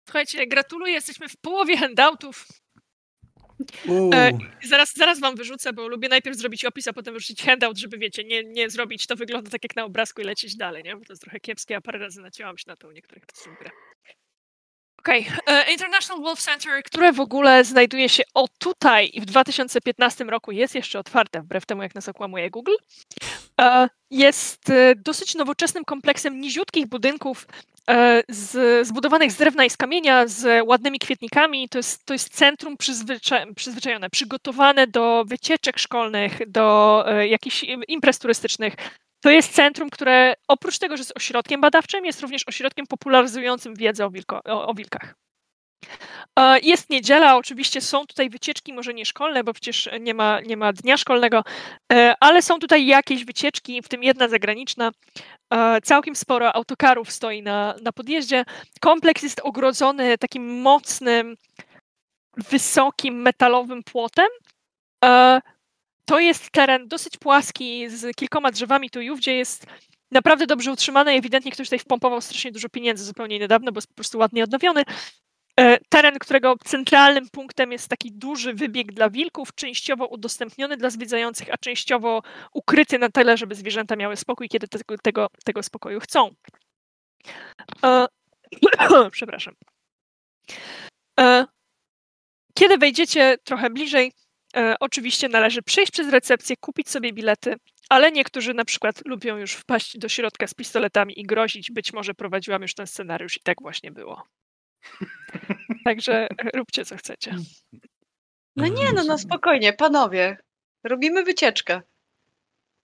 Słuchajcie, 0.05 0.47
gratuluję, 0.47 0.93
jesteśmy 0.93 1.29
w 1.29 1.37
połowie 1.37 1.77
handoutów. 1.77 2.45
E, 4.13 4.31
Zaraz, 4.63 4.93
zaraz 4.95 5.19
wam 5.19 5.35
wyrzucę, 5.35 5.73
bo 5.73 5.87
lubię 5.87 6.09
najpierw 6.09 6.37
zrobić 6.37 6.65
opis, 6.65 6.87
a 6.87 6.93
potem 6.93 7.13
wyrzucić 7.13 7.43
handout, 7.43 7.77
żeby 7.77 7.97
wiecie, 7.97 8.23
nie, 8.23 8.43
nie 8.43 8.69
zrobić 8.69 9.07
to 9.07 9.15
wygląda 9.15 9.49
tak 9.51 9.63
jak 9.63 9.75
na 9.75 9.83
obrazku 9.85 10.21
i 10.21 10.23
lecieć 10.23 10.55
dalej, 10.55 10.83
nie? 10.83 10.95
Bo 10.95 11.05
to 11.05 11.13
jest 11.13 11.21
trochę 11.21 11.39
kiepskie, 11.39 11.75
a 11.77 11.81
parę 11.81 11.99
razy 11.99 12.21
nacięłam 12.21 12.57
się 12.57 12.63
na 12.67 12.75
to 12.75 12.87
u 12.87 12.91
niektórych 12.91 13.25
testów 13.25 13.53
gry. 13.59 13.69
Okej, 15.05 15.27
e, 15.47 15.71
International 15.71 16.23
Wolf 16.23 16.41
Center, 16.41 16.83
które 16.83 17.13
w 17.13 17.19
ogóle 17.19 17.63
znajduje 17.63 18.09
się 18.09 18.23
o 18.33 18.47
tutaj 18.59 19.11
i 19.13 19.21
w 19.21 19.25
2015 19.25 20.23
roku 20.23 20.51
jest 20.51 20.75
jeszcze 20.75 20.99
otwarte, 20.99 21.41
wbrew 21.41 21.65
temu 21.65 21.83
jak 21.83 21.95
nas 21.95 22.09
okłamuje 22.09 22.49
Google, 22.49 22.75
e, 23.61 23.87
jest 24.11 24.69
e, 24.69 24.95
dosyć 24.95 25.35
nowoczesnym 25.35 25.85
kompleksem 25.85 26.39
niziutkich 26.39 26.87
budynków 26.87 27.47
z, 28.29 28.87
zbudowanych 28.87 29.31
z 29.31 29.35
drewna 29.35 29.65
i 29.65 29.69
z 29.69 29.77
kamienia, 29.77 30.27
z 30.27 30.67
ładnymi 30.67 30.99
kwietnikami. 30.99 31.69
To 31.69 31.79
jest, 31.79 32.05
to 32.05 32.13
jest 32.13 32.35
centrum 32.35 32.77
przyzwycza, 32.77 33.45
przyzwyczajone, 33.55 34.09
przygotowane 34.09 34.87
do 34.87 35.23
wycieczek 35.27 35.79
szkolnych, 35.79 36.51
do 36.51 37.05
jakichś 37.29 37.63
im- 37.63 37.83
imprez 37.87 38.19
turystycznych. 38.19 38.75
To 39.25 39.29
jest 39.31 39.53
centrum, 39.53 39.89
które 39.89 40.33
oprócz 40.47 40.77
tego, 40.79 40.97
że 40.97 41.01
jest 41.01 41.13
ośrodkiem 41.17 41.61
badawczym, 41.61 42.05
jest 42.05 42.21
również 42.21 42.43
ośrodkiem 42.47 42.87
popularyzującym 42.87 43.75
wiedzę 43.75 44.05
o, 44.05 44.09
wilko, 44.09 44.41
o, 44.45 44.67
o 44.67 44.73
wilkach. 44.73 45.15
E, 46.39 46.59
Jest 46.59 46.89
niedziela, 46.89 47.37
oczywiście 47.37 47.81
są 47.81 48.05
tutaj 48.05 48.29
wycieczki, 48.29 48.73
może 48.73 48.93
nie 48.93 49.05
szkolne, 49.05 49.43
bo 49.43 49.53
przecież 49.53 49.89
nie 49.99 50.13
ma, 50.13 50.41
nie 50.41 50.57
ma 50.57 50.73
dnia 50.73 50.97
szkolnego, 50.97 51.43
e, 51.93 52.15
ale 52.19 52.41
są 52.41 52.59
tutaj 52.59 52.85
jakieś 52.85 53.25
wycieczki, 53.25 53.81
w 53.81 53.87
tym 53.87 54.03
jedna 54.03 54.27
zagraniczna. 54.27 54.91
E, 55.53 55.81
Całkiem 55.81 56.15
sporo 56.15 56.55
autokarów 56.55 57.11
stoi 57.11 57.41
na, 57.41 57.75
na 57.81 57.91
podjeździe. 57.91 58.45
Kompleks 58.81 59.23
jest 59.23 59.41
ogrodzony 59.43 60.17
takim 60.17 60.61
mocnym, 60.61 61.37
wysokim 62.37 63.21
metalowym 63.21 63.83
płotem. 63.83 64.27
To 66.05 66.19
jest 66.19 66.51
teren 66.51 66.87
dosyć 66.87 67.17
płaski, 67.17 67.89
z 67.89 68.15
kilkoma 68.15 68.51
drzewami 68.51 68.89
tu 68.89 69.01
i 69.01 69.11
ówdzie. 69.11 69.35
Jest 69.35 69.65
naprawdę 70.11 70.47
dobrze 70.47 70.71
utrzymany. 70.71 71.11
Ewidentnie 71.11 71.51
ktoś 71.51 71.67
tutaj 71.67 71.79
wpompował 71.79 72.21
strasznie 72.21 72.51
dużo 72.51 72.69
pieniędzy 72.69 73.03
zupełnie 73.03 73.39
niedawno, 73.39 73.71
bo 73.71 73.77
jest 73.77 73.87
po 73.87 73.93
prostu 73.93 74.17
ładnie 74.17 74.43
odnowiony. 74.43 74.83
E, 75.59 75.77
Teren, 75.89 76.19
którego 76.19 76.55
centralnym 76.65 77.29
punktem 77.29 77.71
jest 77.71 77.87
taki 77.89 78.11
duży 78.11 78.53
wybieg 78.53 78.93
dla 78.93 79.09
wilków, 79.09 79.55
częściowo 79.55 80.07
udostępniony 80.07 80.77
dla 80.77 80.89
zwiedzających, 80.89 81.53
a 81.53 81.57
częściowo 81.57 82.21
ukryty 82.53 82.99
na 82.99 83.09
tyle, 83.09 83.37
żeby 83.37 83.55
zwierzęta 83.55 83.95
miały 83.95 84.15
spokój, 84.15 84.49
kiedy 84.49 84.67
tego, 84.67 84.97
tego, 85.03 85.27
tego 85.45 85.63
spokoju 85.63 85.99
chcą. 85.99 86.29
E, 87.83 88.07
Przepraszam. 89.11 89.53
E, 91.19 91.45
Kiedy 92.53 92.77
wejdziecie 92.77 93.37
trochę 93.43 93.69
bliżej, 93.69 94.11
e, 94.55 94.75
oczywiście 94.79 95.29
należy 95.29 95.61
przejść 95.61 95.91
przez 95.91 96.09
recepcję, 96.09 96.55
kupić 96.57 96.89
sobie 96.89 97.13
bilety, 97.13 97.55
ale 97.89 98.11
niektórzy 98.11 98.53
na 98.53 98.65
przykład 98.65 99.05
lubią 99.05 99.37
już 99.37 99.53
wpaść 99.53 99.97
do 99.97 100.09
środka 100.09 100.47
z 100.47 100.53
pistoletami 100.53 101.19
i 101.19 101.23
grozić. 101.23 101.71
Być 101.71 101.93
może 101.93 102.13
prowadziłam 102.13 102.61
już 102.61 102.73
ten 102.73 102.87
scenariusz 102.87 103.37
i 103.37 103.41
tak 103.43 103.57
właśnie 103.61 103.91
było. 103.91 104.23
Także 105.85 106.27
róbcie 106.55 106.85
co 106.85 106.97
chcecie. 106.97 107.35
No 108.55 108.67
nie, 108.67 108.93
no, 108.93 109.03
no 109.03 109.17
spokojnie, 109.17 109.73
panowie. 109.73 110.37
Robimy 110.83 111.23
wycieczkę. 111.23 111.81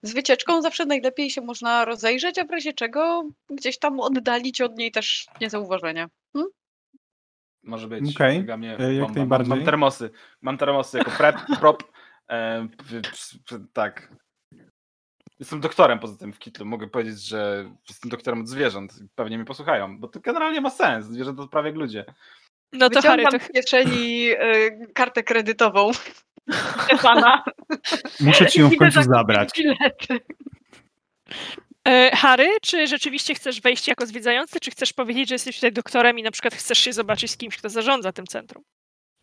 Z 0.03 0.13
wycieczką 0.13 0.61
zawsze 0.61 0.85
najlepiej 0.85 1.29
się 1.29 1.41
można 1.41 1.85
rozejrzeć, 1.85 2.39
a 2.39 2.43
w 2.43 2.49
razie 2.49 2.73
czego 2.73 3.29
gdzieś 3.49 3.79
tam 3.79 3.99
oddalić 3.99 4.61
od 4.61 4.77
niej 4.77 4.91
też 4.91 5.25
niezauważenia. 5.41 6.09
Może 7.63 7.87
być. 7.87 8.15
Mnie- 8.57 8.79
e, 8.79 8.93
jak 8.93 9.07
mam, 9.07 9.15
najbardziej. 9.15 9.49
Mam, 9.49 9.57
mam 9.57 9.65
termosy. 9.65 10.09
Mam 10.41 10.57
termosy 10.57 10.97
jako 10.97 11.11
prep, 11.11 11.35
prop. 11.59 11.83
E, 12.29 12.67
tak. 13.73 14.11
Jestem 15.39 15.61
doktorem 15.61 15.99
poza 15.99 16.17
tym 16.17 16.33
w 16.33 16.39
Kitlu. 16.39 16.65
Mogę 16.65 16.87
powiedzieć, 16.87 17.27
że 17.27 17.69
jestem 17.89 18.09
doktorem 18.11 18.41
od 18.41 18.47
zwierząt. 18.47 18.93
Pewnie 19.15 19.37
mnie 19.37 19.45
posłuchają, 19.45 19.99
bo 19.99 20.07
to 20.07 20.19
generalnie 20.19 20.61
ma 20.61 20.69
sens. 20.69 21.05
Zwierzęta 21.05 21.41
to 21.41 21.47
prawie 21.47 21.69
jak 21.69 21.77
ludzie. 21.77 22.05
No 22.73 22.89
to 22.89 23.01
Harry, 23.01 23.23
Wyciągam 23.23 23.39
to 23.39 23.45
z 23.45 23.51
kieszeni 23.51 24.31
y, 24.31 24.87
kartę 24.93 25.23
kredytową 25.23 25.91
Stefana. 26.83 27.43
Muszę 28.19 28.47
ci 28.47 28.59
ją 28.59 28.69
w 28.69 28.77
końcu 28.77 29.03
zabrać. 29.03 29.49
Bilety. 29.57 30.19
E, 31.87 32.11
Harry, 32.15 32.47
czy 32.61 32.87
rzeczywiście 32.87 33.35
chcesz 33.35 33.61
wejść 33.61 33.87
jako 33.87 34.05
zwiedzający, 34.05 34.59
czy 34.59 34.71
chcesz 34.71 34.93
powiedzieć, 34.93 35.29
że 35.29 35.35
jesteś 35.35 35.55
tutaj 35.55 35.71
doktorem 35.71 36.19
i 36.19 36.23
na 36.23 36.31
przykład 36.31 36.53
chcesz 36.53 36.77
się 36.77 36.93
zobaczyć 36.93 37.31
z 37.31 37.37
kimś, 37.37 37.57
kto 37.57 37.69
zarządza 37.69 38.11
tym 38.11 38.27
centrum? 38.27 38.63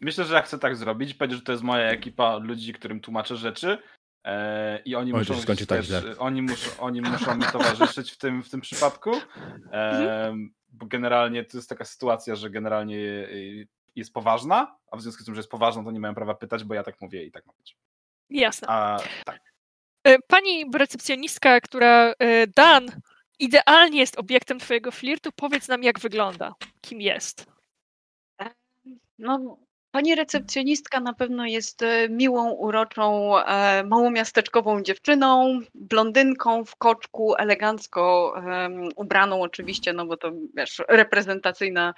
Myślę, 0.00 0.24
że 0.24 0.34
ja 0.34 0.42
chcę 0.42 0.58
tak 0.58 0.76
zrobić. 0.76 1.14
Powiedzieć, 1.14 1.38
że 1.38 1.44
to 1.44 1.52
jest 1.52 1.64
moja 1.64 1.90
ekipa 1.90 2.36
ludzi, 2.36 2.72
którym 2.72 3.00
tłumaczę 3.00 3.36
rzeczy. 3.36 3.78
E, 4.24 4.82
I 4.84 4.94
oni 4.94 5.12
Oj, 5.12 5.18
muszą 5.18 5.40
skończy 5.40 5.66
tak 5.66 5.82
źle. 5.82 6.02
oni, 6.18 6.42
muszą, 6.42 6.70
oni 6.78 7.00
muszą 7.00 7.36
mi 7.36 7.44
towarzyszyć 7.52 8.10
w 8.10 8.18
tym, 8.18 8.42
w 8.42 8.50
tym 8.50 8.60
przypadku. 8.60 9.12
E, 9.72 10.34
bo 10.68 10.86
generalnie 10.86 11.44
to 11.44 11.58
jest 11.58 11.68
taka 11.68 11.84
sytuacja, 11.84 12.34
że 12.34 12.50
generalnie 12.50 12.96
y, 12.96 13.68
jest 13.96 14.12
poważna, 14.12 14.76
a 14.90 14.96
w 14.96 15.02
związku 15.02 15.22
z 15.22 15.24
tym, 15.24 15.34
że 15.34 15.38
jest 15.38 15.50
poważna, 15.50 15.84
to 15.84 15.90
nie 15.90 16.00
mają 16.00 16.14
prawa 16.14 16.34
pytać, 16.34 16.64
bo 16.64 16.74
ja 16.74 16.82
tak 16.82 17.00
mówię 17.00 17.24
i 17.24 17.30
tak 17.30 17.46
ma 17.46 17.52
być. 17.52 17.76
Jasne. 18.30 18.68
A 18.68 18.98
tak. 19.24 19.40
E, 20.04 20.18
Pani 20.26 20.64
recepcjonistka, 20.74 21.60
która 21.60 22.14
e, 22.18 22.46
Dan 22.46 22.86
idealnie 23.38 24.00
jest 24.00 24.18
obiektem 24.18 24.58
twojego 24.58 24.90
flirtu, 24.90 25.30
powiedz 25.36 25.68
nam, 25.68 25.82
jak 25.82 26.00
wygląda, 26.00 26.54
kim 26.80 27.00
jest. 27.00 27.46
No, 29.18 29.58
pani 29.90 30.14
recepcjonistka 30.14 31.00
na 31.00 31.12
pewno 31.12 31.46
jest 31.46 31.82
e, 31.82 32.08
miłą, 32.08 32.50
uroczą, 32.50 33.32
małomiasteczkową 33.84 34.82
dziewczyną, 34.82 35.60
blondynką 35.74 36.64
w 36.64 36.76
koczku, 36.76 37.34
elegancko 37.34 38.34
ubraną 38.96 39.42
oczywiście, 39.42 39.92
no 39.92 40.06
bo 40.06 40.16
to 40.16 40.32
wiesz, 40.54 40.82
reprezentacyjna 40.88 41.94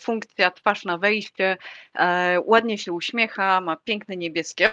funkcja, 0.00 0.50
twarz 0.50 0.84
na 0.84 0.98
wejście, 0.98 1.56
ładnie 2.44 2.78
się 2.78 2.92
uśmiecha, 2.92 3.60
ma 3.60 3.76
piękne 3.76 4.16
niebieskie. 4.16 4.70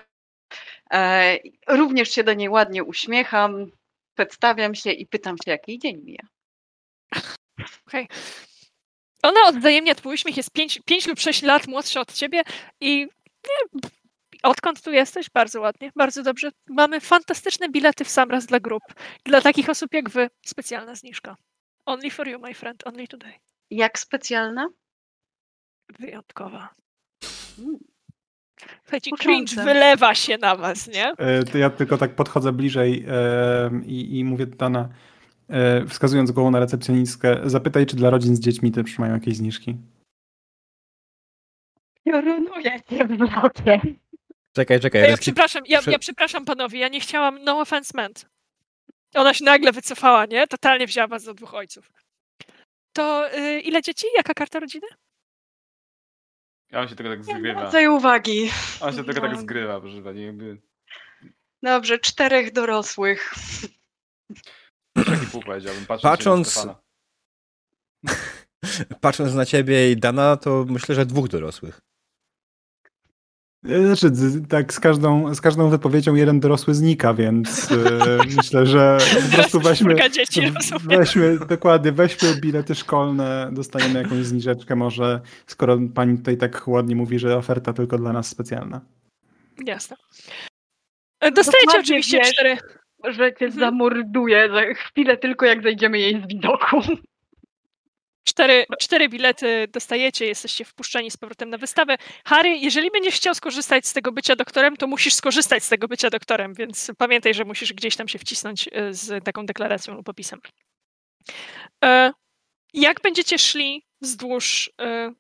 E, 0.94 1.38
również 1.68 2.10
się 2.10 2.24
do 2.24 2.34
niej 2.34 2.50
ładnie 2.50 2.84
uśmiecham, 2.84 3.72
przedstawiam 4.14 4.76
się 4.76 4.92
i 4.92 5.08
pytam 5.08 5.36
się, 5.46 5.52
jaki 5.52 5.80
dzień 5.80 6.02
mija. 6.04 6.28
Okej. 7.88 8.08
Ona 9.24 9.40
odwzajemnia 9.48 9.96
twój 9.96 10.14
uśmiech, 10.14 10.38
jest 10.38 10.52
5 10.86 11.08
lub 11.08 11.20
6 11.20 11.42
lat 11.42 11.68
młodsza 11.68 12.02
od 12.02 12.14
ciebie 12.14 12.44
i 12.80 13.08
nie, 13.48 13.82
odkąd 14.44 14.82
tu 14.82 14.92
jesteś? 14.92 15.30
Bardzo 15.30 15.62
ładnie, 15.62 15.92
bardzo 15.96 16.24
dobrze. 16.24 16.52
Mamy 16.68 17.02
fantastyczne 17.02 17.70
bilety 17.70 18.06
w 18.06 18.10
sam 18.10 18.32
raz 18.32 18.46
dla 18.46 18.60
grup. 18.60 18.84
Dla 19.26 19.42
takich 19.42 19.70
osób 19.70 19.94
jak 19.94 20.10
wy 20.10 20.30
specjalna 20.46 20.96
zniżka. 20.96 21.36
Only 21.86 22.12
for 22.12 22.28
you, 22.28 22.40
my 22.40 22.54
friend, 22.54 22.88
only 22.88 23.08
today. 23.08 23.34
Jak 23.70 24.00
specjalna? 24.00 24.70
Wyjątkowa. 26.00 26.70
Mm. 27.60 27.95
Słuchajcie, 28.84 29.12
Kuszące. 29.12 29.24
cringe 29.24 29.64
wylewa 29.64 30.16
się 30.16 30.38
na 30.38 30.56
was, 30.56 30.88
nie? 30.88 31.12
E, 31.18 31.44
To 31.44 31.58
ja 31.58 31.70
tylko 31.70 31.98
tak 31.98 32.16
podchodzę 32.16 32.52
bliżej 32.52 33.06
e, 33.08 33.70
i, 33.86 34.20
i 34.20 34.24
mówię 34.24 34.46
do 34.46 34.56
Dana, 34.56 34.90
e, 35.50 35.86
wskazując 35.88 36.32
głową 36.32 36.52
na 36.52 36.60
recepcjonistkę, 36.60 37.40
zapytaj, 37.46 37.86
czy 37.86 37.96
dla 37.96 38.10
rodzin 38.10 38.36
z 38.36 38.40
dziećmi 38.40 38.72
też 38.72 39.00
mają 39.00 39.14
jakieś 39.14 39.36
zniżki. 39.36 39.76
Piorunuję 42.06 42.80
cię 42.90 43.06
w 43.06 43.18
blokie. 43.18 43.82
Czekaj, 44.54 44.80
czekaj. 44.80 45.02
Ja 45.02 45.08
Reski... 45.08 45.24
przepraszam, 45.24 45.64
ja, 45.68 45.80
ja 45.88 46.00
przepraszam 46.00 46.46
panowie, 46.46 46.80
ja 46.80 46.88
nie 46.88 47.00
chciałam, 47.00 47.44
no 47.44 47.60
offense 47.60 47.92
meant. 47.96 48.26
Ona 49.16 49.34
się 49.34 49.46
nagle 49.46 49.72
wycofała, 49.72 50.26
nie? 50.26 50.48
Totalnie 50.48 50.88
wzięła 50.88 51.08
was 51.08 51.24
do 51.24 51.34
dwóch 51.34 51.54
ojców. 51.54 51.92
To 52.94 53.36
y, 53.38 53.60
ile 53.60 53.82
dzieci? 53.82 54.08
Jaka 54.18 54.34
karta 54.34 54.60
rodziny? 54.60 54.88
Ja 56.72 56.82
on 56.82 56.88
się 56.88 56.96
tego 56.96 57.10
tak 57.10 57.28
Nie 57.28 57.36
zgrywa. 57.36 57.60
zwracaj 57.60 57.88
uwagi. 57.88 58.50
On 58.82 58.96
się 58.96 59.04
tego 59.04 59.22
tak 59.22 59.40
zgrywa, 59.40 59.82
proszę 59.82 60.02
pani. 60.02 60.26
Jakby... 60.26 60.62
Dobrze, 61.64 62.00
czterech 62.00 62.52
dorosłych. 62.54 63.34
Pół 65.32 65.42
powiedziałbym, 65.44 65.86
patrząc, 65.86 66.56
Patrząc-. 66.56 66.76
Patrząc 69.02 69.34
na 69.34 69.46
ciebie 69.46 69.92
i 69.92 69.98
Dana, 69.98 70.38
to 70.38 70.66
myślę, 70.70 70.96
że 70.96 71.06
dwóch 71.06 71.28
dorosłych. 71.28 71.82
E, 73.70 73.86
Znaczy, 73.88 74.16
z- 74.16 74.48
tak 74.48 74.74
z 74.74 74.80
każdą, 74.80 75.36
z 75.36 75.42
każdą 75.42 75.70
wypowiedzią 75.70 76.16
jeden 76.16 76.40
dorosły 76.40 76.74
znika, 76.74 77.14
więc 77.14 77.72
e, 77.72 77.76
myślę, 78.38 78.66
że 78.66 78.98
po 79.30 79.36
prostu 79.36 79.60
weźmy, 79.60 79.96
weźmy, 80.84 81.38
dokładnie, 81.50 81.92
weźmy 81.92 82.36
bilety 82.42 82.76
szkolne, 82.76 83.50
dostaniemy 83.52 84.02
jakąś 84.02 84.26
zniżeczkę 84.26 84.76
może, 84.76 85.22
skoro 85.48 85.78
pani 85.96 86.18
tutaj 86.18 86.38
tak 86.38 86.68
ładnie 86.68 86.96
mówi, 86.96 87.20
że 87.20 87.38
oferta 87.38 87.74
tylko 87.74 87.98
dla 87.98 88.14
nas 88.14 88.28
specjalna. 88.28 88.82
Jasne. 89.66 89.96
E, 91.20 91.32
Dostajecie 91.32 91.66
Dokładnie 91.68 91.80
oczywiście 91.82 92.18
wiesz. 92.18 92.32
cztery. 92.34 92.58
Że 93.04 93.34
cię 93.34 93.46
Mhm. 93.46 93.52
zamorduję 93.60 94.50
za 94.50 94.74
chwilę 94.74 95.18
tylko 95.18 95.46
jak 95.46 95.64
zejdziemy 95.64 96.00
jej 96.00 96.22
z 96.24 96.28
widoku. 96.28 96.82
Cztery, 98.26 98.66
cztery 98.80 99.10
bilety 99.10 99.68
dostajecie, 99.72 100.26
jesteście 100.26 100.66
wpuszczeni 100.66 101.12
z 101.12 101.18
powrotem 101.18 101.50
na 101.50 101.58
wystawę. 101.58 101.98
Harry, 102.26 102.50
jeżeli 102.50 102.92
będziesz 102.92 103.16
chciał 103.16 103.36
skorzystać 103.36 103.88
z 103.88 103.94
tego 103.94 104.12
bycia 104.12 104.36
doktorem, 104.36 104.78
to 104.78 104.88
musisz 104.88 105.14
skorzystać 105.14 105.64
z 105.64 105.70
tego 105.70 105.88
bycia 105.88 106.10
doktorem, 106.10 106.54
więc 106.54 106.92
pamiętaj, 106.98 107.34
że 107.34 107.46
musisz 107.46 107.74
gdzieś 107.74 107.96
tam 107.96 108.08
się 108.08 108.20
wcisnąć 108.20 108.70
e, 108.72 108.94
z 108.94 109.24
taką 109.24 109.46
deklaracją 109.46 109.94
lub 109.94 110.10
opisem. 110.10 110.40
E, 111.84 112.12
Jak 112.74 113.02
będziecie 113.02 113.40
szli 113.40 113.84
wzdłuż, 114.02 114.72
e, 114.82 115.12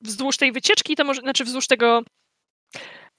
wzdłuż 0.00 0.36
tej 0.36 0.52
wycieczki, 0.52 0.96
to 0.96 1.04
może, 1.04 1.20
znaczy 1.20 1.44
wzdłuż 1.44 1.66
tego, 1.66 2.02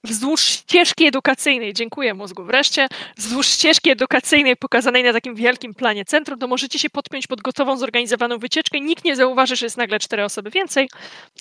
wzdłuż 0.04 0.42
ścieżki 0.42 1.06
edukacyjnej, 1.06 1.74
dziękuję 1.74 2.14
mózgu 2.14 2.44
wreszcie, 2.44 2.88
wzdłuż 3.16 3.46
ścieżki 3.46 3.90
edukacyjnej 3.90 4.56
pokazanej 4.56 5.02
na 5.02 5.12
takim 5.12 5.34
wielkim 5.34 5.74
planie 5.74 6.04
centrum, 6.04 6.38
to 6.38 6.46
możecie 6.48 6.78
się 6.78 6.90
podpiąć 6.90 7.26
pod 7.26 7.42
gotową, 7.42 7.76
zorganizowaną 7.76 8.38
wycieczkę. 8.38 8.80
Nikt 8.80 9.04
nie 9.04 9.16
zauważy, 9.16 9.56
że 9.56 9.66
jest 9.66 9.76
nagle 9.76 9.98
cztery 9.98 10.24
osoby 10.24 10.50
więcej 10.50 10.88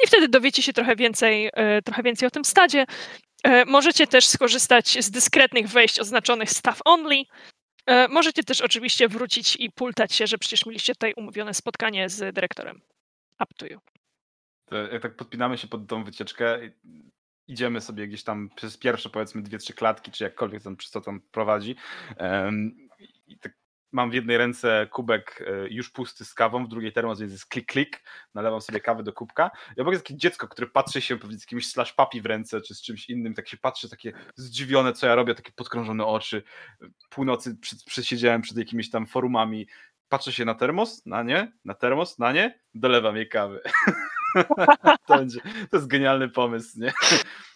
i 0.03 0.07
wtedy 0.07 0.27
dowiecie 0.27 0.63
się 0.63 0.73
trochę 0.73 0.95
więcej, 0.95 1.49
e, 1.53 1.81
trochę 1.81 2.03
więcej 2.03 2.27
o 2.27 2.31
tym 2.31 2.45
stadzie. 2.45 2.85
E, 3.43 3.65
Możecie 3.65 4.07
też 4.07 4.25
skorzystać 4.25 5.03
z 5.05 5.11
dyskretnych 5.11 5.67
wejść 5.67 5.99
oznaczonych 5.99 6.49
staff 6.49 6.79
only. 6.85 7.23
E, 7.85 8.07
Możecie 8.07 8.43
też 8.43 8.61
oczywiście 8.61 9.07
wrócić 9.07 9.55
i 9.55 9.71
pultać 9.71 10.13
się, 10.13 10.27
że 10.27 10.37
przecież 10.37 10.65
mieliście 10.65 10.93
tutaj 10.93 11.13
umówione 11.17 11.53
spotkanie 11.53 12.09
z 12.09 12.33
dyrektorem. 12.35 12.81
Up 13.39 13.53
to 13.57 13.65
you. 13.65 13.79
To 14.65 14.75
jak 14.75 15.01
tak 15.01 15.15
podpinamy 15.15 15.57
się 15.57 15.67
pod 15.67 15.87
tą 15.87 16.03
wycieczkę, 16.03 16.59
idziemy 17.47 17.81
sobie 17.81 18.07
gdzieś 18.07 18.23
tam 18.23 18.49
przez 18.55 18.77
pierwsze 18.77 19.09
powiedzmy 19.09 19.41
dwie, 19.41 19.57
trzy 19.57 19.73
klatki, 19.73 20.11
czy 20.11 20.23
jakkolwiek 20.23 20.63
tam 20.63 20.77
przez 20.77 20.91
co 20.91 21.01
tam 21.01 21.21
prowadzi. 21.31 21.75
I 23.27 23.39
tak 23.39 23.53
mam 23.91 24.11
w 24.11 24.13
jednej 24.13 24.37
ręce 24.37 24.87
kubek 24.91 25.43
e, 25.47 25.69
już 25.69 25.89
pusty 25.89 26.25
z 26.25 26.33
kawą, 26.33 26.65
w 26.65 26.67
drugiej 26.67 26.93
termos, 26.93 27.19
więc 27.19 27.31
jest 27.31 27.45
klik, 27.45 27.65
klik. 27.65 28.03
Nalewam 28.33 28.61
sobie 28.61 28.79
kawę 28.79 29.03
do 29.03 29.13
kubka. 29.13 29.51
Ja 29.77 29.81
obok 29.81 29.93
jest 29.93 30.05
takie 30.05 30.17
dziecko, 30.17 30.47
które 30.47 30.67
patrzy 30.67 31.01
się 31.01 31.17
pewnie 31.17 31.37
z 31.37 31.41
jakimś 31.41 31.67
slash 31.67 31.93
papi 31.93 32.21
w 32.21 32.25
ręce, 32.25 32.61
czy 32.61 32.75
z 32.75 32.81
czymś 32.81 33.09
innym, 33.09 33.33
tak 33.33 33.47
się 33.47 33.57
patrzy, 33.57 33.89
takie 33.89 34.13
zdziwione, 34.35 34.93
co 34.93 35.07
ja 35.07 35.15
robię, 35.15 35.35
takie 35.35 35.51
podkrążone 35.51 36.05
oczy. 36.05 36.43
Północy 37.09 37.57
przy, 37.61 37.75
przesiedziałem 37.85 38.41
przed 38.41 38.57
jakimiś 38.57 38.89
tam 38.89 39.07
forumami. 39.07 39.67
Patrzę 40.09 40.31
się 40.31 40.45
na 40.45 40.55
termos, 40.55 41.05
na 41.05 41.23
nie, 41.23 41.51
na 41.65 41.73
termos, 41.73 42.19
na 42.19 42.31
nie, 42.31 42.59
dolewam 42.73 43.15
jej 43.15 43.29
kawy. 43.29 43.61
to, 45.07 45.17
będzie, 45.17 45.41
to 45.41 45.77
jest 45.77 45.87
genialny 45.87 46.29
pomysł, 46.29 46.79
nie? 46.79 46.93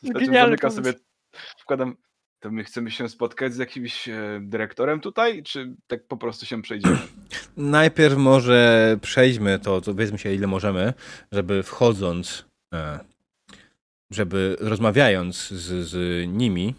Genialny 0.03 0.31
zamykam 0.31 0.71
pomysł. 0.71 0.75
sobie, 0.75 0.93
wkładam, 1.57 1.95
to 2.39 2.51
my 2.51 2.63
chcemy 2.63 2.91
się 2.91 3.09
spotkać 3.09 3.53
z 3.53 3.57
jakimś 3.57 4.09
e, 4.09 4.39
dyrektorem 4.41 4.99
tutaj, 4.99 5.43
czy 5.43 5.75
tak 5.87 6.07
po 6.07 6.17
prostu 6.17 6.45
się 6.45 6.61
przejdziemy? 6.61 6.97
Najpierw 7.57 8.17
może 8.17 8.97
przejdźmy 9.01 9.59
to, 9.59 9.81
to 9.81 9.91
powiedzmy 9.91 10.17
się 10.17 10.33
ile 10.33 10.47
możemy, 10.47 10.93
żeby 11.31 11.63
wchodząc, 11.63 12.45
e, 12.73 12.99
żeby 14.11 14.57
rozmawiając 14.59 15.49
z, 15.49 15.87
z 15.87 16.27
nimi, 16.27 16.75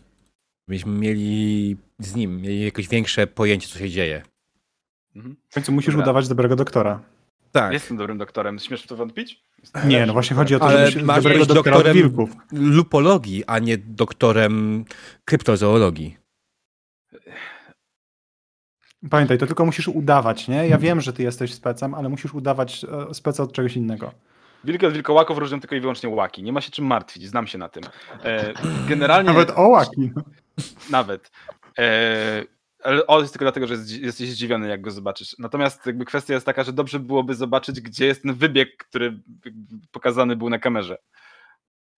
byśmy 0.69 0.93
mieli 0.93 1.77
z 1.99 2.15
nim 2.15 2.41
mieli 2.41 2.65
jakieś 2.65 2.89
większe 2.89 3.27
pojęcie, 3.27 3.69
co 3.69 3.79
się 3.79 3.91
dzieje. 3.91 4.23
Mhm. 5.17 5.37
W 5.49 5.55
końcu 5.55 5.73
musisz 5.73 5.95
Dobra. 5.95 6.05
udawać 6.05 6.29
dobrego 6.29 6.57
doktora. 6.57 7.03
Tak, 7.53 7.73
Jestem 7.73 7.97
dobrym 7.97 8.19
doktorem, 8.19 8.59
śmiesz 8.59 8.83
w 8.83 8.87
to 8.87 8.97
wątpić? 8.97 9.45
Nie, 9.87 10.07
no 10.07 10.13
właśnie 10.13 10.37
chodzi 10.37 10.55
o 10.55 10.59
to, 10.59 10.65
Ale 10.65 10.91
że 10.91 11.03
masz 11.03 11.23
dobrego 11.23 11.47
doktora 11.47 11.77
doktorem- 11.77 11.93
wilków. 11.95 12.31
lupologii, 12.53 13.45
a 13.47 13.59
nie 13.59 13.79
doktorem 13.79 14.85
kryptozoologii. 15.25 16.17
Pamiętaj, 19.11 19.39
to 19.39 19.47
tylko 19.47 19.65
musisz 19.67 19.89
udawać, 19.89 20.49
nie? 20.49 20.69
Ja 20.69 20.79
wiem, 20.79 21.01
że 21.01 21.13
ty 21.13 21.23
jesteś 21.23 21.55
specem, 21.55 21.95
ale 21.95 22.09
musisz 22.09 22.35
udawać 22.35 22.85
e, 23.11 23.15
speca 23.15 23.43
od 23.43 23.53
czegoś 23.53 23.77
innego. 23.77 24.13
Wilki 24.65 24.87
od 24.87 24.93
wilkołaków 24.93 25.39
różnią 25.39 25.61
tylko 25.61 25.75
i 25.75 25.81
wyłącznie 25.81 26.09
łaki. 26.09 26.43
Nie 26.43 26.53
ma 26.53 26.61
się 26.61 26.71
czym 26.71 26.87
martwić, 26.87 27.29
znam 27.29 27.47
się 27.47 27.59
na 27.59 27.69
tym. 27.69 27.83
E, 28.25 28.53
generalnie... 28.89 29.27
Nawet 29.31 29.51
o 29.51 29.69
łaki. 29.69 30.11
Nawet. 30.91 31.31
E, 31.79 32.43
ale 32.83 33.07
o 33.07 33.21
jest 33.21 33.33
tylko 33.33 33.45
dlatego, 33.45 33.67
że 33.67 33.75
jest, 33.75 33.91
jesteś 33.91 34.31
zdziwiony, 34.31 34.69
jak 34.69 34.81
go 34.81 34.91
zobaczysz. 34.91 35.37
Natomiast 35.39 35.87
jakby 35.87 36.05
kwestia 36.05 36.35
jest 36.35 36.47
taka, 36.47 36.65
że 36.65 36.73
dobrze 36.73 37.01
byłoby 37.01 37.35
zobaczyć, 37.35 37.81
gdzie 37.81 38.07
jest 38.07 38.23
ten 38.23 38.35
wybieg, 38.35 38.77
który 38.77 39.21
pokazany 39.93 40.37
był 40.37 40.51
na 40.51 40.59
kamerze. 40.59 40.99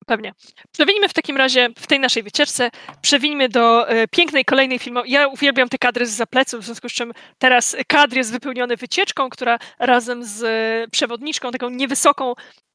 Pewnie. 0.07 0.33
Przewinimy 0.73 1.09
w 1.09 1.13
takim 1.13 1.37
razie 1.37 1.69
w 1.79 1.87
tej 1.87 2.01
naszej 2.01 2.23
wycieczce, 2.23 2.71
przewinimy 3.03 3.49
do 3.49 3.89
e, 3.89 4.09
pięknej 4.09 4.45
kolejnej 4.45 4.79
filmowej. 4.79 5.11
Ja 5.11 5.29
uwielbiam 5.29 5.69
te 5.69 5.79
kadry 5.79 6.07
z 6.07 6.11
zapleców, 6.11 6.61
w 6.61 6.65
związku 6.65 6.89
z 6.89 6.93
czym 6.93 7.13
teraz 7.39 7.77
kadr 7.87 8.17
jest 8.17 8.33
wypełniony 8.33 8.77
wycieczką, 8.77 9.31
która 9.31 9.59
razem 9.79 10.25
z 10.25 10.43
e, 10.43 10.91
przewodniczką, 10.91 11.51
taką 11.51 11.71
niewysoką 11.71 12.35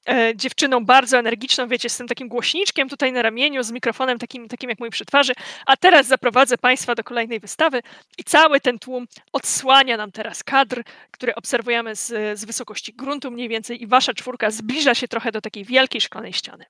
e, 0.10 0.36
dziewczyną, 0.36 0.86
bardzo 0.86 1.18
energiczną, 1.18 1.68
wiecie, 1.68 1.90
z 1.90 1.98
tym 1.98 2.08
takim 2.08 2.28
głośniczkiem 2.28 2.90
tutaj 2.90 3.12
na 3.12 3.22
ramieniu, 3.22 3.64
z 3.64 3.72
mikrofonem 3.72 4.20
takim, 4.20 4.48
takim 4.48 4.70
jak 4.70 4.80
mój 4.80 4.90
przy 4.90 5.06
twarzy. 5.06 5.34
A 5.66 5.78
teraz 5.78 6.08
zaprowadzę 6.08 6.58
Państwa 6.58 6.96
do 6.96 7.04
kolejnej 7.04 7.40
wystawy 7.40 7.82
i 8.18 8.24
cały 8.24 8.60
ten 8.60 8.80
tłum 8.80 9.06
odsłania 9.34 9.98
nam 9.98 10.12
teraz 10.12 10.44
kadr, 10.44 10.84
który 11.12 11.36
obserwujemy 11.36 11.96
z, 11.96 12.40
z 12.40 12.46
wysokości 12.46 12.94
gruntu 12.94 13.32
mniej 13.32 13.50
więcej 13.50 13.84
i 13.84 13.88
Wasza 13.88 14.14
czwórka 14.14 14.52
zbliża 14.52 14.96
się 14.96 15.08
trochę 15.08 15.32
do 15.32 15.42
takiej 15.42 15.66
wielkiej 15.66 16.02
szklanej 16.02 16.34
ściany. 16.34 16.66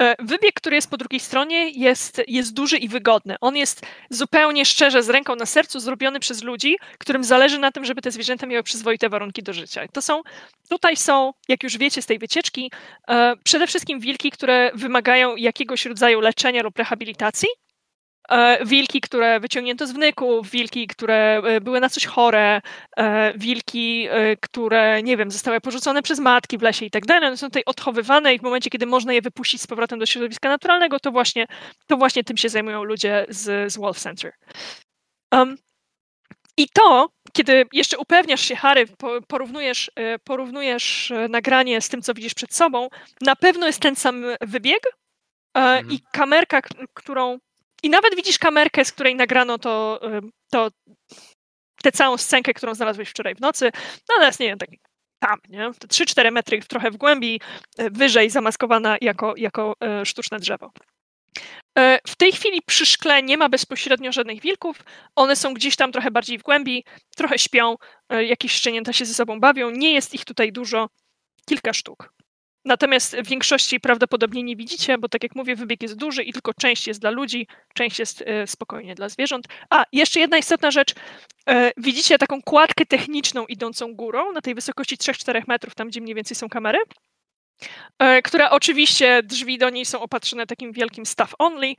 E, 0.00 0.14
wybieg, 0.18 0.54
który 0.54 0.76
jest 0.76 0.90
po 0.90 0.96
drugiej 0.96 1.20
stronie, 1.20 1.70
jest, 1.70 2.22
jest 2.28 2.54
duży 2.54 2.76
i 2.76 2.88
wygodny. 2.88 3.36
On 3.40 3.56
jest 3.56 3.86
zupełnie 4.10 4.64
szczerze, 4.64 5.02
z 5.02 5.10
ręką 5.10 5.36
na 5.36 5.46
sercu, 5.46 5.80
zrobiony 5.80 6.20
przez 6.20 6.42
ludzi, 6.42 6.76
którym 6.98 7.24
zależy 7.24 7.58
na 7.58 7.72
tym, 7.72 7.84
żeby 7.84 8.02
te 8.02 8.10
zwierzęta 8.10 8.46
miały 8.46 8.62
przyzwoite 8.62 9.08
warunki 9.08 9.42
do 9.42 9.52
życia. 9.52 9.88
To 9.92 10.02
są, 10.02 10.22
tutaj 10.68 10.96
są, 10.96 11.32
jak 11.48 11.62
już 11.62 11.78
wiecie 11.78 12.02
z 12.02 12.06
tej 12.06 12.18
wycieczki, 12.18 12.70
e, 13.08 13.34
przede 13.44 13.66
wszystkim 13.66 14.00
wilki, 14.00 14.30
które 14.30 14.70
wymagają 14.74 15.36
jakiegoś 15.36 15.86
rodzaju 15.86 16.20
leczenia 16.20 16.62
lub 16.62 16.78
rehabilitacji. 16.78 17.48
E, 18.28 18.64
wilki, 18.64 19.00
które 19.00 19.40
wyciągnięto 19.40 19.86
z 19.86 19.92
wnyków, 19.92 20.50
wilki, 20.50 20.86
które 20.86 21.42
e, 21.44 21.60
były 21.60 21.80
na 21.80 21.88
coś 21.88 22.06
chore, 22.06 22.60
e, 22.96 23.32
wilki, 23.38 24.08
które, 24.40 25.02
nie 25.02 25.16
wiem, 25.16 25.30
zostały 25.30 25.60
porzucone 25.60 26.02
przez 26.02 26.18
matki 26.18 26.58
w 26.58 26.62
lesie 26.62 26.86
i 26.86 26.90
tak 26.90 27.06
dalej. 27.06 27.28
One 27.28 27.36
są 27.36 27.46
tutaj 27.46 27.62
odchowywane 27.66 28.34
i 28.34 28.38
w 28.38 28.42
momencie, 28.42 28.70
kiedy 28.70 28.86
można 28.86 29.12
je 29.12 29.22
wypuścić 29.22 29.62
z 29.62 29.66
powrotem 29.66 29.98
do 29.98 30.06
środowiska 30.06 30.48
naturalnego, 30.48 31.00
to 31.00 31.10
właśnie, 31.10 31.46
to 31.86 31.96
właśnie 31.96 32.24
tym 32.24 32.36
się 32.36 32.48
zajmują 32.48 32.84
ludzie 32.84 33.26
z, 33.28 33.72
z 33.72 33.76
Wolf 33.76 33.98
Center. 33.98 34.32
Um, 35.32 35.56
I 36.56 36.68
to, 36.68 37.08
kiedy 37.32 37.66
jeszcze 37.72 37.98
upewniasz 37.98 38.40
się, 38.40 38.56
Harry, 38.56 38.86
porównujesz, 39.28 39.90
porównujesz 40.24 41.12
nagranie 41.28 41.80
z 41.80 41.88
tym, 41.88 42.02
co 42.02 42.14
widzisz 42.14 42.34
przed 42.34 42.54
sobą, 42.54 42.88
na 43.20 43.36
pewno 43.36 43.66
jest 43.66 43.80
ten 43.80 43.96
sam 43.96 44.24
wybieg 44.40 44.80
mhm. 45.54 45.90
i 45.90 46.00
kamerka, 46.12 46.60
którą 46.94 47.38
i 47.82 47.90
nawet 47.90 48.16
widzisz 48.16 48.38
kamerkę, 48.38 48.84
z 48.84 48.92
której 48.92 49.14
nagrano 49.14 49.58
to, 49.58 50.00
to 50.50 50.68
tę 51.82 51.92
całą 51.92 52.16
scenkę, 52.16 52.54
którą 52.54 52.74
znalazłeś 52.74 53.08
wczoraj 53.08 53.34
w 53.34 53.40
nocy. 53.40 53.70
No 54.08 54.14
ale 54.16 54.26
jest, 54.26 54.40
nie 54.40 54.46
wiem, 54.46 54.58
tak 54.58 54.68
tam, 55.18 55.38
nie? 55.48 55.70
3-4 55.70 56.32
metry 56.32 56.62
trochę 56.62 56.90
w 56.90 56.96
głębi, 56.96 57.40
e, 57.78 57.90
wyżej 57.90 58.30
zamaskowana 58.30 58.96
jako, 59.00 59.34
jako 59.36 59.74
e, 59.84 60.06
sztuczne 60.06 60.38
drzewo. 60.38 60.72
E, 61.78 61.98
w 62.06 62.16
tej 62.16 62.32
chwili 62.32 62.62
przy 62.66 62.86
szkle 62.86 63.22
nie 63.22 63.36
ma 63.36 63.48
bezpośrednio 63.48 64.12
żadnych 64.12 64.40
wilków. 64.40 64.76
One 65.16 65.36
są 65.36 65.54
gdzieś 65.54 65.76
tam 65.76 65.92
trochę 65.92 66.10
bardziej 66.10 66.38
w 66.38 66.42
głębi, 66.42 66.84
trochę 67.16 67.38
śpią, 67.38 67.74
jakieś 68.10 68.52
szczenięta 68.52 68.92
się 68.92 69.04
ze 69.04 69.14
sobą 69.14 69.40
bawią. 69.40 69.70
Nie 69.70 69.92
jest 69.92 70.14
ich 70.14 70.24
tutaj 70.24 70.52
dużo, 70.52 70.88
kilka 71.48 71.72
sztuk. 71.72 72.15
Natomiast 72.66 73.16
w 73.16 73.28
większości 73.28 73.80
prawdopodobnie 73.80 74.42
nie 74.42 74.56
widzicie, 74.56 74.98
bo 74.98 75.08
tak 75.08 75.22
jak 75.22 75.34
mówię, 75.34 75.56
wybieg 75.56 75.82
jest 75.82 75.94
duży 75.94 76.22
i 76.22 76.32
tylko 76.32 76.54
część 76.54 76.86
jest 76.86 77.00
dla 77.00 77.10
ludzi, 77.10 77.46
część 77.74 77.98
jest 77.98 78.22
e, 78.26 78.46
spokojnie 78.46 78.94
dla 78.94 79.08
zwierząt. 79.08 79.46
A, 79.70 79.84
jeszcze 79.92 80.20
jedna 80.20 80.38
istotna 80.38 80.70
rzecz. 80.70 80.94
E, 81.48 81.72
widzicie 81.76 82.18
taką 82.18 82.42
kładkę 82.42 82.86
techniczną 82.86 83.46
idącą 83.46 83.94
górą 83.94 84.32
na 84.32 84.40
tej 84.40 84.54
wysokości 84.54 84.96
3-4 84.96 85.42
metrów, 85.48 85.74
tam 85.74 85.88
gdzie 85.88 86.00
mniej 86.00 86.14
więcej 86.14 86.34
są 86.34 86.48
kamery? 86.48 86.78
E, 87.98 88.22
która 88.22 88.50
oczywiście 88.50 89.22
drzwi 89.22 89.58
do 89.58 89.70
niej 89.70 89.84
są 89.84 90.00
opatrzone 90.00 90.46
takim 90.46 90.72
wielkim 90.72 91.06
staff 91.06 91.34
only, 91.38 91.74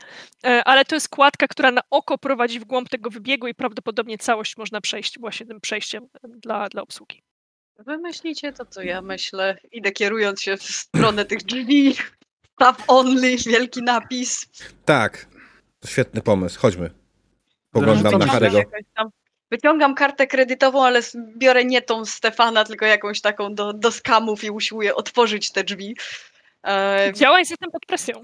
ale 0.66 0.85
to 0.85 0.95
jest 0.95 1.09
kładka, 1.09 1.48
która 1.48 1.72
na 1.72 1.82
oko 1.90 2.17
prowadzi 2.17 2.59
w 2.59 2.66
głąb 2.66 2.90
tego 2.90 3.09
wybiegu 3.09 3.48
i 3.48 3.53
prawdopodobnie 3.53 4.17
całość 4.17 4.57
można 4.57 4.82
przejść 4.82 5.19
właśnie 5.19 5.45
tym 5.45 5.61
przejściem 5.61 6.07
dla, 6.24 6.69
dla 6.69 6.82
obsługi. 6.82 7.26
Wy 7.80 7.97
myślicie 7.97 8.53
to, 8.53 8.65
co 8.65 8.81
ja 8.81 9.01
myślę. 9.01 9.57
Idę 9.72 9.91
kierując 9.91 10.41
się 10.41 10.57
w 10.57 10.64
stronę 10.64 11.25
tych 11.25 11.43
drzwi. 11.43 11.95
Staff 12.53 12.83
only, 12.88 13.38
wielki 13.38 13.83
napis. 13.83 14.45
Tak, 14.85 15.27
to 15.80 15.88
świetny 15.88 16.22
pomysł. 16.22 16.59
Chodźmy. 16.59 16.89
Poglądam 17.72 18.19
na 18.19 18.27
Harego. 18.27 18.61
Wyciągam 19.51 19.95
kartę 19.95 20.27
kredytową, 20.27 20.85
ale 20.85 21.01
biorę 21.38 21.65
nie 21.65 21.81
tą 21.81 22.06
Stefana, 22.06 22.64
tylko 22.64 22.85
jakąś 22.85 23.22
taką 23.22 23.56
do, 23.56 23.73
do 23.73 23.91
skamów 23.91 24.43
i 24.43 24.51
usiłuję 24.51 24.95
otworzyć 24.95 25.51
te 25.51 25.64
drzwi. 25.64 25.97
E... 26.67 27.11
Działaj 27.15 27.45
zatem 27.45 27.72
pod 27.72 27.85
presją. 27.85 28.22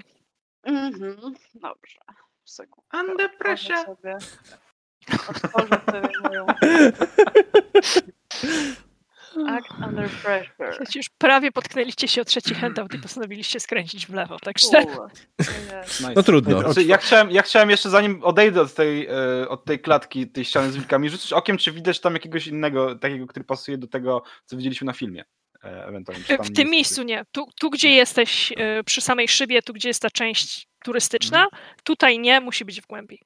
Mhm, 0.64 1.34
dobrze. 1.54 2.00
Sekundę. 2.46 2.88
Under 2.94 3.38
pressure. 3.38 3.86
Otworzę 5.30 5.82
sobie 5.86 6.10
moją... 6.24 6.46
Act 9.48 9.72
under 9.88 10.10
pressure. 10.10 10.86
już 10.96 11.10
prawie 11.10 11.52
potknęliście 11.52 12.08
się 12.08 12.22
o 12.22 12.26
trzeci 12.26 12.56
handout 12.56 12.94
i 12.94 13.00
postanowiliście 13.00 13.60
skręcić 13.60 14.08
w 14.08 14.14
lewo, 14.14 14.40
także... 14.40 14.68
No 16.16 16.24
trudno. 16.24 16.60
Znaczy, 16.60 16.84
ja, 16.84 16.98
chciałem, 16.98 17.32
ja 17.32 17.42
chciałem 17.42 17.70
jeszcze 17.70 17.90
zanim 17.90 18.24
odejdę 18.24 18.62
od 18.62 18.74
tej, 18.74 19.08
e, 19.08 19.50
od 19.50 19.66
tej 19.66 19.80
klatki, 19.80 20.28
tej 20.28 20.46
ściany 20.46 20.72
z 20.72 20.76
wilkami, 20.76 21.10
rzucić 21.10 21.34
okiem, 21.34 21.58
czy 21.58 21.72
widać 21.72 22.00
tam 22.00 22.14
jakiegoś 22.14 22.48
innego, 22.48 22.96
takiego, 22.96 23.28
który 23.28 23.46
pasuje 23.46 23.78
do 23.78 23.88
tego, 23.88 24.24
co 24.46 24.58
widzieliśmy 24.58 24.86
na 24.86 24.94
filmie. 24.94 25.24
E, 25.64 25.86
ewentualnie. 25.86 26.24
w 26.44 26.54
tym 26.54 26.70
miejscu 26.70 27.04
nie. 27.04 27.26
Tu, 27.32 27.46
tu, 27.60 27.70
gdzie 27.70 27.90
jesteś 27.90 28.54
e, 28.58 28.84
przy 28.84 29.02
samej 29.02 29.28
szybie, 29.28 29.62
tu, 29.62 29.74
gdzie 29.74 29.88
jest 29.88 30.02
ta 30.02 30.10
część 30.10 30.68
turystyczna, 30.84 31.44
mhm. 31.44 31.62
tutaj 31.84 32.20
nie, 32.20 32.42
musi 32.42 32.66
być 32.66 32.82
w 32.82 32.88
głębi. 32.88 33.22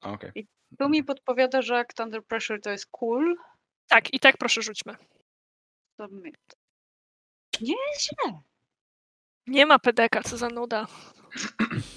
Okay. 0.00 0.32
I 0.34 0.46
tu 0.78 0.88
mi 0.88 1.04
podpowiada, 1.04 1.62
że 1.62 1.78
Act 1.78 2.00
Under 2.00 2.24
Pressure 2.24 2.60
to 2.60 2.70
jest 2.70 2.86
cool. 2.90 3.36
Tak, 3.88 4.14
i 4.14 4.20
tak 4.20 4.36
proszę 4.36 4.62
rzućmy. 4.62 4.94
Submit. 5.96 6.36
Nie 7.60 7.74
jest 7.92 8.04
źle. 8.04 8.40
Nie 9.46 9.66
ma 9.66 9.78
PDK, 9.78 10.22
co 10.22 10.36
za 10.36 10.48
nuda. 10.48 10.86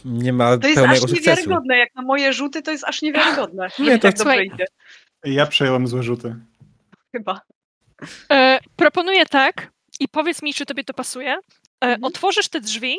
Nie 0.06 0.34
ma 0.34 0.58
To 0.58 0.68
jest 0.68 0.82
aż 0.82 1.12
niewiarygodne. 1.12 1.78
Jak 1.78 1.96
na 1.96 2.02
moje 2.02 2.34
rzuty, 2.34 2.62
to 2.62 2.72
jest 2.72 2.84
aż 2.84 3.02
niewiarygodne. 3.02 3.68
Nie, 3.80 4.00
to 4.00 4.08
tak 4.08 4.18
dobrze 4.18 4.46
idzie. 4.46 4.66
Ja 5.24 5.46
przejąłem 5.46 5.88
złe 5.88 6.04
rzuty. 6.04 6.36
Chyba. 7.12 7.42
E, 8.32 8.60
proponuję 8.76 9.26
tak 9.26 9.72
i 10.00 10.08
powiedz 10.08 10.42
mi, 10.42 10.54
czy 10.54 10.66
tobie 10.66 10.84
to 10.84 10.94
pasuje. 10.94 11.32
E, 11.32 11.40
mhm. 11.82 12.04
Otworzysz 12.04 12.50
te 12.50 12.62
drzwi 12.62 12.98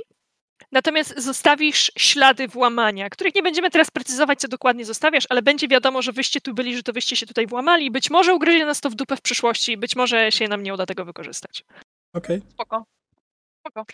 Natomiast 0.73 1.21
zostawisz 1.21 1.93
ślady 1.99 2.49
włamania, 2.49 3.11
których 3.11 3.35
nie 3.35 3.43
będziemy 3.43 3.71
teraz 3.71 3.91
precyzować, 3.91 4.41
co 4.41 4.49
dokładnie 4.49 4.85
zostawiasz, 4.85 5.25
ale 5.29 5.43
będzie 5.43 5.69
wiadomo, 5.69 6.03
że 6.03 6.13
wyście 6.13 6.41
tu 6.41 6.55
byli, 6.55 6.77
że 6.77 6.83
to 6.83 6.93
wyście 6.93 7.17
się 7.17 7.27
tutaj 7.27 7.47
włamali. 7.47 7.91
Być 7.91 8.11
może 8.11 8.35
ugryzie 8.35 8.67
nas 8.67 8.81
to 8.81 8.91
w 8.91 8.95
dupę 8.95 9.17
w 9.17 9.21
przyszłości, 9.21 9.77
być 9.77 9.97
może 9.97 10.33
się 10.33 10.49
nam 10.49 10.63
nie 10.63 10.75
uda 10.75 10.87
tego 10.87 11.05
wykorzystać. 11.05 11.65
Okej. 12.13 12.37
Okay. 12.37 12.51
Spoko. 12.53 12.85
Spoko. 13.61 13.85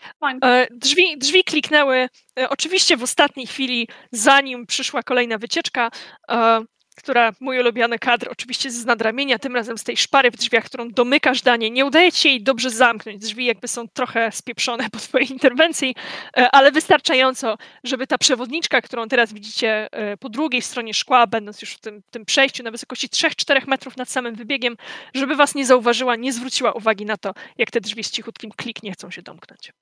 E, 0.42 0.66
drzwi, 0.70 1.18
drzwi 1.18 1.44
kliknęły. 1.44 2.08
E, 2.38 2.48
oczywiście 2.48 2.96
w 2.96 3.02
ostatniej 3.02 3.46
chwili, 3.46 3.88
zanim 4.12 4.66
przyszła 4.66 5.02
kolejna 5.02 5.38
wycieczka, 5.38 5.90
e, 6.30 6.60
która, 6.94 7.32
mój 7.40 7.60
ulubiony 7.60 7.98
kadr, 7.98 8.28
oczywiście 8.30 8.70
z 8.70 8.84
nadramienia, 8.84 9.38
tym 9.38 9.54
razem 9.54 9.78
z 9.78 9.84
tej 9.84 9.96
szpary 9.96 10.30
w 10.30 10.36
drzwiach, 10.36 10.64
którą 10.64 10.90
domykasz 10.90 11.42
danie. 11.42 11.70
Nie 11.70 11.86
udaje 11.86 12.12
ci 12.12 12.20
się 12.20 12.28
jej 12.28 12.42
dobrze 12.42 12.70
zamknąć. 12.70 13.18
Drzwi 13.18 13.44
jakby 13.44 13.68
są 13.68 13.88
trochę 13.88 14.32
spieprzone 14.32 14.90
po 14.92 14.98
twojej 14.98 15.32
interwencji, 15.32 15.94
e, 16.36 16.50
ale 16.50 16.72
wystarczająco, 16.72 17.58
żeby 17.84 18.06
ta 18.06 18.18
przewodniczka, 18.18 18.80
którą 18.80 19.08
teraz 19.08 19.32
widzicie 19.32 19.88
e, 19.92 20.16
po 20.16 20.28
drugiej 20.28 20.62
stronie 20.62 20.94
szkła, 20.94 21.26
będąc 21.26 21.62
już 21.62 21.72
w 21.72 21.80
tym, 21.80 22.02
tym 22.10 22.24
przejściu 22.24 22.62
na 22.62 22.70
wysokości 22.70 23.08
3-4 23.08 23.68
metrów 23.68 23.96
nad 23.96 24.08
samym 24.08 24.34
wybiegiem, 24.34 24.76
żeby 25.14 25.36
was 25.36 25.54
nie 25.54 25.66
zauważyła, 25.66 26.16
nie 26.16 26.32
zwróciła 26.32 26.72
uwagi 26.72 27.06
na 27.06 27.16
to, 27.16 27.34
jak 27.58 27.70
te 27.70 27.80
drzwi 27.80 28.04
z 28.04 28.10
cichutkim 28.10 28.50
klik 28.56 28.82
nie 28.82 28.92
chcą 28.92 29.10
się 29.10 29.22
domknąć. 29.22 29.72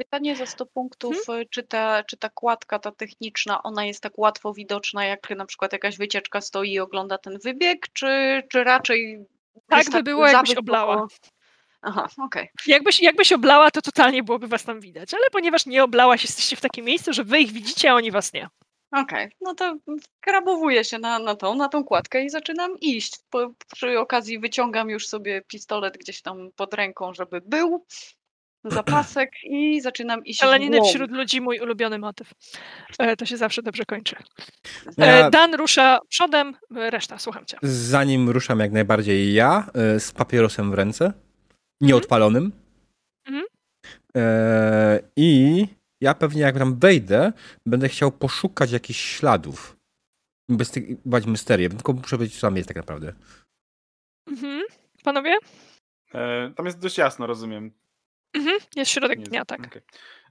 Pytanie 0.00 0.36
za 0.36 0.46
100 0.46 0.66
punktów, 0.66 1.16
hmm? 1.26 1.46
czy, 1.50 1.62
ta, 1.62 2.04
czy 2.04 2.16
ta 2.16 2.28
kładka, 2.28 2.78
ta 2.78 2.92
techniczna, 2.92 3.62
ona 3.62 3.84
jest 3.84 4.02
tak 4.02 4.18
łatwo 4.18 4.54
widoczna, 4.54 5.04
jak 5.04 5.30
na 5.30 5.46
przykład 5.46 5.72
jakaś 5.72 5.96
wycieczka 5.96 6.40
stoi 6.40 6.72
i 6.72 6.80
ogląda 6.80 7.18
ten 7.18 7.38
wybieg, 7.44 7.86
czy, 7.92 8.42
czy 8.48 8.64
raczej... 8.64 9.26
Tak 9.68 9.90
by 9.90 10.02
było, 10.02 10.26
jakbyś 10.26 10.56
oblała. 10.56 11.06
Aha, 11.82 12.08
okej. 12.18 12.42
Okay. 12.42 12.48
Jakbyś, 12.66 13.00
jakbyś 13.00 13.32
oblała, 13.32 13.70
to 13.70 13.82
totalnie 13.82 14.22
byłoby 14.22 14.48
was 14.48 14.64
tam 14.64 14.80
widać, 14.80 15.14
ale 15.14 15.24
ponieważ 15.32 15.66
nie 15.66 15.84
oblałaś, 15.84 16.22
jesteście 16.22 16.56
w 16.56 16.60
takim 16.60 16.84
miejscu, 16.84 17.12
że 17.12 17.24
wy 17.24 17.38
ich 17.38 17.52
widzicie, 17.52 17.90
a 17.90 17.94
oni 17.94 18.10
was 18.10 18.32
nie. 18.32 18.48
Okej, 18.92 19.30
no 19.40 19.54
to 19.54 19.76
krabowuję 20.20 20.84
się 20.84 20.98
na, 20.98 21.18
na 21.18 21.34
tą, 21.34 21.54
na 21.54 21.68
tą 21.68 21.84
kładkę 21.84 22.24
i 22.24 22.30
zaczynam 22.30 22.78
iść. 22.80 23.18
Po, 23.30 23.50
przy 23.72 23.98
okazji 23.98 24.38
wyciągam 24.38 24.90
już 24.90 25.08
sobie 25.08 25.42
pistolet 25.42 25.98
gdzieś 25.98 26.22
tam 26.22 26.50
pod 26.56 26.74
ręką, 26.74 27.14
żeby 27.14 27.40
był 27.40 27.86
zapasek 28.64 29.30
i 29.44 29.80
zaczynam 29.80 30.24
iść 30.24 30.36
w 30.36 30.40
Strzelaniny 30.40 30.76
głąb. 30.76 30.90
wśród 30.90 31.10
ludzi, 31.10 31.40
mój 31.40 31.60
ulubiony 31.60 31.98
motyw. 31.98 32.32
E, 32.98 33.16
To 33.16 33.26
się 33.26 33.36
zawsze 33.36 33.62
dobrze 33.62 33.84
kończy. 33.84 34.16
E, 34.98 35.30
Dan 35.30 35.54
rusza 35.54 35.98
przodem, 36.08 36.54
reszta, 36.70 37.18
słucham 37.18 37.46
cię. 37.46 37.58
Zanim 37.62 38.30
ruszam 38.30 38.60
jak 38.60 38.72
najbardziej 38.72 39.32
ja, 39.34 39.66
e, 39.74 40.00
z 40.00 40.12
papierosem 40.12 40.70
w 40.70 40.74
ręce, 40.74 41.12
nieodpalonym. 41.80 42.52
Mhm. 43.26 43.44
E, 44.16 45.00
I 45.16 45.66
ja 46.00 46.14
pewnie 46.14 46.40
jak 46.42 46.58
tam 46.58 46.78
wejdę, 46.78 47.32
będę 47.66 47.88
chciał 47.88 48.12
poszukać 48.12 48.70
jakichś 48.72 49.00
śladów. 49.00 49.76
Inwestygować 50.48 51.26
mysterię, 51.26 51.68
tylko 51.68 51.92
muszę 51.92 52.18
wiedzieć, 52.18 52.34
co 52.40 52.46
tam 52.46 52.56
jest 52.56 52.68
tak 52.68 52.76
naprawdę. 52.76 53.12
Mhm. 54.28 54.62
Panowie? 55.04 55.36
E, 56.14 56.52
tam 56.56 56.66
jest 56.66 56.78
dość 56.78 56.98
jasno, 56.98 57.26
rozumiem. 57.26 57.72
Mhm. 58.34 58.58
Jest 58.76 58.90
środek 58.90 59.18
Nie 59.18 59.24
dnia, 59.24 59.44
tak. 59.44 59.66
okej. 59.66 59.82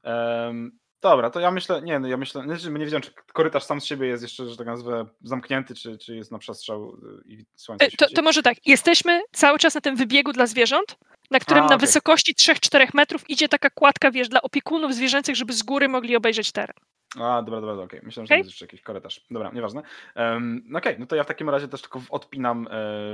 Em, 0.03 0.79
dobra, 1.01 1.29
to 1.29 1.39
ja 1.39 1.51
myślę, 1.51 1.81
nie, 1.81 1.99
no 1.99 2.07
ja 2.07 2.17
myślę, 2.17 2.43
znaczy, 2.43 2.71
nie 2.71 2.85
wiedziałem, 2.85 3.01
czy 3.01 3.11
korytarz 3.33 3.63
sam 3.63 3.81
z 3.81 3.85
siebie 3.85 4.07
jest 4.07 4.23
jeszcze, 4.23 4.49
że 4.49 4.57
tak 4.57 4.67
nazwę, 4.67 5.05
zamknięty, 5.21 5.75
czy, 5.75 5.97
czy 5.97 6.15
jest 6.15 6.31
na 6.31 6.39
przestrzał 6.39 6.95
y, 6.95 7.23
i 7.25 7.45
słońce 7.55 7.85
E, 7.85 7.89
To, 7.91 8.07
to 8.15 8.21
może 8.21 8.41
tak, 8.43 8.67
jesteśmy 8.67 9.21
cały 9.31 9.59
czas 9.59 9.75
na 9.75 9.81
tym 9.81 9.95
wybiegu 9.95 10.31
dla 10.33 10.47
zwierząt, 10.47 10.97
na 11.31 11.39
którym 11.39 11.63
A, 11.63 11.67
na 11.67 11.77
wysokości 11.77 12.35
3-4 12.35 12.87
metrów 12.93 13.29
idzie 13.29 13.49
taka 13.49 13.69
kładka, 13.69 14.11
wiesz, 14.11 14.29
dla 14.29 14.41
opiekunów 14.41 14.93
zwierzęcych, 14.93 15.35
żeby 15.35 15.53
z 15.53 15.63
góry 15.63 15.89
mogli 15.89 16.15
obejrzeć 16.15 16.51
teren. 16.51 16.75
A, 17.19 17.41
dobra, 17.41 17.61
dobra, 17.61 17.83
okej. 17.83 17.99
Myślałem, 18.03 18.27
że 18.27 18.33
Okej. 18.33 18.37
jest 18.37 18.49
jeszcze 18.49 18.65
jakiś 18.65 18.81
korytarz. 18.81 19.25
Dobra, 19.31 19.51
nieważne. 19.53 19.81
Um, 20.15 20.63
okej, 20.75 20.95
no 20.99 21.05
to 21.05 21.15
ja 21.15 21.23
w 21.23 21.27
takim 21.27 21.49
razie 21.49 21.67
też 21.67 21.81
tylko 21.81 22.01
odpinam 22.09 22.67
e, 22.67 22.69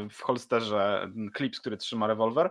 w 0.10 0.22
holsterze 0.22 1.12
klips, 1.34 1.60
który 1.60 1.78
trzyma 1.78 2.08
rewolwer. 2.08 2.50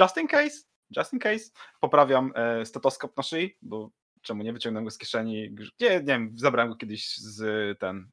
Just 0.00 0.16
in 0.16 0.28
case, 0.28 0.56
just 0.96 1.12
in 1.12 1.18
case. 1.18 1.50
Poprawiam 1.80 2.32
e, 2.34 2.66
stetoskop 2.66 3.16
na 3.16 3.22
szyi, 3.22 3.56
bo 3.62 3.90
czemu 4.22 4.42
nie 4.42 4.52
wyciągnę 4.52 4.84
go 4.84 4.90
z 4.90 4.98
kieszeni. 4.98 5.54
Nie, 5.80 5.90
nie 5.90 6.00
wiem, 6.00 6.32
zabrałem 6.34 6.72
go 6.72 6.76
kiedyś 6.76 7.16
z 7.16 7.78
ten, 7.78 8.10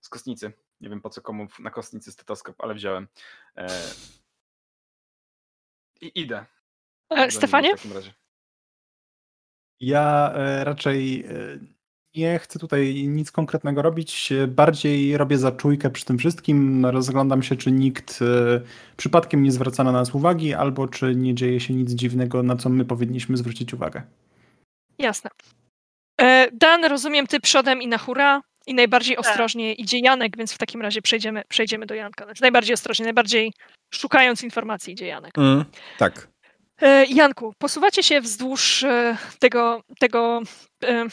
z 0.00 0.08
kostnicy. 0.08 0.52
Nie 0.80 0.88
wiem 0.88 1.00
po 1.00 1.10
co 1.10 1.22
komu 1.22 1.46
na 1.58 1.70
kostnicy 1.70 2.12
stetoskop, 2.12 2.60
ale 2.60 2.74
wziąłem. 2.74 3.08
E, 3.56 3.68
I 6.00 6.20
idę. 6.20 6.46
E, 7.10 7.30
Stefanie? 7.30 7.76
W 7.76 7.76
takim 7.76 7.92
razie. 7.92 8.14
Ja 9.80 10.32
raczej 10.64 11.24
nie 12.16 12.38
chcę 12.38 12.58
tutaj 12.58 13.08
nic 13.08 13.32
konkretnego 13.32 13.82
robić. 13.82 14.32
Bardziej 14.48 15.16
robię 15.16 15.38
zaczujkę 15.38 15.90
przy 15.90 16.04
tym 16.04 16.18
wszystkim. 16.18 16.86
Rozglądam 16.86 17.42
się, 17.42 17.56
czy 17.56 17.72
nikt 17.72 18.18
e, 18.22 18.60
przypadkiem 18.96 19.42
nie 19.42 19.52
zwraca 19.52 19.84
na 19.84 19.92
nas 19.92 20.14
uwagi, 20.14 20.54
albo 20.54 20.88
czy 20.88 21.14
nie 21.14 21.34
dzieje 21.34 21.60
się 21.60 21.74
nic 21.74 21.90
dziwnego, 21.90 22.42
na 22.42 22.56
co 22.56 22.68
my 22.68 22.84
powinniśmy 22.84 23.36
zwrócić 23.36 23.74
uwagę. 23.74 24.02
Jasne. 24.98 25.30
E, 26.20 26.48
Dan, 26.52 26.84
rozumiem, 26.84 27.26
ty 27.26 27.40
przodem 27.40 27.82
i 27.82 27.88
na 27.88 27.98
hura. 27.98 28.40
I 28.66 28.74
najbardziej 28.74 29.16
Tak. 29.16 29.26
ostrożnie 29.26 29.74
idzie 29.74 29.98
Janek, 29.98 30.36
więc 30.36 30.52
w 30.52 30.58
takim 30.58 30.82
razie 30.82 31.02
przejdziemy, 31.02 31.42
przejdziemy 31.48 31.86
do 31.86 31.94
Janka. 31.94 32.24
Znaczy 32.24 32.42
najbardziej 32.42 32.74
ostrożnie, 32.74 33.04
najbardziej 33.04 33.52
szukając 33.94 34.42
informacji 34.42 34.92
idzie 34.92 35.06
Janek. 35.06 35.38
Mm, 35.38 35.64
tak. 35.98 36.28
E, 36.82 37.04
Janku, 37.04 37.54
posuwacie 37.58 38.02
się 38.02 38.20
wzdłuż 38.20 38.82
e, 38.82 39.16
tego, 39.38 39.82
tego 39.98 40.42
e, 40.84 41.06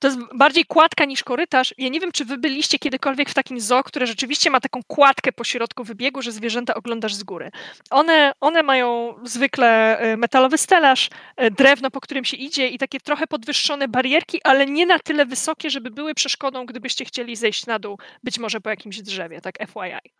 to 0.00 0.08
jest 0.08 0.18
bardziej 0.34 0.64
kładka 0.64 1.04
niż 1.04 1.24
korytarz. 1.24 1.74
Ja 1.78 1.88
nie 1.88 2.00
wiem, 2.00 2.12
czy 2.12 2.24
wy 2.24 2.38
byliście 2.38 2.78
kiedykolwiek 2.78 3.30
w 3.30 3.34
takim 3.34 3.60
zoo, 3.60 3.82
które 3.82 4.06
rzeczywiście 4.06 4.50
ma 4.50 4.60
taką 4.60 4.80
kładkę 4.86 5.32
po 5.32 5.44
środku 5.44 5.84
wybiegu, 5.84 6.22
że 6.22 6.32
zwierzęta 6.32 6.74
oglądasz 6.74 7.14
z 7.14 7.22
góry. 7.22 7.50
One, 7.90 8.32
one 8.40 8.62
mają 8.62 9.14
zwykle 9.24 9.98
e, 9.98 10.16
metalowy 10.16 10.58
stelaż, 10.58 11.10
e, 11.36 11.50
drewno, 11.50 11.90
po 11.90 12.00
którym 12.00 12.24
się 12.24 12.36
idzie 12.36 12.68
i 12.68 12.78
takie 12.78 13.00
trochę 13.00 13.26
podwyższone 13.26 13.88
barierki, 13.88 14.40
ale 14.44 14.66
nie 14.66 14.86
na 14.86 14.98
tyle 14.98 15.26
wysokie, 15.26 15.70
żeby 15.70 15.90
były 15.90 16.14
przeszkodą, 16.14 16.66
gdybyście 16.66 17.04
chcieli 17.04 17.36
zejść 17.36 17.66
na 17.66 17.78
dół, 17.78 17.98
być 18.24 18.38
może 18.38 18.60
po 18.60 18.70
jakimś 18.70 19.02
drzewie, 19.02 19.40
tak 19.40 19.54
FYI. 19.58 20.10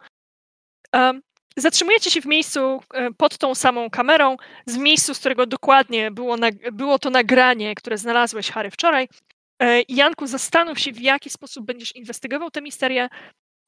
Em, 0.92 1.22
Zatrzymujecie 1.58 2.10
się 2.10 2.20
w 2.20 2.26
miejscu 2.26 2.82
e, 2.94 3.10
pod 3.12 3.38
tą 3.38 3.54
samą 3.54 3.90
kamerą, 3.90 4.36
z 4.66 4.76
miejscu, 4.76 5.14
z 5.14 5.18
którego 5.18 5.46
dokładnie 5.46 6.10
było, 6.10 6.36
nag- 6.36 6.70
było 6.72 6.98
to 6.98 7.10
nagranie, 7.10 7.74
które 7.74 7.98
znalazłeś, 7.98 8.50
Harry, 8.50 8.70
wczoraj. 8.70 9.08
E, 9.62 9.82
Janku, 9.88 10.26
zastanów 10.26 10.80
się, 10.80 10.92
w 10.92 11.00
jaki 11.00 11.30
sposób 11.30 11.66
będziesz 11.66 11.96
inwestygował 11.96 12.50
tę 12.50 12.62
misterię. 12.62 13.08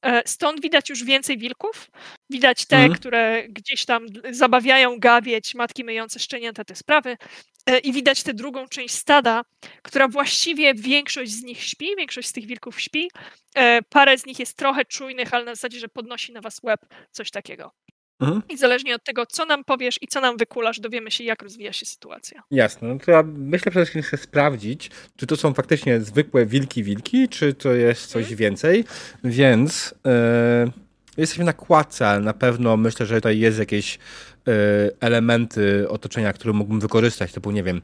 E, 0.05 0.21
Stąd 0.27 0.61
widać 0.61 0.89
już 0.89 1.03
więcej 1.03 1.37
wilków. 1.37 1.89
Widać 2.29 2.65
te, 2.65 2.75
Mhm. 2.77 2.93
które 2.99 3.43
gdzieś 3.49 3.85
tam 3.85 4.05
zabawiają 4.31 4.99
gawieć, 4.99 5.55
matki 5.55 5.83
myjące 5.83 6.19
szczenięta, 6.19 6.63
te 6.65 6.75
sprawy. 6.75 7.17
E, 7.65 7.79
I 7.79 7.93
widać 7.93 8.23
tę 8.23 8.33
drugą 8.33 8.67
część 8.67 8.95
stada, 8.95 9.41
która 9.81 10.07
właściwie 10.07 10.73
większość 10.73 11.31
z 11.31 11.43
nich 11.43 11.63
śpi, 11.63 11.95
większość 11.97 12.27
z 12.27 12.33
tych 12.33 12.45
wilków 12.45 12.81
śpi. 12.81 13.11
E, 13.55 13.81
Parę 13.89 14.17
z 14.17 14.25
nich 14.25 14.39
jest 14.39 14.57
trochę 14.57 14.85
czujnych, 14.85 15.33
ale 15.33 15.45
na 15.45 15.55
zasadzie, 15.55 15.79
że 15.79 15.87
podnosi 15.87 16.33
na 16.33 16.41
was 16.41 16.59
łeb, 16.63 16.79
coś 17.11 17.31
takiego. 17.31 17.71
Mhm. 18.19 18.41
I 18.49 18.57
zależnie 18.57 18.95
od 18.95 19.03
tego, 19.03 19.25
co 19.25 19.45
nam 19.45 19.63
powiesz 19.63 19.99
i 20.01 20.07
co 20.07 20.21
nam 20.21 20.37
wykulasz, 20.37 20.79
dowiemy 20.79 21.11
się, 21.11 21.23
jak 21.23 21.43
rozwija 21.43 21.73
się 21.73 21.85
sytuacja. 21.85 22.43
Jasne, 22.51 22.87
no 22.87 22.99
to 22.99 23.11
ja 23.11 23.23
myślę 23.23 23.71
przede 23.71 23.85
wszystkim 23.85 24.01
chcę 24.01 24.17
sprawdzić, 24.17 24.91
czy 25.15 25.27
to 25.27 25.37
są 25.37 25.53
faktycznie 25.53 26.01
zwykłe 26.01 26.45
wilki-wilki, 26.45 27.29
czy 27.29 27.53
to 27.53 27.73
jest 27.73 28.07
coś 28.07 28.35
więcej, 28.35 28.85
więc 29.23 29.95
e, 30.05 30.71
jesteśmy 31.17 31.45
na 31.45 31.53
kładce, 31.53 32.07
ale 32.07 32.19
na 32.19 32.33
pewno 32.33 32.77
myślę, 32.77 33.05
że 33.05 33.15
tutaj 33.15 33.39
jest 33.39 33.59
jakieś 33.59 33.95
e, 33.95 34.51
elementy 34.99 35.89
otoczenia, 35.89 36.33
które 36.33 36.53
mógłbym 36.53 36.79
wykorzystać, 36.79 37.31
typu, 37.31 37.51
nie 37.51 37.63
wiem, 37.63 37.81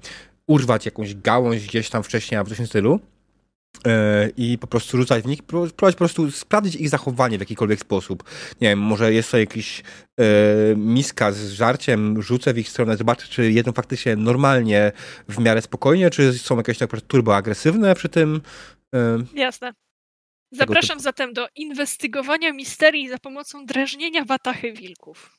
urwać 0.48 0.86
jakąś 0.86 1.16
gałąź 1.16 1.68
gdzieś 1.68 1.90
tam 1.90 2.04
wcześniej, 2.04 2.42
coś 2.46 2.54
w 2.54 2.58
tym 2.58 2.68
stylu 2.68 3.00
i 4.38 4.58
po 4.58 4.68
prostu 4.68 4.98
rzucać 4.98 5.24
w 5.24 5.28
nich, 5.28 5.40
pró- 5.44 5.70
próbować 5.72 5.96
po 5.96 6.00
prostu 6.00 6.32
sprawdzić 6.32 6.76
ich 6.76 6.90
zachowanie 6.90 7.38
w 7.38 7.40
jakikolwiek 7.42 7.80
sposób. 7.80 8.24
Nie 8.62 8.68
wiem, 8.70 8.80
może 8.80 9.14
jest 9.14 9.32
to 9.32 9.38
jakiś 9.38 9.84
e, 10.20 10.24
miska 10.76 11.32
z 11.32 11.52
żarciem, 11.52 12.22
rzucę 12.22 12.54
w 12.54 12.58
ich 12.58 12.70
stronę, 12.70 12.98
zobaczę, 12.98 13.28
czy 13.30 13.52
jedzą 13.52 13.72
faktycznie 13.72 14.16
normalnie, 14.16 14.92
w 15.30 15.40
miarę 15.40 15.62
spokojnie, 15.62 16.10
czy 16.10 16.34
są 16.34 16.58
jakieś 16.58 16.78
tak 16.78 17.02
turboagresywne 17.02 17.96
przy 17.96 18.10
tym. 18.10 18.42
E, 18.96 19.18
Jasne. 19.34 19.74
Zapraszam 20.52 21.00
zatem 21.00 21.34
do 21.34 21.48
inwestygowania 21.56 22.54
misterii 22.54 23.10
za 23.10 23.18
pomocą 23.18 23.66
drażnienia 23.66 24.26
watachy 24.26 24.74
wilków. 24.74 25.32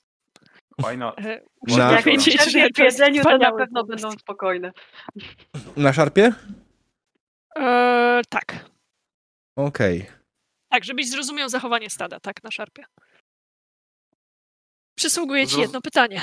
Not? 0.99 1.19
E, 1.19 1.41
Na- 1.77 1.93
Jak 1.93 2.05
powiedzieć, 2.05 2.45
nie 2.45 2.51
że 2.51 2.69
w 2.75 2.79
jedzeniu, 2.79 3.23
to 3.23 3.39
na 3.39 3.53
pewno 3.53 3.85
będą 3.85 4.11
spokojne. 4.11 4.73
na 5.77 5.93
szarpie? 5.93 6.33
E, 7.59 8.23
tak. 8.29 8.55
Okej. 9.59 10.07
Tak, 10.71 10.85
żebyś 10.85 11.11
zrozumiał 11.11 11.49
zachowanie 11.49 11.91
stada, 11.91 12.21
tak, 12.21 12.43
na 12.45 12.51
szarpie. 12.51 12.85
Przysługuje 14.97 15.47
ci 15.47 15.55
Zroz- 15.57 15.61
jedno 15.61 15.81
pytanie. 15.81 16.21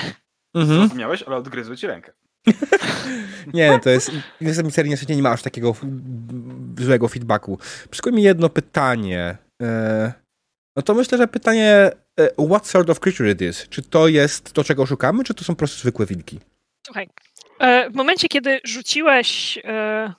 Mhm. 0.54 0.78
Zrozumiałeś, 0.80 1.22
ale 1.22 1.36
odgryzły 1.36 1.76
ci 1.76 1.86
rękę. 1.86 2.12
Nie, 3.54 3.80
to 3.80 3.90
jest. 3.90 4.10
Niestety 4.40 4.70
serii 4.70 4.90
niestety 4.90 5.16
nie 5.16 5.22
ma 5.22 5.30
aż 5.30 5.42
takiego 5.42 5.76
złego 6.78 7.08
feedbacku. 7.08 7.58
Przykład 7.90 8.14
mi 8.14 8.22
jedno 8.22 8.48
pytanie. 8.48 9.36
E, 9.62 10.12
no 10.76 10.82
to 10.82 10.94
myślę, 10.94 11.18
że 11.18 11.28
pytanie. 11.28 11.90
e, 12.20 12.46
What 12.48 12.66
sort 12.66 12.90
of 12.90 13.00
creature 13.00 13.26
it 13.30 13.40
is? 13.42 13.68
Czy 13.68 13.82
to 13.82 14.08
jest 14.08 14.52
to, 14.52 14.64
czego 14.64 14.86
szukamy, 14.86 15.24
czy 15.24 15.34
to 15.34 15.44
są 15.44 15.54
po 15.54 15.58
prostu 15.58 15.78
zwykłe 15.80 16.06
wilki? 16.06 16.40
Słuchaj, 16.86 17.08
e, 17.58 17.90
w 17.90 17.94
momencie, 17.94 18.28
kiedy 18.28 18.60
rzuciłeś, 18.64 19.58
e, 19.64 20.12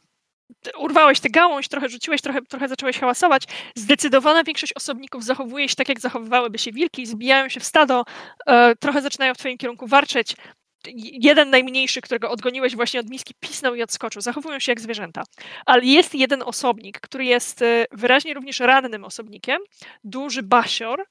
urwałeś 0.77 1.19
tę 1.19 1.29
gałąź, 1.29 1.67
trochę 1.67 1.89
rzuciłeś, 1.89 2.21
trochę, 2.21 2.41
trochę 2.41 2.67
zacząłeś 2.67 2.99
hałasować, 2.99 3.43
zdecydowana 3.75 4.43
większość 4.43 4.73
osobników 4.73 5.23
zachowuje 5.23 5.69
się 5.69 5.75
tak, 5.75 5.89
jak 5.89 5.99
zachowywałyby 5.99 6.57
się 6.57 6.71
wilki, 6.71 7.05
zbijają 7.05 7.49
się 7.49 7.59
w 7.59 7.63
stado, 7.63 8.03
e, 8.47 8.75
trochę 8.75 9.01
zaczynają 9.01 9.33
w 9.33 9.37
twoim 9.37 9.57
kierunku 9.57 9.87
warczeć. 9.87 10.35
Jeden 11.21 11.49
najmniejszy, 11.49 12.01
którego 12.01 12.29
odgoniłeś 12.29 12.75
właśnie 12.75 12.99
od 12.99 13.09
miski, 13.09 13.33
pisnął 13.39 13.75
i 13.75 13.83
odskoczył. 13.83 14.21
Zachowują 14.21 14.59
się 14.59 14.71
jak 14.71 14.81
zwierzęta. 14.81 15.23
Ale 15.65 15.85
jest 15.85 16.15
jeden 16.15 16.43
osobnik, 16.43 16.99
który 16.99 17.25
jest 17.25 17.61
e, 17.61 17.85
wyraźnie 17.91 18.33
również 18.33 18.59
rannym 18.59 19.03
osobnikiem, 19.03 19.61
duży 20.03 20.43
basior, 20.43 21.05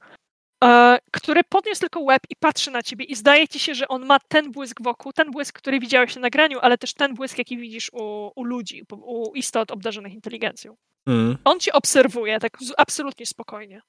który 1.11 1.45
podniósł 1.45 1.81
tylko 1.81 2.01
łeb 2.01 2.23
i 2.31 2.37
patrzy 2.37 2.71
na 2.71 2.83
ciebie 2.83 3.05
i 3.05 3.15
zdaje 3.15 3.49
ci 3.49 3.59
się, 3.59 3.75
że 3.75 3.89
on 3.89 4.07
ma 4.07 4.19
ten 4.29 4.53
błysk 4.53 4.83
wokół, 4.83 5.13
ten 5.13 5.31
błysk, 5.31 5.59
który 5.59 5.81
widziałeś 5.81 6.17
na 6.17 6.21
nagraniu, 6.21 6.59
ale 6.59 6.79
też 6.79 6.95
ten 6.95 7.15
błysk, 7.15 7.39
jaki 7.39 7.59
widzisz 7.59 7.91
u, 7.93 8.33
u 8.37 8.45
ludzi, 8.45 8.83
u 8.93 9.35
istot 9.35 9.71
obdarzonych 9.71 10.15
inteligencją. 10.15 10.77
Mm. 11.07 11.39
On 11.45 11.61
cię 11.61 11.73
obserwuje 11.73 12.41
tak 12.41 12.59
absolutnie 12.77 13.27
spokojnie. 13.27 13.81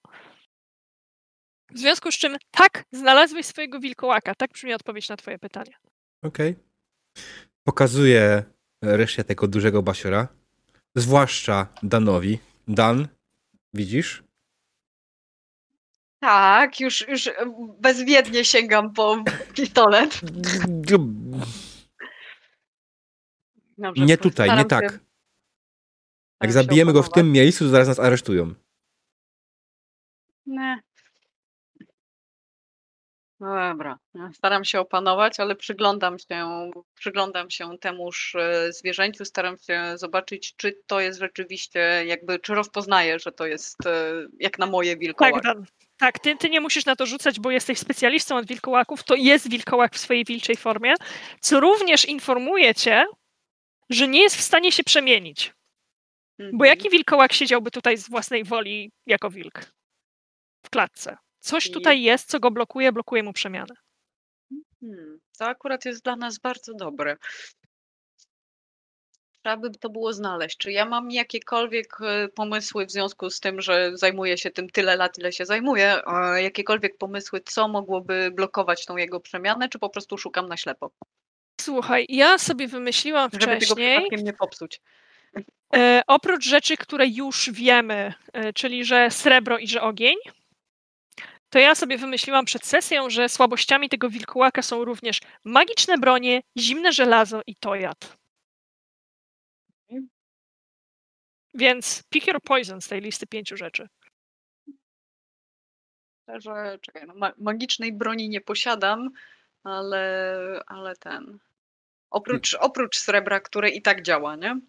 W 1.71 1.79
związku 1.79 2.11
z 2.11 2.17
czym, 2.17 2.37
tak, 2.51 2.83
znalazłeś 2.91 3.45
swojego 3.45 3.79
wilkołaka. 3.79 4.35
Tak 4.35 4.51
brzmi 4.51 4.73
odpowiedź 4.73 5.09
na 5.09 5.17
twoje 5.17 5.39
pytanie. 5.39 5.73
Okej. 6.23 6.55
Pokazuję 7.63 8.43
resztę 8.81 9.23
tego 9.23 9.47
dużego 9.47 9.81
basiora. 9.81 10.27
zwłaszcza 10.95 11.67
Danowi. 11.83 12.39
Dan, 12.67 13.07
widzisz? 13.73 14.24
Tak, 16.25 16.79
już, 16.79 17.07
już 17.07 17.29
bezwiednie 17.79 18.45
sięgam 18.45 18.93
po 18.93 19.23
pistolet. 19.55 20.21
Dobrze, 23.77 24.05
Nie 24.05 24.17
tutaj, 24.17 24.57
nie 24.57 24.65
tak. 24.65 24.91
się- 24.91 24.99
Jak 26.43 26.51
zabijemy 26.51 26.93
go 26.93 27.03
w 27.03 27.09
tym 27.09 27.31
miejscu, 27.31 27.63
to 27.65 27.69
zaraz 27.69 27.87
nas 27.87 27.99
aresztują. 27.99 28.53
Nie. 30.45 30.81
No 33.39 33.55
dobra, 33.55 33.97
ja 34.13 34.29
staram 34.33 34.65
się 34.65 34.79
opanować, 34.79 35.39
ale 35.39 35.55
przyglądam 35.55 36.19
się, 36.19 36.71
przyglądam 36.95 37.49
się 37.49 37.77
temuż 37.77 38.35
e, 38.35 38.73
zwierzęciu, 38.73 39.25
staram 39.25 39.57
się 39.57 39.93
zobaczyć, 39.95 40.55
czy 40.55 40.77
to 40.87 40.99
jest 40.99 41.19
rzeczywiście, 41.19 41.79
jakby, 42.05 42.39
czy 42.39 42.55
rozpoznaję, 42.55 43.19
że 43.19 43.31
to 43.31 43.45
jest 43.45 43.85
e, 43.85 44.11
jak 44.39 44.59
na 44.59 44.65
moje 44.65 44.97
wilkołaki. 44.97 45.33
Tak, 45.33 45.43
Dan. 45.43 45.65
Tak, 45.97 46.19
ty, 46.19 46.35
ty 46.37 46.49
nie 46.49 46.61
musisz 46.61 46.85
na 46.85 46.95
to 46.95 47.05
rzucać, 47.05 47.39
bo 47.39 47.51
jesteś 47.51 47.79
specjalistą 47.79 48.37
od 48.37 48.47
wilkołaków. 48.47 49.03
To 49.03 49.15
jest 49.15 49.49
wilkołak 49.49 49.95
w 49.95 49.99
swojej 49.99 50.25
wilczej 50.25 50.55
formie, 50.57 50.93
co 51.39 51.59
również 51.59 52.05
informuje 52.05 52.75
cię, 52.75 53.05
że 53.89 54.07
nie 54.07 54.21
jest 54.21 54.35
w 54.35 54.41
stanie 54.41 54.71
się 54.71 54.83
przemienić. 54.83 55.53
Bo 56.39 56.45
Mhm. 56.45 56.65
jaki 56.69 56.89
wilkołak 56.89 57.33
siedziałby 57.33 57.71
tutaj 57.71 57.97
z 57.97 58.09
własnej 58.09 58.43
woli 58.43 58.91
jako 59.07 59.29
wilk? 59.29 59.71
W 60.65 60.69
klatce. 60.69 61.17
Coś 61.45 61.71
tutaj 61.71 62.01
jest, 62.01 62.29
co 62.29 62.39
go 62.39 62.51
blokuje, 62.51 62.91
blokuje 62.91 63.23
mu 63.23 63.33
przemianę. 63.33 63.75
Hmm, 64.79 65.19
to 65.37 65.45
akurat 65.45 65.85
jest 65.85 66.03
dla 66.03 66.15
nas 66.15 66.39
bardzo 66.39 66.73
dobre. 66.73 67.17
Trzeba 69.31 69.57
by 69.57 69.69
to 69.71 69.89
było 69.89 70.13
znaleźć. 70.13 70.57
Czy 70.57 70.71
ja 70.71 70.85
mam 70.85 71.11
jakiekolwiek 71.11 71.97
e, 72.01 72.27
pomysły 72.27 72.85
w 72.85 72.91
związku 72.91 73.29
z 73.29 73.39
tym, 73.39 73.61
że 73.61 73.91
zajmuję 73.93 74.37
się 74.37 74.51
tym 74.51 74.69
tyle 74.69 74.95
lat, 74.95 75.17
ile 75.17 75.31
się 75.31 75.45
zajmuję, 75.45 76.01
jakiekolwiek 76.35 76.97
pomysły, 76.97 77.41
co 77.45 77.67
mogłoby 77.67 78.31
blokować 78.31 78.85
tą 78.85 78.97
jego 78.97 79.19
przemianę, 79.19 79.69
czy 79.69 79.79
po 79.79 79.89
prostu 79.89 80.17
szukam 80.17 80.49
na 80.49 80.57
ślepo, 80.57 80.91
Słuchaj, 81.61 82.05
ja 82.09 82.37
sobie 82.37 82.67
wymyśliłam 82.67 83.29
żeby 83.33 83.45
tego 83.45 83.55
wcześniej, 83.55 83.95
przypadkiem 83.95 84.25
nie 84.25 84.33
popsuć. 84.33 84.81
e, 85.75 86.01
oprócz 86.07 86.45
rzeczy, 86.45 86.77
które 86.77 87.07
już 87.07 87.49
wiemy, 87.53 88.13
e, 88.33 88.53
czyli 88.53 88.85
że 88.85 89.11
srebro 89.11 89.57
i 89.57 89.67
że 89.67 89.81
ogień, 89.81 90.15
to 91.49 91.59
ja 91.59 91.75
sobie 91.75 91.97
wymyśliłam 91.97 92.45
przed 92.45 92.65
sesją, 92.65 93.09
że 93.09 93.29
słabościami 93.29 93.89
tego 93.89 94.09
wilkołaka 94.09 94.61
są 94.61 94.85
również 94.85 95.21
magiczne 95.43 95.97
bronie, 95.97 96.41
zimne 96.57 96.93
żelazo 96.93 97.41
i 97.47 97.55
tojad. 97.55 98.17
Więc 101.53 102.03
pick 102.09 102.27
your 102.27 102.41
poison 102.41 102.81
z 102.81 102.87
tej 102.87 103.01
listy 103.01 103.27
pięciu 103.27 103.57
rzeczy. 103.57 103.87
Że, 106.27 106.79
czekaj, 106.81 107.03
no, 107.07 107.13
ma 107.15 107.31
magicznej 107.37 107.93
broni 107.93 108.29
nie 108.29 108.41
posiadam, 108.41 109.09
ale, 109.63 110.61
ale 110.67 110.95
ten. 110.95 111.39
Oprócz, 112.09 112.53
oprócz 112.59 112.97
srebra, 112.97 113.39
które 113.39 113.69
i 113.69 113.81
tak 113.81 114.01
działa, 114.01 114.35
nie? 114.35 114.59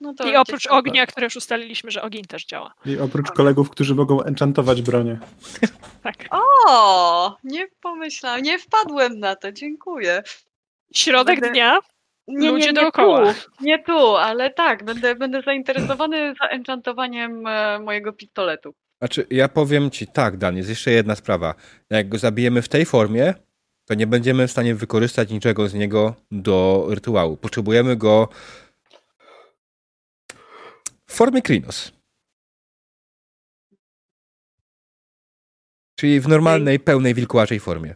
No 0.00 0.14
to 0.14 0.28
I 0.28 0.36
oprócz 0.36 0.66
ognia, 0.66 1.06
które 1.06 1.24
już 1.26 1.36
ustaliliśmy, 1.36 1.90
że 1.90 2.02
ogień 2.02 2.24
też 2.24 2.44
działa. 2.46 2.74
I 2.86 2.98
oprócz 2.98 3.30
kolegów, 3.30 3.70
którzy 3.70 3.94
mogą 3.94 4.22
enchantować 4.22 4.82
bronię. 4.82 5.18
Tak. 6.02 6.16
O, 6.30 7.36
nie 7.44 7.66
pomyślałam, 7.80 8.42
nie 8.42 8.58
wpadłem 8.58 9.18
na 9.18 9.36
to, 9.36 9.52
dziękuję. 9.52 10.22
Środek 10.94 11.40
Będę- 11.40 11.52
dnia, 11.52 11.78
Nie, 12.28 12.50
Ludzie 12.50 12.66
nie, 12.66 12.72
nie 12.72 12.80
dookoła. 12.80 13.34
Tu, 13.34 13.40
nie 13.60 13.82
tu, 13.82 14.16
ale 14.16 14.50
tak, 14.50 14.84
będę, 14.84 15.14
będę 15.14 15.42
zainteresowany 15.42 16.34
zaenchantowaniem 16.40 17.46
e, 17.46 17.78
mojego 17.78 18.12
pistoletu. 18.12 18.74
Znaczy, 18.98 19.26
ja 19.30 19.48
powiem 19.48 19.90
ci 19.90 20.06
tak, 20.06 20.36
Dan, 20.36 20.56
jest 20.56 20.68
jeszcze 20.68 20.90
jedna 20.90 21.14
sprawa. 21.14 21.54
Jak 21.90 22.08
go 22.08 22.18
zabijemy 22.18 22.62
w 22.62 22.68
tej 22.68 22.84
formie, 22.86 23.34
to 23.88 23.94
nie 23.94 24.06
będziemy 24.06 24.48
w 24.48 24.50
stanie 24.50 24.74
wykorzystać 24.74 25.30
niczego 25.30 25.68
z 25.68 25.74
niego 25.74 26.14
do 26.30 26.86
rytuału. 26.88 27.36
Potrzebujemy 27.36 27.96
go 27.96 28.28
w 31.16 31.18
formie 31.18 31.42
Krinos. 31.42 31.92
Czyli 35.98 36.20
w 36.20 36.28
normalnej, 36.28 36.80
pełnej 36.80 37.14
wilkołaczej 37.14 37.60
formie. 37.60 37.94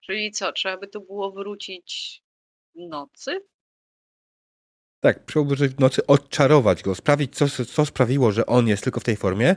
Czyli 0.00 0.32
co, 0.32 0.52
trzeba 0.52 0.76
by 0.76 0.88
tu 0.88 1.00
było 1.00 1.32
wrócić 1.32 2.22
w 2.74 2.78
nocy? 2.88 3.40
Tak, 5.00 5.24
przybyłoby 5.24 5.68
w 5.68 5.80
nocy 5.80 6.06
odczarować 6.06 6.82
go, 6.82 6.94
sprawić, 6.94 7.36
co, 7.36 7.64
co 7.64 7.86
sprawiło, 7.86 8.32
że 8.32 8.46
on 8.46 8.68
jest 8.68 8.84
tylko 8.84 9.00
w 9.00 9.04
tej 9.04 9.16
formie. 9.16 9.56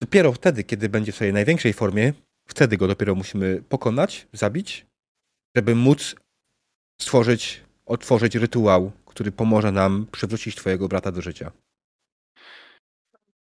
Dopiero 0.00 0.32
wtedy, 0.32 0.64
kiedy 0.64 0.88
będzie 0.88 1.12
w 1.12 1.14
swojej 1.14 1.32
największej 1.32 1.72
formie, 1.72 2.12
wtedy 2.48 2.76
go 2.76 2.86
dopiero 2.88 3.14
musimy 3.14 3.62
pokonać, 3.62 4.26
zabić, 4.32 4.86
żeby 5.56 5.74
móc 5.74 6.16
stworzyć, 7.00 7.64
otworzyć 7.86 8.34
rytuał, 8.34 8.92
który 9.06 9.32
pomoże 9.32 9.72
nam 9.72 10.06
przywrócić 10.12 10.56
twojego 10.56 10.88
brata 10.88 11.12
do 11.12 11.22
życia. 11.22 11.52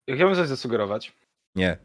Ja 0.08 0.16
Chciałbym 0.16 0.36
coś 0.36 0.48
zasugerować. 0.48 1.14
Nie, 1.56 1.78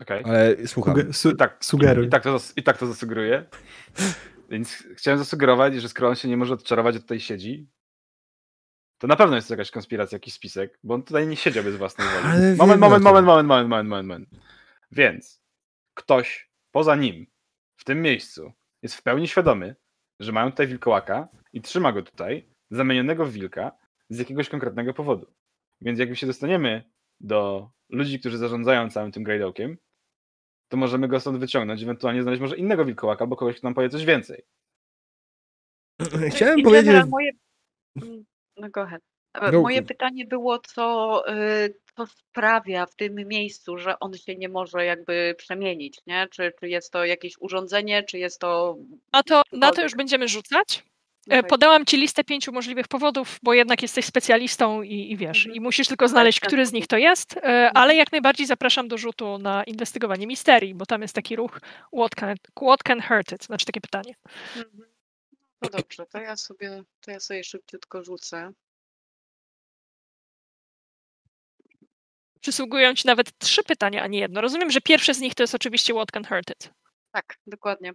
Okej. 0.00 0.24
ale 0.24 0.66
słucham. 0.66 0.94
Suge- 0.94 1.12
su- 1.12 1.30
I 1.30 1.36
tak, 1.36 1.64
Sugeruj. 1.64 2.06
I 2.06 2.08
tak, 2.10 2.22
to, 2.22 2.38
I 2.56 2.62
tak 2.62 2.78
to 2.78 2.86
zasugeruję. 2.86 3.44
Więc 4.50 4.84
chciałem 4.96 5.18
zasugerować, 5.18 5.74
że 5.74 5.88
skoro 5.88 6.08
on 6.08 6.14
się 6.14 6.28
nie 6.28 6.36
może 6.36 6.54
odczarować, 6.54 6.96
a 6.96 6.98
tutaj 6.98 7.20
siedzi, 7.20 7.68
to 8.98 9.06
na 9.06 9.16
pewno 9.16 9.36
jest 9.36 9.48
to 9.48 9.54
jakaś 9.54 9.70
konspiracja, 9.70 10.16
jakiś 10.16 10.34
spisek, 10.34 10.78
bo 10.82 10.94
on 10.94 11.02
tutaj 11.02 11.26
nie 11.26 11.36
siedział 11.36 11.64
bez 11.64 11.76
własnej 11.76 12.08
woli. 12.08 12.24
Ale 12.26 12.54
Moment, 12.56 12.80
moment, 12.80 13.04
moment, 13.04 13.26
moment, 13.26 13.48
moment, 13.48 13.68
moment, 13.68 13.88
moment, 13.88 14.08
moment. 14.08 14.28
Więc 14.92 15.40
ktoś 15.94 16.50
poza 16.70 16.96
nim 16.96 17.26
w 17.76 17.84
tym 17.84 18.02
miejscu 18.02 18.52
jest 18.82 18.94
w 18.94 19.02
pełni 19.02 19.28
świadomy, 19.28 19.76
że 20.20 20.32
mają 20.32 20.50
tutaj 20.50 20.66
wilkołaka 20.66 21.28
i 21.52 21.60
trzyma 21.60 21.92
go 21.92 22.02
tutaj, 22.02 22.48
zamienionego 22.70 23.26
w 23.26 23.32
wilka, 23.32 23.72
z 24.10 24.18
jakiegoś 24.18 24.48
konkretnego 24.48 24.94
powodu. 24.94 25.26
Więc 25.80 25.98
jakby 25.98 26.16
się 26.16 26.26
dostaniemy 26.26 26.90
do 27.20 27.70
ludzi, 27.90 28.20
którzy 28.20 28.38
zarządzają 28.38 28.90
całym 28.90 29.12
tym 29.12 29.22
Great 29.22 29.42
Oakiem, 29.42 29.78
to 30.68 30.76
możemy 30.76 31.08
go 31.08 31.20
stąd 31.20 31.38
wyciągnąć, 31.38 31.82
ewentualnie 31.82 32.22
znaleźć 32.22 32.42
może 32.42 32.56
innego 32.56 32.84
wilkołaka 32.84 33.24
albo 33.24 33.36
kogoś, 33.36 33.56
kto 33.56 33.66
nam 33.66 33.74
powie 33.74 33.88
coś 33.88 34.04
więcej. 34.04 34.42
Chciałem 36.34 36.58
In 36.58 36.64
powiedzieć, 36.64 36.94
Moje... 37.08 37.30
No 38.56 38.70
go 38.70 38.82
ahead. 38.82 39.02
Go- 39.50 39.62
Moje 39.62 39.82
pytanie 39.82 40.26
było, 40.26 40.58
co, 40.58 41.22
y, 41.28 41.80
co 41.96 42.06
sprawia 42.06 42.86
w 42.86 42.96
tym 42.96 43.14
miejscu, 43.14 43.78
że 43.78 43.98
on 43.98 44.14
się 44.14 44.36
nie 44.36 44.48
może 44.48 44.84
jakby 44.84 45.34
przemienić, 45.38 46.00
nie? 46.06 46.28
Czy, 46.30 46.52
czy 46.60 46.68
jest 46.68 46.92
to 46.92 47.04
jakieś 47.04 47.34
urządzenie, 47.40 48.02
czy 48.02 48.18
jest 48.18 48.40
to... 48.40 48.76
na 49.12 49.22
to, 49.22 49.42
na 49.52 49.72
to 49.72 49.82
już 49.82 49.94
będziemy 49.94 50.28
rzucać. 50.28 50.84
E. 51.28 51.42
Podałam 51.42 51.86
ci 51.86 51.96
listę 51.96 52.24
pięciu 52.24 52.52
możliwych 52.52 52.88
powodów, 52.88 53.38
bo 53.42 53.54
jednak 53.54 53.82
jesteś 53.82 54.04
specjalistą 54.04 54.82
i, 54.82 55.12
i 55.12 55.16
wiesz, 55.16 55.38
Mhm. 55.38 55.54
i 55.56 55.60
musisz 55.60 55.88
tylko 55.88 56.08
znaleźć, 56.08 56.40
ten 56.40 56.46
który 56.48 56.66
z 56.66 56.68
sposób. 56.68 56.74
nich 56.74 56.86
to 56.86 56.96
jest, 56.98 57.36
e, 57.36 57.70
ale 57.74 57.94
jak 57.96 58.12
najbardziej 58.12 58.46
zapraszam 58.46 58.88
do 58.88 58.98
rzutu 58.98 59.38
na 59.38 59.64
inwestygowanie 59.64 60.26
misterii, 60.26 60.74
bo 60.74 60.86
tam 60.86 61.02
jest 61.02 61.14
taki 61.14 61.36
ruch 61.36 61.60
what 61.98 62.14
can, 62.14 62.36
what 62.56 62.82
can 62.82 63.00
hurt 63.02 63.32
it, 63.32 63.44
znaczy 63.44 63.66
takie 63.66 63.80
pytanie. 63.80 64.14
Mhm. 64.56 64.84
No 65.62 65.68
dobrze, 65.70 66.06
to 66.06 66.18
ja 66.18 66.36
sobie, 66.36 66.82
to 67.00 67.10
ja 67.10 67.20
sobie 67.20 67.44
szybciutko 67.44 68.04
rzucę. 68.04 68.52
Przysługują 72.40 72.94
ci 72.94 73.06
nawet 73.06 73.38
trzy 73.38 73.62
pytania, 73.62 74.02
a 74.02 74.06
nie 74.06 74.18
jedno. 74.18 74.40
Rozumiem, 74.40 74.70
że 74.70 74.80
pierwsze 74.80 75.14
z 75.14 75.20
nich 75.20 75.34
to 75.34 75.42
jest 75.42 75.54
oczywiście 75.54 75.94
what 75.94 76.10
can 76.10 76.24
hurt 76.24 76.50
it. 76.50 76.70
Tak, 77.12 77.36
dokładnie. 77.46 77.92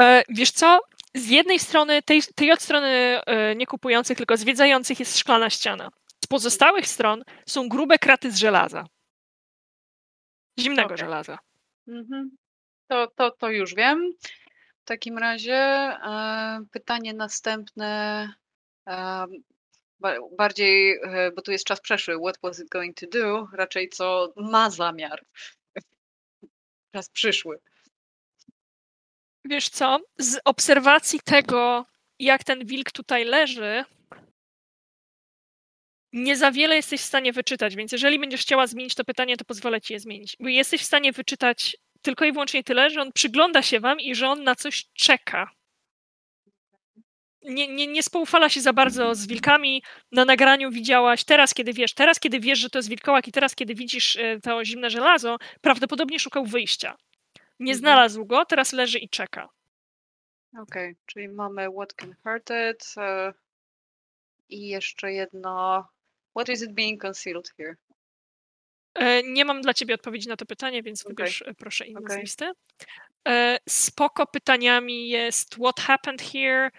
E, 0.00 0.22
wiesz 0.28 0.50
co? 0.50 0.80
Z 1.16 1.28
jednej 1.28 1.58
strony, 1.58 2.02
tej, 2.02 2.22
tej 2.34 2.52
od 2.52 2.62
strony 2.62 2.88
e, 2.88 3.56
nie 3.56 3.66
kupujących, 3.66 4.18
tylko 4.18 4.36
zwiedzających 4.36 5.00
jest 5.00 5.18
szklana 5.18 5.50
ściana. 5.50 5.88
Z 6.24 6.26
pozostałych 6.26 6.86
stron 6.86 7.24
są 7.46 7.68
grube 7.68 7.98
kraty 7.98 8.30
z 8.32 8.36
żelaza. 8.36 8.84
Zimnego 10.60 10.86
Okej. 10.86 10.98
żelaza. 10.98 11.38
Mhm. 11.88 12.36
To, 12.88 13.06
to, 13.16 13.30
to 13.30 13.50
już 13.50 13.74
wiem. 13.74 14.12
W 14.82 14.84
takim 14.86 15.18
razie 15.18 15.54
e, 15.54 16.64
pytanie 16.72 17.14
następne, 17.14 18.28
e, 18.88 19.26
ba- 20.00 20.18
bardziej, 20.38 20.98
e, 21.02 21.30
bo 21.36 21.42
tu 21.42 21.52
jest 21.52 21.64
czas 21.64 21.80
przeszły, 21.80 22.18
what 22.18 22.38
was 22.42 22.60
it 22.60 22.68
going 22.68 22.96
to 22.96 23.06
do, 23.06 23.46
raczej 23.52 23.88
co 23.88 24.32
ma 24.36 24.70
zamiar. 24.70 25.24
Czas 26.94 27.08
przyszły. 27.10 27.58
Wiesz 29.44 29.68
co? 29.68 29.98
Z 30.18 30.40
obserwacji 30.44 31.20
tego, 31.24 31.86
jak 32.18 32.44
ten 32.44 32.66
wilk 32.66 32.92
tutaj 32.92 33.24
leży, 33.24 33.84
nie 36.12 36.36
za 36.36 36.52
wiele 36.52 36.76
jesteś 36.76 37.00
w 37.00 37.04
stanie 37.04 37.32
wyczytać, 37.32 37.76
więc 37.76 37.92
jeżeli 37.92 38.18
będziesz 38.18 38.40
chciała 38.40 38.66
zmienić 38.66 38.94
to 38.94 39.04
pytanie, 39.04 39.36
to 39.36 39.44
pozwolę 39.44 39.80
ci 39.80 39.92
je 39.92 40.00
zmienić. 40.00 40.36
Bo 40.40 40.48
jesteś 40.48 40.80
w 40.80 40.84
stanie 40.84 41.12
wyczytać 41.12 41.76
tylko 42.02 42.24
i 42.24 42.32
wyłącznie 42.32 42.64
tyle, 42.64 42.90
że 42.90 43.02
on 43.02 43.12
przygląda 43.12 43.62
się 43.62 43.80
wam 43.80 44.00
i 44.00 44.14
że 44.14 44.28
on 44.28 44.44
na 44.44 44.54
coś 44.54 44.84
czeka. 44.94 45.50
nie, 47.42 47.68
nie, 47.68 47.86
nie 47.86 48.02
spoufala 48.02 48.48
się 48.48 48.60
za 48.60 48.72
bardzo 48.72 49.14
z 49.14 49.26
wilkami. 49.26 49.82
Na 50.12 50.24
nagraniu 50.24 50.70
widziałaś, 50.70 51.24
teraz 51.24 51.54
kiedy 51.54 51.72
wiesz, 51.72 51.94
teraz 51.94 52.20
kiedy 52.20 52.40
wiesz, 52.40 52.58
że 52.58 52.70
to 52.70 52.78
jest 52.78 52.88
wilkołak 52.88 53.28
i 53.28 53.32
teraz 53.32 53.54
kiedy 53.54 53.74
widzisz 53.74 54.16
e, 54.16 54.40
to 54.40 54.64
zimne 54.64 54.90
żelazo, 54.90 55.36
prawdopodobnie 55.60 56.18
szukał 56.18 56.46
wyjścia. 56.46 56.96
Nie 57.60 57.72
Mhm. 57.72 57.78
znalazł 57.78 58.24
go, 58.26 58.44
teraz 58.44 58.72
leży 58.72 58.98
i 58.98 59.08
czeka. 59.08 59.48
Okej, 60.58 60.96
czyli 61.06 61.28
mamy 61.28 61.68
what 61.70 61.94
can 61.94 62.14
hurt 62.22 62.50
it 62.70 62.94
e, 62.96 63.32
i 64.48 64.68
jeszcze 64.68 65.12
jedno 65.12 65.84
what 66.36 66.48
is 66.48 66.62
it 66.62 66.72
being 66.72 67.02
concealed 67.02 67.50
here? 67.56 67.76
E, 68.94 69.22
Nie 69.22 69.44
mam 69.44 69.60
dla 69.62 69.74
ciebie 69.74 69.94
odpowiedzi 69.94 70.28
na 70.28 70.36
to 70.36 70.46
pytanie, 70.46 70.82
więc 70.82 71.02
Okej. 71.02 71.14
wybierz 71.16 71.42
e, 71.42 71.54
proszę 71.54 71.86
inne 71.86 72.00
z 72.00 72.04
Okej. 72.04 72.20
listy. 72.20 72.52
Spoko 73.68 74.26
pytaniami 74.26 75.08
jest 75.08 75.54
what 75.54 75.80
happened 75.80 76.22
here, 76.22 76.70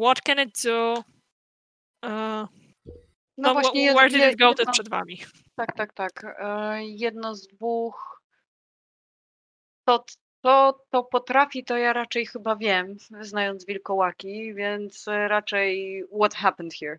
what 0.00 0.20
can 0.20 0.40
it 0.48 0.62
do, 0.64 1.04
e, 2.04 2.08
No, 2.08 2.48
no, 3.38 3.52
właśnie 3.54 3.92
wh- 3.92 3.94
where 3.94 4.10
did 4.10 4.32
it 4.32 4.38
go, 4.38 4.48
jedno, 4.58 4.72
przed 4.72 4.88
wami. 4.88 5.18
tak, 5.56 5.76
tak, 5.76 5.92
tak. 5.94 6.26
Jedno 6.80 7.34
z 7.34 7.46
dwóch 7.46 8.22
to, 9.88 10.04
to, 10.42 10.80
to 10.90 11.04
potrafi, 11.04 11.64
to 11.64 11.76
ja 11.76 11.92
raczej 11.92 12.26
chyba 12.26 12.56
wiem, 12.56 12.96
znając 13.20 13.66
wilkołaki, 13.66 14.54
więc 14.54 15.06
raczej 15.06 16.04
what 16.20 16.34
happened 16.34 16.74
here. 16.74 16.98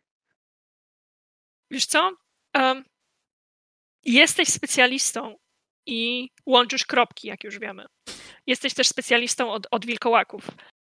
Wiesz 1.71 1.85
co? 1.85 2.11
Em, 2.53 2.83
jesteś 4.05 4.49
specjalistą 4.49 5.35
i 5.85 6.29
łączysz 6.45 6.85
kropki, 6.85 7.27
jak 7.27 7.43
już 7.43 7.59
wiemy. 7.59 7.85
Jesteś 8.47 8.73
też 8.73 8.87
specjalistą 8.87 9.51
od, 9.51 9.67
od 9.71 9.85
wilkołaków. 9.85 10.47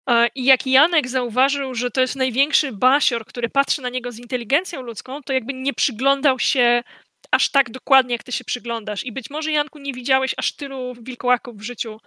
E, 0.09 0.29
I 0.35 0.45
jak 0.45 0.67
Janek 0.67 1.09
zauważył, 1.09 1.75
że 1.75 1.91
to 1.91 2.01
jest 2.01 2.17
największy 2.17 2.73
basior, 2.73 3.27
który 3.27 3.49
patrzy 3.49 3.83
na 3.83 3.89
niego 3.89 4.13
z 4.13 4.19
inteligencją 4.19 4.83
ludzką, 4.83 5.23
to 5.23 5.33
jakby 5.33 5.55
nie 5.55 5.75
przyglądał 5.75 6.39
się 6.39 6.83
aż 7.31 7.51
tak 7.51 7.71
dokładnie, 7.71 8.13
jak 8.13 8.23
ty 8.23 8.33
się 8.33 8.45
przyglądasz. 8.45 9.05
I 9.05 9.13
być 9.13 9.31
może, 9.31 9.53
Janku, 9.53 9.79
nie 9.79 9.93
widziałeś 9.93 10.35
aż 10.37 10.57
tylu 10.57 10.95
wilkołaków 11.03 11.57
w 11.57 11.63
życiu, 11.63 12.01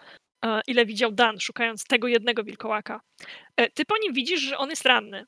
ile 0.67 0.85
widział 0.85 1.11
Dan, 1.11 1.39
szukając 1.39 1.83
tego 1.83 2.07
jednego 2.07 2.43
wilkołaka. 2.43 3.01
E, 3.57 3.69
Ty 3.69 3.85
po 3.85 3.97
nim 3.97 4.13
widzisz, 4.13 4.41
że 4.41 4.57
on 4.57 4.69
jest 4.69 4.85
ranny. 4.85 5.25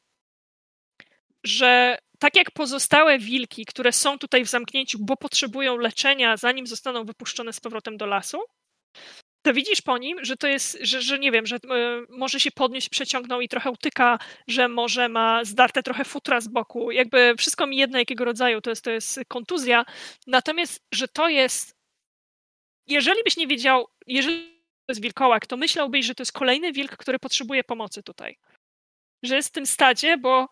Że 1.43 1.98
tak 2.19 2.35
jak 2.35 2.51
pozostałe 2.51 3.19
wilki, 3.19 3.65
które 3.65 3.91
są 3.91 4.19
tutaj 4.19 4.45
w 4.45 4.49
zamknięciu, 4.49 4.98
bo 5.01 5.17
potrzebują 5.17 5.77
leczenia, 5.77 6.38
zanim 6.38 6.67
zostaną 6.67 7.06
wypuszczone 7.06 7.53
z 7.53 7.59
powrotem 7.59 7.98
do 7.98 8.06
lasu, 8.06 8.38
to 9.41 9.53
widzisz 9.53 9.81
po 9.81 9.98
nim, 9.98 10.25
że 10.25 10.38
to 10.38 10.48
jest, 10.48 10.77
że, 10.81 11.01
że 11.01 11.19
nie 11.19 11.31
wiem, 11.31 11.45
że 11.45 11.56
e, 11.56 11.59
może 12.09 12.40
się 12.40 12.51
podnieść, 12.51 12.90
przeciągnął 12.90 13.41
i 13.41 13.48
trochę 13.48 13.72
utyka, 13.72 14.19
że 14.48 14.67
może 14.67 15.09
ma 15.09 15.45
zdarte 15.45 15.83
trochę 15.83 16.06
futra 16.06 16.41
z 16.41 16.48
boku. 16.48 16.91
Jakby 16.91 17.35
wszystko 17.38 17.67
mi 17.67 17.77
jedno 17.77 17.98
jakiego 17.99 18.25
rodzaju, 18.25 18.61
to 18.61 18.69
jest, 18.69 18.83
to 18.83 18.91
jest 18.91 19.19
kontuzja. 19.27 19.85
Natomiast, 20.27 20.83
że 20.93 21.07
to 21.07 21.30
jest. 21.30 21.75
Jeżeli 22.88 23.23
byś 23.23 23.38
nie 23.38 23.48
wiedział, 23.48 23.88
jeżeli 24.07 24.51
to 24.92 24.94
jest 24.94 25.02
wilkołak, 25.02 25.48
to 25.48 25.58
myślałbyś, 25.58 26.06
że 26.06 26.16
to 26.16 26.22
jest 26.22 26.32
kolejny 26.32 26.72
wilk, 26.72 26.98
który 26.98 27.20
potrzebuje 27.20 27.64
pomocy 27.64 28.03
tutaj. 28.03 28.38
Że 29.24 29.36
jest 29.36 29.50
w 29.50 29.52
tym 29.52 29.66
stadzie, 29.66 30.18
bo 30.18 30.50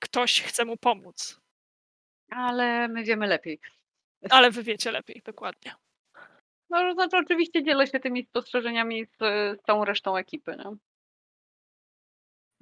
ktoś 0.00 0.42
chce 0.42 0.64
mu 0.64 0.76
pomóc. 0.76 1.40
Ale 2.30 2.88
my 2.88 3.04
wiemy 3.04 3.26
lepiej. 3.26 3.60
Ale 4.30 4.50
wy 4.50 4.62
wiecie 4.62 4.90
lepiej, 4.90 5.22
dokładnie. 5.24 5.74
No, 6.70 6.78
to 6.78 6.94
znaczy 6.94 7.16
oczywiście 7.16 7.64
dzielę 7.64 7.86
się 7.86 8.00
tymi 8.00 8.24
spostrzeżeniami 8.24 9.06
z, 9.06 9.18
z 9.60 9.62
całą 9.62 9.84
resztą 9.84 10.16
ekipy. 10.16 10.56
No. 10.56 10.76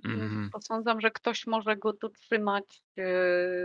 Mhm. 0.05 0.51
Posądzam, 0.53 1.01
że 1.01 1.11
ktoś 1.11 1.47
może 1.47 1.77
go 1.77 1.93
tu 1.93 2.09
trzymać 2.09 2.83
e, 2.99 3.05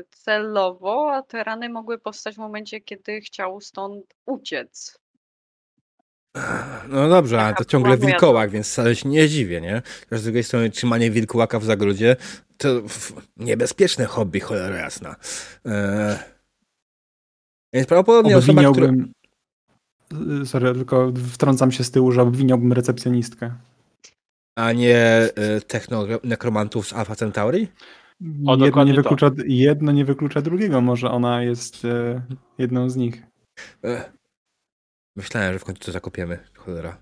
celowo, 0.09 1.13
a 1.13 1.21
te 1.21 1.43
rany 1.43 1.69
mogły 1.69 1.99
powstać 1.99 2.35
w 2.35 2.39
momencie, 2.39 2.81
kiedy 2.81 3.21
chciał 3.21 3.61
stąd 3.61 4.15
uciec. 4.25 5.02
No 6.89 7.09
dobrze, 7.09 7.41
ale 7.41 7.55
to 7.55 7.65
ciągle 7.65 7.97
wilkołak, 7.97 8.49
więc 8.49 8.69
wcale 8.69 8.95
się 8.95 9.09
nie 9.09 9.29
dziwię, 9.29 9.61
nie? 9.61 9.81
Z 10.11 10.23
drugiej 10.23 10.43
strony 10.43 10.69
trzymanie 10.69 11.11
wilkołaka 11.11 11.59
w 11.59 11.63
zagrodzie 11.63 12.15
to 12.57 12.81
niebezpieczne 13.37 14.05
hobby, 14.05 14.39
cholera 14.39 14.77
jasna. 14.77 15.15
Eee, 15.65 16.17
więc 17.73 17.87
prawdopodobnie 17.87 18.37
osoba, 18.37 18.71
która... 18.71 18.93
Y, 20.41 20.45
Sorry, 20.45 20.73
tylko 20.73 21.13
wtrącam 21.33 21.71
się 21.71 21.83
z 21.83 21.91
tyłu, 21.91 22.11
że 22.11 22.21
obwiniałbym 22.21 22.73
recepcjonistkę. 22.73 23.53
A 24.55 24.71
nie 24.71 24.97
e, 24.97 25.61
techno-nekromantów 25.67 26.87
z 26.87 26.93
Alpha 26.93 27.15
Centauri? 27.15 27.67
O, 28.47 28.57
jedno, 28.65 28.83
nie 28.83 28.93
to. 28.93 29.01
wyklucza, 29.01 29.31
jedno 29.45 29.91
nie 29.91 30.05
wyklucza 30.05 30.41
drugiego. 30.41 30.81
Może 30.81 31.11
ona 31.11 31.43
jest 31.43 31.85
e, 31.85 32.21
jedną 32.57 32.89
z 32.89 32.95
nich. 32.95 33.23
E, 33.83 34.11
myślałem, 35.15 35.53
że 35.53 35.59
w 35.59 35.63
końcu 35.63 35.83
to 35.83 35.91
zakopiemy, 35.91 36.39
cholera. 36.57 36.97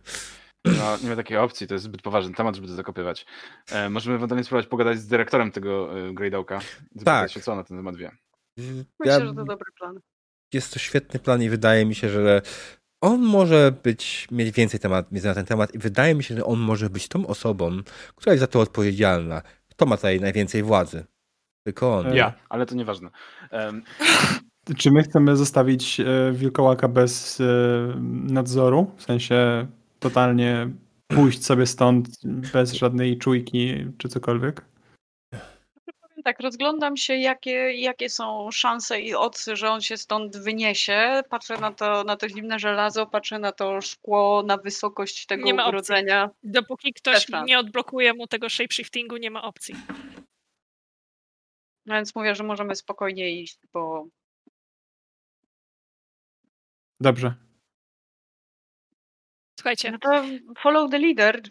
No, 0.65 0.98
nie 1.03 1.09
ma 1.09 1.15
takiej 1.15 1.38
opcji, 1.38 1.67
to 1.67 1.73
jest 1.73 1.85
zbyt 1.85 2.01
poważny 2.01 2.33
temat, 2.33 2.56
żeby 2.56 2.67
to 2.67 2.73
zakopywać. 2.73 3.25
E, 3.72 3.90
możemy 3.90 4.15
ewentualnie 4.15 4.43
spróbować 4.43 4.67
pogadać 4.67 4.99
z 4.99 5.07
dyrektorem 5.07 5.51
tego 5.51 5.99
e, 5.99 6.14
Greydołka. 6.14 6.59
Tak. 7.06 7.31
się, 7.31 7.41
co 7.41 7.51
on 7.51 7.57
na 7.57 7.64
ten 7.64 7.77
temat 7.77 7.95
wie. 7.95 8.11
Myślę, 8.57 8.85
Ja, 9.06 9.19
że 9.19 9.25
to 9.25 9.45
dobry 9.45 9.72
plan. 9.80 9.99
jest 10.53 10.73
to 10.73 10.80
świetny 10.80 11.19
plan 11.19 11.41
i 11.43 11.49
wydaje 11.49 11.85
mi 11.85 11.95
się, 11.95 12.09
że 12.09 12.41
on 13.01 13.22
może 13.22 13.73
być, 13.83 14.27
mieć 14.31 14.56
więcej 14.56 14.80
temat, 14.80 15.11
na 15.11 15.33
ten 15.33 15.45
temat 15.45 15.75
i 15.75 15.80
wydaje 15.80 16.15
mi 16.15 16.23
się, 16.23 16.35
że 16.35 16.45
on 16.45 16.59
może 16.59 16.90
być 16.90 17.07
tą 17.07 17.27
osobą, 17.27 17.72
która 18.15 18.33
jest 18.33 18.41
za 18.41 18.48
to 18.48 18.59
odpowiedzialna. 18.59 19.41
Kto 19.69 19.85
ma 19.85 19.95
tutaj 19.95 20.19
najwięcej 20.19 20.64
władzy? 20.64 21.06
Tylko 21.64 21.98
on. 21.98 22.15
Ja, 22.15 22.33
ale 22.49 22.65
to 22.65 22.75
nieważne. 22.75 23.09
Em, 23.51 23.83
Czy 24.77 24.91
my 24.91 25.03
chcemy 25.03 25.35
zostawić 25.35 25.99
e, 25.99 26.31
wilkołaka 26.31 26.88
bez 26.88 27.41
e, 27.41 27.43
nadzoru? 28.07 28.91
W 28.98 29.03
sensie 29.03 29.67
totalnie 29.99 30.69
pójść 31.07 31.45
sobie 31.45 31.65
stąd 31.65 32.07
bez 32.53 32.73
żadnej 32.73 33.17
czujki 33.17 33.75
czy 33.98 34.09
cokolwiek? 34.09 34.65
Tak, 36.23 36.40
rozglądam 36.40 36.98
się, 36.98 37.15
jakie, 37.15 37.73
jakie 37.73 38.09
są 38.09 38.51
szanse 38.51 39.01
i 39.01 39.15
odsy, 39.15 39.56
że 39.56 39.69
on 39.69 39.81
się 39.81 39.98
stąd 39.98 40.38
wyniesie. 40.38 41.22
Patrzę 41.30 41.57
na 41.57 41.72
to, 41.73 42.03
na 42.03 42.17
to 42.17 42.30
zimne 42.30 42.59
żelazo, 42.59 43.06
patrzę 43.06 43.40
na 43.40 43.51
to 43.51 43.81
szkło, 43.81 44.43
na 44.43 44.57
wysokość 44.57 45.25
tego 45.25 45.45
Nie 45.45 45.53
ma 45.53 45.64
opcji. 45.64 45.73
urodzenia. 45.75 46.30
Dopóki 46.43 46.93
ktoś 46.93 47.25
Też 47.25 47.45
nie 47.45 47.59
odblokuje 47.59 48.14
mu 48.14 48.27
tego 48.27 48.49
shapeshiftingu, 48.49 49.17
nie 49.17 49.31
ma 49.31 49.41
opcji. 49.41 49.75
No 51.85 51.95
Więc 51.95 52.15
mówię, 52.15 52.35
że 52.35 52.43
możemy 52.43 52.75
spokojnie 52.75 53.41
iść, 53.41 53.57
bo 53.73 54.07
Dobrze. 57.01 57.33
Słuchajcie, 59.59 59.91
no 59.91 59.97
to 59.97 60.23
follow 60.59 60.91
the 60.91 60.99
leader. 60.99 61.41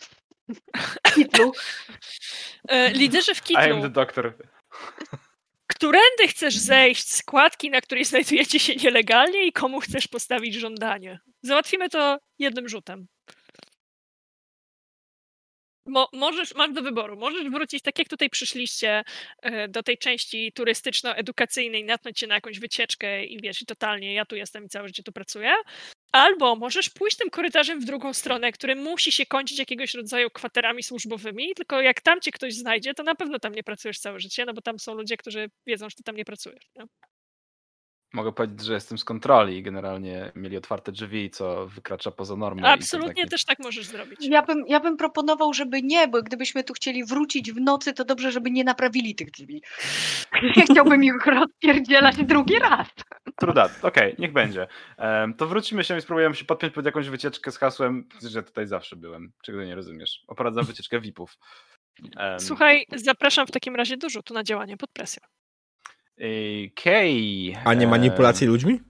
Kitlu. 1.15 1.53
e, 2.69 2.93
liderzy 2.93 3.35
w 3.35 3.51
I 3.51 3.57
am 3.57 3.63
kitlu, 3.65 3.83
the 3.83 3.89
doctor. 3.89 4.37
którędy 5.67 6.29
chcesz 6.29 6.57
zejść 6.57 7.13
z 7.13 7.23
kładki, 7.23 7.71
na 7.71 7.81
której 7.81 8.05
znajdujecie 8.05 8.61
się 8.61 8.77
nielegalnie 8.77 9.47
i 9.47 9.53
komu 9.53 9.81
chcesz 9.81 10.09
postawić 10.09 10.55
żądanie? 10.55 11.21
Załatwimy 11.43 11.89
to 11.89 12.19
jednym 12.39 12.69
rzutem. 12.69 13.07
Mo, 15.91 16.09
możesz, 16.13 16.55
masz 16.55 16.73
do 16.73 16.83
wyboru. 16.83 17.17
Możesz 17.17 17.51
wrócić 17.51 17.83
tak, 17.83 17.99
jak 17.99 18.09
tutaj 18.09 18.31
przyszliście 18.31 19.03
e, 19.43 19.69
do 19.69 19.83
tej 19.83 19.99
części 19.99 20.53
turystyczno-edukacyjnej, 20.53 21.85
natknąć 21.85 22.21
się 22.21 22.27
na 22.27 22.35
jakąś 22.35 22.59
wycieczkę 22.59 23.25
i 23.25 23.41
wiesz, 23.41 23.63
i 23.63 23.67
totalnie 23.67 24.15
ja 24.15 24.25
tu 24.25 24.37
jestem 24.37 24.65
i 24.65 24.69
całe 24.69 24.89
życie 24.89 25.03
tu 25.03 25.13
pracuję. 25.13 25.53
Albo 26.13 26.57
możesz 26.57 26.91
pójść 26.91 27.17
tym 27.17 27.31
korytarzem 27.31 27.81
w 27.81 27.85
drugą 27.85 28.15
stronę, 28.15 28.53
który 28.53 28.77
musi 28.77 29.13
się 29.13 29.27
kończyć 29.27 29.59
jakiegoś 29.59 29.95
rodzaju 29.95 30.31
kwaterami 30.31 30.83
służbowymi, 30.83 31.55
tylko 31.55 31.81
jak 31.81 32.01
tam 32.01 32.21
cię 32.21 32.31
ktoś 32.31 32.55
znajdzie, 32.55 32.95
to 32.95 33.03
na 33.03 33.15
pewno 33.15 33.39
tam 33.39 33.55
nie 33.55 33.63
pracujesz 33.63 33.99
całe 33.99 34.21
życie, 34.21 34.45
no 34.45 34.55
bo 34.55 34.63
tam 34.63 34.79
są 34.79 34.95
ludzie, 34.95 35.17
którzy 35.17 35.51
wiedzą, 35.67 35.91
że 35.91 35.97
ty 35.97 36.03
tam 36.03 36.17
nie 36.17 36.25
pracujesz. 36.25 36.65
Nie? 36.77 37.10
Mogę 38.13 38.33
powiedzieć, 38.33 38.61
że 38.67 38.73
jestem 38.73 38.99
z 38.99 39.05
kontroli 39.05 39.57
i 39.57 39.63
generalnie 39.63 40.33
mieli 40.35 40.57
otwarte 40.57 40.93
drzwi, 40.93 41.31
co 41.31 41.67
wykracza 41.67 42.11
poza 42.11 42.37
normę. 42.37 42.69
Absolutnie 42.69 43.15
taki- 43.15 43.29
też 43.31 43.45
tak 43.45 43.59
możesz 43.59 43.87
zrobić. 43.87 44.19
Ja 44.27 44.43
bym, 44.43 44.65
ja 44.69 44.81
bym 44.81 44.97
proponował, 44.97 45.55
żeby 45.55 45.83
nie, 45.83 46.09
bo 46.09 46.23
gdybyśmy 46.23 46.65
tu 46.65 46.73
chcieli 46.73 47.05
wrócić 47.05 47.53
w 47.53 47.61
nocy, 47.61 47.93
to 47.93 48.05
dobrze, 48.05 48.33
żeby 48.33 48.51
nie 48.51 48.65
naprawili 48.65 49.15
tych 49.15 49.31
drzwi. 49.31 49.63
Nie 50.57 50.63
chciałbym 50.63 51.05
ich 51.05 51.27
rozpierdzielać 51.41 52.17
drugi 52.17 52.59
raz. 52.59 52.89
True 53.41 53.55
that. 53.55 53.85
Okej, 53.85 54.15
niech 54.19 54.33
będzie. 54.33 54.67
Em, 54.99 55.35
to 55.35 55.47
wrócimy 55.47 55.85
się 55.85 55.99
i 55.99 56.01
spróbujemy 56.01 56.35
się 56.35 56.45
podpiąć 56.45 56.75
pod 56.75 56.85
jakąś 56.87 57.09
wycieczkę 57.09 57.53
z 57.53 57.59
hasłem, 57.59 58.09
że 58.23 58.43
tutaj 58.43 58.67
zawsze 58.67 58.97
byłem. 58.97 59.33
Czego 59.45 59.65
nie 59.65 59.75
rozumiesz? 59.75 60.25
Oprowadzam 60.29 60.65
wycieczkę 60.65 61.01
VIP-ów. 61.01 61.37
Em, 62.17 62.41
Słuchaj, 62.41 62.87
zapraszam 62.97 63.47
w 63.47 63.51
takim 63.51 63.77
razie 63.77 63.97
do 63.97 64.09
rzutu 64.09 64.35
na 64.35 64.45
działanie 64.45 64.77
pod 64.77 64.91
presją. 64.91 65.23
Okej. 66.21 67.57
A 67.65 67.75
nie 67.75 67.87
manipulacji 67.87 68.47
ludźmi? 68.47 68.81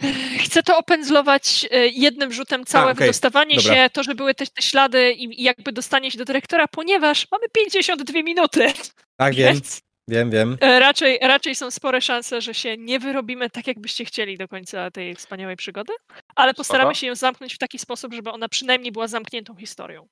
Chcę 0.44 0.62
to 0.62 0.78
opędzlować 0.78 1.66
e, 1.70 1.86
jednym 1.86 2.32
rzutem 2.32 2.64
całe 2.64 2.88
A, 2.88 2.90
okej. 2.92 3.06
wydostawanie 3.06 3.56
Dobra. 3.56 3.74
się, 3.74 3.90
to, 3.90 4.02
że 4.02 4.14
były 4.14 4.34
te, 4.34 4.46
te 4.46 4.62
ślady 4.62 5.12
i, 5.12 5.40
i 5.40 5.42
jakby 5.42 5.72
dostanie 5.72 6.10
się 6.10 6.18
do 6.18 6.24
dyrektora, 6.24 6.68
ponieważ 6.68 7.26
mamy 7.32 7.44
52 7.52 8.22
minuty. 8.22 8.72
Tak, 9.16 9.34
wiem, 9.34 9.54
Więc 9.54 9.80
wiem, 10.08 10.30
wiem. 10.30 10.56
e, 10.60 10.80
raczej, 10.80 11.18
raczej 11.22 11.54
są 11.54 11.70
spore 11.70 12.00
szanse, 12.00 12.40
że 12.40 12.54
się 12.54 12.76
nie 12.76 12.98
wyrobimy 12.98 13.50
tak, 13.50 13.66
jakbyście 13.66 14.04
chcieli 14.04 14.38
do 14.38 14.48
końca 14.48 14.90
tej 14.90 15.14
wspaniałej 15.14 15.56
przygody, 15.56 15.92
ale 16.36 16.54
postaramy 16.54 16.90
Spoko. 16.90 16.94
się 17.00 17.06
ją 17.06 17.14
zamknąć 17.14 17.54
w 17.54 17.58
taki 17.58 17.78
sposób, 17.78 18.14
żeby 18.14 18.30
ona 18.30 18.48
przynajmniej 18.48 18.92
była 18.92 19.08
zamkniętą 19.08 19.56
historią. 19.56 20.08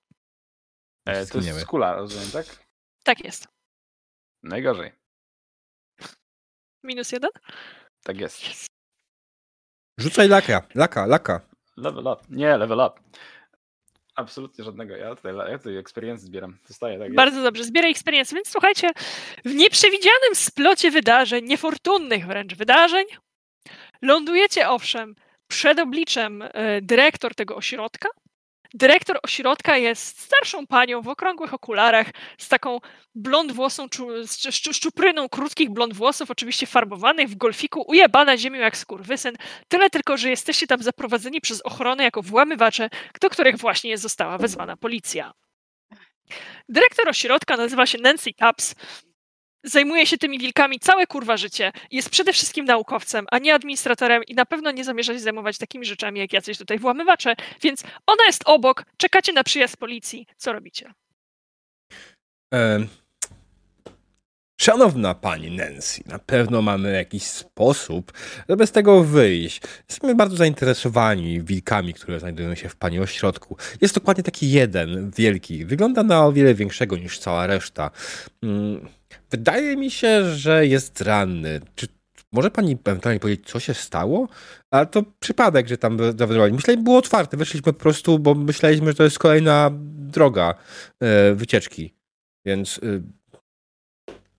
E, 1.07 1.27
to 1.27 1.39
jest 1.39 1.61
skula, 1.61 1.95
rozumiem, 1.95 2.31
tak? 2.31 2.47
Tak 3.05 3.25
jest. 3.25 3.58
Najgorzej. 4.43 4.93
Minus 6.83 7.13
jeden? 7.13 7.31
Tak 8.03 8.21
jest. 8.21 8.69
Rzucaj 9.99 10.29
laka, 10.29 10.63
laka, 10.75 11.07
laka. 11.07 11.41
Level 11.77 12.07
up. 12.07 12.23
Nie, 12.29 12.57
level 12.57 12.79
up. 12.79 13.01
Absolutnie 14.15 14.65
żadnego. 14.65 14.97
Ja 14.97 15.15
tutaj, 15.15 15.35
ja 15.51 15.59
tutaj 15.59 15.77
experience 15.77 16.27
zbieram. 16.27 16.59
Zostaję 16.67 16.99
tak. 16.99 17.15
Bardzo 17.15 17.43
dobrze, 17.43 17.65
zbieraj 17.65 17.91
experience. 17.91 18.35
Więc 18.35 18.49
słuchajcie, 18.49 18.91
w 19.45 19.55
nieprzewidzianym 19.55 20.35
splocie 20.35 20.91
wydarzeń, 20.91 21.45
niefortunnych 21.45 22.27
wręcz 22.27 22.55
wydarzeń, 22.55 23.07
lądujecie 24.03 24.69
owszem 24.69 25.15
przed 25.49 25.79
obliczem 25.79 26.43
e, 26.43 26.81
dyrektor 26.83 27.35
tego 27.35 27.57
ośrodka. 27.57 28.09
Dyrektor 28.75 29.19
ośrodka 29.23 29.77
jest 29.77 30.21
starszą 30.21 30.67
panią 30.67 31.03
w 31.03 31.09
okrągłych 31.09 31.55
okularach 31.55 32.07
z 32.39 32.49
taką 32.49 32.79
blond 33.15 33.53
włosą, 33.53 33.87
szczupryną 34.73 35.29
krótkich 35.29 35.71
blond 35.71 35.95
włosów, 35.95 36.31
oczywiście 36.31 36.67
farbowanych 36.67 37.29
w 37.29 37.37
golfiku, 37.37 37.85
ujebana 37.89 38.37
ziemią 38.37 38.61
jak 38.61 38.77
skurwysyn. 38.77 39.37
Tyle 39.69 39.91
tylko, 39.91 40.17
że 40.17 40.31
jesteście 40.31 40.67
tam 40.67 40.83
zaprowadzeni 40.83 41.41
przez 41.41 41.61
ochronę 41.61 42.05
jako 42.05 42.23
włamywacze, 42.23 42.91
do 43.21 43.31
których 43.31 43.57
właśnie 43.57 43.99
została 43.99 44.39
wezwana 44.39 44.77
policja. 44.77 45.33
Dyrektor 46.69 47.09
ośrodka 47.09 47.57
nazywa 47.57 47.87
się 47.87 47.99
Nancy 47.99 48.33
Taps. 48.35 48.75
Zajmuje 49.65 50.07
się 50.07 50.19
tymi 50.19 50.39
wilkami 50.39 50.81
całe 50.81 51.07
kurwa 51.07 51.37
życie. 51.37 51.73
Jest 51.91 52.11
przede 52.11 52.33
wszystkim 52.33 52.65
naukowcem, 52.65 53.27
a 53.31 53.39
nie 53.39 53.55
administratorem 53.55 54.25
i 54.25 54.35
na 54.35 54.47
pewno 54.47 54.71
nie 54.71 54.85
zamierza 54.85 55.13
się 55.13 55.21
zajmować 55.21 55.59
takimi 55.59 55.87
rzeczami 55.87 56.21
jak 56.21 56.33
jacyś 56.33 56.59
tutaj 56.59 56.79
włamywacze, 56.79 57.35
więc 57.63 57.83
ona 58.07 58.25
jest 58.27 58.43
obok, 58.47 58.85
czekacie 58.97 59.33
na 59.33 59.45
przyjazd 59.45 59.77
policji. 59.77 60.27
Co 60.37 60.53
robicie? 60.53 60.93
E, 62.55 62.87
Szanowna 64.61 65.15
pani 65.15 65.57
Nancy, 65.57 66.03
na 66.07 66.19
pewno 66.19 66.63
mamy 66.63 66.93
jakiś 66.93 67.23
sposób, 67.23 68.13
żeby 68.49 68.67
z 68.67 68.73
tego 68.73 69.05
wyjść. 69.05 69.61
Jesteśmy 69.89 70.15
bardzo 70.15 70.37
zainteresowani 70.37 71.43
wilkami, 71.43 71.95
które 71.95 72.21
znajdują 72.21 72.55
się 72.55 72.69
w 72.69 72.77
pani 72.77 73.01
ośrodku. 73.01 73.57
Jest 73.81 73.95
dokładnie 73.95 74.25
taki 74.25 74.51
jeden, 74.51 75.11
wielki. 75.17 75.65
Wygląda 75.65 76.03
na 76.03 76.27
o 76.27 76.33
wiele 76.33 76.55
większego 76.55 76.97
niż 76.97 77.19
cała 77.19 77.47
reszta. 77.47 77.91
Mm, 78.43 78.89
Wydaje 79.31 79.77
mi 79.77 79.91
się, 79.91 80.35
że 80.35 80.67
jest 80.67 81.01
ranny. 81.01 81.61
Czy 81.75 81.87
może 82.33 82.51
pani 82.51 82.79
ewentualnie 82.85 83.21
powiedzieć, 83.21 83.47
co 83.49 83.61
się 83.61 83.75
stało? 83.75 84.29
Ale 84.71 84.87
to 84.87 85.03
przypadek, 85.21 85.69
że 85.69 85.79
tam 85.79 85.99
zawezwali. 86.19 86.53
Myślałem, 86.53 86.85
było 86.85 86.99
otwarte. 86.99 87.37
Weszliśmy 87.37 87.73
po 87.73 87.79
prostu, 87.79 88.19
bo 88.19 88.35
myśleliśmy, 88.35 88.87
że 88.87 88.95
to 88.95 89.05
jest 89.05 89.19
kolejna 89.19 89.71
droga 89.95 90.55
e, 91.01 91.35
wycieczki. 91.35 91.95
Więc 92.47 92.79
y, 92.79 93.03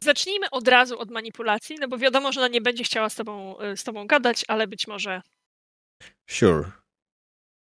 Zacznijmy 0.03 0.49
od 0.49 0.67
razu 0.67 0.99
od 0.99 1.11
manipulacji, 1.11 1.75
no 1.79 1.87
bo 1.87 1.97
wiadomo, 1.97 2.31
że 2.31 2.39
ona 2.39 2.47
nie 2.47 2.61
będzie 2.61 2.83
chciała 2.83 3.09
z 3.09 3.15
tobą, 3.15 3.61
y, 3.61 3.77
z 3.77 3.83
tobą 3.83 4.07
gadać, 4.07 4.45
ale 4.47 4.67
być 4.67 4.87
może 4.87 5.21
Sure. 6.29 6.71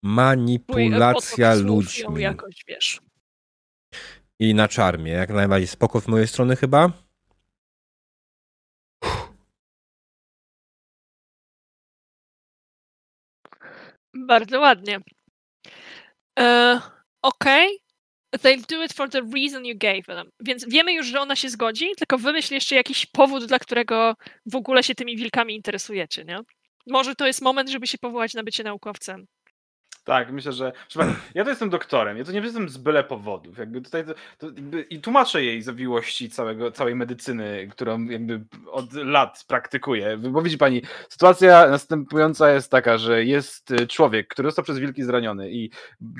Manipulacja 0.03 1.53
ludźmi. 1.55 2.21
jakoś, 2.21 2.55
wiesz. 2.67 3.01
I 4.39 4.53
na 4.55 4.67
czarmie. 4.67 5.11
Jak 5.11 5.29
najbardziej 5.29 5.67
spoko 5.67 5.99
z 5.99 6.07
mojej 6.07 6.27
strony 6.27 6.55
chyba. 6.55 6.91
Bardzo 14.13 14.59
ładnie. 14.59 14.99
E, 16.39 16.81
Okej. 17.21 17.79
They'll 18.35 18.65
do 18.69 18.83
it 18.83 18.93
for 18.93 19.09
the 19.09 19.21
reason 19.35 19.65
you 19.65 19.75
gave 19.77 20.05
them. 20.05 20.29
Więc 20.39 20.65
wiemy 20.69 20.93
już, 20.93 21.07
że 21.07 21.19
ona 21.19 21.35
się 21.35 21.49
zgodzi, 21.49 21.85
tylko 21.97 22.17
wymyśl 22.17 22.53
jeszcze 22.53 22.75
jakiś 22.75 23.05
powód, 23.05 23.45
dla 23.45 23.59
którego 23.59 24.15
w 24.45 24.55
ogóle 24.55 24.83
się 24.83 24.95
tymi 24.95 25.17
wilkami 25.17 25.55
interesujecie, 25.55 26.25
nie? 26.25 26.39
Może 26.87 27.15
to 27.15 27.27
jest 27.27 27.41
moment, 27.41 27.69
żeby 27.69 27.87
się 27.87 27.97
powołać 27.97 28.33
na 28.33 28.43
bycie 28.43 28.63
naukowcem. 28.63 29.25
Tak, 30.07 30.31
myślę, 30.31 30.51
że. 30.51 30.73
Ja 31.35 31.43
to 31.43 31.49
jestem 31.49 31.69
doktorem, 31.69 32.17
ja 32.17 32.23
to 32.23 32.31
nie 32.31 32.39
jestem 32.39 32.69
z 32.69 32.77
byle 32.77 33.03
powodów. 33.03 33.57
Jakby 33.57 33.81
tutaj 33.81 34.05
to, 34.05 34.13
to 34.37 34.47
I 34.89 35.01
tłumaczę 35.01 35.43
jej 35.43 35.61
zawiłości 35.61 36.29
całego, 36.29 36.71
całej 36.71 36.95
medycyny, 36.95 37.67
którą 37.71 38.05
jakby 38.05 38.43
od 38.71 38.93
lat 38.93 39.45
praktykuję. 39.47 40.17
Bo 40.17 40.41
widzi 40.41 40.57
pani, 40.57 40.81
sytuacja 41.09 41.69
następująca 41.69 42.51
jest 42.51 42.71
taka, 42.71 42.97
że 42.97 43.25
jest 43.25 43.71
y, 43.71 43.87
człowiek, 43.87 44.27
który 44.27 44.47
został 44.47 44.63
przez 44.63 44.79
wilki 44.79 45.03
zraniony 45.03 45.51
i 45.51 45.69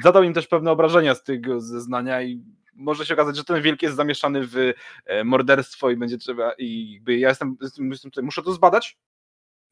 zadał 0.04 0.24
im 0.24 0.34
też 0.34 0.48
pewne 0.48 0.72
obrażenia 0.72 1.16
z 1.16 1.24
tego 1.24 1.62
zeznania 1.62 2.22
i 2.22 2.44
może 2.74 3.06
się 3.06 3.14
okazać, 3.14 3.38
że 3.38 3.44
ten 3.44 3.62
wilk 3.62 3.82
jest 3.82 3.96
zamieszany 3.96 4.48
w 4.48 4.74
e, 5.06 5.24
morderstwo 5.24 5.90
i 5.90 5.98
będzie 5.98 6.18
trzeba. 6.18 6.52
I 6.58 6.94
jakby 6.94 7.18
ja 7.18 7.30
jestem, 7.30 7.58
jestem, 7.62 7.92
jestem 7.92 8.12
tutaj, 8.12 8.24
muszę 8.24 8.44
to 8.44 8.54
zbadać. 8.54 8.98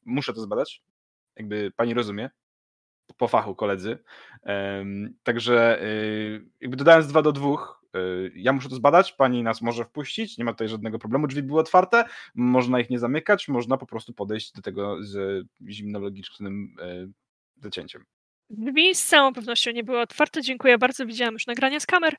Muszę 0.04 0.32
to 0.32 0.40
zbadać. 0.40 0.82
Jakby 1.36 1.72
pani 1.76 1.94
rozumie 1.94 2.30
po 3.16 3.28
fachu 3.28 3.54
koledzy. 3.54 3.98
Także 5.22 5.82
y, 5.82 6.44
jakby 6.60 6.76
dodając 6.76 7.06
dwa 7.06 7.22
do 7.22 7.32
dwóch, 7.32 7.82
y, 7.96 8.32
ja 8.34 8.52
muszę 8.52 8.68
to 8.68 8.74
zbadać, 8.74 9.12
pani 9.12 9.42
nas 9.42 9.62
może 9.62 9.84
wpuścić, 9.84 10.38
nie 10.38 10.44
ma 10.44 10.52
tutaj 10.52 10.68
żadnego 10.68 10.98
problemu, 10.98 11.26
drzwi 11.26 11.42
były 11.42 11.60
otwarte, 11.60 12.04
można 12.34 12.80
ich 12.80 12.90
nie 12.90 12.98
zamykać, 12.98 13.48
można 13.48 13.76
po 13.76 13.86
prostu 13.86 14.12
podejść 14.12 14.52
do 14.52 14.62
tego 14.62 15.02
z 15.02 15.46
zimnologicznym 15.68 16.76
y, 16.80 17.08
zacięciem. 17.62 18.04
Drzwi 18.50 18.94
z 18.94 19.06
całą 19.06 19.32
pewnością 19.32 19.70
nie 19.70 19.84
były 19.84 20.00
otwarte. 20.00 20.42
Dziękuję 20.42 20.78
bardzo, 20.78 21.06
widziałam 21.06 21.34
już 21.34 21.46
nagrania 21.46 21.80
z 21.80 21.86
kamer. 21.86 22.16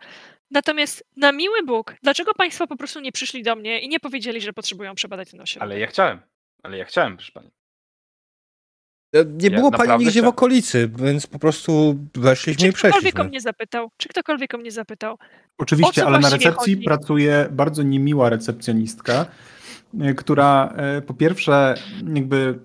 Natomiast 0.52 1.08
na 1.18 1.32
miły 1.32 1.64
Bóg, 1.64 1.96
dlaczego 2.04 2.34
Państwo 2.34 2.68
po 2.68 2.78
prostu 2.78 3.00
nie 3.00 3.12
przyszli 3.12 3.44
do 3.44 3.56
mnie 3.56 3.80
i 3.80 3.90
nie 3.90 4.00
powiedzieli, 4.00 4.42
że 4.42 4.54
potrzebują 4.54 4.96
przebadać 4.96 5.32
ten 5.32 5.42
ośrodek? 5.42 5.64
Ale 5.64 5.80
ja 5.80 5.88
chciałem, 5.88 6.20
ale 6.64 6.78
ja 6.78 6.86
chciałem, 6.86 7.18
proszę 7.18 7.32
pani. 7.32 7.57
E, 9.14 9.26
Nie 9.26 9.50
Ja 9.50 9.58
było 9.58 9.72
pani 9.72 9.80
naprawdę 9.82 9.98
nigdzie 10.06 10.12
w 10.12 10.14
chciałem. 10.14 10.30
okolicy, 10.30 10.90
więc 10.98 11.28
po 11.28 11.40
prostu 11.40 12.00
weszliśmy 12.16 12.62
Czy 12.62 12.68
i 12.68 12.74
ktokolwiek 12.74 12.96
o 12.96 13.02
przeszliśmy. 13.02 13.24
mnie 13.30 13.42
zapytał? 13.42 13.90
Czy 13.98 14.10
ktokolwiek 14.10 14.54
o 14.54 14.58
mnie 14.58 14.72
zapytał? 14.72 15.18
Oczywiście, 15.58 16.06
ale 16.06 16.20
na 16.20 16.30
recepcji 16.30 16.74
chodzi? 16.74 16.86
pracuje 16.86 17.48
bardzo 17.52 17.84
niemiła 17.84 18.30
recepcjonistka, 18.30 19.26
y, 20.10 20.16
która 20.16 20.74
y, 20.98 21.02
po 21.02 21.14
pierwsze 21.14 21.76
jakby 22.16 22.60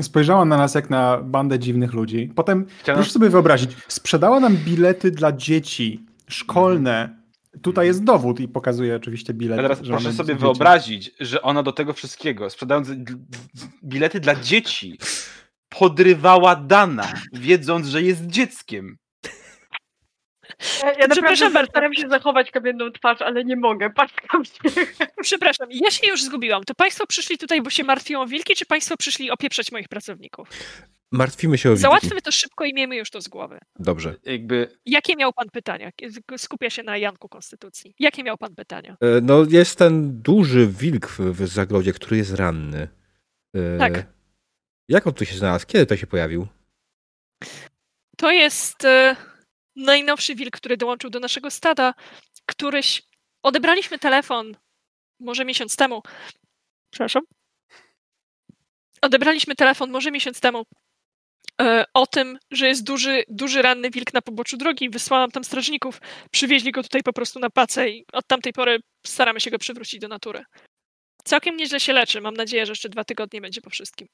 spojrzała 0.00 0.44
na 0.44 0.56
nas 0.56 0.74
jak 0.74 0.90
na 0.90 1.18
bandę 1.18 1.58
dziwnych 1.58 1.92
ludzi. 1.92 2.32
Potem, 2.34 2.66
Chciałem- 2.80 2.96
proszę 2.98 3.12
sobie 3.12 3.28
wyobrazić, 3.30 3.70
sprzedała 3.88 4.40
nam 4.40 4.56
bilety 4.56 5.10
dla 5.10 5.32
dzieci 5.32 6.04
szkolne. 6.28 7.20
Tutaj 7.62 7.86
jest 7.86 8.04
dowód 8.04 8.40
i 8.40 8.48
pokazuje 8.48 8.96
oczywiście 8.96 9.34
bilet. 9.34 9.58
A 9.58 9.62
teraz 9.62 9.78
proszę 9.88 10.12
sobie 10.12 10.34
dzieci. 10.34 10.40
wyobrazić, 10.40 11.10
że 11.20 11.42
ona 11.42 11.62
do 11.62 11.72
tego 11.72 11.92
wszystkiego, 11.92 12.50
sprzedając 12.50 12.88
bilety 13.84 14.20
dla 14.20 14.34
dzieci, 14.34 14.98
podrywała 15.78 16.56
Dana, 16.56 17.12
wiedząc, 17.32 17.86
że 17.86 18.02
jest 18.02 18.26
dzieckiem. 18.26 18.96
Ja, 20.82 20.92
ja 20.92 21.08
Przepraszam 21.08 21.52
bardzo. 21.52 21.70
staram 21.70 21.94
się 21.94 22.08
zachować 22.08 22.50
kamienną 22.50 22.90
twarz, 22.92 23.22
ale 23.22 23.44
nie 23.44 23.56
mogę. 23.56 23.90
Patrzam 23.90 24.44
się. 24.44 24.52
Przepraszam, 25.22 25.68
ja 25.70 25.90
się 25.90 26.06
już 26.06 26.22
zgubiłam. 26.22 26.64
To 26.64 26.74
Państwo 26.74 27.06
przyszli 27.06 27.38
tutaj, 27.38 27.62
bo 27.62 27.70
się 27.70 27.84
martwią 27.84 28.20
o 28.20 28.26
wilki, 28.26 28.54
czy 28.54 28.66
Państwo 28.66 28.96
przyszli 28.96 29.30
opieprzeć 29.30 29.72
moich 29.72 29.88
pracowników? 29.88 30.48
Martwimy 31.12 31.58
się 31.58 31.68
o 31.68 31.72
wilki. 31.72 31.82
Załatwmy 31.82 32.22
to 32.22 32.32
szybko 32.32 32.64
i 32.64 32.74
miejmy 32.74 32.96
już 32.96 33.10
to 33.10 33.20
z 33.20 33.28
głowy. 33.28 33.58
Dobrze. 33.78 34.14
Jakby 34.24 34.78
Jakie 34.86 35.16
miał 35.16 35.32
Pan 35.32 35.50
pytania? 35.52 35.90
Skupia 36.36 36.70
się 36.70 36.82
na 36.82 36.96
Janku 36.96 37.28
Konstytucji. 37.28 37.94
Jakie 37.98 38.22
miał 38.22 38.36
Pan 38.38 38.54
pytania? 38.54 38.96
E, 39.00 39.20
No 39.22 39.44
jest 39.50 39.78
ten 39.78 40.22
duży 40.22 40.66
wilk 40.66 41.06
w, 41.08 41.18
w 41.20 41.46
zagrodzie, 41.48 41.92
który 41.92 42.16
jest 42.16 42.34
ranny. 42.34 42.88
E, 43.54 43.78
Tak. 43.78 44.06
Jak 44.90 45.06
on 45.06 45.14
tu 45.14 45.24
się 45.24 45.34
znalazł? 45.34 45.66
Kiedy 45.66 45.86
to 45.86 45.96
się 45.96 46.06
pojawił? 46.06 46.46
To 48.16 48.30
jest 48.30 48.84
e, 48.84 49.16
najnowszy 49.76 50.34
wilk, 50.34 50.56
który 50.56 50.76
dołączył 50.76 51.10
do 51.10 51.20
naszego 51.20 51.50
stada. 51.50 51.94
Któryś. 52.46 53.02
Odebraliśmy 53.42 53.98
telefon 53.98 54.56
może 55.20 55.44
miesiąc 55.44 55.76
temu. 55.76 56.02
Przepraszam. 56.90 57.22
Odebraliśmy 59.02 59.54
telefon 59.54 59.90
może 59.90 60.10
miesiąc 60.10 60.40
temu 60.40 60.66
e, 61.60 61.84
o 61.94 62.06
tym, 62.06 62.38
że 62.50 62.68
jest 62.68 62.84
duży, 62.84 63.24
duży 63.28 63.62
ranny 63.62 63.90
wilk 63.90 64.14
na 64.14 64.22
poboczu 64.22 64.56
drogi. 64.56 64.90
Wysłałam 64.90 65.30
tam 65.30 65.44
strażników. 65.44 66.00
Przywieźli 66.30 66.72
go 66.72 66.82
tutaj 66.82 67.02
po 67.02 67.12
prostu 67.12 67.38
na 67.38 67.50
pacę 67.50 67.90
i 67.90 68.04
od 68.12 68.26
tamtej 68.26 68.52
pory 68.52 68.78
staramy 69.06 69.40
się 69.40 69.50
go 69.50 69.58
przywrócić 69.58 70.00
do 70.00 70.08
natury. 70.08 70.44
Całkiem 71.24 71.56
nieźle 71.56 71.80
się 71.80 71.92
leczy. 71.92 72.20
Mam 72.20 72.34
nadzieję, 72.34 72.66
że 72.66 72.72
jeszcze 72.72 72.88
dwa 72.88 73.04
tygodnie 73.04 73.40
będzie 73.40 73.60
po 73.60 73.70
wszystkim. 73.70 74.08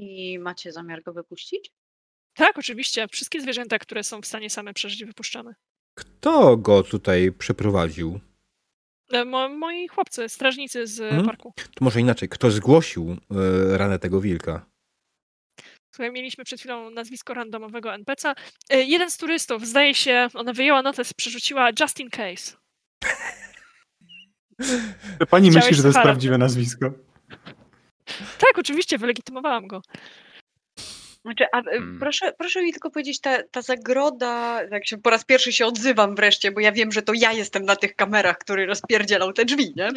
I 0.00 0.38
macie 0.38 0.72
zamiar 0.72 1.02
go 1.02 1.12
wypuścić? 1.12 1.70
Tak, 2.34 2.58
oczywiście. 2.58 3.06
Wszystkie 3.12 3.40
zwierzęta, 3.40 3.78
które 3.78 4.04
są 4.04 4.20
w 4.20 4.26
stanie 4.26 4.50
same 4.50 4.74
przeżyć, 4.74 5.04
wypuszczamy. 5.04 5.54
Kto 5.94 6.56
go 6.56 6.82
tutaj 6.82 7.32
przeprowadził? 7.32 8.20
E, 9.12 9.24
Mo, 9.24 9.48
moi 9.48 9.88
chłopcy, 9.88 10.28
strażnicy 10.28 10.86
z 10.86 11.00
Mhm. 11.00 11.26
parku. 11.26 11.52
To 11.56 11.84
może 11.84 12.00
inaczej, 12.00 12.28
kto 12.28 12.50
zgłosił 12.50 13.16
e, 13.72 13.78
ranę 13.78 13.98
tego 13.98 14.20
wilka? 14.20 14.66
Słuchaj, 15.94 16.12
mieliśmy 16.12 16.44
przed 16.44 16.60
chwilą 16.60 16.90
nazwisko 16.90 17.34
randomowego 17.34 17.94
NPC-a. 17.94 18.34
E, 18.70 18.82
Jeden 18.84 19.10
z 19.10 19.16
turystów, 19.16 19.66
zdaje 19.66 19.94
się, 19.94 20.28
ona 20.34 20.52
wyjęła 20.52 20.82
notes, 20.82 21.12
przerzuciła 21.14 21.68
just 21.80 22.00
in 22.00 22.10
case. 22.10 22.56
Pani 25.30 25.50
Chciałeś 25.50 25.54
myśli, 25.54 25.76
że 25.76 25.82
to 25.82 25.88
jest 25.88 26.00
prawdziwe 26.00 26.38
nazwisko? 26.38 26.92
Tak, 28.38 28.58
oczywiście, 28.58 28.98
wylegitymowałam 28.98 29.66
go. 29.66 29.82
Znaczy, 31.24 31.44
a, 31.52 31.58
e, 31.58 31.62
Hmm. 31.62 31.98
proszę, 32.00 32.32
proszę 32.38 32.62
mi 32.62 32.72
tylko 32.72 32.90
powiedzieć, 32.90 33.20
ta, 33.20 33.42
ta 33.42 33.62
zagroda, 33.62 34.62
jak 34.70 34.86
się 34.86 34.98
po 34.98 35.10
raz 35.10 35.24
pierwszy 35.24 35.52
się 35.52 35.66
odzywam 35.66 36.14
wreszcie, 36.14 36.50
bo 36.52 36.60
ja 36.60 36.72
wiem, 36.72 36.92
że 36.92 37.02
to 37.02 37.12
ja 37.16 37.32
jestem 37.32 37.64
na 37.64 37.76
tych 37.76 37.94
kamerach, 37.96 38.38
który 38.38 38.66
rozpierdzielał 38.66 39.32
te 39.32 39.44
drzwi, 39.44 39.72
nie? 39.76 39.88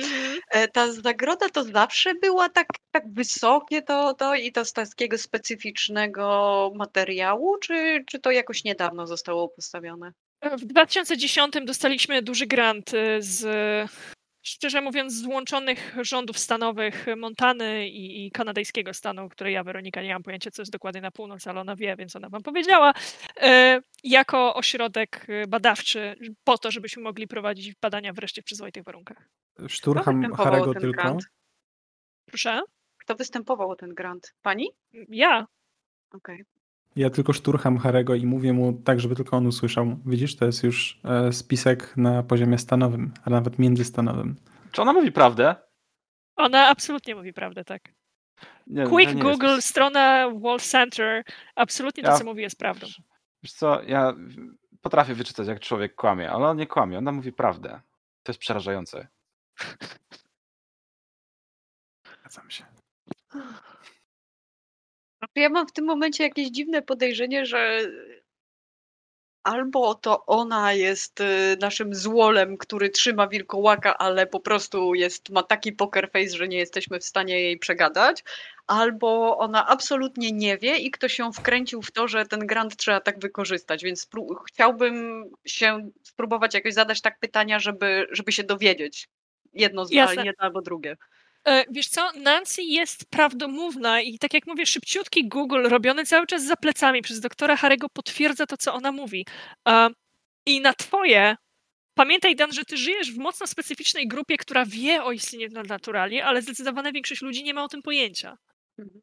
E, 0.50 0.68
Ta 0.68 0.92
zagroda 0.92 1.50
to 1.50 1.64
zawsze 1.64 2.14
była 2.16 2.50
tak, 2.50 2.68
tak 2.92 3.04
wysokie 3.14 3.82
to, 3.82 4.14
to 4.14 4.36
i 4.36 4.52
to 4.52 4.66
z 4.66 4.74
takiego 4.74 5.18
specyficznego 5.18 6.72
materiału, 6.76 7.58
czy, 7.58 8.04
czy 8.08 8.20
to 8.20 8.32
jakoś 8.32 8.64
niedawno 8.64 9.08
zostało 9.08 9.50
postawione? 9.50 10.12
E, 10.42 10.58
W 10.58 10.66
2010 10.66 11.54
dostaliśmy 11.66 12.22
duży 12.22 12.46
grant 12.48 12.92
z, 13.20 13.42
szczerze 14.44 14.82
mówiąc, 14.82 15.14
złączonych 15.14 15.96
rządów 16.02 16.40
stanowych 16.40 17.06
Montany 17.18 17.88
i, 17.90 18.26
i 18.26 18.32
kanadyjskiego 18.32 18.94
stanu, 18.94 19.30
które 19.30 19.52
ja, 19.52 19.64
Weronika, 19.64 20.02
nie 20.02 20.14
mam 20.14 20.24
pojęcia, 20.24 20.52
co 20.52 20.62
jest 20.62 20.72
dokładnie 20.72 21.02
na 21.02 21.12
północ, 21.12 21.48
ale 21.48 21.62
ona 21.62 21.76
wie, 21.76 21.96
więc 21.96 22.16
ona 22.16 22.30
wam 22.30 22.44
powiedziała, 22.44 22.94
e, 23.42 23.82
jako 24.04 24.56
ośrodek 24.56 25.26
y, 25.30 25.48
badawczy 25.48 26.16
po 26.44 26.58
to, 26.58 26.72
żebyśmy 26.72 27.04
mogli 27.04 27.28
prowadzić 27.28 27.76
badania 27.82 28.14
wreszcie 28.14 28.42
w 28.42 28.46
przyzwoitych 28.46 28.84
warunkach. 28.84 29.30
Szturcham 29.68 30.34
Harego 30.34 30.74
tylko. 30.74 31.02
grant? 31.02 31.24
Proszę? 32.26 32.62
Kto 32.98 33.16
występował 33.16 33.70
o 33.70 33.76
ten 33.76 33.94
grant? 33.94 34.34
Pani? 34.42 34.70
Ja. 35.10 35.48
Okej. 36.12 36.46
Ja 36.96 37.10
tylko 37.10 37.34
szturcham 37.34 37.78
Harego 37.78 38.16
i 38.16 38.26
mówię 38.26 38.54
mu 38.54 38.74
tak, 38.74 39.00
żeby 39.00 39.16
tylko 39.16 39.38
on 39.38 39.48
usłyszał. 39.48 39.96
Widzisz, 40.06 40.36
to 40.36 40.46
jest 40.46 40.64
już 40.64 41.00
e, 41.04 41.34
spisek 41.34 41.98
na 41.98 42.24
poziomie 42.24 42.58
stanowym, 42.58 43.14
a 43.26 43.30
nawet 43.30 43.60
międzystanowym. 43.60 44.36
Czy 44.72 44.82
ona 44.82 44.94
mówi 44.94 45.12
prawdę? 45.12 45.56
Ona 46.36 46.68
absolutnie 46.68 47.16
mówi 47.16 47.34
prawdę, 47.34 47.64
tak. 47.64 47.82
Nie, 48.68 48.88
Quick 48.88 49.14
Google, 49.14 49.46
jestem- 49.46 49.62
strona 49.62 50.30
Wolf 50.30 50.64
Center, 50.64 51.24
absolutnie 51.56 52.04
to, 52.04 52.10
Ja- 52.12 52.18
co 52.18 52.24
mówi, 52.26 52.42
jest 52.42 52.58
prawdą. 52.60 52.88
Wiesz 53.44 53.54
co, 53.54 53.82
ja 53.84 54.14
potrafię 54.82 55.14
wyczytać, 55.14 55.48
jak 55.48 55.60
człowiek 55.60 55.96
kłamie, 55.96 56.32
ale 56.32 56.48
on 56.48 56.58
nie 56.58 56.68
kłamie, 56.68 56.98
ona 56.98 57.12
mówi 57.12 57.32
prawdę. 57.34 57.82
To 58.24 58.32
jest 58.32 58.40
przerażające. 58.40 59.08
Zgadzam 62.20 62.52
się. 62.52 62.66
Znaczy, 65.24 65.40
Ja 65.40 65.50
mam 65.50 65.68
w 65.68 65.72
tym 65.72 65.86
momencie 65.86 66.24
jakieś 66.24 66.50
dziwne 66.50 66.82
podejrzenie, 66.82 67.46
że 67.46 67.80
albo 69.44 69.96
to 69.96 70.26
ona 70.26 70.74
jest 70.74 71.22
y, 71.22 71.58
naszym 71.62 71.96
złolem, 71.96 72.58
który 72.58 72.90
trzyma 72.90 73.28
wilkołaka, 73.28 73.98
ale 73.98 74.28
po 74.28 74.40
prostu 74.40 74.96
jest, 74.96 75.30
ma 75.30 75.44
taki 75.44 75.72
poker 75.72 76.12
face, 76.12 76.38
że 76.38 76.48
nie 76.48 76.58
jesteśmy 76.58 77.00
w 77.00 77.04
stanie 77.04 77.40
jej 77.40 77.60
przegadać, 77.60 78.24
albo 78.68 79.38
ona 79.38 79.68
absolutnie 79.68 80.32
nie 80.32 80.58
wie 80.58 80.78
i 80.78 80.92
ktoś 80.92 81.20
ją 81.20 81.32
wkręcił 81.32 81.82
w 81.82 81.92
to, 81.92 82.08
że 82.08 82.26
ten 82.26 82.40
grant 82.40 82.76
trzeba 82.76 83.00
tak 83.00 83.20
wykorzystać, 83.20 83.84
więc 83.84 84.08
chciałbym 84.48 85.26
się 85.46 85.90
spróbować 86.04 86.54
jakoś 86.54 86.74
zadać 86.74 87.02
tak 87.02 87.20
pytania, 87.20 87.60
żeby, 87.60 88.08
żeby 88.12 88.32
się 88.32 88.44
dowiedzieć. 88.44 89.10
Jedno, 89.54 89.86
z, 89.86 89.92
Jasne. 89.92 90.26
jedno 90.26 90.46
albo 90.46 90.62
drugie. 90.62 90.98
E, 91.48 91.66
Wiesz 91.72 91.88
co, 91.88 92.12
Nancy 92.12 92.64
jest 92.64 93.06
prawdomówna 93.10 94.02
i 94.02 94.20
tak 94.20 94.34
jak 94.34 94.48
mówię, 94.48 94.66
szybciutki 94.66 95.28
Google 95.28 95.68
robiony 95.70 96.06
cały 96.06 96.28
czas 96.28 96.44
za 96.46 96.56
plecami 96.56 97.02
przez 97.02 97.20
doktora 97.20 97.56
Harego 97.56 97.90
potwierdza 97.90 98.46
to, 98.46 98.58
co 98.58 98.74
ona 98.74 98.92
mówi. 98.92 99.26
E, 99.68 99.90
I 100.46 100.62
na 100.62 100.74
twoje, 100.74 101.36
pamiętaj 101.96 102.36
Dan, 102.36 102.54
że 102.54 102.66
ty 102.66 102.78
żyjesz 102.78 103.12
w 103.12 103.18
mocno 103.18 103.48
specyficznej 103.48 104.08
grupie, 104.08 104.38
która 104.38 104.66
wie 104.66 105.04
o 105.04 105.12
istnieniu 105.12 105.50
nadnaturali, 105.52 106.22
ale 106.22 106.42
zdecydowana 106.42 106.92
większość 106.92 107.22
ludzi 107.22 107.44
nie 107.44 107.54
ma 107.54 107.64
o 107.64 107.68
tym 107.68 107.82
pojęcia. 107.82 108.38
Mhm. 108.78 109.02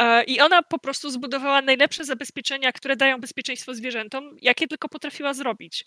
E, 0.00 0.24
I 0.24 0.40
ona 0.40 0.62
po 0.62 0.78
prostu 0.78 1.10
zbudowała 1.10 1.62
najlepsze 1.62 2.04
zabezpieczenia, 2.04 2.72
które 2.72 2.96
dają 2.96 3.20
bezpieczeństwo 3.20 3.74
zwierzętom, 3.74 4.36
jakie 4.42 4.66
tylko 4.68 4.88
potrafiła 4.88 5.34
zrobić. 5.34 5.84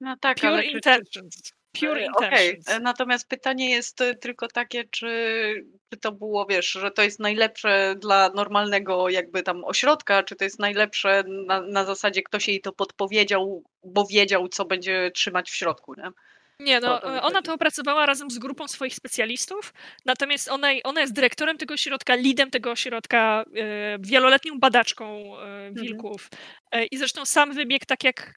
No 0.00 0.16
tak, 0.20 0.36
Pure 0.38 0.48
ale 0.48 0.64
intentions. 0.64 1.52
Pure 1.80 2.00
E, 2.00 2.06
intentions. 2.06 2.68
e, 2.68 2.80
natomiast 2.80 3.28
pytanie 3.28 3.70
jest 3.70 4.00
e, 4.00 4.14
tylko 4.14 4.48
takie, 4.48 4.84
czy, 4.84 5.08
czy 5.90 6.00
to 6.00 6.12
było, 6.12 6.46
wiesz, 6.46 6.70
że 6.70 6.90
to 6.90 7.02
jest 7.02 7.20
najlepsze 7.20 7.94
dla 7.98 8.30
normalnego 8.34 9.08
jakby 9.08 9.42
tam 9.42 9.64
ośrodka, 9.64 10.22
czy 10.22 10.36
to 10.36 10.44
jest 10.44 10.58
najlepsze 10.58 11.24
na, 11.46 11.60
na 11.60 11.84
zasadzie 11.84 12.22
ktoś 12.22 12.48
jej 12.48 12.60
to 12.60 12.72
podpowiedział, 12.72 13.64
bo 13.84 14.06
wiedział, 14.06 14.48
co 14.48 14.64
będzie 14.64 15.10
trzymać 15.14 15.50
w 15.50 15.54
środku, 15.54 15.94
nie? 15.94 16.10
Nie, 16.60 16.80
no, 16.80 17.02
ona 17.02 17.42
to 17.42 17.54
opracowała 17.54 18.06
razem 18.06 18.30
z 18.30 18.38
grupą 18.38 18.68
swoich 18.68 18.94
specjalistów, 18.94 19.74
natomiast 20.04 20.48
ona, 20.48 20.68
ona 20.84 21.00
jest 21.00 21.12
dyrektorem 21.12 21.58
tego 21.58 21.74
ośrodka, 21.74 22.14
lidem 22.14 22.50
tego 22.50 22.70
ośrodka, 22.70 23.44
wieloletnią 24.00 24.58
badaczką 24.58 25.38
e, 25.40 25.70
wilków. 25.72 26.28
E, 26.72 26.84
I 26.84 26.96
zresztą 26.96 27.24
sam 27.24 27.52
wybieg, 27.52 27.86
tak 27.86 28.04
jak 28.04 28.34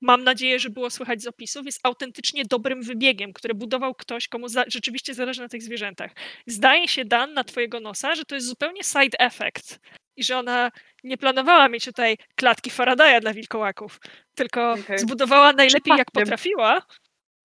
mam 0.00 0.24
nadzieję, 0.24 0.58
że 0.58 0.70
było 0.70 0.90
słychać 0.90 1.22
z 1.22 1.26
opisów, 1.26 1.66
jest 1.66 1.80
autentycznie 1.82 2.44
dobrym 2.44 2.82
wybiegiem, 2.82 3.32
który 3.32 3.54
budował 3.54 3.94
ktoś, 3.94 4.28
komu 4.28 4.48
za, 4.48 4.64
rzeczywiście 4.68 5.14
zależy 5.14 5.40
na 5.40 5.48
tych 5.48 5.62
zwierzętach. 5.62 6.12
Zdaje 6.46 6.88
się, 6.88 7.04
Dan, 7.04 7.34
na 7.34 7.44
twojego 7.44 7.80
nosa, 7.80 8.14
że 8.14 8.24
to 8.24 8.34
jest 8.34 8.46
zupełnie 8.46 8.84
side 8.84 9.18
effect 9.18 9.80
i 10.16 10.24
że 10.24 10.38
ona 10.38 10.70
nie 11.04 11.18
planowała 11.18 11.68
mieć 11.68 11.84
tutaj 11.84 12.16
klatki 12.34 12.70
Faradaya 12.70 13.20
dla 13.20 13.32
wilkołaków, 13.32 14.00
tylko 14.34 14.72
Okej. 14.72 14.98
zbudowała 14.98 15.52
najlepiej 15.52 15.94
jak 15.98 16.10
potrafiła 16.10 16.82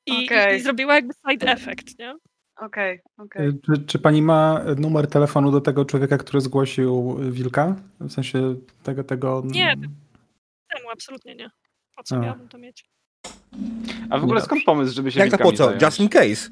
i, 0.05 0.21
i, 0.21 0.25
Okej. 0.25 0.57
i 0.57 0.61
zrobiła 0.61 0.95
jakby 0.95 1.13
side 1.31 1.51
effect, 1.51 1.99
nie? 1.99 2.15
Okej, 2.57 2.99
okej. 3.17 3.47
E, 3.47 3.51
Czy, 3.65 3.85
czy 3.85 3.99
pani 3.99 4.21
ma 4.21 4.61
numer 4.77 5.07
telefonu 5.07 5.51
do 5.51 5.61
tego 5.61 5.85
człowieka, 5.85 6.17
który 6.17 6.41
zgłosił 6.41 7.17
wilka? 7.31 7.75
W 7.99 8.11
sensie 8.11 8.55
tego, 8.83 9.03
tego... 9.03 9.43
Nie, 9.45 9.75
Temu 10.75 10.89
absolutnie 10.91 11.35
nie. 11.35 11.49
Po 11.95 12.03
co 12.03 12.15
A. 12.15 12.19
miałabym 12.19 12.49
to 12.49 12.57
mieć? 12.57 12.85
A 14.09 14.17
w 14.17 14.23
ogóle 14.23 14.39
Nie 14.39 14.45
skąd 14.45 14.63
pomysł, 14.63 14.95
żeby 14.95 15.11
się 15.11 15.19
Jak 15.19 15.31
to 15.31 15.37
po 15.37 15.43
wilkami 15.43 15.57
co? 15.57 15.65
zająć? 15.65 15.81
Just 15.81 15.99
in 15.99 16.09
case. 16.09 16.49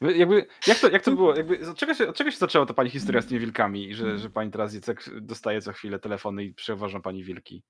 Jakby, 0.16 0.46
jak, 0.66 0.78
to, 0.78 0.90
jak 0.90 1.02
to 1.02 1.10
było? 1.12 1.36
Jakby, 1.36 1.70
od, 1.70 1.76
czego 1.78 1.94
się, 1.94 2.08
od 2.08 2.16
czego 2.16 2.30
się 2.30 2.36
zaczęła 2.36 2.66
ta 2.66 2.74
pani 2.74 2.90
historia 2.90 3.22
z 3.22 3.26
tymi 3.26 3.40
wilkami? 3.40 3.88
I 3.88 3.94
że, 3.94 4.18
że 4.18 4.30
pani 4.30 4.50
teraz 4.50 4.74
Jacek 4.74 5.04
dostaje 5.20 5.60
co 5.60 5.72
chwilę 5.72 5.98
telefony 5.98 6.44
i 6.44 6.54
przeważa 6.54 7.00
pani 7.00 7.24
wilki? 7.24 7.62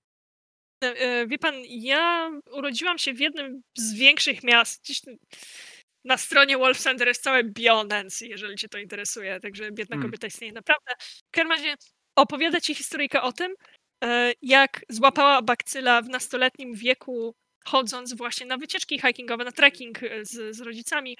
E, 0.84 0.86
e, 0.86 1.26
Wie 1.26 1.38
pan, 1.38 1.54
ja 1.68 2.30
urodziłam 2.52 2.98
się 2.98 3.14
w 3.14 3.20
jednym 3.20 3.62
z 3.78 3.94
większych 3.94 4.42
miast. 4.44 4.82
Gdzieś 4.84 5.02
na 6.04 6.16
stronie 6.16 6.58
Wolf 6.58 6.78
Center 6.78 7.08
jest 7.08 7.22
całe 7.22 7.44
bio 7.44 7.84
Nancy, 7.84 8.26
jeżeli 8.26 8.56
cię 8.56 8.68
to 8.68 8.78
interesuje. 8.78 9.40
Także 9.40 9.72
biedna 9.72 9.96
Hmm. 9.96 10.08
kobieta 10.08 10.26
istnieje 10.26 10.52
naprawdę. 10.52 10.92
W 11.00 11.30
każdym 11.30 11.50
razie 11.50 11.74
opowiada 12.16 12.60
ci 12.60 12.74
historyjkę 12.74 13.22
o 13.22 13.32
tym, 13.32 13.54
jak 14.42 14.84
złapała 14.88 15.42
bakcyla 15.42 16.02
w 16.02 16.08
nastoletnim 16.08 16.74
wieku, 16.74 17.34
chodząc 17.64 18.14
właśnie 18.14 18.46
na 18.46 18.56
wycieczki 18.56 19.00
hikingowe, 19.00 19.44
na 19.44 19.52
trekking 19.52 20.02
e, 20.02 20.24
z, 20.24 20.56
z 20.56 20.60
rodzicami. 20.60 21.18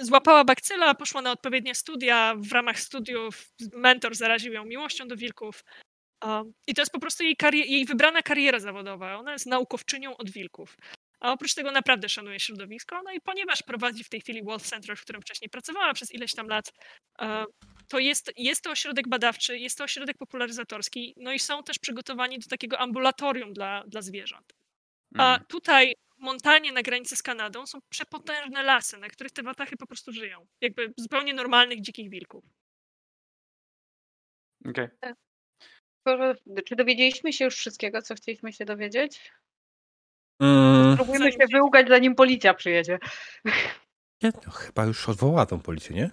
Złapała 0.00 0.44
bakcyla, 0.44 0.94
poszła 0.94 1.22
na 1.22 1.32
odpowiednie 1.32 1.74
studia. 1.74 2.34
W 2.38 2.52
ramach 2.52 2.80
studiów 2.80 3.50
mentor 3.72 4.14
zaraził 4.14 4.52
ją 4.52 4.64
miłością 4.64 5.08
do 5.08 5.16
wilków. 5.16 5.64
I 6.66 6.74
to 6.74 6.82
jest 6.82 6.92
po 6.92 7.00
prostu 7.00 7.24
jej, 7.24 7.36
jej 7.52 7.84
wybrana 7.84 8.22
kariera 8.22 8.60
zawodowa. 8.60 9.16
Ona 9.16 9.32
jest 9.32 9.46
naukowczynią 9.46 10.16
od 10.16 10.30
wilków. 10.30 10.76
A 11.24 11.32
oprócz 11.32 11.54
tego 11.54 11.70
naprawdę 11.70 12.08
szanuje 12.08 12.40
środowisko. 12.40 13.00
No 13.04 13.12
i 13.12 13.20
ponieważ 13.20 13.62
prowadzi 13.62 14.04
w 14.04 14.08
tej 14.08 14.20
chwili 14.20 14.42
Wolf 14.42 14.62
Center, 14.62 14.96
w 14.96 15.02
którym 15.02 15.22
wcześniej 15.22 15.50
pracowała 15.50 15.94
przez 15.94 16.12
ileś 16.14 16.34
tam 16.34 16.48
lat, 16.48 16.72
e, 17.20 17.44
to 17.88 17.98
jest, 17.98 18.32
jest 18.36 18.62
to 18.64 18.70
ośrodek 18.70 19.08
badawczy, 19.08 19.58
jest 19.58 19.78
to 19.78 19.84
ośrodek 19.84 20.16
popularyzatorski, 20.18 21.14
no 21.16 21.32
i 21.32 21.38
są 21.38 21.62
też 21.62 21.78
przygotowani 21.78 22.38
do 22.38 22.48
takiego 22.48 22.78
ambulatorium 22.78 23.52
dla, 23.52 23.84
dla 23.86 24.02
zwierząt. 24.02 24.52
A 25.18 25.34
Mm. 25.34 25.46
tutaj 25.48 25.94
w 26.18 26.22
Montanie 26.22 26.72
na 26.72 26.82
granicy 26.82 27.16
z 27.16 27.22
Kanadą 27.22 27.66
są 27.66 27.78
przepotężne 27.88 28.62
lasy, 28.62 28.98
na 28.98 29.08
których 29.08 29.32
te 29.32 29.42
watachy 29.42 29.76
po 29.76 29.86
prostu 29.86 30.12
żyją. 30.12 30.46
Jakby 30.60 30.92
zupełnie 30.96 31.34
normalnych 31.34 31.80
dzikich 31.80 32.10
wilków. 32.10 32.44
Okej. 34.68 34.88
Proszę, 36.02 36.34
Czy 36.66 36.76
dowiedzieliśmy 36.76 37.32
się 37.32 37.44
już 37.44 37.56
wszystkiego, 37.56 38.02
co 38.02 38.14
chcieliśmy 38.14 38.52
się 38.52 38.64
dowiedzieć? 38.64 39.30
Mm, 40.40 40.96
Próbujmy 40.96 41.32
się 41.32 41.38
wyłgać, 41.52 41.88
zanim 41.88 42.14
policja 42.14 42.54
przyjedzie. 42.54 42.98
nie, 44.22 44.32
no, 44.46 44.52
chyba 44.52 44.84
już 44.84 45.08
odwołała 45.08 45.46
tą 45.46 45.60
policję, 45.60 45.96
nie? 45.96 46.10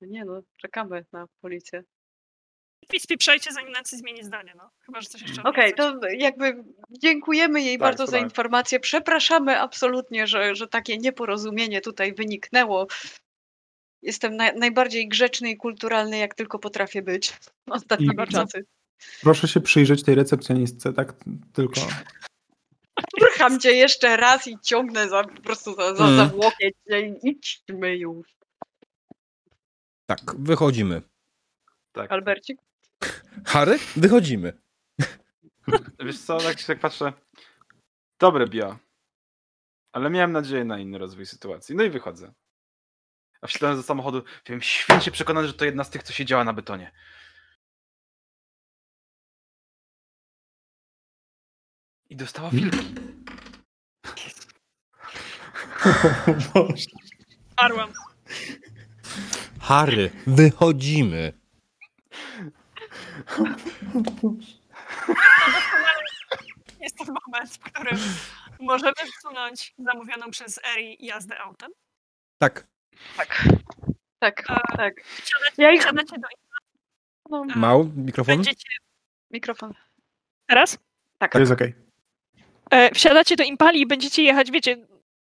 No 0.00 0.06
Nie 0.06 0.24
no, 0.24 0.40
czekamy 0.56 1.04
na 1.12 1.26
policję. 1.40 1.84
I 2.92 3.00
spieprzajcie, 3.00 3.52
zanim 3.52 3.72
Nancy 3.72 3.96
zmieni 3.96 4.24
zdanie, 4.24 4.52
no. 4.56 4.70
Chyba, 4.80 5.00
że 5.00 5.08
coś 5.08 5.22
jeszcze 5.22 5.42
Okej, 5.42 5.72
odniosłeś. 5.72 6.00
to 6.02 6.08
jakby 6.24 6.64
dziękujemy 6.90 7.62
jej 7.62 7.74
Tak, 7.78 7.80
bardzo 7.80 8.06
za 8.06 8.18
informację. 8.18 8.80
Przepraszamy 8.80 9.60
absolutnie, 9.60 10.26
że, 10.26 10.54
że 10.54 10.66
takie 10.68 10.98
nieporozumienie 10.98 11.80
tutaj 11.80 12.14
wyniknęło. 12.14 12.86
Jestem 14.02 14.36
na, 14.36 14.52
najbardziej 14.52 15.08
grzeczny 15.08 15.50
i 15.50 15.56
kulturalny, 15.56 16.18
jak 16.18 16.34
tylko 16.34 16.58
potrafię 16.58 17.02
być 17.02 17.32
ostatnimi 17.70 18.14
I- 18.28 18.32
czasy. 18.32 18.64
Proszę 19.22 19.48
się 19.48 19.60
przyjrzeć 19.60 20.02
tej 20.02 20.14
recepcjonistce, 20.14 20.92
tak 20.92 21.12
tylko. 21.52 21.80
Rucham 23.34 23.60
cię 23.60 23.72
jeszcze 23.72 24.16
raz 24.16 24.46
i 24.46 24.58
ciągnę 24.60 25.08
za, 25.08 25.24
po 25.24 25.42
prostu 25.42 25.74
za, 25.74 25.94
za, 25.94 26.16
za 26.16 26.30
łokieć. 26.34 26.76
i 27.22 27.28
Idźmy 27.28 27.96
już. 27.96 28.36
Tak, 30.06 30.20
wychodzimy. 30.38 31.02
Tak. 31.92 32.12
Albercik? 32.12 32.60
Harry, 33.46 33.78
wychodzimy. 33.96 34.52
Wiesz 36.04 36.18
co, 36.18 36.38
tak 36.38 36.60
się 36.60 36.66
tak 36.66 36.80
patrzę. 36.80 37.12
Dobre 38.20 38.46
bio. 38.46 38.78
Ale 39.92 40.10
miałem 40.10 40.32
nadzieję 40.32 40.64
na 40.64 40.78
inny 40.78 40.98
rozwój 40.98 41.26
sytuacji. 41.26 41.76
No 41.76 41.84
i 41.84 41.90
wychodzę. 41.90 42.32
A 43.40 43.46
wsiadając 43.46 43.80
do 43.80 43.82
samochodu, 43.82 44.22
byłem 44.46 44.62
święcie 44.62 45.10
przekonany, 45.10 45.46
że 45.46 45.54
to 45.54 45.64
jedna 45.64 45.84
z 45.84 45.90
tych, 45.90 46.02
co 46.02 46.12
siedziała 46.12 46.44
na 46.44 46.52
betonie. 46.52 46.92
I 52.10 52.16
dostała 52.16 52.50
wilki. 52.50 53.13
Parłam. 57.56 57.92
Harry, 59.60 60.10
wychodzimy. 60.26 61.32
Jest 66.80 66.96
to 66.98 67.04
moment, 67.04 67.50
w 67.50 67.58
którym 67.58 67.98
możemy 68.60 68.92
wsunąć 69.18 69.74
zamówioną 69.78 70.30
przez 70.30 70.60
Eri 70.74 70.96
jazdę 71.06 71.38
autem. 71.40 71.70
Tak, 72.38 72.66
Tak. 73.16 73.42
Tak, 74.18 74.44
A- 74.48 74.76
tak. 74.76 74.94
Wsiadacie, 75.04 75.62
Ja 75.62 75.70
ich- 75.72 75.80
wsiadacie 75.80 76.16
do 76.18 76.28
No, 77.30 77.44
mał 77.56 77.84
mikrofon. 77.96 78.34
Będziecie 78.36 78.68
mikrofon. 79.30 79.74
teraz? 80.46 80.78
Tak. 81.18 81.32
To 81.32 81.38
jest 81.38 81.52
okej. 81.52 81.74
E, 82.70 82.94
wsiadacie 82.94 83.36
do 83.36 83.44
Impali 83.44 83.80
i 83.80 83.86
będziecie 83.86 84.22
jechać, 84.22 84.50
wiecie, 84.50 84.76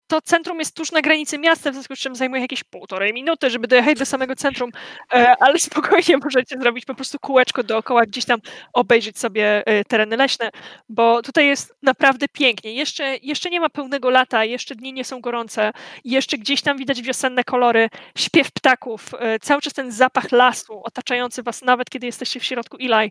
to 0.09 0.23
centrum 0.23 0.59
jest 0.59 0.77
tuż 0.77 0.93
na 0.93 1.01
granicy 1.01 1.39
miasta, 1.39 1.71
w 1.71 1.75
związku 1.75 1.97
z 1.97 1.99
czym 1.99 2.17
zajmuje 2.17 2.43
jakieś 2.43 2.65
półtorej 2.65 3.13
minuty, 3.13 3.51
żeby 3.51 3.69
dojechać 3.69 3.99
do 3.99 4.07
samego 4.07 4.37
centrum, 4.37 4.71
e, 5.13 5.35
ale 5.41 5.59
spokojnie 5.69 6.17
możecie 6.25 6.59
zrobić 6.61 6.85
po 6.85 6.95
prostu 6.95 7.19
kółeczko 7.19 7.63
dookoła, 7.63 8.07
gdzieś 8.07 8.25
tam 8.25 8.41
obejrzeć 8.73 9.19
sobie 9.19 9.67
e, 9.67 9.85
tereny 9.85 10.17
leśne, 10.17 10.51
bo 10.89 11.23
tutaj 11.23 11.47
jest 11.47 11.75
naprawdę 11.83 12.27
pięknie. 12.29 12.73
Jeszcze, 12.73 13.17
jeszcze 13.23 13.51
nie 13.51 13.61
ma 13.61 13.69
pełnego 13.69 14.11
lata, 14.11 14.45
jeszcze 14.45 14.75
dni 14.75 14.93
nie 14.93 15.05
są 15.05 15.21
gorące, 15.21 15.73
jeszcze 16.05 16.39
gdzieś 16.39 16.63
tam 16.63 16.79
widać 16.79 17.03
wiosenne 17.03 17.45
kolory, 17.45 17.89
śpiew 18.19 18.53
ptaków, 18.53 19.11
e, 19.19 19.39
cały 19.39 19.61
czas 19.61 19.73
ten 19.73 19.93
zapach 19.93 20.33
lasu 20.33 20.81
otaczający 20.85 21.43
was, 21.43 21.63
nawet 21.63 21.91
kiedy 21.91 22.07
jesteście 22.07 22.41
w 22.41 22.45
środku 22.45 22.77
Ilaj. 22.77 23.11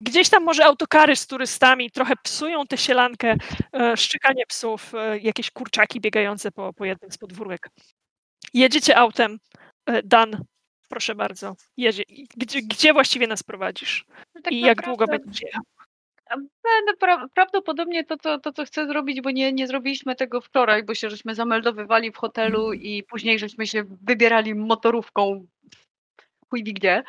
Gdzieś 0.00 0.28
tam 0.28 0.44
może 0.44 0.64
autokary 0.64 1.16
z 1.16 1.26
turystami 1.26 1.90
trochę 1.90 2.14
psują 2.22 2.66
tę 2.66 2.78
sielankę, 2.78 3.36
e, 3.74 3.96
szczekanie 3.96 4.46
psów, 4.46 4.94
e, 4.94 5.18
jakieś 5.18 5.50
kurczaki 5.50 6.00
biegające 6.00 6.52
po, 6.52 6.72
po 6.72 6.84
jednym 6.84 7.10
z 7.10 7.18
podwórek. 7.18 7.68
Jedziecie 8.54 8.96
autem. 8.96 9.38
E, 9.86 10.02
Dan, 10.02 10.44
proszę 10.88 11.14
bardzo. 11.14 11.56
Jedzie. 11.76 12.02
Gdzie, 12.36 12.62
gdzie 12.62 12.92
właściwie 12.92 13.26
nas 13.26 13.42
prowadzisz? 13.42 14.04
Tak 14.42 14.52
I 14.52 14.60
jak 14.60 14.82
długo 14.82 15.06
będziesz 15.06 15.42
jechał? 15.42 15.62
Będę 16.36 16.92
pra- 17.02 17.28
prawdopodobnie 17.34 18.04
to, 18.04 18.16
to, 18.16 18.38
to, 18.38 18.52
co 18.52 18.64
chcę 18.64 18.86
zrobić, 18.86 19.20
bo 19.20 19.30
nie, 19.30 19.52
nie 19.52 19.66
zrobiliśmy 19.66 20.16
tego 20.16 20.40
wczoraj, 20.40 20.82
bo 20.82 20.94
się 20.94 21.10
żeśmy 21.10 21.34
zameldowywali 21.34 22.12
w 22.12 22.16
hotelu 22.16 22.72
i 22.72 23.02
później 23.02 23.38
żeśmy 23.38 23.66
się 23.66 23.84
wybierali 24.02 24.54
motorówką 24.54 25.46
chuj 26.50 26.62
gdzie. 26.62 27.02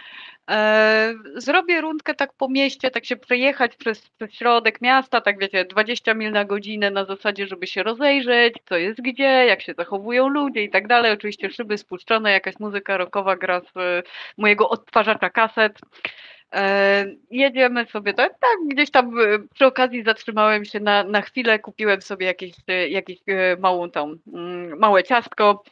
E, 0.52 1.14
zrobię 1.36 1.82
rundkę 1.82 2.16
tak 2.16 2.34
po 2.34 2.50
mieście, 2.50 2.92
tak 2.92 3.06
się 3.06 3.16
przejechać 3.16 3.76
przez, 3.76 4.10
przez 4.10 4.34
środek 4.34 4.82
miasta, 4.82 5.22
tak 5.22 5.40
wiecie, 5.40 5.66
20 5.66 6.14
mil 6.14 6.32
na 6.32 6.46
godzinę 6.46 6.92
na 6.92 7.06
zasadzie, 7.06 7.48
żeby 7.48 7.68
się 7.68 7.84
rozejrzeć, 7.84 8.54
co 8.66 8.78
jest 8.78 9.02
gdzie, 9.02 9.24
jak 9.24 9.62
się 9.62 9.74
zachowują 9.74 10.28
ludzie 10.28 10.64
i 10.64 10.70
tak 10.70 10.88
dalej. 10.88 11.12
Oczywiście 11.12 11.50
szyby 11.50 11.78
spuszczone, 11.78 12.32
jakaś 12.32 12.60
muzyka 12.60 12.98
rockowa 12.98 13.36
gra 13.36 13.62
z 13.62 13.78
e, 13.78 14.04
mojego 14.38 14.70
odtwarzacza 14.70 15.30
kaset. 15.30 15.80
E, 16.54 17.06
jedziemy 17.32 17.86
sobie, 17.86 18.14
tak, 18.14 18.32
tak, 18.32 18.58
gdzieś 18.70 18.92
tam 18.92 19.12
przy 19.54 19.66
okazji 19.66 20.04
zatrzymałem 20.04 20.66
się 20.66 20.80
na, 20.80 21.04
na 21.04 21.22
chwilę, 21.22 21.60
kupiłem 21.60 22.02
sobie 22.02 22.26
jakieś, 22.26 22.52
jakieś 22.90 23.20
małą 23.60 23.92
tą, 23.92 24.16
mm, 24.34 24.80
małe 24.80 25.04
ciastko, 25.04 25.64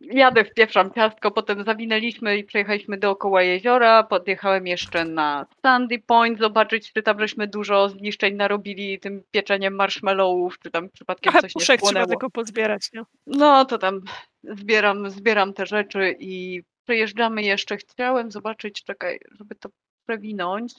jadę, 0.00 0.44
wpieprzam 0.44 0.92
ciastko, 0.92 1.30
potem 1.30 1.64
zawinęliśmy 1.64 2.38
i 2.38 2.44
przejechaliśmy 2.44 2.98
dookoła 2.98 3.42
jeziora, 3.42 4.02
podjechałem 4.02 4.66
jeszcze 4.66 5.04
na 5.04 5.46
Sandy 5.62 5.98
Point, 5.98 6.38
zobaczyć, 6.38 6.92
czy 6.92 7.02
tam 7.02 7.20
żeśmy 7.20 7.46
dużo 7.46 7.88
zniszczeń 7.88 8.34
narobili 8.34 9.00
tym 9.00 9.22
pieczeniem 9.30 9.74
marshmallowów, 9.74 10.58
czy 10.58 10.70
tam 10.70 10.88
przypadkiem 10.90 11.32
Trochę 11.32 11.42
coś 11.48 11.54
nie 11.54 11.60
puszek 11.60 11.80
trzeba 11.80 11.90
spłonęło. 11.90 12.06
tylko 12.10 12.30
pozbierać. 12.30 12.90
Nie? 12.92 13.02
No 13.26 13.64
to 13.64 13.78
tam 13.78 14.00
zbieram, 14.44 15.10
zbieram 15.10 15.52
te 15.52 15.66
rzeczy 15.66 16.16
i 16.18 16.62
przejeżdżamy 16.84 17.42
jeszcze. 17.42 17.76
Chciałem 17.76 18.30
zobaczyć, 18.30 18.84
czekaj, 18.84 19.18
żeby 19.38 19.54
to 19.54 19.68
przewinąć. 20.08 20.72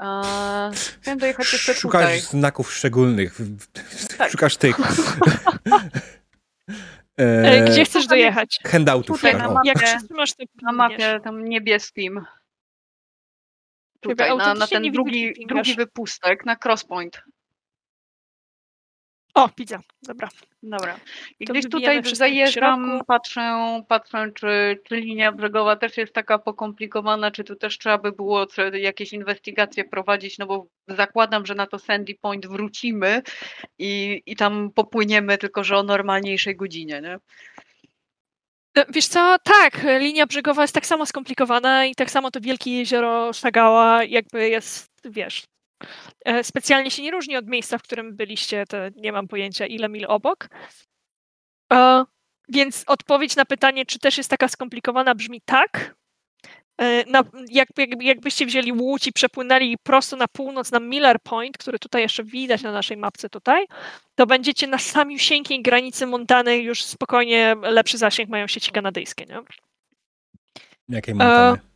Eee, 0.00 0.72
chciałem 1.00 1.18
dojechać 1.18 1.52
jeszcze 1.52 1.74
Szukasz 1.74 2.02
tutaj. 2.02 2.20
znaków 2.20 2.72
szczególnych. 2.74 3.38
Tak. 4.18 4.30
Szukasz 4.30 4.56
tych. 4.56 4.76
E, 7.18 7.24
e, 7.24 7.64
Gdzie 7.64 7.84
chcesz 7.84 8.06
dojechać? 8.06 8.58
Handoutów. 8.66 9.16
Tutaj 9.16 9.36
na 9.36 9.50
mapie. 9.50 9.68
Jak 9.68 9.82
przytrzymasz, 9.82 10.34
to 10.34 10.44
Na 10.62 10.72
mapie 10.72 11.20
tam 11.24 11.44
niebieskim. 11.44 12.24
Tutaj, 14.00 14.36
na, 14.36 14.54
na 14.54 14.66
ten 14.66 14.92
drugi, 14.92 15.46
drugi 15.48 15.74
wypustek, 15.74 16.44
na 16.44 16.56
crosspoint. 16.64 17.22
O, 19.34 19.48
widzę. 19.58 19.78
Dobra. 20.02 20.28
Dobra. 20.62 21.00
I 21.40 21.46
To 21.46 21.52
gdzieś 21.52 21.68
tutaj 21.70 22.02
zajeżdżam, 22.14 23.00
patrzę, 23.06 23.82
patrzę 23.88 24.32
czy, 24.34 24.80
czy 24.84 24.96
linia 24.96 25.32
brzegowa 25.32 25.76
też 25.76 25.96
jest 25.96 26.12
taka 26.12 26.38
pokomplikowana, 26.38 27.30
czy 27.30 27.44
tu 27.44 27.56
też 27.56 27.78
trzeba 27.78 27.98
by 27.98 28.12
było 28.12 28.46
jakieś 28.72 29.12
inwestygacje 29.12 29.84
prowadzić, 29.84 30.38
no 30.38 30.46
bo 30.46 30.66
zakładam, 30.88 31.46
że 31.46 31.54
na 31.54 31.66
to 31.66 31.78
Sandy 31.78 32.14
Point 32.14 32.46
wrócimy 32.46 33.22
i, 33.78 34.22
i 34.26 34.36
tam 34.36 34.70
popłyniemy, 34.74 35.38
tylko 35.38 35.64
że 35.64 35.76
o 35.76 35.82
normalniejszej 35.82 36.56
godzinie, 36.56 37.00
nie? 37.00 37.18
E, 38.76 38.84
Wiesz 38.88 39.06
co, 39.06 39.36
tak, 39.44 39.86
linia 40.00 40.26
brzegowa 40.26 40.62
jest 40.62 40.74
tak 40.74 40.86
samo 40.86 41.06
skomplikowana 41.06 41.86
i 41.86 41.94
tak 41.94 42.10
samo 42.10 42.30
to 42.30 42.40
wielkie 42.40 42.78
jezioro 42.78 43.32
Szagała 43.32 44.04
jakby 44.04 44.48
jest, 44.48 44.92
wiesz, 45.04 45.44
specjalnie 46.42 46.90
się 46.90 47.02
nie 47.02 47.10
różni 47.10 47.36
od 47.36 47.46
miejsca, 47.46 47.78
w 47.78 47.82
którym 47.82 48.16
byliście, 48.16 48.64
to 48.68 48.76
nie 48.96 49.12
mam 49.12 49.28
pojęcia 49.28 49.66
ile 49.66 49.88
mil 49.88 50.06
obok. 50.08 50.48
E, 51.72 52.04
Więc 52.48 52.84
odpowiedź 52.86 53.36
na 53.36 53.44
pytanie, 53.44 53.86
czy 53.86 53.98
też 53.98 54.18
jest 54.18 54.30
taka 54.30 54.48
skomplikowana, 54.48 55.14
brzmi 55.14 55.40
tak. 55.44 55.94
E, 56.78 57.04
Na, 57.10 57.24
jak, 57.50 57.68
jak, 57.76 58.02
jakbyście 58.02 58.46
wzięli 58.46 58.72
łódź 58.72 59.06
i 59.06 59.12
przepłynęli 59.12 59.76
prosto 59.82 60.16
na 60.16 60.28
północ 60.28 60.70
na 60.72 60.80
Miller 60.80 61.20
Point, 61.22 61.58
który 61.58 61.78
tutaj 61.78 62.02
jeszcze 62.02 62.24
widać 62.24 62.62
na 62.62 62.72
naszej 62.72 62.96
mapce 62.96 63.28
tutaj, 63.28 63.66
to 64.14 64.26
będziecie 64.26 64.66
na 64.66 64.78
samiusieńkiej 64.78 65.62
granicy 65.62 66.06
Montany 66.06 66.58
już 66.58 66.84
spokojnie 66.84 67.56
lepszy 67.62 67.98
zasięg 67.98 68.30
mają 68.30 68.46
sieci 68.46 68.70
kanadyjskie, 68.70 69.26
nie? 69.26 69.40
Jakiej 70.88 71.14
Montany? 71.14 71.71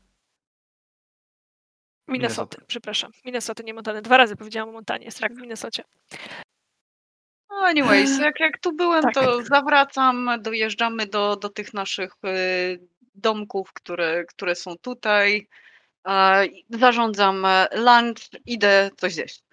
Minnesoty, 2.08 2.58
przepraszam. 2.66 3.10
Minnesoty, 3.24 3.64
nie 3.64 3.74
Montany. 3.74 4.02
Dwa 4.02 4.16
razy 4.16 4.36
powiedziałam 4.36 4.68
o 4.68 4.72
Montanie, 4.72 5.04
jest 5.04 5.20
rak 5.20 5.34
w 5.34 5.40
Minnesocie. 5.40 5.84
No 7.50 7.56
anyways, 7.56 8.18
jak, 8.18 8.40
jak 8.40 8.58
tu 8.58 8.72
byłem, 8.72 9.02
Tak. 9.02 9.14
to 9.14 9.42
zawracam, 9.42 10.30
dojeżdżamy 10.40 11.06
do, 11.06 11.36
do 11.36 11.48
tych 11.48 11.74
naszych 11.74 12.12
y, 12.24 12.88
domków, 13.14 13.72
które, 13.72 14.24
które 14.24 14.54
są 14.54 14.76
tutaj. 14.76 15.48
Zarządzam 16.70 17.44
e, 17.44 17.68
lunch, 17.74 18.22
idę 18.46 18.90
coś 18.96 19.14
zjeść. 19.14 19.45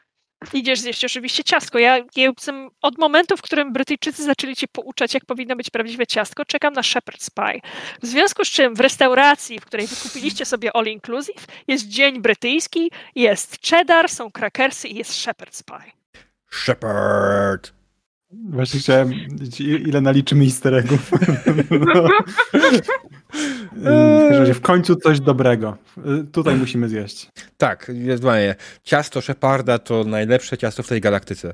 Idziesz 0.53 0.79
zjeść 0.79 1.05
oczywiście 1.05 1.43
ciastko. 1.43 1.79
Ja 1.79 1.99
jestem 2.15 2.69
od 2.81 2.97
momentu, 2.97 3.37
w 3.37 3.41
którym 3.41 3.73
Brytyjczycy 3.73 4.23
zaczęli 4.23 4.55
cię 4.55 4.67
pouczać, 4.67 5.13
jak 5.13 5.25
powinno 5.25 5.55
być 5.55 5.69
prawdziwe 5.69 6.07
ciastko, 6.07 6.45
czekam 6.45 6.73
na 6.73 6.81
shepherd's 6.81 7.29
pie. 7.35 7.61
W 8.01 8.07
związku 8.07 8.45
z 8.45 8.47
czym 8.47 8.75
w 8.75 8.79
restauracji, 8.79 9.59
w 9.59 9.65
której 9.65 9.87
wykupiliście 9.87 10.45
sobie 10.45 10.75
all 10.75 10.85
inclusive, 10.85 11.45
jest 11.67 11.87
dzień 11.87 12.21
brytyjski, 12.21 12.91
jest 13.15 13.57
cheddar, 13.69 14.09
są 14.09 14.31
krakersy 14.31 14.87
i 14.87 14.95
jest 14.95 15.11
shepherd's 15.11 15.63
pie. 15.63 15.91
Shepard. 16.51 17.82
Właśnie 18.33 18.79
chciałem 18.79 19.13
ile 19.59 20.01
naliczymy 20.01 20.43
easter 20.43 20.73
eggów. 20.75 21.11
W 23.71 23.85
każdym 24.29 24.39
razie 24.39 24.53
w 24.53 24.61
końcu 24.61 24.95
coś 24.95 25.19
dobrego. 25.19 25.77
Y, 26.21 26.23
Tutaj 26.31 26.55
musimy 26.55 26.89
zjeść. 26.89 27.29
Tak, 27.57 27.83
zdecydowanie. 27.83 28.55
Ciasto 28.83 29.21
Sheparda 29.21 29.79
to 29.79 30.03
najlepsze 30.03 30.57
ciasto 30.57 30.83
w 30.83 30.87
tej 30.87 31.01
galaktyce. 31.01 31.53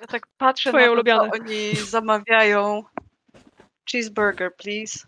Ja 0.00 0.06
tak 0.06 0.26
patrzę 0.36 0.70
Twoje 0.70 0.84
na 0.84 0.88
to, 0.88 0.92
ulubione. 0.92 1.30
co 1.30 1.34
oni 1.42 1.76
zamawiają. 1.90 2.82
Cheeseburger, 3.90 4.50
please. 4.56 4.98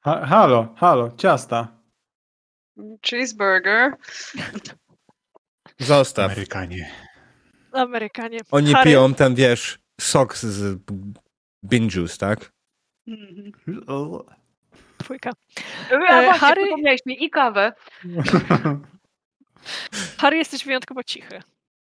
Ha, 0.00 0.26
halo, 0.26 0.74
halo, 0.76 1.10
ciasta. 1.16 1.68
Cheeseburger. 3.06 3.92
Zostaw. 5.78 6.24
Amerykanie. 6.32 6.90
Amerykanie. 7.72 8.38
Oni 8.50 8.72
Harry, 8.72 8.90
piją 8.90 9.14
ten, 9.14 9.34
wiesz, 9.34 9.78
sok 10.00 10.36
z 10.36 10.78
bean 11.62 11.88
juice, 11.94 12.16
tak? 12.18 12.52
Mhm. 13.06 13.52
Dwójka. 14.98 15.30
A 15.90 15.94
E, 15.94 15.98
właśnie, 16.24 16.40
Harry? 16.40 16.62
przypomniałeś 16.62 17.00
mi 17.06 17.24
i 17.24 17.30
kawę. 17.30 17.72
Harry, 20.18 20.36
jesteś 20.36 20.64
wyjątkowo 20.64 21.04
cichy. 21.04 21.40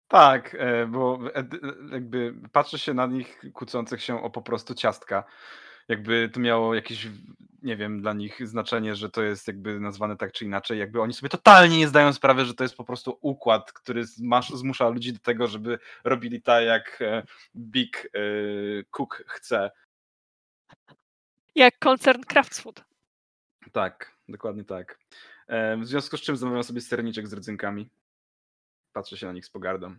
Tak, 0.08 0.56
e, 0.59 0.85
bo 0.88 1.19
e, 1.35 1.43
jakby 1.91 2.33
patrzy 2.51 2.80
się 2.80 2.93
na 2.93 3.06
nich 3.06 3.41
kłócących 3.53 4.03
się 4.03 4.24
o 4.24 4.30
po 4.30 4.41
prostu 4.41 4.75
ciastka. 4.75 5.24
Jakby 5.90 6.30
to 6.34 6.40
miało 6.40 6.76
jakieś, 6.76 7.08
nie 7.61 7.77
wiem, 7.77 8.01
dla 8.01 8.14
nich 8.14 8.48
znaczenie, 8.48 8.95
że 8.95 9.09
to 9.09 9.24
jest 9.24 9.48
jakby 9.48 9.80
nazwane 9.80 10.18
tak 10.18 10.32
czy 10.32 10.45
inaczej. 10.45 10.80
Jakby 10.80 11.01
oni 11.01 11.14
sobie 11.14 11.30
totalnie 11.30 11.77
nie 11.77 11.88
zdają 11.88 12.14
sprawy, 12.14 12.45
że 12.45 12.53
to 12.53 12.64
jest 12.64 12.76
po 12.76 12.84
prostu 12.84 13.18
układ, 13.22 13.72
który 13.74 14.06
zmusza 14.53 14.90
ludzi 14.90 15.14
do 15.14 15.19
tego, 15.19 15.48
żeby 15.48 15.80
robili 16.03 16.42
tak, 16.42 16.66
jak 16.66 17.01
e, 17.01 17.24
Big 17.56 18.09
e, 18.14 18.19
Cook 18.92 19.24
chce. 19.27 19.72
Jak 21.56 21.80
koncern 21.80 22.24
Crafts 22.24 22.59
Food. 22.59 22.84
Tak, 23.72 24.16
dokładnie 24.27 24.64
tak. 24.64 25.00
E, 25.48 25.77
W 25.77 25.85
związku 25.85 26.18
z 26.18 26.22
czym 26.22 26.38
zamawiam 26.38 26.64
sobie 26.64 26.82
serniczek 26.82 27.27
z 27.27 27.34
rodzynkami. 27.34 27.90
Patrzę 28.93 29.18
się 29.18 29.26
na 29.26 29.34
nich 29.34 29.45
z 29.45 29.50
pogardą. 29.50 29.95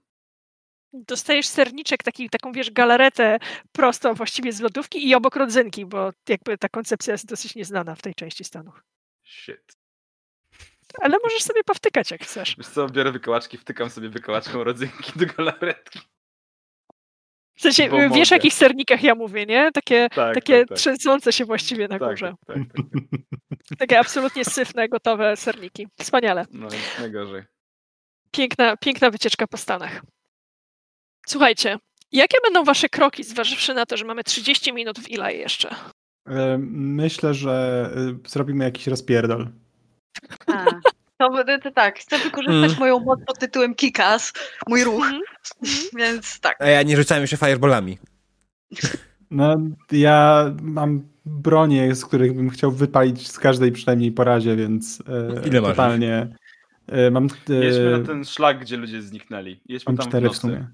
Dostajesz 0.93 1.47
serniczek, 1.47 2.02
taki, 2.02 2.31
taką 2.31 2.52
wiesz, 2.52 2.70
galaretę 2.70 3.39
prosto 3.73 4.15
właściwie 4.15 4.52
z 4.52 4.60
lodówki 4.60 5.09
i 5.09 5.15
obok 5.15 5.36
rodzynki, 5.36 5.86
bo 5.86 6.10
jakby 6.28 6.59
ta 6.59 6.69
koncepcja 6.69 7.12
jest 7.12 7.27
dosyć 7.27 7.55
nieznana 7.55 7.94
w 7.94 8.02
tej 8.02 8.15
części 8.15 8.44
Stanów. 8.44 8.83
Shit. 9.25 9.73
Ale 11.01 11.17
możesz 11.25 11.43
sobie 11.43 11.65
powtykać 11.65 12.10
jak 12.10 12.23
chcesz. 12.25 12.55
Wiesz 12.59 12.69
co, 12.69 12.86
biorę 12.86 13.12
wykołaczki, 13.12 13.59
wtykam 13.59 13.91
sobie 13.91 14.09
wykołaczką 14.09 14.65
rodzynki 14.65 15.12
do 15.19 15.27
galaretki. 15.27 16.01
W 17.57 17.62
sensie, 17.62 17.89
Bo 17.89 17.97
wiesz 17.97 18.09
mogę. 18.10 18.20
o 18.31 18.35
jakich 18.35 18.55
sernikach 18.55 19.02
ja 19.02 19.15
mówię, 19.15 19.47
nie? 19.47 19.73
Takie, 19.73 20.09
Tak, 20.15 20.35
takie 20.35 20.59
tak, 20.60 20.69
tak. 20.69 20.78
trzęsące 20.78 21.33
się 21.33 21.44
właściwie 21.44 21.89
na 21.89 21.99
Tak, 21.99 22.10
górze. 22.10 22.35
tak, 22.47 22.57
tak, 22.59 22.67
tak. 22.77 22.86
Takie 23.78 23.99
absolutnie 23.99 24.44
syfne, 24.44 24.89
gotowe 24.89 25.36
serniki. 25.36 25.89
Wspaniale. 25.99 26.47
No 26.51 26.69
najgorzej. 26.99 27.43
Piękna, 28.31 28.77
piękna 28.77 29.10
wycieczka 29.10 29.47
po 29.47 29.57
Stanach. 29.57 30.02
Słuchajcie, 31.26 31.78
jakie 32.12 32.39
będą 32.44 32.65
wasze 32.65 32.89
kroki, 32.89 33.24
zważywszy 33.24 33.74
na 33.74 33.86
to, 33.86 33.97
że 33.97 34.05
mamy 34.05 34.24
30 34.24 34.73
minut 34.73 34.99
w 34.99 35.10
Ilaj 35.10 35.39
jeszcze? 35.39 35.68
E, 36.26 36.58
Myślę, 36.73 37.34
że 37.34 37.90
y, 38.26 38.28
zrobimy 38.31 38.65
jakiś 38.65 38.86
rozpierdol. 38.86 39.49
A, 40.47 40.65
To, 41.18 41.31
to 41.62 41.70
tak, 41.70 41.99
chcę 41.99 42.18
wykorzystać 42.18 42.65
Mm. 42.70 42.78
moją 42.78 43.00
moc 43.00 43.20
pod 43.26 43.39
tytułem 43.39 43.74
Kikas, 43.74 44.32
mój 44.68 44.84
ruch, 44.84 45.05
Mhm. 45.07 45.23
więc 45.97 46.40
tak. 46.40 46.57
A 46.60 46.66
ja 46.66 46.82
nie 46.82 46.97
rzucałem 46.97 47.23
jeszcze 47.23 47.36
fireballami. 47.36 47.99
No, 49.31 49.57
ja 49.92 50.44
mam 50.62 51.02
bronie, 51.26 51.94
z 51.94 52.05
których 52.07 52.32
bym 52.36 52.50
chciał 52.50 52.73
wypalić 52.73 53.28
z 53.28 53.39
każdej 53.39 53.73
przynajmniej 53.73 54.12
po 54.12 54.24
razie, 54.24 54.57
więc 54.57 55.02
e, 55.08 55.49
Ile 55.49 55.60
masz 55.60 55.70
ich? 55.70 55.76
totalnie. 55.76 56.36
E, 56.89 57.10
mam 57.10 57.28
e, 57.50 57.55
Jedźmy 57.55 57.99
na 57.99 58.07
ten 58.07 58.24
szlak, 58.24 58.60
gdzie 58.60 58.76
ludzie 58.76 59.02
zniknęli. 59.02 59.60
Jedźmy 59.68 59.90
mam 59.92 59.97
tam 59.97 60.07
w 60.07 60.08
cztery 60.08 60.31
w 60.31 60.36
sumie. 60.36 60.68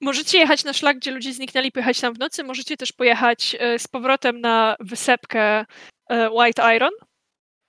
Możecie 0.00 0.38
jechać 0.38 0.64
na 0.64 0.72
szlak, 0.72 0.96
gdzie 0.96 1.10
ludzie 1.10 1.32
zniknęli, 1.32 1.72
pojechać 1.72 2.00
tam 2.00 2.14
w 2.14 2.18
nocy. 2.18 2.44
Możecie 2.44 2.76
też 2.76 2.92
pojechać 2.92 3.56
e, 3.58 3.78
z 3.78 3.88
powrotem 3.88 4.40
na 4.40 4.76
wysepkę 4.80 5.64
e, 6.10 6.30
White 6.30 6.76
Iron, 6.76 6.90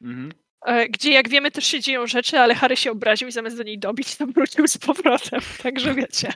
Mhm. 0.02 0.32
e, 0.66 0.90
gdzie 0.90 1.12
jak 1.12 1.30
wiemy 1.30 1.52
też 1.52 1.66
się 1.66 1.80
dzieją 1.80 2.08
rzeczy, 2.08 2.40
ale 2.40 2.56
Harry 2.56 2.78
się 2.78 2.92
obraził 2.92 3.28
i 3.28 3.32
zamiast 3.32 3.58
do 3.58 3.64
niej 3.64 3.80
dobić, 3.80 4.16
to 4.18 4.28
wrócił 4.28 4.68
z 4.68 4.78
powrotem. 4.78 5.40
Także 5.64 5.94
wiecie. 5.94 6.34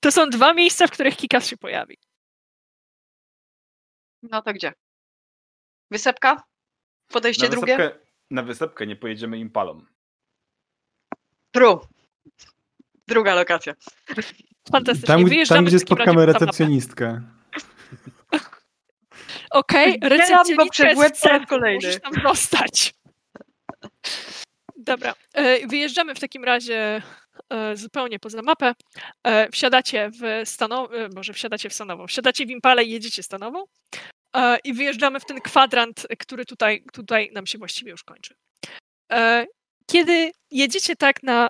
To 0.00 0.12
są 0.12 0.30
dwa 0.30 0.54
miejsca, 0.54 0.86
w 0.86 0.90
których 0.90 1.16
Kikas 1.16 1.46
się 1.48 1.56
pojawi. 1.56 1.98
No 4.22 4.42
to 4.42 4.52
gdzie? 4.52 4.72
Wysepka? 5.90 6.44
Podejście 7.08 7.42
Na 7.44 7.48
drugie? 7.50 7.76
wysepkę, 7.76 7.98
na 8.30 8.42
wysepkę 8.42 8.86
nie 8.86 8.96
pojedziemy 8.96 9.38
impalą. 9.38 9.84
True. 11.50 11.80
Druga 13.08 13.34
lokacja. 13.34 13.74
Fantastycznie. 14.72 15.06
Tam, 15.06 15.24
Wyjeżdżamy 15.24 15.58
tam 15.58 15.64
gdzie 15.64 15.78
spotkamy 15.78 16.26
recepcjonistkę. 16.26 17.20
Okej, 19.50 19.98
go 19.98 20.08
recepcjonistka 20.08 20.88
jest 20.88 21.20
centrum, 21.20 21.46
kolejny. 21.46 21.86
Możesz 21.86 22.00
tam 22.00 22.12
dostać. 22.22 22.94
Dobra, 24.76 25.14
e, 25.32 25.66
wyjeżdżamy 25.66 26.14
w 26.14 26.20
takim 26.20 26.44
razie 26.44 27.02
e, 27.50 27.76
zupełnie 27.76 28.18
poza 28.18 28.42
mapę. 28.42 28.74
E, 29.24 29.50
Wsiadacie 29.50 30.10
w 30.10 30.48
stanowo, 30.48 30.94
może 31.14 31.32
wsiadacie 31.32 31.70
w 31.70 31.74
stanowo, 31.74 32.06
wsiadacie 32.06 32.46
w 32.46 32.50
Impale 32.50 32.84
i 32.84 32.90
jedziecie 32.90 33.22
stanową 33.22 33.64
i 34.64 34.74
wyjeżdżamy 34.74 35.20
w 35.20 35.24
ten 35.24 35.40
kwadrant, 35.40 36.06
który 36.18 36.44
tutaj, 36.44 36.84
tutaj 36.92 37.30
nam 37.32 37.46
się 37.46 37.58
właściwie 37.58 37.90
już 37.90 38.04
kończy. 38.04 38.34
Kiedy 39.86 40.32
jedziecie 40.50 40.96
tak 40.96 41.22
na, 41.22 41.48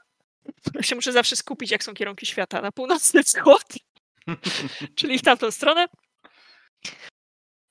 ja 0.75 0.83
się 0.83 0.95
muszę 0.95 1.13
zawsze 1.13 1.37
skupić, 1.37 1.71
jak 1.71 1.85
są 1.85 1.95
kierunki 1.95 2.27
świata, 2.27 2.61
na 2.61 2.73
północny 2.73 3.23
wschód, 3.23 3.65
czyli 4.99 5.19
w 5.19 5.23
tamtą 5.23 5.51
stronę, 5.51 5.87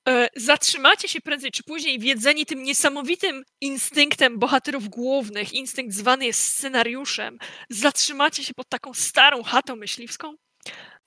e, 0.08 0.28
zatrzymacie 0.36 1.08
się 1.08 1.20
prędzej 1.20 1.50
czy 1.50 1.62
później, 1.62 1.98
wiedzeni 1.98 2.46
tym 2.46 2.62
niesamowitym 2.62 3.44
instynktem 3.60 4.38
bohaterów 4.38 4.88
głównych, 4.88 5.52
instynkt 5.52 5.94
zwany 5.94 6.26
jest 6.26 6.42
scenariuszem, 6.42 7.38
zatrzymacie 7.70 8.44
się 8.44 8.54
pod 8.54 8.68
taką 8.68 8.94
starą 8.94 9.42
chatą 9.42 9.76
myśliwską, 9.76 10.34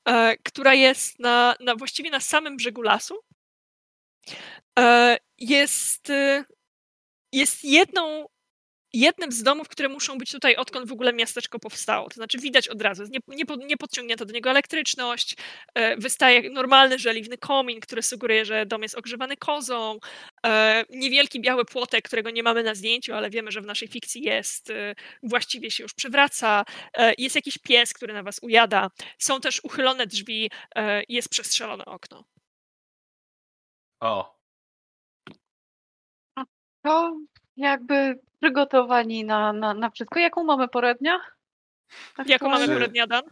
e, 0.08 0.38
która 0.38 0.74
jest 0.74 1.20
na, 1.20 1.56
na 1.60 1.76
właściwie 1.76 2.10
na 2.10 2.20
samym 2.20 2.58
brzegu 2.58 2.82
lasu. 2.82 3.20
E, 4.80 5.18
jest, 5.38 6.12
jest 7.32 7.64
jedną 7.64 8.26
jednym 8.94 9.32
z 9.32 9.44
domów, 9.44 9.68
które 9.70 9.90
muszą 9.90 10.18
być 10.18 10.32
tutaj, 10.32 10.56
odkąd 10.56 10.90
w 10.90 10.92
ogóle 10.92 11.14
miasteczko 11.14 11.60
powstało. 11.60 12.10
To 12.10 12.16
znaczy 12.16 12.38
widać 12.38 12.68
od 12.68 12.82
razu, 12.82 13.02
jest 13.02 13.14
nie, 13.14 13.20
nie, 13.28 13.44
nie 13.66 13.78
podciągnięta 13.78 14.26
do 14.26 14.34
niego 14.34 14.50
elektryczność, 14.50 15.36
e, 15.74 15.98
wystaje 15.98 16.50
normalny, 16.50 17.00
żeliwny 17.00 17.38
komin, 17.38 17.80
który 17.80 18.02
sugeruje, 18.04 18.46
że 18.46 18.66
dom 18.66 18.84
jest 18.84 18.96
ogrzewany 18.98 19.38
kozą, 19.38 20.00
e, 20.46 20.84
niewielki 20.90 21.42
biały 21.42 21.66
płotek, 21.66 22.06
którego 22.06 22.30
nie 22.30 22.44
mamy 22.44 22.64
na 22.64 22.76
zdjęciu, 22.76 23.14
ale 23.14 23.30
wiemy, 23.30 23.52
że 23.52 23.62
w 23.62 23.66
naszej 23.66 23.88
fikcji 23.88 24.24
jest, 24.24 24.70
e, 24.70 24.96
właściwie 25.24 25.72
się 25.72 25.84
już 25.84 25.94
przewraca, 25.94 26.66
e, 26.94 27.14
jest 27.18 27.36
jakiś 27.36 27.58
pies, 27.58 27.94
który 27.94 28.14
na 28.14 28.24
was 28.24 28.40
ujada, 28.42 28.90
są 29.18 29.40
też 29.42 29.60
uchylone 29.64 30.08
drzwi, 30.08 30.52
e, 30.76 31.04
jest 31.10 31.30
przestrzelone 31.30 31.86
okno. 31.86 32.24
O, 34.02 34.38
To 36.84 37.12
jakby 37.58 38.20
przygotowani 38.42 39.26
na, 39.26 39.54
na, 39.54 39.74
na 39.74 39.90
wszystko. 39.90 40.20
Jaką 40.20 40.44
mamy 40.44 40.68
porę 40.68 40.96
dnia? 40.96 41.20
Jaką 42.26 42.50
mamy 42.50 42.68
porę 42.68 42.88
dnia, 42.88 43.08
Dan? 43.08 43.24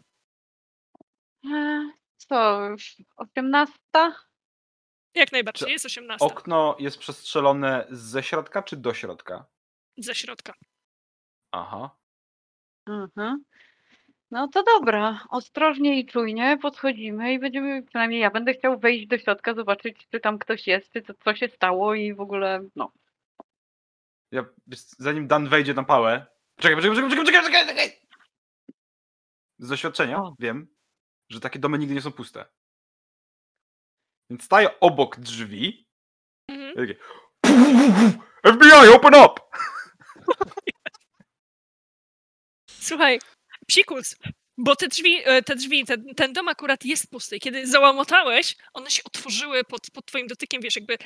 E, 1.54 1.90
Co, 2.18 2.70
18? 3.16 3.74
Jak 5.16 5.32
najbardziej, 5.32 5.66
Czy 5.68 5.72
jest 5.72 5.86
18 5.86 6.26
okno 6.26 6.76
jest 6.80 6.98
przestrzelone 6.98 7.88
ze 7.90 8.24
środka 8.24 8.64
czy 8.64 8.78
do 8.78 8.94
środka? 8.94 9.46
ze 9.98 10.16
środka. 10.16 10.54
Aha. 11.52 11.90
Mhm. 12.88 13.44
No 14.32 14.48
to 14.48 14.64
dobra, 14.64 15.20
ostrożnie 15.30 16.00
i 16.00 16.06
czujnie 16.06 16.58
podchodzimy 16.62 17.34
i 17.34 17.40
będziemy, 17.40 17.84
przynajmniej 17.84 18.20
ja 18.22 18.32
będę 18.32 18.54
chciał 18.54 18.80
wejść 18.80 19.08
do 19.08 19.18
środka, 19.18 19.54
zobaczyć, 19.54 20.08
czy 20.12 20.20
tam 20.20 20.40
ktoś 20.40 20.68
jest, 20.68 20.92
czy 20.94 21.02
co, 21.02 21.14
co 21.14 21.36
się 21.36 21.48
stało 21.48 21.96
i 21.96 22.14
w 22.14 22.22
ogóle, 22.22 22.62
no. 22.76 22.92
Ja, 24.32 24.46
zanim 25.00 25.28
Dan 25.28 25.50
wejdzie 25.50 25.74
na 25.74 25.84
pałę. 25.84 26.26
Czekaj, 26.60 26.82
czekaj, 26.82 26.96
czekaj, 26.96 27.10
czekaj, 27.10 27.26
czekaj, 27.26 27.44
czekaj, 27.44 27.68
czekaj. 27.68 28.02
Z 29.60 29.70
doświadczenia 29.70 30.18
O. 30.18 30.36
wiem, 30.40 30.76
że 31.30 31.40
takie 31.40 31.60
domy 31.60 31.78
nigdy 31.78 31.96
nie 31.96 32.02
są 32.02 32.12
puste. 32.12 32.46
Więc 34.30 34.44
staję 34.44 34.80
obok 34.80 35.20
drzwi. 35.20 35.88
Mhm. 36.50 36.74
i 36.74 36.76
Takie, 36.76 36.96
FBI, 38.52 38.96
open 38.96 39.16
up! 39.16 39.42
Słuchaj, 42.70 43.20
psikus, 43.68 44.16
Bo 44.58 44.76
te 44.76 44.88
drzwi, 44.88 45.22
e, 45.26 45.42
te 45.42 45.56
drzwi 45.56 45.86
ten, 45.86 46.16
ten 46.16 46.34
dom 46.34 46.48
akurat 46.48 46.86
jest 46.86 47.12
pusty. 47.12 47.40
Kiedy 47.40 47.68
załamotałeś, 47.68 48.56
one 48.74 48.92
się 48.92 49.04
otworzyły 49.04 49.64
pod, 49.64 49.92
pod 49.94 50.06
twoim 50.06 50.28
dotykiem, 50.28 50.62
wiesz, 50.62 50.76
jakby 50.76 50.98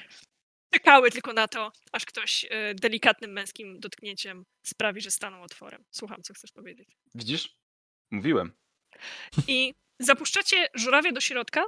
czekały 0.74 1.12
tylko 1.12 1.34
na 1.34 1.48
to, 1.48 1.72
aż 1.92 2.06
ktoś 2.06 2.46
e, 2.50 2.76
delikatnym 2.76 3.32
męskim 3.32 3.80
dotknięciem 3.80 4.46
sprawi, 4.66 5.02
że 5.02 5.12
staną 5.12 5.42
otworem. 5.42 5.84
Słucham, 5.92 6.22
co 6.24 6.34
chcesz 6.34 6.52
powiedzieć. 6.52 6.90
Widzisz? 7.16 7.56
Mówiłem. 8.12 8.54
I 9.48 9.74
zapuszczacie 10.00 10.68
żurawia 10.76 11.12
do 11.12 11.22
środka. 11.22 11.64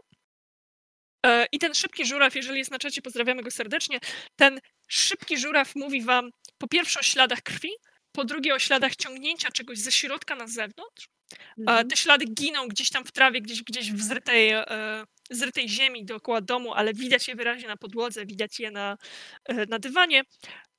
e, 1.26 1.46
I 1.52 1.60
ten 1.60 1.74
szybki 1.74 2.06
żuraw, 2.06 2.36
jeżeli 2.36 2.60
jest 2.60 2.72
na 2.72 2.80
czacie, 2.80 3.02
pozdrawiamy 3.02 3.44
go 3.44 3.52
serdecznie. 3.52 4.00
Ten 4.36 4.60
szybki 4.88 5.38
żuraw 5.38 5.76
mówi 5.76 6.02
wam 6.02 6.32
po 6.58 6.68
pierwsze 6.68 7.00
o 7.00 7.04
śladach 7.04 7.42
krwi, 7.42 7.70
po 8.12 8.26
drugie 8.26 8.56
o 8.56 8.60
śladach 8.60 8.96
ciągnięcia 8.96 9.52
czegoś 9.52 9.78
ze 9.78 9.92
środka 9.92 10.36
na 10.36 10.48
zewnątrz. 10.48 11.10
Mhm. 11.58 11.88
Te 11.88 11.98
ślady 11.98 12.26
giną 12.26 12.68
gdzieś 12.68 12.90
tam 12.90 13.06
w 13.06 13.12
trawie, 13.12 13.42
gdzieś, 13.42 13.64
gdzieś 13.64 13.92
w 13.92 14.02
zrytej, 14.02 14.50
e, 14.50 15.04
zrytej 15.32 15.70
ziemi 15.70 16.06
dookoła 16.06 16.42
domu, 16.42 16.74
ale 16.74 16.94
widać 16.94 17.28
je 17.28 17.36
wyraźnie 17.36 17.68
na 17.68 17.78
podłodze, 17.78 18.26
widać 18.26 18.60
je 18.60 18.72
na, 18.72 18.98
e, 19.46 19.66
na 19.66 19.80
dywanie. 19.80 20.24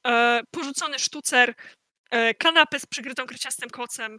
E, 0.06 0.40
Porzucony 0.50 0.98
sztucer, 0.98 1.54
e, 2.10 2.34
kanapę 2.34 2.80
z 2.80 2.86
przykrytą 2.86 3.26
kryciastym 3.26 3.70
kocem, 3.70 4.18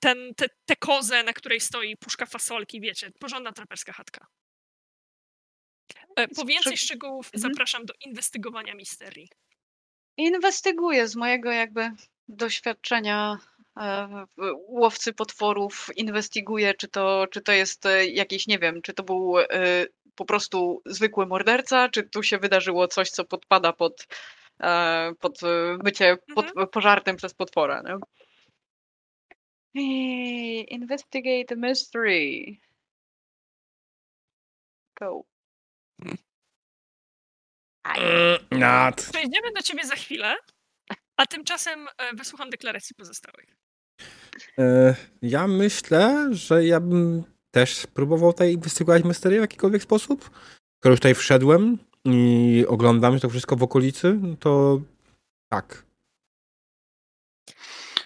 ten, 0.00 0.34
te, 0.36 0.46
te 0.66 0.76
kozę, 0.76 1.22
na 1.22 1.32
której 1.32 1.60
stoi 1.60 1.96
puszka 1.96 2.26
fasolki, 2.26 2.80
wiecie, 2.80 3.10
porządna 3.20 3.52
traperska 3.52 3.92
chatka. 3.92 4.26
Po 6.36 6.44
więcej 6.44 6.76
szczegółów 6.76 7.26
Mhm. 7.34 7.40
zapraszam 7.52 7.86
do 7.86 7.94
inwestygowania 8.06 8.74
misterii. 8.74 9.28
Inwestyguję 10.16 11.08
z 11.08 11.16
mojego 11.16 11.50
jakby 11.52 11.90
doświadczenia 12.28 13.38
łowcy 14.68 15.12
potworów, 15.12 15.90
inwestyguję, 15.96 16.74
czy 16.74 16.88
to, 16.88 17.26
czy 17.30 17.40
to 17.40 17.52
jest 17.52 17.86
e, 17.86 18.06
jakiś, 18.06 18.46
nie 18.46 18.58
wiem, 18.58 18.82
czy 18.82 18.94
to 18.94 19.02
był 19.02 19.38
e, 19.38 19.46
po 20.14 20.24
prostu 20.24 20.82
zwykły 20.86 21.26
morderca, 21.26 21.88
czy 21.88 22.02
tu 22.02 22.22
się 22.22 22.38
wydarzyło 22.38 22.88
coś, 22.88 23.10
co 23.10 23.24
podpada 23.24 23.72
pod, 23.72 24.06
e, 24.60 25.12
pod 25.20 25.42
e, 25.42 25.78
bycie 25.84 26.16
pod, 26.34 26.46
pożartym 26.72 27.16
przez 27.16 27.34
potwora. 27.34 27.82
No? 27.82 27.98
I 29.74 30.74
Investigate 30.74 31.44
the 31.44 31.56
mystery. 31.56 32.56
Go. 35.00 35.24
Nat. 38.50 39.08
Przejdziemy 39.12 39.52
do 39.52 39.62
ciebie 39.62 39.84
za 39.84 39.94
chwilę, 39.94 40.36
a 41.16 41.26
tymczasem 41.26 41.88
e, 41.98 42.14
wysłucham 42.14 42.50
deklaracji 42.50 42.94
pozostałych. 42.94 43.56
E, 44.58 44.94
Ja 45.22 45.46
myślę, 45.46 46.28
że 46.30 46.64
ja 46.64 46.80
bym 46.80 47.24
też 47.50 47.86
próbował 47.86 48.32
tutaj 48.32 48.52
inwestygować 48.52 49.04
mysterię 49.04 49.38
w 49.38 49.40
jakikolwiek 49.40 49.82
sposób. 49.82 50.30
Skoro 50.78 50.92
już 50.92 51.00
tutaj 51.00 51.14
wszedłem 51.14 51.78
i 52.04 52.64
oglądam 52.68 53.20
to 53.20 53.28
wszystko 53.30 53.56
w 53.56 53.62
okolicy, 53.62 54.18
no 54.22 54.36
to 54.36 54.80
tak. 55.48 55.84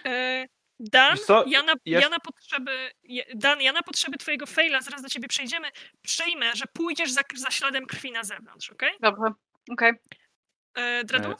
E, 0.05 0.45
Dan, 0.79 1.17
ja 1.47 1.63
na, 1.63 1.73
jest- 1.85 2.03
ja 2.03 2.09
na 2.09 2.19
potrzeby, 2.19 2.71
Dan, 3.35 3.61
ja 3.61 3.71
na 3.71 3.83
potrzeby 3.83 4.17
twojego 4.17 4.45
faila, 4.45 4.81
zaraz 4.81 5.01
do 5.01 5.09
ciebie 5.09 5.27
przejdziemy, 5.27 5.67
przejmę, 6.01 6.55
że 6.55 6.65
pójdziesz 6.73 7.11
za, 7.11 7.21
za 7.35 7.51
śladem 7.51 7.85
krwi 7.85 8.11
na 8.11 8.23
zewnątrz, 8.23 8.69
okej? 8.69 8.91
Dobrze, 9.01 9.33
okej. 9.71 9.91
Okay? 10.73 11.03
Dredu? 11.03 11.35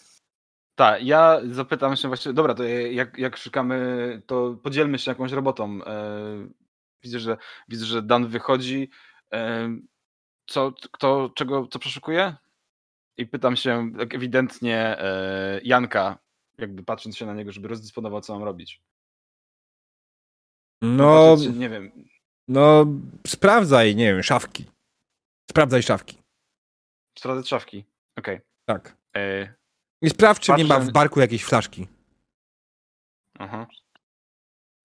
Tak, 0.76 1.04
ja 1.04 1.42
zapytam 1.52 1.96
się 1.96 2.08
właśnie, 2.08 2.34
dobra, 2.34 2.54
to 2.54 2.64
jak, 2.64 3.18
jak 3.18 3.38
szukamy, 3.38 4.22
to 4.26 4.58
podzielmy 4.64 5.00
się 5.00 5.12
jakąś 5.12 5.32
robotą. 5.32 5.80
E, 5.86 6.48
widzę, 7.04 7.20
że 7.20 7.38
widzę, 7.68 7.86
że 7.86 8.02
Dan 8.02 8.28
wychodzi. 8.28 8.90
E, 9.34 9.70
co, 10.48 10.74
kto, 10.92 11.30
czego, 11.36 11.68
co 11.68 11.80
przeszukuje? 11.80 12.36
I 13.18 13.26
pytam 13.28 13.56
się 13.56 13.92
tak 13.98 14.14
ewidentnie 14.16 14.78
e, 15.00 15.60
Janka, 15.64 16.18
jakby 16.58 16.84
patrząc 16.84 17.18
się 17.18 17.26
na 17.26 17.34
niego, 17.34 17.52
żeby 17.52 17.68
rozdysponował, 17.68 18.22
co 18.22 18.34
mam 18.34 18.44
robić. 18.44 18.82
No, 20.82 21.30
Patrzeć, 21.32 21.54
czy- 21.54 21.60
nie 21.60 21.70
wiem, 21.70 21.92
no, 22.48 22.86
sprawdzaj, 23.28 23.96
nie 23.96 24.14
wiem, 24.14 24.24
szafki. 24.24 24.66
Sprawdzaj 25.52 25.84
szafki. 25.84 26.18
sprawdzę 27.20 27.44
szafki. 27.48 27.86
Okej. 28.18 28.40
Tak. 28.66 28.98
E, 29.16 29.54
I 30.06 30.10
sprawdź, 30.10 30.42
czy 30.42 30.52
nie 30.54 30.66
ma 30.66 30.80
w 30.80 30.92
barku 30.92 31.20
jakiejś 31.20 31.44
flaszki. 31.44 31.88
Aha. 33.40 33.68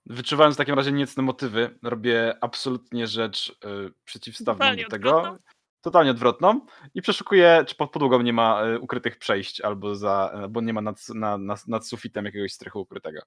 Wyczuwając 0.06 0.56
w 0.56 0.58
takim 0.58 0.74
razie 0.74 0.92
niecne 0.92 1.22
motywy, 1.22 1.78
robię 1.82 2.34
absolutnie 2.40 3.06
rzecz 3.06 3.48
y, 3.88 3.92
przeciwstawną 4.04 4.58
Totalnie 4.58 4.82
do 4.84 4.90
tego. 4.90 5.16
odwrotną? 5.16 5.38
Totalnie 5.80 6.10
odwrotną. 6.10 6.60
I 6.94 7.02
przeszukuję, 7.02 7.64
czy 7.66 7.74
pod 7.74 7.90
podłogą 7.90 8.22
nie 8.22 8.32
ma 8.32 8.64
y, 8.66 8.78
ukrytych 8.80 9.18
przejść, 9.18 9.60
albo 9.60 9.94
za, 9.94 10.30
albo 10.34 10.60
nie 10.60 10.72
ma 10.72 10.80
nad, 10.80 11.08
na, 11.08 11.38
nad, 11.38 11.68
nad 11.68 11.86
sufitem 11.88 12.24
jakiegoś 12.24 12.52
strychu 12.52 12.80
ukrytego. 12.80 13.20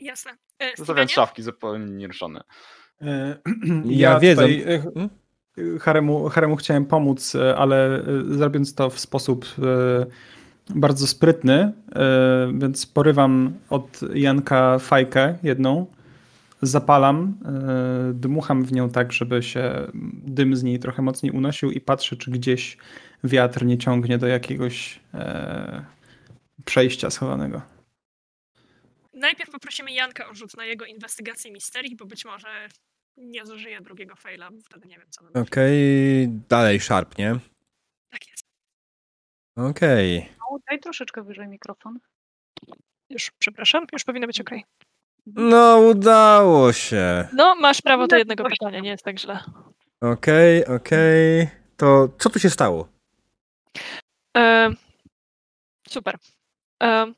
Jasne. 0.00 0.30
E, 0.32 0.36
Zostawiam 0.68 0.84
Stevenie? 0.86 1.08
szafki 1.08 1.42
zupełnie 1.42 1.86
nieruszone. 1.86 2.40
E, 3.02 3.38
Ja 3.84 4.18
wiedzę. 4.20 4.42
tutaj, 4.42 4.74
e, 4.74 4.82
Hmm? 4.94 5.10
Haremu, 5.80 6.28
Haremu 6.28 6.56
chciałem 6.56 6.86
pomóc, 6.86 7.34
e, 7.34 7.56
ale 7.56 7.96
e, 7.98 8.02
zrobiąc 8.28 8.74
to 8.74 8.90
w 8.90 8.98
sposób 9.00 9.44
e, 9.58 10.06
bardzo 10.74 11.06
sprytny, 11.06 11.72
e, 11.94 12.52
więc 12.58 12.86
porywam 12.86 13.54
od 13.70 14.00
Janka 14.14 14.78
fajkę 14.78 15.38
jedną, 15.42 15.86
zapalam, 16.62 17.38
e, 17.44 18.12
dmucham 18.14 18.64
w 18.64 18.72
nią 18.72 18.90
tak, 18.90 19.12
żeby 19.12 19.42
się 19.42 19.90
dym 20.12 20.56
z 20.56 20.62
niej 20.62 20.78
trochę 20.78 21.02
mocniej 21.02 21.32
unosił 21.32 21.70
i 21.70 21.80
patrzę, 21.80 22.16
czy 22.16 22.30
gdzieś 22.30 22.76
wiatr 23.24 23.64
nie 23.64 23.78
ciągnie 23.78 24.18
do 24.18 24.26
jakiegoś 24.26 25.00
e, 25.14 25.84
przejścia 26.64 27.10
schowanego. 27.10 27.62
Najpierw 29.14 29.50
poprosimy 29.50 29.92
Janka 29.92 30.28
o 30.28 30.34
rzut 30.34 30.56
na 30.56 30.64
jego 30.64 30.84
inwestygację 30.84 31.52
misterii, 31.52 31.96
bo 31.96 32.06
być 32.06 32.24
może 32.24 32.68
nie 33.16 33.46
zużyje 33.46 33.80
drugiego 33.80 34.16
faila, 34.16 34.50
bo 34.50 34.60
wtedy 34.60 34.88
nie 34.88 34.98
wiem, 34.98 35.06
co 35.10 35.40
Okej, 35.40 36.28
dalej 36.48 36.80
szarp, 36.80 37.18
nie? 37.18 37.36
Tak 38.10 38.28
jest. 38.28 38.47
Okej. 39.58 40.28
No, 40.38 40.58
daj 40.68 40.80
troszeczkę 40.80 41.22
wyżej 41.22 41.48
mikrofon. 41.48 41.98
Już, 43.10 43.30
przepraszam, 43.38 43.86
już 43.92 44.04
powinno 44.04 44.26
być 44.26 44.40
ok. 44.40 44.50
No, 45.26 45.78
udało 45.78 46.72
się. 46.72 47.28
No, 47.32 47.54
masz 47.54 47.82
prawo 47.82 48.06
do 48.06 48.16
jednego 48.16 48.44
pytania, 48.44 48.80
nie 48.80 48.90
jest 48.90 49.04
tak 49.04 49.18
źle. 49.18 49.40
Okej, 50.00 50.66
okej. 50.66 51.48
To 51.76 52.08
co 52.18 52.30
tu 52.30 52.38
się 52.38 52.50
stało? 52.50 52.88
E, 54.36 54.70
super. 55.88 56.16
E, 56.82 57.12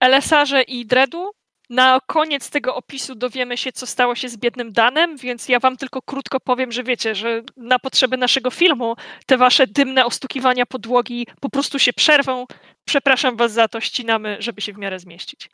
Elesarze 0.00 0.62
i 0.62 0.86
Dredu, 0.86 1.30
na 1.70 2.00
koniec 2.06 2.50
tego 2.50 2.74
opisu 2.74 3.14
dowiemy 3.14 3.56
się, 3.56 3.72
co 3.72 3.86
stało 3.86 4.14
się 4.14 4.28
z 4.28 4.36
biednym 4.36 4.72
Danem, 4.72 5.16
więc 5.16 5.48
ja 5.48 5.60
wam 5.60 5.76
tylko 5.76 6.02
krótko 6.02 6.40
powiem, 6.40 6.72
że 6.72 6.82
wiecie, 6.82 7.14
że 7.14 7.42
na 7.56 7.78
potrzeby 7.78 8.16
naszego 8.16 8.50
filmu 8.50 8.96
te 9.26 9.36
wasze 9.36 9.66
dymne 9.66 10.04
ostukiwania 10.04 10.66
podłogi 10.66 11.26
po 11.40 11.50
prostu 11.50 11.78
się 11.78 11.92
przerwą. 11.92 12.46
Przepraszam 12.84 13.36
was 13.36 13.52
za 13.52 13.68
to, 13.68 13.80
ścinamy, 13.80 14.36
żeby 14.40 14.60
się 14.60 14.72
w 14.72 14.78
miarę 14.78 14.98
zmieścić. 14.98 15.50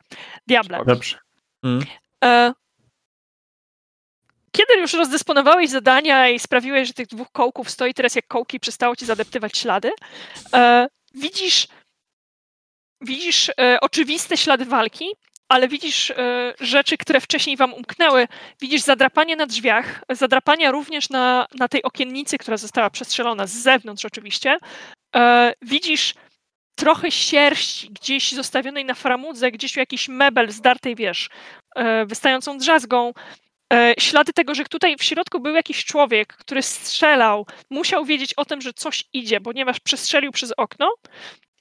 Diable. 0.47 0.85
Dobrze. 0.85 1.17
Mm. 1.63 1.85
E, 2.23 2.53
Kiedy 4.51 4.73
już 4.73 4.93
rozdysponowałeś 4.93 5.69
zadania 5.69 6.29
i 6.29 6.39
sprawiłeś, 6.39 6.87
że 6.87 6.93
tych 6.93 7.07
dwóch 7.07 7.31
kołków 7.31 7.69
stoi 7.69 7.93
teraz 7.93 8.15
jak 8.15 8.27
kołki 8.27 8.57
i 8.57 8.59
przestało 8.59 8.95
ci 8.95 9.05
zadeptywać 9.05 9.57
ślady, 9.57 9.91
e, 10.53 10.87
widzisz, 11.13 11.67
widzisz 13.01 13.49
e, 13.49 13.77
oczywiste 13.81 14.37
ślady 14.37 14.65
walki, 14.65 15.05
ale 15.51 15.67
widzisz 15.67 16.11
e, 16.11 16.53
rzeczy, 16.59 16.97
które 16.97 17.21
wcześniej 17.21 17.57
wam 17.57 17.73
umknęły. 17.73 18.27
Widzisz 18.61 18.81
zadrapanie 18.81 19.35
na 19.35 19.45
drzwiach, 19.45 20.03
zadrapania 20.09 20.71
również 20.71 21.09
na, 21.09 21.47
na 21.55 21.67
tej 21.67 21.83
okiennicy, 21.83 22.37
która 22.37 22.57
została 22.57 22.89
przestrzelona 22.89 23.47
z 23.47 23.51
zewnątrz 23.51 24.05
oczywiście. 24.05 24.57
E, 25.15 25.53
widzisz 25.61 26.13
trochę 26.75 27.11
sierści 27.11 27.89
gdzieś 27.89 28.31
zostawionej 28.31 28.85
na 28.85 28.93
framudze, 28.93 29.51
gdzieś 29.51 29.75
jakiś 29.77 30.09
mebel 30.09 30.51
zdartej, 30.51 30.95
wiesz, 30.95 31.29
e, 31.75 32.05
wystającą 32.05 32.57
drzazgą. 32.57 33.13
Ślady 33.99 34.33
tego, 34.33 34.55
że 34.55 34.63
tutaj 34.63 34.97
w 34.97 35.03
środku 35.03 35.39
był 35.39 35.55
jakiś 35.55 35.85
człowiek, 35.85 36.33
który 36.33 36.61
strzelał, 36.61 37.47
musiał 37.69 38.05
wiedzieć 38.05 38.33
o 38.33 38.45
tym, 38.45 38.61
że 38.61 38.73
coś 38.73 39.03
idzie, 39.13 39.41
ponieważ 39.41 39.79
przestrzelił 39.79 40.31
przez 40.31 40.53
okno. 40.57 40.93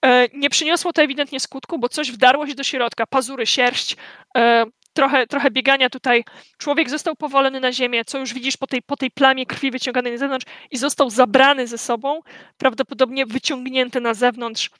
E, 0.04 0.28
Nie 0.32 0.50
przyniosło 0.50 0.92
to 0.92 1.02
ewidentnie 1.02 1.40
skutku, 1.40 1.78
bo 1.78 1.88
coś 1.88 2.12
wdarło 2.12 2.46
się 2.46 2.54
do 2.54 2.62
środka, 2.64 3.06
pazury, 3.06 3.46
sierść, 3.46 3.96
e, 4.36 4.64
trochę, 4.92 5.26
trochę 5.26 5.50
biegania 5.50 5.90
tutaj. 5.90 6.24
Człowiek 6.58 6.90
został 6.90 7.16
powolony 7.16 7.60
na 7.60 7.72
ziemię, 7.72 8.04
co 8.04 8.18
już 8.18 8.34
widzisz 8.34 8.56
po 8.56 8.66
tej, 8.66 8.82
po 8.82 8.96
tej 8.96 9.10
plamie 9.10 9.46
krwi 9.46 9.70
wyciąganej 9.70 10.12
na 10.12 10.18
zewnątrz 10.18 10.46
i 10.70 10.76
został 10.76 11.10
zabrany 11.10 11.66
ze 11.66 11.78
sobą, 11.78 12.20
prawdopodobnie 12.58 13.26
wyciągnięty 13.26 14.00
na 14.00 14.14
zewnątrz 14.14 14.70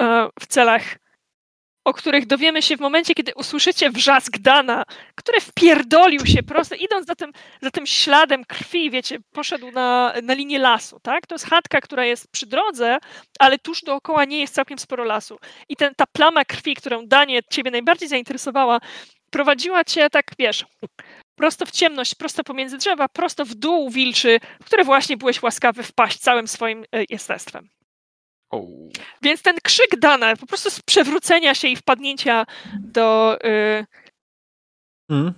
e, 0.00 0.28
w 0.40 0.46
celach 0.46 1.03
o 1.84 1.92
których 1.92 2.26
dowiemy 2.26 2.62
się 2.62 2.76
w 2.76 2.80
momencie, 2.80 3.14
kiedy 3.14 3.32
usłyszycie 3.34 3.90
wrzask 3.90 4.38
Dana, 4.38 4.84
który 5.14 5.40
wpierdolił 5.40 6.26
się 6.26 6.42
prosto, 6.42 6.74
idąc 6.74 7.06
za 7.06 7.14
tym, 7.14 7.32
za 7.62 7.70
tym 7.70 7.86
śladem 7.86 8.44
krwi, 8.44 8.90
wiecie, 8.90 9.18
poszedł 9.32 9.70
na, 9.70 10.14
na 10.22 10.34
linię 10.34 10.58
lasu, 10.58 11.00
tak? 11.02 11.26
To 11.26 11.34
jest 11.34 11.46
chatka, 11.46 11.80
która 11.80 12.04
jest 12.04 12.28
przy 12.32 12.46
drodze, 12.46 12.98
ale 13.38 13.58
tuż 13.58 13.82
dookoła 13.82 14.24
nie 14.24 14.40
jest 14.40 14.54
całkiem 14.54 14.78
sporo 14.78 15.04
lasu. 15.04 15.38
I 15.68 15.76
ten, 15.76 15.94
ta 15.94 16.06
plama 16.06 16.44
krwi, 16.44 16.74
którą 16.74 17.06
Danie 17.06 17.40
ciebie 17.50 17.70
najbardziej 17.70 18.08
zainteresowała, 18.08 18.78
prowadziła 19.30 19.84
cię 19.84 20.10
tak, 20.10 20.24
wiesz, 20.38 20.64
prosto 21.34 21.66
w 21.66 21.70
ciemność, 21.70 22.14
prosto 22.14 22.44
pomiędzy 22.44 22.78
drzewa, 22.78 23.08
prosto 23.08 23.44
w 23.44 23.54
dół 23.54 23.90
wilczy, 23.90 24.40
w 24.62 24.64
który 24.64 24.84
właśnie 24.84 25.16
byłeś 25.16 25.42
łaskawy 25.42 25.82
wpaść 25.82 26.18
całym 26.18 26.48
swoim 26.48 26.84
e, 26.92 27.04
jestestwem. 27.10 27.68
O. 28.50 28.66
Więc 29.22 29.42
ten 29.42 29.56
krzyk 29.62 29.98
Dana, 29.98 30.36
po 30.36 30.46
prostu 30.46 30.70
z 30.70 30.80
przewrócenia 30.80 31.54
się 31.54 31.68
i 31.68 31.76
wpadnięcia 31.76 32.44
do. 32.80 33.38
y, 33.44 33.86
Mm. 35.10 35.34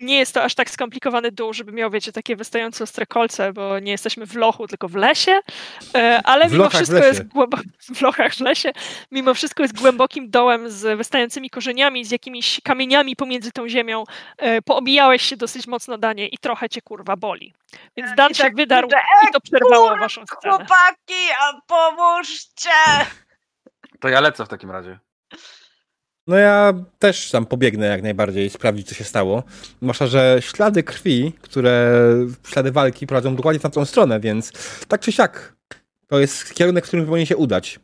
Nie 0.00 0.18
jest 0.18 0.34
to 0.34 0.42
aż 0.44 0.54
tak 0.54 0.70
skomplikowany 0.70 1.32
dół, 1.32 1.52
żeby 1.52 1.72
miał, 1.72 1.90
wiecie, 1.90 2.12
takie 2.12 2.36
wystające 2.36 2.84
ostre 2.84 3.06
kolce, 3.06 3.52
bo 3.52 3.78
nie 3.78 3.92
jesteśmy 3.92 4.26
w 4.26 4.34
lochu, 4.36 4.66
tylko 4.68 4.88
w 4.88 4.94
lesie. 4.94 5.40
e, 5.94 6.20
Ale 6.24 6.48
W 6.48 6.52
mimo 6.52 6.70
wszystko 6.70 6.98
jest 6.98 7.22
głębo- 7.28 7.58
w 7.96 8.00
lochach 8.02 8.34
w 8.34 8.40
lesie. 8.40 8.72
Mimo 9.10 9.34
wszystko 9.34 9.62
jest 9.62 9.80
głębokim 9.80 10.30
dołem 10.30 10.70
z 10.70 10.98
wystającymi 10.98 11.50
korzeniami, 11.50 12.04
z 12.04 12.10
jakimiś 12.10 12.60
kamieniami 12.64 13.16
pomiędzy 13.16 13.52
tą 13.52 13.68
ziemią. 13.68 14.04
E, 14.38 14.62
Poobijałeś 14.62 15.22
się 15.22 15.36
dosyć 15.36 15.66
mocno, 15.66 15.98
Danie, 15.98 16.28
i 16.28 16.38
trochę 16.38 16.68
cię 16.68 16.82
kurwa 16.82 17.16
boli. 17.16 17.54
Więc 17.96 18.14
Dan 18.16 18.30
I 18.30 18.34
się 18.34 18.42
tak 18.42 18.56
wydarł 18.56 18.88
krzyczę, 18.88 19.02
i 19.28 19.32
to 19.32 19.40
przerwało 19.40 19.96
waszą 19.96 20.24
scenę. 20.26 20.56
Chłopaki, 20.56 21.22
a 21.40 21.60
pomóżcie! 21.66 22.70
To 24.00 24.08
ja 24.08 24.20
lecę 24.20 24.44
w 24.44 24.48
takim 24.48 24.70
razie. 24.70 24.98
No 26.28 26.36
ja 26.36 26.74
też 26.98 27.30
tam 27.30 27.46
pobiegnę 27.46 27.86
jak 27.86 28.02
najbardziej, 28.02 28.50
sprawdzić 28.50 28.88
co 28.88 28.94
się 28.94 29.04
stało. 29.04 29.42
Zwłaszcza, 29.82 30.06
że 30.06 30.36
ślady 30.40 30.82
krwi, 30.82 31.32
które, 31.40 32.02
ślady 32.48 32.72
walki 32.72 33.06
prowadzą 33.06 33.36
dokładnie 33.36 33.58
w 33.58 33.62
tamtą 33.62 33.84
stronę, 33.84 34.20
więc 34.20 34.52
tak 34.88 35.00
czy 35.00 35.12
siak, 35.12 35.56
to 36.06 36.20
jest 36.20 36.54
kierunek, 36.54 36.84
w 36.84 36.88
którym 36.88 37.06
powinien 37.06 37.26
się 37.26 37.36
udać. 37.36 37.80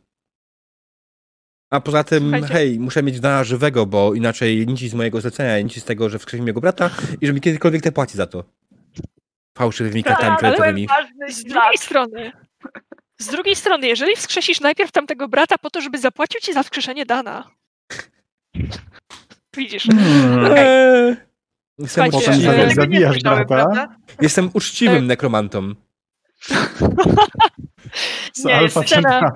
A 1.69 1.79
poza 1.81 2.03
tym, 2.03 2.23
Słuchajcie. 2.23 2.47
hej, 2.47 2.79
muszę 2.79 3.03
mieć 3.03 3.19
dana 3.19 3.43
żywego, 3.43 3.85
bo 3.85 4.13
inaczej 4.13 4.67
nic 4.67 4.79
z 4.79 4.93
mojego 4.93 5.21
zlecenia, 5.21 5.61
nic 5.61 5.81
z 5.81 5.85
tego, 5.85 6.09
że 6.09 6.19
wskrzesimy 6.19 6.49
jego 6.49 6.61
brata 6.61 6.89
i 7.21 7.27
że 7.27 7.33
mi 7.33 7.41
kiedykolwiek 7.41 7.81
te 7.81 7.91
płaci 7.91 8.17
za 8.17 8.27
to. 8.27 8.43
Fałszywymi 9.57 10.03
kartami 10.03 10.29
ale- 10.29 10.37
kredytowymi. 10.37 10.87
Z 11.29 11.43
drugiej 11.43 11.77
strony, 11.77 12.31
z 13.19 13.27
drugiej 13.27 13.55
strony, 13.55 13.87
jeżeli 13.87 14.15
wskrzesisz 14.15 14.59
najpierw 14.61 14.91
tamtego 14.91 15.27
brata 15.27 15.57
po 15.57 15.69
to, 15.69 15.81
żeby 15.81 15.97
zapłacił 15.97 16.41
ci 16.41 16.53
za 16.53 16.63
wskrzeszenie 16.63 17.05
Dana. 17.05 17.49
Widzisz. 19.57 19.87
Hmm. 19.87 20.45
Eee, 20.55 21.15
jestem, 21.79 22.11
Słuchajcie, 22.11 22.73
zabijasz 22.75 23.11
słyszałem, 23.13 23.47
brata. 23.47 23.65
prawda? 23.65 23.95
jestem 24.21 24.49
uczciwym 24.53 24.97
E- 24.97 25.01
nekromantą. 25.07 25.73
Z 28.33 28.43
Nie, 28.43 28.55
Alpha 28.55 28.81
scena-. 28.83 29.31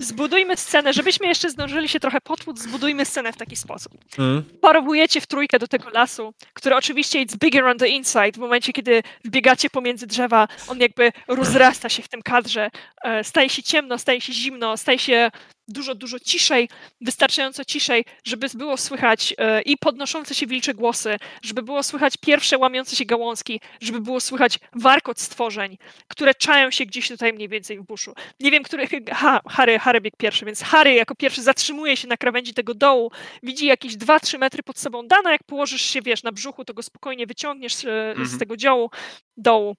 Zbudujmy 0.00 0.56
scenę, 0.56 0.92
żebyśmy 0.92 1.26
jeszcze 1.26 1.50
zdążyli 1.50 1.88
się 1.88 2.00
trochę 2.00 2.20
potłuc, 2.20 2.60
zbudujmy 2.62 3.04
scenę 3.04 3.32
w 3.32 3.36
taki 3.36 3.56
sposób. 3.56 3.92
Mm. 4.18 4.44
Parowujecie 4.60 5.20
w 5.20 5.26
trójkę 5.26 5.58
do 5.58 5.68
tego 5.68 5.90
lasu, 5.90 6.34
który 6.52 6.76
oczywiście 6.76 7.20
jest 7.20 7.38
bigger 7.38 7.64
on 7.64 7.78
the 7.78 7.88
inside. 7.88 8.32
W 8.32 8.38
momencie, 8.38 8.72
kiedy 8.72 9.02
wbiegacie 9.24 9.70
pomiędzy 9.70 10.06
drzewa, 10.06 10.48
on 10.68 10.80
jakby 10.80 11.12
rozrasta 11.28 11.88
się 11.88 12.02
w 12.02 12.08
tym 12.08 12.22
kadrze. 12.22 12.70
E, 13.02 13.24
Staje 13.24 13.48
się 13.48 13.62
ciemno, 13.62 13.98
staje 13.98 14.20
się 14.20 14.32
zimno, 14.32 14.76
staje 14.76 14.98
się 14.98 15.30
dużo, 15.68 15.94
dużo 15.94 16.18
ciszej, 16.20 16.68
wystarczająco 17.00 17.64
ciszej, 17.64 18.04
żeby 18.24 18.46
było 18.54 18.76
słychać 18.76 19.34
e, 19.38 19.62
i 19.62 19.76
podnoszące 19.76 20.34
się 20.34 20.46
wilcze 20.46 20.74
głosy, 20.74 21.16
żeby 21.42 21.62
było 21.62 21.82
słychać 21.82 22.16
pierwsze 22.16 22.58
łamiące 22.58 22.96
się 22.96 23.04
gałązki, 23.04 23.60
żeby 23.80 24.00
było 24.00 24.20
słychać 24.20 24.58
warkot 24.74 25.20
stworzeń, 25.20 25.78
które 26.08 26.34
czają 26.34 26.70
się 26.70 26.86
gdzieś 26.86 27.08
tutaj 27.08 27.32
mniej 27.32 27.43
więcej 27.48 27.78
w 27.78 27.82
buszu. 27.82 28.14
Nie 28.40 28.50
wiem, 28.50 28.62
który... 28.62 28.86
Ha, 29.12 29.40
Harry, 29.48 29.78
Harry 29.78 30.00
biegł 30.00 30.16
pierwszy, 30.16 30.44
więc 30.44 30.62
Harry 30.62 30.94
jako 30.94 31.14
pierwszy 31.14 31.42
zatrzymuje 31.42 31.96
się 31.96 32.08
na 32.08 32.16
krawędzi 32.16 32.54
tego 32.54 32.74
dołu, 32.74 33.10
widzi 33.42 33.66
jakieś 33.66 33.96
2-3 33.96 34.38
metry 34.38 34.62
pod 34.62 34.78
sobą 34.78 35.06
Dana, 35.06 35.32
jak 35.32 35.44
położysz 35.44 35.82
się, 35.82 36.02
wiesz, 36.02 36.22
na 36.22 36.32
brzuchu, 36.32 36.64
to 36.64 36.74
go 36.74 36.82
spokojnie 36.82 37.26
wyciągniesz 37.26 37.74
e, 37.84 38.14
z 38.16 38.18
Mhm. 38.18 38.38
tego 38.38 38.56
dziołu, 38.56 38.90
dołu, 39.36 39.74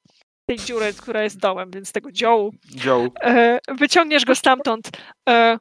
tej 0.46 0.58
dziury, 0.60 0.94
która 0.94 1.24
jest 1.24 1.40
dołem, 1.40 1.72
więc 1.72 1.92
tego 1.92 2.12
dziołu, 2.12 2.54
Joe. 2.86 3.08
e, 3.24 3.60
wyciągniesz 3.68 4.26
go 4.26 4.36
stamtąd. 4.36 4.90
E, 5.30 5.58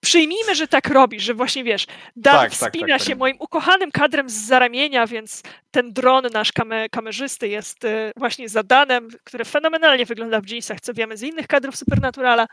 przyjmijmy, 0.00 0.54
że 0.54 0.68
tak 0.68 0.88
robisz, 0.88 1.22
że 1.22 1.34
właśnie 1.34 1.64
wiesz, 1.64 1.86
Dan 2.16 2.34
Tak, 2.34 2.50
tak, 2.50 2.52
wspina 2.52 2.98
tak, 2.98 3.02
się 3.02 3.10
tak. 3.10 3.18
moim 3.18 3.36
ukochanym 3.38 3.90
kadrem 3.90 4.30
z 4.30 4.32
zaramienia, 4.32 5.06
więc 5.06 5.42
ten 5.70 5.92
dron 5.92 6.24
nasz 6.32 6.52
kame, 6.52 6.88
kamerzysty 6.88 7.48
jest 7.48 7.84
e, 7.84 8.12
właśnie 8.16 8.48
za 8.48 8.62
Danem, 8.62 9.08
który 9.24 9.44
fenomenalnie 9.44 10.06
wygląda 10.06 10.40
w 10.40 10.48
jeansach, 10.48 10.80
co 10.80 10.94
wiemy 10.94 11.16
z 11.16 11.22
innych 11.22 11.46
kadrów 11.46 11.76
Supernaturala. 11.76 12.46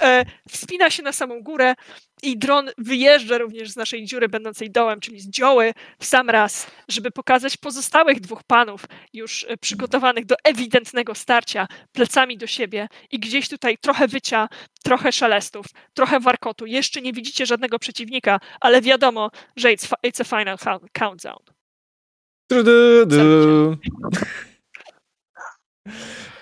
E, 0.00 0.24
wspina 0.48 0.90
się 0.90 1.02
na 1.02 1.12
samą 1.12 1.40
górę 1.42 1.74
i 2.22 2.38
dron 2.38 2.70
wyjeżdża 2.78 3.38
również 3.38 3.70
z 3.70 3.76
naszej 3.76 4.04
dziury 4.04 4.28
będącej 4.28 4.70
dołem, 4.70 5.00
czyli 5.00 5.20
z 5.20 5.28
dzioły 5.28 5.72
w 5.98 6.04
sam 6.06 6.30
raz, 6.30 6.66
żeby 6.88 7.10
pokazać 7.10 7.56
pozostałych 7.56 8.20
dwóch 8.20 8.42
panów 8.44 8.84
już 9.12 9.46
e, 9.48 9.56
przygotowanych 9.56 10.26
do 10.26 10.34
ewidentnego 10.44 11.14
starcia 11.14 11.66
plecami 11.92 12.38
do 12.38 12.46
siebie 12.46 12.88
i 13.10 13.18
gdzieś 13.18 13.48
tutaj 13.48 13.78
trochę 13.78 14.08
wycia, 14.08 14.48
trochę 14.84 15.12
szelestów, 15.12 15.66
trochę 15.94 16.20
warkotu. 16.20 16.66
Jeszcze 16.66 17.00
nie 17.02 17.12
widzicie 17.12 17.46
żadnego 17.46 17.78
przeciwnika, 17.78 18.40
ale 18.60 18.82
wiadomo, 18.82 19.30
że 19.56 19.68
it's, 19.68 19.92
it's 20.06 20.20
a 20.20 20.24
final 20.38 20.56
count- 20.56 20.86
countdown. 20.92 21.42
Du, 22.50 22.62
du, 22.64 23.06
du. 23.06 23.76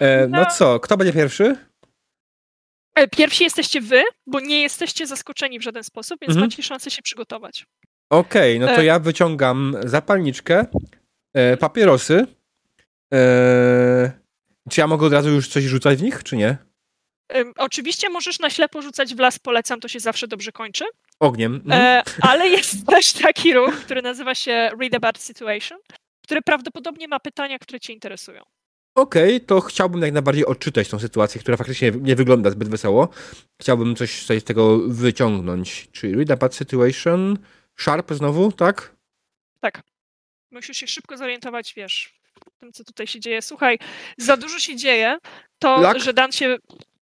E, 0.01 0.27
no 0.29 0.41
No. 0.41 0.47
co, 0.47 0.81
kto 0.81 0.97
będzie 0.97 1.13
pierwszy? 1.13 1.57
E, 2.95 3.09
Pierwsi 3.09 3.45
jesteście 3.45 3.81
wy, 3.81 4.03
bo 4.27 4.41
nie 4.41 4.63
jesteście 4.63 5.07
zaskoczeni 5.07 5.59
w 5.59 5.63
żaden 5.63 5.85
sposób, 5.85 6.21
więc 6.21 6.31
Mhm. 6.31 6.47
macie 6.47 6.63
szansę 6.63 6.91
się 6.91 7.03
przygotować. 7.03 7.67
Okej, 8.11 8.61
no 8.61 8.67
to 8.67 8.77
E. 8.81 8.85
ja 8.85 8.99
wyciągam 8.99 9.77
zapalniczkę, 9.85 10.67
e, 11.35 11.57
papierosy. 11.57 12.27
Czy 14.71 14.81
ja 14.81 14.87
mogę 14.87 15.07
od 15.07 15.13
razu 15.13 15.31
już 15.31 15.49
coś 15.49 15.65
rzucać 15.65 15.99
w 15.99 16.03
nich, 16.03 16.23
czy 16.23 16.37
nie? 16.37 16.57
Oczywiście 17.59 18.09
możesz 18.11 18.39
na 18.39 18.51
ślepo 18.51 18.83
rzucać 18.83 19.15
w 19.15 19.19
las, 19.19 19.39
polecam, 19.39 19.81
to 19.81 19.89
się 19.89 20.01
zawsze 20.01 20.29
dobrze 20.29 20.53
kończy. 20.53 20.85
Ogniem. 21.21 21.55
Mhm. 21.55 22.03
Ale 22.31 22.49
jest 22.49 22.87
też 22.87 23.13
taki 23.13 23.55
ruch, 23.55 23.75
który 23.75 24.03
nazywa 24.03 24.35
się 24.35 24.71
Read 24.81 24.95
About 24.95 25.19
Situation, 25.19 25.79
który 26.25 26.43
prawdopodobnie 26.43 27.09
ma 27.09 27.21
pytania, 27.21 27.59
które 27.59 27.81
cię 27.81 27.93
interesują. 27.93 28.43
Okej, 28.95 29.41
to 29.41 29.61
chciałbym 29.61 30.03
jak 30.03 30.13
najbardziej 30.13 30.47
odczytać 30.47 30.89
tą 30.89 30.99
sytuację, 30.99 31.41
która 31.41 31.57
faktycznie 31.57 31.91
nie 31.91 32.17
wygląda 32.17 32.51
zbyt 32.51 32.69
wesoło. 32.69 33.09
Chciałbym 33.61 33.97
coś 33.97 34.27
z 34.27 34.45
tego 34.45 34.79
wyciągnąć. 34.79 35.89
Czyli 35.93 36.15
read 36.15 36.31
about 36.31 36.55
situation, 36.55 37.39
sharp 37.77 38.13
znowu, 38.15 38.53
tak? 38.53 38.95
Musisz 40.55 40.77
się 40.77 40.87
szybko 40.87 41.17
zorientować, 41.17 41.75
wiesz, 41.77 42.21
w 42.57 42.59
tym, 42.59 42.73
co 42.73 42.85
tutaj 42.85 43.07
się 43.07 43.21
dzieje. 43.21 43.43
Słuchaj, 43.43 43.79
za 44.19 44.37
dużo 44.37 44.59
się 44.59 44.77
dzieje, 44.77 45.19
to, 45.59 45.81
Lak? 45.81 46.01
że 46.01 46.15
Dan 46.15 46.33
się... 46.33 46.57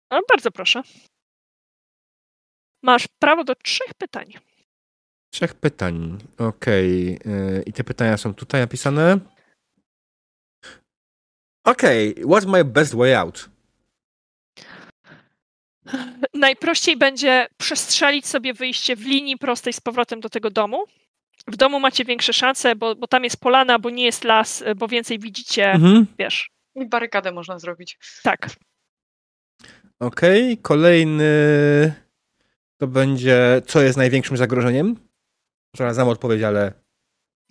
O, 0.09 0.19
bardzo 0.29 0.51
proszę. 0.51 0.81
Masz 2.83 3.07
prawo 3.19 3.43
do 3.43 3.55
trzech 3.55 3.93
pytań. 3.97 4.33
Trzech 5.33 5.53
pytań. 5.53 6.17
Okej. 6.37 7.19
e, 7.25 7.61
I 7.65 7.73
te 7.73 7.83
pytania 7.83 8.17
są 8.17 8.33
tutaj 8.33 8.61
napisane. 8.61 9.19
Okej, 11.69 12.15
what's 12.15 12.47
my 12.47 12.63
best 12.65 12.95
way 12.95 13.13
out? 13.15 13.49
Najprościej 16.33 16.97
będzie 16.97 17.47
przestrzelić 17.57 18.27
sobie 18.27 18.53
wyjście 18.53 18.95
w 18.95 19.05
linii 19.05 19.37
prostej 19.37 19.73
z 19.73 19.79
powrotem 19.81 20.19
do 20.19 20.29
tego 20.29 20.49
domu. 20.49 20.85
W 21.47 21.55
domu 21.57 21.79
macie 21.79 22.05
większe 22.05 22.33
szanse, 22.33 22.75
bo, 22.75 22.95
bo 22.95 23.07
tam 23.07 23.23
jest 23.23 23.39
polana, 23.39 23.79
bo 23.79 23.89
nie 23.89 24.05
jest 24.05 24.23
las, 24.23 24.63
bo 24.75 24.87
więcej 24.87 25.19
widzicie, 25.19 25.71
Mhm. 25.71 26.05
wiesz. 26.19 26.51
I 26.75 26.85
barykadę 26.87 27.31
można 27.31 27.59
zrobić. 27.59 27.97
Tak. 28.23 28.49
Okej, 29.99 30.57
kolejny 30.57 31.33
to 32.77 32.87
będzie, 32.87 33.61
co 33.67 33.81
jest 33.81 33.97
największym 33.97 34.37
zagrożeniem? 34.37 34.95
Zaraz 35.77 35.95
znam 35.95 36.07
odpowiedź, 36.07 36.43
ale 36.43 36.73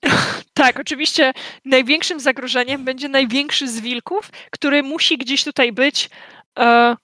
Tak, 0.58 0.80
oczywiście 0.80 1.32
największym 1.64 2.20
zagrożeniem 2.20 2.84
będzie 2.84 3.08
największy 3.08 3.68
z 3.68 3.80
wilków, 3.80 4.30
który 4.50 4.82
musi 4.82 5.18
gdzieś 5.18 5.44
tutaj 5.44 5.72
być. 5.72 6.10
E, 6.58 6.96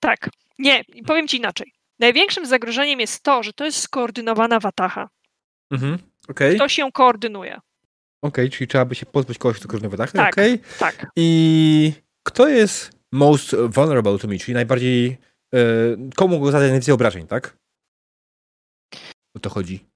tak, 0.00 0.30
nie, 0.58 0.84
powiem 1.06 1.28
ci 1.28 1.36
inaczej. 1.36 1.72
Największym 1.98 2.46
zagrożeniem 2.46 3.00
jest 3.00 3.22
to, 3.22 3.42
że 3.42 3.52
to 3.52 3.64
jest 3.64 3.78
skoordynowana 3.78 4.60
watacha. 4.60 5.08
mhm. 5.72 5.98
okej, 6.28 6.54
Ktoś 6.56 6.78
ją 6.78 6.92
koordynuje. 6.92 7.60
okej, 8.22 8.50
czyli 8.50 8.68
trzeba 8.68 8.84
by 8.84 8.94
się 8.94 9.06
pozbyć 9.06 9.38
kogoś, 9.38 9.58
kto 9.58 9.68
korzystuje 9.68 9.96
tak? 9.96 10.12
Tak. 10.12 10.32
Okej. 10.32 10.60
Tak. 10.78 11.06
I 11.16 11.92
kto 12.22 12.48
jest 12.48 12.90
most 13.12 13.56
vulnerable 13.68 14.18
to 14.18 14.28
me, 14.28 14.38
czyli 14.38 14.54
najbardziej, 14.54 15.16
e, 15.54 15.58
komu 16.16 16.34
mogło 16.34 16.50
zadać 16.50 16.66
najwięcej 16.66 16.94
obrażeń, 16.94 17.26
tak? 17.26 17.56
o 19.36 19.38
to 19.38 19.50
chodzi. 19.50 19.95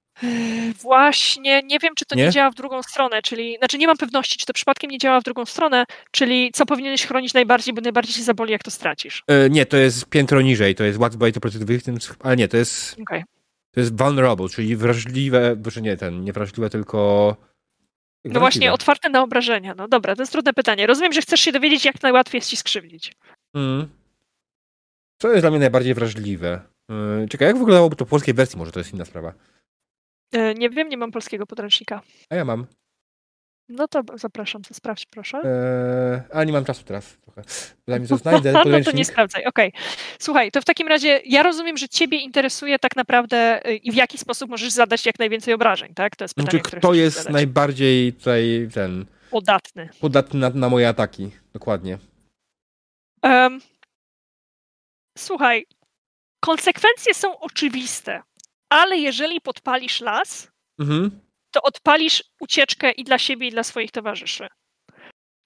Właśnie, 0.81 1.61
nie 1.63 1.79
wiem, 1.79 1.95
czy 1.95 2.05
to 2.05 2.15
nie? 2.15 2.23
Nie? 2.23 2.31
działa 2.31 2.51
w 2.51 2.55
drugą 2.55 2.83
stronę, 2.83 3.21
czyli, 3.21 3.57
znaczy 3.57 3.77
nie 3.77 3.87
mam 3.87 3.97
pewności, 3.97 4.37
czy 4.37 4.45
to 4.45 4.53
przypadkiem 4.53 4.91
nie 4.91 4.97
działa 4.97 5.21
w 5.21 5.23
drugą 5.23 5.45
stronę, 5.45 5.85
czyli 6.11 6.51
co 6.53 6.65
powinieneś 6.65 7.05
chronić 7.05 7.33
najbardziej, 7.33 7.73
bo 7.73 7.81
najbardziej 7.81 8.13
się 8.13 8.23
zaboli, 8.23 8.51
jak 8.51 8.63
to 8.63 8.71
stracisz. 8.71 9.23
E, 9.27 9.49
nie, 9.49 9.65
to 9.65 9.77
jest 9.77 10.05
piętro 10.05 10.41
niżej, 10.41 10.75
to 10.75 10.83
jest 10.83 10.99
what's 10.99 11.15
by 11.15 11.31
to 11.31 11.39
protect 11.39 11.63
victims, 11.63 12.13
ale 12.19 12.35
nie, 12.35 12.47
to 12.47 12.57
jest, 12.57 12.97
Okej. 13.01 13.23
to 13.71 13.79
jest 13.79 13.97
vulnerable, 13.97 14.49
czyli 14.49 14.75
wrażliwe, 14.75 15.55
boże 15.55 15.81
nie, 15.81 15.97
ten, 15.97 16.23
nie 16.23 16.33
wrażliwe, 16.33 16.69
tylko... 16.69 17.35
No 18.25 18.39
właśnie, 18.39 18.73
otwarte 18.73 19.09
na 19.09 19.23
obrażenia. 19.23 19.73
No 19.77 19.87
dobra, 19.87 20.15
to 20.15 20.21
jest 20.21 20.31
trudne 20.31 20.53
pytanie. 20.53 20.87
Rozumiem, 20.87 21.13
że 21.13 21.21
chcesz 21.21 21.39
się 21.39 21.51
dowiedzieć, 21.51 21.85
jak 21.85 22.03
najłatwiej 22.03 22.39
jest 22.39 22.49
ci 22.49 22.57
skrzywdzić. 22.57 23.15
Mm. 23.53 23.87
Co 25.17 25.29
jest 25.29 25.43
dla 25.43 25.49
mnie 25.49 25.59
najbardziej 25.59 25.93
wrażliwe? 25.93 26.61
E, 26.89 27.27
czekaj, 27.27 27.47
jak 27.47 27.57
wyglądałoby 27.57 27.95
to 27.95 28.05
w 28.05 28.09
polskiej 28.09 28.33
wersji, 28.33 28.59
może 28.59 28.71
to 28.71 28.79
jest 28.79 28.93
inna 28.93 29.05
sprawa. 29.05 29.33
E, 30.31 30.53
Nie 30.53 30.69
wiem, 30.69 30.89
nie 30.89 30.97
mam 30.97 31.11
polskiego 31.11 31.45
podręcznika. 31.45 32.01
A 32.29 32.35
ja 32.35 32.45
mam. 32.45 32.65
No 33.69 33.87
to 33.87 34.01
zapraszam, 34.15 34.61
to 34.61 34.73
sprawdź 34.73 35.05
proszę. 35.05 35.37
Eee, 35.43 36.21
a 36.33 36.43
nie 36.43 36.53
mam 36.53 36.65
czasu 36.65 36.83
teraz 36.83 37.17
trochę. 37.17 37.43
Zanim 37.87 38.07
to 38.07 38.17
znajdę, 38.17 38.51
no 38.65 38.81
to 38.85 38.91
nie 38.91 39.05
sprawdzaj, 39.05 39.45
okej. 39.45 39.73
Słuchaj, 40.19 40.51
to 40.51 40.61
w 40.61 40.65
takim 40.65 40.87
razie 40.87 41.21
ja 41.25 41.43
rozumiem, 41.43 41.77
że 41.77 41.89
ciebie 41.89 42.17
interesuje 42.17 42.79
tak 42.79 42.95
naprawdę 42.95 43.67
y, 43.69 43.75
i 43.75 43.91
w 43.91 43.95
jaki 43.95 44.17
sposób 44.17 44.49
możesz 44.49 44.71
zadać 44.71 45.05
jak 45.05 45.19
najwięcej 45.19 45.53
obrażeń, 45.53 45.93
tak? 45.93 46.15
To 46.15 46.23
jest 46.23 46.35
pytanie, 46.35 46.61
Znaczy, 46.61 46.77
kto 46.77 46.93
jest 46.93 47.17
zadać. 47.17 47.33
najbardziej 47.33 48.13
tutaj 48.13 48.69
ten 48.73 49.05
Podatny. 49.29 49.89
podatny 49.99 50.39
na, 50.39 50.49
na 50.49 50.69
moje 50.69 50.89
ataki? 50.89 51.31
Dokładnie. 51.53 51.97
Em, 53.21 53.61
słuchaj, 55.17 55.65
konsekwencje 56.39 57.13
są 57.13 57.39
oczywiste, 57.39 58.21
ale 58.71 58.97
jeżeli 58.97 59.41
podpalisz 59.41 60.01
las, 60.01 60.51
Mhm. 60.79 61.19
to 61.51 61.61
odpalisz 61.61 62.23
ucieczkę 62.39 62.91
i 62.91 63.03
dla 63.03 63.17
siebie, 63.17 63.47
i 63.47 63.51
dla 63.51 63.63
swoich 63.63 63.91
towarzyszy. 63.91 64.47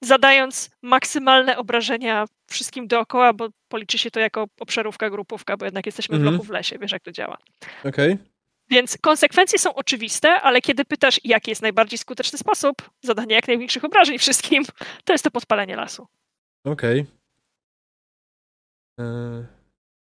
Zadając 0.03 0.69
maksymalne 0.81 1.57
obrażenia 1.57 2.25
wszystkim 2.49 2.87
dookoła, 2.87 3.33
bo 3.33 3.47
policzy 3.67 3.97
się 3.97 4.11
to 4.11 4.19
jako 4.19 4.45
obszarówka, 4.59 5.09
grupówka, 5.09 5.57
bo 5.57 5.65
jednak 5.65 5.85
jesteśmy 5.85 6.15
Mhm. 6.15 6.33
w 6.33 6.37
bloku 6.37 6.47
w 6.47 6.49
lesie, 6.53 6.77
wiesz 6.79 6.91
jak 6.91 7.03
to 7.03 7.11
działa. 7.11 7.37
Okej. 7.85 8.17
Więc 8.69 8.97
konsekwencje 9.01 9.59
są 9.59 9.73
oczywiste, 9.73 10.41
ale 10.41 10.61
kiedy 10.61 10.85
pytasz, 10.85 11.19
jaki 11.23 11.51
jest 11.51 11.61
najbardziej 11.61 11.97
skuteczny 11.99 12.37
sposób 12.39 12.89
zadania 13.03 13.35
jak 13.35 13.47
największych 13.47 13.83
obrażeń 13.83 14.17
wszystkim, 14.19 14.63
to 15.05 15.13
jest 15.13 15.23
to 15.23 15.31
podpalenie 15.31 15.75
lasu. 15.75 16.07
Okej. 16.63 17.05
Eee, 18.99 19.05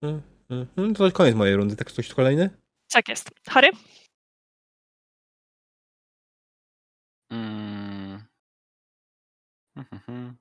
mm, 0.01 0.21
mm, 0.49 0.67
mm, 0.77 0.95
To 0.95 1.11
koniec 1.11 1.35
mojej 1.35 1.55
rundy. 1.55 1.75
Tak 1.75 1.87
ktoś 1.87 2.07
kolejny? 2.13 2.49
Tak 2.91 3.09
jest. 3.09 3.29
Harry? 3.49 3.69
Mm. 7.31 8.23
Mhm. 9.75 10.35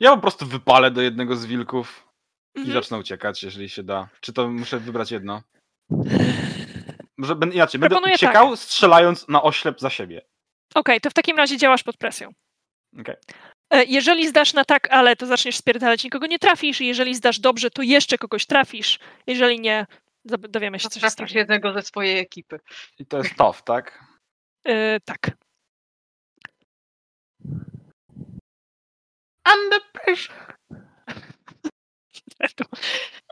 Ja 0.00 0.10
po 0.14 0.20
prostu 0.20 0.46
wypalę 0.46 0.90
do 0.90 1.02
jednego 1.02 1.36
z 1.36 1.46
wilków 1.46 2.08
i 2.54 2.58
Mhm. 2.58 2.74
zacznę 2.74 2.98
uciekać, 2.98 3.42
jeżeli 3.42 3.68
się 3.68 3.82
da. 3.82 4.08
Czy 4.20 4.32
to 4.32 4.48
muszę 4.48 4.78
wybrać 4.78 5.10
jedno? 5.10 5.42
Może 7.18 7.34
będę 7.36 7.54
inaczej, 7.54 7.78
będę 7.80 7.94
Proponuję 7.94 8.14
uciekał, 8.14 8.56
strzelając 8.56 9.28
na 9.28 9.42
oślep 9.42 9.80
za 9.80 9.90
siebie. 9.90 10.22
Okej, 10.74 11.00
to 11.00 11.10
w 11.10 11.14
takim 11.14 11.36
razie 11.36 11.56
działasz 11.56 11.82
pod 11.82 11.96
presją. 11.96 12.30
Okej. 13.00 13.16
E, 13.70 13.84
Jeżeli 13.84 14.28
zdasz 14.28 14.54
na 14.54 14.64
tak, 14.64 14.90
ale 14.90 15.16
to 15.16 15.26
zaczniesz 15.26 15.56
spierdalać, 15.56 16.04
nikogo 16.04 16.26
nie 16.26 16.38
trafisz. 16.38 16.80
Jeżeli 16.80 17.14
zdasz 17.14 17.38
dobrze, 17.38 17.70
to 17.70 17.82
jeszcze 17.82 18.18
kogoś 18.18 18.46
trafisz. 18.46 18.98
Jeżeli 19.26 19.60
nie, 19.60 19.86
dowiemy 20.24 20.78
się, 20.78 20.88
co 20.88 21.00
się 21.00 21.10
stanie. 21.10 21.30
jednego 21.34 21.72
ze 21.72 21.82
swojej 21.82 22.18
ekipy. 22.18 22.60
I 22.98 23.06
to 23.06 23.18
jest 23.18 23.34
tough, 23.36 23.62
tak? 23.62 24.04
E, 24.64 25.00
tak. 25.00 25.30
Under 29.54 29.80
pressure. 29.92 30.34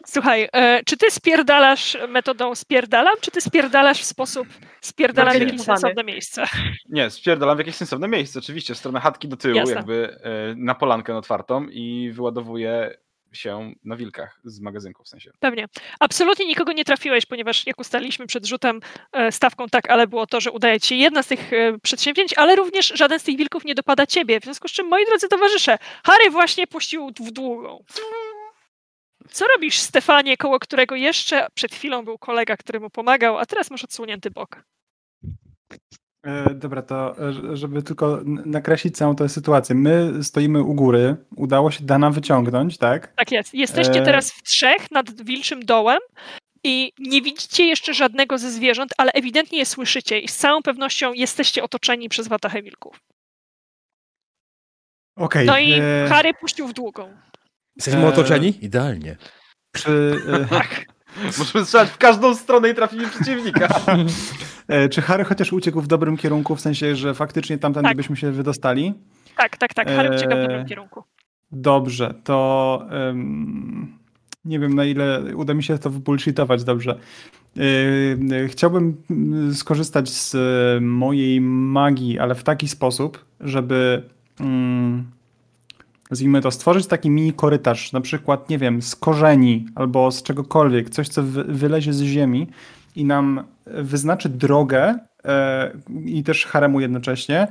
Słuchaj, 0.06 0.48
e, 0.52 0.80
czy 0.86 0.96
ty 0.96 1.10
spierdalasz 1.10 1.96
metodą 2.08 2.54
spierdalam, 2.54 3.14
czy 3.20 3.30
ty 3.30 3.40
spierdalasz 3.40 4.00
w 4.00 4.04
sposób 4.04 4.48
spierdalam 4.80 5.30
w 5.30 5.34
jakieś 5.34 5.48
Zorganizowany. 5.48 5.80
sensowne 5.80 6.04
miejsce? 6.04 6.44
Nie, 6.88 7.10
spierdalam 7.10 7.56
w 7.56 7.58
jakieś 7.58 7.74
sensowne 7.74 8.08
miejsce, 8.08 8.38
oczywiście, 8.38 8.74
w 8.74 8.78
stronę 8.78 9.00
chatki 9.00 9.28
do 9.28 9.36
tyłu, 9.36 9.56
Jasne. 9.56 9.74
jakby 9.74 10.18
e, 10.22 10.54
na 10.56 10.74
polankę 10.74 11.16
otwartą 11.16 11.66
i 11.70 12.10
wyładowuję 12.14 12.98
się 13.32 13.72
na 13.84 13.96
wilkach 13.96 14.40
z 14.44 14.60
magazynku 14.60 15.04
w 15.04 15.08
sensie. 15.08 15.30
Pewnie. 15.40 15.66
Absolutnie 16.00 16.46
nikogo 16.46 16.72
nie 16.72 16.84
trafiłeś, 16.84 17.26
ponieważ 17.26 17.66
jak 17.66 17.80
ustaliliśmy 17.80 18.26
przed 18.26 18.46
rzutem 18.46 18.80
e, 19.12 19.32
stawką 19.32 19.68
tak, 19.68 19.90
ale 19.90 20.06
było 20.06 20.26
to, 20.26 20.40
że 20.40 20.50
udaje 20.50 20.80
ci 20.80 20.88
się 20.88 20.94
jedna 20.94 21.22
z 21.22 21.26
tych 21.26 21.52
e, 21.52 21.78
przedsięwzięć, 21.82 22.34
ale 22.36 22.56
również 22.56 22.92
żaden 22.94 23.18
z 23.18 23.22
tych 23.22 23.36
wilków 23.36 23.64
nie 23.64 23.74
dopada 23.74 24.06
ciebie. 24.06 24.40
W 24.40 24.44
związku 24.44 24.68
z 24.68 24.72
czym, 24.72 24.86
moi 24.86 25.06
drodzy 25.06 25.28
towarzysze, 25.28 25.78
Harry 26.04 26.30
właśnie 26.30 26.66
puścił 26.66 27.10
w 27.20 27.30
długą. 27.30 27.84
Co 29.30 29.46
robisz, 29.46 29.78
Stefanie, 29.78 30.36
koło 30.36 30.58
którego 30.58 30.94
jeszcze 30.94 31.46
przed 31.54 31.74
chwilą 31.74 32.04
był 32.04 32.18
kolega, 32.18 32.56
który 32.56 32.80
mu 32.80 32.90
pomagał, 32.90 33.38
a 33.38 33.46
teraz 33.46 33.70
masz 33.70 33.84
odsłonięty 33.84 34.30
bok? 34.30 34.62
E, 36.22 36.54
Dobra, 36.54 36.82
to 36.82 37.28
e, 37.28 37.56
żeby 37.56 37.82
tylko 37.82 38.20
nakreślić 38.24 38.96
całą 38.96 39.16
tę 39.16 39.28
sytuację. 39.28 39.74
My 39.74 40.24
stoimy 40.24 40.62
u 40.62 40.74
góry, 40.74 41.16
udało 41.36 41.70
się 41.70 41.84
Dana 41.84 42.10
wyciągnąć, 42.10 42.78
tak? 42.78 43.14
Tak 43.14 43.32
jest. 43.32 43.54
Jesteście 43.54 44.00
E- 44.00 44.04
teraz 44.04 44.32
w 44.32 44.42
trzech 44.42 44.90
nad 44.90 45.22
wilczym 45.22 45.64
dołem 45.64 45.98
i 46.64 46.92
nie 46.98 47.22
widzicie 47.22 47.64
jeszcze 47.66 47.94
żadnego 47.94 48.38
ze 48.38 48.50
zwierząt, 48.50 48.90
ale 48.98 49.12
ewidentnie 49.12 49.58
je 49.58 49.66
słyszycie 49.66 50.18
i 50.18 50.28
z 50.28 50.36
całą 50.36 50.62
pewnością 50.62 51.12
jesteście 51.12 51.62
otoczeni 51.62 52.08
przez 52.08 52.28
watachę 52.28 52.62
wilków. 52.62 53.00
Okej. 55.16 55.46
No 55.46 55.58
i 55.58 55.72
e, 55.72 56.06
Harry 56.08 56.34
puścił 56.34 56.68
w 56.68 56.72
długą. 56.72 57.16
Jesteśmy 57.76 58.06
otoczeni? 58.06 58.64
Idealnie. 58.64 59.16
Czy, 59.76 60.16
e, 60.52 60.60
Możemy 61.38 61.64
strzelać 61.64 61.88
w 61.88 61.98
każdą 61.98 62.34
stronę 62.34 62.70
i 62.70 62.74
trafimy 62.74 63.08
przeciwnika. 63.08 63.68
e, 64.68 64.88
czy 64.88 65.02
Harry 65.02 65.24
chociaż 65.24 65.52
uciekł 65.52 65.80
w 65.80 65.86
dobrym 65.86 66.16
kierunku, 66.16 66.56
w 66.56 66.60
sensie, 66.60 66.96
że 66.96 67.14
faktycznie 67.14 67.58
tamtędy 67.58 67.88
Tak. 67.88 67.96
byśmy 67.96 68.16
się 68.16 68.30
wydostali? 68.30 68.94
Tak, 69.36 69.56
tak, 69.56 69.74
tak. 69.74 69.88
Harry 69.90 70.16
ucieka 70.16 70.36
w 70.36 70.40
dobrym 70.40 70.60
Eee, 70.60 70.66
kierunku. 70.66 71.02
Dobrze, 71.52 72.14
to 72.24 72.82
em, 72.90 73.98
nie 74.44 74.58
wiem 74.58 74.74
na 74.74 74.84
ile 74.84 75.22
uda 75.36 75.54
mi 75.54 75.62
się 75.62 75.78
to 75.78 75.90
wybullshitować 75.90 76.64
dobrze. 76.64 76.98
Yy, 77.56 78.48
Chciałbym 78.48 78.96
mm, 79.10 79.54
skorzystać 79.54 80.10
z 80.10 80.34
e, 80.34 80.80
mojej 80.80 81.40
magii, 81.40 82.18
ale 82.18 82.34
w 82.34 82.42
taki 82.42 82.68
sposób, 82.68 83.24
żeby 83.40 84.02
mm, 84.40 85.10
nazwijmy 86.10 86.40
to, 86.40 86.50
stworzyć 86.50 86.86
taki 86.86 87.10
mini 87.10 87.32
korytarz, 87.32 87.92
na 87.92 88.00
przykład, 88.00 88.50
nie 88.50 88.58
wiem, 88.58 88.82
z 88.82 88.96
korzeni 88.96 89.66
albo 89.74 90.10
z 90.10 90.22
czegokolwiek, 90.22 90.90
coś, 90.90 91.08
co 91.08 91.22
wy, 91.22 91.44
wylezie 91.44 91.92
z 91.92 92.02
ziemi 92.02 92.46
i 92.96 93.04
nam 93.04 93.44
wyznaczy 93.66 94.28
drogę 94.28 94.98
i 96.04 96.22
też 96.22 96.46
haremu 96.46 96.80
jednocześnie, 96.80 97.46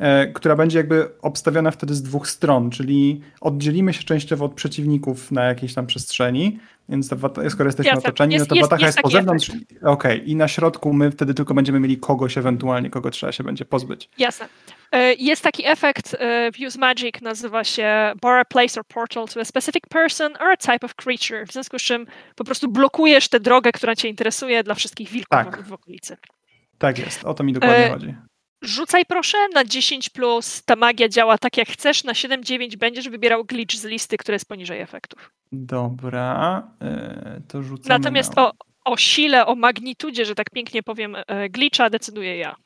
e, 0.00 0.26
która 0.26 0.56
będzie 0.56 0.78
jakby 0.78 1.08
obstawiona 1.22 1.70
wtedy 1.70 1.94
z 1.94 2.02
dwóch 2.02 2.28
stron, 2.28 2.70
czyli 2.70 3.20
oddzielimy 3.40 3.92
się 3.92 4.02
częściowo 4.04 4.44
od 4.44 4.52
przeciwników 4.54 5.32
na 5.32 5.44
jakiejś 5.44 5.74
tam 5.74 5.86
przestrzeni, 5.86 6.58
więc 6.88 7.08
ta, 7.08 7.16
wata- 7.16 7.50
skoro 7.50 7.68
jesteśmy 7.68 7.88
Jasne. 7.90 8.08
otoczeni, 8.08 8.34
Jest- 8.34 8.46
no 8.46 8.48
to 8.48 8.54
jest- 8.54 8.70
watacha 8.70 8.86
jest 8.86 8.98
jest, 8.98 9.02
po 9.02 9.10
zewnątrz. 9.10 9.50
Okej, 9.82 10.30
i 10.30 10.36
na 10.36 10.48
środku 10.48 10.92
my 10.92 11.10
wtedy 11.10 11.34
tylko 11.34 11.54
będziemy 11.54 11.80
mieli 11.80 11.98
kogoś 11.98 12.38
ewentualnie, 12.38 12.90
kogo 12.90 13.10
trzeba 13.10 13.32
się 13.32 13.44
będzie 13.44 13.64
pozbyć. 13.64 14.08
Jasne. 14.18 14.48
E, 14.92 15.14
Jest 15.14 15.42
taki 15.42 15.66
efekt 15.66 16.16
e, 16.18 16.50
w 16.52 16.60
Use 16.66 16.78
Magic, 16.78 17.14
nazywa 17.22 17.64
się 17.64 18.12
Bar 18.22 18.38
a 18.40 18.44
place 18.44 18.80
or 18.80 18.86
portal 18.86 19.26
to 19.28 19.40
a 19.40 19.44
specific 19.44 19.86
person 19.88 20.32
or 20.40 20.46
a 20.48 20.56
type 20.56 20.86
of 20.86 20.94
creature. 20.94 21.46
W 21.46 21.52
związku 21.52 21.78
z 21.78 21.82
czym 21.82 22.06
po 22.36 22.44
prostu 22.44 22.68
blokujesz 22.72 23.28
tę 23.28 23.40
drogę, 23.40 23.72
która 23.72 23.96
cię 23.96 24.08
interesuje 24.08 24.62
dla 24.64 24.74
wszystkich 24.74 25.08
wilków 25.10 25.28
Tak. 25.30 25.62
w 25.62 25.72
okolicy. 25.72 26.16
Tak 26.80 26.98
jest, 26.98 27.24
o 27.24 27.34
to 27.34 27.44
mi 27.44 27.52
dokładnie 27.52 27.86
E, 27.86 27.90
chodzi. 27.90 28.14
Rzucaj 28.62 29.06
proszę 29.06 29.38
na 29.54 29.64
10 29.64 30.10
plus, 30.10 30.62
ta 30.64 30.76
magia 30.76 31.08
działa 31.08 31.38
tak 31.38 31.56
jak 31.56 31.68
chcesz, 31.68 32.04
na 32.04 32.12
7-9 32.12 32.76
będziesz 32.76 33.08
wybierał 33.08 33.44
glitch 33.44 33.74
z 33.74 33.84
listy, 33.84 34.16
który 34.16 34.34
jest 34.34 34.48
poniżej 34.48 34.80
efektów. 34.80 35.30
Dobra, 35.52 36.62
e, 36.80 37.40
to 37.48 37.62
rzucamy 37.62 37.98
Natomiast 37.98 38.36
na... 38.36 38.42
o, 38.42 38.52
o 38.84 38.96
sile, 38.96 39.46
o 39.46 39.54
magnitudzie, 39.54 40.24
że 40.24 40.34
tak 40.34 40.50
pięknie 40.50 40.82
powiem, 40.82 41.16
e, 41.26 41.48
glitcha 41.48 41.90
decyduję 41.90 42.36
ja. 42.36 42.56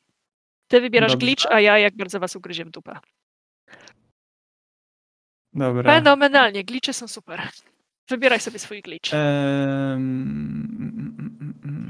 Ty 0.68 0.80
wybierasz 0.80 1.12
Dobrze. 1.12 1.26
glitch, 1.26 1.46
a 1.50 1.60
ja 1.60 1.78
jak 1.78 1.96
bardzo 1.96 2.20
was 2.20 2.36
ugryzie 2.36 2.64
w 2.64 2.70
dupę. 2.70 2.98
Dobra. 5.52 5.94
Fenomenalnie, 5.94 6.64
glitche 6.64 6.92
są 6.92 7.08
super. 7.08 7.42
Wybieraj 8.10 8.40
sobie 8.40 8.58
swój 8.58 8.82
glitch. 8.82 9.14
Em, 9.14 9.20
mm, 9.20 11.16
mm, 11.40 11.54
mm. 11.64 11.84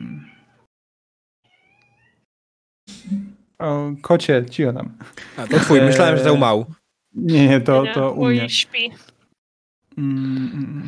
O, 3.65 3.93
kocie, 4.02 4.44
cicho 4.51 4.73
tam. 4.73 4.93
A, 5.36 5.47
to 5.47 5.57
twój, 5.60 5.81
myślałem, 5.81 6.17
że 6.17 6.25
to 6.25 6.36
mał. 6.36 6.67
Nie, 7.15 7.49
nie, 7.49 7.60
to, 7.60 7.84
to 7.94 8.12
u 8.12 8.26
mnie. 8.26 8.49
śpi. 8.49 8.91
Mm, 9.99 10.51
mm, 10.55 10.83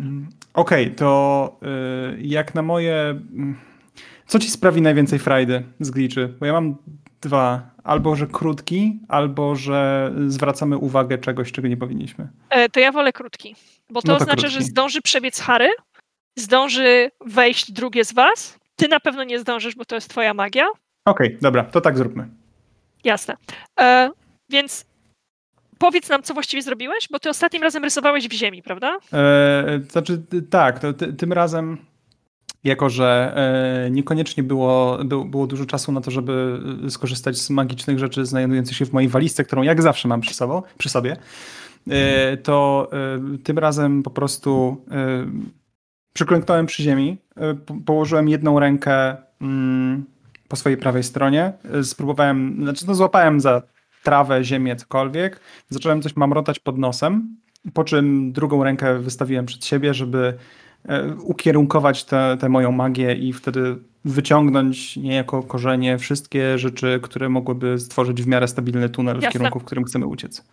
mm. 0.00 0.26
Okej, 0.54 0.90
to 0.94 1.60
y, 2.16 2.18
jak 2.22 2.54
na 2.54 2.62
moje. 2.62 3.20
Co 4.26 4.38
ci 4.38 4.50
sprawi 4.50 4.82
najwięcej 4.82 5.18
frajdy 5.18 5.62
z 5.80 5.90
gliczy? 5.90 6.34
Bo 6.40 6.46
ja 6.46 6.52
mam 6.52 6.76
dwa. 7.20 7.70
Albo, 7.84 8.16
że 8.16 8.26
krótki, 8.26 8.98
albo, 9.08 9.56
że 9.56 10.12
zwracamy 10.26 10.78
uwagę 10.78 11.18
czegoś, 11.18 11.52
czego 11.52 11.68
nie 11.68 11.76
powinniśmy. 11.76 12.28
E, 12.50 12.68
to 12.68 12.80
ja 12.80 12.92
wolę 12.92 13.12
krótki, 13.12 13.54
bo 13.90 14.02
to 14.02 14.08
No 14.08 14.16
to 14.18 14.22
oznacza, 14.22 14.40
krótki. 14.42 14.54
że 14.58 14.62
zdąży 14.64 15.02
przebiec 15.02 15.40
Harry, 15.40 15.68
zdąży 16.36 17.10
wejść 17.26 17.72
drugie 17.72 18.04
z 18.04 18.12
was. 18.12 18.58
Ty 18.76 18.88
na 18.88 19.00
pewno 19.00 19.24
nie 19.24 19.38
zdążysz, 19.38 19.74
bo 19.76 19.84
to 19.84 19.94
jest 19.94 20.10
twoja 20.10 20.34
magia. 20.34 20.66
Okej, 21.06 21.38
dobra, 21.40 21.64
to 21.64 21.80
tak 21.80 21.98
zróbmy. 21.98 22.28
Jasne. 23.04 23.36
E, 23.80 24.10
więc 24.50 24.86
powiedz 25.78 26.08
nam, 26.08 26.22
co 26.22 26.34
właściwie 26.34 26.62
zrobiłeś, 26.62 27.08
bo 27.10 27.18
ty 27.18 27.30
ostatnim 27.30 27.62
razem 27.62 27.84
rysowałeś 27.84 28.28
w 28.28 28.32
ziemi, 28.32 28.62
prawda? 28.62 28.98
E, 29.12 29.80
znaczy, 29.90 30.22
tak, 30.50 30.78
to 30.78 30.92
ty, 30.92 31.12
tym 31.12 31.32
razem, 31.32 31.78
jako 32.64 32.90
że 32.90 33.32
e, 33.86 33.90
niekoniecznie 33.90 34.42
było, 34.42 34.98
było, 35.04 35.46
dużo 35.46 35.66
czasu 35.66 35.92
na 35.92 36.00
to, 36.00 36.10
żeby 36.10 36.60
e, 36.86 36.90
skorzystać 36.90 37.38
z 37.38 37.50
magicznych 37.50 37.98
rzeczy 37.98 38.26
znajdujących 38.26 38.76
się 38.76 38.86
w 38.86 38.92
mojej 38.92 39.08
walizce, 39.08 39.44
którą 39.44 39.62
jak 39.62 39.82
zawsze 39.82 40.08
mam 40.08 40.20
przy, 40.20 40.34
sobą, 40.34 40.62
przy 40.78 40.88
sobie, 40.88 41.16
e, 41.90 42.36
to 42.36 42.90
tym 43.44 43.58
razem 43.58 44.02
po 44.02 44.10
prostu 44.10 44.84
przyklęknąłem 46.12 46.66
przy 46.66 46.82
ziemi, 46.82 47.18
po, 47.66 47.74
położyłem 47.86 48.28
jedną 48.28 48.60
rękę 48.60 49.16
mm, 49.40 50.04
po 50.48 50.56
swojej 50.56 50.78
prawej 50.78 51.02
stronie, 51.02 51.52
e, 51.74 51.84
spróbowałem, 51.84 52.56
znaczy 52.62 52.86
no 52.86 52.94
złapałem 52.94 53.40
za 53.40 53.62
trawę, 54.02 54.44
ziemię, 54.44 54.76
cokolwiek, 54.76 55.40
zacząłem 55.68 56.02
coś 56.02 56.16
mamrotać 56.16 56.58
pod 56.58 56.78
nosem, 56.78 57.36
po 57.74 57.84
czym 57.84 58.32
drugą 58.32 58.64
rękę 58.64 58.98
wystawiłem 58.98 59.46
przed 59.46 59.64
siebie, 59.64 59.94
żeby 59.94 60.34
e, 60.88 61.14
ukierunkować 61.14 62.04
tę 62.40 62.48
moją 62.48 62.72
magię 62.72 63.14
i 63.14 63.32
wtedy 63.32 63.76
wyciągnąć 64.04 64.96
niejako 64.96 65.42
korzenie 65.42 65.98
wszystkie 65.98 66.58
rzeczy, 66.58 67.00
które 67.02 67.28
mogłyby 67.28 67.78
stworzyć 67.78 68.22
w 68.22 68.26
miarę 68.26 68.48
stabilny 68.48 68.88
tunel 68.88 69.18
w 69.18 69.22
Jasne. 69.22 69.32
kierunku, 69.32 69.60
w 69.60 69.64
którym 69.64 69.84
chcemy 69.84 70.06
uciec. 70.06 70.44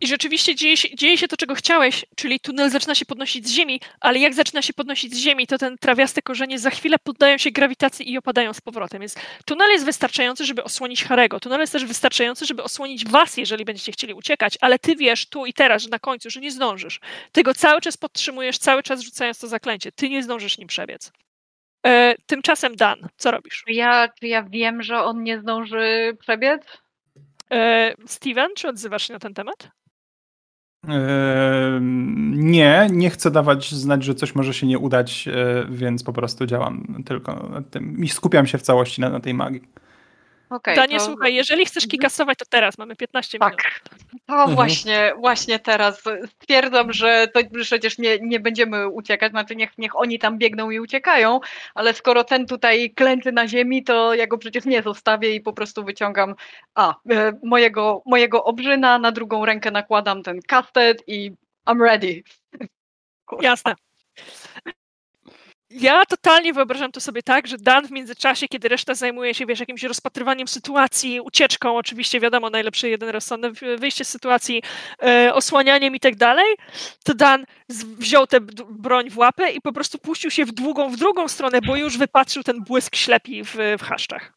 I 0.00 0.06
rzeczywiście 0.06 0.54
dzieje 0.54 0.76
się, 0.76 0.96
dzieje 0.96 1.18
się 1.18 1.28
to, 1.28 1.36
czego 1.36 1.54
chciałeś, 1.54 2.04
czyli 2.16 2.40
tunel 2.40 2.70
zaczyna 2.70 2.94
się 2.94 3.04
podnosić 3.04 3.48
z 3.48 3.50
ziemi, 3.50 3.80
ale 4.00 4.18
jak 4.18 4.34
zaczyna 4.34 4.62
się 4.62 4.72
podnosić 4.72 5.14
z 5.14 5.18
ziemi, 5.18 5.46
to 5.46 5.58
ten 5.58 5.78
trawiaste 5.78 6.22
korzenie 6.22 6.58
za 6.58 6.70
chwilę 6.70 6.96
poddają 7.04 7.38
się 7.38 7.50
grawitacji 7.50 8.12
i 8.12 8.18
opadają 8.18 8.52
z 8.52 8.60
powrotem. 8.60 9.00
Więc 9.00 9.14
tunel 9.44 9.70
jest 9.70 9.84
wystarczający, 9.84 10.44
żeby 10.44 10.64
osłonić 10.64 11.04
Harego. 11.04 11.40
Tunel 11.40 11.60
jest 11.60 11.72
też 11.72 11.84
wystarczający, 11.84 12.46
żeby 12.46 12.62
osłonić 12.62 13.04
was, 13.08 13.36
jeżeli 13.36 13.64
będziecie 13.64 13.92
chcieli 13.92 14.14
uciekać, 14.14 14.58
ale 14.60 14.78
ty 14.78 14.96
wiesz 14.96 15.26
tu 15.28 15.46
i 15.46 15.52
teraz, 15.52 15.82
że 15.82 15.88
na 15.88 15.98
końcu, 15.98 16.30
że 16.30 16.40
nie 16.40 16.50
zdążysz. 16.50 17.00
Ty 17.32 17.42
go 17.42 17.54
cały 17.54 17.80
czas 17.80 17.96
podtrzymujesz, 17.96 18.58
cały 18.58 18.82
czas 18.82 19.00
rzucając 19.00 19.38
to 19.38 19.48
zaklęcie. 19.48 19.92
Ty 19.92 20.08
nie 20.08 20.22
zdążysz 20.22 20.58
nim 20.58 20.68
przebiec. 20.68 21.12
E, 21.86 22.14
tymczasem 22.26 22.76
Dan, 22.76 23.08
co 23.16 23.30
robisz? 23.30 23.64
Ja, 23.66 24.08
czy 24.20 24.26
ja 24.26 24.42
wiem, 24.42 24.82
że 24.82 25.02
on 25.02 25.22
nie 25.22 25.40
zdąży 25.40 26.16
przebiec? 26.20 26.62
E, 27.52 27.94
Steven, 28.06 28.50
czy 28.56 28.68
odzywasz 28.68 29.06
się 29.06 29.12
na 29.12 29.18
ten 29.18 29.34
temat? 29.34 29.70
Ehm, 30.88 32.40
Nie, 32.40 32.88
nie 32.92 33.10
chcę 33.10 33.30
dawać 33.30 33.70
znać, 33.74 34.04
że 34.04 34.14
coś 34.14 34.34
może 34.34 34.54
się 34.54 34.66
nie 34.66 34.78
udać, 34.78 35.28
e, 35.28 35.66
więc 35.70 36.04
po 36.04 36.12
prostu 36.12 36.46
działam 36.46 37.02
tylko 37.06 37.48
nad 37.48 37.70
tym 37.70 38.04
i 38.04 38.08
skupiam 38.08 38.46
się 38.46 38.58
w 38.58 38.62
całości 38.62 39.00
na, 39.00 39.10
na 39.10 39.20
tej 39.20 39.34
magii. 39.34 39.62
Okej, 40.50 40.76
Danie, 40.76 40.98
to- 40.98 41.04
słuchaj, 41.04 41.34
jeżeli 41.34 41.66
chcesz 41.66 41.84
Mhm. 41.84 41.90
kikasować, 41.90 42.38
to 42.38 42.44
teraz 42.50 42.78
mamy 42.78 42.96
15 42.96 43.38
minut. 43.38 43.56
Tak. 43.56 43.80
To 44.26 44.46
właśnie, 44.48 45.12
właśnie 45.18 45.58
teraz 45.58 46.02
stwierdzam, 46.40 46.92
że 46.92 47.28
to 47.34 47.40
przecież 47.62 47.98
nie, 47.98 48.18
nie 48.18 48.40
będziemy 48.40 48.88
uciekać, 48.88 49.30
znaczy 49.32 49.56
niech, 49.56 49.78
niech 49.78 49.96
oni 49.96 50.18
tam 50.18 50.38
biegną 50.38 50.70
i 50.70 50.80
uciekają, 50.80 51.40
ale 51.74 51.94
skoro 51.94 52.24
ten 52.24 52.46
tutaj 52.46 52.90
klęczy 52.90 53.32
na 53.32 53.48
ziemi, 53.48 53.84
to 53.84 54.14
ja 54.14 54.26
go 54.26 54.38
przecież 54.38 54.64
nie 54.64 54.82
zostawię 54.82 55.34
i 55.34 55.40
po 55.40 55.52
prostu 55.52 55.84
wyciągam 55.84 56.34
a, 56.74 56.94
e, 57.10 57.32
mojego, 57.42 58.02
mojego 58.06 58.44
obrzyna, 58.44 58.98
na 58.98 59.12
drugą 59.12 59.44
rękę 59.46 59.70
nakładam 59.70 60.22
ten 60.22 60.40
kastet 60.46 61.02
i 61.06 61.32
I'm 61.66 61.82
ready. 61.84 62.22
Kurwa. 63.26 63.44
Jasne. 63.44 63.74
Ja 65.70 66.06
totalnie 66.06 66.52
wyobrażam 66.52 66.92
to 66.92 67.00
sobie 67.00 67.22
tak, 67.22 67.46
że 67.46 67.58
Dan 67.58 67.86
w 67.86 67.90
międzyczasie, 67.90 68.48
kiedy 68.48 68.68
reszta 68.68 68.94
zajmuje 68.94 69.34
się, 69.34 69.46
wiesz, 69.46 69.60
jakimś 69.60 69.82
rozpatrywaniem 69.82 70.48
sytuacji, 70.48 71.20
ucieczką, 71.20 71.76
oczywiście 71.76 72.20
wiadomo, 72.20 72.50
najlepszy 72.50 72.88
jeden 72.88 73.08
rozsądny 73.08 73.52
wyjście 73.78 74.04
z 74.04 74.08
sytuacji, 74.08 74.62
e, 75.02 75.34
osłanianiem 75.34 75.96
i 75.96 76.00
tak 76.00 76.16
dalej, 76.16 76.54
to 77.04 77.14
Dan 77.14 77.44
wziął 77.98 78.26
tę 78.26 78.40
broń 78.70 79.10
w 79.10 79.18
łapę 79.18 79.50
i 79.50 79.60
po 79.60 79.72
prostu 79.72 79.98
puścił 79.98 80.30
się 80.30 80.44
w 80.44 80.52
długą, 80.52 80.90
w 80.90 80.96
drugą 80.96 81.28
stronę, 81.28 81.58
bo 81.66 81.76
już 81.76 81.98
wypatrzył 81.98 82.42
ten 82.42 82.64
błysk 82.64 82.96
ślepi 82.96 83.44
w, 83.44 83.56
w 83.78 83.82
chaszczach. 83.82 84.32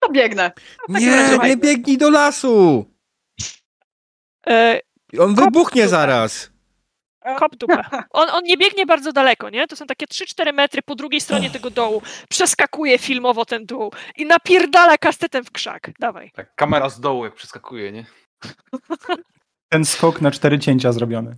To 0.00 0.12
biegnę. 0.12 0.52
Nie, 0.88 1.38
nie 1.42 1.56
biegnij 1.56 1.98
do 1.98 2.10
lasu! 2.10 2.84
E, 4.46 4.80
On 5.18 5.34
wybuchnie 5.34 5.82
tutaj. 5.82 5.88
zaraz. 5.88 6.55
Kop 7.38 7.56
dupę. 7.56 7.82
On, 8.10 8.28
on 8.30 8.42
nie 8.44 8.56
biegnie 8.56 8.86
bardzo 8.86 9.12
daleko, 9.12 9.50
nie? 9.50 9.66
To 9.66 9.76
są 9.76 9.86
takie 9.86 10.06
3-4 10.06 10.52
metry 10.52 10.82
po 10.82 10.94
drugiej 10.94 11.20
stronie 11.20 11.50
tego 11.50 11.70
dołu. 11.70 12.02
Przeskakuje 12.28 12.98
filmowo 12.98 13.44
ten 13.44 13.66
dół 13.66 13.92
i 14.16 14.26
napierdala 14.26 14.98
kastetem 14.98 15.44
w 15.44 15.50
krzak. 15.50 15.90
Dawaj. 15.98 16.30
Tak, 16.30 16.54
kamera 16.54 16.88
z 16.88 17.00
dołu 17.00 17.24
jak 17.24 17.34
przeskakuje, 17.34 17.92
nie? 17.92 18.06
Ten 19.68 19.84
skok 19.84 20.20
na 20.20 20.30
cztery 20.30 20.58
cięcia 20.58 20.92
zrobiony. 20.92 21.36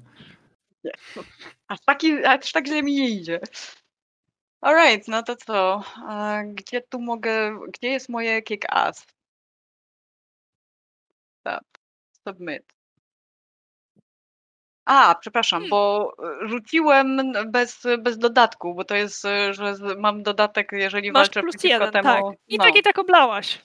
Aż, 1.69 1.79
taki, 1.87 2.25
aż 2.25 2.53
tak 2.53 2.67
źle 2.67 2.83
mi 2.83 2.95
nie 2.95 3.09
idzie. 3.09 3.41
Alright, 4.61 5.09
no 5.09 5.23
to 5.23 5.37
co? 5.37 5.83
A 6.09 6.43
gdzie 6.47 6.81
tu 6.81 7.01
mogę, 7.01 7.59
gdzie 7.69 7.89
jest 7.89 8.09
moje 8.09 8.43
kick 8.43 8.65
ass? 8.69 9.07
Tak, 11.43 11.65
submit. 12.29 12.78
A, 14.89 15.15
przepraszam, 15.21 15.59
Hmm. 15.59 15.71
bo 15.71 16.13
y, 16.45 16.49
rzuciłem 16.49 17.33
bez, 17.47 17.83
bez 17.99 18.19
dodatku, 18.19 18.75
bo 18.75 18.85
to 18.85 18.95
jest, 18.95 19.25
y, 19.25 19.55
że 19.55 19.75
mam 19.99 20.23
dodatek, 20.23 20.69
jeżeli 20.73 21.13
Masz 21.13 21.21
walczę 21.21 21.41
plus 21.41 21.57
przeciwko 21.57 21.85
jeden, 21.85 21.91
temu. 21.93 22.31
tak. 22.31 22.39
I 22.49 22.59
no. 22.59 22.65
tak 22.65 22.77
i 22.77 22.83
tak 22.83 22.99
oblałaś. 22.99 23.59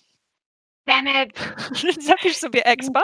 Damn 0.87 1.07
it! 1.07 1.39
Zapisz 2.09 2.35
sobie 2.37 2.65
expa. 2.65 3.01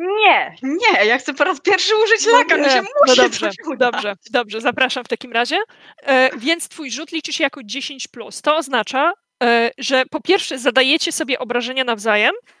Nie! 0.00 0.56
Nie, 0.62 1.04
ja 1.04 1.18
chcę 1.18 1.34
po 1.34 1.44
raz 1.44 1.60
pierwszy 1.60 1.92
użyć 2.04 2.26
laka, 2.26 2.56
no 2.56 2.68
się 2.68 2.74
Nie, 2.74 2.80
musi 2.80 2.92
no 3.06 3.14
dobrze, 3.16 3.50
dobrze, 3.78 4.14
dobrze, 4.30 4.60
zapraszam 4.60 5.04
w 5.04 5.08
takim 5.08 5.32
razie. 5.32 5.56
E, 6.02 6.30
więc 6.38 6.68
twój 6.68 6.90
rzut 6.90 7.12
liczy 7.12 7.32
się 7.32 7.44
jako 7.44 7.60
10+. 7.60 8.08
Plus. 8.08 8.42
To 8.42 8.56
oznacza, 8.56 9.12
e, 9.42 9.70
że 9.78 10.04
po 10.10 10.20
pierwsze 10.20 10.58
zadajecie 10.58 11.12
sobie 11.12 11.38
obrażenia 11.38 11.84
nawzajem. 11.84 12.34
E, 12.46 12.55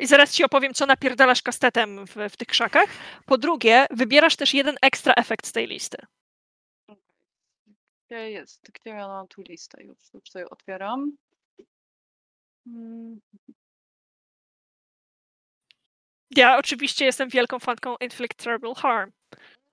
I 0.00 0.06
zaraz 0.06 0.32
ci 0.32 0.44
opowiem, 0.44 0.74
co 0.74 0.86
napierdalasz 0.86 1.42
kastetem 1.42 2.06
w, 2.06 2.16
w 2.30 2.36
tych 2.36 2.48
krzakach. 2.48 2.88
Po 3.26 3.38
drugie, 3.38 3.86
wybierasz 3.90 4.36
też 4.36 4.54
jeden 4.54 4.76
ekstra 4.82 5.14
efekt 5.14 5.46
z 5.46 5.52
tej 5.52 5.66
listy. 5.66 5.96
Gdzie 8.06 8.30
jest? 8.30 8.70
Gdzie 8.72 8.90
ja 8.90 9.08
mam 9.08 9.28
tu 9.28 9.42
listę? 9.42 9.84
Już, 9.84 9.98
już 10.14 10.30
sobie 10.30 10.50
otwieram. 10.50 11.16
Mm, 12.66 13.20
Ja 16.30 16.58
oczywiście 16.58 17.04
jestem 17.04 17.28
wielką 17.28 17.58
fanką 17.58 17.96
Inflict 18.00 18.34
Terrible 18.44 18.74
Harm. 18.74 19.10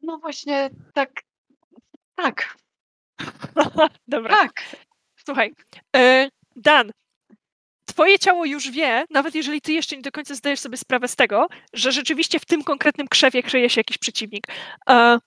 No 0.01 0.18
właśnie, 0.18 0.69
tak. 0.93 1.11
Tak, 2.16 2.58
Dobra, 4.08 4.38
tak. 4.38 4.51
słuchaj. 5.26 5.53
E, 5.95 6.30
Dan, 6.56 6.92
twoje 8.02 8.20
ciało 8.20 8.46
już 8.46 8.72
wie, 8.72 9.06
nawet 9.10 9.36
jeżeli 9.36 9.62
ty 9.62 9.74
jeszcze 9.74 9.96
nie 9.96 10.02
do 10.02 10.12
końca 10.12 10.36
zdajesz 10.36 10.60
sobie 10.60 10.78
sprawę 10.78 11.08
z 11.08 11.16
tego, 11.16 11.48
że 11.74 11.92
rzeczywiście 11.92 12.40
w 12.40 12.46
tym 12.46 12.64
konkretnym 12.64 13.08
krzewie 13.08 13.44
kryje 13.44 13.70
się 13.70 13.80
jakiś 13.80 13.98
przeciwnik. 13.98 14.48
E, 14.90 15.20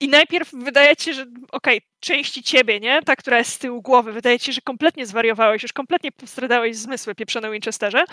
I 0.00 0.08
najpierw 0.08 0.50
wydaje 0.52 0.96
ci 0.96 1.04
się, 1.04 1.14
że 1.14 1.26
okej, 1.52 1.80
części 2.00 2.42
ciebie, 2.42 2.80
nie? 2.80 3.02
Ta, 3.02 3.16
która 3.16 3.38
jest 3.38 3.52
z 3.52 3.58
tyłu 3.58 3.82
głowy, 3.82 4.12
wydaje 4.12 4.38
ci 4.38 4.46
się, 4.46 4.52
że 4.52 4.60
kompletnie 4.60 5.06
zwariowałeś, 5.06 5.62
już 5.62 5.72
kompletnie 5.72 6.12
postradałeś 6.12 6.76
zmysły 6.76 7.14
pieprzone 7.14 7.50
Winchesterze. 7.50 8.04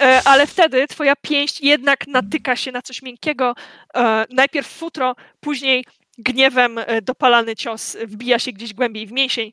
E, 0.00 0.22
ale 0.24 0.46
wtedy 0.46 0.86
twoja 0.86 1.16
pięść 1.16 1.60
jednak 1.60 2.06
natyka 2.06 2.56
się 2.56 2.72
na 2.72 2.82
coś 2.82 3.02
miękkiego. 3.02 3.54
E, 3.94 4.26
najpierw 4.30 4.66
futro, 4.66 5.16
później 5.40 5.84
gniewem 6.18 6.80
dopalany 7.02 7.56
cios 7.56 7.96
wbija 8.06 8.38
się 8.38 8.52
gdzieś 8.52 8.74
głębiej 8.74 9.06
w 9.06 9.12
mięsień. 9.12 9.52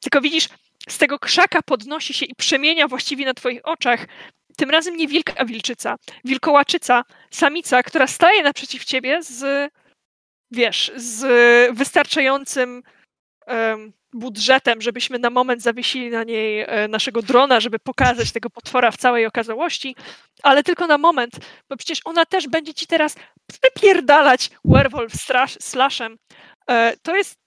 Tylko 0.00 0.20
widzisz, 0.20 0.48
z 0.88 0.98
tego 0.98 1.18
krzaka 1.18 1.62
podnosi 1.62 2.14
się 2.14 2.26
i 2.26 2.34
przemienia 2.34 2.88
właściwie 2.88 3.24
na 3.24 3.34
twoich 3.34 3.60
oczach 3.64 4.06
tym 4.56 4.70
razem 4.70 4.96
nie 4.96 5.08
wilk, 5.08 5.30
a 5.36 5.44
wilczyca. 5.44 5.96
Wilkołaczyca, 6.24 7.04
samica, 7.30 7.82
która 7.82 8.06
staje 8.06 8.42
naprzeciw 8.42 8.84
ciebie 8.84 9.22
z, 9.22 9.70
wiesz, 10.50 10.92
z 10.96 11.76
wystarczającym 11.76 12.82
em, 13.46 13.92
budżetem, 14.12 14.80
żebyśmy 14.80 15.18
na 15.18 15.30
moment 15.30 15.62
zawiesili 15.62 16.10
na 16.10 16.24
niej 16.24 16.60
e, 16.60 16.88
naszego 16.88 17.22
drona, 17.22 17.60
żeby 17.60 17.78
pokazać 17.78 18.32
tego 18.32 18.50
potwora 18.50 18.90
w 18.90 18.96
całej 18.96 19.26
okazałości, 19.26 19.96
ale 20.42 20.62
tylko 20.62 20.86
na 20.86 20.98
moment, 20.98 21.32
bo 21.70 21.76
przecież 21.76 22.00
ona 22.04 22.26
też 22.26 22.48
będzie 22.48 22.74
ci 22.74 22.86
teraz 22.86 23.14
wypierdalać 23.62 24.50
werewolf 24.64 25.12
slashem. 25.60 26.18
E, 26.70 26.96
To 27.02 27.16
jest 27.16 27.38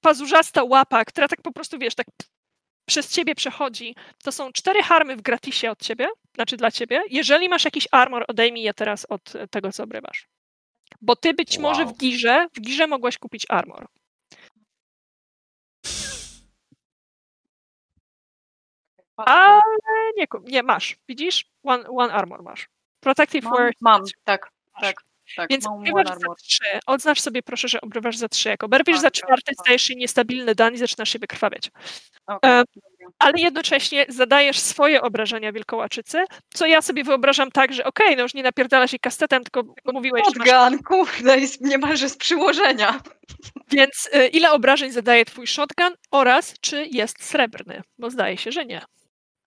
pazurzasta 0.00 0.64
łapa, 0.64 1.04
która 1.04 1.28
tak 1.28 1.42
po 1.42 1.52
prostu, 1.52 1.78
wiesz, 1.78 1.94
tak 1.94 2.06
przez 2.88 3.08
ciebie 3.12 3.34
przechodzi, 3.34 3.94
to 4.24 4.32
są 4.32 4.52
cztery 4.52 4.82
harmy 4.82 5.16
w 5.16 5.22
gratisie 5.22 5.70
od 5.70 5.82
ciebie, 5.82 6.08
znaczy 6.34 6.56
dla 6.56 6.70
ciebie. 6.70 7.02
Jeżeli 7.10 7.48
masz 7.48 7.64
jakiś 7.64 7.88
armor, 7.90 8.24
odejmij 8.28 8.62
je 8.62 8.74
teraz 8.74 9.06
od 9.08 9.32
tego, 9.50 9.72
co 9.72 9.82
obrywasz. 9.84 10.26
Bo 11.00 11.16
ty 11.16 11.34
być 11.34 11.58
może 11.58 11.84
Wow. 11.84 11.94
w 11.94 11.98
girze, 11.98 12.46
w 12.54 12.60
girze 12.60 12.86
mogłaś 12.86 13.18
kupić 13.18 13.46
armor. 13.48 13.86
Ale 19.16 19.60
nie, 20.16 20.26
nie 20.44 20.62
masz. 20.62 20.96
Widzisz? 21.08 21.44
One, 21.62 21.88
one 21.88 22.12
armor 22.12 22.42
masz. 22.42 22.68
Protective 23.00 23.44
Mam, 23.44 23.54
wear. 23.56 23.72
mam, 23.80 24.02
tak, 24.24 24.50
tak, 24.80 24.96
tak. 25.36 25.50
Więc 25.50 25.66
obrywasz 25.66 26.06
one 26.06 26.16
za 26.20 26.34
trzy. 26.44 26.64
Odznacz 26.86 27.20
sobie 27.20 27.42
proszę, 27.42 27.68
że 27.68 27.80
obrywasz 27.80 28.16
za 28.16 28.28
trzy. 28.28 28.48
Jak 28.48 28.64
oberwiesz 28.64 28.96
za 28.96 29.02
Tak, 29.02 29.12
czwarty, 29.12 29.54
tak. 29.56 29.64
stajesz 29.64 29.82
się 29.82 29.94
niestabilny 29.94 30.54
dan 30.54 30.74
i 30.74 30.78
zaczynasz 30.78 31.12
się 31.12 31.18
wykrwawiać. 31.18 31.66
E, 31.66 31.70
dobra. 32.28 32.64
Ale 33.18 33.32
jednocześnie 33.36 34.06
zadajesz 34.08 34.58
swoje 34.58 35.02
obrażenia 35.02 35.52
wilkołaczycy, 35.52 36.24
co 36.54 36.66
ja 36.66 36.82
sobie 36.82 37.04
wyobrażam 37.04 37.50
tak, 37.50 37.72
że 37.72 37.84
okej, 37.84 38.16
no 38.16 38.22
już 38.22 38.34
nie 38.34 38.42
napierdala 38.42 38.86
się 38.88 38.98
kastetem, 38.98 39.44
tylko 39.44 39.74
mówiłeś, 39.92 40.22
że 40.34 40.38
masz 40.38 40.72
kurde, 40.86 41.38
jest 41.38 41.60
niemalże 41.60 42.08
z 42.08 42.16
przyłożenia. 42.16 43.00
Więc 43.70 44.08
y, 44.14 44.26
ile 44.26 44.52
obrażeń 44.52 44.90
zadaje 44.90 45.24
twój 45.24 45.46
shotgun 45.46 45.94
oraz 46.10 46.54
czy 46.60 46.86
jest 46.90 47.24
srebrny? 47.24 47.82
Bo 47.98 48.10
zdaje 48.10 48.36
się, 48.36 48.52
że 48.52 48.64
nie. 48.64 48.82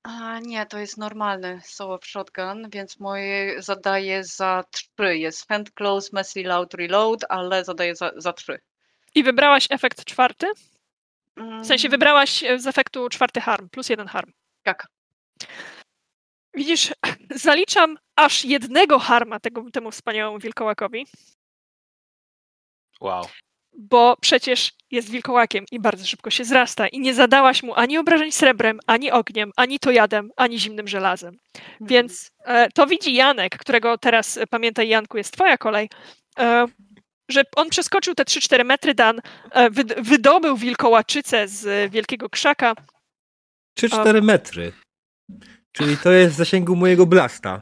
A, 0.04 0.40
nie, 0.40 0.66
to 0.66 0.78
jest 0.80 0.98
normalny 0.98 1.62
Soap 1.64 2.06
Shotgun, 2.06 2.70
więc 2.70 3.00
moje 3.00 3.62
zadaje 3.62 4.24
za 4.24 4.64
trzy. 4.72 5.18
Jest 5.18 5.48
hand 5.48 5.72
close, 5.72 6.10
messy, 6.14 6.44
loud, 6.44 6.74
reload, 6.74 7.26
ale 7.30 7.64
zadaje 7.66 7.96
za, 7.96 8.12
za 8.16 8.34
trzy. 8.34 8.60
I 9.16 9.24
wybrałaś 9.24 9.68
efekt 9.70 10.06
czwarty? 10.06 10.48
Mm, 11.36 11.64
W 11.64 11.68
sensie 11.68 11.90
wybrałaś 11.90 12.44
e, 12.44 12.60
z 12.60 12.68
efektu 12.68 13.10
czwarty 13.10 13.42
harm, 13.42 13.70
plus 13.70 13.90
jeden 13.90 14.08
harm. 14.08 14.32
Tak. 14.64 14.88
Widzisz, 16.54 16.94
zaliczam 17.36 17.98
aż 18.16 18.46
jednego 18.46 19.00
harma 19.00 19.40
tego, 19.40 19.72
temu 19.74 19.92
wspaniałemu 19.92 20.40
wilkołakowi, 20.40 21.06
Wow. 23.02 23.26
Bo 23.78 24.18
przecież 24.22 24.72
jest 24.92 25.10
wilkołakiem 25.10 25.66
i 25.72 25.80
bardzo 25.80 26.06
szybko 26.06 26.30
się 26.30 26.44
zrasta 26.46 26.88
i 26.88 27.00
nie 27.00 27.14
zadałaś 27.14 27.64
mu 27.64 27.74
ani 27.76 27.98
obrażeń 27.98 28.32
srebrem, 28.32 28.80
ani 28.88 29.12
ogniem, 29.12 29.52
ani 29.56 29.80
tojadem, 29.80 30.32
ani 30.38 30.60
zimnym 30.60 30.88
żelazem. 30.88 31.38
Więc 31.82 32.32
e, 32.46 32.70
to 32.72 32.88
widzi 32.88 33.14
Janek, 33.14 33.58
którego 33.58 33.98
teraz, 33.98 34.38
e, 34.38 34.48
pamiętaj 34.48 34.88
Janku, 34.88 35.18
jest 35.18 35.34
twoja 35.34 35.58
kolej, 35.58 35.90
e, 36.40 36.66
że 37.30 37.42
on 37.56 37.70
przeskoczył 37.70 38.16
te 38.16 38.24
3-4 38.26 38.66
metry, 38.66 38.94
Dan, 38.96 39.22
e, 39.52 39.70
wyd- 39.70 40.02
wydobył 40.02 40.58
wilkołaczycę 40.58 41.48
z 41.48 41.68
e, 41.68 41.90
wielkiego 41.90 42.30
krzaka. 42.30 42.74
3-4 43.80 44.22
metry. 44.22 44.72
Czyli 45.72 45.98
to 45.98 46.12
jest 46.12 46.34
w 46.34 46.38
zasięgu 46.38 46.76
mojego 46.76 47.06
blasta. 47.06 47.62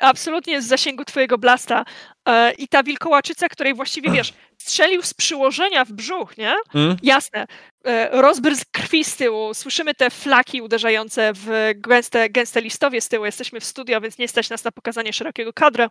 Absolutnie 0.00 0.62
z 0.62 0.66
zasięgu 0.66 1.04
twojego 1.04 1.38
blasta 1.38 1.84
e, 2.26 2.52
i 2.52 2.68
ta 2.68 2.82
wilkołaczyca, 2.82 3.48
której 3.48 3.74
właściwie, 3.74 4.10
wiesz, 4.10 4.32
strzelił 4.58 5.02
z 5.02 5.14
przyłożenia 5.14 5.84
w 5.84 5.92
brzuch, 5.92 6.38
nie? 6.38 6.54
Mm? 6.74 6.96
Jasne. 7.02 7.46
E, 7.84 8.20
rozbrysk 8.22 8.68
krwi 8.70 9.04
z 9.04 9.16
tyłu, 9.16 9.54
słyszymy 9.54 9.94
te 9.94 10.10
flaki 10.10 10.62
uderzające 10.62 11.32
w 11.34 11.72
gęste, 11.76 12.30
gęste 12.30 12.60
listowie 12.60 13.00
z 13.00 13.08
tyłu. 13.08 13.24
Jesteśmy 13.24 13.60
w 13.60 13.64
studio, 13.64 14.00
więc 14.00 14.18
nie 14.18 14.28
stać 14.28 14.50
nas 14.50 14.64
na 14.64 14.72
pokazanie 14.72 15.12
szerokiego 15.12 15.52
kadru. 15.52 15.84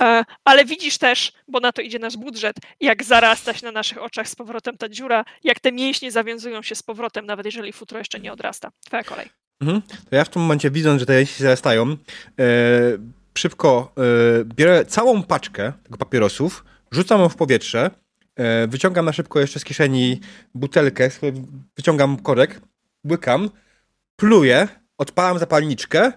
E, 0.00 0.24
ale 0.44 0.64
widzisz 0.64 0.98
też, 0.98 1.32
bo 1.48 1.60
na 1.60 1.72
to 1.72 1.82
idzie 1.82 1.98
nasz 1.98 2.16
budżet, 2.16 2.56
jak 2.80 3.04
zarasta 3.04 3.54
się 3.54 3.66
na 3.66 3.72
naszych 3.72 4.02
oczach 4.02 4.28
z 4.28 4.34
powrotem 4.34 4.76
ta 4.76 4.88
dziura, 4.88 5.24
jak 5.44 5.60
te 5.60 5.72
mięśnie 5.72 6.12
zawiązują 6.12 6.62
się 6.62 6.74
z 6.74 6.82
powrotem, 6.82 7.26
nawet 7.26 7.46
jeżeli 7.46 7.72
futro 7.72 7.98
jeszcze 7.98 8.20
nie 8.20 8.32
odrasta. 8.32 8.70
Twoja 8.86 9.04
kolej. 9.04 9.28
Mhm. 9.60 9.82
To 10.10 10.16
ja 10.16 10.24
w 10.24 10.28
tym 10.28 10.42
momencie, 10.42 10.70
widząc, 10.70 11.00
że 11.00 11.06
te 11.06 11.14
jeźdźcy 11.14 11.42
zarastają, 11.42 11.82
e, 11.90 11.96
szybko 13.40 13.92
e, 14.40 14.44
biorę 14.44 14.84
całą 14.84 15.22
paczkę 15.22 15.72
tego 15.82 15.98
papierosów, 15.98 16.64
rzucam 16.90 17.20
ją 17.20 17.28
w 17.28 17.36
powietrze, 17.36 17.90
e, 18.36 18.66
wyciągam 18.66 19.04
na 19.04 19.12
szybko 19.12 19.40
jeszcze 19.40 19.60
z 19.60 19.64
kieszeni 19.64 20.20
butelkę, 20.54 21.10
z 21.10 21.20
wyciągam 21.76 22.16
korek, 22.16 22.60
łykam, 23.10 23.50
pluję, 24.16 24.68
odpalam 24.98 25.38
zapalniczkę 25.38 26.12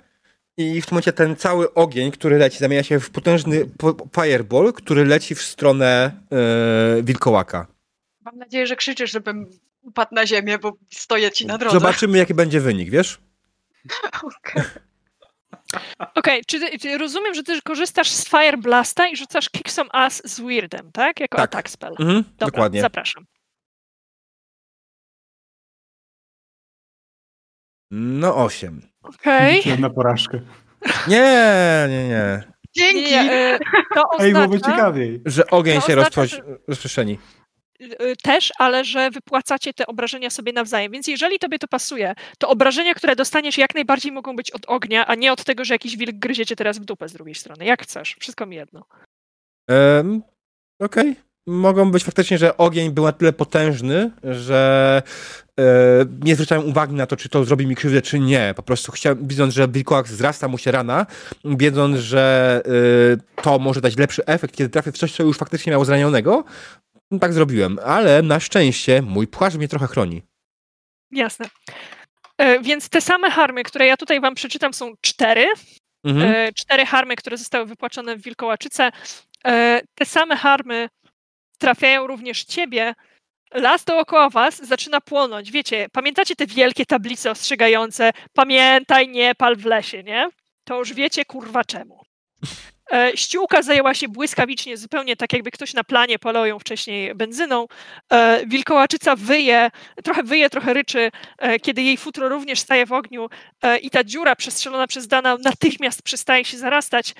i 0.57 0.81
w 0.81 0.85
tym 0.85 0.93
momencie 0.95 1.13
ten 1.13 1.35
cały 1.35 1.73
ogień, 1.73 2.11
który 2.11 2.37
leci, 2.37 2.57
zamienia 2.57 2.83
się 2.83 2.99
w 2.99 3.09
potężny 3.09 3.65
po- 3.77 3.95
fireball, 4.15 4.73
który 4.73 5.05
leci 5.05 5.35
w 5.35 5.41
stronę 5.41 6.11
e, 6.99 7.03
wilkołaka. 7.03 7.67
Mam 8.21 8.37
nadzieję, 8.37 8.67
że 8.67 8.75
krzyczysz, 8.75 9.11
żebym 9.11 9.49
upadł 9.81 10.15
na 10.15 10.27
ziemię, 10.27 10.59
bo 10.59 10.77
stoję 10.91 11.31
ci 11.31 11.45
na 11.45 11.57
drodze. 11.57 11.79
Zobaczymy, 11.79 12.17
jaki 12.17 12.33
będzie 12.33 12.61
wynik, 12.61 12.89
wiesz? 12.89 13.21
Okej. 14.23 14.63
Okej, 16.15 16.41
czy, 16.47 16.59
ty- 16.59 16.79
czy 16.79 16.97
rozumiem, 16.97 17.33
że 17.33 17.43
ty 17.43 17.61
korzystasz 17.61 18.09
z 18.11 18.29
Fire 18.29 18.57
Blasta 18.57 19.07
i 19.07 19.15
rzucasz 19.17 19.49
Kick 19.49 19.69
Some 19.71 19.89
Ass 19.93 20.21
z 20.25 20.39
Weirdem, 20.39 20.91
tak? 20.91 21.19
Jako 21.19 21.37
Tak. 21.37 21.43
attack 21.45 21.69
spell. 21.69 21.95
Mhm, 21.99 22.23
Dobra, 22.23 22.47
dokładnie. 22.47 22.81
zapraszam. 22.81 23.25
No 27.91 28.35
8. 28.35 28.81
Okej. 29.03 29.55
Liczyłem 29.55 29.81
na 29.81 29.89
porażkę. 29.89 30.39
Nie, 31.07 31.85
nie, 31.89 32.07
nie. 32.07 32.43
Dzięki! 32.75 33.11
Nie, 33.11 33.31
e, 33.31 33.59
To 33.95 34.03
Ej, 34.19 34.33
byłoby 34.33 34.55
oznacza 34.55 34.71
ciekawiej. 34.75 35.21
Że 35.25 35.47
ogień 35.47 35.81
To 35.81 35.87
się 35.87 35.93
oznacza, 35.93 36.21
rozprzestrzeni- 36.67 37.17
też, 38.23 38.51
ale 38.57 38.85
że 38.85 39.11
wypłacacie 39.11 39.73
te 39.73 39.87
obrażenia 39.87 40.29
sobie 40.29 40.53
nawzajem. 40.53 40.91
Więc 40.91 41.07
jeżeli 41.07 41.39
tobie 41.39 41.59
to 41.59 41.67
pasuje, 41.67 42.13
to 42.37 42.49
obrażenia, 42.49 42.93
które 42.93 43.15
dostaniesz, 43.15 43.57
jak 43.57 43.75
najbardziej 43.75 44.11
mogą 44.11 44.35
być 44.35 44.51
od 44.51 44.65
ognia, 44.65 45.07
a 45.07 45.15
nie 45.15 45.33
od 45.33 45.43
tego, 45.43 45.65
że 45.65 45.73
jakiś 45.73 45.97
wilk 45.97 46.15
gryziecie 46.15 46.55
teraz 46.55 46.79
w 46.79 46.85
dupę 46.85 47.09
z 47.09 47.13
drugiej 47.13 47.35
strony. 47.35 47.65
Jak 47.65 47.83
chcesz. 47.83 48.15
Wszystko 48.19 48.45
mi 48.45 48.55
jedno. 48.55 48.85
Um, 49.69 50.21
Okej. 50.79 51.15
Mogą 51.47 51.91
być 51.91 52.03
faktycznie, 52.03 52.37
że 52.37 52.57
ogień 52.57 52.91
był 52.91 53.03
na 53.03 53.11
tyle 53.11 53.33
potężny, 53.33 54.11
że 54.23 55.01
e, 55.59 55.63
nie 56.23 56.35
zwracałem 56.35 56.69
uwagi 56.69 56.93
na 56.93 57.05
to, 57.05 57.15
czy 57.15 57.29
to 57.29 57.45
zrobi 57.45 57.67
mi 57.67 57.75
krzywdę, 57.75 58.01
czy 58.01 58.19
nie. 58.19 58.53
Po 58.55 58.63
prostu 58.63 58.91
chciałem, 58.91 59.27
widząc, 59.27 59.53
że 59.53 59.67
wilkołak 59.67 60.05
wzrasta 60.05 60.47
mu 60.47 60.57
się 60.57 60.71
rana, 60.71 61.05
wiedząc, 61.45 61.97
że 61.97 62.61
e, 63.37 63.41
to 63.41 63.59
może 63.59 63.81
dać 63.81 63.97
lepszy 63.97 64.25
efekt, 64.25 64.55
kiedy 64.55 64.69
trafię 64.69 64.91
w 64.91 64.97
coś, 64.97 65.15
co 65.15 65.23
już 65.23 65.37
faktycznie 65.37 65.71
miało 65.71 65.85
zranionego, 65.85 66.43
no 67.13 67.19
tak 67.19 67.33
zrobiłem. 67.33 67.79
Ale 67.85 68.21
na 68.21 68.39
szczęście 68.39 69.01
mój 69.01 69.27
płaszcz 69.27 69.57
mnie 69.57 69.67
trochę 69.67 69.87
chroni. 69.87 70.21
Jasne. 71.11 71.49
E, 72.37 72.59
Więc 72.59 72.89
te 72.89 73.01
same 73.01 73.31
harmy, 73.31 73.63
które 73.63 73.87
ja 73.87 73.97
tutaj 73.97 74.21
wam 74.21 74.35
przeczytam, 74.35 74.73
są 74.73 74.93
cztery. 75.01 75.45
Mhm. 76.03 76.35
e, 76.35 76.53
cztery 76.53 76.85
harmy, 76.85 77.15
które 77.15 77.37
zostały 77.37 77.65
wypłaczone 77.65 78.15
w 78.15 78.21
Wilkołaczyce. 78.21 78.91
E, 79.45 79.81
te 79.95 80.05
same 80.05 80.37
harmy 80.37 80.89
trafiają 81.57 82.07
również 82.07 82.43
ciebie. 82.43 82.93
Las 83.53 83.83
dookoła 83.83 84.29
was 84.29 84.67
zaczyna 84.67 85.01
płonąć. 85.01 85.51
Wiecie, 85.51 85.87
pamiętacie 85.91 86.35
te 86.35 86.47
wielkie 86.47 86.85
tablice 86.85 87.31
ostrzegające 87.31 88.11
pamiętaj, 88.33 89.07
nie 89.07 89.35
pal 89.35 89.55
w 89.55 89.65
lesie, 89.65 90.03
nie? 90.03 90.29
To 90.63 90.79
już 90.79 90.93
wiecie, 90.93 91.25
kurwa, 91.25 91.63
czemu. 91.63 92.01
E, 92.91 93.11
Ściółka 93.17 93.61
zajęła 93.61 93.93
się 93.93 94.07
błyskawicznie, 94.07 94.77
zupełnie 94.77 95.15
tak 95.15 95.33
jakby 95.33 95.51
ktoś 95.51 95.73
na 95.73 95.83
planie 95.83 96.19
palał 96.19 96.45
ją 96.45 96.59
wcześniej 96.59 97.15
benzyną. 97.15 97.67
E, 98.11 98.45
Wilkołaczyca 98.45 99.15
wyje, 99.15 99.71
trochę 100.03 100.23
wyje, 100.23 100.49
trochę 100.49 100.73
ryczy, 100.73 101.11
e, 101.37 101.59
kiedy 101.59 101.81
jej 101.81 101.97
futro 101.97 102.29
również 102.29 102.59
staje 102.59 102.85
w 102.85 102.93
ogniu 102.93 103.29
i 103.81 103.89
ta 103.89 104.03
dziura 104.03 104.35
przestrzelona 104.35 104.87
przez 104.87 105.07
Dana 105.07 105.37
natychmiast 105.43 106.01
przestaje 106.01 106.45
się 106.45 106.57
zarastać. 106.57 107.13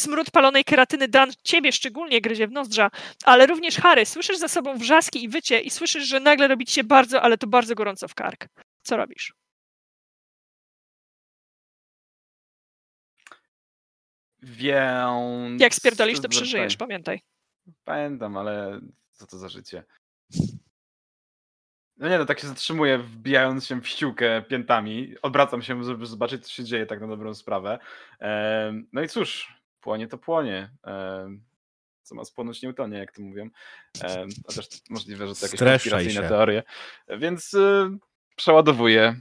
Smród 0.00 0.30
palonej 0.30 0.64
keratyny 0.64 1.08
Dan 1.08 1.30
ciebie 1.44 1.72
szczególnie 1.72 2.20
gryzie 2.20 2.46
w 2.46 2.52
nozdrza, 2.52 2.90
ale 3.24 3.46
również 3.46 3.76
Harry. 3.76 4.06
Słyszysz 4.06 4.38
za 4.38 4.48
sobą 4.48 4.78
wrzaski 4.78 5.24
i 5.24 5.28
wycie 5.28 5.60
i 5.60 5.70
słyszysz, 5.70 6.04
że 6.04 6.20
nagle 6.20 6.48
robi 6.48 6.66
ci 6.66 6.74
się 6.74 6.84
bardzo, 6.84 7.22
ale 7.22 7.38
to 7.38 7.46
bardzo 7.46 7.74
gorąco 7.74 8.08
w 8.08 8.14
kark. 8.14 8.46
Co 8.82 8.96
robisz? 8.96 9.32
Więc... 14.42 15.60
Jak 15.60 15.74
spierdolisz, 15.74 16.20
to 16.20 16.28
przeżyjesz, 16.28 16.76
pamiętaj. 16.76 17.20
Pamiętam, 17.84 18.36
ale 18.36 18.80
co 19.12 19.26
to 19.26 19.38
za 19.38 19.48
życie? 19.48 19.84
No 21.96 22.08
nie 22.08 22.18
no, 22.18 22.26
tak 22.26 22.40
się 22.40 22.46
zatrzymuję, 22.46 22.98
wbijając 22.98 23.66
się 23.66 23.80
w 23.80 23.88
ściółkę 23.88 24.42
piętami. 24.42 25.14
Odwracam 25.22 25.62
się, 25.62 25.84
żeby 25.84 26.06
zobaczyć, 26.06 26.44
co 26.44 26.52
się 26.52 26.64
dzieje 26.64 26.86
tak 26.86 27.00
na 27.00 27.06
dobrą 27.06 27.34
sprawę. 27.34 27.78
No 28.92 29.02
i 29.02 29.08
cóż, 29.08 29.54
płonie 29.80 30.08
to 30.08 30.18
płonie. 30.18 30.70
Co 32.02 32.14
ma 32.14 32.24
spłonąć, 32.24 32.62
nie 32.62 32.68
utonie, 32.68 32.98
jak 32.98 33.12
to 33.12 33.22
mówią. 33.22 33.50
Też 34.46 34.68
możliwe, 34.90 35.28
że 35.28 35.34
to 35.34 35.46
jakieś 35.46 35.60
konspiracyjne 35.60 36.28
teorie. 36.28 36.62
Więc 37.08 37.54
y, 37.54 37.90
przeładowuję. 38.36 39.20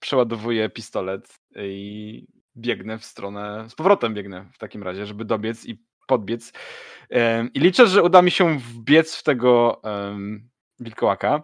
Przeładowuję 0.00 0.70
pistolet 0.70 1.38
i 1.56 2.26
biegnę 2.56 2.98
w 2.98 3.04
stronę, 3.04 3.66
z 3.68 3.74
powrotem 3.74 4.14
biegnę 4.14 4.46
w 4.52 4.58
takim 4.58 4.82
razie, 4.82 5.06
żeby 5.06 5.24
dobiec 5.24 5.66
i 5.66 5.82
podbiec. 6.06 6.52
I 7.54 7.60
liczę, 7.60 7.86
że 7.86 8.02
uda 8.02 8.22
mi 8.22 8.30
się 8.30 8.58
wbiec 8.58 9.16
w 9.16 9.22
tego 9.22 9.80
um, 9.84 10.48
wilkołaka. 10.80 11.42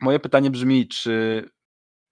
Moje 0.00 0.18
pytanie 0.18 0.50
brzmi, 0.50 0.88
czy 0.88 1.44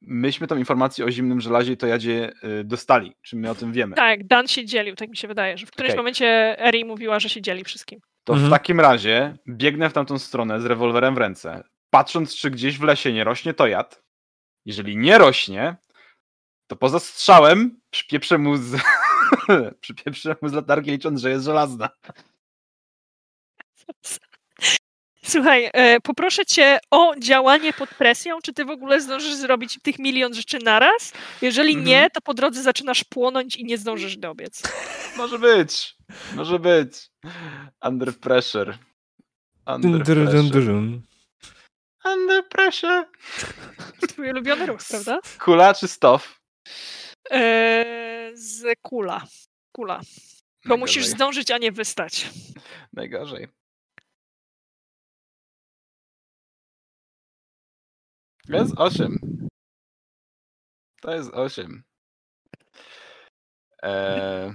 myśmy 0.01 0.47
tą 0.47 0.57
informację 0.57 1.05
o 1.05 1.11
zimnym 1.11 1.41
żelazie 1.41 1.73
i 1.73 1.77
to 1.77 1.87
jadzie 1.87 2.33
y, 2.61 2.65
dostali? 2.65 3.13
Czy 3.23 3.37
my 3.37 3.51
o 3.51 3.55
tym 3.55 3.73
wiemy? 3.73 3.97
Tak, 3.97 4.27
Dan 4.27 4.49
się 4.49 4.65
dzielił, 4.65 4.95
tak 4.97 5.09
mi 5.09 5.17
się 5.17 5.29
wydaje, 5.29 5.59
że 5.59 5.67
w 5.67 5.71
którymś 5.71 5.91
Okej. 5.91 5.97
momencie 5.99 6.59
Eri 6.59 6.85
mówiła, 6.85 7.21
że 7.21 7.29
się 7.29 7.43
dzieli 7.43 7.65
wszystkim. 7.65 8.01
To 8.25 8.33
Mhm. 8.33 8.51
w 8.51 8.53
takim 8.53 8.81
razie 8.81 9.37
biegnę 9.49 9.91
w 9.91 9.93
tamtą 9.93 10.19
stronę 10.19 10.61
z 10.61 10.65
rewolwerem 10.65 11.15
w 11.15 11.19
ręce, 11.19 11.63
patrząc, 11.91 12.37
czy 12.37 12.51
gdzieś 12.51 12.79
w 12.79 12.83
lesie 12.83 13.13
nie 13.13 13.25
rośnie 13.25 13.55
to 13.55 13.67
jad. 13.67 14.03
Jeżeli 14.65 14.97
nie 14.97 15.19
rośnie, 15.19 15.77
to 16.67 16.77
poza 16.77 17.01
strzałem 17.01 17.81
przypieprzę 17.91 18.39
mu 18.39 18.57
z, 18.57 18.77
przypieprzę 19.81 20.37
mu 20.43 20.49
z 20.49 20.53
latarki, 20.53 20.91
licząc, 20.91 21.21
że 21.21 21.31
jest 21.31 21.45
żelazna. 21.45 21.89
Słuchaj, 25.25 25.71
e, 25.73 26.01
poproszę 26.01 26.47
cię 26.47 26.79
o 26.91 27.15
działanie 27.19 27.73
pod 27.73 27.91
presją. 27.91 28.39
Czy 28.43 28.53
ty 28.53 28.65
w 28.65 28.71
ogóle 28.71 29.01
zdążysz 29.01 29.35
zrobić 29.35 29.79
tych 29.83 29.99
milion 29.99 30.35
rzeczy 30.35 30.59
naraz? 30.65 31.13
Jeżeli 31.43 31.69
Mhm. 31.69 31.87
nie, 31.87 32.11
to 32.11 32.21
po 32.21 32.35
drodze 32.35 32.63
zaczynasz 32.63 33.05
płonąć 33.05 33.57
i 33.57 33.65
nie 33.65 33.79
zdążysz 33.79 34.17
dobiec. 34.17 34.63
Może 35.17 35.39
być, 35.39 35.97
może 36.35 36.59
być. 36.59 37.11
Under 37.85 38.19
pressure. 38.19 38.79
Under 39.67 40.05
pressure. 40.05 41.01
Under 42.05 42.49
pressure. 42.49 43.05
Twój 44.09 44.31
ulubiony 44.31 44.67
ruch, 44.67 44.81
prawda? 44.91 45.19
Kula 45.39 45.75
czy 45.75 45.89
stow? 45.89 46.41
E, 47.31 48.31
z 48.35 48.79
kula. 48.83 49.25
Kula. 49.73 50.01
Bo 50.65 50.77
musisz 50.77 51.07
zdążyć, 51.07 51.51
a 51.51 51.59
nie 51.59 51.73
wystać. 51.73 52.31
Najgorzej. 52.93 53.49
To 58.49 58.57
jest 58.57 58.75
8. 58.77 59.19
To 61.01 61.15
jest 61.15 61.31
8. 61.35 61.83
Eee, 63.83 64.53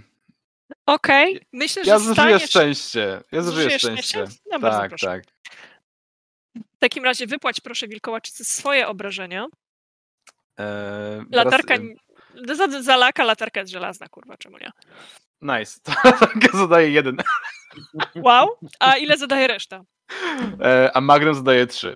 Okej, 0.85 1.41
myślę, 1.53 1.85
że 1.85 1.91
ja 1.91 1.99
zużyję 1.99 2.15
staniesz... 2.15 2.43
szczęście. 2.43 3.21
Ja 3.31 3.41
zużyję 3.41 3.79
szczęście. 3.79 4.25
No 4.51 4.59
tak, 4.59 4.91
tak. 4.99 5.23
W 6.55 6.79
takim 6.79 7.03
razie 7.03 7.27
wypłać 7.27 7.61
proszę 7.61 7.87
wilkołaczycy 7.87 8.45
swoje 8.45 8.87
obrażenia. 8.87 9.47
Eee, 10.59 11.25
Latarka... 11.31 11.77
Teraz, 11.77 12.57
Za, 12.57 12.81
za 12.81 12.95
laka 12.97 13.23
latarka 13.23 13.59
jest 13.59 13.71
żelazna, 13.71 14.07
kurwa, 14.07 14.37
czemu 14.37 14.57
nie? 14.57 14.71
nice. 15.41 15.79
To 16.51 16.57
zadaje 16.57 16.89
1. 16.91 17.17
Wow, 18.15 18.47
a 18.79 18.97
ile 18.97 19.17
zadaje 19.17 19.47
reszta? 19.47 19.83
Eee, 20.61 20.91
a 20.93 21.01
Magnum 21.01 21.33
zadaje 21.33 21.67
3. 21.67 21.95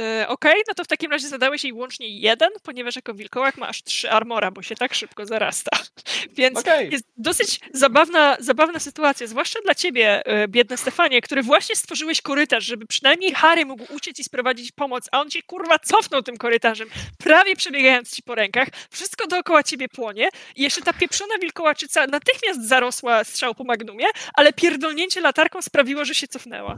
Yy, 0.00 0.28
Okej, 0.28 0.62
no 0.68 0.74
to 0.74 0.84
w 0.84 0.86
takim 0.86 1.10
razie 1.10 1.28
zadałeś 1.28 1.64
jej 1.64 1.72
łącznie 1.72 2.08
jeden, 2.08 2.50
ponieważ 2.62 2.96
jako 2.96 3.14
wilkołak 3.14 3.56
ma 3.56 3.68
aż 3.68 3.82
trzy 3.82 4.10
armora, 4.10 4.50
bo 4.50 4.62
się 4.62 4.74
tak 4.74 4.94
szybko 4.94 5.26
zarasta. 5.26 5.70
Więc 6.38 6.58
Okej. 6.58 6.90
jest 6.90 7.04
dosyć 7.16 7.60
zabawna, 7.72 8.36
zabawna 8.40 8.78
sytuacja, 8.78 9.26
zwłaszcza 9.26 9.60
dla 9.64 9.74
ciebie, 9.74 10.22
yy, 10.26 10.48
biedny 10.48 10.76
Stefanie, 10.76 11.20
który 11.20 11.42
właśnie 11.42 11.76
stworzyłeś 11.76 12.22
korytarz, 12.22 12.64
żeby 12.64 12.86
przynajmniej 12.86 13.32
Harry 13.34 13.66
mógł 13.66 13.94
uciec 13.94 14.18
i 14.18 14.24
sprowadzić 14.24 14.72
pomoc, 14.72 15.08
a 15.12 15.20
on 15.20 15.30
cię 15.30 15.42
kurwa 15.42 15.78
cofnął 15.78 16.22
tym 16.22 16.36
korytarzem, 16.36 16.88
prawie 17.18 17.56
przebiegając 17.56 18.16
ci 18.16 18.22
po 18.22 18.34
rękach, 18.34 18.68
wszystko 18.90 19.26
dookoła 19.26 19.62
ciebie 19.62 19.88
płonie 19.88 20.28
i 20.56 20.62
jeszcze 20.62 20.82
ta 20.82 20.92
pieprzona 20.92 21.38
wilkołaczyca 21.40 22.06
natychmiast 22.06 22.68
zarosła 22.68 23.24
strzał 23.24 23.54
po 23.54 23.64
magnumie, 23.64 24.06
ale 24.34 24.52
pierdolnięcie 24.52 25.20
latarką 25.20 25.62
sprawiło, 25.62 26.04
że 26.04 26.14
się 26.14 26.28
cofnęła. 26.28 26.76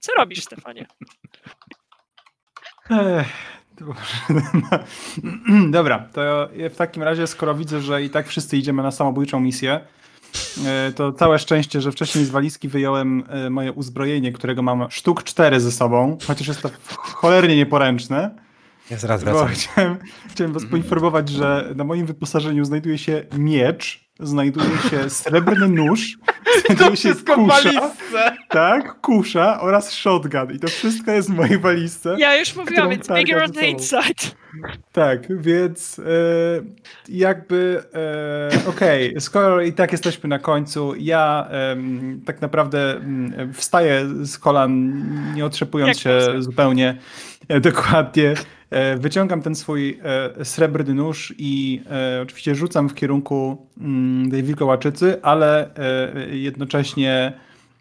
Co 0.00 0.12
robisz, 0.12 0.44
Stefanie? 0.44 0.86
Ech, 2.90 3.28
Boże. 3.80 4.42
Dobra, 5.70 6.08
to 6.12 6.48
w 6.70 6.76
takim 6.76 7.02
razie, 7.02 7.26
skoro 7.26 7.54
widzę, 7.54 7.80
że 7.80 8.02
i 8.02 8.10
tak 8.10 8.28
wszyscy 8.28 8.56
idziemy 8.56 8.82
na 8.82 8.90
samobójczą 8.90 9.40
misję, 9.40 9.80
e, 10.66 10.92
to 10.92 11.12
całe 11.12 11.38
szczęście, 11.38 11.80
że 11.80 11.92
wcześniej 11.92 12.24
z 12.24 12.30
walizki 12.30 12.68
wyjąłem 12.68 13.24
e, 13.28 13.50
moje 13.50 13.72
uzbrojenie, 13.72 14.32
którego 14.32 14.62
mam 14.62 14.90
sztuk 14.90 15.24
cztery 15.24 15.60
ze 15.60 15.72
sobą, 15.72 16.18
chociaż 16.26 16.48
jest 16.48 16.62
to 16.62 16.70
cholernie 16.96 17.56
nieporęczne. 17.56 18.30
Ja 18.90 18.98
zaraz 18.98 19.24
Bo 19.24 19.30
wracam. 19.30 19.48
chciałem, 19.48 19.96
chciałem 20.28 20.52
was 20.52 20.64
poinformować, 20.66 21.28
że 21.28 21.72
na 21.76 21.84
moim 21.84 22.06
wyposażeniu 22.06 22.64
znajduje 22.64 22.98
się 22.98 23.26
miecz, 23.38 24.09
znajduje 24.22 24.78
się 24.90 25.10
srebrny 25.10 25.68
nóż, 25.68 26.18
znajduje 26.66 26.96
się 26.96 27.14
kusza, 27.14 27.90
tak, 28.48 29.00
kusza 29.00 29.60
oraz 29.60 29.92
shotgun. 29.92 30.54
I 30.54 30.58
to 30.58 30.68
wszystko 30.68 31.10
jest 31.10 31.30
w 31.30 31.34
mojej 31.34 31.58
walizce. 31.58 32.16
Ja 32.18 32.36
już 32.36 32.56
mówiłam, 32.56 32.90
którą 32.90 32.96
it's 32.96 33.18
bigger 33.18 33.42
on 33.44 33.52
the 33.52 33.66
inside. 33.66 34.40
Tak, 34.92 35.42
więc 35.42 35.98
e, 35.98 36.02
jakby 37.08 37.82
e, 37.94 38.68
okej, 38.68 39.20
skoro 39.20 39.62
i 39.62 39.72
tak 39.72 39.92
jesteśmy 39.92 40.28
na 40.28 40.38
końcu, 40.38 40.94
ja 40.98 41.48
em, 41.50 42.20
tak 42.26 42.40
naprawdę 42.40 42.96
mm, 42.96 43.52
wstaję 43.52 44.06
z 44.22 44.38
kolan, 44.38 44.92
nie 45.34 45.44
otrzepując 45.44 46.04
Jak 46.04 46.22
się 46.22 46.42
zupełnie 46.42 46.98
e, 47.48 47.60
dokładnie. 47.60 48.34
E, 48.70 48.96
wyciągam 48.96 49.42
ten 49.42 49.54
swój 49.54 50.00
e, 50.38 50.44
srebrny 50.44 50.94
nóż 50.94 51.34
i 51.38 51.82
e, 51.90 52.22
oczywiście 52.22 52.54
rzucam 52.54 52.88
w 52.88 52.94
kierunku 52.94 53.66
mm, 53.80 54.30
tej 54.30 54.42
wilkołaczycy, 54.42 55.22
ale 55.22 55.70
jednocześnie 56.30 57.32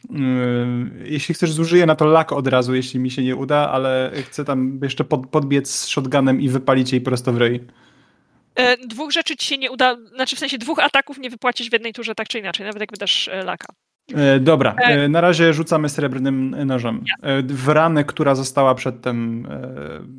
mm, 0.10 1.00
jeśli 1.06 1.36
chcesz, 1.36 1.52
zużyję 1.52 1.86
na 1.86 1.96
to 1.96 2.06
lak 2.06 2.34
od 2.34 2.48
razu, 2.48 2.76
jeśli 2.76 3.00
mi 3.00 3.12
się 3.12 3.24
nie 3.24 3.36
uda, 3.36 3.70
ale 3.72 4.12
chcę 4.30 4.46
tam 4.46 4.80
jeszcze 4.84 5.04
pod, 5.04 5.28
podbiec 5.28 5.72
z 5.72 5.88
shotgunem 5.88 6.42
i 6.42 6.50
wypalić 6.50 6.92
jej 6.92 7.02
prosto 7.02 7.34
w 7.34 7.38
ryj. 7.38 7.60
Dwóch 8.88 9.12
rzeczy 9.12 9.36
ci 9.36 9.48
się 9.48 9.58
nie 9.58 9.72
uda, 9.72 9.98
znaczy 10.16 10.36
w 10.36 10.40
sensie 10.40 10.58
dwóch 10.58 10.80
ataków 10.80 11.18
nie 11.18 11.30
wypłacisz 11.30 11.70
w 11.70 11.74
jednej 11.74 11.94
turze, 11.94 12.16
tak 12.16 12.28
czy 12.28 12.40
inaczej, 12.40 12.66
nawet 12.66 12.82
jak 12.82 12.92
wydasz 12.92 13.30
laka. 13.46 13.74
E, 14.16 14.40
dobra, 14.40 14.76
E. 14.82 14.84
e, 14.86 15.08
na 15.08 15.22
razie 15.22 15.54
rzucamy 15.54 15.90
srebrnym 15.90 16.56
nożem. 16.66 17.04
W 17.48 17.68
ranę, 17.68 18.04
która 18.04 18.36
została 18.36 18.76
przedtem 18.76 19.42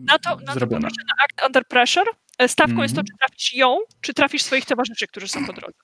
Na 0.07 0.19
to, 0.19 0.37
na 0.37 0.47
to 0.47 0.53
zrobiona. 0.53 0.81
poproszę 0.89 1.03
na 1.09 1.25
Act 1.25 1.47
Under 1.47 1.65
Pressure. 1.67 2.07
Stawką 2.47 2.83
jest 2.83 2.95
to, 2.95 3.01
Mhm. 3.01 3.07
czy 3.07 3.19
trafisz 3.19 3.55
ją, 3.55 3.79
czy 4.01 4.15
trafisz 4.15 4.43
swoich 4.43 4.65
towarzyszy, 4.65 5.07
którzy 5.07 5.29
są 5.29 5.47
po 5.47 5.53
drodze. 5.53 5.79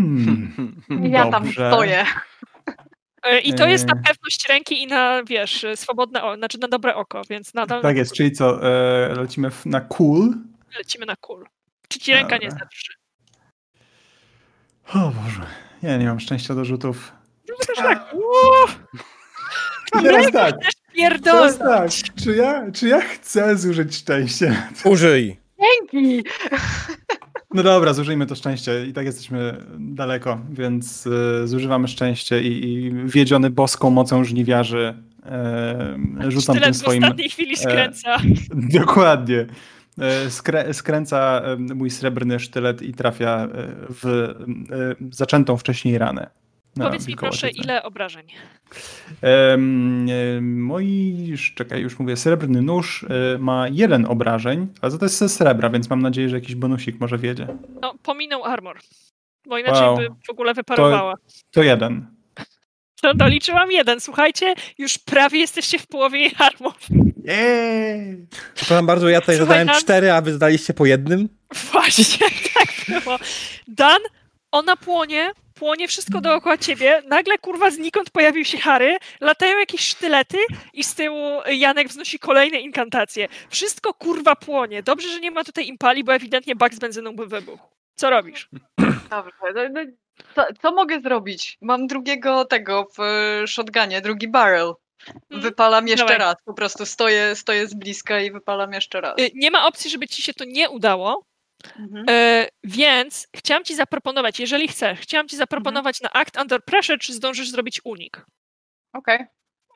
Hmm, 0.00 0.52
Ja 1.02 1.22
tam 1.30 1.42
dobrze. 1.44 1.70
stoję. 1.72 2.04
I 3.44 3.54
to 3.54 3.66
jest 3.66 3.88
na 3.88 3.94
pewność 3.96 4.48
ręki 4.48 4.82
i 4.82 4.86
na, 4.86 5.22
wiesz, 5.24 5.66
swobodne, 5.74 6.22
o, 6.24 6.36
znaczy 6.36 6.58
na 6.58 6.68
dobre 6.68 6.94
oko, 6.94 7.22
więc 7.30 7.54
nadal 7.54 7.82
Tak 7.82 7.96
jest, 7.96 8.12
czyli 8.12 8.32
co, 8.32 8.58
lecimy 9.16 9.50
na 9.64 9.80
cool. 9.80 10.34
lecimy 10.78 11.06
na 11.06 11.16
cool. 11.16 11.44
Czy 11.88 11.98
ci 11.98 12.12
ręka 12.12 12.36
nie 12.36 12.48
Dobra. 12.48 12.58
zadrży? 12.64 12.92
O 14.94 15.10
Boże, 15.10 15.46
ja 15.82 15.96
nie 15.96 16.06
mam 16.06 16.20
szczęścia 16.20 16.54
do 16.54 16.64
rzutów. 16.64 17.12
No 17.48 17.54
to 17.60 17.66
też 17.66 17.76
tak, 17.76 18.14
I 20.00 20.02
teraz 20.02 20.32
tak, 20.32 20.54
teraz 21.24 21.58
tak, 21.58 21.90
czy 22.24 22.36
ja, 22.36 22.72
czy 22.72 22.88
ja 22.88 23.00
chcę 23.00 23.56
zużyć 23.56 23.96
szczęście? 23.96 24.56
Użyj! 24.84 25.36
Dzięki! 25.60 26.24
No 27.54 27.62
dobra, 27.62 27.92
zużyjmy 27.92 28.26
to 28.26 28.34
szczęście 28.34 28.86
i 28.86 28.92
tak 28.92 29.06
jesteśmy 29.06 29.64
daleko, 29.78 30.40
więc 30.50 31.08
e, 31.42 31.46
zużywamy 31.46 31.88
szczęście 31.88 32.42
i, 32.42 32.74
i 32.74 32.92
wiedziony 33.04 33.50
boską 33.50 33.90
mocą 33.90 34.24
żniwiarzy 34.24 34.94
e, 35.26 35.98
rzucam 36.28 36.56
Sztylet 36.56 36.64
tym 36.64 36.72
w 36.72 36.76
swoim... 36.76 37.02
ostatniej 37.02 37.28
chwili 37.30 37.56
skręca. 37.56 38.16
Dokładnie. 38.80 39.46
E, 40.00 40.30
Skrę, 40.30 40.74
skręca 40.74 41.42
mój 41.58 41.90
srebrny 41.90 42.40
sztylet 42.40 42.82
i 42.82 42.94
trafia 42.94 43.44
e, 43.44 43.48
w 43.90 44.06
e, 44.06 44.34
zaczętą 45.10 45.56
wcześniej 45.56 45.98
ranę. 45.98 46.30
Powiedz 46.80 47.06
mi 47.08 47.16
proszę, 47.16 47.50
ile 47.50 47.82
obrażeń? 47.82 48.26
Moi, 50.40 51.34
czekaj, 51.54 51.82
już 51.82 51.98
mówię, 51.98 52.16
srebrny 52.16 52.62
nóż 52.62 53.06
ma 53.38 53.68
jeden 53.68 54.06
obrażeń, 54.06 54.66
ale 54.82 54.98
to 54.98 55.04
jest 55.04 55.18
ze 55.18 55.28
srebra, 55.28 55.70
więc 55.70 55.90
mam 55.90 56.02
nadzieję, 56.02 56.28
że 56.28 56.36
jakiś 56.36 56.54
bonusik 56.54 57.00
może 57.00 57.18
wiedzie. 57.18 57.46
No, 57.82 57.94
pominął 58.02 58.44
armor. 58.44 58.78
Bo 59.48 59.58
inaczej 59.58 59.82
Wow. 59.82 59.96
by 59.96 60.08
w 60.26 60.30
ogóle 60.30 60.54
wyparowała. 60.54 61.14
To 61.50 61.62
jeden. 61.62 62.06
To 63.02 63.14
doliczyłam 63.14 63.72
jeden. 63.72 64.00
Słuchajcie, 64.00 64.54
już 64.78 64.98
prawie 64.98 65.40
jesteście 65.40 65.78
w 65.78 65.86
połowie 65.86 66.20
jej 66.20 66.32
armor. 66.38 66.72
Jej! 67.24 68.26
Przepraszam 68.54 68.86
bardzo, 68.86 69.08
ja 69.08 69.20
tutaj 69.20 69.36
Słuchaj, 69.36 69.48
zadałem 69.48 69.66
nam- 69.66 69.80
cztery, 69.80 70.12
a 70.12 70.20
wy 70.20 70.32
zadaliście 70.32 70.74
po 70.74 70.86
jednym? 70.86 71.28
Właśnie, 71.72 72.26
tak 72.54 73.00
było. 73.02 73.18
Dan, 73.68 73.98
ona 74.52 74.76
płonie, 74.76 75.32
płonie 75.54 75.88
wszystko 75.88 76.20
dookoła 76.20 76.58
ciebie. 76.58 77.02
Nagle, 77.08 77.38
kurwa, 77.38 77.70
znikąd 77.70 78.10
pojawił 78.10 78.44
się 78.44 78.58
Harry, 78.58 78.96
latają 79.20 79.58
jakieś 79.58 79.80
sztylety 79.80 80.38
i 80.72 80.84
z 80.84 80.94
tyłu 80.94 81.40
Janek 81.46 81.88
wznosi 81.88 82.18
kolejne 82.18 82.58
inkantacje. 82.60 83.28
Wszystko, 83.50 83.94
kurwa, 83.94 84.36
płonie. 84.36 84.82
Dobrze, 84.82 85.08
że 85.08 85.20
nie 85.20 85.30
ma 85.30 85.44
tutaj 85.44 85.66
impali, 85.66 86.04
bo 86.04 86.14
ewidentnie 86.14 86.56
bak 86.56 86.74
z 86.74 86.78
benzyną 86.78 87.16
by 87.16 87.26
wybuchł. 87.26 87.68
Co 87.94 88.10
robisz? 88.10 88.48
Dobrze, 89.10 89.32
no, 89.54 89.62
no, 89.72 89.80
co, 90.34 90.44
co 90.62 90.72
mogę 90.72 91.00
zrobić? 91.00 91.58
Mam 91.60 91.86
drugiego 91.86 92.44
tego 92.44 92.86
w 92.96 93.00
e, 93.00 93.46
shotgunie, 93.46 94.00
drugi 94.00 94.28
barrel. 94.28 94.72
Mhm. 95.14 95.42
Wypalam 95.42 95.88
jeszcze 95.88 96.04
Dawaj. 96.04 96.18
raz. 96.18 96.34
Po 96.44 96.54
prostu 96.54 96.86
stoję, 96.86 97.36
stoję 97.36 97.66
z 97.68 97.74
bliska 97.74 98.20
i 98.20 98.30
wypalam 98.30 98.72
jeszcze 98.72 99.00
raz. 99.00 99.18
Y, 99.20 99.30
Nie 99.34 99.50
ma 99.50 99.66
opcji, 99.66 99.90
żeby 99.90 100.08
ci 100.08 100.22
się 100.22 100.34
to 100.34 100.44
nie 100.44 100.70
udało, 100.70 101.22
Mhm. 101.78 102.06
e, 102.10 102.48
więc 102.64 103.28
chciałam 103.36 103.64
ci 103.64 103.74
zaproponować, 103.74 104.40
jeżeli 104.40 104.68
chcesz, 104.68 104.98
chciałam 105.00 105.28
ci 105.28 105.36
zaproponować 105.36 106.00
na 106.00 106.10
Act 106.12 106.36
Under 106.40 106.64
Pressure, 106.64 106.98
czy 106.98 107.12
zdążysz 107.12 107.50
zrobić 107.50 107.80
unik. 107.84 108.24
Okej. 108.92 109.18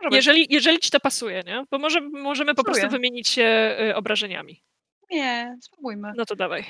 Być. 0.03 0.13
Jeżeli, 0.15 0.47
jeżeli 0.51 0.79
ci 0.79 0.91
to 0.91 1.01
pasuje, 1.01 1.43
nie? 1.47 1.65
Bo 1.71 1.79
może, 1.79 2.01
możemy 2.01 2.55
po 2.55 2.65
prostu 2.65 2.89
wymienić 2.89 3.29
się 3.29 3.77
y, 3.91 3.97
obrażeniami. 3.97 4.63
Nie, 5.11 5.57
spróbujmy. 5.63 6.13
No 6.17 6.25
to 6.25 6.37
dawaj, 6.37 6.65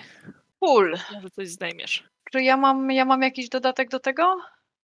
Cool. 0.60 0.99
może 1.12 1.31
coś 1.31 1.49
zdejmiesz. 1.49 2.05
Czy 2.33 2.42
ja 2.42 2.57
mam, 2.57 2.91
ja 2.91 3.05
mam 3.05 3.23
jakiś 3.23 3.49
dodatek 3.49 3.89
do 3.89 4.00
tego? 4.00 4.36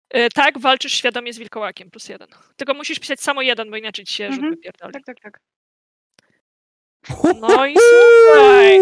E, 0.09 0.29
Tak, 0.29 0.59
walczysz 0.59 0.93
świadomie 0.93 1.33
z 1.33 1.37
wilkołakiem, 1.39 1.91
plus 1.91 2.09
jeden. 2.09 2.27
Tylko 2.55 2.73
musisz 2.73 2.99
pisać 2.99 3.19
samo 3.21 3.41
jeden, 3.41 3.71
bo 3.71 3.77
inaczej 3.77 4.05
ci 4.05 4.13
się 4.15 4.27
rzut 4.27 4.35
Mhm. 4.35 4.51
wypierdoli. 4.55 4.93
Tak, 4.93 5.03
tak, 5.05 5.17
tak. 5.21 5.39
No 7.41 7.65
i 7.65 7.75
słuchaj. 7.89 8.79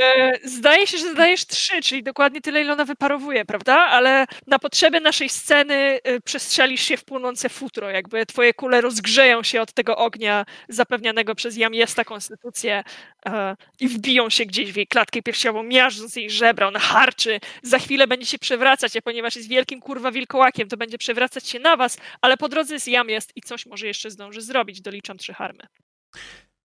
E, 0.00 0.38
Zdaje 0.44 0.86
się, 0.86 0.98
że 0.98 1.04
zadajesz 1.04 1.46
trzy, 1.46 1.82
czyli 1.82 2.02
dokładnie 2.02 2.40
tyle, 2.40 2.60
ile 2.60 2.72
ona 2.72 2.84
wyparowuje, 2.84 3.44
prawda? 3.44 3.74
Ale 3.76 4.26
na 4.46 4.58
potrzeby 4.58 5.00
naszej 5.00 5.28
sceny 5.28 5.74
e, 6.04 6.20
przestrzelisz 6.20 6.82
się 6.82 6.96
w 6.96 7.04
płonące 7.04 7.48
futro, 7.48 7.90
jakby 7.90 8.26
twoje 8.26 8.54
kule 8.54 8.80
rozgrzeją 8.80 9.42
się 9.42 9.60
od 9.60 9.72
tego 9.72 9.96
ognia 9.96 10.44
zapewnianego 10.68 11.34
przez 11.34 11.56
Jamiesta 11.56 12.04
konstytucję 12.04 12.84
e, 13.26 13.56
i 13.80 13.88
wbiją 13.88 14.30
się 14.30 14.46
gdzieś 14.46 14.72
w 14.72 14.76
jej 14.76 14.86
klatkę 14.86 15.22
piersiową, 15.22 15.62
miażdżąc 15.62 16.16
jej 16.16 16.30
żebra, 16.30 16.68
ona 16.68 16.78
harczy, 16.78 17.40
za 17.62 17.78
chwilę 17.78 18.06
będzie 18.06 18.26
się 18.26 18.38
przewracać, 18.38 18.96
a 18.96 19.02
ponieważ 19.02 19.36
jest 19.36 19.48
wielkim 19.48 19.80
kurwa 19.80 20.12
wilkołakiem, 20.12 20.68
to 20.68 20.76
będzie 20.76 20.98
przewracać 20.98 21.48
się 21.48 21.58
na 21.58 21.76
was, 21.76 21.98
ale 22.20 22.36
po 22.36 22.48
drodze 22.48 22.74
jest 22.74 22.88
Jamiest 22.88 23.32
i 23.36 23.42
coś 23.42 23.66
może 23.66 23.86
jeszcze 23.86 24.10
zdąży 24.10 24.40
zrobić, 24.42 24.80
doliczam 24.80 25.18
trzy 25.18 25.34
harmy. 25.34 25.62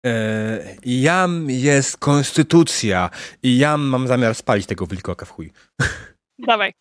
E, 0.05 0.75
jam 0.85 1.49
jest 1.49 1.97
konstytucja 1.97 3.09
i 3.43 3.57
jam 3.57 3.81
mam 3.81 4.07
zamiar 4.07 4.35
spalić 4.35 4.65
tego 4.65 4.87
wilkołaka 4.87 5.25
w 5.25 5.29
chuj. 5.29 5.51
Dawaj. 6.47 6.73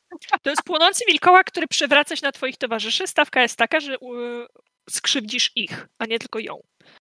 To 0.43 0.51
jest 0.51 0.63
płonący 0.63 1.05
wilkołak, 1.09 1.47
który 1.47 1.67
przewraca 1.67 2.17
się 2.17 2.27
na 2.27 2.33
twoich 2.33 2.57
towarzyszy. 2.57 3.07
Stawka 3.07 3.43
jest 3.43 3.57
taka, 3.57 3.81
że 3.81 3.97
skrzywdzisz 4.91 5.53
ich, 5.57 5.87
a 5.99 6.07
nie 6.07 6.19
tylko 6.19 6.39
ją. 6.39 6.61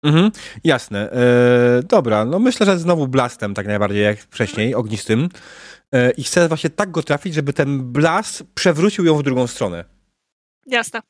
Mhm, 0.05 0.31
jasne. 0.65 1.13
E, 1.13 1.83
dobra, 1.83 2.25
no 2.25 2.39
myślę, 2.39 2.67
że 2.67 2.79
znowu 2.79 3.09
blastem 3.09 3.55
tak 3.55 3.67
najbardziej 3.67 4.03
jak 4.03 4.19
wcześniej, 4.19 4.75
ognistym. 4.75 5.29
E, 5.93 6.11
I 6.11 6.25
chcę 6.25 6.49
właśnie 6.49 6.71
tak 6.71 6.91
go 6.91 7.03
trafić, 7.03 7.35
żeby 7.35 7.53
ten 7.53 7.93
blast 7.93 8.45
przewrócił 8.55 9.05
ją 9.05 9.19
w 9.19 9.23
drugą 9.23 9.47
stronę. 9.47 9.85
Jasne. 10.67 11.01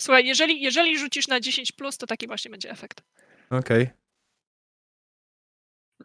Słuchaj, 0.00 0.26
jeżeli, 0.26 0.62
jeżeli 0.62 0.98
rzucisz 0.98 1.28
na 1.28 1.40
10, 1.40 1.72
to 1.98 2.06
taki 2.06 2.26
właśnie 2.26 2.50
będzie 2.50 2.70
efekt. 2.70 3.02
Okej. 3.50 3.90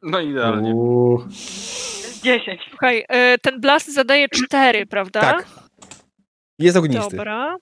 No 0.02 0.20
idealnie. 0.20 0.76
Uuu. 0.76 1.28
10. 2.24 2.62
Słuchaj, 2.70 3.06
e, 3.10 3.38
ten 3.38 3.62
blast 3.62 3.94
zadaje 3.94 4.30
4, 4.30 4.86
prawda? 4.86 5.22
Tak. 5.22 5.46
Jest 6.60 6.78
ognisty. 6.78 7.18
Dobra. 7.18 7.58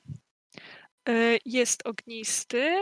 E, 1.10 1.14
Jest 1.46 1.88
ognisty. 1.88 2.76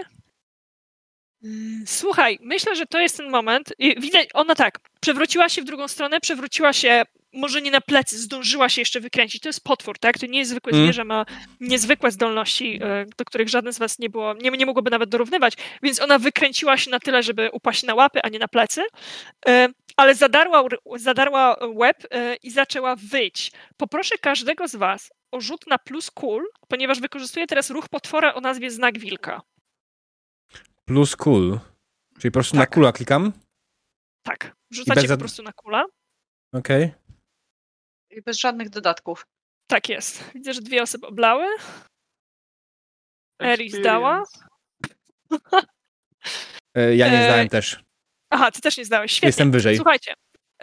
Mm, 1.43 1.83
Słuchaj, 1.87 2.37
myślę, 2.41 2.75
że 2.75 2.85
to 2.85 2.99
jest 2.99 3.17
ten 3.17 3.29
moment. 3.29 3.73
Widać, 3.97 4.27
ona 4.33 4.55
tak, 4.55 4.79
przewróciła 5.01 5.49
się 5.49 5.61
w 5.61 5.65
drugą 5.65 5.87
stronę, 5.87 6.19
przewróciła 6.19 6.73
się 6.73 7.03
może 7.33 7.61
nie 7.61 7.71
na 7.71 7.81
plecy, 7.81 8.17
zdążyła 8.19 8.69
się 8.69 8.81
jeszcze 8.81 8.99
wykręcić. 8.99 9.41
To 9.41 9.49
jest 9.49 9.63
potwór, 9.63 9.99
tak? 9.99 10.17
To 10.19 10.25
nie 10.25 10.39
jest 10.39 10.51
zwykłe 10.51 10.71
Mm. 10.73 10.83
zwierzę, 10.85 11.03
ma 11.03 11.25
niezwykłe 11.59 12.11
zdolności, 12.11 12.79
e, 12.83 13.05
do 13.17 13.25
których 13.25 13.49
żaden 13.49 13.73
z 13.73 13.79
was 13.79 13.99
nie 13.99 14.09
było, 14.09 14.33
nie, 14.33 14.51
nie 14.51 14.65
mogłoby 14.65 14.91
nawet 14.91 15.09
dorównywać, 15.09 15.53
więc 15.83 16.01
ona 16.01 16.19
wykręciła 16.19 16.77
się 16.77 16.91
na 16.91 16.99
tyle, 16.99 17.23
żeby 17.23 17.49
upaść 17.53 17.83
na 17.83 17.95
łapy, 17.95 18.19
a 18.23 18.29
nie 18.29 18.39
na 18.39 18.47
plecy, 18.47 18.81
e, 19.47 19.67
ale 19.97 20.15
zadarła, 20.15 20.63
zadarła 20.95 21.57
łeb 21.73 21.97
e, 22.11 22.35
i 22.35 22.51
zaczęła 22.51 22.95
wyć. 22.95 23.51
Poproszę 23.77 24.17
każdego 24.17 24.67
z 24.67 24.75
was 24.75 25.09
o 25.31 25.41
rzut 25.41 25.67
na 25.67 25.77
plus 25.77 26.11
cool, 26.11 26.43
ponieważ 26.67 26.99
wykorzystuję 26.99 27.47
teraz 27.47 27.69
ruch 27.69 27.89
potwora 27.89 28.33
o 28.33 28.41
nazwie 28.41 28.71
znak 28.71 28.99
wilka. 28.99 29.41
Plus 30.85 31.15
cool. 31.15 31.59
Czyli 32.19 32.31
po 32.31 32.33
prostu 32.33 32.55
na 32.55 32.61
Tak. 32.61 32.69
kula 32.73 32.91
klikam. 32.91 33.33
Tak, 34.23 34.55
rzucacie 34.71 35.01
bez 35.01 35.11
po 35.11 35.17
prostu 35.17 35.43
na 35.43 35.53
kula. 35.53 35.85
Okej. 36.53 36.83
I 36.83 37.08
bez 38.25 38.39
żadnych 38.39 38.69
dodatków. 38.69 39.25
Tak 39.67 39.89
jest. 39.89 40.23
Widzę, 40.33 40.53
że 40.53 40.61
dwie 40.61 40.81
osoby 40.83 41.07
oblały. 41.07 41.45
Eri 43.41 43.69
zdała. 43.71 44.23
E, 46.75 46.95
Ja 46.95 47.09
nie 47.11 47.19
E, 47.19 47.23
zdałem 47.23 47.49
też. 47.49 47.83
Aha, 48.29 48.51
ty 48.51 48.61
też 48.61 48.77
nie 48.77 48.85
zdałeś. 48.85 49.11
Świetnie. 49.11 49.27
Jestem 49.27 49.51
wyżej. 49.51 49.75
Słuchajcie, 49.75 50.13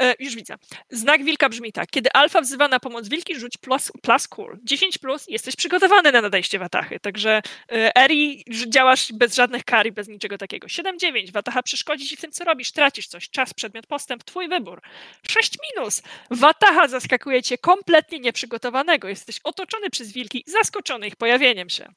e, 0.00 0.14
już 0.18 0.34
widzę. 0.34 0.54
Znak 0.90 1.24
wilka 1.24 1.48
brzmi 1.48 1.72
tak. 1.72 1.90
Kiedy 1.90 2.12
alfa 2.12 2.40
wzywa 2.40 2.68
na 2.68 2.80
pomoc 2.80 3.08
wilki, 3.08 3.36
rzuć 3.40 3.56
plus, 3.58 3.92
plus 4.02 4.28
cool. 4.28 4.58
10 4.64 4.98
plus, 4.98 5.24
jesteś 5.28 5.56
przygotowany 5.56 6.12
na 6.12 6.20
nadejście 6.22 6.58
watachy. 6.58 7.00
Także 7.00 7.42
e, 7.72 7.96
Eri, 7.96 8.44
że 8.50 8.70
działasz 8.70 9.12
bez 9.12 9.34
żadnych 9.34 9.64
kar 9.64 9.86
i 9.86 9.92
bez 9.92 10.08
niczego 10.08 10.38
takiego. 10.38 10.66
7-9, 10.66 11.32
wataha 11.32 11.62
przeszkodzi 11.62 12.06
ci 12.06 12.16
w 12.16 12.20
tym, 12.20 12.32
co 12.32 12.44
robisz. 12.44 12.72
Tracisz 12.72 13.06
coś. 13.06 13.30
Czas, 13.30 13.54
przedmiot, 13.54 13.86
postęp, 13.86 14.24
twój 14.24 14.48
wybór. 14.48 14.80
6 15.28 15.54
minus. 15.76 16.02
Wataha 16.30 16.88
zaskakuje 16.88 17.42
cię 17.42 17.58
kompletnie 17.58 18.20
nieprzygotowanego. 18.20 19.08
Jesteś 19.08 19.40
otoczony 19.44 19.90
przez 19.90 20.12
wilki, 20.12 20.44
zaskoczony 20.46 21.06
ich 21.06 21.16
pojawieniem 21.16 21.68
się. 21.70 21.88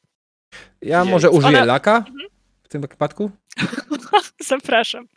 Ja 0.81 1.05
może 1.05 1.29
użyję 1.29 1.57
Ona- 1.57 1.65
laka 1.65 1.97
Mhm. 1.97 2.29
w 2.63 2.67
tym 2.67 2.87
przypadku? 2.87 3.31
Zapraszam. 4.39 5.07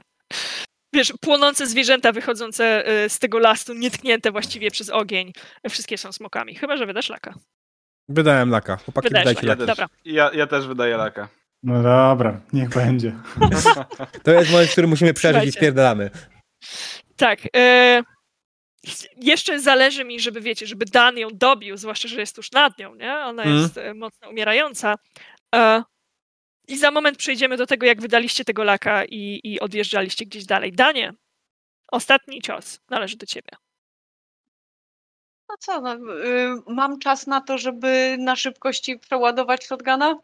Wiesz, 0.94 1.12
płonące 1.20 1.66
zwierzęta 1.66 2.12
wychodzące 2.12 2.88
y, 3.04 3.08
z 3.08 3.18
tego 3.18 3.38
lasu, 3.38 3.74
nietknięte 3.74 4.30
właściwie 4.32 4.70
przez 4.70 4.90
ogień. 4.90 5.32
Wszystkie 5.70 5.98
są 5.98 6.12
smokami. 6.12 6.54
Chyba, 6.54 6.76
że 6.76 6.86
wydasz 6.86 7.08
laka. 7.08 7.34
Wydałem 8.08 8.50
laka. 8.50 8.76
Chłopaki, 8.76 9.08
Wydajesz 9.08 9.28
wydajcie 9.28 9.46
Ja 9.46 9.52
laka. 9.52 9.60
laka. 9.62 9.66
też, 9.76 9.88
Dobra. 9.88 10.12
ja, 10.14 10.30
ja 10.34 10.46
też 10.46 10.66
wydaję 10.66 10.96
laka. 10.96 11.28
No 11.62 11.82
dobra, 11.82 12.40
niech 12.52 12.68
będzie. 12.68 13.12
To 14.22 14.30
jest 14.32 14.50
moment, 14.50 14.68
w 14.68 14.72
którym 14.72 14.90
musimy 14.90 15.14
przeżyć 15.14 15.34
i 15.36 15.38
Słuchajcie. 15.38 15.58
spierdalamy. 15.58 16.10
Tak. 17.16 17.38
y, 17.56 18.02
jeszcze 19.16 19.60
zależy 19.60 20.04
mi, 20.04 20.20
żeby, 20.20 20.40
wiecie, 20.40 20.66
żeby 20.66 20.84
Dan 20.84 21.18
ją 21.18 21.28
dobił, 21.32 21.76
zwłaszcza, 21.76 22.08
że 22.08 22.20
jest 22.20 22.36
tuż 22.36 22.52
nad 22.52 22.78
nią, 22.78 22.94
nie? 22.94 23.12
Ona 23.18 23.42
Mm. 23.42 23.58
jest 23.58 23.76
y, 23.76 23.94
mocno 23.94 24.28
umierająca. 24.28 24.94
E, 25.54 25.82
I 26.72 26.78
za 26.78 26.90
moment 26.90 27.18
przejdziemy 27.18 27.56
do 27.56 27.66
tego, 27.66 27.86
jak 27.86 28.00
wydaliście 28.00 28.44
tego 28.44 28.64
laka 28.64 29.04
i, 29.04 29.40
i 29.44 29.60
odjeżdżaliście 29.60 30.26
gdzieś 30.26 30.44
dalej. 30.44 30.72
Danie, 30.72 31.12
ostatni 31.88 32.42
cios 32.42 32.80
należy 32.90 33.16
do 33.16 33.26
ciebie. 33.26 33.50
No 35.48 35.56
co, 35.58 35.80
no, 35.80 35.94
y, 35.94 35.98
mam 36.66 36.98
czas 36.98 37.26
na 37.26 37.40
to, 37.40 37.58
żeby 37.58 38.16
na 38.18 38.36
szybkości 38.36 38.98
przeładować 38.98 39.66
shotguna? 39.66 40.18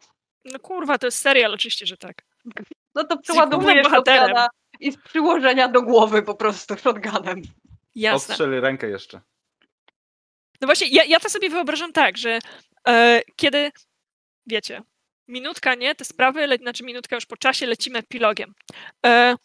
No 0.45 0.59
kurwa, 0.59 0.97
to 0.97 1.07
jest 1.07 1.21
serial, 1.21 1.53
oczywiście, 1.53 1.85
że 1.85 1.97
tak. 1.97 2.21
No 2.95 3.03
to 3.03 3.17
przeładowuję 3.17 3.83
shotguna 3.83 4.47
i 4.79 4.91
z 4.91 4.97
przyłożenia 4.97 5.67
do 5.67 5.81
głowy 5.81 6.23
po 6.23 6.35
prostu 6.35 6.77
shotgunem. 6.77 7.41
Jasne. 7.95 8.33
Ostrzeli 8.33 8.59
rękę 8.59 8.89
jeszcze. 8.89 9.21
No 10.61 10.65
właśnie, 10.65 10.87
ja, 10.87 11.03
ja 11.03 11.19
to 11.19 11.29
sobie 11.29 11.49
wyobrażam 11.49 11.93
tak, 11.93 12.17
że 12.17 12.39
e, 12.87 13.21
kiedy, 13.35 13.71
wiecie, 14.47 14.81
minutka 15.29 15.75
nie, 15.75 15.95
te 15.95 16.05
sprawy, 16.05 16.47
le, 16.47 16.57
znaczy 16.57 16.83
minutka 16.83 17.15
już 17.15 17.25
po 17.25 17.37
czasie, 17.37 17.65
lecimy 17.65 17.99
epilogiem. 17.99 18.53
E, 19.05 19.35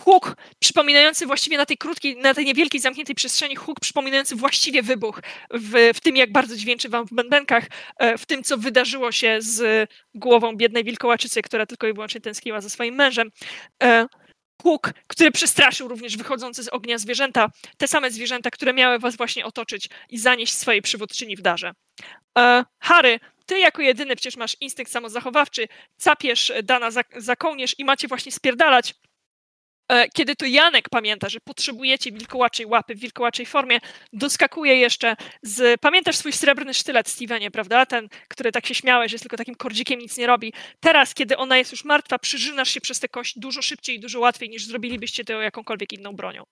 huk 0.00 0.36
przypominający 0.58 1.26
właściwie 1.26 1.58
na 1.58 1.66
tej 1.66 1.76
krótkiej, 1.76 2.16
na 2.16 2.34
tej 2.34 2.44
niewielkiej 2.44 2.80
zamkniętej 2.80 3.14
przestrzeni, 3.14 3.56
huk 3.56 3.80
przypominający 3.80 4.36
właściwie 4.36 4.82
wybuch 4.82 5.20
w, 5.50 5.90
w 5.94 6.00
tym, 6.00 6.16
jak 6.16 6.32
bardzo 6.32 6.56
dźwięczy 6.56 6.88
wam 6.88 7.06
w 7.06 7.10
bębenkach, 7.12 7.66
e, 7.98 8.18
w 8.18 8.26
tym, 8.26 8.42
co 8.42 8.58
wydarzyło 8.58 9.12
się 9.12 9.36
z 9.40 9.90
głową 10.14 10.56
biednej 10.56 10.84
wilkołaczycy, 10.84 11.42
która 11.42 11.66
tylko 11.66 11.86
i 11.86 11.92
wyłącznie 11.92 12.20
tęskniła 12.20 12.60
za 12.60 12.68
swoim 12.70 12.94
mężem. 12.94 13.30
E, 13.82 14.06
huk, 14.62 14.92
który 15.06 15.30
przestraszył 15.30 15.88
również 15.88 16.16
wychodzące 16.16 16.62
z 16.62 16.68
ognia 16.68 16.98
zwierzęta, 16.98 17.50
te 17.76 17.88
same 17.88 18.10
zwierzęta, 18.10 18.50
które 18.50 18.72
miały 18.72 18.98
was 18.98 19.16
właśnie 19.16 19.44
otoczyć 19.44 19.88
i 20.10 20.18
zanieść 20.18 20.52
swojej 20.52 20.82
przywódczyni 20.82 21.36
w 21.36 21.42
darze. 21.42 21.72
E, 22.38 22.64
Harry, 22.82 23.20
ty 23.50 23.58
jako 23.58 23.82
jedyny 23.82 24.16
przecież 24.16 24.36
masz 24.36 24.56
instynkt 24.60 24.92
samozachowawczy, 24.92 25.68
capiesz 25.96 26.52
Dana 26.62 26.90
za, 26.90 27.02
za 27.16 27.36
kołnierz 27.36 27.78
i 27.78 27.84
macie 27.84 28.08
właśnie 28.08 28.32
spierdalać. 28.32 28.94
E, 29.88 30.08
Kiedy 30.08 30.36
to 30.36 30.46
Janek 30.46 30.88
pamięta, 30.88 31.28
że 31.28 31.38
potrzebujecie 31.40 32.12
wilkołaczej 32.12 32.66
łapy 32.66 32.94
w 32.94 32.98
wilkołaczej 32.98 33.46
formie, 33.46 33.78
doskakuje 34.12 34.76
jeszcze 34.76 35.16
z... 35.42 35.80
Pamiętasz 35.80 36.16
swój 36.16 36.32
srebrny 36.32 36.74
sztylet, 36.74 37.08
Stevenie, 37.08 37.50
prawda? 37.50 37.86
Ten, 37.86 38.08
który 38.28 38.52
tak 38.52 38.66
się 38.66 38.74
śmiałeś, 38.74 39.10
że 39.10 39.14
jest 39.14 39.24
tylko 39.24 39.36
takim 39.36 39.54
kordzikiem, 39.54 39.98
nic 39.98 40.18
nie 40.18 40.26
robi. 40.26 40.52
Teraz, 40.80 41.14
kiedy 41.14 41.36
ona 41.36 41.58
jest 41.58 41.72
już 41.72 41.84
martwa, 41.84 42.18
przyżynasz 42.18 42.70
się 42.70 42.80
przez 42.80 43.00
tę 43.00 43.08
kość 43.08 43.38
dużo 43.38 43.62
szybciej 43.62 43.96
i 43.96 44.00
dużo 44.00 44.20
łatwiej, 44.20 44.48
niż 44.50 44.66
zrobilibyście 44.66 45.24
to 45.24 45.32
jakąkolwiek 45.32 45.92
inną 45.92 46.12
bronią. 46.12 46.42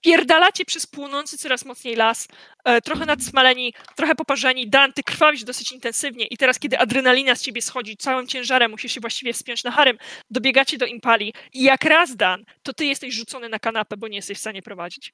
Pierdalacie 0.00 0.64
przez 0.64 0.86
płonący 0.86 1.38
coraz 1.38 1.64
mocniej 1.64 1.96
las, 1.96 2.28
e, 2.64 2.80
trochę 2.80 3.06
nadsmaleni, 3.06 3.74
trochę 3.96 4.14
poparzeni, 4.14 4.68
Dan, 4.68 4.92
ty 4.92 5.02
krwawisz 5.02 5.44
dosyć 5.44 5.72
intensywnie 5.72 6.26
i 6.26 6.36
teraz, 6.36 6.58
kiedy 6.58 6.78
adrenalina 6.78 7.34
z 7.34 7.42
ciebie 7.42 7.62
schodzi, 7.62 7.96
całym 7.96 8.26
ciężarem 8.26 8.70
musisz 8.70 8.92
się 8.92 9.00
właściwie 9.00 9.32
wspiąć 9.32 9.64
na 9.64 9.70
harem, 9.70 9.98
dobiegacie 10.30 10.78
do 10.78 10.86
impali 10.86 11.34
i 11.52 11.62
jak 11.62 11.84
raz, 11.84 12.16
Dan, 12.16 12.44
to 12.62 12.72
ty 12.72 12.86
jesteś 12.86 13.14
rzucony 13.14 13.48
na 13.48 13.58
kanapę, 13.58 13.96
bo 13.96 14.08
nie 14.08 14.16
jesteś 14.16 14.38
w 14.38 14.40
stanie 14.40 14.62
prowadzić. 14.62 15.12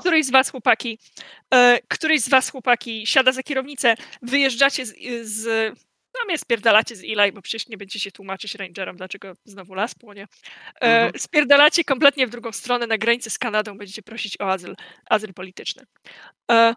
Któryś 0.00 0.26
z 0.26 0.30
was, 0.30 0.50
chłopaki, 0.50 0.98
e, 1.54 1.78
któryś 1.88 2.20
z 2.20 2.28
was, 2.28 2.50
chłopaki, 2.50 3.06
siada 3.06 3.32
za 3.32 3.42
kierownicę, 3.42 3.94
wyjeżdżacie 4.22 4.86
z, 4.86 4.94
z 5.22 5.74
no 6.20 6.24
mnie 6.26 6.38
spierdalacie 6.38 6.96
z 6.96 7.00
Eli, 7.04 7.32
bo 7.32 7.42
przecież 7.42 7.68
nie 7.68 7.76
będziecie 7.76 8.12
tłumaczyć 8.12 8.54
rangerom, 8.54 8.96
dlaczego 8.96 9.32
znowu 9.44 9.74
las 9.74 9.94
płonie. 9.94 10.26
E, 10.80 10.98
Mhm. 10.98 11.12
Spierdalacie 11.18 11.84
kompletnie 11.84 12.26
w 12.26 12.30
drugą 12.30 12.52
stronę 12.52 12.86
na 12.86 12.98
granicy 12.98 13.30
z 13.30 13.38
Kanadą, 13.38 13.78
będziecie 13.78 14.02
prosić 14.02 14.40
o 14.40 14.50
azyl, 14.52 14.74
azyl 15.10 15.34
polityczny. 15.34 15.82
E, 16.50 16.74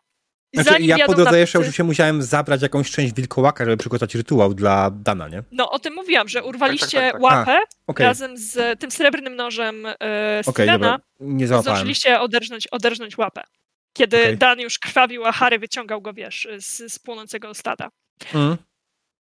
Znaczy, 0.53 0.81
ja 0.81 1.05
po 1.05 1.13
drodze 1.13 1.39
jeszcze 1.39 1.59
oczywiście 1.59 1.83
musiałem 1.83 2.21
zabrać 2.23 2.61
jakąś 2.61 2.91
część 2.91 3.13
wilkołaka, 3.13 3.65
żeby 3.65 3.77
przygotować 3.77 4.15
rytuał 4.15 4.53
dla 4.53 4.91
Dana, 4.91 5.27
nie? 5.27 5.43
No, 5.51 5.71
o 5.71 5.79
tym 5.79 5.93
mówiłam, 5.93 6.27
że 6.27 6.43
urwaliście 6.43 6.99
tak, 6.99 7.11
tak. 7.11 7.21
łapę 7.21 7.59
Okej, 7.87 8.05
razem 8.05 8.37
z 8.37 8.79
tym 8.79 8.91
srebrnym 8.91 9.35
nożem 9.35 9.85
e, 9.85 10.43
Stevena. 10.43 10.99
załapałem. 11.19 11.61
Zdążyliście 11.61 12.19
oderżnąć, 12.19 12.67
oderżnąć 12.67 13.17
łapę. 13.17 13.43
Kiedy 13.93 14.17
Okej. 14.17 14.37
Dan 14.37 14.59
już 14.59 14.79
krwawił, 14.79 15.25
a 15.25 15.31
Harry 15.31 15.59
wyciągał 15.59 16.01
go, 16.01 16.13
wiesz, 16.13 16.47
z, 16.57 16.93
z 16.93 16.99
płonącego 16.99 17.53
stada. 17.53 17.89
Mm. 18.33 18.57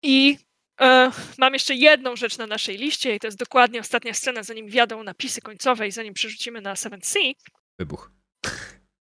I 0.03 0.37
e, 0.81 1.11
mam 1.37 1.53
jeszcze 1.53 1.75
jedną 1.75 2.15
rzecz 2.15 2.37
na 2.37 2.47
naszej 2.47 2.77
liście 2.77 3.15
i 3.15 3.19
to 3.19 3.27
jest 3.27 3.37
dokładnie 3.37 3.79
ostatnia 3.79 4.13
scena, 4.13 4.43
zanim 4.43 4.67
wjadą 4.67 5.03
napisy 5.03 5.41
końcowe 5.41 5.87
i 5.87 5.91
zanim 5.91 6.13
przerzucimy 6.13 6.61
na 6.61 6.75
Seven 6.75 7.01
Sea. 7.03 7.31
Wybuch. 7.79 8.11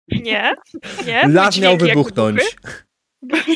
Nie, 0.07 0.53
nie. 1.05 1.21
Las 1.27 1.57
miał 1.57 1.77
wybuchnąć. 1.77 2.41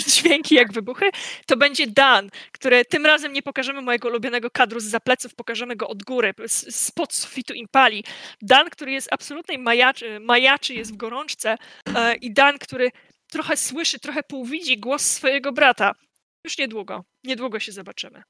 dźwięki 0.08 0.56
jak 0.56 0.74
wybuchy. 0.74 1.06
To 1.46 1.58
będzie 1.58 1.88
Dan, 1.88 2.30
który 2.52 2.86
tym 2.86 3.06
razem 3.06 3.34
nie 3.34 3.42
pokażemy 3.42 3.82
mojego 3.82 4.08
ulubionego 4.08 4.50
kadru 4.52 4.80
z 4.80 4.84
zapleców, 4.84 5.36
pokażemy 5.36 5.76
go 5.76 5.88
od 5.88 6.04
góry, 6.04 6.34
z- 6.48 6.76
spod 6.76 7.14
sufitu 7.14 7.54
impali. 7.54 8.04
Dan, 8.42 8.70
który 8.70 8.92
jest 8.92 9.08
absolutnej 9.14 9.58
majaczy, 9.58 10.20
majaczy 10.20 10.74
jest 10.74 10.94
w 10.94 10.98
gorączce 10.98 11.58
e, 11.96 12.16
i 12.16 12.34
Dan, 12.34 12.58
który 12.60 12.92
trochę 13.32 13.58
słyszy, 13.58 14.00
trochę 14.00 14.24
półwidzi 14.24 14.78
głos 14.78 15.02
swojego 15.02 15.52
brata. 15.52 15.96
Już 16.48 16.58
niedługo, 16.58 17.04
niedługo 17.24 17.60
się 17.60 17.72
zobaczymy. 17.72 18.24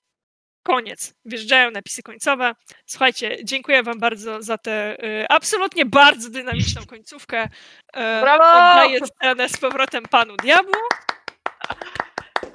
Koniec. 0.63 1.13
Wjeżdżają 1.25 1.71
napisy 1.71 2.03
końcowe. 2.03 2.53
Słuchajcie, 2.85 3.37
dziękuję 3.43 3.83
Wam 3.83 3.99
bardzo 3.99 4.41
za 4.41 4.57
tę 4.57 4.97
y, 5.03 5.25
absolutnie 5.29 5.85
bardzo 5.85 6.29
dynamiczną 6.29 6.85
końcówkę. 6.85 7.49
E, 7.93 8.21
Brawo! 8.21 8.43
Oddaję 8.43 8.99
scenę 9.05 9.49
z 9.49 9.57
powrotem 9.57 10.03
Panu 10.03 10.37
Diabłu. 10.37 10.73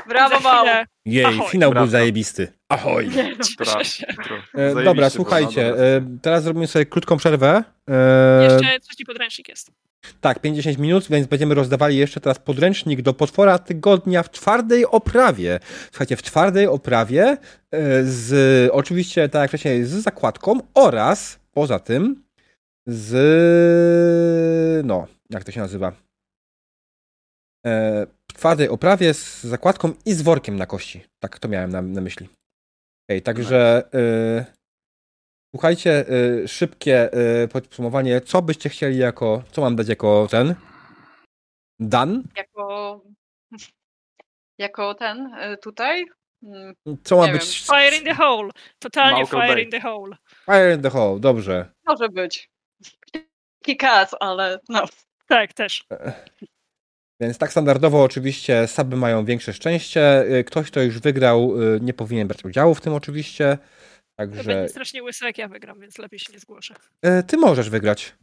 Brawo, 0.08 0.40
mało. 0.40 0.68
Jej, 1.04 1.24
Ahoj. 1.24 1.48
finał 1.50 1.70
był 1.70 1.74
Prawda. 1.76 1.90
zajebisty. 1.90 2.52
Ahoj. 2.68 3.08
Nie, 3.08 3.84
się. 3.84 4.06
dobra. 4.16 4.42
E, 4.54 4.84
dobra, 4.84 5.10
słuchajcie, 5.10 5.74
no, 5.76 5.84
e, 5.84 6.18
teraz 6.22 6.44
zrobimy 6.44 6.66
sobie 6.66 6.86
krótką 6.86 7.16
przerwę. 7.16 7.64
E, 7.90 8.44
Jeszcze 8.44 8.80
trzeci 8.80 9.04
podręcznik 9.04 9.48
jest. 9.48 9.72
Tak, 10.20 10.38
50 10.38 10.78
minut, 10.78 11.06
więc 11.10 11.26
będziemy 11.26 11.54
rozdawali 11.54 11.96
jeszcze 11.96 12.20
teraz 12.20 12.38
podręcznik 12.38 13.02
do 13.02 13.14
potwora 13.14 13.58
tygodnia 13.58 14.22
w 14.22 14.30
twardej 14.30 14.86
oprawie. 14.86 15.60
Słuchajcie, 15.90 16.16
w 16.16 16.22
twardej 16.22 16.66
oprawie 16.66 17.24
e, 17.24 17.38
z 18.04 18.70
oczywiście, 18.72 19.28
tak 19.28 19.42
jak 19.42 19.50
wcześniej, 19.50 19.84
z 19.84 19.90
zakładką 19.90 20.60
oraz 20.74 21.38
poza 21.52 21.78
tym 21.78 22.22
z 22.86 24.86
no, 24.86 25.06
jak 25.30 25.44
to 25.44 25.52
się 25.52 25.60
nazywa? 25.60 25.92
E, 27.66 28.06
w 28.30 28.34
twardej 28.34 28.68
oprawie 28.68 29.14
z 29.14 29.42
zakładką 29.42 29.92
i 30.06 30.14
z 30.14 30.22
workiem 30.22 30.56
na 30.56 30.66
kości. 30.66 31.04
Tak 31.22 31.38
to 31.38 31.48
miałem 31.48 31.70
na, 31.70 31.82
na 31.82 32.00
myśli. 32.00 32.28
Okej, 33.08 33.22
także 33.22 33.88
e, 33.94 34.61
słuchajcie, 35.54 36.04
e, 36.44 36.48
szybkie 36.48 37.12
e, 37.12 37.48
podsumowanie, 37.48 38.20
co 38.20 38.42
byście 38.42 38.68
chcieli 38.68 38.98
jako, 38.98 39.42
co 39.52 39.60
mam 39.60 39.76
dać 39.76 39.88
jako 39.88 40.26
ten? 40.30 40.54
Dan? 41.80 42.22
Jako, 42.36 43.00
jako 44.58 44.94
ten 44.94 45.34
y, 45.34 45.56
tutaj. 45.56 46.04
Mm, 46.42 46.74
Co 47.04 47.16
ma 47.16 47.26
Nie 47.26 47.32
być 47.32 47.66
Fire 47.66 47.96
in 47.96 48.04
the 48.04 48.14
hole. 48.14 48.50
Totalnie 48.78 49.18
Malcolm 49.18 49.42
fire 49.42 49.54
Bay. 49.54 49.64
in 49.64 49.70
the 49.70 49.80
hole. 49.80 50.16
Fire 50.46 50.74
in 50.74 50.82
the 50.82 50.90
Hole, 50.90 51.20
dobrze. 51.20 51.72
Może 51.86 52.08
być. 52.08 52.50
Kikas, 53.64 54.14
ale 54.20 54.58
no. 54.68 54.84
Tak, 55.28 55.52
też. 55.52 55.84
Więc 57.20 57.38
tak 57.38 57.50
standardowo 57.50 58.02
oczywiście 58.02 58.66
saby 58.66 58.96
mają 58.96 59.24
większe 59.24 59.52
szczęście. 59.52 60.24
Y, 60.38 60.44
Ktoś, 60.44 60.70
kto 60.70 60.82
już 60.82 60.98
wygrał, 60.98 61.62
y, 61.62 61.80
nie 61.80 61.94
powinien 61.94 62.28
brać 62.28 62.44
udziału 62.44 62.74
w 62.74 62.80
tym 62.80 62.94
oczywiście. 62.94 63.58
To 64.18 64.26
Także 64.26 64.44
będzie 64.44 64.68
strasznie 64.68 65.02
łysy, 65.02 65.24
jak 65.24 65.38
ja 65.38 65.48
wygram, 65.48 65.80
więc 65.80 65.98
lepiej 65.98 66.18
się 66.18 66.32
nie 66.32 66.38
zgłoszę. 66.38 66.74
y, 67.06 67.22
ty 67.22 67.36
możesz 67.36 67.70
wygrać. 67.70 68.14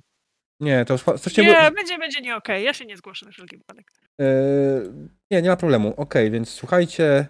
Nie, 0.59 0.85
to 0.85 0.97
strasznie... 0.97 1.43
Nie, 1.43 1.71
będzie, 1.71 1.97
będzie 1.97 2.21
nie 2.21 2.35
okej. 2.35 2.63
Ja 2.63 2.73
się 2.73 2.85
nie 2.85 2.97
zgłoszę 2.97 3.25
na 3.25 3.31
wszelki 3.31 3.57
wypadek. 3.57 3.91
y, 4.21 4.25
nie, 5.31 5.41
nie 5.41 5.49
ma 5.49 5.55
problemu. 5.55 5.93
Okej, 5.97 6.31
więc 6.31 6.49
słuchajcie. 6.49 7.27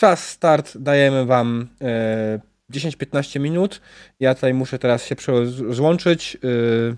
Czas 0.00 0.28
start 0.28 0.76
dajemy 0.78 1.26
wam 1.26 1.68
y, 2.72 2.72
10-15 2.72 3.40
minut. 3.40 3.80
Ja 4.20 4.34
tutaj 4.34 4.54
muszę 4.54 4.78
teraz 4.78 5.06
się 5.06 5.16
prze- 5.16 5.46
z- 5.46 5.74
złączyć. 5.76 6.36
y, 6.44 6.96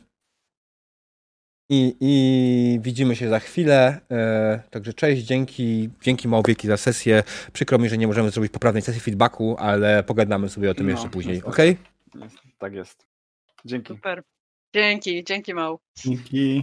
I, 1.70 1.96
I 2.00 2.78
widzimy 2.82 3.16
się 3.16 3.28
za 3.28 3.38
chwilę. 3.40 4.00
E, 4.10 4.62
także 4.70 4.92
cześć, 4.94 5.22
dzięki, 5.22 5.90
dzięki 6.02 6.28
Małwieki 6.28 6.68
za 6.68 6.76
sesję. 6.76 7.22
Przykro 7.52 7.78
mi, 7.78 7.88
że 7.88 7.98
nie 7.98 8.06
możemy 8.06 8.30
zrobić 8.30 8.52
poprawnej 8.52 8.82
sesji 8.82 9.00
feedbacku, 9.00 9.56
ale 9.58 10.02
pogadamy 10.02 10.48
sobie 10.48 10.70
o 10.70 10.74
tym 10.74 10.86
No, 10.86 10.92
jeszcze 10.92 11.08
później, 11.08 11.34
niestety. 11.34 11.52
okej? 11.52 11.76
Jest- 12.22 12.36
Tak 12.58 12.74
jest. 12.74 13.06
Dzięki. 13.64 13.88
Super. 13.94 14.22
Dzięki, 14.74 15.24
dzięki 15.24 15.54
mał. 15.54 15.78
Dzięki. 16.04 16.62